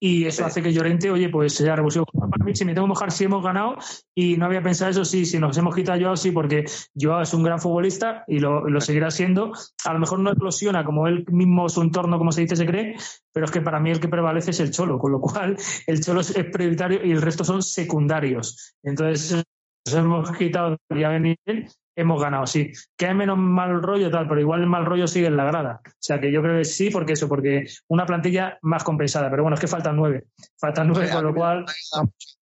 y 0.00 0.26
eso 0.26 0.38
Sí. 0.38 0.42
hace 0.44 0.62
que 0.62 0.72
Llorente, 0.72 1.10
oye, 1.10 1.28
pues 1.28 1.54
sea 1.54 1.76
revulsivo. 1.76 2.04
Para 2.06 2.44
mí, 2.44 2.54
si 2.54 2.64
me 2.64 2.74
tengo 2.74 2.86
que 2.86 2.90
mojar, 2.90 3.10
sí 3.12 3.24
hemos 3.24 3.42
ganado 3.42 3.76
y 4.14 4.36
no 4.36 4.46
había 4.46 4.62
pensado 4.62 4.90
eso, 4.90 5.04
sí, 5.04 5.24
si 5.24 5.38
nos 5.38 5.56
hemos 5.56 5.74
quitado 5.74 5.98
a 5.98 6.02
Joao, 6.02 6.16
sí, 6.16 6.30
porque 6.30 6.64
Joao 6.98 7.22
es 7.22 7.32
un 7.32 7.42
gran 7.42 7.58
futbolista 7.60 8.24
y 8.26 8.38
lo, 8.38 8.68
lo 8.68 8.80
seguirá 8.80 9.10
siendo. 9.10 9.52
A 9.84 9.92
lo 9.92 9.98
mejor 9.98 10.18
no 10.20 10.30
explosiona 10.30 10.84
como 10.84 11.06
él 11.08 11.24
mismo, 11.30 11.68
su 11.68 11.80
entorno, 11.82 12.18
como 12.18 12.32
se 12.32 12.42
dice, 12.42 12.56
se 12.56 12.66
cree, 12.66 12.96
pero 13.32 13.46
es 13.46 13.52
que 13.52 13.60
para 13.60 13.80
mí 13.80 13.90
el 13.90 14.00
que 14.00 14.08
prevalece 14.08 14.50
es 14.50 14.60
el 14.60 14.70
Cholo, 14.72 14.98
con 14.98 15.12
lo 15.12 15.20
cual 15.20 15.56
el 15.86 16.00
Cholo 16.02 16.20
es 16.20 16.32
prioritario 16.52 17.04
y 17.04 17.12
el 17.12 17.22
resto 17.22 17.44
son 17.44 17.62
secundarios. 17.62 18.74
Entonces, 18.82 19.42
nos 19.86 19.94
hemos 19.94 20.32
quitado 20.36 20.76
venir 20.90 21.36
bien, 21.46 21.68
hemos 21.96 22.20
ganado, 22.22 22.46
sí. 22.46 22.72
Que 22.96 23.06
hay 23.06 23.14
menos 23.14 23.38
mal 23.38 23.82
rollo, 23.82 24.10
tal, 24.10 24.28
pero 24.28 24.40
igual 24.40 24.60
el 24.60 24.66
mal 24.66 24.84
rollo 24.84 25.06
sigue 25.06 25.26
en 25.26 25.36
la 25.36 25.44
grada. 25.44 25.80
O 25.86 25.90
sea 25.98 26.20
que 26.20 26.32
yo 26.32 26.42
creo 26.42 26.58
que 26.58 26.64
sí, 26.64 26.90
porque 26.90 27.12
eso, 27.14 27.28
porque 27.28 27.66
una 27.88 28.06
plantilla 28.06 28.58
más 28.62 28.84
compensada. 28.84 29.30
Pero 29.30 29.42
bueno, 29.42 29.54
es 29.54 29.60
que 29.60 29.66
faltan 29.68 29.96
nueve. 29.96 30.26
Faltan 30.58 30.88
nueve, 30.88 31.10
con 31.10 31.24
lo 31.24 31.34
cual. 31.34 31.64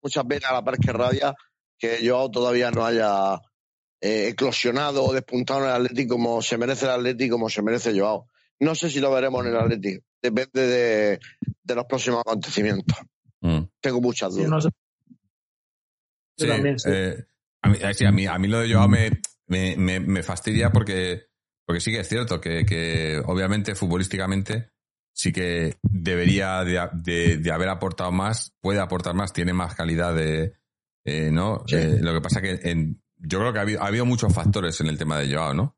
Muchas 0.02 0.28
veces 0.28 0.50
a 0.50 0.54
la 0.54 0.64
par 0.64 0.78
que 0.78 0.92
rabia 0.92 1.34
que 1.78 1.98
Joao 2.08 2.30
todavía 2.30 2.70
no 2.72 2.86
haya 2.86 3.36
eh, 4.00 4.30
eclosionado 4.30 5.04
o 5.04 5.14
despuntado 5.14 5.62
en 5.62 5.66
el 5.66 5.76
Atlético 5.76 6.16
como 6.16 6.42
se 6.42 6.58
merece 6.58 6.86
el 6.86 6.92
Atlético, 6.92 7.36
como 7.36 7.50
se 7.50 7.62
merece 7.62 7.98
Joao. 8.00 8.28
No 8.60 8.76
sé 8.76 8.90
si 8.92 9.00
lo 9.00 9.12
veremos 9.12 9.44
en 9.46 9.52
el 9.54 9.58
Atlético. 9.60 10.04
Depende 10.22 10.68
de, 10.68 11.20
de 11.64 11.76
los 11.76 11.86
próximos 11.86 12.22
acontecimientos. 12.22 12.98
Mm. 13.42 13.62
Tengo 13.80 14.00
muchas 14.02 14.34
sí, 14.36 14.40
dudas. 14.44 14.50
no 14.52 14.62
sé. 14.62 14.70
Yo 16.38 16.46
Sí, 16.46 16.48
también, 16.48 16.80
sí. 16.80 16.90
eh, 16.92 17.26
a, 17.64 17.70
mí, 17.70 17.78
sí, 17.94 18.06
a, 18.06 18.12
mí, 18.12 18.26
a 18.28 18.38
mí 18.38 18.48
lo 18.48 18.60
de 18.60 18.74
Joao 18.74 18.88
me, 18.88 19.20
me, 19.52 19.76
me, 19.76 20.00
me 20.00 20.24
fastidia 20.24 20.72
porque, 20.72 21.28
porque 21.68 21.82
sí 21.82 21.92
que 21.92 22.00
es 22.00 22.08
cierto 22.08 22.40
que, 22.40 22.66
que 22.66 23.22
obviamente 23.26 23.76
futbolísticamente 23.76 24.72
sí 25.14 25.34
que 25.34 25.78
debería 25.84 26.64
de, 26.64 26.80
de- 26.94 27.38
de 27.38 27.52
haber 27.52 27.68
aportado 27.70 28.12
más, 28.12 28.56
puede 28.62 28.80
aportar 28.80 29.14
más, 29.14 29.34
tiene 29.34 29.52
más 29.52 29.76
calidad 29.76 30.16
de, 30.16 30.54
eh, 31.06 31.30
¿no? 31.32 31.64
Sí. 31.68 31.76
Eh, 31.76 31.98
lo 32.02 32.14
que 32.14 32.22
pasa 32.22 32.42
que 32.42 32.60
en, 32.64 33.04
yo 33.18 33.40
creo 33.40 33.52
que 33.52 33.60
ha 33.60 33.64
habido, 33.64 33.84
ha 33.84 33.88
habido 33.88 34.06
muchos 34.06 34.34
factores 34.34 34.80
en 34.80 34.88
el 34.88 34.98
tema 34.98 35.20
de 35.20 35.34
Joao, 35.34 35.54
¿no? 35.54 35.78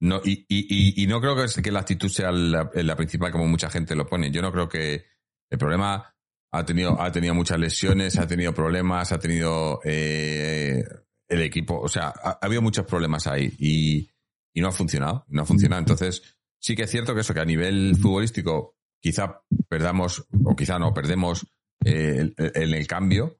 No, 0.00 0.20
y, 0.24 0.44
y, 0.48 1.02
y, 1.02 1.06
no 1.06 1.20
creo 1.20 1.36
que, 1.36 1.62
que 1.62 1.72
la 1.72 1.80
actitud 1.80 2.08
sea 2.08 2.30
la, 2.30 2.70
la, 2.74 2.96
principal 2.96 3.32
como 3.32 3.46
mucha 3.46 3.70
gente 3.70 3.94
lo 3.96 4.06
pone. 4.06 4.30
Yo 4.30 4.42
no 4.42 4.52
creo 4.52 4.68
que 4.68 5.06
el 5.50 5.58
problema 5.58 6.14
ha 6.52 6.64
tenido, 6.66 7.00
ha 7.00 7.10
tenido 7.12 7.34
muchas 7.34 7.58
lesiones, 7.58 8.18
ha 8.18 8.26
tenido 8.26 8.52
problemas, 8.52 9.12
ha 9.12 9.18
tenido 9.18 9.80
eh, 9.84 10.84
el 11.28 11.42
equipo, 11.42 11.78
o 11.80 11.88
sea, 11.88 12.12
ha, 12.22 12.38
habido 12.42 12.62
muchos 12.62 12.86
problemas 12.86 13.26
ahí 13.26 13.52
y, 13.58 14.08
y, 14.54 14.60
no 14.60 14.68
ha 14.68 14.72
funcionado, 14.72 15.24
no 15.28 15.42
ha 15.42 15.46
funcionado. 15.46 15.80
Entonces, 15.80 16.22
sí 16.58 16.74
que 16.74 16.84
es 16.84 16.90
cierto 16.90 17.14
que 17.14 17.20
eso, 17.20 17.34
que 17.34 17.40
a 17.40 17.44
nivel 17.44 17.96
futbolístico 17.96 18.76
quizá 19.00 19.42
perdamos, 19.68 20.26
o 20.44 20.56
quizá 20.56 20.78
no, 20.78 20.92
perdemos 20.92 21.46
eh, 21.84 22.32
en 22.36 22.74
el 22.74 22.86
cambio, 22.86 23.38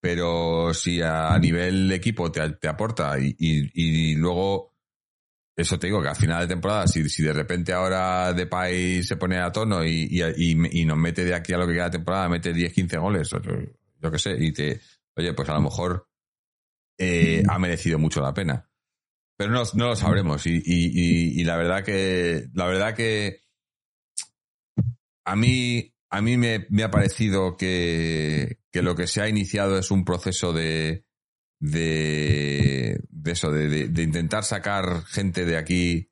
pero 0.00 0.72
si 0.74 1.00
a 1.00 1.38
nivel 1.38 1.90
equipo 1.92 2.30
te, 2.30 2.48
te 2.50 2.68
aporta 2.68 3.18
y, 3.18 3.34
y, 3.38 4.14
luego 4.16 4.74
eso 5.56 5.78
te 5.78 5.86
digo 5.86 6.02
que 6.02 6.08
a 6.08 6.14
final 6.14 6.42
de 6.42 6.54
temporada, 6.54 6.86
si, 6.86 7.08
si 7.08 7.22
de 7.22 7.32
repente 7.32 7.72
ahora 7.72 8.32
Depay 8.32 9.02
se 9.02 9.16
pone 9.16 9.38
a 9.38 9.52
tono 9.52 9.84
y, 9.84 10.08
y, 10.10 10.80
y, 10.80 10.84
nos 10.84 10.98
mete 10.98 11.24
de 11.24 11.34
aquí 11.34 11.52
a 11.52 11.58
lo 11.58 11.66
que 11.66 11.74
queda 11.74 11.84
de 11.84 11.98
temporada, 11.98 12.28
mete 12.28 12.52
10, 12.52 12.72
15 12.72 12.98
goles, 12.98 13.30
yo 14.00 14.10
qué 14.10 14.18
sé, 14.18 14.36
y 14.38 14.52
te, 14.52 14.80
oye, 15.16 15.32
pues 15.32 15.48
a 15.48 15.54
lo 15.54 15.62
mejor 15.62 16.08
eh, 16.98 17.42
ha 17.48 17.58
merecido 17.58 17.98
mucho 17.98 18.20
la 18.20 18.34
pena. 18.34 18.68
Pero 19.36 19.50
no, 19.50 19.62
no 19.74 19.88
lo 19.88 19.96
sabremos. 19.96 20.46
Y, 20.46 20.62
y, 20.64 21.40
y, 21.40 21.44
la 21.44 21.56
verdad 21.56 21.84
que, 21.84 22.46
la 22.52 22.66
verdad 22.66 22.94
que 22.94 23.40
a 25.24 25.34
mí, 25.34 25.92
a 26.10 26.20
mí 26.20 26.36
me, 26.36 26.66
me 26.70 26.84
ha 26.84 26.90
parecido 26.90 27.56
que, 27.56 28.60
que 28.70 28.82
lo 28.82 28.94
que 28.94 29.06
se 29.06 29.22
ha 29.22 29.28
iniciado 29.28 29.76
es 29.78 29.90
un 29.90 30.04
proceso 30.04 30.52
de, 30.52 31.04
de, 31.58 33.00
de 33.08 33.32
eso, 33.32 33.50
de, 33.50 33.88
de, 33.88 34.02
intentar 34.02 34.44
sacar 34.44 35.04
gente 35.06 35.44
de 35.44 35.56
aquí 35.56 36.10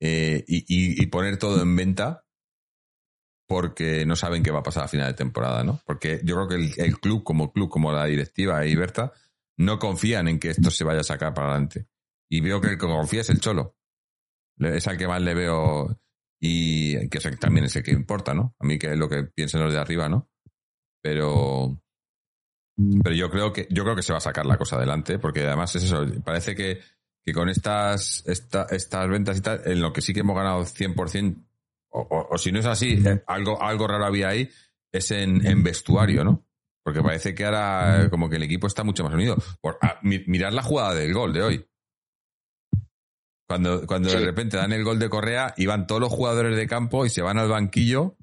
eh, 0.00 0.44
y, 0.48 1.02
y, 1.02 1.06
poner 1.06 1.38
todo 1.38 1.62
en 1.62 1.76
venta 1.76 2.24
porque 3.46 4.04
no 4.06 4.16
saben 4.16 4.42
qué 4.42 4.50
va 4.50 4.58
a 4.58 4.64
pasar 4.64 4.84
a 4.84 4.88
final 4.88 5.06
de 5.06 5.16
temporada, 5.16 5.62
¿no? 5.62 5.80
Porque 5.86 6.20
yo 6.24 6.34
creo 6.34 6.48
que 6.48 6.54
el, 6.56 6.72
el 6.78 6.98
club, 6.98 7.22
como 7.22 7.52
club, 7.52 7.70
como 7.70 7.92
la 7.92 8.06
directiva 8.06 8.66
y 8.66 8.74
Berta, 8.74 9.12
no 9.58 9.78
confían 9.78 10.28
en 10.28 10.38
que 10.38 10.50
esto 10.50 10.70
se 10.70 10.84
vaya 10.84 11.00
a 11.00 11.04
sacar 11.04 11.34
para 11.34 11.50
adelante. 11.50 11.86
Y 12.28 12.40
veo 12.40 12.60
que 12.60 12.68
el 12.68 12.78
que 12.78 12.86
confía 12.86 13.20
es 13.20 13.30
el 13.30 13.40
Cholo. 13.40 13.76
Es 14.58 14.86
al 14.88 14.96
que 14.96 15.06
más 15.06 15.22
le 15.22 15.34
veo 15.34 15.98
y 16.40 17.08
que 17.08 17.18
también 17.38 17.66
es 17.66 17.76
el 17.76 17.82
que 17.82 17.92
importa, 17.92 18.34
¿no? 18.34 18.54
A 18.58 18.66
mí 18.66 18.78
que 18.78 18.92
es 18.92 18.98
lo 18.98 19.08
que 19.08 19.24
piensen 19.24 19.62
los 19.62 19.72
de 19.72 19.78
arriba, 19.78 20.08
¿no? 20.08 20.28
Pero 21.02 21.80
pero 23.02 23.14
yo 23.14 23.30
creo 23.30 23.52
que 23.52 23.66
yo 23.70 23.84
creo 23.84 23.96
que 23.96 24.02
se 24.02 24.12
va 24.12 24.18
a 24.18 24.22
sacar 24.22 24.44
la 24.44 24.58
cosa 24.58 24.76
adelante 24.76 25.18
porque 25.18 25.46
además 25.46 25.74
es 25.76 25.84
eso, 25.84 26.04
parece 26.22 26.54
que, 26.54 26.80
que 27.24 27.32
con 27.32 27.48
estas 27.48 28.22
estas 28.26 29.08
ventas 29.08 29.38
y 29.38 29.40
tal 29.40 29.62
en 29.64 29.80
lo 29.80 29.92
que 29.92 30.02
sí 30.02 30.12
que 30.12 30.20
hemos 30.20 30.36
ganado 30.36 30.62
100% 30.62 31.42
o, 31.90 32.28
o, 32.30 32.36
si 32.36 32.52
no 32.52 32.60
es 32.60 32.66
así, 32.66 33.02
algo 33.26 33.62
algo 33.62 33.86
raro 33.86 34.04
había 34.04 34.28
ahí 34.28 34.50
es 34.92 35.10
en, 35.10 35.46
en 35.46 35.62
vestuario, 35.62 36.22
¿no? 36.22 36.46
Porque 36.86 37.02
parece 37.02 37.34
que 37.34 37.44
ahora 37.44 38.06
como 38.10 38.30
que 38.30 38.36
el 38.36 38.44
equipo 38.44 38.68
está 38.68 38.84
mucho 38.84 39.02
más 39.02 39.12
unido. 39.12 39.36
Por, 39.60 39.76
ah, 39.82 39.98
mirad 40.02 40.52
la 40.52 40.62
jugada 40.62 40.94
del 40.94 41.12
gol 41.12 41.32
de 41.32 41.42
hoy. 41.42 41.68
Cuando, 43.48 43.84
cuando 43.88 44.08
de 44.08 44.20
repente 44.20 44.56
dan 44.56 44.72
el 44.72 44.84
gol 44.84 45.00
de 45.00 45.08
Correa 45.08 45.52
y 45.56 45.66
van 45.66 45.88
todos 45.88 46.00
los 46.00 46.12
jugadores 46.12 46.56
de 46.56 46.68
campo 46.68 47.04
y 47.04 47.10
se 47.10 47.22
van 47.22 47.38
al 47.38 47.48
banquillo 47.48 48.16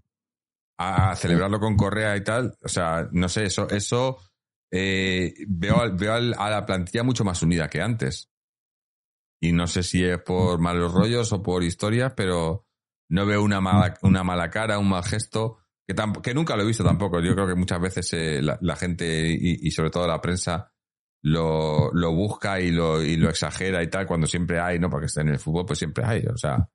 a, 0.77 1.13
celebrarlo 1.17 1.59
con 1.59 1.75
Correa 1.75 2.15
y 2.15 2.23
tal. 2.23 2.57
O 2.61 2.69
sea, 2.69 3.09
no 3.11 3.27
sé, 3.27 3.43
eso, 3.43 3.69
eso 3.69 4.21
eh, 4.71 5.33
veo, 5.45 5.93
veo 5.97 6.13
a 6.13 6.49
la 6.49 6.65
plantilla 6.65 7.03
mucho 7.03 7.25
más 7.25 7.41
unida 7.41 7.67
que 7.67 7.81
antes. 7.81 8.31
Y 9.41 9.51
no 9.51 9.67
sé 9.67 9.83
si 9.83 10.05
es 10.05 10.19
por 10.19 10.61
malos 10.61 10.93
rollos 10.93 11.33
o 11.33 11.43
por 11.43 11.63
historias, 11.63 12.13
pero 12.15 12.65
no 13.09 13.25
veo 13.25 13.43
una 13.43 13.59
mala, 13.59 13.95
una 14.03 14.23
mala 14.23 14.49
cara, 14.49 14.79
un 14.79 14.87
mal 14.87 15.03
gesto 15.03 15.62
que, 15.87 15.95
que 16.21 16.33
nunca 16.33 16.55
lo 16.55 16.63
he 16.63 16.67
visto 16.67 16.83
tampoco. 16.83 17.19
Yo 17.19 17.33
creo 17.33 17.47
que 17.47 17.55
muchas 17.55 17.81
veces 17.81 18.13
eh, 18.13 18.41
la, 18.41 18.75
gente 18.75 19.27
y, 19.29 19.69
sobre 19.71 19.89
todo 19.89 20.07
la 20.07 20.21
prensa 20.21 20.71
lo, 21.21 21.91
lo 21.93 22.13
busca 22.13 22.59
y 22.59 22.71
lo, 22.71 23.01
y 23.01 23.15
lo 23.15 23.29
exagera 23.29 23.81
y 23.83 23.89
tal, 23.89 24.05
cuando 24.05 24.27
siempre 24.27 24.59
hay, 24.59 24.79
¿no? 24.79 24.89
Porque 24.89 25.07
en 25.15 25.29
el 25.29 25.39
fútbol, 25.39 25.65
pues 25.65 25.79
siempre 25.79 26.05
hay. 26.05 26.25
O 26.25 26.37
sea, 26.37 26.69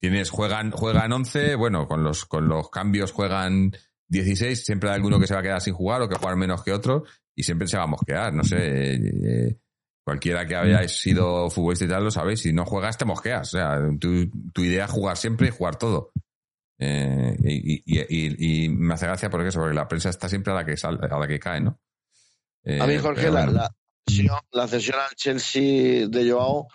tienes, 0.00 0.30
juegan, 0.30 0.70
juegan 0.70 1.12
11, 1.12 1.54
bueno, 1.56 1.86
con 1.86 2.02
los, 2.02 2.24
con 2.24 2.48
los 2.48 2.70
cambios 2.70 3.12
juegan 3.12 3.72
16, 4.08 4.64
siempre 4.64 4.90
hay 4.90 4.96
alguno 4.96 5.20
que 5.20 5.26
se 5.26 5.34
va 5.34 5.40
a 5.40 5.44
quedar 5.44 5.60
sin 5.60 5.74
jugar 5.74 6.02
o 6.02 6.08
que 6.08 6.16
jugar 6.16 6.36
menos 6.36 6.64
que 6.64 6.72
otro 6.72 7.04
y 7.34 7.42
siempre 7.42 7.68
se 7.68 7.76
va 7.76 7.84
a 7.84 7.88
mosquear, 7.88 8.32
no 8.34 8.42
sé. 8.42 8.94
Eh, 8.94 9.58
cualquiera 10.04 10.44
que 10.46 10.56
hayáis 10.56 11.00
sido 11.00 11.48
futbolista 11.50 11.84
y 11.84 11.88
tal 11.88 12.04
lo 12.04 12.10
sabéis, 12.10 12.40
si 12.40 12.52
no 12.52 12.64
juegas 12.64 12.98
te 12.98 13.04
mosqueas. 13.04 13.54
O 13.54 13.58
sea, 13.58 13.78
tu, 14.00 14.28
tu 14.52 14.64
idea 14.64 14.86
es 14.86 14.90
jugar 14.90 15.16
siempre 15.16 15.48
y 15.48 15.50
jugar 15.50 15.76
todo. 15.76 16.12
Eh, 16.82 17.36
y, 17.84 18.68
me 18.70 18.94
hace 18.94 19.06
gracia 19.06 19.28
porque 19.28 19.48
eso, 19.48 19.60
porque 19.60 19.74
la 19.74 19.86
prensa 19.86 20.08
está 20.08 20.28
siempre 20.28 20.52
a 20.52 20.56
la 20.56 20.64
que 20.64 20.78
sale, 20.78 20.98
a 21.02 21.18
la 21.18 21.28
que 21.28 21.38
cae, 21.38 21.60
¿no? 21.60 21.78
a 22.64 22.86
mí, 22.86 22.94
eh, 22.94 22.98
Jorge, 22.98 23.30
la, 23.30 23.46
la, 23.46 23.70
la, 24.52 24.68
cesión 24.68 24.98
al 24.98 25.14
Chelsea 25.14 26.08
de 26.08 26.30
Joao 26.30 26.68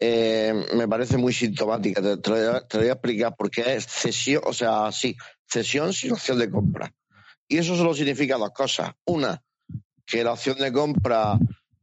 eh, 0.00 0.54
me 0.74 0.86
parece 0.86 1.16
muy 1.16 1.32
sintomática. 1.32 2.00
Te, 2.00 2.16
te, 2.18 2.30
voy 2.78 2.88
a 2.88 2.92
explicar 2.92 3.34
por 3.36 3.50
qué 3.50 3.74
es 3.74 3.86
cesión, 3.86 4.42
o 4.44 4.52
sea, 4.52 4.92
sí, 4.92 5.16
cesión 5.46 5.92
sin 5.92 6.12
opción 6.12 6.38
de 6.38 6.50
compra. 6.50 6.92
Y 7.48 7.58
eso 7.58 7.76
solo 7.76 7.94
significa 7.94 8.36
dos 8.36 8.50
cosas. 8.50 8.92
Una, 9.06 9.42
que 10.06 10.22
la 10.22 10.32
opción 10.32 10.58
de 10.58 10.72
compra 10.72 11.34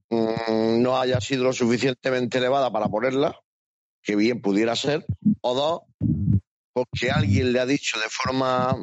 mmm, 0.10 0.82
no 0.82 0.98
haya 0.98 1.19
sido 1.19 1.44
lo 1.44 1.53
suficientemente 1.53 2.38
elevada 2.38 2.72
para 2.72 2.88
ponerla, 2.88 3.38
que 4.02 4.15
bien 4.15 4.41
pudiera 4.41 4.76
ser. 4.76 5.06
O 5.41 5.53
dos, 5.53 5.82
porque 6.76 7.10
alguien 7.10 7.53
le 7.53 7.60
ha 7.61 7.65
dicho 7.65 7.97
de 7.97 8.10
forma 8.10 8.76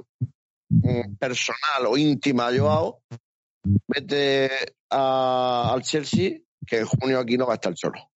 mm, 0.70 1.16
personal 1.19 1.86
o 1.86 1.98
íntima 1.98 2.48
a 2.48 2.56
Joao, 2.56 3.02
vete 3.86 4.51
a, 4.90 5.70
al 5.74 5.82
Chelsea, 5.82 6.39
que 6.66 6.78
en 6.78 6.86
junio 6.86 7.19
aquí 7.19 7.36
no 7.36 7.47
va 7.47 7.52
a 7.52 7.56
estar 7.56 7.77
solo. 7.77 8.10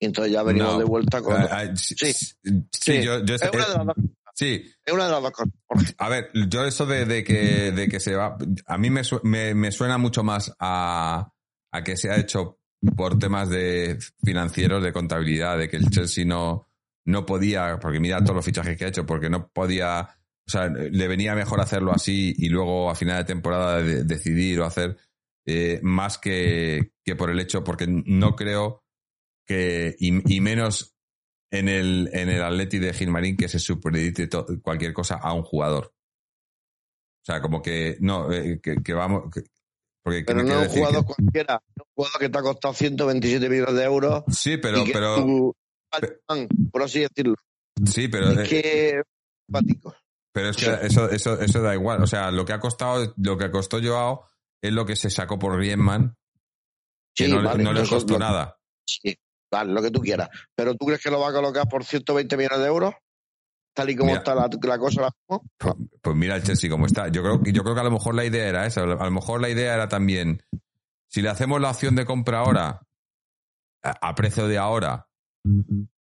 Y 0.00 0.06
entonces 0.06 0.32
ya 0.32 0.42
venimos 0.42 0.72
no. 0.72 0.78
de 0.78 0.84
vuelta 0.84 1.20
con... 1.20 1.42
Uh, 1.42 1.76
sí, 1.76 1.94
sí, 1.94 2.12
sí, 2.72 3.02
yo, 3.02 3.22
yo, 3.22 3.34
es, 3.34 3.42
una 3.42 3.50
de 3.50 3.74
las 3.74 3.86
dos, 3.86 3.96
sí. 4.34 4.64
es 4.84 4.92
una 4.94 5.04
de 5.04 5.10
las 5.10 5.22
dos 5.22 5.32
cosas. 5.32 5.94
A 5.98 6.08
ver, 6.08 6.30
yo 6.48 6.64
eso 6.64 6.86
de, 6.86 7.04
de, 7.04 7.22
que, 7.22 7.72
de 7.72 7.88
que 7.88 8.00
se 8.00 8.14
va... 8.14 8.38
A 8.66 8.78
mí 8.78 8.88
me, 8.88 9.02
me, 9.24 9.54
me 9.54 9.72
suena 9.72 9.98
mucho 9.98 10.22
más 10.22 10.54
a, 10.58 11.30
a 11.70 11.84
que 11.84 11.98
se 11.98 12.10
ha 12.10 12.16
hecho 12.16 12.60
por 12.96 13.18
temas 13.18 13.50
de 13.50 13.98
financieros, 14.24 14.82
de 14.82 14.92
contabilidad, 14.92 15.58
de 15.58 15.68
que 15.68 15.76
el 15.76 15.90
Chelsea 15.90 16.24
no 16.24 16.67
no 17.08 17.24
podía, 17.24 17.78
porque 17.80 18.00
mira 18.00 18.22
todos 18.22 18.36
los 18.36 18.44
fichajes 18.44 18.76
que 18.76 18.84
ha 18.84 18.88
hecho, 18.88 19.06
porque 19.06 19.30
no 19.30 19.48
podía, 19.48 20.00
o 20.46 20.50
sea, 20.50 20.68
le 20.68 21.08
venía 21.08 21.34
mejor 21.34 21.58
hacerlo 21.60 21.90
así 21.90 22.34
y 22.36 22.50
luego 22.50 22.90
a 22.90 22.94
final 22.94 23.16
de 23.16 23.24
temporada 23.24 23.82
de, 23.82 24.04
decidir 24.04 24.60
o 24.60 24.66
hacer 24.66 24.98
eh, 25.46 25.80
más 25.82 26.18
que, 26.18 26.92
que, 27.02 27.16
por 27.16 27.30
el 27.30 27.40
hecho, 27.40 27.64
porque 27.64 27.86
no 27.88 28.36
creo 28.36 28.84
que, 29.46 29.96
y, 29.98 30.36
y, 30.36 30.40
menos 30.42 30.94
en 31.50 31.70
el, 31.70 32.10
en 32.12 32.28
el 32.28 32.42
Atleti 32.42 32.78
de 32.78 32.92
Gilmarín, 32.92 33.38
que 33.38 33.48
se 33.48 33.58
superdite 33.58 34.28
cualquier 34.60 34.92
cosa 34.92 35.14
a 35.14 35.32
un 35.32 35.44
jugador. 35.44 35.94
O 37.22 37.24
sea, 37.24 37.40
como 37.40 37.62
que, 37.62 37.96
no, 38.00 38.30
eh, 38.30 38.60
que, 38.62 38.82
que, 38.82 38.92
vamos, 38.92 39.30
que, 39.32 39.44
porque 40.02 40.24
pero 40.24 40.42
no 40.42 40.60
un 40.60 40.68
jugador 40.68 41.06
que... 41.06 41.14
cualquiera, 41.14 41.62
un 41.74 41.84
jugador 41.94 42.20
que 42.20 42.28
te 42.28 42.38
ha 42.38 42.42
costado 42.42 42.74
127 42.74 43.48
millones 43.48 43.74
de 43.74 43.84
euros. 43.84 44.24
Sí, 44.28 44.58
pero, 44.58 44.84
pero, 44.92 45.54
por 46.70 46.82
así 46.82 47.00
decirlo. 47.00 47.34
Sí, 47.86 48.08
pero. 48.08 48.30
Es 48.30 48.48
que. 48.48 49.02
Pero 50.32 50.50
es 50.50 50.56
que 50.56 50.78
eso, 50.82 51.10
eso, 51.10 51.40
eso 51.40 51.62
da 51.62 51.74
igual. 51.74 52.02
O 52.02 52.06
sea, 52.06 52.30
lo 52.30 52.44
que 52.44 52.52
ha 52.52 52.60
costado, 52.60 53.14
lo 53.16 53.38
que 53.38 53.50
costó 53.50 53.82
Joao 53.82 54.26
es 54.62 54.72
lo 54.72 54.84
que 54.86 54.94
se 54.94 55.10
sacó 55.10 55.38
por 55.38 55.56
Griezmann, 55.56 56.16
que 57.14 57.24
sí, 57.24 57.32
no, 57.32 57.42
vale, 57.42 57.64
no, 57.64 57.72
le 57.72 57.86
costó 57.86 58.14
lo, 58.14 58.18
nada. 58.20 58.56
Sí, 58.86 59.16
vale, 59.50 59.72
lo 59.72 59.82
que 59.82 59.90
tú 59.90 60.00
quieras. 60.00 60.28
Pero 60.54 60.74
¿tú 60.74 60.86
crees 60.86 61.02
que 61.02 61.10
lo 61.10 61.20
va 61.20 61.30
a 61.30 61.32
colocar 61.32 61.68
por 61.68 61.84
120 61.84 62.36
millones 62.36 62.58
de 62.60 62.66
euros? 62.66 62.94
Tal 63.74 63.90
y 63.90 63.96
como 63.96 64.10
mira, 64.10 64.18
está 64.18 64.34
la, 64.34 64.48
la 64.48 64.78
cosa. 64.78 65.10
Pues, 65.26 65.74
pues, 66.00 66.16
mira 66.16 66.36
el 66.36 66.42
Chelsea 66.42 66.70
como 66.70 66.86
está. 66.86 67.08
Yo 67.08 67.22
creo, 67.22 67.42
yo 67.44 67.62
creo 67.62 67.74
que 67.74 67.80
a 67.80 67.84
lo 67.84 67.90
mejor 67.90 68.14
la 68.14 68.24
idea 68.24 68.46
era 68.46 68.66
esa. 68.66 68.82
A 68.82 68.86
lo 68.86 69.10
mejor 69.10 69.40
la 69.40 69.48
idea 69.48 69.74
era 69.74 69.88
también, 69.88 70.42
si 71.08 71.22
le 71.22 71.30
hacemos 71.30 71.60
la 71.60 71.70
opción 71.70 71.96
de 71.96 72.04
compra 72.04 72.40
ahora, 72.40 72.82
a, 73.82 74.08
a 74.08 74.14
precio 74.14 74.46
de 74.46 74.58
ahora, 74.58 75.07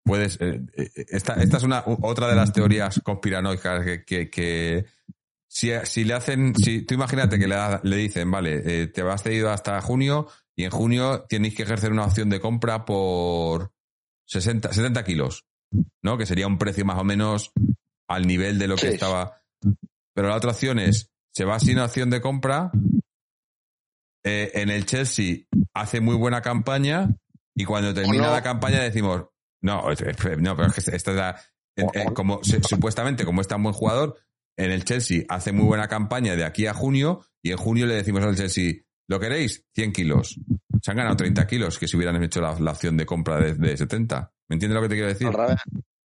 Puedes. 0.04 0.40
Eh, 0.42 0.62
eh, 0.76 0.90
esta, 1.10 1.34
esta, 1.36 1.58
es 1.58 1.64
una 1.64 1.84
otra 1.86 2.28
de 2.28 2.36
las 2.36 2.54
teorías 2.54 3.00
conspiranoicas 3.04 3.84
que, 3.84 4.06
que, 4.06 4.30
que 4.30 4.86
si, 5.48 5.72
si, 5.84 6.04
le 6.04 6.14
hacen. 6.14 6.56
Si, 6.56 6.84
tú 6.84 6.94
imagínate 6.94 7.40
que 7.40 7.48
le, 7.48 7.56
le 7.84 7.96
dicen, 7.98 8.30
vale, 8.32 8.62
eh, 8.66 8.88
te 8.88 9.04
vas 9.04 9.24
cedido 9.24 9.52
hasta 9.52 9.82
junio 9.82 10.28
y 10.56 10.64
en 10.64 10.72
junio 10.72 11.26
tienes 11.30 11.56
que 11.56 11.64
ejercer 11.64 11.92
una 11.92 12.06
opción 12.06 12.30
de 12.30 12.40
compra 12.40 12.86
por 12.86 13.74
60, 14.26 14.74
70 14.74 15.04
kilos, 15.04 15.46
¿no? 16.02 16.18
Que 16.18 16.26
sería 16.26 16.48
un 16.48 16.58
precio 16.58 16.86
más 16.86 17.00
o 17.00 17.04
menos 17.04 17.52
al 18.08 18.26
nivel 18.26 18.58
de 18.58 18.68
lo 18.68 18.76
que 18.76 18.88
sí. 18.88 18.94
estaba. 18.94 19.42
Pero 20.14 20.30
la 20.30 20.36
otra 20.36 20.52
opción 20.52 20.80
es, 20.80 21.12
se 21.32 21.46
va 21.46 21.60
sin 21.60 21.80
opción 21.80 22.10
de 22.10 22.22
compra, 22.22 22.72
eh, 24.24 24.52
en 24.56 24.70
el 24.70 24.86
Chelsea 24.86 25.46
hace 25.74 26.02
muy 26.02 26.16
buena 26.16 26.42
campaña 26.42 27.16
y 27.58 27.66
cuando 27.66 27.94
termina 27.94 28.28
no. 28.28 28.32
la 28.34 28.42
campaña 28.44 28.80
decimos, 28.82 29.26
No, 29.62 29.82
no, 29.90 30.56
pero 30.56 30.68
es 30.68 30.74
que 30.76 30.96
esta 30.96 31.12
es 31.12 31.18
la. 31.18 31.42
como, 32.14 32.44
se- 32.44 32.62
supuestamente, 32.64 33.26
como 33.26 33.42
es 33.42 33.48
tan 33.48 33.62
buen 33.64 33.74
jugador, 33.74 34.18
en 34.58 34.72
el 34.72 34.86
Chelsea 34.86 35.24
hace 35.30 35.52
muy 35.52 35.66
buena 35.66 35.88
campaña 35.88 36.36
de 36.36 36.46
aquí 36.46 36.66
a 36.68 36.74
junio 36.74 37.22
y 37.44 37.52
en 37.52 37.58
junio 37.58 37.86
le 37.86 37.96
decimos 37.96 38.24
al 38.24 38.36
Chelsea, 38.36 38.74
¿lo 39.10 39.20
queréis? 39.20 39.66
100 39.76 39.92
kilos. 39.94 40.40
Se 40.82 40.92
han 40.92 40.98
ganado 40.98 41.16
30 41.16 41.46
kilos 41.48 41.78
que 41.80 41.88
si 41.88 41.98
hubieran 41.98 42.22
hecho 42.24 42.40
la, 42.42 42.58
la 42.60 42.72
opción 42.72 42.96
de 42.98 43.06
compra 43.06 43.40
de, 43.40 43.54
de 43.56 43.76
70. 43.78 44.32
¿Me 44.50 44.56
entiendes 44.56 44.76
lo 44.76 44.82
que 44.84 44.90
te 44.90 44.96
quiero 44.96 45.10
decir? 45.10 45.28
Al 45.28 45.34
revés. 45.34 45.58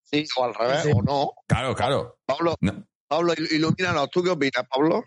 Sí, 0.03 0.24
o 0.37 0.45
al 0.45 0.55
revés, 0.55 0.83
Sí. 0.83 0.91
o 0.95 1.03
no. 1.03 1.33
Claro, 1.47 1.74
claro. 1.74 2.19
Pablo, 2.27 2.57
No. 2.61 2.87
Pablo, 3.09 3.33
il- 3.37 3.53
ilumínanos. 3.53 4.11
¿Tú 4.11 4.23
qué 4.23 4.31
opinas, 4.31 4.65
Pablo? 4.69 5.05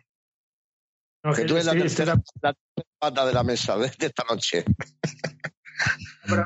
No, 1.24 1.34
Que 1.34 1.44
tú 1.46 1.54
eres 1.56 1.66
sí, 1.68 1.78
tercera, 1.78 2.14
la 2.42 2.54
tercera 2.54 2.90
pata 3.00 3.26
de 3.26 3.34
la 3.34 3.44
mesa 3.44 3.78
de, 3.78 3.92
de 4.00 4.06
esta 4.08 4.24
noche. 4.30 4.64
Pero, 6.28 6.46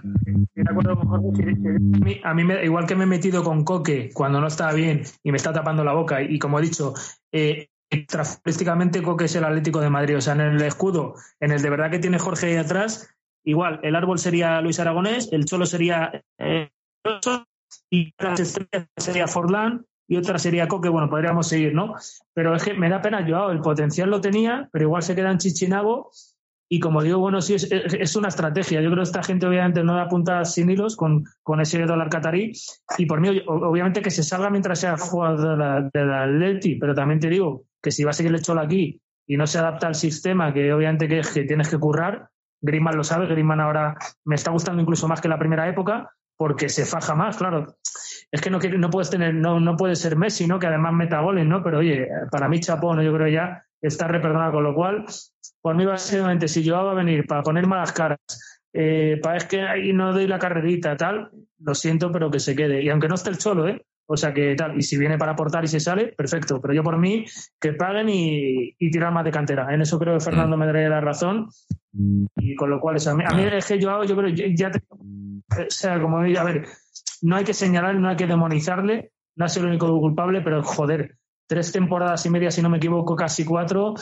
acuerdo 0.69 0.99
que 1.33 1.43
a 1.43 2.03
mí, 2.03 2.21
a 2.23 2.33
mí 2.33 2.43
me- 2.43 2.63
igual 2.65 2.85
que 2.85 2.95
me 2.95 3.03
he 3.05 3.07
metido 3.07 3.43
con 3.43 3.63
Coque 3.63 4.09
cuando 4.13 4.41
no 4.41 4.47
estaba 4.47 4.73
bien 4.73 5.03
y 5.23 5.31
me 5.31 5.37
está 5.37 5.53
tapando 5.53 5.83
la 5.83 5.93
boca, 5.93 6.21
y, 6.21 6.37
como 6.39 6.59
he 6.59 6.61
dicho, 6.61 6.93
eh, 7.31 7.69
Coque 9.03 9.25
es 9.25 9.35
el 9.35 9.43
Atlético 9.43 9.79
de 9.79 9.89
Madrid. 9.89 10.17
O 10.17 10.21
sea, 10.21 10.33
en 10.33 10.41
el 10.41 10.61
escudo, 10.61 11.15
en 11.39 11.51
el 11.51 11.61
de 11.61 11.69
verdad 11.69 11.89
que 11.91 11.99
tiene 11.99 12.19
Jorge 12.19 12.47
ahí 12.47 12.55
atrás, 12.57 13.09
igual 13.43 13.79
el 13.83 13.95
árbol 13.95 14.19
sería 14.19 14.61
Luis 14.61 14.79
Aragonés, 14.79 15.29
el 15.31 15.45
cholo 15.45 15.65
sería 15.65 16.23
eh, 16.37 16.69
y 17.89 18.13
las 18.17 18.39
estrellas 18.39 18.87
sería 18.97 19.27
Forlán 19.27 19.85
y 20.07 20.17
otra 20.17 20.37
sería 20.39 20.67
Coque. 20.67 20.89
Bueno, 20.89 21.09
podríamos 21.09 21.47
seguir, 21.47 21.73
¿no? 21.73 21.95
Pero 22.33 22.55
es 22.55 22.63
que 22.63 22.73
me 22.73 22.89
da 22.89 23.01
pena, 23.01 23.25
Joao, 23.27 23.51
el 23.51 23.61
potencial 23.61 24.09
lo 24.09 24.21
tenía, 24.21 24.69
pero 24.71 24.85
igual 24.85 25.03
se 25.03 25.15
queda 25.15 25.31
en 25.31 25.37
Chichinabo 25.37 26.11
y 26.71 26.79
como 26.79 27.01
digo, 27.01 27.17
bueno, 27.17 27.41
sí, 27.41 27.55
es, 27.55 27.63
es- 27.71 28.15
una 28.15 28.27
estrategia. 28.27 28.79
Yo 28.79 28.89
creo 28.91 29.01
que 29.03 29.09
esta 29.09 29.23
gente 29.23 29.47
obviamente 29.47 29.83
no 29.83 29.95
da 29.95 30.07
puntadas 30.07 30.53
sin 30.53 30.69
hilos 30.69 30.95
con, 30.95 31.23
con 31.41 31.59
ese 31.61 31.83
dólar 31.85 32.09
catarí. 32.09 32.53
Y 32.99 33.07
por 33.07 33.19
mí, 33.19 33.41
obviamente 33.47 34.03
que 34.03 34.11
se 34.11 34.21
salga 34.21 34.51
mientras 34.51 34.79
sea 34.79 34.95
jugador 34.97 35.91
de 35.91 36.05
la, 36.05 36.23
Atleti, 36.23 36.75
pero 36.75 36.93
también 36.93 37.19
te 37.19 37.29
digo 37.29 37.63
que 37.81 37.89
si 37.91 38.03
va 38.03 38.11
a 38.11 38.13
seguir 38.13 38.33
el 38.33 38.41
cholo 38.43 38.61
aquí 38.61 39.01
y 39.25 39.35
no 39.35 39.47
se 39.47 39.57
adapta 39.57 39.87
al 39.87 39.95
sistema, 39.95 40.53
que 40.53 40.71
obviamente 40.71 41.07
que, 41.07 41.21
que 41.33 41.43
tienes 41.43 41.69
que 41.69 41.79
currar, 41.79 42.29
Griezmann 42.61 42.97
lo 42.97 43.03
sabe, 43.03 43.25
Griezmann 43.27 43.61
ahora 43.61 43.95
me 44.25 44.35
está 44.35 44.51
gustando 44.51 44.81
incluso 44.81 45.07
más 45.07 45.21
que 45.21 45.27
la 45.27 45.39
primera 45.39 45.67
época, 45.67 46.11
porque 46.37 46.69
se 46.69 46.85
faja 46.85 47.15
más, 47.15 47.37
claro. 47.37 47.75
Es 48.31 48.41
que 48.41 48.49
no, 48.51 48.59
no 48.59 48.89
puedes 48.91 49.09
tener, 49.09 49.33
no, 49.33 49.59
no 49.59 49.75
puede 49.75 49.95
ser 49.95 50.15
Messi, 50.17 50.45
¿no? 50.45 50.59
Que 50.59 50.67
además 50.67 50.93
meta 50.93 51.19
goles, 51.21 51.47
¿no? 51.47 51.63
Pero 51.63 51.79
oye, 51.79 52.07
para 52.31 52.47
mí 52.47 52.59
Chapón, 52.59 53.01
yo 53.01 53.13
creo 53.13 53.27
ya 53.27 53.63
está 53.81 54.07
reperdonado, 54.07 54.53
con 54.53 54.63
lo 54.63 54.75
cual, 54.75 55.05
por 55.61 55.75
mí 55.75 55.85
básicamente, 55.85 56.47
si 56.47 56.63
yo 56.63 56.83
va 56.83 56.91
a 56.91 56.95
venir 56.95 57.25
para 57.27 57.43
poner 57.43 57.67
malas 57.67 57.91
caras, 57.91 58.19
eh, 58.73 59.19
para 59.21 59.37
es 59.37 59.45
que 59.45 59.61
ahí 59.61 59.93
no 59.93 60.13
doy 60.13 60.27
la 60.27 60.39
carrerita, 60.39 60.95
tal, 60.95 61.31
lo 61.59 61.75
siento, 61.75 62.11
pero 62.11 62.31
que 62.31 62.39
se 62.39 62.55
quede. 62.55 62.83
Y 62.83 62.89
aunque 62.89 63.07
no 63.07 63.15
esté 63.15 63.29
el 63.29 63.37
cholo, 63.37 63.67
¿eh? 63.67 63.85
O 64.11 64.17
sea 64.17 64.33
que 64.33 64.55
tal, 64.55 64.75
y 64.75 64.81
si 64.81 64.97
viene 64.97 65.19
para 65.19 65.33
aportar 65.33 65.63
y 65.63 65.67
se 65.67 65.79
sale, 65.79 66.07
perfecto. 66.07 66.59
Pero 66.59 66.73
yo 66.73 66.83
por 66.83 66.97
mí, 66.97 67.25
que 67.59 67.73
paguen 67.73 68.09
y, 68.09 68.75
y 68.79 68.89
tirar 68.89 69.13
más 69.13 69.23
de 69.23 69.31
cantera. 69.31 69.71
En 69.71 69.81
eso 69.81 69.99
creo 69.99 70.15
que 70.17 70.23
Fernando 70.23 70.57
me 70.57 70.65
daría 70.65 70.89
la 70.89 71.01
razón. 71.01 71.47
Y 72.37 72.55
con 72.55 72.71
lo 72.71 72.79
cual, 72.79 72.95
eso, 72.95 73.11
a 73.11 73.15
mí, 73.15 73.23
a 73.25 73.35
mí 73.35 73.43
es 73.43 73.67
que 73.67 73.79
yo, 73.79 74.03
yo 74.03 74.15
creo 74.15 74.29
ya 74.29 74.71
o 75.49 75.65
sea, 75.69 75.99
como 76.01 76.17
a 76.19 76.43
ver, 76.43 76.67
no 77.21 77.35
hay 77.35 77.43
que 77.43 77.53
señalar, 77.53 77.95
no 77.95 78.09
hay 78.09 78.15
que 78.15 78.27
demonizarle, 78.27 79.11
no 79.35 79.47
sido 79.47 79.65
el 79.65 79.71
único 79.71 79.87
culpable, 79.99 80.41
pero 80.41 80.63
joder, 80.63 81.17
tres 81.47 81.71
temporadas 81.71 82.25
y 82.25 82.29
media, 82.29 82.51
si 82.51 82.61
no 82.61 82.69
me 82.69 82.77
equivoco, 82.77 83.15
casi 83.15 83.45
cuatro, 83.45 83.95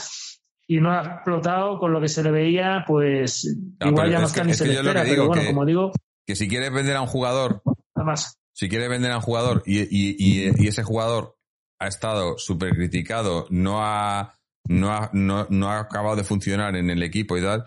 y 0.68 0.80
no 0.82 0.92
ha 0.92 1.02
explotado 1.02 1.80
con 1.80 1.94
lo 1.94 2.02
que 2.02 2.10
se 2.10 2.22
le 2.24 2.32
veía, 2.32 2.84
pues 2.86 3.46
No, 3.80 3.88
igual 3.88 4.12
ya 4.12 4.20
no 4.20 4.26
es 4.26 4.32
está 4.32 4.42
que- 4.42 4.46
ni 4.48 4.52
es 4.52 4.58
se 4.58 4.66
le 4.68 4.74
espera, 4.74 5.04
pero 5.04 5.28
bueno, 5.28 5.42
que- 5.42 5.48
como 5.48 5.66
digo, 5.66 5.92
Que 6.26 6.36
si 6.36 6.48
quieres 6.50 6.72
vender 6.74 6.96
a 6.98 7.02
un 7.02 7.08
jugador, 7.08 7.62
nada 7.96 8.06
más. 8.06 8.38
si 8.54 8.68
quieres 8.68 8.90
vender 8.90 9.12
a 9.12 9.18
un 9.18 9.22
jugador 9.22 9.64
y, 9.66 9.80
y- 9.82 10.16
y- 10.20 10.52
y 10.58 10.68
ese 10.68 10.84
jugador 10.84 11.38
ha 11.80 11.88
estado 11.88 12.38
súper 12.38 12.72
criticado, 12.76 13.46
no 13.50 13.86
ha, 13.86 14.38
no, 14.68 14.92
ha, 14.92 15.10
no, 15.14 15.48
no 15.50 15.70
ha 15.70 15.80
acabado 15.80 16.16
de 16.18 16.24
funcionar 16.26 16.76
en 16.76 16.90
el 16.90 17.02
equipo 17.02 17.38
y 17.38 17.42
tal, 17.42 17.64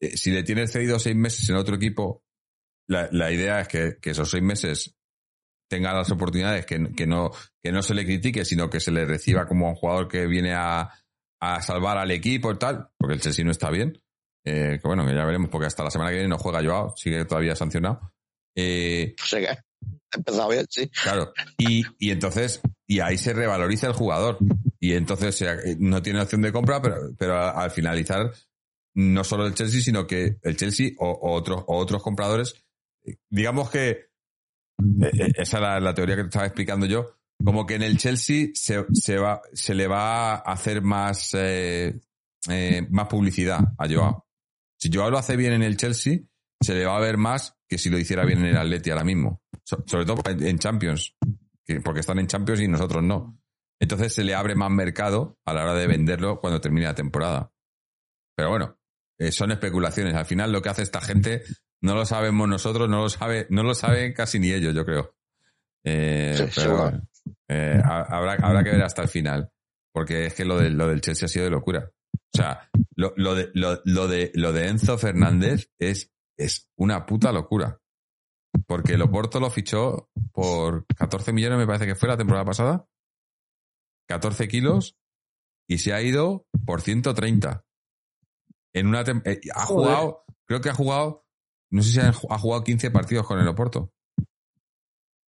eh, 0.00 0.16
si 0.16 0.30
le 0.30 0.44
tienes 0.44 0.70
cedido 0.70 0.98
seis 1.00 1.16
meses 1.16 1.48
en 1.48 1.56
otro 1.56 1.74
equipo, 1.74 2.22
la, 2.88 3.08
la 3.10 3.32
idea 3.32 3.60
es 3.60 3.68
que, 3.68 3.96
que 4.00 4.10
esos 4.10 4.30
seis 4.30 4.42
meses 4.44 4.94
tenga 5.68 5.92
las 5.92 6.10
oportunidades, 6.10 6.64
que, 6.66 6.92
que, 6.94 7.06
no, 7.06 7.30
que 7.62 7.72
no 7.72 7.82
se 7.82 7.94
le 7.94 8.04
critique, 8.04 8.44
sino 8.44 8.70
que 8.70 8.80
se 8.80 8.92
le 8.92 9.04
reciba 9.06 9.46
como 9.46 9.68
un 9.68 9.74
jugador 9.74 10.06
que 10.08 10.26
viene 10.26 10.54
a, 10.54 10.88
a 11.40 11.62
salvar 11.62 11.98
al 11.98 12.10
equipo 12.10 12.52
y 12.52 12.58
tal, 12.58 12.88
porque 12.96 13.14
el 13.14 13.20
Chelsea 13.20 13.44
no 13.44 13.50
está 13.50 13.70
bien. 13.70 14.00
Eh, 14.44 14.78
que 14.80 14.88
bueno, 14.88 15.06
que 15.06 15.14
ya 15.14 15.24
veremos, 15.24 15.50
porque 15.50 15.66
hasta 15.66 15.84
la 15.84 15.90
semana 15.90 16.10
que 16.10 16.16
viene 16.16 16.28
no 16.30 16.38
juega 16.38 16.62
Joao, 16.62 16.96
sigue 16.96 17.24
todavía 17.24 17.54
sancionado. 17.54 18.12
Eh, 18.56 19.14
sé 19.22 19.40
qué. 19.40 19.48
Ha 19.48 20.16
empezado 20.16 20.48
bien, 20.48 20.66
sí. 20.70 20.88
Claro. 20.88 21.32
Y, 21.58 21.84
y 21.98 22.10
entonces, 22.10 22.60
y 22.86 23.00
ahí 23.00 23.18
se 23.18 23.32
revaloriza 23.32 23.86
el 23.86 23.92
jugador. 23.92 24.38
Y 24.80 24.94
entonces 24.94 25.34
o 25.34 25.38
sea, 25.38 25.54
eh, 25.54 25.76
no 25.78 26.02
tiene 26.02 26.20
opción 26.20 26.42
de 26.42 26.52
compra, 26.52 26.80
pero, 26.80 26.96
pero 27.18 27.36
al 27.36 27.70
finalizar, 27.70 28.32
no 28.94 29.22
solo 29.24 29.46
el 29.46 29.54
Chelsea, 29.54 29.80
sino 29.80 30.06
que 30.06 30.38
el 30.42 30.56
Chelsea 30.56 30.90
o, 30.98 31.08
o 31.10 31.32
otros, 31.32 31.62
o 31.66 31.76
otros 31.76 32.02
compradores, 32.02 32.54
eh, 33.04 33.16
digamos 33.28 33.70
que, 33.70 33.90
eh, 33.90 35.32
esa 35.36 35.56
es 35.58 35.62
la, 35.62 35.80
la 35.80 35.94
teoría 35.94 36.16
que 36.16 36.22
te 36.22 36.28
estaba 36.28 36.46
explicando 36.46 36.86
yo, 36.86 37.17
como 37.44 37.66
que 37.66 37.74
en 37.76 37.82
el 37.82 37.98
Chelsea 37.98 38.48
se, 38.54 38.84
se 38.92 39.16
va, 39.18 39.40
se 39.52 39.74
le 39.74 39.86
va 39.86 40.34
a 40.34 40.52
hacer 40.52 40.82
más, 40.82 41.30
eh, 41.34 41.98
eh, 42.48 42.86
más 42.90 43.08
publicidad 43.08 43.60
a 43.78 43.88
Joao. 43.88 44.26
Si 44.78 44.90
Joao 44.92 45.10
lo 45.10 45.18
hace 45.18 45.36
bien 45.36 45.52
en 45.52 45.62
el 45.62 45.76
Chelsea, 45.76 46.18
se 46.60 46.74
le 46.74 46.84
va 46.86 46.96
a 46.96 47.00
ver 47.00 47.16
más 47.16 47.56
que 47.68 47.78
si 47.78 47.90
lo 47.90 47.98
hiciera 47.98 48.24
bien 48.24 48.40
en 48.40 48.46
el 48.46 48.56
Atleti 48.56 48.90
ahora 48.90 49.04
mismo. 49.04 49.42
So- 49.64 49.84
sobre 49.86 50.04
todo 50.06 50.22
en 50.26 50.58
Champions, 50.58 51.14
que- 51.64 51.80
porque 51.80 52.00
están 52.00 52.18
en 52.18 52.26
Champions 52.26 52.60
y 52.60 52.68
nosotros 52.68 53.02
no. 53.02 53.38
Entonces 53.80 54.12
se 54.12 54.24
le 54.24 54.34
abre 54.34 54.54
más 54.56 54.70
mercado 54.70 55.38
a 55.44 55.52
la 55.54 55.62
hora 55.62 55.74
de 55.74 55.86
venderlo 55.86 56.40
cuando 56.40 56.60
termine 56.60 56.86
la 56.86 56.94
temporada. 56.94 57.52
Pero 58.36 58.50
bueno, 58.50 58.76
eh, 59.18 59.30
son 59.30 59.52
especulaciones. 59.52 60.14
Al 60.14 60.26
final 60.26 60.50
lo 60.50 60.60
que 60.62 60.68
hace 60.70 60.82
esta 60.82 61.00
gente 61.00 61.42
no 61.82 61.94
lo 61.94 62.04
sabemos 62.04 62.48
nosotros, 62.48 62.88
no 62.88 63.02
lo 63.02 63.08
sabe, 63.08 63.46
no 63.50 63.62
lo 63.62 63.74
saben 63.74 64.12
casi 64.12 64.38
ni 64.40 64.50
ellos, 64.50 64.74
yo 64.74 64.84
creo. 64.84 65.14
Eh, 65.84 66.34
Sí, 66.36 66.44
pero 66.56 66.76
bueno, 66.76 67.02
eh, 67.48 67.80
ha- 67.82 68.02
habrá, 68.16 68.34
habrá 68.34 68.64
que 68.64 68.70
ver 68.70 68.82
hasta 68.82 69.02
el 69.02 69.08
final. 69.08 69.50
Porque 69.92 70.26
es 70.26 70.34
que 70.34 70.44
lo, 70.44 70.58
de, 70.58 70.70
lo 70.70 70.86
del 70.88 71.00
Chelsea 71.00 71.26
ha 71.26 71.28
sido 71.28 71.44
de 71.44 71.50
locura. 71.50 71.90
O 72.14 72.36
sea, 72.36 72.68
lo, 72.94 73.12
lo 73.16 73.34
de, 73.34 73.50
lo, 73.54 73.80
lo 73.84 74.06
de, 74.06 74.30
lo 74.34 74.52
de 74.52 74.68
Enzo 74.68 74.96
Fernández 74.98 75.70
es, 75.80 76.10
es 76.38 76.70
una 76.76 77.06
puta 77.06 77.32
locura. 77.32 77.80
Porque 78.66 78.94
el 78.94 79.02
Oporto 79.02 79.40
lo 79.40 79.50
fichó 79.50 80.08
por 80.32 80.86
14 80.96 81.32
millones, 81.32 81.58
me 81.58 81.66
parece 81.66 81.86
que 81.86 81.94
fue 81.94 82.08
la 82.08 82.16
temporada 82.16 82.44
pasada. 82.44 82.86
14 84.08 84.48
kilos 84.48 84.96
y 85.68 85.78
se 85.78 85.92
ha 85.92 86.00
ido 86.02 86.46
por 86.64 86.80
130. 86.80 87.64
En 88.74 88.86
una 88.86 89.00
eh, 89.02 89.40
ha 89.54 89.66
Joder. 89.66 89.94
jugado, 89.96 90.24
creo 90.46 90.60
que 90.60 90.70
ha 90.70 90.74
jugado, 90.74 91.26
no 91.70 91.82
sé 91.82 91.90
si 91.92 92.00
ha 92.00 92.08
ha 92.08 92.38
jugado 92.38 92.64
15 92.64 92.90
partidos 92.90 93.26
con 93.26 93.38
el 93.38 93.48
Oporto. 93.48 93.92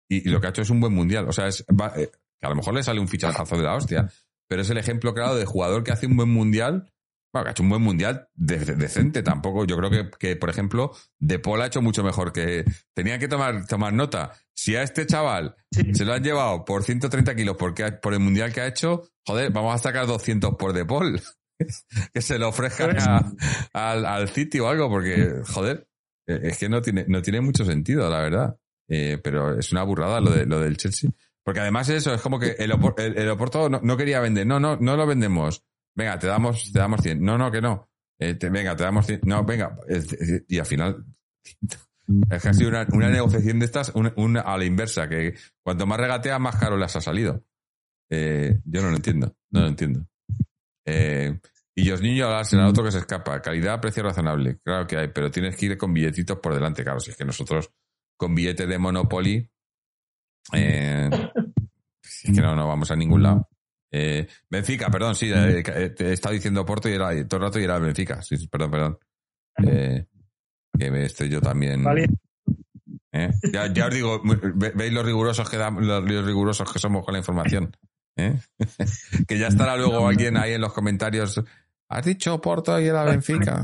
Y, 0.09 0.28
y 0.28 0.30
lo 0.32 0.40
que 0.40 0.47
ha 0.47 0.51
hecho 0.51 0.62
es 0.62 0.70
un 0.70 0.80
buen 0.80 0.93
mundial. 0.94 1.28
O 1.28 1.32
sea, 1.32 1.48
es, 1.48 1.64
va- 1.68 1.93
eh, 1.97 2.10
que 2.40 2.47
a 2.47 2.51
lo 2.51 2.56
mejor 2.56 2.74
le 2.74 2.82
sale 2.82 3.01
un 3.01 3.09
fichajazo 3.09 3.56
de 3.56 3.62
la 3.62 3.74
hostia, 3.74 4.10
pero 4.48 4.62
es 4.62 4.70
el 4.70 4.78
ejemplo 4.78 5.12
claro 5.14 5.35
de 5.36 5.44
jugador 5.44 5.85
que 5.85 5.93
hace 5.93 6.06
un 6.06 6.16
buen 6.16 6.30
mundial. 6.30 6.90
Bueno, 7.30 7.44
que 7.44 7.48
ha 7.48 7.52
hecho 7.52 7.62
un 7.62 7.68
buen 7.68 7.82
mundial 7.82 8.26
de- 8.35 8.59
de- 8.59 8.74
decente 8.76 9.22
tampoco. 9.22 9.66
Yo 9.66 9.76
creo 9.76 9.90
que, 9.90 10.10
que, 10.18 10.36
por 10.36 10.48
ejemplo, 10.48 10.93
De 11.18 11.39
Paul 11.39 11.60
ha 11.60 11.66
hecho 11.66 11.82
mucho 11.82 12.02
mejor 12.02 12.32
que. 12.32 12.64
Tenían 12.94 13.20
que 13.20 13.28
tomar, 13.28 13.66
tomar 13.66 13.93
nota. 13.93 14.32
Si 14.55 14.74
a 14.76 14.82
este 14.82 15.05
chaval 15.06 15.55
Sí. 15.70 15.94
se 15.94 16.05
lo 16.06 16.14
han 16.14 16.22
llevado 16.24 16.64
por 16.64 16.82
130 16.85 17.35
kilos 17.36 17.56
porque, 17.59 17.85
ha- 17.85 18.01
por 18.01 18.14
el 18.14 18.20
mundial 18.20 18.52
que 18.52 18.62
ha 18.62 18.66
hecho, 18.66 19.10
joder, 19.26 19.52
vamos 19.52 19.74
a 19.74 19.78
sacar 19.78 20.06
200 20.06 20.55
por 20.56 20.72
De 20.72 20.86
Paul. 20.86 21.20
que 22.14 22.22
se 22.22 22.39
lo 22.39 22.48
ofrezcan 22.48 22.97
a- 23.01 23.32
al, 23.72 24.06
al 24.06 24.28
City 24.30 24.59
o 24.60 24.68
algo, 24.68 24.89
porque, 24.89 25.43
joder, 25.52 25.86
eh, 26.26 26.40
es 26.44 26.59
que 26.59 26.68
no 26.70 26.80
tiene, 26.80 27.05
no 27.09 27.20
tiene 27.20 27.40
mucho 27.43 27.64
sentido, 27.66 28.09
la 28.09 28.20
verdad. 28.20 28.56
Eh, 28.89 29.19
pero 29.23 29.59
es 29.59 29.70
una 29.73 29.82
burrada 29.82 30.20
lo, 30.20 30.31
de, 30.31 30.47
lo 30.47 30.60
del 30.60 30.77
Chelsea. 30.77 31.10
Porque 31.44 31.60
además 31.60 31.89
eso, 31.89 32.12
es 32.12 32.20
como 32.20 32.39
que 32.39 32.56
el, 32.59 32.73
Opor- 32.73 33.01
el, 33.01 33.28
Oporto 33.31 33.69
no, 33.69 33.97
quería 33.97 34.20
vender. 34.20 34.47
No, 34.47 34.59
no, 34.60 34.77
no 34.77 34.97
lo 34.97 35.06
vendemos. 35.06 35.62
Venga, 35.94 36.19
te 36.19 36.27
damos, 36.27 36.73
te 36.73 36.78
damos 36.78 37.01
100. 37.02 37.23
No, 37.23 37.39
no, 37.39 37.51
que 37.51 37.60
no. 37.60 37.89
Eh, 38.19 38.36
venga, 38.51 38.77
te 38.77 38.85
damos 38.85 39.06
100. 39.06 39.20
No, 39.24 39.44
venga. 39.44 39.77
Y 40.48 40.59
al 40.59 40.66
final... 40.66 41.05
Es 42.31 42.43
que 42.43 42.48
ha 42.48 42.55
sido 42.55 42.70
una, 42.70 42.86
una 42.93 43.10
negociación 43.10 43.59
de 43.59 43.66
estas 43.66 43.93
una, 43.94 44.15
una 44.16 44.40
a 44.40 44.56
la 44.56 44.65
inversa, 44.65 45.10
que 45.10 45.35
cuanto 45.62 45.86
más 45.86 46.01
regatea, 46.01 46.39
más 46.39 46.56
caro 46.56 46.78
las 46.78 46.97
ha 46.97 47.02
salido. 47.02 47.44
Eh, 48.10 48.60
yo 48.65 48.81
no 48.81 48.89
lo 48.89 48.97
entiendo, 48.97 49.36
no 49.51 49.60
lo 49.60 49.66
entiendo. 49.66 50.06
Eh, 50.86 51.39
y 51.74 51.90
Josniño 51.90 52.24
ahora 52.24 52.44
será 52.44 52.66
otro 52.66 52.82
que 52.82 52.93
se 52.93 52.98
escapa. 52.98 53.43
Calidad, 53.43 53.78
precio 53.81 54.02
razonable. 54.02 54.59
Claro 54.65 54.86
que 54.86 54.97
hay, 54.97 55.09
pero 55.09 55.31
tienes 55.31 55.55
que 55.55 55.66
ir 55.66 55.77
con 55.77 55.93
billetitos 55.93 56.39
por 56.39 56.55
delante. 56.55 56.82
Claro, 56.82 56.98
si 56.98 57.10
es 57.10 57.16
que 57.16 57.27
nosotros 57.27 57.70
con 58.18 58.34
billetes 58.34 58.68
de 58.68 58.76
Monopoly, 58.78 59.48
eh, 60.52 61.08
es 62.02 62.22
que 62.24 62.40
no, 62.42 62.54
no 62.54 62.68
vamos 62.68 62.90
a 62.90 62.96
ningún 62.96 63.22
lado. 63.22 63.48
Eh, 63.90 64.26
Benfica, 64.50 64.90
perdón, 64.90 65.14
sí, 65.14 65.30
eh, 65.32 65.62
eh, 65.66 65.90
te 65.96 66.08
he 66.08 66.12
estado 66.12 66.34
diciendo 66.34 66.66
Porto 66.66 66.90
y 66.90 66.92
era 66.92 67.08
todo 67.26 67.38
el 67.40 67.46
rato 67.46 67.58
y 67.58 67.64
era 67.64 67.78
Benfica. 67.78 68.20
Sí, 68.20 68.46
perdón, 68.48 68.70
perdón. 68.70 68.98
Eh, 69.66 70.04
que 70.78 70.90
me 70.90 71.04
estoy 71.06 71.30
yo 71.30 71.40
también. 71.40 71.82
Vale. 71.84 72.06
¿eh? 73.12 73.30
Ya, 73.52 73.72
ya 73.72 73.86
os 73.86 73.94
digo, 73.94 74.20
ve- 74.22 74.72
veis 74.74 74.92
los 74.92 75.04
rigurosos 75.06 75.48
que 75.48 75.56
dam- 75.58 75.80
los, 75.80 76.04
los 76.04 76.24
rigurosos 76.26 76.70
que 76.70 76.78
somos 76.78 77.04
con 77.04 77.12
la 77.14 77.18
información. 77.20 77.74
¿eh? 78.16 78.38
que 79.28 79.38
ya 79.38 79.46
estará 79.48 79.76
luego 79.76 80.06
alguien 80.08 80.36
ahí 80.36 80.52
en 80.52 80.60
los 80.60 80.72
comentarios. 80.74 81.40
¿Has 81.88 82.04
dicho 82.04 82.38
Porto 82.40 82.78
y 82.80 82.86
era 82.88 83.04
Benfica? 83.04 83.62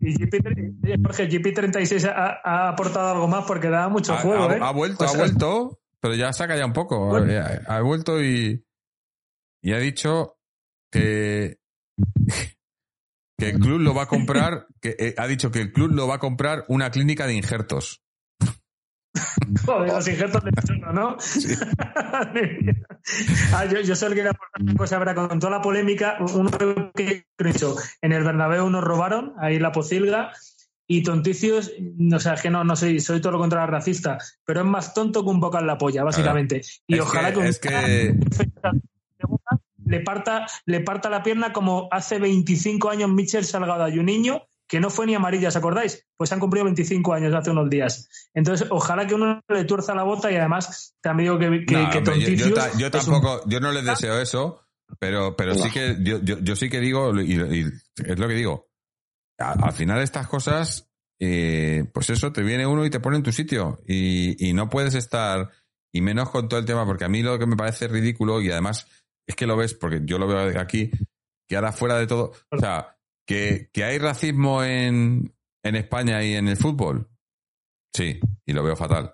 Y 0.00 0.14
GP, 0.14 1.02
Jorge, 1.04 1.28
GP36 1.28 2.08
ha, 2.08 2.40
ha 2.44 2.68
aportado 2.70 3.10
algo 3.14 3.28
más 3.28 3.44
porque 3.46 3.68
daba 3.68 3.88
mucho 3.88 4.12
Ha, 4.14 4.18
juego, 4.18 4.48
ha- 4.48 4.54
¿eh? 4.56 4.58
ha 4.62 4.70
vuelto, 4.72 5.06
sea, 5.06 5.14
ha 5.14 5.18
vuelto, 5.24 5.80
pero 6.00 6.14
ya 6.14 6.32
saca 6.32 6.56
ya 6.56 6.64
un 6.66 6.72
poco. 6.72 7.08
Bueno. 7.08 7.30
Eh, 7.32 7.38
Ha, 7.66 7.76
ha 7.76 7.80
vuelto 7.82 8.22
y, 8.22 8.64
y 9.62 9.72
ha 9.72 9.78
dicho 9.78 10.38
que, 10.92 11.58
que 13.38 13.50
el 13.50 13.58
club 13.58 13.80
lo 13.80 13.94
va 13.94 14.02
a 14.04 14.06
comprar, 14.08 14.66
que 14.80 14.94
eh, 14.98 15.14
ha 15.18 15.26
dicho 15.26 15.50
que 15.50 15.60
el 15.60 15.72
club 15.72 15.92
lo 15.92 16.06
va 16.06 16.16
a 16.16 16.20
comprar 16.20 16.64
una 16.68 16.90
clínica 16.90 17.26
de 17.26 17.34
injertos. 17.34 18.02
Joder, 19.66 19.92
los 19.92 20.08
injertos 20.08 20.44
de 20.44 20.50
churro, 20.66 20.92
¿no? 20.92 21.16
Ah, 23.54 23.64
yo, 23.64 23.80
yo 23.80 23.96
solo 23.96 24.14
quería 24.14 24.30
aportar 24.32 24.62
una 24.62 24.74
cosa, 24.74 24.98
¿verdad? 24.98 25.14
con 25.28 25.38
toda 25.38 25.50
la 25.56 25.62
polémica, 25.62 26.18
uno 26.34 26.50
que 26.94 27.24
dicho, 27.38 27.76
en 28.02 28.12
el 28.12 28.22
Bernabéu 28.24 28.68
nos 28.68 28.84
robaron, 28.84 29.32
ahí 29.40 29.58
la 29.58 29.72
pocilga, 29.72 30.32
y 30.86 31.02
tonticios, 31.02 31.72
o 32.14 32.18
sea, 32.18 32.34
es 32.34 32.42
que 32.42 32.50
no, 32.50 32.64
no 32.64 32.76
soy, 32.76 33.00
soy 33.00 33.20
todo 33.20 33.32
lo 33.32 33.38
contrario 33.38 33.66
racista, 33.70 34.18
pero 34.44 34.60
es 34.60 34.66
más 34.66 34.94
tonto 34.94 35.22
que 35.22 35.30
un 35.30 35.40
boca 35.40 35.58
en 35.60 35.66
la 35.66 35.78
polla, 35.78 36.02
básicamente. 36.04 36.62
Y 36.86 36.94
Es 36.96 37.00
ojalá 37.00 37.28
que- 37.28 37.34
que, 37.34 37.40
un 37.40 37.46
es 37.46 37.58
que- 37.58 38.14
le 39.86 40.00
parta, 40.00 40.46
le 40.66 40.80
parta 40.80 41.08
la 41.08 41.22
pierna 41.22 41.52
como 41.52 41.88
hace 41.90 42.18
25 42.18 42.90
años 42.90 43.10
Michel 43.10 43.44
Salgado 43.44 43.88
y 43.88 43.98
un 43.98 44.06
niño 44.06 44.42
que 44.68 44.80
no 44.80 44.90
fue 44.90 45.06
ni 45.06 45.14
amarilla, 45.14 45.48
¿os 45.48 45.56
acordáis? 45.56 46.06
Pues 46.16 46.30
han 46.32 46.40
cumplido 46.40 46.64
25 46.64 47.14
años 47.14 47.34
hace 47.34 47.50
unos 47.50 47.70
días. 47.70 48.08
Entonces, 48.34 48.68
ojalá 48.70 49.06
que 49.06 49.14
uno 49.14 49.40
le 49.48 49.64
tuerza 49.64 49.94
la 49.94 50.02
bota 50.02 50.30
y 50.30 50.36
además 50.36 50.94
también 51.00 51.32
digo 51.32 51.38
que, 51.38 51.64
que, 51.64 51.74
No, 51.82 51.90
que 51.90 51.98
hombre, 51.98 52.20
yo, 52.20 52.28
yo 52.28 52.54
Tonticius 52.54 52.54
ta- 52.54 52.78
yo 52.78 52.86
es 52.88 53.06
un- 53.08 53.12
tampoco, 53.14 53.48
yo 53.48 53.60
no 53.60 53.72
les 53.72 53.84
deseo 53.84 54.20
eso, 54.20 54.60
pero, 54.98 55.34
pero 55.36 55.54
sí 55.54 55.70
que 55.70 55.96
yo, 56.00 56.20
yo, 56.22 56.38
yo 56.40 56.54
sí 56.54 56.68
que 56.68 56.80
digo, 56.80 57.18
y, 57.20 57.32
y 57.34 57.64
es 58.04 58.18
lo 58.18 58.28
que 58.28 58.34
digo, 58.34 58.68
al 59.38 59.72
final 59.72 60.02
estas 60.02 60.26
cosas, 60.28 60.90
eh, 61.20 61.84
pues 61.92 62.10
eso, 62.10 62.32
te 62.32 62.42
viene 62.42 62.66
uno 62.66 62.84
y 62.84 62.90
te 62.90 63.00
pone 63.00 63.16
en 63.16 63.22
tu 63.22 63.32
sitio 63.32 63.80
y, 63.86 64.48
y 64.48 64.52
no 64.52 64.68
puedes 64.68 64.94
estar, 64.94 65.50
y 65.92 66.00
menos 66.00 66.28
con 66.30 66.48
todo 66.48 66.60
el 66.60 66.66
tema, 66.66 66.84
porque 66.84 67.04
a 67.04 67.08
mí 67.08 67.22
lo 67.22 67.38
que 67.38 67.46
me 67.46 67.56
parece 67.56 67.88
ridículo 67.88 68.40
y 68.42 68.50
además 68.50 68.86
es 69.26 69.34
que 69.34 69.46
lo 69.46 69.56
ves, 69.56 69.74
porque 69.74 70.00
yo 70.04 70.18
lo 70.18 70.26
veo 70.26 70.60
aquí, 70.60 70.90
que 71.48 71.56
ahora 71.56 71.72
fuera 71.72 71.96
de 71.98 72.06
todo, 72.06 72.32
o 72.50 72.58
sea, 72.58 72.97
que, 73.28 73.68
que 73.72 73.84
hay 73.84 73.98
racismo 73.98 74.64
en, 74.64 75.34
en 75.62 75.76
España 75.76 76.24
y 76.24 76.32
en 76.32 76.48
el 76.48 76.56
fútbol, 76.56 77.10
sí, 77.92 78.18
y 78.46 78.52
lo 78.54 78.64
veo 78.64 78.74
fatal. 78.74 79.12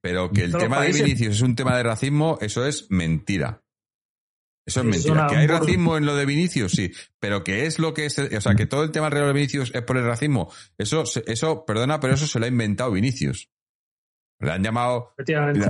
Pero 0.00 0.30
que 0.30 0.44
el 0.44 0.52
Todos 0.52 0.62
tema 0.62 0.80
de. 0.82 0.92
Vinicius 0.92 1.34
es 1.34 1.42
un 1.42 1.56
tema 1.56 1.76
de 1.76 1.82
racismo, 1.82 2.38
eso 2.40 2.64
es 2.64 2.90
mentira. 2.90 3.64
Eso 4.64 4.80
es 4.80 4.86
mentira. 4.86 5.26
que 5.26 5.36
hay 5.36 5.46
racismo 5.48 5.96
en 5.96 6.06
lo 6.06 6.14
de 6.14 6.26
Vinicius, 6.26 6.72
sí. 6.72 6.92
Pero 7.18 7.42
que 7.42 7.66
es 7.66 7.80
lo 7.80 7.92
que 7.92 8.06
es, 8.06 8.18
o 8.18 8.40
sea, 8.40 8.54
que 8.54 8.66
todo 8.66 8.84
el 8.84 8.92
tema 8.92 9.06
alrededor 9.06 9.34
de 9.34 9.40
Vinicius 9.40 9.72
es 9.74 9.82
por 9.82 9.96
el 9.96 10.04
racismo. 10.04 10.52
Eso, 10.78 11.02
eso, 11.26 11.64
perdona, 11.66 11.98
pero 11.98 12.14
eso 12.14 12.28
se 12.28 12.38
lo 12.38 12.44
ha 12.44 12.48
inventado 12.48 12.92
Vinicius. 12.92 13.50
Le 14.38 14.52
han 14.52 14.62
llamado, 14.62 15.12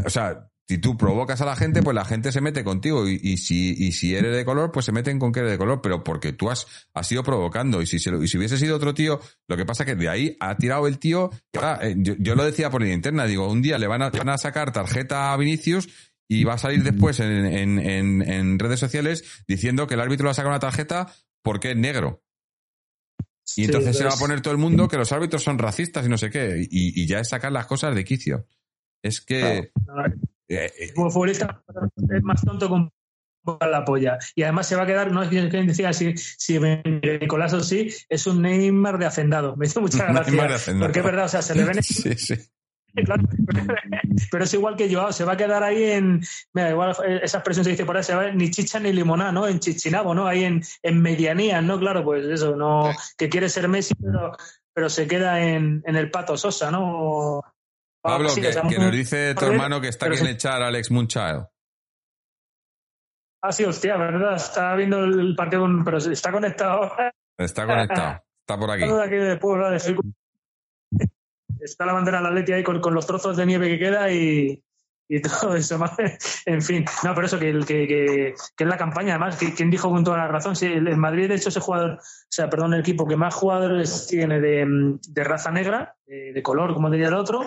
o 0.05 0.11
sea, 0.11 0.49
si 0.71 0.79
tú 0.79 0.97
provocas 0.97 1.41
a 1.41 1.45
la 1.47 1.57
gente, 1.57 1.83
pues 1.83 1.97
la 1.97 2.05
gente 2.05 2.31
se 2.31 2.41
mete 2.41 2.63
contigo. 2.63 3.09
Y, 3.09 3.19
y 3.21 3.39
si, 3.39 3.73
y 3.77 3.91
si 3.91 4.15
eres 4.15 4.37
de 4.37 4.45
color, 4.45 4.71
pues 4.71 4.87
se 4.87 4.93
meten 4.93 5.19
con 5.19 5.33
que 5.33 5.41
eres 5.41 5.51
de 5.51 5.59
color, 5.59 5.81
pero 5.83 6.05
porque 6.05 6.33
tú 6.33 6.49
has, 6.49 6.65
has 6.95 7.11
ido 7.11 7.25
provocando. 7.25 7.83
Y 7.83 7.87
si, 7.87 7.99
se 7.99 8.13
lo- 8.13 8.23
y 8.23 8.29
si 8.29 8.39
hubiese 8.39 8.57
sido 8.57 8.77
otro 8.77 8.95
tío, 8.95 9.19
lo 9.49 9.57
que 9.57 9.65
pasa 9.67 9.85
que 9.85 9.97
de 9.97 10.09
ahí 10.09 10.37
ha 10.39 10.57
tirado 10.57 10.87
el 10.87 11.01
tío. 11.01 11.31
ahora, 11.57 11.81
eh, 11.83 11.97
yo, 11.99 12.15
yo 12.21 12.37
lo 12.37 12.45
decía 12.45 12.71
por 12.71 12.83
la 12.83 12.93
interna, 12.93 13.27
digo, 13.27 13.51
un 13.51 13.63
día 13.63 13.79
le 13.79 13.89
van 13.89 14.03
a, 14.03 14.11
van 14.11 14.29
a 14.29 14.39
sacar 14.39 14.73
tarjeta 14.73 15.33
a 15.33 15.37
Vinicius 15.37 15.89
y 16.29 16.45
va 16.45 16.55
a 16.55 16.59
salir 16.59 16.85
después 16.85 17.19
en, 17.19 17.47
en, 17.47 17.79
en, 17.81 18.23
en 18.23 18.59
redes 18.61 18.79
sociales 18.79 19.25
diciendo 19.49 19.89
que 19.89 19.95
el 19.95 20.01
árbitro 20.01 20.27
le 20.27 20.31
ha 20.31 20.35
sacado 20.35 20.53
una 20.55 20.61
tarjeta 20.61 21.13
porque 21.43 21.73
es 21.73 21.77
negro. 21.77 22.23
Y 23.57 23.65
Sí, 23.65 23.65
entonces 23.65 23.97
se 23.99 24.05
va 24.05 24.11
a 24.11 24.17
poner 24.17 24.41
todo 24.41 24.53
el 24.53 24.59
mundo 24.61 24.87
que 24.87 24.97
los 24.97 25.11
árbitros 25.11 25.43
son 25.43 25.59
racistas 25.59 26.07
y 26.07 26.09
no 26.09 26.17
sé 26.17 26.31
qué. 26.31 26.65
Y, 26.71 27.03
y 27.03 27.07
ya 27.09 27.19
es 27.19 27.29
sacar 27.29 27.51
las 27.51 27.67
cosas 27.67 27.93
de 27.97 28.05
quicio. 28.05 28.47
Es 29.03 29.21
que. 29.21 29.73
Como 30.94 31.10
futbolista 31.10 31.62
es 32.14 32.22
más 32.22 32.43
tonto 32.43 32.74
en 33.60 33.70
la 33.70 33.85
polla. 33.85 34.18
Y 34.35 34.43
además 34.43 34.66
se 34.68 34.77
va 34.77 34.82
a 34.82 34.86
quedar, 34.86 35.12
no 35.12 35.22
es 35.22 35.28
que 35.28 35.43
decía 35.43 35.93
si, 35.93 36.16
si 36.16 36.59
Nicolás 36.59 37.52
o 37.55 37.60
sí, 37.60 37.90
es 38.09 38.27
un 38.27 38.43
Neymar 38.43 38.98
de 38.98 39.06
hacendado. 39.06 39.56
Me 39.56 39.66
hizo 39.66 39.81
mucha 39.81 40.05
gracia. 40.12 40.74
Porque 40.78 40.98
es 41.01 41.05
verdad, 41.05 41.24
o 41.24 41.28
sea, 41.28 41.43
se 41.43 41.55
le 41.55 41.64
ven 41.64 41.82
sí, 41.82 42.14
sí. 42.16 42.35
Claro, 43.05 43.22
pero 44.32 44.43
es 44.43 44.52
igual 44.52 44.74
que 44.74 44.93
Joao, 44.93 45.12
se 45.12 45.24
va 45.24 45.35
a 45.35 45.36
quedar 45.36 45.62
ahí 45.62 45.85
en. 45.93 46.20
Mira, 46.52 46.70
igual 46.70 46.97
eh, 47.06 47.20
esa 47.22 47.39
expresión 47.39 47.64
se 47.64 47.70
dice 47.70 47.85
por 47.85 47.97
ahí, 47.97 48.02
se 48.02 48.16
va 48.16 48.32
ni 48.32 48.51
chicha 48.51 48.81
ni 48.81 48.93
limoná, 48.93 49.31
¿no? 49.31 49.47
En 49.47 49.60
chichinabo, 49.60 50.12
¿no? 50.12 50.27
Ahí 50.27 50.43
en, 50.43 50.60
en 50.82 51.01
medianías, 51.01 51.62
¿no? 51.62 51.78
Claro, 51.78 52.02
pues 52.05 52.27
eso, 52.27 52.56
no. 52.56 52.90
Que 53.16 53.28
quiere 53.28 53.48
ser 53.48 53.68
Messi, 53.68 53.94
pero, 53.94 54.32
pero 54.74 54.90
se 54.90 55.06
queda 55.06 55.40
en, 55.40 55.85
en 55.86 55.94
el 55.94 56.10
pato 56.10 56.36
Sosa, 56.36 56.72
¿no? 56.72 56.81
O- 56.82 57.44
Pablo, 58.02 58.28
sí, 58.31 58.40
que, 58.40 58.48
o 58.48 58.52
sea, 58.52 58.62
que 58.62 58.77
un- 58.78 58.85
nos 58.85 58.93
dice 58.93 59.35
tu 59.35 59.44
hermano 59.47 59.81
que 59.81 59.89
está 59.89 60.06
pero 60.06 60.14
aquí 60.14 60.22
en 60.22 60.28
sí. 60.28 60.32
echar 60.35 60.62
a 60.62 60.68
Alex 60.68 60.90
Moonchild. 60.90 61.47
Ah, 63.43 63.52
sí, 63.52 63.64
hostia, 63.64 63.97
¿verdad? 63.97 64.36
Está 64.36 64.74
viendo 64.74 65.02
el 65.05 65.35
partido, 65.35 65.66
pero 65.85 65.98
está 65.98 66.31
conectado. 66.31 66.93
Está 67.39 67.66
conectado. 67.66 68.22
Está 68.47 68.59
por 68.59 68.70
aquí. 68.70 68.85
Está 71.60 71.85
la 71.85 71.93
bandera 71.93 72.18
de 72.18 72.22
la 72.24 72.28
Atleti 72.31 72.52
ahí 72.52 72.62
con, 72.62 72.81
con 72.81 72.94
los 72.94 73.06
trozos 73.06 73.36
de 73.36 73.44
nieve 73.44 73.68
que 73.68 73.78
queda 73.78 74.10
y, 74.10 74.62
y 75.09 75.20
todo 75.20 75.55
eso. 75.55 75.78
más. 75.78 75.93
En 76.47 76.62
fin, 76.62 76.85
no, 77.05 77.14
pero 77.14 77.27
eso, 77.27 77.39
que, 77.39 77.52
que, 77.66 77.86
que, 77.86 78.35
que 78.56 78.64
es 78.64 78.70
la 78.70 78.78
campaña, 78.78 79.14
además, 79.14 79.36
que, 79.36 79.52
quien 79.55 79.70
dijo 79.70 79.90
con 79.90 80.02
toda 80.05 80.16
la 80.18 80.28
razón, 80.28 80.56
si 80.56 80.66
el 80.66 80.97
Madrid, 80.97 81.28
de 81.28 81.35
hecho, 81.35 81.51
es 81.51 81.56
el 81.56 81.62
jugador, 81.62 81.98
o 81.98 82.02
sea, 82.31 82.48
perdón, 82.48 82.74
el 82.74 82.81
equipo 82.81 83.06
que 83.06 83.16
más 83.16 83.35
jugadores 83.35 84.06
tiene 84.06 84.40
de, 84.40 84.98
de 85.09 85.24
raza 85.24 85.51
negra, 85.51 85.97
de, 86.06 86.32
de 86.32 86.43
color, 86.43 86.72
como 86.72 86.90
diría 86.90 87.09
el 87.09 87.14
otro. 87.14 87.43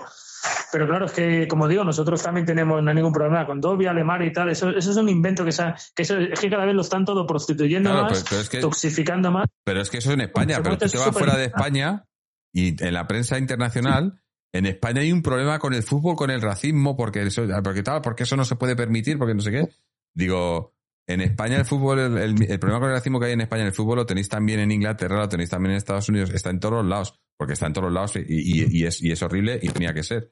Pero 0.72 0.88
claro, 0.88 1.06
es 1.06 1.12
que, 1.12 1.48
como 1.48 1.68
digo, 1.68 1.84
nosotros 1.84 2.22
también 2.24 2.46
tenemos 2.46 2.82
no 2.82 2.90
hay 2.90 2.96
ningún 2.96 3.14
problema 3.14 3.46
con 3.46 3.62
Dobia, 3.62 3.94
Lemar 3.94 4.24
y 4.24 4.34
tal. 4.34 4.50
Eso, 4.50 4.70
eso 4.72 4.92
es 4.92 4.98
un 4.98 5.08
invento 5.10 5.46
que, 5.46 5.52
se 5.52 5.62
ha- 5.64 5.76
que 5.96 6.02
eso- 6.04 6.18
es 6.18 6.40
que 6.40 6.50
cada 6.50 6.66
vez 6.66 6.74
lo 6.76 6.82
están 6.82 7.06
todo 7.06 7.26
prostituyendo 7.28 7.90
Claro, 7.92 8.06
más, 8.06 8.14
pero, 8.14 8.26
pero 8.30 8.42
es 8.42 8.50
que, 8.50 8.60
toxificando 8.60 9.32
más. 9.32 9.46
pero 9.64 9.82
es 9.82 9.90
que 9.90 9.98
eso 10.00 10.10
es 10.10 10.16
en 10.16 10.22
España. 10.22 10.58
Pero 10.64 10.78
tú 10.78 10.88
te 10.90 10.98
vas 10.98 11.12
fuera 11.12 11.38
de 11.38 11.46
España 11.46 12.06
y 12.52 12.84
en 12.84 12.94
la 12.94 13.08
prensa 13.08 13.38
internacional, 13.38 14.20
en 14.52 14.66
España 14.66 15.02
hay 15.02 15.12
un 15.12 15.22
problema 15.22 15.60
con 15.60 15.74
el 15.74 15.84
fútbol, 15.84 16.16
con 16.16 16.30
el 16.30 16.42
racismo, 16.42 16.96
porque 16.98 17.22
eso, 17.24 17.44
porque 17.64 17.84
tal, 17.84 18.02
porque 18.02 18.24
eso 18.24 18.36
no 18.36 18.46
se 18.46 18.56
puede 18.56 18.76
permitir, 18.76 19.18
porque 19.18 19.34
no 19.36 19.42
sé 19.42 19.52
qué. 19.52 19.70
Digo, 20.14 20.74
en 21.08 21.22
España 21.22 21.58
el 21.58 21.66
fútbol, 21.66 22.00
el, 22.00 22.18
el- 22.18 22.52
el 22.52 22.60
problema 22.60 22.80
con 22.80 22.90
el 22.90 22.96
racismo 22.96 23.20
que 23.20 23.28
hay 23.28 23.34
en 23.34 23.42
España 23.42 23.62
en 23.64 23.68
el 23.68 23.74
fútbol 23.74 23.98
lo 23.98 24.06
tenéis 24.06 24.30
también 24.30 24.60
en 24.60 24.72
Inglaterra, 24.72 25.18
lo 25.18 25.30
tenéis 25.30 25.50
también 25.50 25.72
en 25.72 25.78
Estados 25.78 26.08
Unidos, 26.10 26.30
está 26.32 26.50
en 26.50 26.60
todos 26.60 26.76
los 26.76 26.86
lados, 26.86 27.20
porque 27.44 27.54
está 27.54 27.68
en 27.68 27.74
todos 27.74 27.86
los 27.88 27.94
lados 27.94 28.16
y, 28.16 28.22
y- 28.30 28.68
y 28.82 28.86
es, 28.86 29.02
y 29.04 29.12
es 29.12 29.22
horrible 29.22 29.60
y 29.62 29.68
tenía 29.68 29.94
que 29.94 30.02
ser. 30.04 30.32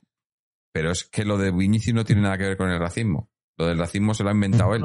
Pero 0.74 0.92
es 0.92 1.04
que 1.04 1.26
lo 1.26 1.38
de 1.38 1.52
Vinicius 1.52 1.94
no 1.94 2.06
tiene 2.06 2.22
nada 2.22 2.38
que 2.38 2.46
ver 2.46 2.56
con 2.56 2.70
el 2.70 2.80
racismo. 2.80 3.30
Lo 3.58 3.68
del 3.68 3.78
racismo 3.78 4.14
se 4.14 4.24
lo 4.24 4.30
ha 4.30 4.34
inventado 4.34 4.74
él. 4.76 4.84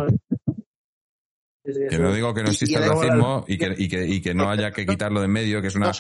Que 1.65 1.99
no 1.99 2.13
digo 2.13 2.35
que 2.35 2.43
no 2.43 2.49
exista 2.51 2.81
el 2.85 2.91
racismo 2.91 3.45
y 3.47 3.57
que, 3.57 3.75
y, 3.79 3.89
que, 3.89 4.05
y 4.07 4.21
que 4.21 4.35
no 4.35 4.51
haya 4.51 4.73
que 4.73 4.85
quitarlo 4.85 5.21
de 5.21 5.27
en 5.27 5.33
medio, 5.33 5.63
que 5.63 5.69
es 5.69 5.77
una... 5.77 5.93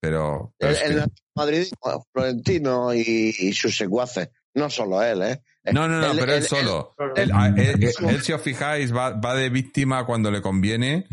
Pero... 0.00 0.54
pero 0.58 0.72
El, 0.72 0.78
que- 0.78 0.84
el 0.86 1.04
Madrid, 1.36 1.66
Florentino 2.14 2.94
y, 2.94 3.34
y 3.38 3.52
sus 3.52 3.76
secuaces. 3.76 4.30
No 4.54 4.70
solo 4.70 5.02
él, 5.02 5.20
¿eh? 5.22 5.42
No, 5.74 5.86
no, 5.86 6.00
no, 6.00 6.14
pero 6.18 6.32
él 6.32 6.42
solo. 6.42 6.94
Él, 7.16 8.22
si 8.22 8.32
os 8.32 8.40
fijáis, 8.40 8.94
va, 8.96 9.10
va 9.10 9.34
de 9.34 9.50
víctima 9.50 10.06
cuando 10.06 10.30
le 10.30 10.40
conviene 10.40 11.06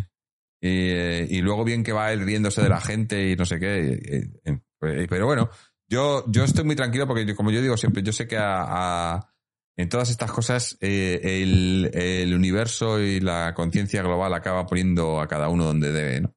y, 0.61 0.69
eh, 0.69 1.27
y 1.29 1.41
luego 1.41 1.63
bien 1.63 1.84
que 1.84 1.93
va 1.93 2.11
él 2.11 2.25
riéndose 2.25 2.61
de 2.61 2.69
la 2.69 2.81
gente 2.81 3.29
y 3.29 3.35
no 3.35 3.45
sé 3.45 3.59
qué. 3.59 3.93
eh, 3.93 4.29
eh, 4.45 4.59
eh, 4.81 5.07
Pero 5.09 5.25
bueno, 5.25 5.49
yo, 5.89 6.23
yo 6.27 6.43
estoy 6.43 6.63
muy 6.63 6.75
tranquilo 6.75 7.07
porque, 7.07 7.25
yo- 7.25 7.35
como 7.35 7.51
yo 7.51 7.61
digo 7.61 7.77
siempre, 7.77 8.03
yo 8.03 8.11
sé 8.11 8.27
que 8.27 8.38
a, 8.38 9.15
a- 9.15 9.34
en 9.79 9.89
todas 9.89 10.09
estas 10.09 10.31
cosas 10.31 10.75
eh, 10.81 11.19
el, 11.23 11.91
el 11.93 12.34
universo 12.34 12.99
y 12.99 13.19
la 13.19 13.53
conciencia 13.53 14.01
global 14.01 14.34
acaba 14.34 14.65
poniendo 14.65 15.21
a 15.21 15.27
cada 15.27 15.49
uno 15.49 15.65
donde 15.65 15.91
debe. 15.91 16.21
¿no? 16.21 16.35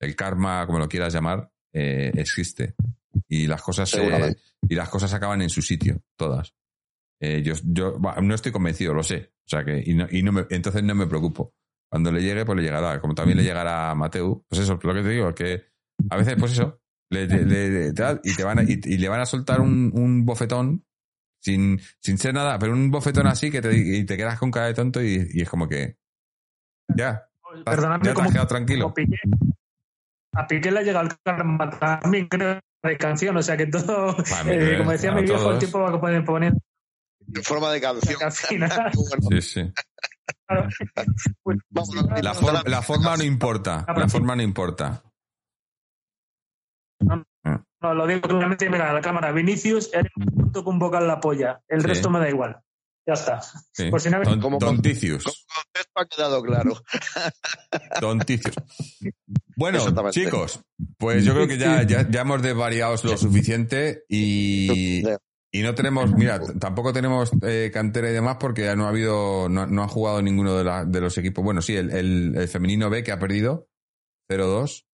El 0.00 0.14
karma, 0.14 0.64
como 0.66 0.78
lo 0.78 0.88
quieras 0.88 1.12
llamar, 1.12 1.50
eh, 1.74 2.12
existe. 2.14 2.74
Y 3.28 3.48
las 3.48 3.60
cosas 3.62 3.92
y 4.68 4.74
las 4.76 4.88
cosas 4.88 5.12
acaban 5.12 5.42
en 5.42 5.50
su 5.50 5.62
sitio, 5.62 6.00
todas. 6.16 6.54
Yo 7.20 7.54
yo 7.64 7.98
bah, 7.98 8.18
no 8.22 8.34
estoy 8.34 8.52
convencido, 8.52 8.94
lo 8.94 9.02
sé. 9.02 9.32
O 9.44 9.48
sea 9.48 9.64
que, 9.64 9.82
y 9.84 9.94
no, 9.94 10.06
y 10.10 10.22
no 10.22 10.32
me, 10.32 10.46
entonces 10.50 10.82
no 10.84 10.94
me 10.94 11.06
preocupo. 11.06 11.52
Cuando 11.90 12.12
le 12.12 12.22
llegue, 12.22 12.44
pues 12.46 12.56
le 12.56 12.62
llegará. 12.62 13.00
Como 13.00 13.14
también 13.14 13.36
le 13.38 13.44
llegará 13.44 13.90
a 13.90 13.94
Mateu, 13.94 14.44
pues 14.48 14.60
eso, 14.62 14.78
lo 14.82 14.94
que 14.94 15.02
te 15.02 15.08
digo, 15.08 15.34
que 15.34 15.64
a 16.08 16.16
veces, 16.16 16.36
pues 16.38 16.52
eso, 16.52 16.80
le, 17.10 17.26
le- 17.26 17.44
le- 17.44 17.92
tal, 17.92 18.20
y 18.22 18.34
te 18.34 18.44
van 18.44 18.60
a, 18.60 18.62
y, 18.62 18.80
y 18.84 18.96
le 18.98 19.08
van 19.08 19.20
a 19.20 19.26
soltar 19.26 19.60
un, 19.60 19.90
un 19.92 20.24
bofetón 20.24 20.86
sin, 21.42 21.80
sin 22.00 22.16
ser 22.18 22.32
nada, 22.34 22.58
pero 22.58 22.72
un 22.72 22.90
bofetón 22.90 23.26
así 23.26 23.50
que 23.50 23.60
te, 23.60 23.76
y 23.76 24.04
te 24.06 24.16
quedas 24.16 24.38
con 24.38 24.50
cara 24.52 24.66
de 24.66 24.74
tonto 24.74 25.02
y, 25.02 25.28
y 25.32 25.42
es 25.42 25.48
como 25.48 25.68
que 25.68 25.96
ya, 26.96 27.26
Perdonadme, 27.64 28.06
ya 28.06 28.14
te 28.14 28.22
has 28.22 28.30
quedado 28.32 28.46
tranquilo. 28.46 28.84
como 28.84 28.94
Piqué. 28.94 29.16
A 30.34 30.46
Piqué 30.46 30.70
le 30.70 30.84
llega 30.84 31.00
el 31.00 31.08
karma 31.24 31.70
también, 31.70 32.28
creo. 32.28 32.60
de 32.84 32.96
canción, 32.96 33.36
o 33.36 33.42
sea 33.42 33.56
que 33.56 33.66
todo, 33.66 34.16
eh, 34.48 34.76
como 34.78 34.92
decía 34.92 35.12
mi 35.12 35.22
viejo, 35.22 35.50
el 35.52 35.58
tiempo 35.58 35.80
va 35.80 35.88
a 35.90 36.00
poner, 36.24 36.54
En 37.34 37.42
forma 37.42 37.72
de 37.72 37.80
canción. 37.80 38.16
Sí, 39.28 39.42
sí. 39.42 39.72
Claro. 40.46 40.68
Pues, 41.42 41.58
sí, 41.88 41.96
La, 42.22 42.34
for- 42.34 42.68
la 42.68 42.82
forma 42.82 43.16
no 43.16 43.24
importa. 43.24 43.84
La 43.96 44.08
forma 44.08 44.36
no 44.36 44.42
importa. 44.42 45.02
no, 47.00 47.94
lo 47.94 48.06
digo 48.06 48.20
claramente, 48.20 48.68
mira, 48.68 48.90
a 48.90 48.92
la 48.94 49.00
cámara, 49.00 49.32
Vinicius, 49.32 49.90
eres 49.94 50.12
un 50.16 50.26
punto 50.26 50.64
con 50.64 50.78
vocal 50.78 51.06
la 51.06 51.20
polla, 51.20 51.62
el 51.68 51.80
Sí. 51.80 51.86
resto 51.86 52.10
me 52.10 52.18
da 52.18 52.28
igual. 52.28 52.60
Ya 53.06 53.14
está. 53.14 53.40
Sí. 53.72 53.90
Por 53.90 54.00
si 54.00 54.10
no- 54.10 54.20
Don, 54.22 54.40
Como- 54.40 54.58
Don 54.58 54.82
Ticius. 54.82 55.24
Como 55.24 55.34
concepto 55.64 56.00
ha 56.00 56.06
quedado 56.06 56.42
claro. 56.42 56.74
Don 58.00 58.18
Ticius. 58.20 58.54
Bueno, 59.56 59.80
chicos, 60.10 60.60
pues 60.98 61.24
yo 61.24 61.32
creo 61.34 61.48
que 61.48 61.56
ya, 61.58 61.82
ya, 61.82 62.08
ya 62.08 62.20
hemos 62.20 62.42
desvariado 62.42 62.94
lo 63.02 63.16
suficiente 63.16 64.04
y, 64.08 65.02
y 65.52 65.62
no 65.62 65.74
tenemos, 65.74 66.12
mira, 66.14 66.40
tampoco 66.60 66.92
tenemos 66.92 67.30
eh, 67.42 67.70
cantera 67.72 68.10
y 68.10 68.12
demás 68.14 68.36
porque 68.38 68.74
no 68.76 68.86
ha 68.86 68.90
habido, 68.90 69.48
no, 69.48 69.66
no 69.66 69.82
ha 69.82 69.88
jugado 69.88 70.22
ninguno 70.22 70.56
de, 70.56 70.64
la- 70.64 70.84
de 70.84 71.00
los 71.00 71.16
equipos. 71.18 71.44
Bueno, 71.44 71.60
sí, 71.62 71.74
el, 71.76 71.90
el- 71.90 72.34
el 72.36 72.48
femenino 72.48 72.88
B 72.90 73.02
que 73.02 73.12
ha 73.12 73.18
perdido 73.18 73.68
0-2. 74.30 74.84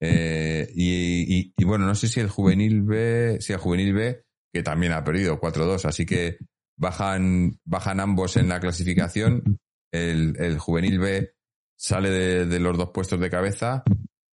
Eh, 0.00 0.68
y, 0.74 1.36
y- 1.38 1.54
y 1.56 1.64
bueno, 1.64 1.86
no 1.86 1.94
sé 1.94 2.08
si 2.08 2.20
el 2.20 2.28
juvenil 2.28 2.82
B, 2.82 3.38
si 3.40 3.52
el 3.52 3.58
juvenil 3.60 3.92
B, 3.94 4.24
que 4.52 4.62
también 4.62 4.92
ha 4.92 5.04
perdido 5.04 5.40
4-2, 5.40 5.84
así 5.86 6.04
que 6.06 6.38
bajan, 6.76 7.58
bajan 7.64 8.00
ambos 8.00 8.36
en 8.36 8.48
la 8.48 8.58
clasificación. 8.60 9.58
El, 9.92 10.34
el 10.40 10.58
juvenil 10.58 10.98
B 10.98 11.34
sale 11.78 12.10
de, 12.10 12.46
de 12.46 12.58
los 12.60 12.76
dos 12.76 12.90
puestos 12.92 13.20
de 13.20 13.30
cabeza 13.30 13.84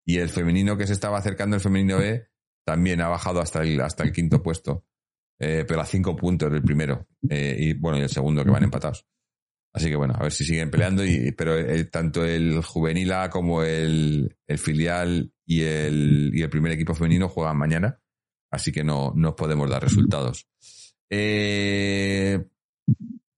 y 0.05 0.19
el 0.19 0.29
femenino 0.29 0.77
que 0.77 0.87
se 0.87 0.93
estaba 0.93 1.17
acercando, 1.17 1.55
el 1.57 1.61
femenino 1.61 1.97
B, 1.97 2.27
también 2.65 3.01
ha 3.01 3.09
bajado 3.09 3.41
hasta 3.41 3.61
el, 3.63 3.81
hasta 3.81 4.03
el 4.03 4.11
quinto 4.13 4.41
puesto, 4.41 4.85
eh, 5.39 5.65
pero 5.67 5.81
a 5.81 5.85
cinco 5.85 6.15
puntos 6.15 6.51
del 6.51 6.63
primero 6.63 7.07
eh, 7.29 7.55
y 7.59 7.73
bueno, 7.73 7.97
y 7.97 8.01
el 8.01 8.09
segundo 8.09 8.43
que 8.43 8.51
van 8.51 8.63
empatados. 8.63 9.05
Así 9.73 9.89
que 9.89 9.95
bueno, 9.95 10.15
a 10.17 10.23
ver 10.23 10.31
si 10.31 10.43
siguen 10.43 10.71
peleando, 10.71 11.05
y, 11.05 11.31
pero 11.33 11.55
eh, 11.57 11.85
tanto 11.85 12.25
el 12.25 12.63
juvenil 12.63 13.11
A 13.11 13.29
como 13.29 13.61
el, 13.61 14.35
el 14.47 14.57
filial 14.57 15.31
y 15.45 15.61
el, 15.61 16.31
y 16.33 16.41
el 16.41 16.49
primer 16.49 16.71
equipo 16.71 16.95
femenino 16.95 17.29
juegan 17.29 17.57
mañana, 17.57 17.99
así 18.49 18.71
que 18.71 18.83
no, 18.83 19.13
no 19.15 19.29
os 19.29 19.35
podemos 19.35 19.69
dar 19.69 19.83
resultados. 19.83 20.47
Eh, 21.09 22.43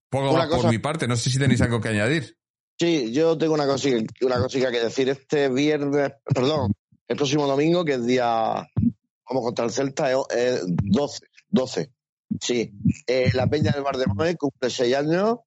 poco 0.08 0.30
Una 0.30 0.46
más 0.46 0.62
por 0.62 0.70
mi 0.70 0.78
parte, 0.78 1.06
no 1.06 1.16
sé 1.16 1.30
si 1.30 1.38
tenéis 1.38 1.60
algo 1.60 1.80
que 1.80 1.88
añadir. 1.88 2.36
Sí, 2.78 3.12
yo 3.12 3.36
tengo 3.36 3.52
una 3.54 3.66
cosita, 3.66 4.12
una 4.22 4.38
cosita 4.38 4.72
que 4.72 4.80
decir. 4.80 5.10
Este 5.10 5.50
viernes, 5.50 6.12
perdón, 6.24 6.72
el 7.06 7.16
próximo 7.16 7.46
domingo, 7.46 7.84
que 7.84 7.94
es 7.94 8.06
día, 8.06 8.24
vamos 8.24 9.44
contra 9.44 9.66
el 9.66 9.70
Celta, 9.70 10.10
es, 10.10 10.18
es 10.34 10.64
12, 10.66 11.26
12. 11.50 11.90
Sí. 12.40 12.72
Eh, 13.06 13.30
la 13.34 13.46
Peña 13.48 13.72
del 13.72 13.82
Bar 13.82 13.96
de 13.96 14.06
Moe 14.06 14.36
cumple 14.36 14.70
seis 14.70 14.94
años 14.94 15.38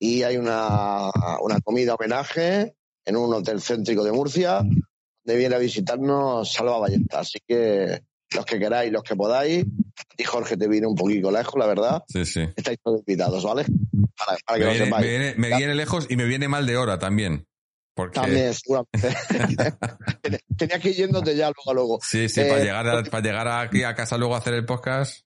y 0.00 0.22
hay 0.22 0.36
una, 0.36 1.10
una 1.40 1.60
comida 1.60 1.94
homenaje 1.94 2.74
en 3.04 3.16
un 3.16 3.32
hotel 3.34 3.60
céntrico 3.60 4.04
de 4.04 4.12
Murcia, 4.12 4.56
donde 4.62 5.38
viene 5.38 5.54
a 5.54 5.58
visitarnos 5.58 6.52
Salva 6.52 6.78
Ballesta. 6.78 7.20
Así 7.20 7.38
que 7.46 8.02
los 8.34 8.44
que 8.44 8.58
queráis, 8.58 8.92
los 8.92 9.02
que 9.02 9.16
podáis, 9.16 9.64
y 10.16 10.24
Jorge 10.24 10.56
te 10.56 10.68
viene 10.68 10.86
un 10.86 10.94
poquito 10.94 11.30
lejos, 11.30 11.54
la 11.58 11.66
verdad, 11.66 12.02
Sí, 12.08 12.24
sí. 12.26 12.40
estáis 12.56 12.78
todos 12.82 13.00
invitados, 13.00 13.42
¿vale? 13.44 13.64
Para, 14.16 14.36
para 14.44 14.58
que 14.58 14.64
Me 14.64 14.66
lo 14.66 14.70
viene, 14.72 14.84
sepáis. 14.86 15.04
me 15.06 15.08
viene- 15.18 15.34
me 15.36 15.56
viene 15.56 15.74
lejos 15.74 16.06
y 16.10 16.16
me 16.16 16.24
viene 16.24 16.48
mal 16.48 16.66
de 16.66 16.76
hora 16.76 16.98
también. 16.98 17.46
Porque, 17.94 18.20
También, 18.20 18.52
seguramente. 18.54 19.08
Ten- 20.22 20.38
Tenías 20.56 20.80
que 20.80 20.90
ir 20.90 20.96
yéndote 20.96 21.34
ya 21.34 21.46
luego 21.50 21.70
a 21.70 21.74
luego. 21.74 21.98
Sí, 22.02 22.28
sí, 22.28 22.40
Eh, 22.42 22.44
para, 22.48 22.60
llegar 22.62 22.88
a- 22.88 23.02
para 23.04 23.22
llegar 23.24 23.48
aquí 23.48 23.82
a 23.82 23.94
casa 23.94 24.16
luego 24.18 24.34
a 24.34 24.38
hacer 24.38 24.54
el 24.54 24.64
podcast. 24.64 25.24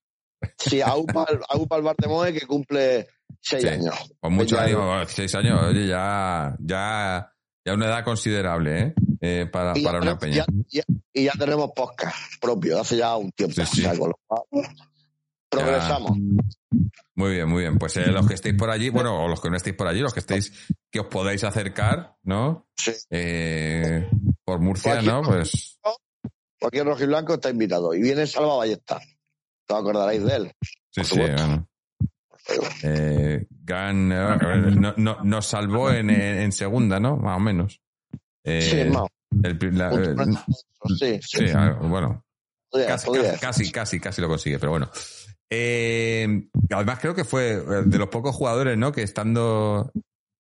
Sí, 0.59 0.81
a 0.81 0.95
UPA, 0.97 1.27
a 1.49 1.57
UPA 1.57 1.77
el 1.77 1.83
Bar 1.83 1.97
de 1.97 2.09
Moe 2.09 2.33
que 2.33 2.47
cumple 2.47 3.09
seis 3.41 3.63
Sí. 3.63 3.69
años. 3.69 3.95
Con 4.21 4.35
mucho 4.35 4.57
Ya- 4.57 4.63
ánimo, 4.65 5.05
seis 5.07 5.35
años, 5.35 5.61
oye, 5.63 5.87
ya, 5.87 6.55
ya, 6.61 7.33
ya 7.65 7.75
una 7.75 7.87
edad 7.87 8.05
considerable, 8.05 8.81
¿eh? 8.81 8.95
Eh, 9.21 9.47
para, 9.47 9.73
para 9.75 9.99
una 10.01 10.19
tenemos- 10.19 10.19
peña. 10.19 10.45
ya- 10.69 10.83
ya- 10.89 10.95
y 11.13 11.25
ya 11.25 11.33
tenemos 11.39 11.71
podcast 11.75 12.17
propio, 12.41 12.81
hace 12.81 12.97
ya 12.97 13.17
un 13.17 13.31
tiempo. 13.33 13.55
Sí, 13.55 13.63
sí. 13.67 13.81
O 13.87 13.91
sea, 13.91 13.99
con 13.99 14.09
lo 14.11 14.19
cual, 14.27 14.43
progresamos. 15.49 16.13
Muy 17.15 17.31
bien, 17.35 17.49
muy 17.49 17.63
bien. 17.63 17.79
Pues 17.79 17.97
eh, 17.99 18.07
los 18.07 18.27
que 18.27 18.35
estéis 18.35 18.55
por 18.57 18.71
allí, 18.71 18.89
bueno, 18.89 19.23
o 19.25 19.29
los 19.29 19.41
que 19.41 19.51
no 19.51 19.57
estéis 19.57 19.77
por 19.77 19.87
allí, 19.87 20.01
los 20.01 20.15
que 20.15 20.21
estéis, 20.21 20.53
que 20.91 21.01
os 21.01 21.07
podáis 21.07 21.45
acercar, 21.45 22.17
¿no? 22.23 22.67
Sí. 22.77 22.93
Eh, 23.11 24.09
por 24.45 24.61
Murcia, 24.61 24.95
Cualquier- 24.95 25.13
¿no? 25.13 25.23
Pues 25.23 25.79
Cualquier 26.59 26.87
rojiblanco 26.87 27.35
está 27.35 27.51
invitado. 27.51 27.93
Y 27.93 28.01
viene 28.01 28.27
Salva 28.27 28.57
Ballesta. 28.57 29.01
Os 29.73 29.81
acordaréis 29.81 30.25
de 30.25 30.37
él. 30.37 30.53
sí, 30.91 31.05
sí. 31.05 31.19
bueno. 31.19 31.69
Eh, 32.83 33.47
Gan 33.65 34.11
eh, 34.13 34.37
no- 34.77 34.95
no- 34.97 35.19
nos 35.23 35.47
salvó 35.47 35.91
en, 35.93 36.11
en, 36.11 36.51
segunda, 36.53 36.99
¿no? 36.99 37.17
Más 37.17 37.37
o 37.37 37.41
menos. 37.41 37.81
Eh, 38.45 38.61
sí, 38.63 38.79
el 38.81 39.79
la- 39.79 39.93
eh, 39.93 40.15
Sí, 40.99 41.21
sí. 41.23 41.47
sí, 41.49 41.55
bueno, 41.83 42.25
podría- 42.69 42.89
casi, 42.89 43.07
podría 43.07 43.33
casi, 43.39 43.41
casi, 43.41 43.71
casi, 43.71 44.01
casi 44.01 44.21
lo 44.21 44.29
consigue, 44.29 44.59
pero 44.59 44.73
bueno. 44.73 44.91
Eh, 45.49 46.49
además 46.71 46.99
creo 46.99 47.15
que 47.15 47.25
fue 47.25 47.61
de 47.85 47.99
los 47.99 48.09
pocos 48.09 48.35
jugadores, 48.35 48.77
¿no? 48.77 48.91
Que 48.91 49.03
estando, 49.03 49.93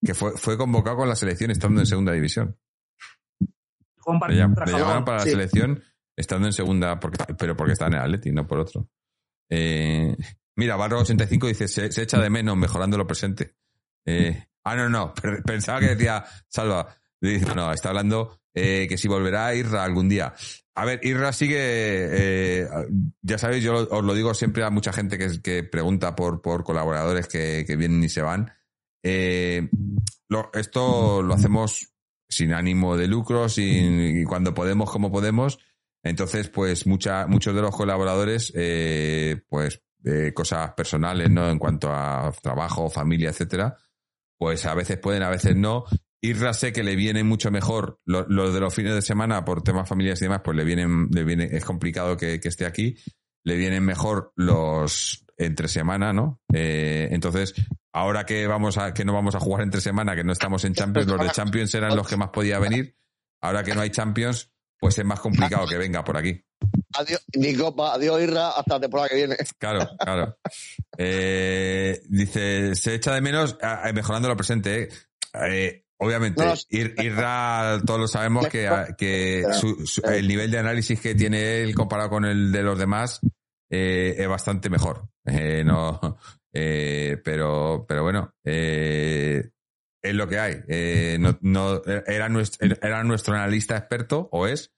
que 0.04 0.14
fue, 0.14 0.32
fue 0.32 0.56
convocado 0.58 0.96
con 0.96 1.08
la 1.08 1.14
selección 1.16 1.50
estando 1.52 1.80
en 1.80 1.86
segunda 1.86 2.12
división. 2.12 2.56
Le, 4.28 4.34
llam- 4.34 4.54
llamaron 4.66 5.04
para 5.04 5.18
la 5.18 5.24
sí. 5.24 5.30
selección 5.30 5.80
estando 6.16 6.48
en 6.48 6.52
segunda, 6.52 6.98
porque, 6.98 7.18
pero 7.38 7.56
porque 7.56 7.74
está 7.74 7.86
en 7.86 7.94
el 7.94 8.00
Atleti, 8.00 8.32
no 8.32 8.46
por 8.46 8.58
otro. 8.58 8.88
Eh, 9.54 10.16
mira, 10.56 10.76
Barro 10.76 11.00
85 11.00 11.46
dice, 11.48 11.68
se, 11.68 11.84
echa 12.02 12.18
de 12.18 12.30
menos 12.30 12.56
mejorando 12.56 12.96
lo 12.96 13.06
presente. 13.06 13.54
Eh, 14.06 14.46
ah, 14.64 14.76
no, 14.76 14.88
no, 14.88 15.12
pensaba 15.44 15.80
que 15.80 15.88
decía 15.94 16.24
Salva. 16.48 16.96
No, 17.54 17.70
está 17.72 17.90
hablando 17.90 18.40
eh, 18.54 18.86
que 18.88 18.96
si 18.96 19.08
volverá 19.08 19.54
Irra 19.54 19.84
algún 19.84 20.08
día. 20.08 20.32
A 20.74 20.86
ver, 20.86 21.00
Irra 21.04 21.32
sigue, 21.32 21.58
eh, 21.60 22.68
ya 23.20 23.36
sabéis, 23.36 23.62
yo 23.62 23.86
os 23.90 24.02
lo 24.04 24.14
digo 24.14 24.32
siempre 24.32 24.64
a 24.64 24.70
mucha 24.70 24.92
gente 24.92 25.18
que, 25.18 25.42
que 25.42 25.62
pregunta 25.64 26.16
por, 26.16 26.40
por 26.40 26.64
colaboradores 26.64 27.28
que, 27.28 27.64
que 27.66 27.76
vienen 27.76 28.02
y 28.02 28.08
se 28.08 28.22
van. 28.22 28.50
Eh, 29.04 29.68
lo- 30.28 30.50
esto 30.54 31.22
lo 31.22 31.34
hacemos 31.34 31.92
sin 32.28 32.54
ánimo 32.54 32.96
de 32.96 33.06
lucro, 33.06 33.48
sin, 33.50 34.00
y 34.22 34.24
cuando 34.24 34.54
podemos, 34.54 34.90
como 34.90 35.12
podemos. 35.12 35.58
Entonces, 36.02 36.48
pues 36.48 36.86
mucha, 36.86 37.26
muchos 37.26 37.54
de 37.54 37.62
los 37.62 37.74
colaboradores, 37.74 38.52
eh, 38.56 39.42
pues 39.48 39.82
cosas 40.34 40.72
personales, 40.72 41.30
¿no? 41.30 41.48
En 41.48 41.60
cuanto 41.60 41.88
a 41.92 42.32
trabajo, 42.42 42.90
familia, 42.90 43.30
etcétera, 43.30 43.76
pues 44.36 44.66
a 44.66 44.74
veces 44.74 44.98
pueden, 44.98 45.22
a 45.22 45.30
veces 45.30 45.54
no. 45.54 45.84
Irra 46.20 46.52
sé 46.54 46.72
que 46.72 46.82
le 46.82 46.96
viene 46.96 47.22
mucho 47.22 47.52
mejor 47.52 48.00
lo, 48.04 48.26
lo 48.28 48.52
de 48.52 48.58
los 48.58 48.74
fines 48.74 48.94
de 48.94 49.02
semana 49.02 49.44
por 49.44 49.62
temas 49.62 49.88
familiares 49.88 50.20
y 50.20 50.24
demás, 50.24 50.40
pues 50.42 50.56
le 50.56 50.64
vienen, 50.64 51.08
le 51.12 51.22
viene, 51.22 51.48
es 51.52 51.64
complicado 51.64 52.16
que, 52.16 52.40
que 52.40 52.48
esté 52.48 52.66
aquí. 52.66 52.96
Le 53.44 53.56
vienen 53.56 53.84
mejor 53.84 54.32
los 54.34 55.24
entre 55.36 55.68
semana, 55.68 56.12
¿no? 56.12 56.40
Eh, 56.52 57.08
entonces, 57.10 57.54
ahora 57.92 58.24
que 58.24 58.46
vamos 58.46 58.78
a, 58.78 58.94
que 58.94 59.04
no 59.04 59.12
vamos 59.12 59.34
a 59.34 59.40
jugar 59.40 59.62
entre 59.62 59.80
semana, 59.80 60.14
que 60.14 60.24
no 60.24 60.32
estamos 60.32 60.64
en 60.64 60.74
Champions, 60.74 61.08
los 61.08 61.20
de 61.20 61.30
Champions 61.30 61.74
eran 61.74 61.96
los 61.96 62.08
que 62.08 62.16
más 62.16 62.30
podía 62.30 62.58
venir. 62.58 62.96
Ahora 63.40 63.64
que 63.64 63.74
no 63.74 63.80
hay 63.80 63.90
Champions, 63.90 64.52
pues 64.82 64.98
es 64.98 65.04
más 65.04 65.20
complicado 65.20 65.64
que 65.68 65.78
venga 65.78 66.02
por 66.02 66.16
aquí. 66.16 66.44
Adiós, 66.94 67.24
ni 67.36 67.54
copa, 67.54 67.94
adiós 67.94 68.20
Irra, 68.20 68.48
hasta 68.50 68.74
la 68.74 68.80
temporada 68.80 69.08
que 69.08 69.14
viene. 69.14 69.36
Claro, 69.56 69.88
claro. 69.96 70.36
Eh, 70.98 72.00
dice, 72.08 72.74
se 72.74 72.94
echa 72.96 73.14
de 73.14 73.20
menos 73.20 73.56
a- 73.62 73.86
a- 73.88 73.92
mejorando 73.92 74.28
lo 74.28 74.34
presente. 74.36 74.82
¿eh? 74.82 74.88
Eh, 75.48 75.84
obviamente, 75.98 76.44
No, 76.44 76.52
Ir- 76.54 76.94
Irra, 77.00 77.80
todos 77.86 78.00
lo 78.00 78.08
sabemos 78.08 78.48
que, 78.48 78.68
que 78.98 79.44
su- 79.52 79.86
su- 79.86 80.02
el 80.02 80.26
nivel 80.26 80.50
de 80.50 80.58
análisis 80.58 81.00
que 81.00 81.14
tiene 81.14 81.62
él 81.62 81.76
comparado 81.76 82.10
con 82.10 82.24
el 82.24 82.50
de 82.50 82.62
los 82.64 82.76
demás 82.76 83.20
eh, 83.70 84.16
es 84.18 84.28
bastante 84.28 84.68
mejor. 84.68 85.08
No, 85.24 86.00
pero, 86.52 87.86
pero 87.88 88.02
bueno, 88.02 88.34
eh, 88.44 89.48
es 90.02 90.14
lo 90.14 90.28
que 90.28 90.38
hay. 90.38 90.56
Eh, 90.68 91.16
no, 91.20 91.38
no, 91.40 91.82
era, 91.84 92.28
nuestro, 92.28 92.68
era 92.82 93.04
nuestro 93.04 93.34
analista 93.34 93.76
experto, 93.76 94.28
o 94.32 94.46
es, 94.46 94.72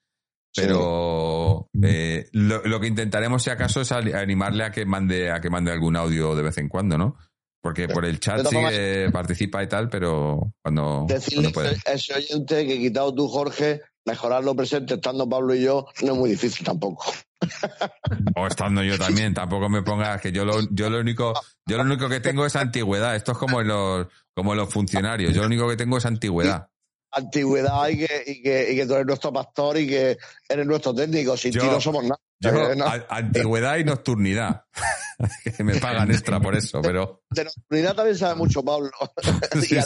pero 0.54 1.68
eh, 1.82 2.28
lo, 2.32 2.62
lo 2.64 2.80
que 2.80 2.86
intentaremos 2.86 3.42
si 3.42 3.50
acaso 3.50 3.80
es 3.80 3.90
animarle 3.90 4.64
a 4.64 4.70
que 4.70 4.86
mande 4.86 5.30
a 5.30 5.40
que 5.40 5.50
mande 5.50 5.72
algún 5.72 5.96
audio 5.96 6.34
de 6.36 6.42
vez 6.42 6.58
en 6.58 6.68
cuando, 6.68 6.96
¿no? 6.96 7.16
Porque 7.60 7.88
por 7.88 8.04
el 8.04 8.20
chat 8.20 8.46
sí 8.46 8.56
que 8.68 9.08
participa 9.10 9.62
y 9.62 9.68
tal, 9.68 9.88
pero 9.88 10.52
cuando, 10.62 11.06
Decirle 11.08 11.50
cuando 11.50 11.72
puede. 11.72 11.76
a 11.86 11.94
ese 11.94 12.14
oyente 12.14 12.66
que 12.66 12.78
quitado 12.78 13.14
tú, 13.14 13.26
Jorge, 13.26 13.80
mejorar 14.04 14.44
lo 14.44 14.54
presente 14.54 14.94
estando 14.94 15.28
Pablo 15.28 15.54
y 15.54 15.62
yo 15.62 15.86
no 16.02 16.12
es 16.12 16.18
muy 16.18 16.30
difícil 16.30 16.64
tampoco. 16.64 17.06
O 18.36 18.46
estando 18.46 18.82
yo 18.82 18.98
también, 18.98 19.34
tampoco 19.34 19.68
me 19.68 19.82
pongas 19.82 20.20
que 20.20 20.32
yo 20.32 20.44
lo, 20.44 20.60
yo 20.70 20.90
lo 20.90 21.00
único, 21.00 21.34
yo 21.66 21.76
lo 21.76 21.82
único 21.84 22.08
que 22.08 22.20
tengo 22.20 22.46
es 22.46 22.56
antigüedad. 22.56 23.16
Esto 23.16 23.32
es 23.32 23.38
como 23.38 23.60
en 23.60 23.68
los, 23.68 24.06
como 24.34 24.52
en 24.52 24.58
los 24.58 24.72
funcionarios. 24.72 25.34
Yo 25.34 25.40
lo 25.42 25.46
único 25.46 25.68
que 25.68 25.76
tengo 25.76 25.98
es 25.98 26.06
antigüedad. 26.06 26.68
Antigüedad 27.12 27.88
y 27.88 27.98
que, 27.98 28.24
y 28.26 28.42
que, 28.42 28.72
y 28.72 28.76
que 28.76 28.86
tú 28.86 28.94
eres 28.94 29.06
nuestro 29.06 29.32
pastor 29.32 29.78
y 29.78 29.86
que 29.86 30.16
eres 30.48 30.66
nuestro 30.66 30.94
técnico. 30.94 31.36
Sin 31.36 31.52
Yo- 31.52 31.60
ti 31.60 31.66
no 31.68 31.80
somos 31.80 32.02
nada. 32.04 32.18
Yo, 32.40 32.50
antigüedad 33.08 33.78
y 33.78 33.84
nocturnidad. 33.84 34.64
que 35.56 35.64
me 35.64 35.76
pagan 35.76 36.10
extra 36.10 36.40
por 36.40 36.54
eso, 36.56 36.82
pero. 36.82 37.22
De 37.30 37.44
nocturnidad 37.44 37.94
también 37.94 38.18
sabe 38.18 38.34
mucho 38.34 38.62
Pablo. 38.62 38.90
sí, 39.62 39.76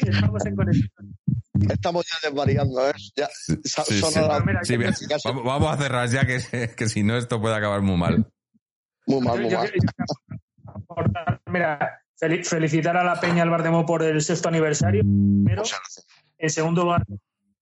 Estamos 0.00 0.46
en 0.46 0.56
conexión. 0.56 0.90
Estamos 1.70 2.06
ya 2.06 2.28
desvariando, 2.28 2.88
¿eh? 2.88 2.92
Ya, 3.16 3.28
vamos, 5.44 5.72
a 5.72 5.76
cerrar 5.76 6.08
ya, 6.08 6.26
que, 6.26 6.74
que 6.76 6.88
si 6.88 7.02
no, 7.02 7.16
esto 7.16 7.40
puede 7.40 7.54
acabar 7.54 7.82
muy 7.82 7.96
mal. 7.96 8.26
Muy 9.06 9.20
mal, 9.20 9.40
muy 9.40 9.50
mal. 9.50 9.72
Mira, 11.46 12.02
felicitar 12.44 12.96
a 12.96 13.04
la 13.04 13.20
Peña 13.20 13.42
Albardemo 13.42 13.84
por 13.84 14.02
el 14.02 14.20
sexto 14.20 14.48
aniversario. 14.48 15.02
Pero, 15.44 15.62
en 16.38 16.50
segundo 16.50 16.84
lugar, 16.84 17.04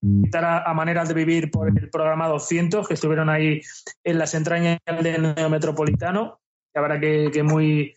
felicitar 0.00 0.64
a, 0.66 0.74
Maneras 0.74 1.08
de 1.08 1.14
Vivir 1.14 1.50
por 1.50 1.68
el 1.68 1.90
programa 1.90 2.28
200, 2.28 2.86
que 2.86 2.94
estuvieron 2.94 3.28
ahí 3.28 3.62
en 4.04 4.18
las 4.18 4.34
entrañas 4.34 4.78
del 4.86 5.34
Neometropolitano. 5.34 6.40
La 6.72 6.82
verdad 6.82 7.00
que, 7.00 7.30
que 7.32 7.42
muy, 7.42 7.96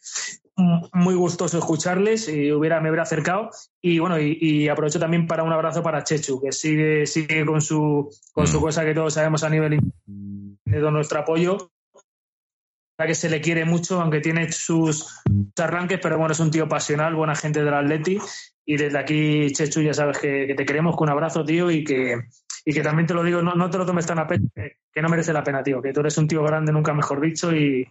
muy 0.55 1.15
gustoso 1.15 1.57
escucharles 1.57 2.29
y 2.29 2.51
hubiera, 2.51 2.79
me 2.79 2.89
hubiera 2.89 3.03
acercado. 3.03 3.49
Y 3.81 3.99
bueno, 3.99 4.19
y, 4.19 4.67
aprovecho 4.69 4.99
también 4.99 5.27
para 5.27 5.43
un 5.43 5.51
abrazo 5.51 5.81
para 5.81 6.03
Chechu, 6.03 6.41
que 6.41 6.51
sigue, 6.51 7.05
sigue 7.05 7.45
con 7.45 7.61
su 7.61 8.09
con 8.33 8.47
su 8.47 8.59
mm. 8.59 8.61
cosa 8.61 8.85
que 8.85 8.93
todos 8.93 9.13
sabemos 9.13 9.43
a 9.43 9.49
nivel 9.49 9.79
de 10.05 10.91
nuestro 10.91 11.19
apoyo 11.19 11.71
que 13.05 13.15
se 13.15 13.29
le 13.29 13.41
quiere 13.41 13.65
mucho, 13.65 14.01
aunque 14.01 14.19
tiene 14.19 14.51
sus 14.51 15.21
arranques, 15.57 15.99
pero 16.01 16.17
bueno, 16.17 16.31
es 16.31 16.39
un 16.39 16.51
tío 16.51 16.67
pasional, 16.67 17.15
buena 17.15 17.35
gente 17.35 17.63
del 17.63 17.73
Atleti. 17.73 18.17
Y 18.65 18.77
desde 18.77 18.97
aquí, 18.97 19.51
Chechu, 19.51 19.81
ya 19.81 19.93
sabes 19.93 20.19
que, 20.19 20.53
te 20.55 20.65
queremos 20.65 20.95
con 20.95 21.09
un 21.09 21.13
abrazo, 21.13 21.43
tío, 21.43 21.69
y 21.69 21.83
que, 21.83 22.15
y 22.65 22.73
que 22.73 22.81
también 22.81 23.07
te 23.07 23.13
lo 23.13 23.23
digo, 23.23 23.41
no, 23.41 23.69
te 23.69 23.77
lo 23.77 23.85
tomes 23.85 24.05
tan 24.05 24.19
a 24.19 24.27
pecho, 24.27 24.45
que, 24.55 25.01
no 25.01 25.09
merece 25.09 25.33
la 25.33 25.43
pena, 25.43 25.63
tío, 25.63 25.81
que 25.81 25.91
tú 25.91 25.99
eres 25.99 26.17
un 26.17 26.27
tío 26.27 26.43
grande, 26.43 26.71
nunca 26.71 26.93
mejor 26.93 27.19
dicho, 27.19 27.53
y, 27.53 27.85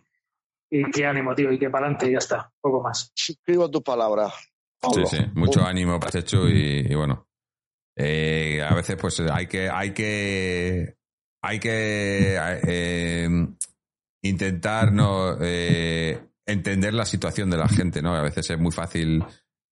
y 0.75 0.91
qué 0.91 1.05
ánimo, 1.05 1.35
tío, 1.35 1.53
y 1.53 1.59
que 1.59 1.69
para 1.69 1.85
adelante, 1.85 2.11
ya 2.11 2.17
está, 2.17 2.51
poco 2.59 2.83
más. 2.83 3.13
Suscribo 3.15 3.71
tus 3.71 3.83
palabras. 3.83 4.33
Sí, 4.95 5.03
sí, 5.05 5.19
mucho 5.35 5.63
ánimo 5.63 6.01
para 6.01 6.13
Chechu 6.13 6.49
y, 6.49 6.95
bueno, 6.95 7.29
eh, 7.95 8.67
a 8.67 8.75
veces 8.75 8.97
pues 8.97 9.21
hay 9.21 9.47
que, 9.47 9.69
hay 9.69 9.93
que, 9.93 10.97
hay 11.43 11.61
que 11.61 12.37
eh, 12.67 13.29
intentar 14.23 14.93
no 14.93 15.37
eh, 15.41 16.19
entender 16.47 16.95
la 16.95 17.05
situación 17.05 17.51
de 17.51 17.59
la 17.59 17.69
gente, 17.69 18.01
¿no? 18.01 18.17
A 18.17 18.23
veces 18.23 18.49
es 18.49 18.59
muy 18.59 18.73
fácil, 18.73 19.23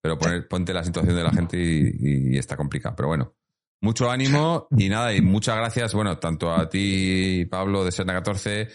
pero 0.03 0.19
poner, 0.19 0.47
ponte 0.49 0.75
la 0.75 0.85
situación 0.85 1.17
de 1.17 1.25
la 1.25 1.33
gente 1.33 1.57
y, 1.59 2.37
está 2.37 2.59
complicado. 2.59 2.95
Pero 2.95 3.09
bueno, 3.09 3.35
mucho 3.81 4.11
ánimo 4.11 4.69
y 4.77 4.91
nada, 4.91 5.15
y 5.15 5.23
muchas 5.23 5.57
gracias, 5.57 5.95
bueno, 5.95 6.19
tanto 6.19 6.53
a 6.53 6.69
ti, 6.69 7.47
Pablo, 7.51 7.87
de 7.87 7.91
Serna 7.91 8.13
14, 8.13 8.69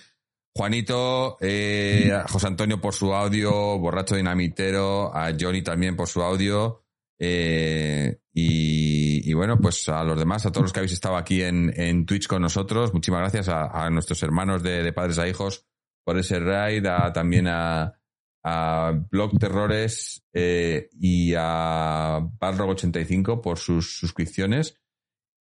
Juanito, 0.57 1.37
eh, 1.41 2.23
José 2.29 2.47
Antonio 2.47 2.79
por 2.79 2.93
su 2.93 3.13
audio, 3.13 3.77
Borracho 3.77 4.15
Dinamitero, 4.15 5.13
a 5.13 5.33
Johnny 5.37 5.61
también 5.61 5.97
por 5.97 6.07
su 6.07 6.21
audio. 6.21 6.85
Eh, 7.19 8.19
y, 8.33 9.33
bueno, 9.33 9.59
pues 9.59 9.89
a 9.89 10.03
los 10.03 10.17
demás, 10.17 10.45
a 10.45 10.51
todos 10.51 10.63
los 10.63 10.73
que 10.73 10.79
habéis 10.79 10.93
estado 10.93 11.17
aquí 11.17 11.41
en, 11.41 11.73
en 11.75 12.05
Twitch 12.05 12.27
con 12.27 12.41
nosotros, 12.41 12.93
muchísimas 12.93 13.21
gracias 13.21 13.49
a, 13.49 13.89
nuestros 13.89 14.23
hermanos 14.23 14.63
de, 14.63 14.93
padres 14.93 15.19
a 15.19 15.27
hijos 15.27 15.65
por 16.05 16.17
ese 16.17 16.39
raid, 16.39 16.85
a, 16.85 17.11
también 17.11 17.47
a, 17.47 17.99
a 18.43 18.93
Blog 19.11 19.37
Terrores 19.37 20.23
eh, 20.33 20.89
y 20.99 21.33
a 21.35 22.19
Barrog85 22.39 23.41
por 23.41 23.57
sus 23.57 23.97
suscripciones. 23.97 24.79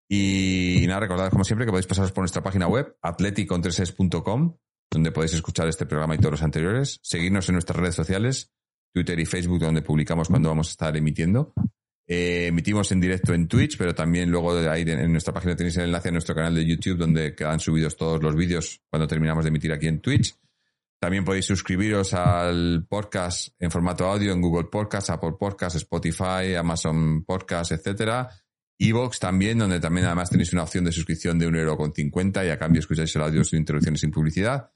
Y, 0.09 0.85
nada, 0.87 1.01
recordad 1.01 1.31
como 1.31 1.45
siempre 1.45 1.67
que 1.67 1.73
podéis 1.73 1.87
pasaros 1.87 2.13
por 2.13 2.23
nuestra 2.23 2.43
página 2.43 2.67
web, 2.67 2.97
atleticontreses.com, 3.01 4.57
donde 4.91 5.11
podéis 5.11 5.35
escuchar 5.35 5.69
este 5.69 5.87
programa 5.87 6.15
y 6.15 6.19
todos 6.19 6.33
los 6.33 6.43
anteriores. 6.43 6.99
Seguirnos 7.03 7.49
en 7.49 7.55
nuestras 7.55 7.79
redes 7.79 7.95
sociales, 7.95 8.53
Twitter 8.93 9.19
y 9.19 9.27
Facebook, 9.27 9.61
donde 9.61 9.83
publicamos 9.83 10.29
cuando 10.29 10.49
vamos 10.49 10.69
a 10.69 10.71
estar 10.71 10.97
emitiendo. 10.97 11.53
Eh, 12.07 12.49
emitimos 12.49 12.93
en 12.93 13.01
directo 13.01 13.33
en 13.33 13.49
Twitch, 13.49 13.79
pero 13.79 13.95
también 13.95 14.31
luego 14.31 14.55
de 14.55 14.69
ahí 14.69 14.83
en 14.83 15.11
nuestra 15.11 15.33
página 15.33 15.57
tenéis 15.57 15.77
el 15.79 15.85
enlace 15.85 16.11
a 16.11 16.13
nuestro 16.13 16.35
canal 16.35 16.55
de 16.55 16.67
YouTube 16.67 16.99
donde 16.99 17.35
quedan 17.35 17.59
subidos 17.61 17.97
todos 17.97 18.23
los 18.23 18.37
vídeos 18.37 18.83
cuando 18.91 19.09
terminamos 19.09 19.45
de 19.45 19.49
emitir 19.49 19.73
aquí 19.73 19.87
en 19.87 20.01
Twitch. 20.01 20.37
También 21.01 21.25
podéis 21.25 21.47
suscribiros 21.47 22.15
al 22.15 22.87
podcast 22.89 23.49
en 23.59 23.71
formato 23.71 24.07
audio 24.07 24.33
en 24.33 24.41
Google 24.41 24.69
Podcast, 24.71 25.11
Apple 25.11 25.35
Podcast, 25.39 25.77
Spotify, 25.77 26.55
Amazon 26.57 27.25
Podcast, 27.25 27.73
etcétera. 27.73 28.29
Evox 28.79 29.19
también, 29.21 29.59
donde 29.59 29.81
también 29.81 30.07
además 30.07 30.31
tenéis 30.31 30.53
una 30.53 30.65
opción 30.65 30.85
de 30.85 30.93
suscripción 30.93 31.39
de 31.39 31.47
un 31.47 31.57
euro 31.57 31.77
con 31.77 31.93
50 31.93 32.45
y 32.45 32.49
a 32.51 32.59
cambio 32.59 32.81
escucháis 32.81 33.15
el 33.17 33.23
audio 33.23 33.45
sin 33.45 33.61
interrupciones 33.61 34.01
sin 34.01 34.11
publicidad. 34.11 34.71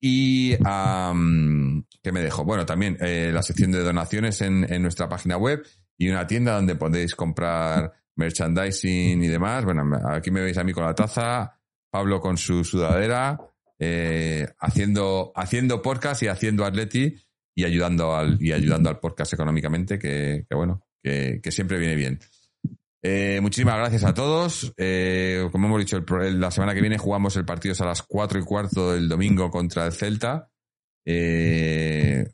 Y 0.00 0.56
¿qué 0.56 2.12
me 2.12 2.20
dejo? 2.20 2.44
Bueno, 2.44 2.66
también 2.66 2.98
eh, 3.00 3.30
la 3.32 3.42
sección 3.42 3.72
de 3.72 3.80
donaciones 3.80 4.42
en, 4.42 4.70
en 4.70 4.82
nuestra 4.82 5.08
página 5.08 5.38
web 5.38 5.66
y 5.96 6.10
una 6.10 6.26
tienda 6.26 6.56
donde 6.56 6.74
podéis 6.74 7.14
comprar 7.14 7.92
merchandising 8.16 9.22
y 9.22 9.28
demás. 9.28 9.64
Bueno, 9.64 9.84
aquí 10.06 10.30
me 10.30 10.42
veis 10.42 10.58
a 10.58 10.64
mí 10.64 10.72
con 10.72 10.84
la 10.84 10.94
taza, 10.94 11.58
Pablo 11.90 12.20
con 12.20 12.36
su 12.36 12.64
sudadera, 12.64 13.38
eh, 13.78 14.46
haciendo, 14.58 15.32
haciendo 15.34 15.82
podcast 15.82 16.22
y 16.22 16.28
haciendo 16.28 16.64
atleti 16.64 17.16
y 17.54 17.64
ayudando 17.64 18.14
al, 18.14 18.40
y 18.40 18.52
ayudando 18.52 18.88
al 18.88 18.98
podcast 18.98 19.32
económicamente, 19.32 19.98
que, 19.98 20.46
bueno, 20.50 20.82
que, 21.02 21.40
siempre 21.50 21.78
viene 21.78 21.94
bien. 21.94 22.18
Eh, 23.06 23.38
muchísimas 23.42 23.76
gracias 23.76 24.02
a 24.04 24.14
todos. 24.14 24.72
Eh, 24.78 25.46
como 25.52 25.66
hemos 25.66 25.80
dicho, 25.80 26.02
la 26.08 26.50
semana 26.50 26.72
que 26.72 26.80
viene 26.80 26.96
jugamos 26.96 27.36
el 27.36 27.44
partido 27.44 27.74
a 27.78 27.84
las 27.84 28.02
4 28.02 28.38
y 28.38 28.42
cuarto 28.42 28.92
del 28.92 29.10
domingo 29.10 29.50
contra 29.50 29.84
el 29.84 29.92
Celta. 29.92 30.48
Eh, 31.04 32.26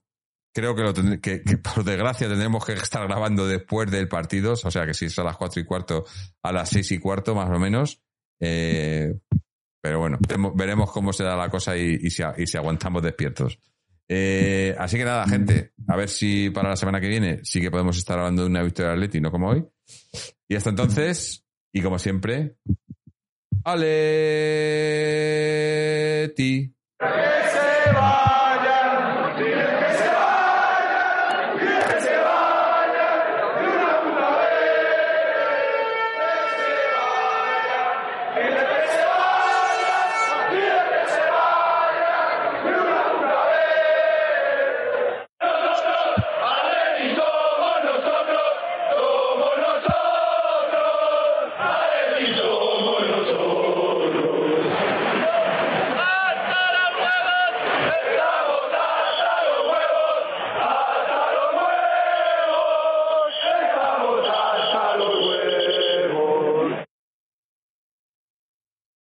creo 0.54 0.76
que, 0.76 0.82
lo 0.82 0.94
que, 1.20 1.40
por 1.58 1.82
desgracia 1.82 2.28
tendremos 2.28 2.64
que 2.64 2.74
estar 2.74 3.04
grabando 3.08 3.48
después 3.48 3.90
del 3.90 4.06
partido, 4.06 4.52
o 4.52 4.70
sea 4.70 4.86
que 4.86 4.94
si 4.94 5.06
es 5.06 5.18
a 5.18 5.24
las 5.24 5.36
cuatro 5.36 5.60
y 5.60 5.64
cuarto, 5.64 6.04
a 6.40 6.52
las 6.52 6.68
seis 6.68 6.92
y 6.92 7.00
cuarto 7.00 7.34
más 7.34 7.50
o 7.50 7.58
menos. 7.58 8.00
Eh, 8.38 9.12
pero 9.82 9.98
bueno, 9.98 10.18
veremos 10.54 10.92
cómo 10.92 11.12
se 11.12 11.24
da 11.24 11.36
la 11.36 11.48
cosa 11.48 11.76
y, 11.76 12.10
si, 12.10 12.22
aguantamos 12.56 13.02
despiertos. 13.02 13.58
Eh, 14.12 14.74
así 14.76 14.96
que 14.98 15.04
nada, 15.04 15.24
gente, 15.28 15.72
a 15.86 15.94
ver 15.94 16.08
si 16.08 16.50
para 16.50 16.70
la 16.70 16.76
semana 16.76 17.00
que 17.00 17.06
viene 17.06 17.38
sí 17.44 17.60
que 17.60 17.70
podemos 17.70 17.96
estar 17.96 18.18
hablando 18.18 18.42
de 18.42 18.48
una 18.48 18.64
victoria 18.64 18.88
de 18.88 18.94
Atleti, 18.94 19.20
no 19.20 19.30
como 19.30 19.50
hoy. 19.50 19.64
Y 20.48 20.56
hasta 20.56 20.70
entonces, 20.70 21.46
y 21.72 21.80
como 21.80 21.96
siempre, 21.96 22.56
¡Aleti! 23.62 23.84
¡Que 26.98 27.06
se 27.06 27.92
va! 27.92 28.39